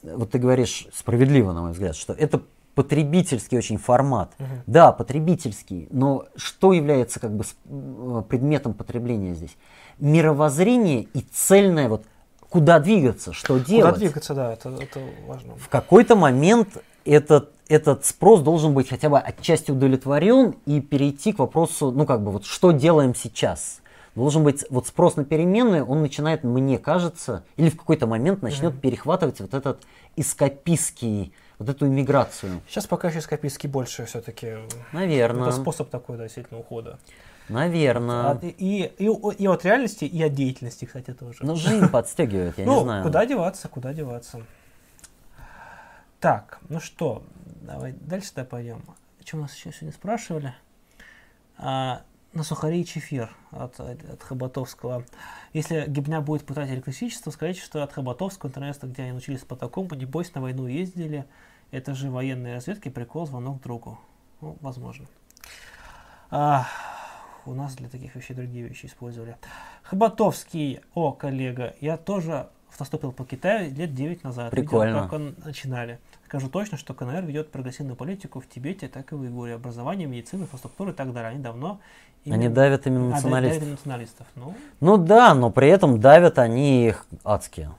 вот 0.02 0.30
ты 0.30 0.38
говоришь 0.38 0.86
справедливо, 0.94 1.52
на 1.52 1.62
мой 1.62 1.72
взгляд, 1.72 1.96
что 1.96 2.14
это 2.14 2.40
потребительский 2.74 3.58
очень 3.58 3.78
формат. 3.78 4.32
Угу. 4.38 4.48
Да, 4.66 4.92
потребительский, 4.92 5.88
но 5.90 6.26
что 6.36 6.72
является 6.72 7.20
как 7.20 7.32
бы 7.34 7.44
э, 7.64 8.22
предметом 8.28 8.74
потребления 8.74 9.34
здесь? 9.34 9.56
Мировоззрение 9.98 11.02
и 11.02 11.20
цельное 11.20 11.88
вот 11.88 12.04
куда 12.48 12.80
двигаться, 12.80 13.32
что 13.32 13.58
делать. 13.58 13.94
Куда 13.94 13.98
двигаться, 13.98 14.34
да, 14.34 14.52
это, 14.52 14.70
это 14.70 15.00
важно. 15.26 15.56
В 15.56 15.68
какой-то 15.68 16.16
момент 16.16 16.68
этот, 17.04 17.50
этот 17.68 18.04
спрос 18.04 18.40
должен 18.40 18.74
быть 18.74 18.88
хотя 18.88 19.08
бы 19.08 19.18
отчасти 19.18 19.70
удовлетворен 19.70 20.56
и 20.66 20.80
перейти 20.80 21.32
к 21.32 21.38
вопросу, 21.38 21.90
ну 21.90 22.04
как 22.06 22.22
бы 22.22 22.32
вот 22.32 22.44
что 22.44 22.72
делаем 22.72 23.14
сейчас. 23.14 23.80
Должен 24.16 24.42
быть 24.42 24.64
вот 24.70 24.88
спрос 24.88 25.14
на 25.14 25.24
переменные, 25.24 25.84
он 25.84 26.02
начинает, 26.02 26.42
мне 26.42 26.78
кажется, 26.78 27.44
или 27.56 27.70
в 27.70 27.76
какой-то 27.76 28.08
момент 28.08 28.42
начнет 28.42 28.74
mm-hmm. 28.74 28.80
перехватывать 28.80 29.40
вот 29.40 29.54
этот 29.54 29.82
эскапистский, 30.16 31.32
вот 31.60 31.68
эту 31.68 31.86
иммиграцию. 31.86 32.62
Сейчас 32.66 32.86
пока 32.86 33.08
еще 33.08 33.18
эскапистский 33.18 33.68
больше 33.68 34.06
все-таки. 34.06 34.56
Наверное. 34.92 35.48
Это 35.48 35.56
способ 35.56 35.90
такой, 35.90 36.16
да, 36.16 36.24
действительно, 36.24 36.58
ухода. 36.58 36.98
Наверное. 37.50 38.30
А, 38.30 38.40
и, 38.42 38.90
и, 38.98 39.04
и 39.04 39.46
от 39.46 39.64
реальности, 39.64 40.04
и 40.04 40.22
от 40.22 40.32
деятельности, 40.32 40.86
кстати, 40.86 41.12
тоже. 41.12 41.40
Ну, 41.42 41.56
жизнь 41.56 41.86
подстегивает, 41.88 42.56
я 42.56 42.64
не 42.64 42.70
ну, 42.70 42.82
знаю. 42.82 43.02
куда 43.04 43.26
деваться, 43.26 43.68
куда 43.68 43.92
деваться. 43.92 44.40
Так, 46.18 46.60
ну 46.70 46.80
что, 46.80 47.22
давай 47.60 47.92
дальше 47.92 48.30
да 48.36 48.44
пойдем. 48.44 48.82
Что 49.22 49.36
нас 49.36 49.54
еще 49.54 49.70
сегодня 49.70 49.92
спрашивали? 49.92 50.54
А, 51.58 52.02
на 52.32 52.42
сухари 52.42 52.80
и 52.80 52.86
чефир 52.86 53.30
от, 53.50 53.78
от 53.80 54.22
Хоботовского. 54.22 55.04
Если 55.52 55.84
Гибня 55.88 56.22
будет 56.22 56.46
пытать 56.46 56.70
электричество, 56.70 57.30
скажите, 57.30 57.60
что 57.60 57.82
от 57.82 57.92
Хоботовского 57.92 58.48
интернета, 58.48 58.86
где 58.86 59.02
они 59.02 59.12
научились 59.12 59.40
по 59.40 59.56
такому, 59.56 59.94
небось 59.94 60.32
на 60.34 60.40
войну 60.40 60.66
ездили. 60.66 61.26
Это 61.70 61.94
же 61.94 62.10
военные 62.10 62.54
разведки, 62.54 62.88
прикол, 62.88 63.26
звонок 63.26 63.62
другу. 63.62 63.98
Ну, 64.40 64.56
возможно. 64.60 65.06
А, 66.30 66.66
у 67.46 67.54
нас 67.54 67.74
для 67.76 67.88
таких 67.88 68.14
вещей 68.14 68.34
другие 68.34 68.66
вещи 68.66 68.86
использовали. 68.86 69.36
Хоботовский, 69.82 70.80
о, 70.94 71.12
коллега, 71.12 71.74
я 71.80 71.96
тоже 71.96 72.48
автостопил 72.68 73.12
по 73.12 73.24
Китаю 73.24 73.74
лет 73.74 73.94
9 73.94 74.24
назад. 74.24 74.50
Прикольно. 74.50 74.90
Видел, 74.90 75.02
как 75.02 75.12
он 75.12 75.34
начинали. 75.44 75.98
Скажу 76.26 76.48
точно, 76.48 76.78
что 76.78 76.94
КНР 76.94 77.24
ведет 77.24 77.50
прогрессивную 77.50 77.96
политику 77.96 78.40
в 78.40 78.48
Тибете, 78.48 78.88
так 78.88 79.12
и 79.12 79.14
в 79.14 79.20
Уйгуре. 79.20 79.54
Образование, 79.54 80.06
медицина, 80.06 80.42
инфраструктура 80.42 80.92
и 80.92 80.94
так 80.94 81.12
далее. 81.12 81.30
Они 81.30 81.42
давно... 81.42 81.80
Именно... 82.24 82.44
Они 82.44 82.54
давят 82.54 82.86
именно 82.86 83.10
националистов. 83.10 83.56
А, 83.56 83.60
давят 83.60 83.78
националистов. 83.78 84.26
Ну. 84.36 84.54
ну 84.80 84.96
да, 84.98 85.34
но 85.34 85.50
при 85.50 85.68
этом 85.68 86.00
давят 86.00 86.38
они 86.38 86.86
их 86.86 87.06
адские. 87.24 87.70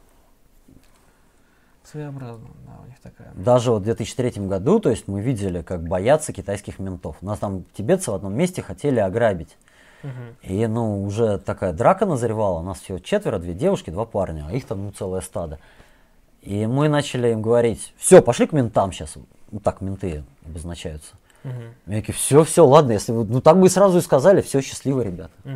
Своеобразно, 1.92 2.48
да, 2.66 2.80
у 2.84 2.88
них 2.88 3.00
такая. 3.02 3.32
Даже 3.36 3.72
вот 3.72 3.82
в 3.82 3.86
2003 3.86 4.48
году, 4.48 4.80
то 4.80 4.90
есть 4.90 5.08
мы 5.08 5.22
видели, 5.22 5.62
как 5.62 5.84
боятся 5.84 6.32
китайских 6.32 6.80
ментов. 6.80 7.18
У 7.22 7.26
нас 7.26 7.40
там 7.40 7.66
тибетцы 7.74 8.12
в 8.12 8.14
одном 8.14 8.34
месте 8.34 8.62
хотели 8.62 9.00
ограбить. 9.00 9.58
Угу. 10.04 10.54
И 10.54 10.68
ну 10.68 11.04
уже 11.04 11.38
такая 11.38 11.74
драка 11.74 12.06
назревала. 12.06 12.60
У 12.60 12.64
нас 12.64 12.80
всего 12.80 13.00
четверо, 13.00 13.40
две 13.40 13.54
девушки, 13.54 13.90
два 13.90 14.06
парня, 14.06 14.48
а 14.50 14.54
их 14.54 14.66
там 14.66 14.86
ну 14.86 14.92
целое 14.92 15.22
стадо. 15.22 15.60
И 16.42 16.66
мы 16.66 16.88
начали 16.88 17.30
им 17.30 17.42
говорить, 17.42 17.94
все, 17.98 18.22
пошли 18.22 18.48
к 18.48 18.54
ментам 18.54 18.92
сейчас. 18.94 19.18
Ну 19.52 19.60
так 19.60 19.82
менты 19.82 20.24
обозначаются. 20.46 21.16
Угу. 21.44 21.52
Я 21.88 22.00
такие, 22.00 22.14
все, 22.14 22.44
все, 22.44 22.66
ладно, 22.66 22.94
если 22.94 23.12
вы, 23.12 23.26
ну 23.26 23.42
так 23.42 23.60
бы 23.60 23.68
и 23.68 23.70
сразу 23.70 23.98
и 23.98 24.02
сказали, 24.02 24.42
все, 24.42 24.62
счастливы, 24.62 25.04
ребята. 25.04 25.34
Угу. 25.44 25.54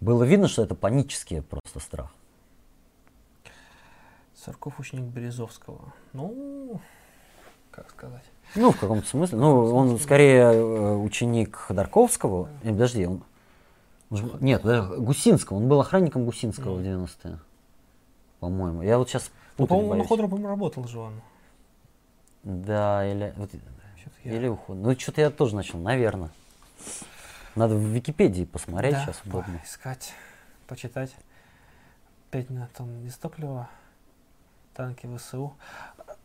Было 0.00 0.24
видно, 0.24 0.46
что 0.46 0.62
это 0.62 0.74
панический 0.74 1.42
просто 1.42 1.80
страх. 1.80 2.10
Царков 4.46 4.78
ученик 4.78 5.06
Березовского. 5.06 5.92
Ну, 6.12 6.80
как 7.72 7.90
сказать. 7.90 8.22
Ну, 8.54 8.70
в 8.70 8.78
каком-то 8.78 9.04
смысле. 9.04 9.38
Ну, 9.38 9.74
он 9.74 9.98
скорее 9.98 10.52
э, 10.52 10.94
ученик 10.94 11.56
Ходорковского. 11.56 12.48
Да. 12.62 12.70
Э, 12.70 12.72
подожди, 12.72 13.06
он... 13.06 13.24
Нет, 14.38 14.62
Гусинского. 14.62 15.56
Он 15.56 15.68
был 15.68 15.80
охранником 15.80 16.24
Гусинского 16.24 16.78
mm. 16.78 17.02
в 17.02 17.04
90-е. 17.04 17.38
По-моему. 18.38 18.82
Я 18.82 18.98
вот 18.98 19.08
сейчас 19.08 19.32
ну, 19.58 19.66
по-моему, 19.66 19.94
на 19.94 20.06
Ходору 20.06 20.46
работал 20.46 20.86
же 20.86 21.00
он. 21.00 21.20
Да, 22.44 23.04
или, 23.04 23.34
вот, 23.36 23.50
или 24.22 24.46
уход. 24.46 24.76
Ну, 24.76 24.96
что-то 24.96 25.22
я 25.22 25.30
тоже 25.30 25.56
начал, 25.56 25.80
наверное. 25.80 26.30
Надо 27.56 27.74
в 27.74 27.80
Википедии 27.80 28.44
посмотреть 28.44 28.92
да, 28.92 29.06
сейчас 29.06 29.20
удобно. 29.24 29.60
искать, 29.64 30.12
почитать. 30.68 31.16
Пять 32.30 32.48
на 32.48 32.68
там 32.76 33.04
из 33.06 33.16
топлива, 33.16 33.68
танки 34.76 35.08
ВСУ. 35.16 35.54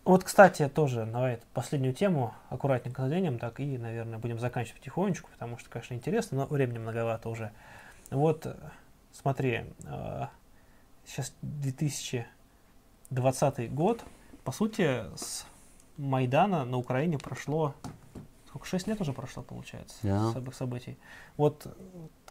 Вот, 0.04 0.24
кстати, 0.24 0.68
тоже, 0.68 1.06
давай 1.06 1.40
последнюю 1.54 1.94
тему 1.94 2.34
аккуратненько 2.50 3.04
заденем, 3.04 3.40
так 3.40 3.60
и, 3.60 3.78
наверное, 3.78 4.18
будем 4.18 4.40
заканчивать 4.40 4.80
потихонечку, 4.80 5.30
потому 5.32 5.58
что, 5.58 5.70
конечно, 5.70 5.94
интересно, 5.94 6.40
но 6.40 6.46
времени 6.48 6.80
многовато 6.80 7.30
уже. 7.30 7.52
Вот, 8.10 8.48
смотри, 9.14 9.66
э, 9.86 10.26
сейчас 11.06 11.34
2000 11.42 12.26
20 13.12 13.74
год, 13.74 14.04
по 14.44 14.52
сути, 14.52 15.04
с 15.16 15.46
Майдана 15.98 16.66
на 16.66 16.78
Украине 16.78 17.20
прошло, 17.20 17.76
сколько, 18.48 18.66
6 18.66 18.88
лет 18.88 19.02
уже 19.02 19.14
прошло, 19.14 19.44
получается, 19.44 19.96
yeah. 20.02 20.54
событий. 20.54 20.98
Вот 21.38 21.68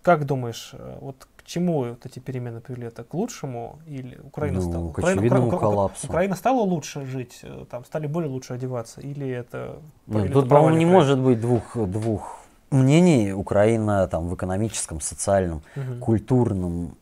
как 0.02 0.26
думаешь, 0.26 0.70
э, 0.72 0.98
вот 1.00 1.26
к 1.36 1.44
чему 1.44 1.84
вот 1.84 2.06
эти 2.06 2.18
перемены 2.18 2.60
привели? 2.60 2.86
Это 2.86 3.04
к 3.04 3.14
лучшему 3.14 3.78
или 3.86 4.18
Украина 4.22 4.60
ну, 4.60 4.70
стала? 4.70 4.88
К 4.88 4.98
Украина, 4.98 5.26
Украина, 5.26 5.58
коллапсу. 5.58 6.06
Украина 6.06 6.36
стала 6.36 6.60
лучше 6.60 7.04
жить, 7.06 7.40
э, 7.42 7.64
там 7.70 7.84
стали 7.84 8.06
более 8.06 8.30
лучше 8.30 8.54
одеваться, 8.54 9.00
или 9.00 9.28
это? 9.28 9.80
Нет, 10.06 10.24
или 10.24 10.32
тут, 10.32 10.48
по-моему, 10.48 10.76
не 10.76 10.86
может 10.86 11.18
быть 11.18 11.40
двух 11.40 11.76
двух 11.76 12.40
мнений. 12.70 13.32
Украина 13.32 14.06
там 14.08 14.28
в 14.28 14.34
экономическом, 14.34 15.00
социальном, 15.00 15.62
угу. 15.76 16.00
культурном 16.00 16.96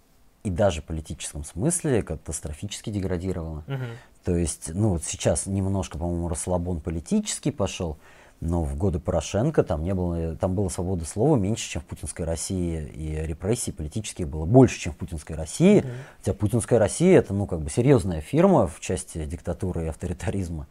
и 0.44 0.51
даже 0.51 0.83
политическом 0.83 1.44
смысле 1.44 2.02
катастрофически 2.02 2.91
деградировала. 2.91 3.65
Мгм. 3.67 3.86
То 4.25 4.36
есть, 4.36 4.70
ну 4.75 4.91
вот 4.91 5.05
сейчас 5.05 5.47
немножко, 5.47 5.99
по-моему, 5.99 6.28
расслабон 6.28 6.81
политический 6.81 7.51
пошел, 7.51 7.97
но 8.41 8.62
в 8.62 8.76
годы 8.76 9.00
Порошенко 9.00 9.65
там 9.65 9.83
не 9.83 9.94
было, 9.94 10.36
там 10.36 10.55
было 10.55 10.68
свобода 10.68 11.05
слова 11.05 11.36
меньше, 11.36 11.68
чем 11.68 11.83
в 11.83 11.86
путинской 11.86 12.25
России, 12.25 12.86
и 12.94 13.26
репрессий 13.26 13.73
политических 13.73 14.28
было 14.28 14.44
больше, 14.44 14.78
чем 14.78 14.92
в 14.92 14.97
путинской 14.97 15.34
России. 15.34 15.81
Мгм. 15.81 15.91
Хотя 16.18 16.34
путинская 16.34 16.78
Россия 16.78 17.18
это, 17.18 17.34
ну, 17.34 17.47
как 17.47 17.60
бы 17.60 17.70
серьезная 17.70 18.20
фирма 18.20 18.68
в 18.68 18.78
части 18.81 19.25
диктатуры 19.25 19.86
и 19.86 19.89
авторитаризма. 19.89 20.68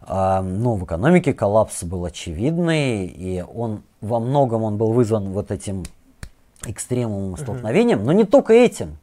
А, 0.00 0.42
но 0.42 0.74
в 0.74 0.84
экономике 0.84 1.34
коллапс 1.34 1.84
был 1.84 2.04
очевидный, 2.04 3.06
и 3.06 3.42
он 3.42 3.82
во 4.00 4.18
многом 4.18 4.62
он 4.62 4.78
был 4.78 4.92
вызван 4.92 5.32
вот 5.32 5.50
этим 5.50 5.84
экстремумом 6.64 7.36
столкновением, 7.36 8.04
но 8.04 8.12
не 8.12 8.24
только 8.24 8.54
этим. 8.54 8.96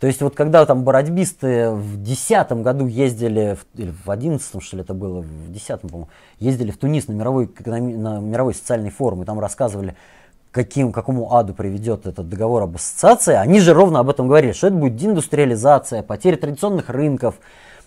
То 0.00 0.06
есть 0.06 0.20
вот 0.20 0.34
когда 0.34 0.66
там 0.66 0.84
бородьбисты 0.84 1.70
в 1.70 2.02
десятом 2.02 2.62
году 2.62 2.86
ездили, 2.86 3.56
в- 3.56 3.80
или 3.80 3.94
в 4.04 4.10
одиннадцатом 4.10 4.60
что 4.60 4.76
ли 4.76 4.82
это 4.82 4.92
было, 4.92 5.22
в 5.22 5.50
десятом, 5.50 5.88
по-моему, 5.88 6.10
ездили 6.38 6.70
в 6.70 6.76
Тунис 6.76 7.08
на 7.08 7.12
мировой, 7.12 7.50
на 7.64 8.20
мировой 8.20 8.54
социальный 8.54 8.90
форум, 8.90 9.22
и 9.22 9.26
там 9.26 9.40
рассказывали, 9.40 9.96
каким, 10.50 10.92
какому 10.92 11.34
аду 11.34 11.54
приведет 11.54 12.06
этот 12.06 12.28
договор 12.28 12.64
об 12.64 12.76
ассоциации, 12.76 13.34
они 13.34 13.58
же 13.60 13.72
ровно 13.72 14.00
об 14.00 14.10
этом 14.10 14.28
говорили, 14.28 14.52
что 14.52 14.66
это 14.66 14.76
будет 14.76 14.96
деиндустриализация, 14.96 16.02
потеря 16.02 16.36
традиционных 16.36 16.90
рынков, 16.90 17.36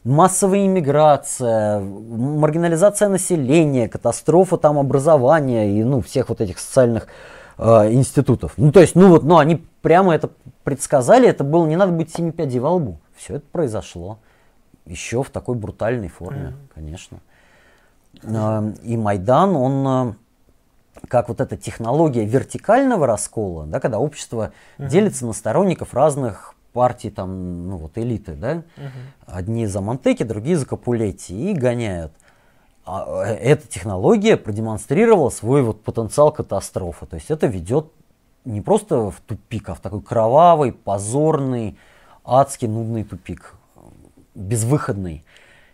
массовая 0.04 0.66
иммиграция, 0.66 1.80
маргинализация 1.80 3.10
населения, 3.10 3.88
катастрофа 3.88 4.58
там 4.58 4.80
образования 4.80 5.80
и 5.80 5.84
ну, 5.84 6.02
всех 6.02 6.30
вот 6.30 6.42
этих 6.42 6.58
социальных 6.58 7.08
э, 7.60 7.92
институтов. 7.94 8.54
Ну, 8.58 8.72
то 8.72 8.80
есть, 8.82 8.96
ну 8.96 9.10
вот, 9.10 9.24
ну, 9.24 9.38
они 9.38 9.64
прямо 9.82 10.16
это 10.16 10.30
предсказали, 10.64 11.28
это 11.28 11.44
было, 11.44 11.66
не 11.68 11.76
надо 11.76 11.92
быть 11.92 12.12
семи 12.14 12.32
пядей 12.32 12.60
во 12.60 12.72
лбу. 12.72 12.98
Все 13.16 13.36
это 13.36 13.46
произошло. 13.52 14.18
Еще 14.86 15.22
в 15.24 15.30
такой 15.30 15.56
брутальной 15.56 16.08
форме, 16.08 16.54
конечно. 16.74 17.20
Э, 18.24 18.74
И 18.84 18.98
Майдан, 18.98 19.56
он, 19.56 20.10
э, 20.10 20.14
как 21.08 21.30
вот 21.30 21.42
эта 21.42 21.56
технология 21.58 22.26
вертикального 22.26 23.06
раскола, 23.06 23.66
да, 23.66 23.80
когда 23.80 24.00
общество 24.00 24.52
делится 24.78 25.26
на 25.26 25.34
сторонников 25.34 25.94
разных 25.94 26.56
партий, 26.74 27.10
там, 27.10 27.68
ну 27.70 27.78
вот 27.78 27.98
элиты, 27.98 28.34
да, 28.34 28.56
Мгм. 28.56 28.64
одни 29.26 29.66
за 29.66 29.82
Монтеки, 29.82 30.24
другие 30.24 30.56
за 30.58 30.66
Капулетти 30.66 31.52
и 31.52 31.54
гоняют. 31.54 32.12
А, 32.92 33.24
э, 33.24 33.36
эта 33.36 33.68
технология 33.68 34.36
продемонстрировала 34.36 35.30
свой 35.30 35.62
вот 35.62 35.84
потенциал 35.84 36.32
катастрофы. 36.32 37.06
То 37.06 37.18
есть 37.18 37.30
это 37.30 37.46
ведет 37.46 37.92
не 38.46 38.62
просто 38.62 39.12
в 39.12 39.22
тупик, 39.28 39.70
а 39.70 39.76
в 39.76 39.80
такой 39.80 40.02
кровавый, 40.02 40.72
позорный, 40.72 41.78
адский, 42.26 42.68
нудный 42.68 43.04
тупик, 43.04 43.54
безвыходный. 44.34 45.24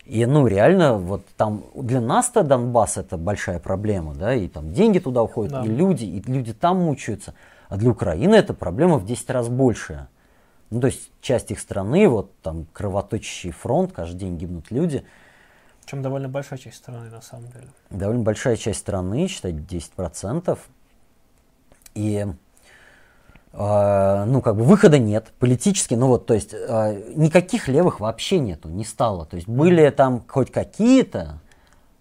И 0.03 0.25
ну 0.25 0.45
реально 0.45 0.97
вот 0.97 1.25
там 1.37 1.63
для 1.73 2.01
нас-то 2.01 2.43
Донбасс 2.43 2.97
это 2.97 3.17
большая 3.17 3.59
проблема, 3.59 4.13
да, 4.13 4.35
и 4.35 4.49
там 4.49 4.73
деньги 4.73 4.99
туда 4.99 5.23
уходят, 5.23 5.53
Да. 5.53 5.63
и 5.63 5.69
люди, 5.69 6.03
и 6.03 6.21
люди 6.29 6.53
там 6.53 6.81
мучаются. 6.81 7.33
А 7.69 7.77
для 7.77 7.91
Украины 7.91 8.35
эта 8.35 8.53
проблема 8.53 8.97
в 8.97 9.05
10 9.05 9.29
раз 9.29 9.47
большая. 9.47 10.09
Ну, 10.69 10.81
то 10.81 10.87
есть 10.87 11.09
часть 11.21 11.49
их 11.51 11.59
страны, 11.59 12.09
вот 12.09 12.37
там 12.41 12.67
кровоточащий 12.73 13.51
фронт, 13.51 13.93
каждый 13.93 14.17
день 14.17 14.37
гибнут 14.37 14.69
люди. 14.69 15.05
Причем 15.85 16.01
довольно 16.01 16.27
большая 16.27 16.57
часть 16.57 16.77
страны, 16.77 17.11
на 17.11 17.21
самом 17.21 17.47
деле. 17.51 17.67
Довольно 17.91 18.23
большая 18.23 18.55
часть 18.55 18.79
страны, 18.79 19.27
считай 19.27 19.51
10%. 19.51 20.57
И 21.93 22.25
э, 23.53 24.25
ну, 24.25 24.41
как 24.41 24.55
бы 24.55 24.63
выхода 24.63 24.97
нет, 24.97 25.31
политически, 25.37 25.93
ну 25.93 26.07
вот, 26.07 26.25
то 26.25 26.33
есть 26.33 26.55
э, 26.55 27.13
никаких 27.15 27.67
левых 27.67 27.99
вообще 27.99 28.39
нету, 28.39 28.67
не 28.69 28.83
стало. 28.83 29.27
То 29.27 29.35
есть 29.35 29.47
были 29.47 29.87
там 29.91 30.23
хоть 30.27 30.51
какие-то, 30.51 31.39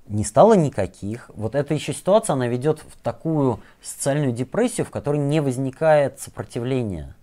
не 0.06 0.24
стало 0.24 0.54
никаких. 0.54 1.30
Вот 1.34 1.54
эта 1.54 1.74
еще 1.74 1.92
ситуация, 1.92 2.32
она 2.32 2.48
ведет 2.48 2.80
в 2.80 2.96
такую 3.02 3.60
социальную 3.82 4.32
депрессию, 4.32 4.86
в 4.86 4.90
которой 4.90 5.18
не 5.18 5.40
возникает 5.40 6.20
сопротивления 6.20 7.14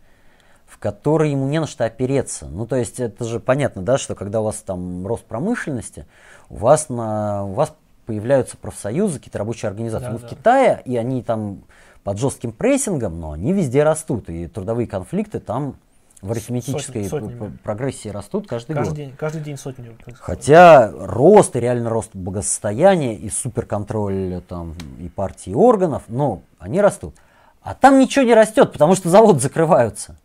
в 0.71 0.77
которой 0.77 1.31
ему 1.31 1.47
не 1.47 1.59
на 1.59 1.67
что 1.67 1.83
опереться. 1.83 2.45
Ну, 2.47 2.65
то 2.65 2.77
есть 2.77 3.01
это 3.01 3.25
же 3.25 3.41
понятно, 3.41 3.81
да, 3.81 3.97
что 3.97 4.15
когда 4.15 4.39
у 4.39 4.45
вас 4.45 4.55
там 4.55 5.05
рост 5.05 5.25
промышленности, 5.25 6.05
у 6.49 6.55
вас, 6.55 6.87
на, 6.87 7.43
у 7.43 7.51
вас 7.51 7.73
появляются 8.05 8.55
профсоюзы, 8.55 9.19
какие-то 9.19 9.37
рабочие 9.39 9.67
организации. 9.67 10.05
Да, 10.05 10.11
Мы 10.13 10.19
да. 10.19 10.27
в 10.27 10.29
Китае, 10.29 10.81
и 10.85 10.95
они 10.95 11.23
там 11.23 11.63
под 12.05 12.17
жестким 12.19 12.53
прессингом, 12.53 13.19
но 13.19 13.33
они 13.33 13.51
везде 13.51 13.83
растут, 13.83 14.29
и 14.29 14.47
трудовые 14.47 14.87
конфликты 14.87 15.39
там 15.41 15.75
в 16.21 16.31
арифметической 16.31 17.03
Сотни- 17.03 17.57
прогрессии 17.63 18.07
растут 18.07 18.47
каждый, 18.47 18.73
Каждый 18.75 18.89
год. 18.89 18.97
день, 18.97 19.15
каждый 19.17 19.41
день 19.41 19.57
сотни. 19.57 19.93
Хотя 20.19 20.89
рост 20.93 21.53
и 21.57 21.59
реально 21.59 21.89
рост 21.89 22.11
благосостояния 22.13 23.13
и 23.15 23.29
суперконтроль 23.29 24.41
там 24.47 24.75
и 24.99 25.09
партии 25.09 25.49
и 25.51 25.55
органов, 25.55 26.03
но 26.07 26.43
они 26.59 26.79
растут. 26.79 27.13
А 27.61 27.73
там 27.75 27.99
ничего 27.99 28.23
не 28.23 28.33
растет, 28.35 28.71
потому 28.71 28.95
что 28.95 29.09
заводы 29.09 29.39
закрываются. 29.39 30.15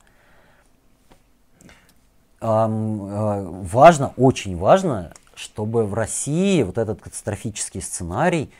Э, 2.47 3.44
важно, 3.62 4.12
очень 4.16 4.57
важно, 4.57 5.12
чтобы 5.34 5.84
в 5.84 5.94
России 5.94 6.62
вот 6.62 6.78
этот 6.78 7.00
катастрофический 7.02 7.83
сценарий 7.83 8.50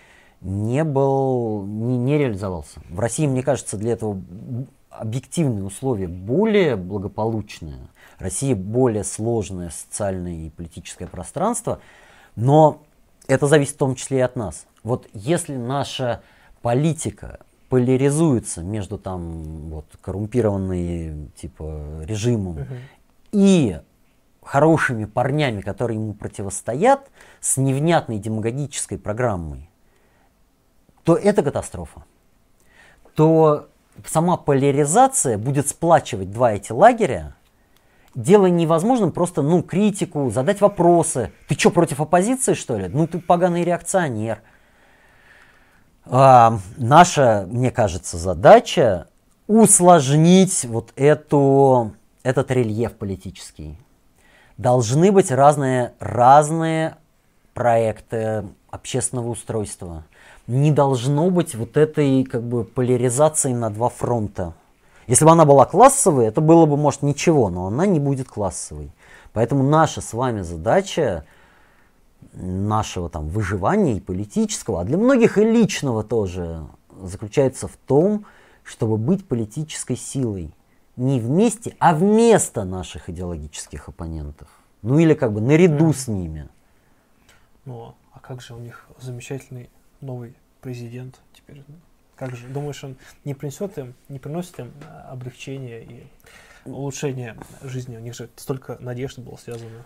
не 0.41 0.83
был, 0.83 1.65
не, 1.65 1.97
не 1.97 2.19
реализовался. 2.19 2.81
В 2.91 2.99
России, 2.99 3.27
мне 3.27 3.43
кажется, 3.43 3.77
для 3.77 3.93
этого 3.93 4.21
объективные 4.91 5.65
условия 5.65 6.09
более 6.09 6.75
благополучные. 6.77 7.89
Россия 8.19 8.57
более 8.57 9.05
сложное 9.05 9.71
социальное 9.71 10.47
и 10.47 10.51
политическое 10.51 11.07
пространство, 11.07 11.81
но 12.35 12.83
это 13.29 13.47
зависит 13.47 13.75
в 13.75 13.79
том 13.79 13.95
числе 13.95 14.19
и 14.19 14.23
от 14.23 14.35
нас. 14.37 14.67
Вот 14.83 15.07
если 15.13 15.57
наша 15.57 16.23
политика 16.63 17.41
поляризуется 17.69 18.63
между 18.63 18.99
там 18.99 19.71
вот 19.71 19.87
коррумпированной 20.01 21.31
типа 21.37 22.03
режимом 22.05 22.55
Мгм. 22.55 22.77
И 23.37 23.79
хорошими 24.43 25.05
парнями, 25.05 25.61
которые 25.61 25.99
ему 25.99 26.15
противостоят, 26.15 27.11
с 27.41 27.59
невнятной 27.59 28.19
демагогической 28.19 28.97
программой, 28.97 29.69
то 31.05 31.17
это 31.17 31.43
катастрофа. 31.43 32.05
То 33.15 33.69
сама 34.07 34.39
поляризация 34.39 35.37
будет 35.37 35.69
сплачивать 35.69 36.31
два 36.31 36.55
эти 36.55 36.73
лагеря, 36.73 37.37
делая 38.15 38.51
невозможным 38.51 39.13
просто, 39.13 39.43
ну, 39.43 39.63
критику, 39.63 40.31
задать 40.31 40.63
вопросы. 40.63 41.31
Ты 41.47 41.59
что, 41.59 41.71
против 41.71 42.01
оппозиции, 42.01 42.55
что 42.55 42.79
ли? 42.79 42.89
Ну, 42.89 43.07
ты 43.07 43.19
поганый 43.19 43.65
реакционер. 43.65 44.41
А, 46.07 46.59
наша, 46.79 47.47
мне 47.51 47.71
кажется, 47.71 48.17
задача 48.17 49.09
усложнить 49.47 50.65
вот 50.65 50.93
эту, 50.97 51.93
этот 52.27 52.51
рельеф 52.51 52.95
политический. 52.95 53.79
Должны 54.59 55.13
быть 55.13 55.31
разные, 55.31 55.93
разные 56.01 56.97
проекты 57.55 58.45
общественного 58.69 59.29
устройства. 59.29 60.05
Не 60.49 60.73
должно 60.73 61.31
быть 61.31 61.55
вот 61.55 61.77
этой 61.77 62.25
как 62.25 62.43
бы 62.43 62.65
поляризации 62.65 63.53
на 63.53 63.71
два 63.71 63.91
фронта. 63.91 64.55
Если 65.07 65.25
бы 65.25 65.31
она 65.31 65.45
была 65.45 65.67
классовой, 65.67 66.27
это 66.27 66.41
было 66.41 66.67
бы, 66.67 66.77
может, 66.77 67.03
ничего, 67.03 67.49
но 67.49 67.69
она 67.69 67.87
не 67.87 68.01
будет 68.01 68.29
классовой. 68.29 68.91
Поэтому 69.33 69.63
наша 69.63 70.01
с 70.01 70.13
вами 70.13 70.41
задача 70.41 71.25
нашего 72.33 73.09
там 73.09 73.29
выживания 73.29 73.99
и 73.99 74.01
политического, 74.01 74.81
а 74.81 74.85
для 74.85 74.99
многих 74.99 75.39
и 75.39 75.45
личного 75.45 76.03
тоже, 76.03 76.67
заключается 77.01 77.69
в 77.69 77.77
том, 77.87 78.25
чтобы 78.65 78.97
быть 78.97 79.29
политической 79.29 79.97
силой. 79.97 80.51
Не 80.97 81.21
вместе, 81.21 81.77
а 81.79 81.95
вместо 81.95 82.65
наших 82.65 83.11
идеологических 83.11 83.89
оппонентов. 83.89 84.49
Ну 84.83 84.99
или 84.99 85.15
как 85.15 85.33
бы 85.33 85.41
наряду 85.41 85.93
с 85.93 86.09
ними. 86.09 86.49
Ну, 87.67 87.95
а 88.13 88.21
как 88.21 88.41
же 88.41 88.55
у 88.55 88.59
них 88.59 88.87
замечательный 88.99 89.69
новый 90.01 90.35
президент 90.63 91.21
теперь? 91.35 91.63
Как 92.15 92.35
же? 92.35 92.49
Думаешь, 92.49 92.83
он 92.83 92.97
не 93.25 93.35
принесет 93.35 93.77
им, 93.77 93.95
не 94.09 94.19
приносит 94.19 94.59
им 94.59 94.73
а, 94.89 95.11
облегчение 95.13 95.85
и 95.85 96.07
улучшение 96.65 97.37
жизни? 97.63 97.97
У 97.97 98.01
них 98.01 98.15
же 98.15 98.31
столько 98.37 98.79
надежд 98.81 99.19
было 99.19 99.37
связано. 99.37 99.85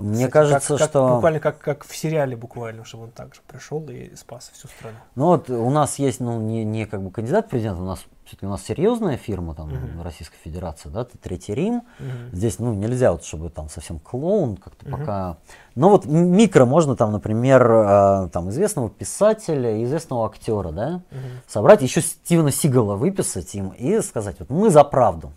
Мне 0.00 0.26
Кстати, 0.26 0.30
кажется, 0.32 0.68
как- 0.68 0.78
как- 0.78 0.88
что... 0.90 1.14
Буквально 1.14 1.40
как, 1.40 1.58
как 1.58 1.84
в 1.84 1.96
сериале 1.96 2.36
буквально, 2.36 2.84
чтобы 2.84 3.04
он 3.04 3.10
также 3.10 3.40
пришел 3.46 3.84
и 3.88 4.14
спас 4.16 4.50
всю 4.54 4.68
страну. 4.68 4.96
Ну 5.14 5.26
вот 5.26 5.50
у 5.50 5.70
нас 5.70 5.98
есть, 5.98 6.20
ну, 6.20 6.40
не, 6.40 6.64
не 6.64 6.86
как 6.86 7.02
бы 7.02 7.10
кандидат 7.10 7.46
в 7.46 7.50
президент, 7.50 7.78
у 7.78 7.84
нас 7.84 8.00
все-таки 8.24 8.46
у 8.46 8.50
нас 8.50 8.62
серьезная 8.62 9.16
фирма, 9.16 9.54
там, 9.56 9.68
Мгм. 9.70 10.02
Российская 10.02 10.36
Федерация, 10.44 10.90
да, 10.92 11.02
это 11.02 11.18
Третий 11.18 11.52
Рим. 11.54 11.82
Мгм. 11.98 12.30
Здесь, 12.32 12.58
ну, 12.60 12.72
нельзя 12.74 13.10
вот, 13.12 13.24
чтобы 13.24 13.50
там 13.50 13.68
совсем 13.68 13.98
клоун 13.98 14.56
как-то 14.56 14.88
Мгм. 14.88 14.98
пока... 15.00 15.36
Но 15.74 15.90
вот 15.90 16.06
м- 16.06 16.32
микро 16.36 16.64
можно 16.64 16.94
там, 16.96 17.10
например, 17.12 17.68
э, 17.70 18.28
там, 18.32 18.50
известного 18.50 18.88
писателя, 18.88 19.82
известного 19.84 20.26
актера, 20.26 20.70
да, 20.70 20.88
Мгм. 21.10 21.20
собрать, 21.48 21.82
еще 21.82 22.00
Стивена 22.00 22.50
Сигала 22.52 22.94
выписать 22.96 23.52
им 23.54 23.70
и 23.70 24.00
сказать, 24.00 24.36
вот 24.38 24.48
мы 24.50 24.70
за 24.70 24.84
правду. 24.84 25.32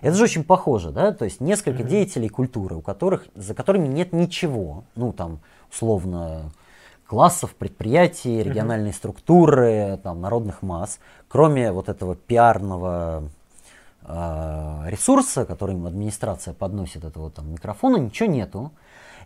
Это 0.00 0.14
же 0.14 0.24
очень 0.24 0.44
похоже, 0.44 0.90
да? 0.90 1.12
То 1.12 1.24
есть 1.24 1.40
несколько 1.40 1.82
mm-hmm. 1.82 1.88
деятелей 1.88 2.28
культуры, 2.28 2.76
у 2.76 2.80
которых, 2.80 3.26
за 3.34 3.54
которыми 3.54 3.88
нет 3.88 4.12
ничего, 4.12 4.84
ну 4.94 5.12
там, 5.12 5.40
условно, 5.72 6.50
классов, 7.06 7.54
предприятий, 7.54 8.42
региональной 8.42 8.90
mm-hmm. 8.90 8.94
структуры, 8.94 10.00
там, 10.02 10.20
народных 10.20 10.62
масс, 10.62 10.98
кроме 11.28 11.72
вот 11.72 11.88
этого 11.88 12.14
пиарного 12.14 13.24
э, 14.02 14.82
ресурса, 14.86 15.44
который 15.44 15.74
им 15.74 15.86
администрация 15.86 16.54
подносит, 16.54 17.04
этого 17.04 17.30
там 17.30 17.52
микрофона, 17.52 17.96
ничего 17.96 18.28
нету. 18.28 18.72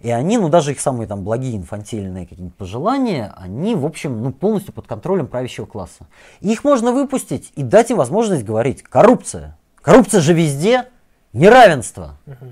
И 0.00 0.10
они, 0.10 0.36
ну 0.36 0.48
даже 0.48 0.72
их 0.72 0.80
самые 0.80 1.06
там 1.06 1.22
благие 1.22 1.56
инфантильные 1.56 2.26
какие-нибудь 2.26 2.56
пожелания, 2.56 3.32
они, 3.36 3.76
в 3.76 3.86
общем, 3.86 4.20
ну 4.20 4.32
полностью 4.32 4.74
под 4.74 4.88
контролем 4.88 5.28
правящего 5.28 5.64
класса. 5.64 6.06
И 6.40 6.50
их 6.50 6.64
можно 6.64 6.92
выпустить 6.92 7.52
и 7.54 7.62
дать 7.62 7.90
им 7.90 7.98
возможность 7.98 8.44
говорить. 8.44 8.82
Коррупция. 8.82 9.56
Коррупция 9.82 10.20
же 10.20 10.32
везде. 10.32 10.88
Неравенство. 11.32 12.16
Угу. 12.26 12.46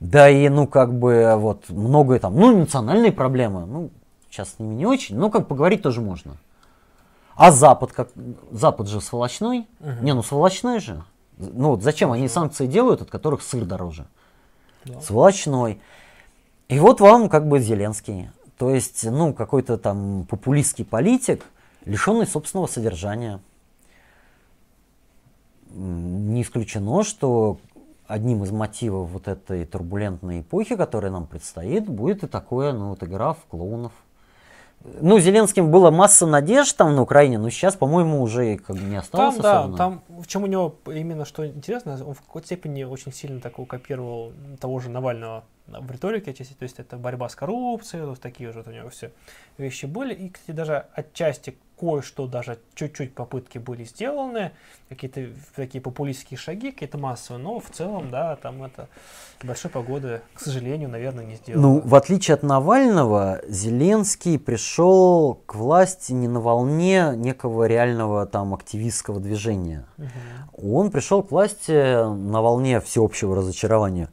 Да 0.00 0.28
и, 0.28 0.48
ну, 0.48 0.66
как 0.66 0.92
бы, 0.92 1.34
вот, 1.36 1.68
многое 1.68 2.18
там, 2.18 2.34
ну, 2.34 2.56
национальные 2.56 3.12
проблемы, 3.12 3.66
ну, 3.66 3.90
сейчас 4.28 4.54
с 4.54 4.58
ними 4.58 4.74
не 4.74 4.86
очень, 4.86 5.16
но 5.16 5.30
как 5.30 5.46
поговорить 5.46 5.82
тоже 5.82 6.00
можно. 6.00 6.36
А 7.36 7.52
Запад, 7.52 7.92
как, 7.92 8.08
Запад 8.50 8.88
же 8.88 9.00
сволочной. 9.00 9.66
Угу. 9.80 10.02
Не, 10.02 10.14
ну, 10.14 10.22
сволочной 10.22 10.80
же. 10.80 11.04
Ну, 11.38 11.70
вот 11.70 11.82
зачем 11.82 12.08
Хорошо. 12.10 12.20
они 12.20 12.28
санкции 12.28 12.66
делают, 12.66 13.02
от 13.02 13.10
которых 13.10 13.42
сыр 13.42 13.64
дороже? 13.64 14.06
Да. 14.84 15.00
Сволочной. 15.00 15.80
И 16.68 16.78
вот 16.78 17.00
вам 17.00 17.28
как 17.28 17.48
бы 17.48 17.60
Зеленский. 17.60 18.30
То 18.58 18.70
есть, 18.70 19.04
ну, 19.04 19.32
какой-то 19.32 19.78
там 19.78 20.26
популистский 20.28 20.84
политик, 20.84 21.44
лишенный 21.84 22.26
собственного 22.26 22.66
содержания. 22.66 23.40
Не 25.74 26.42
исключено, 26.42 27.02
что 27.02 27.58
одним 28.06 28.44
из 28.44 28.50
мотивов 28.50 29.10
вот 29.10 29.28
этой 29.28 29.64
турбулентной 29.64 30.40
эпохи, 30.40 30.76
которая 30.76 31.10
нам 31.10 31.26
предстоит, 31.26 31.88
будет 31.88 32.24
и 32.24 32.26
такое, 32.26 32.72
ну, 32.72 32.90
вот 32.90 33.02
игра 33.02 33.32
в 33.32 33.44
клоунов. 33.46 33.92
Ну, 35.00 35.18
Зеленским 35.20 35.70
было 35.70 35.90
масса 35.90 36.26
надежд 36.26 36.76
там 36.76 36.96
на 36.96 37.02
Украине, 37.02 37.38
но 37.38 37.48
сейчас, 37.50 37.76
по-моему, 37.76 38.20
уже 38.20 38.58
как 38.58 38.76
бы 38.76 38.82
не 38.82 38.96
осталось 38.96 39.36
там, 39.36 39.70
особенно. 39.70 39.76
Да, 39.76 39.78
там, 39.78 40.02
в 40.08 40.26
чем 40.26 40.42
у 40.42 40.46
него 40.46 40.74
именно 40.86 41.24
что 41.24 41.46
интересно, 41.46 41.92
он 42.04 42.14
в 42.14 42.20
какой-то 42.22 42.46
степени 42.46 42.82
очень 42.82 43.12
сильно 43.12 43.40
такого 43.40 43.64
копировал 43.66 44.32
того 44.60 44.80
же 44.80 44.90
Навального 44.90 45.44
в 45.68 45.90
риторике, 45.90 46.32
то 46.32 46.62
есть 46.64 46.78
это 46.78 46.96
борьба 46.96 47.28
с 47.28 47.36
коррупцией, 47.36 48.04
вот 48.06 48.20
такие 48.20 48.50
уже 48.50 48.58
вот 48.58 48.68
у 48.68 48.72
него 48.72 48.90
все 48.90 49.12
вещи 49.56 49.86
были. 49.86 50.14
И, 50.14 50.30
кстати, 50.30 50.56
даже 50.56 50.86
отчасти 50.94 51.56
кое-что 51.82 52.28
даже 52.28 52.60
чуть-чуть 52.76 53.12
попытки 53.12 53.58
были 53.58 53.82
сделаны, 53.82 54.52
какие-то 54.88 55.26
такие 55.56 55.82
популистские 55.82 56.38
шаги, 56.38 56.70
какие-то 56.70 56.96
массовые, 56.96 57.42
но 57.42 57.58
в 57.58 57.70
целом, 57.70 58.12
да, 58.12 58.36
там 58.36 58.62
это 58.62 58.88
большой 59.42 59.68
погоды, 59.68 60.20
к 60.32 60.38
сожалению, 60.38 60.88
наверное, 60.88 61.24
не 61.24 61.34
сделано. 61.34 61.66
Ну, 61.66 61.80
в 61.80 61.96
отличие 61.96 62.36
от 62.36 62.44
Навального, 62.44 63.40
Зеленский 63.48 64.38
пришел 64.38 65.40
к 65.44 65.56
власти 65.56 66.12
не 66.12 66.28
на 66.28 66.38
волне 66.38 67.14
некого 67.16 67.64
реального 67.64 68.26
там 68.26 68.54
активистского 68.54 69.18
движения. 69.18 69.84
Угу. 69.98 70.70
Он 70.74 70.92
пришел 70.92 71.24
к 71.24 71.32
власти 71.32 71.72
на 72.14 72.42
волне 72.42 72.80
всеобщего 72.80 73.34
разочарования 73.34 74.08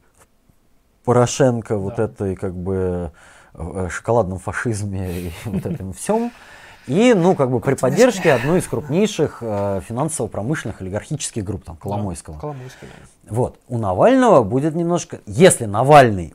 Порошенко, 1.05 1.75
да. 1.75 1.79
вот 1.79 1.99
этой 1.99 2.35
как 2.35 2.55
бы 2.55 3.11
э, 3.53 3.89
шоколадном 3.91 4.39
фашизме 4.39 5.19
и 5.19 5.31
вот 5.45 5.67
этом 5.67 5.93
всем. 5.93 6.31
И, 6.89 7.13
ну, 7.13 7.35
как 7.35 7.51
бы 7.51 7.59
при 7.59 7.75
поддержке 7.75 8.33
одной 8.33 8.59
из 8.59 8.67
крупнейших 8.67 9.37
э, 9.41 9.81
финансово-промышленных 9.87 10.81
олигархических 10.81 11.43
групп, 11.43 11.63
там, 11.63 11.75
Коломойского. 11.75 12.35
Да, 12.35 12.41
Коломойский, 12.41 12.87
да. 12.87 13.35
Вот. 13.35 13.59
У 13.67 13.77
Навального 13.77 14.43
будет 14.43 14.73
немножко... 14.73 15.19
Если 15.27 15.65
Навальный, 15.65 16.33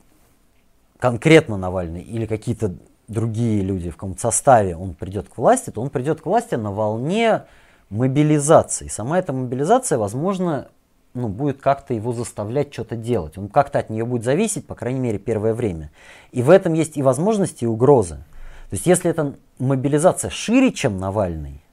конкретно 0.97 1.57
Навальный, 1.57 2.01
или 2.01 2.25
какие-то 2.25 2.73
другие 3.09 3.61
люди 3.63 3.89
в 3.89 3.97
каком-то 3.97 4.21
составе, 4.21 4.77
он 4.77 4.93
придет 4.93 5.27
к 5.27 5.37
власти, 5.37 5.71
то 5.71 5.81
он 5.81 5.89
придет 5.89 6.21
к 6.21 6.25
власти 6.25 6.55
на 6.55 6.71
волне 6.71 7.43
мобилизации. 7.89 8.87
Сама 8.87 9.19
эта 9.19 9.33
мобилизация, 9.33 9.97
возможно, 9.97 10.69
ну, 11.13 11.27
будет 11.27 11.61
как-то 11.61 11.93
его 11.93 12.13
заставлять 12.13 12.73
что-то 12.73 12.95
делать. 12.95 13.37
Он 13.37 13.49
как-то 13.49 13.79
от 13.79 13.89
нее 13.89 14.05
будет 14.05 14.23
зависеть, 14.23 14.65
по 14.65 14.75
крайней 14.75 14.99
мере, 14.99 15.19
первое 15.19 15.53
время. 15.53 15.91
И 16.31 16.41
в 16.41 16.49
этом 16.49 16.73
есть 16.73 16.95
и 16.95 17.01
возможности, 17.01 17.65
и 17.65 17.67
угрозы. 17.67 18.23
То 18.69 18.75
есть, 18.75 18.85
если 18.85 19.11
эта 19.11 19.35
мобилизация 19.59 20.29
шире, 20.29 20.71
чем 20.71 20.97
Навальный, 20.97 21.63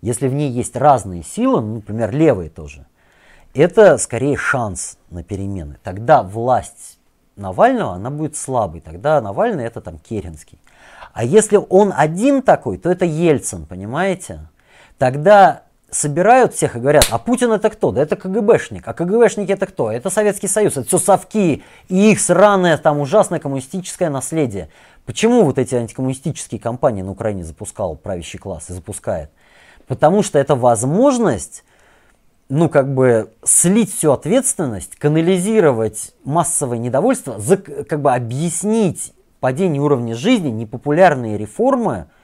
если 0.00 0.28
в 0.28 0.34
ней 0.34 0.50
есть 0.50 0.76
разные 0.76 1.22
силы, 1.22 1.60
ну, 1.60 1.74
например, 1.76 2.14
левые 2.14 2.50
тоже, 2.50 2.86
это 3.54 3.98
скорее 3.98 4.36
шанс 4.36 4.98
на 5.10 5.22
перемены. 5.22 5.78
Тогда 5.82 6.22
власть 6.22 6.98
Навального, 7.36 7.94
она 7.94 8.10
будет 8.10 8.36
слабой. 8.36 8.80
Тогда 8.80 9.20
Навальный 9.20 9.64
это 9.64 9.80
там 9.80 9.98
Керенский. 9.98 10.58
А 11.12 11.24
если 11.24 11.56
он 11.56 11.92
один 11.96 12.42
такой, 12.42 12.76
то 12.78 12.90
это 12.90 13.04
Ельцин, 13.04 13.66
понимаете? 13.66 14.48
Тогда 14.98 15.62
собирают 15.90 16.54
всех 16.54 16.76
и 16.76 16.80
говорят, 16.80 17.06
а 17.10 17.18
Путин 17.18 17.52
это 17.52 17.70
кто? 17.70 17.92
Да 17.92 18.02
это 18.02 18.16
КГБшник. 18.16 18.86
А 18.86 18.92
КГБшники 18.92 19.52
это 19.52 19.66
кто? 19.66 19.90
Это 19.90 20.10
Советский 20.10 20.48
Союз, 20.48 20.76
это 20.76 20.86
все 20.86 20.98
совки 20.98 21.62
и 21.88 22.10
их 22.10 22.20
сраное 22.20 22.76
там 22.76 22.98
ужасное 22.98 23.38
коммунистическое 23.38 24.10
наследие. 24.10 24.68
Почему 25.06 25.44
вот 25.44 25.58
эти 25.58 25.74
антикоммунистические 25.74 26.60
кампании 26.60 27.02
на 27.02 27.10
Украине 27.10 27.44
запускал 27.44 27.96
правящий 27.96 28.38
класс 28.38 28.70
и 28.70 28.72
запускает? 28.72 29.30
Потому 29.86 30.22
что 30.22 30.38
это 30.38 30.54
возможность, 30.56 31.64
ну 32.48 32.68
как 32.68 32.94
бы 32.94 33.32
слить 33.44 33.92
всю 33.94 34.12
ответственность, 34.12 34.96
канализировать 34.96 36.14
массовое 36.24 36.78
недовольство, 36.78 37.38
как 37.88 38.00
бы 38.00 38.14
объяснить 38.14 39.12
падение 39.40 39.82
уровня 39.82 40.14
жизни, 40.14 40.50
непопулярные 40.50 41.38
реформы– 41.38 42.06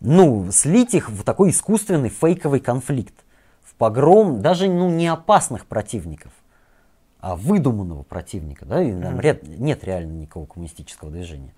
ну, 0.00 0.50
слить 0.52 0.94
их 0.94 1.10
в 1.10 1.22
такой 1.24 1.50
искусственный 1.50 2.08
фейковый 2.08 2.60
конфликт, 2.60 3.14
в 3.62 3.74
погром 3.74 4.42
даже 4.42 4.68
ну, 4.68 4.88
не 4.90 5.08
опасных 5.08 5.66
противников, 5.66 6.32
а 7.20 7.36
выдуманного 7.36 8.02
противника. 8.04 8.64
Да? 8.64 8.82
И, 8.82 8.92
там, 8.92 9.18
mm-hmm. 9.18 9.56
Нет 9.58 9.84
реально 9.84 10.12
никакого 10.12 10.46
коммунистического 10.46 11.10
движения. 11.10 11.52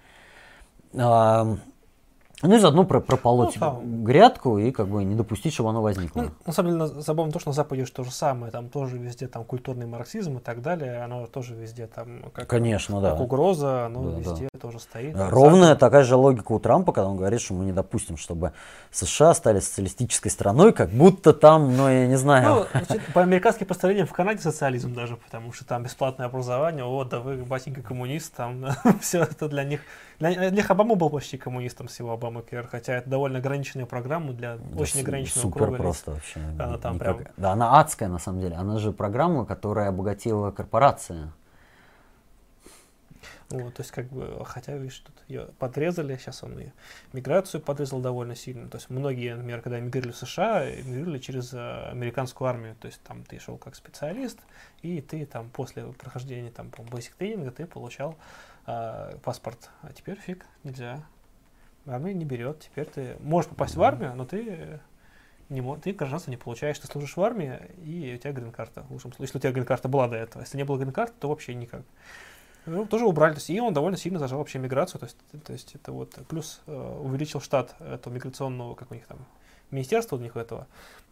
Ну 2.42 2.54
и 2.54 2.58
заодно 2.58 2.84
про 2.84 3.00
прополоть 3.00 3.56
ну, 3.56 3.60
там. 3.60 4.04
грядку 4.04 4.58
и 4.58 4.70
как 4.70 4.88
бы 4.88 5.04
не 5.04 5.14
допустить, 5.14 5.52
чтобы 5.52 5.70
оно 5.70 5.82
возникло. 5.82 6.22
Ну, 6.22 6.30
на 6.46 6.52
самом 6.52 6.72
деле 6.72 7.02
забавно 7.02 7.32
то, 7.32 7.38
что 7.38 7.50
на 7.50 7.54
Западе 7.54 7.84
то 7.84 8.02
же 8.02 8.10
самое, 8.10 8.50
там 8.50 8.70
тоже 8.70 8.96
везде 8.96 9.28
там 9.28 9.44
культурный 9.44 9.86
марксизм 9.86 10.38
и 10.38 10.40
так 10.40 10.62
далее, 10.62 11.02
оно 11.02 11.26
тоже 11.26 11.54
везде 11.54 11.86
там 11.86 12.30
как, 12.32 12.48
Конечно, 12.48 13.00
как 13.02 13.18
да. 13.18 13.22
угроза, 13.22 13.86
оно 13.86 14.10
да, 14.10 14.18
везде 14.18 14.48
да. 14.54 14.58
тоже 14.58 14.78
стоит. 14.80 15.14
Ровная 15.16 15.70
Запад... 15.70 15.80
такая 15.80 16.02
же 16.02 16.16
логика 16.16 16.52
у 16.52 16.58
Трампа, 16.58 16.92
когда 16.92 17.08
он 17.08 17.18
говорит, 17.18 17.42
что 17.42 17.52
мы 17.52 17.66
не 17.66 17.72
допустим, 17.72 18.16
чтобы 18.16 18.52
США 18.90 19.34
стали 19.34 19.60
социалистической 19.60 20.30
страной, 20.30 20.72
как 20.72 20.88
будто 20.90 21.34
там, 21.34 21.76
ну 21.76 21.90
я 21.90 22.06
не 22.06 22.16
знаю. 22.16 22.66
Ну, 22.88 22.96
по 23.12 23.20
американским 23.20 23.66
построениям 23.66 24.06
в 24.06 24.12
Канаде 24.12 24.40
социализм 24.40 24.94
даже, 24.94 25.18
потому 25.18 25.52
что 25.52 25.66
там 25.66 25.82
бесплатное 25.82 26.26
образование, 26.26 26.84
вот, 26.84 27.10
да 27.10 27.20
вы, 27.20 27.36
батенька, 27.36 27.82
коммунист, 27.82 28.34
там 28.34 28.64
все 29.02 29.24
это 29.24 29.46
для 29.46 29.64
них 29.64 29.80
для, 30.20 30.50
для 30.50 30.64
Обама 30.64 30.94
был 30.96 31.08
почти 31.08 31.38
коммунистом 31.38 31.88
всего 31.88 32.12
Обама 32.12 32.42
Кер, 32.42 32.66
хотя 32.66 32.96
это 32.96 33.08
довольно 33.08 33.38
ограниченная 33.38 33.86
программа 33.86 34.34
для 34.34 34.56
да, 34.56 34.80
очень 34.80 35.00
ограниченного 35.00 35.46
супер 35.46 35.64
круга 35.64 35.76
просто 35.78 36.10
лиц. 36.10 36.16
вообще. 36.16 36.40
Она 36.58 36.78
там 36.78 36.94
никак... 36.96 37.16
прям... 37.16 37.32
Да, 37.38 37.52
она 37.52 37.80
адская 37.80 38.08
на 38.08 38.18
самом 38.18 38.40
деле. 38.40 38.54
Она 38.54 38.78
же 38.78 38.92
программа, 38.92 39.46
которая 39.46 39.88
обогатила 39.88 40.50
корпорация. 40.50 41.32
Вот, 43.48 43.74
то 43.74 43.80
есть, 43.80 43.90
как 43.90 44.06
бы, 44.10 44.44
хотя, 44.44 44.76
видишь, 44.76 44.98
тут 45.00 45.14
ее 45.26 45.48
подрезали, 45.58 46.16
сейчас 46.16 46.44
он 46.44 46.56
и 46.60 46.68
миграцию 47.12 47.60
подрезал 47.60 48.00
довольно 48.00 48.36
сильно. 48.36 48.68
То 48.68 48.76
есть, 48.76 48.90
многие, 48.90 49.34
например, 49.34 49.60
когда 49.60 49.80
эмигрировали 49.80 50.12
в 50.12 50.16
США, 50.18 50.70
эмигрировали 50.70 51.18
через 51.18 51.52
э, 51.52 51.90
американскую 51.90 52.46
армию. 52.46 52.76
То 52.78 52.86
есть, 52.86 53.00
там 53.02 53.24
ты 53.24 53.40
шел 53.40 53.56
как 53.56 53.74
специалист, 53.74 54.38
и 54.82 55.00
ты 55.00 55.26
там 55.26 55.50
после 55.50 55.84
прохождения 55.84 56.50
там, 56.50 56.70
по 56.70 56.82
basic 56.82 57.12
тренинга 57.18 57.50
ты 57.50 57.66
получал 57.66 58.16
э, 58.66 59.16
паспорт. 59.22 59.70
А 59.82 59.92
теперь 59.92 60.16
фиг, 60.16 60.46
нельзя. 60.64 61.02
Армия 61.86 62.14
не 62.14 62.24
берет. 62.24 62.60
Теперь 62.60 62.86
ты 62.86 63.16
можешь 63.20 63.50
попасть 63.50 63.74
в 63.74 63.82
армию, 63.82 64.14
но 64.14 64.24
ты 64.24 64.80
не, 65.50 65.76
ты 65.78 65.92
гражданство 65.92 66.30
не 66.30 66.36
получаешь, 66.36 66.78
ты 66.78 66.86
служишь 66.86 67.16
в 67.16 67.22
армии, 67.22 67.58
и 67.84 68.14
у 68.14 68.18
тебя 68.18 68.32
грин-карта. 68.32 68.82
В 68.82 68.92
лучшем 68.92 69.12
случае, 69.12 69.24
если 69.24 69.38
у 69.38 69.40
тебя 69.40 69.52
грин-карта 69.52 69.88
была 69.88 70.06
до 70.06 70.16
этого. 70.16 70.42
Если 70.42 70.56
не 70.56 70.64
было 70.64 70.78
грин-карты, 70.78 71.14
то 71.18 71.28
вообще 71.28 71.54
никак. 71.54 71.82
Ну, 72.66 72.86
тоже 72.86 73.04
убрали. 73.04 73.32
То 73.32 73.38
есть, 73.38 73.50
и 73.50 73.60
он 73.60 73.74
довольно 73.74 73.96
сильно 73.96 74.20
зажал 74.20 74.38
вообще 74.38 74.58
миграцию. 74.58 75.00
То 75.00 75.06
есть, 75.06 75.16
то 75.44 75.52
есть 75.52 75.74
это 75.74 75.90
вот 75.90 76.14
плюс 76.28 76.60
э, 76.66 76.98
увеличил 77.02 77.40
штат 77.40 77.74
этого 77.80 78.12
миграционного, 78.12 78.76
как 78.76 78.92
у 78.92 78.94
них 78.94 79.06
там, 79.06 79.18
министерства 79.72 80.16
у 80.16 80.20
них 80.20 80.36
этого. 80.36 80.68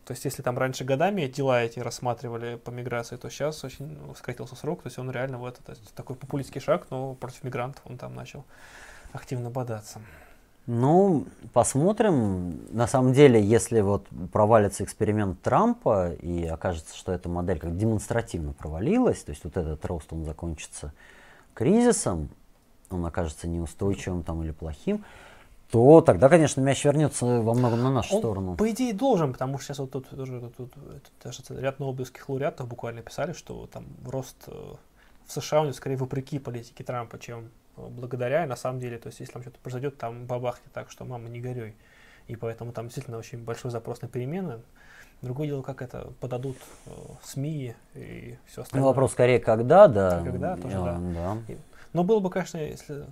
То 0.08 0.12
есть, 0.12 0.24
если 0.24 0.40
там 0.40 0.56
раньше 0.56 0.84
годами 0.84 1.26
дела 1.26 1.62
эти 1.62 1.80
рассматривали 1.80 2.56
по 2.56 2.70
миграции, 2.70 3.16
то 3.16 3.28
сейчас 3.28 3.62
очень 3.62 3.98
ну, 4.06 4.14
сократился 4.14 4.56
срок. 4.56 4.80
То 4.80 4.86
есть, 4.86 4.98
он 4.98 5.10
реально 5.10 5.36
вот 5.36 5.60
это 5.60 5.78
такой 5.94 6.16
популистский 6.16 6.62
шаг, 6.62 6.86
но 6.88 7.12
против 7.12 7.44
мигрантов 7.44 7.82
он 7.84 7.98
там 7.98 8.14
начал 8.14 8.46
активно 9.12 9.50
бодаться. 9.50 10.00
Ну, 10.64 11.26
посмотрим. 11.52 12.58
На 12.74 12.86
самом 12.86 13.12
деле, 13.12 13.38
если 13.38 13.82
вот 13.82 14.06
провалится 14.32 14.82
эксперимент 14.82 15.42
Трампа 15.42 16.14
и 16.14 16.46
окажется, 16.46 16.96
что 16.96 17.12
эта 17.12 17.28
модель 17.28 17.58
как 17.58 17.76
демонстративно 17.76 18.54
провалилась, 18.54 19.22
то 19.24 19.30
есть 19.32 19.44
вот 19.44 19.58
этот 19.58 19.84
рост, 19.84 20.10
он 20.10 20.24
закончится 20.24 20.94
кризисом, 21.52 22.30
он 22.88 23.04
окажется 23.04 23.46
неустойчивым 23.46 24.22
там 24.22 24.42
или 24.42 24.52
плохим, 24.52 25.04
то 25.70 26.00
тогда, 26.00 26.28
конечно, 26.30 26.62
мяч 26.62 26.84
вернется 26.84 27.26
во 27.26 27.52
многом 27.52 27.82
на 27.82 27.90
нашу 27.90 28.14
Он, 28.14 28.20
сторону. 28.20 28.56
По 28.56 28.70
идее, 28.70 28.94
должен, 28.94 29.32
потому 29.32 29.58
что 29.58 29.66
сейчас 29.66 29.78
вот 29.80 29.90
тут 29.90 30.08
тоже 30.08 30.40
тут, 30.56 30.72
тут, 30.72 30.72
даже 31.22 31.42
ряд 31.60 31.78
нобелевских 31.78 32.26
лауреатов 32.28 32.66
буквально 32.66 33.02
писали, 33.02 33.32
что 33.32 33.66
там 33.66 33.84
рост 34.06 34.36
э, 34.46 34.52
в 35.26 35.32
США 35.32 35.60
у 35.60 35.64
него 35.64 35.74
скорее 35.74 35.96
вопреки 35.96 36.38
политике 36.38 36.84
Трампа, 36.84 37.18
чем 37.18 37.50
э, 37.76 37.86
благодаря. 37.86 38.44
И 38.44 38.46
на 38.46 38.56
самом 38.56 38.80
деле, 38.80 38.96
то 38.98 39.08
есть 39.08 39.20
если 39.20 39.32
там 39.34 39.42
что-то 39.42 39.58
произойдет, 39.62 39.98
там 39.98 40.24
бабахнет 40.24 40.72
так, 40.72 40.90
что 40.90 41.04
мама 41.04 41.28
не 41.28 41.40
горюй. 41.40 41.74
И 42.28 42.36
поэтому 42.36 42.72
там 42.72 42.86
действительно 42.86 43.18
очень 43.18 43.44
большой 43.44 43.70
запрос 43.70 44.00
на 44.00 44.08
перемены. 44.08 44.60
Другое 45.20 45.48
дело, 45.48 45.62
как 45.62 45.82
это 45.82 46.12
подадут 46.20 46.56
э, 46.86 46.90
СМИ 47.24 47.74
и 47.94 48.38
все 48.46 48.60
Ну, 48.60 48.62
остальное. 48.62 48.88
вопрос 48.88 49.12
скорее, 49.12 49.38
когда, 49.38 49.86
да. 49.86 50.22
Когда, 50.24 50.56
тоже 50.56 50.76
да. 50.76 50.98
да. 50.98 51.36
Но 51.92 52.04
было 52.04 52.20
бы, 52.20 52.30
конечно, 52.30 52.56
если 52.56 53.04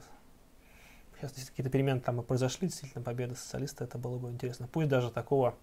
сейчас 1.18 1.32
если 1.36 1.50
какие-то 1.50 1.70
перемены 1.70 2.00
там 2.00 2.20
и 2.20 2.22
произошли, 2.24 2.68
действительно 2.68 3.02
победа 3.04 3.34
социалиста, 3.34 3.84
это 3.84 3.98
было 3.98 4.18
бы 4.18 4.30
интересно. 4.30 4.68
Пусть 4.70 4.88
даже 4.88 5.10
такого 5.10 5.54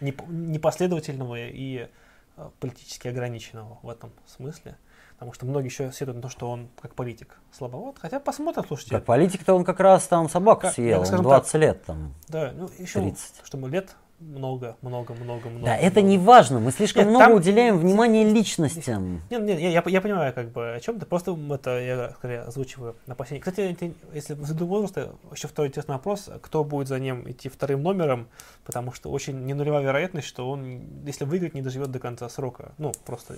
непоследовательного 0.00 1.36
и 1.48 1.88
э, 2.36 2.50
политически 2.60 3.08
ограниченного 3.08 3.78
в 3.82 3.88
этом 3.88 4.12
смысле. 4.26 4.76
Потому 5.14 5.32
что 5.32 5.46
многие 5.46 5.66
еще 5.66 5.92
сетуют 5.92 6.16
на 6.16 6.22
то, 6.22 6.28
что 6.28 6.50
он 6.50 6.68
как 6.80 6.94
политик 6.94 7.36
слабоват. 7.52 7.96
Хотя 8.00 8.18
посмотрим, 8.18 8.64
слушайте. 8.66 8.94
Как 8.96 9.04
политик-то 9.04 9.54
он 9.54 9.64
как 9.64 9.78
раз 9.80 10.06
там 10.08 10.28
собаку 10.28 10.62
Как- 10.62 10.74
съел, 10.74 11.00
он 11.00 11.22
20 11.22 11.54
лет 11.54 11.84
там. 11.84 12.14
Да, 12.28 12.52
ну 12.52 12.68
еще 12.78 13.00
30. 13.00 13.40
что 13.44 13.56
мы 13.56 13.68
лет 13.68 13.94
много, 14.22 14.76
много, 14.82 15.14
много, 15.14 15.48
много. 15.48 15.66
Да, 15.66 15.76
это 15.76 16.00
много. 16.00 16.08
не 16.10 16.18
важно, 16.18 16.60
мы 16.60 16.70
слишком 16.70 17.02
Нет, 17.02 17.10
много 17.10 17.24
там- 17.26 17.34
уделяем 17.34 17.78
внимания 17.78 18.24
личностям. 18.24 19.20
Нет, 19.30 19.42
нет, 19.42 19.58
я, 19.60 19.70
я, 19.70 19.82
я 19.86 20.00
понимаю, 20.00 20.32
как 20.32 20.50
бы, 20.50 20.74
о 20.74 20.80
чем 20.80 20.98
ты, 20.98 21.06
просто 21.06 21.36
это 21.50 21.80
я 21.80 22.10
скорее 22.18 22.40
озвучиваю 22.40 22.96
опасения. 23.06 23.40
Кстати, 23.40 23.94
если 24.14 24.34
ввиду 24.34 24.66
возраста, 24.66 25.12
еще 25.32 25.48
второй 25.48 25.68
интересный 25.68 25.94
вопрос, 25.94 26.30
кто 26.40 26.64
будет 26.64 26.88
за 26.88 26.98
ним 26.98 27.28
идти 27.30 27.48
вторым 27.48 27.82
номером, 27.82 28.28
потому 28.64 28.92
что 28.92 29.10
очень 29.10 29.44
не 29.44 29.54
нулевая 29.54 29.82
вероятность, 29.82 30.28
что 30.28 30.48
он, 30.50 30.82
если 31.04 31.24
выиграет, 31.24 31.54
не 31.54 31.62
доживет 31.62 31.90
до 31.90 31.98
конца 31.98 32.28
срока. 32.28 32.72
Ну, 32.78 32.92
просто 33.04 33.34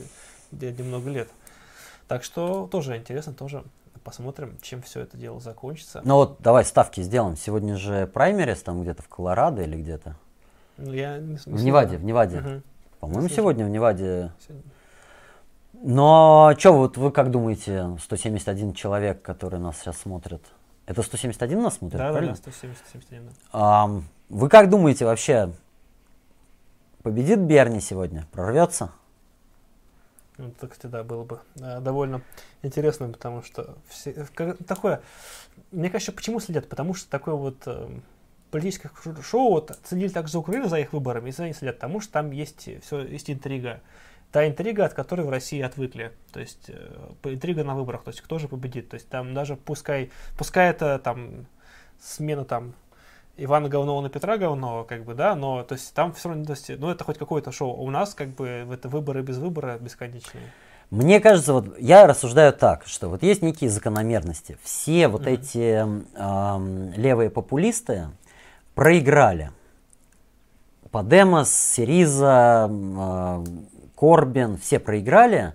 дядя 0.52 0.84
много 0.84 1.10
лет. 1.10 1.28
Так 2.08 2.22
что 2.22 2.68
тоже 2.70 2.96
интересно, 2.96 3.32
тоже 3.32 3.64
посмотрим, 4.04 4.58
чем 4.60 4.82
все 4.82 5.00
это 5.00 5.16
дело 5.16 5.40
закончится. 5.40 6.02
Ну 6.04 6.16
вот, 6.16 6.36
давай 6.40 6.64
ставки 6.64 7.00
сделаем. 7.00 7.36
Сегодня 7.36 7.76
же 7.76 8.06
праймерис 8.06 8.62
там 8.62 8.82
где-то 8.82 9.02
в 9.02 9.08
Колорадо 9.08 9.62
или 9.62 9.76
где-то. 9.76 10.16
Ну, 10.76 10.92
я 10.92 11.18
не, 11.18 11.36
В 11.36 11.46
Неваде, 11.64 11.96
в 11.96 12.04
Неваде. 12.04 12.40
Мгм. 12.40 12.62
По-моему, 13.00 13.28
сегодня 13.28 13.64
в 13.64 13.68
Неваде. 13.68 14.32
Сегодня. 14.46 14.62
Но 15.72 16.54
что 16.58 16.72
вот 16.72 16.96
вы 16.96 17.10
как 17.10 17.30
думаете, 17.30 17.96
171 18.00 18.72
человек, 18.72 19.20
которые 19.22 19.60
нас 19.60 19.78
сейчас 19.78 19.98
смотрят, 19.98 20.42
это 20.86 21.02
171 21.02 21.62
нас 21.62 21.76
смотрят, 21.76 21.98
Да, 21.98 22.06
да, 22.06 22.12
правильно? 22.12 22.32
да, 22.34 22.38
170, 22.38 22.78
171, 22.88 23.26
да. 23.26 23.32
Ам, 23.52 24.04
вы 24.28 24.48
как 24.48 24.70
думаете 24.70 25.04
вообще, 25.04 25.52
победит 27.02 27.40
Берни 27.40 27.80
сегодня, 27.80 28.26
прорвется? 28.32 28.90
Ну, 30.38 30.48
это, 30.48 30.66
кстати, 30.68 30.90
да, 30.90 31.04
было 31.04 31.24
бы 31.24 31.40
э, 31.60 31.80
довольно 31.80 32.22
интересно, 32.62 33.08
потому 33.08 33.42
что 33.42 33.74
все, 33.88 34.26
как- 34.34 34.58
такое, 34.66 35.00
мне 35.70 35.90
кажется, 35.90 36.12
почему 36.12 36.40
следят? 36.40 36.68
Потому 36.68 36.94
что 36.94 37.08
такое 37.10 37.34
вот 37.34 37.56
э, 37.66 37.88
политическое 38.50 38.90
ш- 39.02 39.22
шоу 39.22 39.50
вот, 39.50 39.78
следили 39.84 40.08
также 40.08 40.32
за 40.32 40.38
Украиной, 40.38 40.68
за 40.68 40.78
их 40.78 40.92
выборами, 40.92 41.28
и 41.28 41.32
за 41.32 41.42
ними 41.44 41.52
следят, 41.54 41.76
потому 41.76 42.00
что 42.00 42.12
там 42.12 42.30
есть 42.30 42.68
все, 42.82 43.00
есть 43.02 43.30
интрига. 43.30 43.80
Та 44.32 44.46
интрига, 44.48 44.84
от 44.84 44.94
которой 44.94 45.22
в 45.22 45.30
России 45.30 45.60
отвыкли. 45.62 46.12
То 46.32 46.40
есть 46.40 46.64
э, 46.68 47.12
интрига 47.24 47.62
на 47.62 47.74
выборах, 47.76 48.02
то 48.02 48.10
есть 48.10 48.20
кто 48.20 48.38
же 48.40 48.48
победит. 48.48 48.88
То 48.88 48.94
есть 48.94 49.08
там 49.08 49.32
даже 49.32 49.54
пускай, 49.56 50.10
пускай 50.36 50.70
это 50.70 50.98
там 50.98 51.46
смена 52.00 52.44
там 52.44 52.74
Ивана 53.36 53.68
Говнова 53.68 54.00
на 54.00 54.08
Петра 54.10 54.36
Говнова, 54.36 54.84
как 54.84 55.04
бы, 55.04 55.14
да, 55.14 55.34
но 55.36 55.62
то 55.62 55.74
есть 55.74 55.92
там 55.94 56.12
все 56.12 56.28
равно, 56.28 56.44
то 56.44 56.52
есть, 56.52 56.68
ну 56.78 56.90
это 56.90 57.04
хоть 57.04 57.18
какое-то 57.18 57.52
шоу. 57.52 57.70
А 57.72 57.82
У 57.82 57.90
нас 57.90 58.14
как 58.14 58.28
бы 58.30 58.46
это 58.46 58.88
выборы 58.88 59.22
без 59.22 59.38
выбора 59.38 59.78
бесконечные. 59.78 60.52
Мне 60.90 61.18
кажется, 61.20 61.52
вот 61.52 61.78
я 61.78 62.06
рассуждаю 62.06 62.52
так, 62.52 62.86
что 62.86 63.08
вот 63.08 63.22
есть 63.22 63.40
некие 63.42 63.70
закономерности. 63.70 64.58
Все 64.62 65.08
вот 65.08 65.22
Мгм. 65.22 65.30
эти 65.30 65.86
ам, 66.16 66.90
левые 66.92 67.30
популисты 67.30 68.08
проиграли. 68.74 69.50
Подемос, 70.90 71.50
Сириза, 71.52 72.68
а, 72.70 73.44
Корбин, 73.96 74.56
все 74.58 74.78
проиграли. 74.78 75.54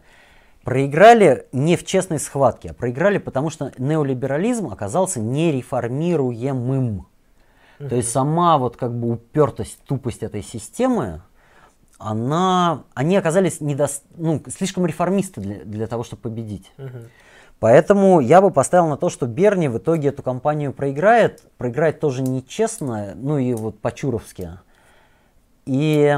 Проиграли 0.63 1.47
не 1.51 1.77
в 1.77 1.85
честной 1.85 2.19
схватке, 2.19 2.71
а 2.71 2.73
проиграли 2.73 3.17
потому, 3.17 3.49
что 3.49 3.71
неолиберализм 3.77 4.67
оказался 4.67 5.19
нереформируемым. 5.19 7.07
То 7.77 7.95
есть 7.95 8.11
сама 8.11 8.57
вот 8.57 8.75
как 8.75 8.93
бы 8.93 9.13
упертость, 9.13 9.79
тупость 9.85 10.21
этой 10.21 10.43
системы, 10.43 11.21
она, 11.97 12.83
они 12.93 13.15
оказались 13.15 13.61
недос, 13.61 14.03
ну, 14.17 14.41
слишком 14.49 14.85
реформисты 14.85 15.39
для, 15.39 15.63
для 15.63 15.87
того, 15.87 16.03
чтобы 16.03 16.21
победить. 16.23 16.71
Мгм. 16.77 17.09
Поэтому 17.59 18.21
я 18.21 18.41
бы 18.41 18.51
поставил 18.51 18.87
на 18.87 18.95
то, 18.95 19.09
что 19.09 19.27
Берни 19.27 19.67
в 19.67 19.77
итоге 19.77 20.09
эту 20.09 20.23
кампанию 20.23 20.71
проиграет. 20.71 21.43
Проиграет 21.57 21.99
тоже 21.99 22.21
нечестно, 22.21 23.13
ну 23.15 23.37
и 23.37 23.53
вот 23.53 23.79
по-чуровски. 23.79 24.51
И 25.65 26.17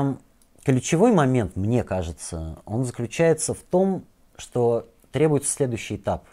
ключевой 0.63 1.13
момент, 1.13 1.55
мне 1.55 1.83
кажется, 1.83 2.59
он 2.65 2.85
заключается 2.85 3.53
в 3.53 3.59
том, 3.59 4.05
что 4.37 4.87
требуется 5.11 5.51
следующий 5.51 5.95
этап. 5.95 6.25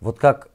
Вот 0.00 0.18
как 0.18 0.48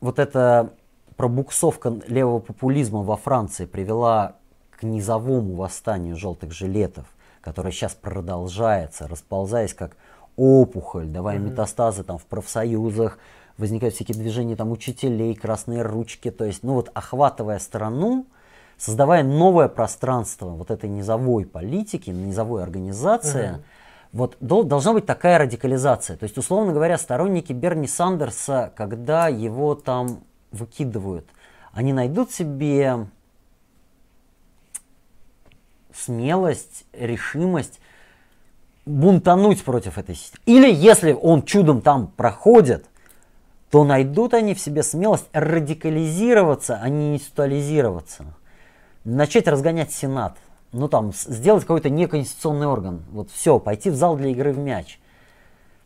вот 0.00 0.18
эта 0.18 0.72
пробуксовка 1.16 2.00
левого 2.08 2.40
популизма 2.40 3.02
во 3.02 3.16
Франции 3.16 3.66
привела 3.66 4.36
к 4.70 4.82
низовому 4.82 5.54
восстанию 5.54 6.16
желтых 6.16 6.52
жилетов, 6.52 7.06
которое 7.40 7.72
сейчас 7.72 7.94
продолжается, 7.94 9.08
расползаясь 9.08 9.74
как 9.74 9.96
опухоль, 10.38 11.06
давая 11.08 11.38
Мгм. 11.38 11.50
метастазы 11.50 12.04
там 12.04 12.16
в 12.16 12.24
профсоюзах, 12.24 13.18
возникают 13.58 13.94
всякие 13.96 14.16
движения 14.16 14.54
там 14.54 14.70
учителей, 14.70 15.34
красные 15.34 15.82
ручки, 15.82 16.30
то 16.30 16.44
есть, 16.44 16.62
ну 16.62 16.74
вот 16.74 16.90
охватывая 16.94 17.58
страну, 17.58 18.24
создавая 18.78 19.24
новое 19.24 19.68
пространство 19.68 20.50
вот 20.50 20.70
этой 20.70 20.88
низовой 20.88 21.44
политики, 21.44 22.10
низовой 22.10 22.62
организации, 22.62 23.50
Мгм. 23.50 23.62
вот 24.12 24.36
дол- 24.40 24.62
должна 24.62 24.92
быть 24.92 25.06
такая 25.06 25.38
радикализация. 25.38 26.16
То 26.16 26.22
есть, 26.22 26.38
условно 26.38 26.72
говоря, 26.72 26.96
сторонники 26.98 27.52
Берни 27.52 27.88
Сандерса, 27.88 28.72
когда 28.76 29.26
его 29.26 29.74
там 29.74 30.20
выкидывают, 30.52 31.26
они 31.72 31.92
найдут 31.92 32.30
себе 32.30 33.08
смелость, 35.92 36.84
решимость 36.92 37.80
бунтануть 38.88 39.62
против 39.62 39.98
этой 39.98 40.14
системы. 40.14 40.42
Или 40.46 40.72
если 40.72 41.12
он 41.12 41.42
чудом 41.42 41.82
там 41.82 42.08
проходит, 42.08 42.86
то 43.70 43.84
найдут 43.84 44.34
они 44.34 44.54
в 44.54 44.60
себе 44.60 44.82
смелость 44.82 45.28
радикализироваться, 45.32 46.78
а 46.80 46.88
не 46.88 47.14
институализироваться. 47.14 48.24
Начать 49.04 49.46
разгонять 49.46 49.92
Сенат. 49.92 50.38
Ну 50.72 50.88
там, 50.88 51.12
сделать 51.12 51.62
какой-то 51.62 51.90
неконституционный 51.90 52.66
орган. 52.66 53.02
Вот 53.10 53.30
все, 53.30 53.58
пойти 53.58 53.90
в 53.90 53.94
зал 53.94 54.16
для 54.16 54.30
игры 54.30 54.52
в 54.52 54.58
мяч. 54.58 54.98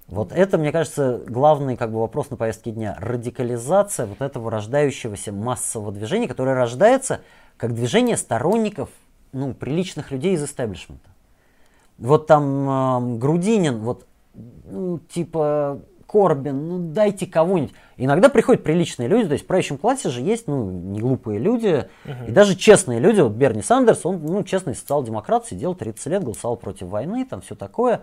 Вот 0.07 0.33
это, 0.33 0.59
мне 0.59 0.73
кажется, 0.73 1.23
главный 1.27 1.77
как 1.77 1.91
бы, 1.91 2.01
вопрос 2.01 2.31
на 2.31 2.37
повестке 2.37 2.71
дня. 2.71 2.97
Радикализация 3.01 4.07
вот 4.07 4.21
этого 4.21 4.51
рождающегося 4.51 5.33
массового 5.33 5.91
движения, 5.93 6.29
которое 6.29 6.55
рождается 6.55 7.21
как 7.57 7.75
движение 7.75 8.17
сторонников 8.17 8.91
ну, 9.33 9.55
приличных 9.55 10.11
людей 10.11 10.35
из 10.35 10.45
истеблишмента. 10.45 11.12
Вот 11.99 12.27
там 12.27 12.69
эм, 12.69 13.19
Грудинин, 13.19 13.79
вот, 13.81 14.07
ну, 14.65 14.99
типа 14.99 15.81
Корбин, 16.07 16.69
ну 16.69 16.79
дайте 16.93 17.27
кого-нибудь. 17.27 17.73
Иногда 17.97 18.29
приходят 18.29 18.63
приличные 18.63 19.09
люди, 19.09 19.29
то 19.29 19.33
есть 19.33 19.45
в 19.45 19.47
правящем 19.47 19.79
классе 19.79 20.11
же 20.11 20.21
есть, 20.21 20.47
ну, 20.47 20.71
не 20.71 21.01
глупые 21.01 21.39
люди, 21.39 21.89
Мгм. 22.05 22.25
и 22.27 22.31
даже 22.33 22.55
честные 22.57 22.99
люди. 22.99 23.21
Вот 23.21 23.33
Берни 23.33 23.63
Сандерс, 23.63 24.05
он, 24.05 24.21
ну, 24.23 24.43
честный 24.43 24.75
социал-демократ, 24.75 25.47
сидел 25.47 25.75
30 25.75 26.07
лет, 26.09 26.23
голосовал 26.25 26.57
против 26.57 26.89
войны, 26.89 27.25
там 27.25 27.41
все 27.41 27.55
такое. 27.55 28.03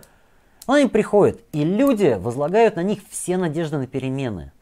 Но 0.66 0.74
они 0.74 0.88
приходят, 0.88 1.40
и 1.52 1.64
люди 1.64 2.16
возлагают 2.20 2.76
на 2.76 2.82
них 2.82 3.00
все 3.10 3.36
надежды 3.36 3.76
на 3.78 3.86
перемены. 3.86 4.52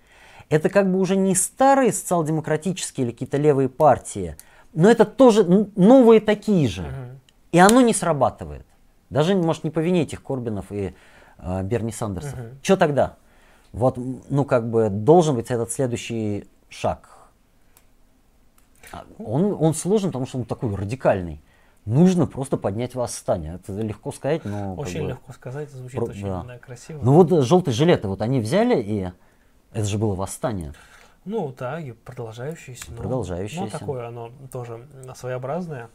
Это 0.50 0.68
как 0.70 0.90
бы 0.90 0.98
уже 0.98 1.16
не 1.16 1.34
старые 1.34 1.92
социал-демократические 1.92 3.06
или 3.06 3.12
какие-то 3.12 3.36
левые 3.36 3.68
партии, 3.68 4.36
но 4.74 4.90
это 4.90 5.04
тоже 5.04 5.44
новые 5.76 6.20
такие 6.20 6.68
же. 6.68 6.82
Мгм. 6.82 7.20
И 7.52 7.58
оно 7.58 7.80
не 7.80 7.94
срабатывает. 7.94 8.66
Даже, 9.10 9.34
может, 9.34 9.64
не 9.64 9.70
по 9.70 9.80
вине 9.80 10.02
этих 10.02 10.22
Корбинов 10.22 10.70
и 10.70 10.94
э, 11.38 11.62
Берни 11.62 11.92
Сандерсов. 11.92 12.38
Мгм. 12.38 12.58
Что 12.62 12.76
тогда? 12.76 13.16
Вот, 13.72 13.98
ну, 14.28 14.44
как 14.44 14.70
бы, 14.70 14.88
должен 14.90 15.34
быть 15.34 15.50
этот 15.50 15.70
следующий 15.70 16.46
шаг. 16.68 17.08
А, 18.92 19.04
он, 19.18 19.56
он 19.58 19.74
сложен, 19.74 20.10
потому 20.10 20.26
что 20.26 20.38
он 20.38 20.44
такой 20.44 20.74
радикальный. 20.74 21.42
Нужно 21.84 22.26
просто 22.26 22.56
поднять 22.58 22.94
восстание. 22.94 23.54
Это 23.54 23.72
легко 23.80 24.12
сказать, 24.12 24.44
но... 24.44 24.74
Очень 24.74 25.02
бы, 25.02 25.08
легко 25.10 25.32
сказать, 25.32 25.70
звучит 25.70 25.98
про, 25.98 26.04
очень 26.06 26.26
да. 26.26 26.58
Красиво. 26.58 27.00
Ну 27.02 27.14
вот 27.14 27.44
желтые 27.44 27.74
жилеты, 27.74 28.08
вот 28.08 28.20
они 28.20 28.40
взяли, 28.40 28.80
и 28.80 29.10
это 29.72 29.84
же 29.84 29.96
было 29.96 30.14
восстание. 30.14 30.74
Ну 31.24 31.54
да, 31.58 31.80
и 31.80 31.92
продолжающееся. 31.92 32.92
Продолжающееся. 32.92 33.62
Ну, 33.62 33.70
такое 33.70 34.08
оно 34.08 34.30
тоже 34.52 34.86
своеобразное. 35.14 35.88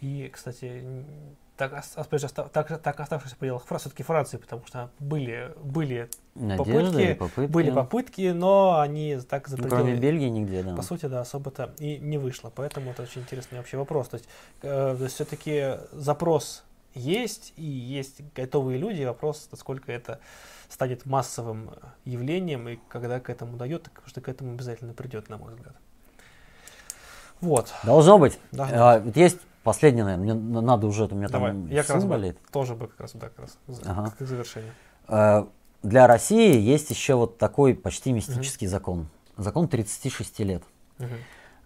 И, 0.00 0.30
кстати, 0.32 0.82
так, 1.56 1.84
так, 2.52 2.82
так 2.82 3.00
оставшихся 3.00 3.36
в 3.36 3.38
пределах 3.38 3.64
все-таки 3.64 4.02
Франции, 4.02 4.38
потому 4.38 4.66
что 4.66 4.90
были, 4.98 5.52
были 5.62 6.08
попытки, 6.34 7.14
попытки, 7.14 7.52
были 7.52 7.70
попытки, 7.70 8.32
но 8.32 8.80
они 8.80 9.18
так 9.28 9.46
за 9.46 9.56
ну, 9.56 9.68
Кроме 9.68 9.94
Бельгии 9.94 10.28
нигде, 10.28 10.62
да. 10.62 10.74
По 10.74 10.82
сути, 10.82 11.06
да, 11.06 11.20
особо-то 11.20 11.72
и 11.78 11.98
не 11.98 12.18
вышло. 12.18 12.50
Поэтому 12.54 12.90
это 12.90 13.02
очень 13.02 13.22
интересный 13.22 13.58
вообще 13.58 13.76
вопрос. 13.76 14.08
То 14.08 14.16
есть, 14.16 14.28
э, 14.62 15.06
все-таки 15.08 15.78
запрос 15.92 16.64
есть, 16.94 17.52
и 17.56 17.64
есть 17.64 18.20
готовые 18.34 18.78
люди. 18.78 19.04
Вопрос, 19.04 19.48
насколько 19.52 19.92
это 19.92 20.20
станет 20.68 21.06
массовым 21.06 21.70
явлением, 22.04 22.68
и 22.68 22.78
когда 22.88 23.20
к 23.20 23.30
этому 23.30 23.56
дает, 23.56 23.84
потому 23.84 24.08
что 24.08 24.20
к 24.20 24.28
этому 24.28 24.54
обязательно 24.54 24.92
придет, 24.92 25.28
на 25.28 25.38
мой 25.38 25.54
взгляд. 25.54 25.74
Вот. 27.40 27.72
Должно 27.84 28.18
быть. 28.18 28.38
Да. 28.52 28.68
А, 28.72 29.02
есть 29.14 29.38
Последнее, 29.64 30.04
наверное, 30.04 30.34
мне 30.36 30.60
надо 30.60 30.86
уже, 30.86 31.06
у 31.06 31.14
меня 31.14 31.28
Давай. 31.28 31.52
там 31.52 31.66
я 31.68 31.82
раз 31.82 32.04
болит. 32.04 32.36
тоже 32.52 32.74
бы 32.74 32.86
как 32.86 33.00
раз, 33.00 33.12
да, 33.14 33.30
как 33.30 33.38
раз 33.38 33.58
ага. 33.86 34.12
к 34.16 34.24
завершению. 34.24 34.72
Э, 35.08 35.46
для 35.82 36.06
России 36.06 36.60
есть 36.60 36.90
еще 36.90 37.14
вот 37.14 37.38
такой 37.38 37.74
почти 37.74 38.12
мистический 38.12 38.66
угу. 38.66 38.72
закон. 38.72 39.08
Закон 39.38 39.68
36 39.68 40.38
лет. 40.40 40.62
Угу. 40.98 41.08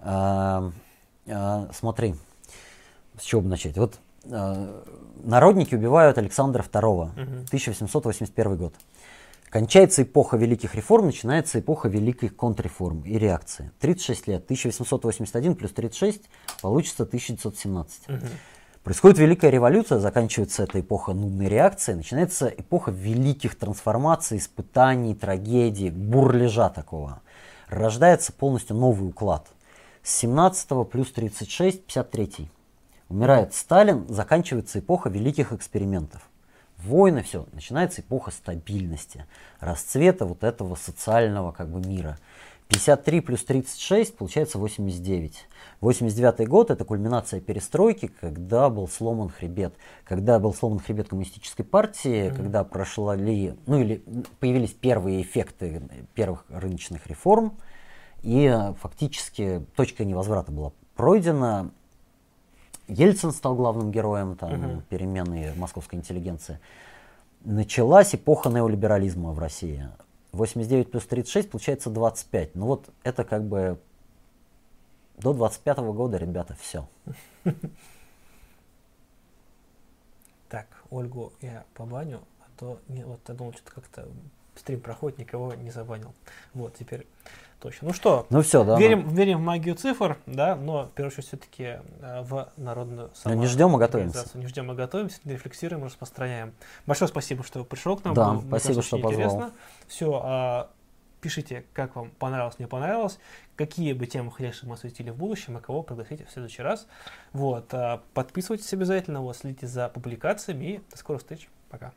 А, 0.00 0.70
а, 1.26 1.68
смотри, 1.72 2.14
с 3.18 3.24
чего 3.24 3.40
бы 3.40 3.48
начать? 3.48 3.76
Вот 3.76 3.98
а, 4.30 4.84
народники 5.24 5.74
убивают 5.74 6.18
Александра 6.18 6.62
II, 6.62 7.02
угу. 7.02 7.10
1881 7.48 8.56
год. 8.56 8.74
Кончается 9.50 10.02
эпоха 10.02 10.36
великих 10.36 10.74
реформ, 10.74 11.06
начинается 11.06 11.60
эпоха 11.60 11.88
великих 11.88 12.36
контрреформ 12.36 13.02
и 13.02 13.18
реакции. 13.18 13.70
36 13.80 14.26
лет, 14.26 14.44
1881 14.44 15.54
плюс 15.54 15.72
36 15.72 16.22
получится 16.60 17.04
1917. 17.04 18.08
Угу. 18.08 18.16
Происходит 18.84 19.18
Великая 19.18 19.50
революция, 19.50 19.98
заканчивается 19.98 20.64
эта 20.64 20.80
эпоха 20.80 21.12
нудной 21.12 21.48
реакции, 21.48 21.94
начинается 21.94 22.48
эпоха 22.48 22.90
великих 22.90 23.58
трансформаций, 23.58 24.38
испытаний, 24.38 25.14
трагедий, 25.14 25.90
бурлежа 25.90 26.68
такого. 26.68 27.22
Рождается 27.68 28.32
полностью 28.32 28.76
новый 28.76 29.08
уклад. 29.08 29.48
С 30.02 30.14
17 30.16 30.88
плюс 30.90 31.10
36, 31.12 31.84
53. 31.84 32.50
Умирает 33.08 33.54
Сталин, 33.54 34.06
заканчивается 34.08 34.78
эпоха 34.78 35.08
великих 35.08 35.52
экспериментов 35.52 36.22
войны, 36.78 37.22
все, 37.22 37.46
начинается 37.52 38.00
эпоха 38.00 38.30
стабильности, 38.30 39.26
расцвета 39.60 40.24
вот 40.26 40.44
этого 40.44 40.74
социального 40.74 41.52
как 41.52 41.68
бы 41.68 41.86
мира. 41.86 42.18
53 42.68 43.20
плюс 43.22 43.44
36 43.44 44.16
получается 44.16 44.58
89. 44.58 45.46
89 45.80 46.48
год 46.48 46.70
это 46.70 46.84
кульминация 46.84 47.40
перестройки, 47.40 48.10
когда 48.20 48.68
был 48.68 48.88
сломан 48.88 49.30
хребет. 49.30 49.74
Когда 50.04 50.38
был 50.38 50.52
сломан 50.52 50.78
хребет 50.78 51.08
коммунистической 51.08 51.64
партии, 51.64 52.26
mm-hmm. 52.26 52.36
когда 52.36 52.64
прошли, 52.64 53.54
ну 53.66 53.80
или 53.80 54.02
появились 54.38 54.72
первые 54.72 55.22
эффекты 55.22 55.82
первых 56.14 56.44
рыночных 56.50 57.06
реформ, 57.06 57.56
и 58.22 58.54
фактически 58.80 59.64
точка 59.74 60.04
невозврата 60.04 60.52
была 60.52 60.72
пройдена. 60.94 61.70
Ельцин 62.88 63.32
стал 63.32 63.54
главным 63.54 63.90
героем 63.90 64.36
там, 64.36 64.52
угу. 64.52 64.82
перемены 64.88 65.52
московской 65.56 65.98
интеллигенции. 65.98 66.58
Началась 67.44 68.14
эпоха 68.14 68.48
неолиберализма 68.48 69.32
в 69.32 69.38
России. 69.38 69.88
89 70.32 70.90
плюс 70.90 71.06
36 71.06 71.50
получается 71.50 71.90
25. 71.90 72.54
Ну 72.54 72.66
вот 72.66 72.88
это 73.02 73.24
как 73.24 73.44
бы 73.44 73.78
до 75.18 75.32
25 75.32 75.78
-го 75.78 75.92
года, 75.92 76.16
ребята, 76.16 76.56
все. 76.60 76.88
Так, 80.48 80.66
Ольгу 80.88 81.32
я 81.42 81.64
побаню, 81.74 82.20
а 82.40 82.44
то 82.58 82.80
не, 82.88 83.04
вот 83.04 83.20
я 83.28 83.34
думал, 83.34 83.52
что-то 83.52 83.72
как-то 83.72 84.08
стрим 84.58 84.80
проходит, 84.80 85.18
никого 85.18 85.54
не 85.54 85.70
забанил. 85.70 86.12
Вот, 86.54 86.74
теперь 86.76 87.06
точно. 87.60 87.88
Ну 87.88 87.94
что, 87.94 88.26
ну 88.30 88.42
все, 88.42 88.64
да, 88.64 88.78
верим, 88.78 89.04
ну. 89.06 89.10
верим 89.14 89.38
в 89.38 89.42
магию 89.42 89.74
цифр, 89.74 90.18
да, 90.26 90.56
но 90.56 90.86
в 90.86 90.90
первую 90.90 91.12
очередь 91.12 91.26
все-таки 91.26 91.78
э, 92.00 92.22
в 92.22 92.48
народную 92.56 93.10
саму... 93.14 93.34
Ну, 93.34 93.40
не 93.40 93.46
ждем, 93.46 93.74
а 93.74 93.78
готовимся. 93.78 94.26
Не 94.34 94.46
ждем, 94.46 94.70
а 94.70 94.74
готовимся, 94.74 95.20
рефлексируем, 95.24 95.84
распространяем. 95.84 96.52
Большое 96.86 97.08
спасибо, 97.08 97.42
что 97.44 97.64
пришел 97.64 97.96
к 97.96 98.04
нам. 98.04 98.14
Да, 98.14 98.32
Было, 98.34 98.40
спасибо, 98.40 98.82
что 98.82 98.98
позвал. 98.98 99.12
Интересно. 99.12 99.52
Все, 99.86 100.20
а, 100.22 100.70
пишите, 101.20 101.64
как 101.72 101.96
вам 101.96 102.10
понравилось, 102.18 102.58
не 102.58 102.66
понравилось, 102.66 103.18
какие 103.56 103.92
бы 103.92 104.06
темы 104.06 104.30
хотели, 104.30 104.52
чтобы 104.52 104.70
мы 104.70 104.74
осветили 104.76 105.10
в 105.10 105.16
будущем, 105.16 105.58
и 105.58 105.60
кого 105.60 105.82
пригласите 105.82 106.24
в 106.24 106.30
следующий 106.30 106.62
раз. 106.62 106.86
Вот, 107.32 107.72
а, 107.72 108.02
подписывайтесь 108.14 108.72
обязательно, 108.72 109.20
вот, 109.20 109.36
следите 109.36 109.66
за 109.66 109.88
публикациями 109.88 110.64
и 110.64 110.80
до 110.90 110.96
скорых 110.96 111.22
встреч. 111.22 111.48
Пока. 111.70 111.92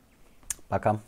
Пока. 0.68 1.00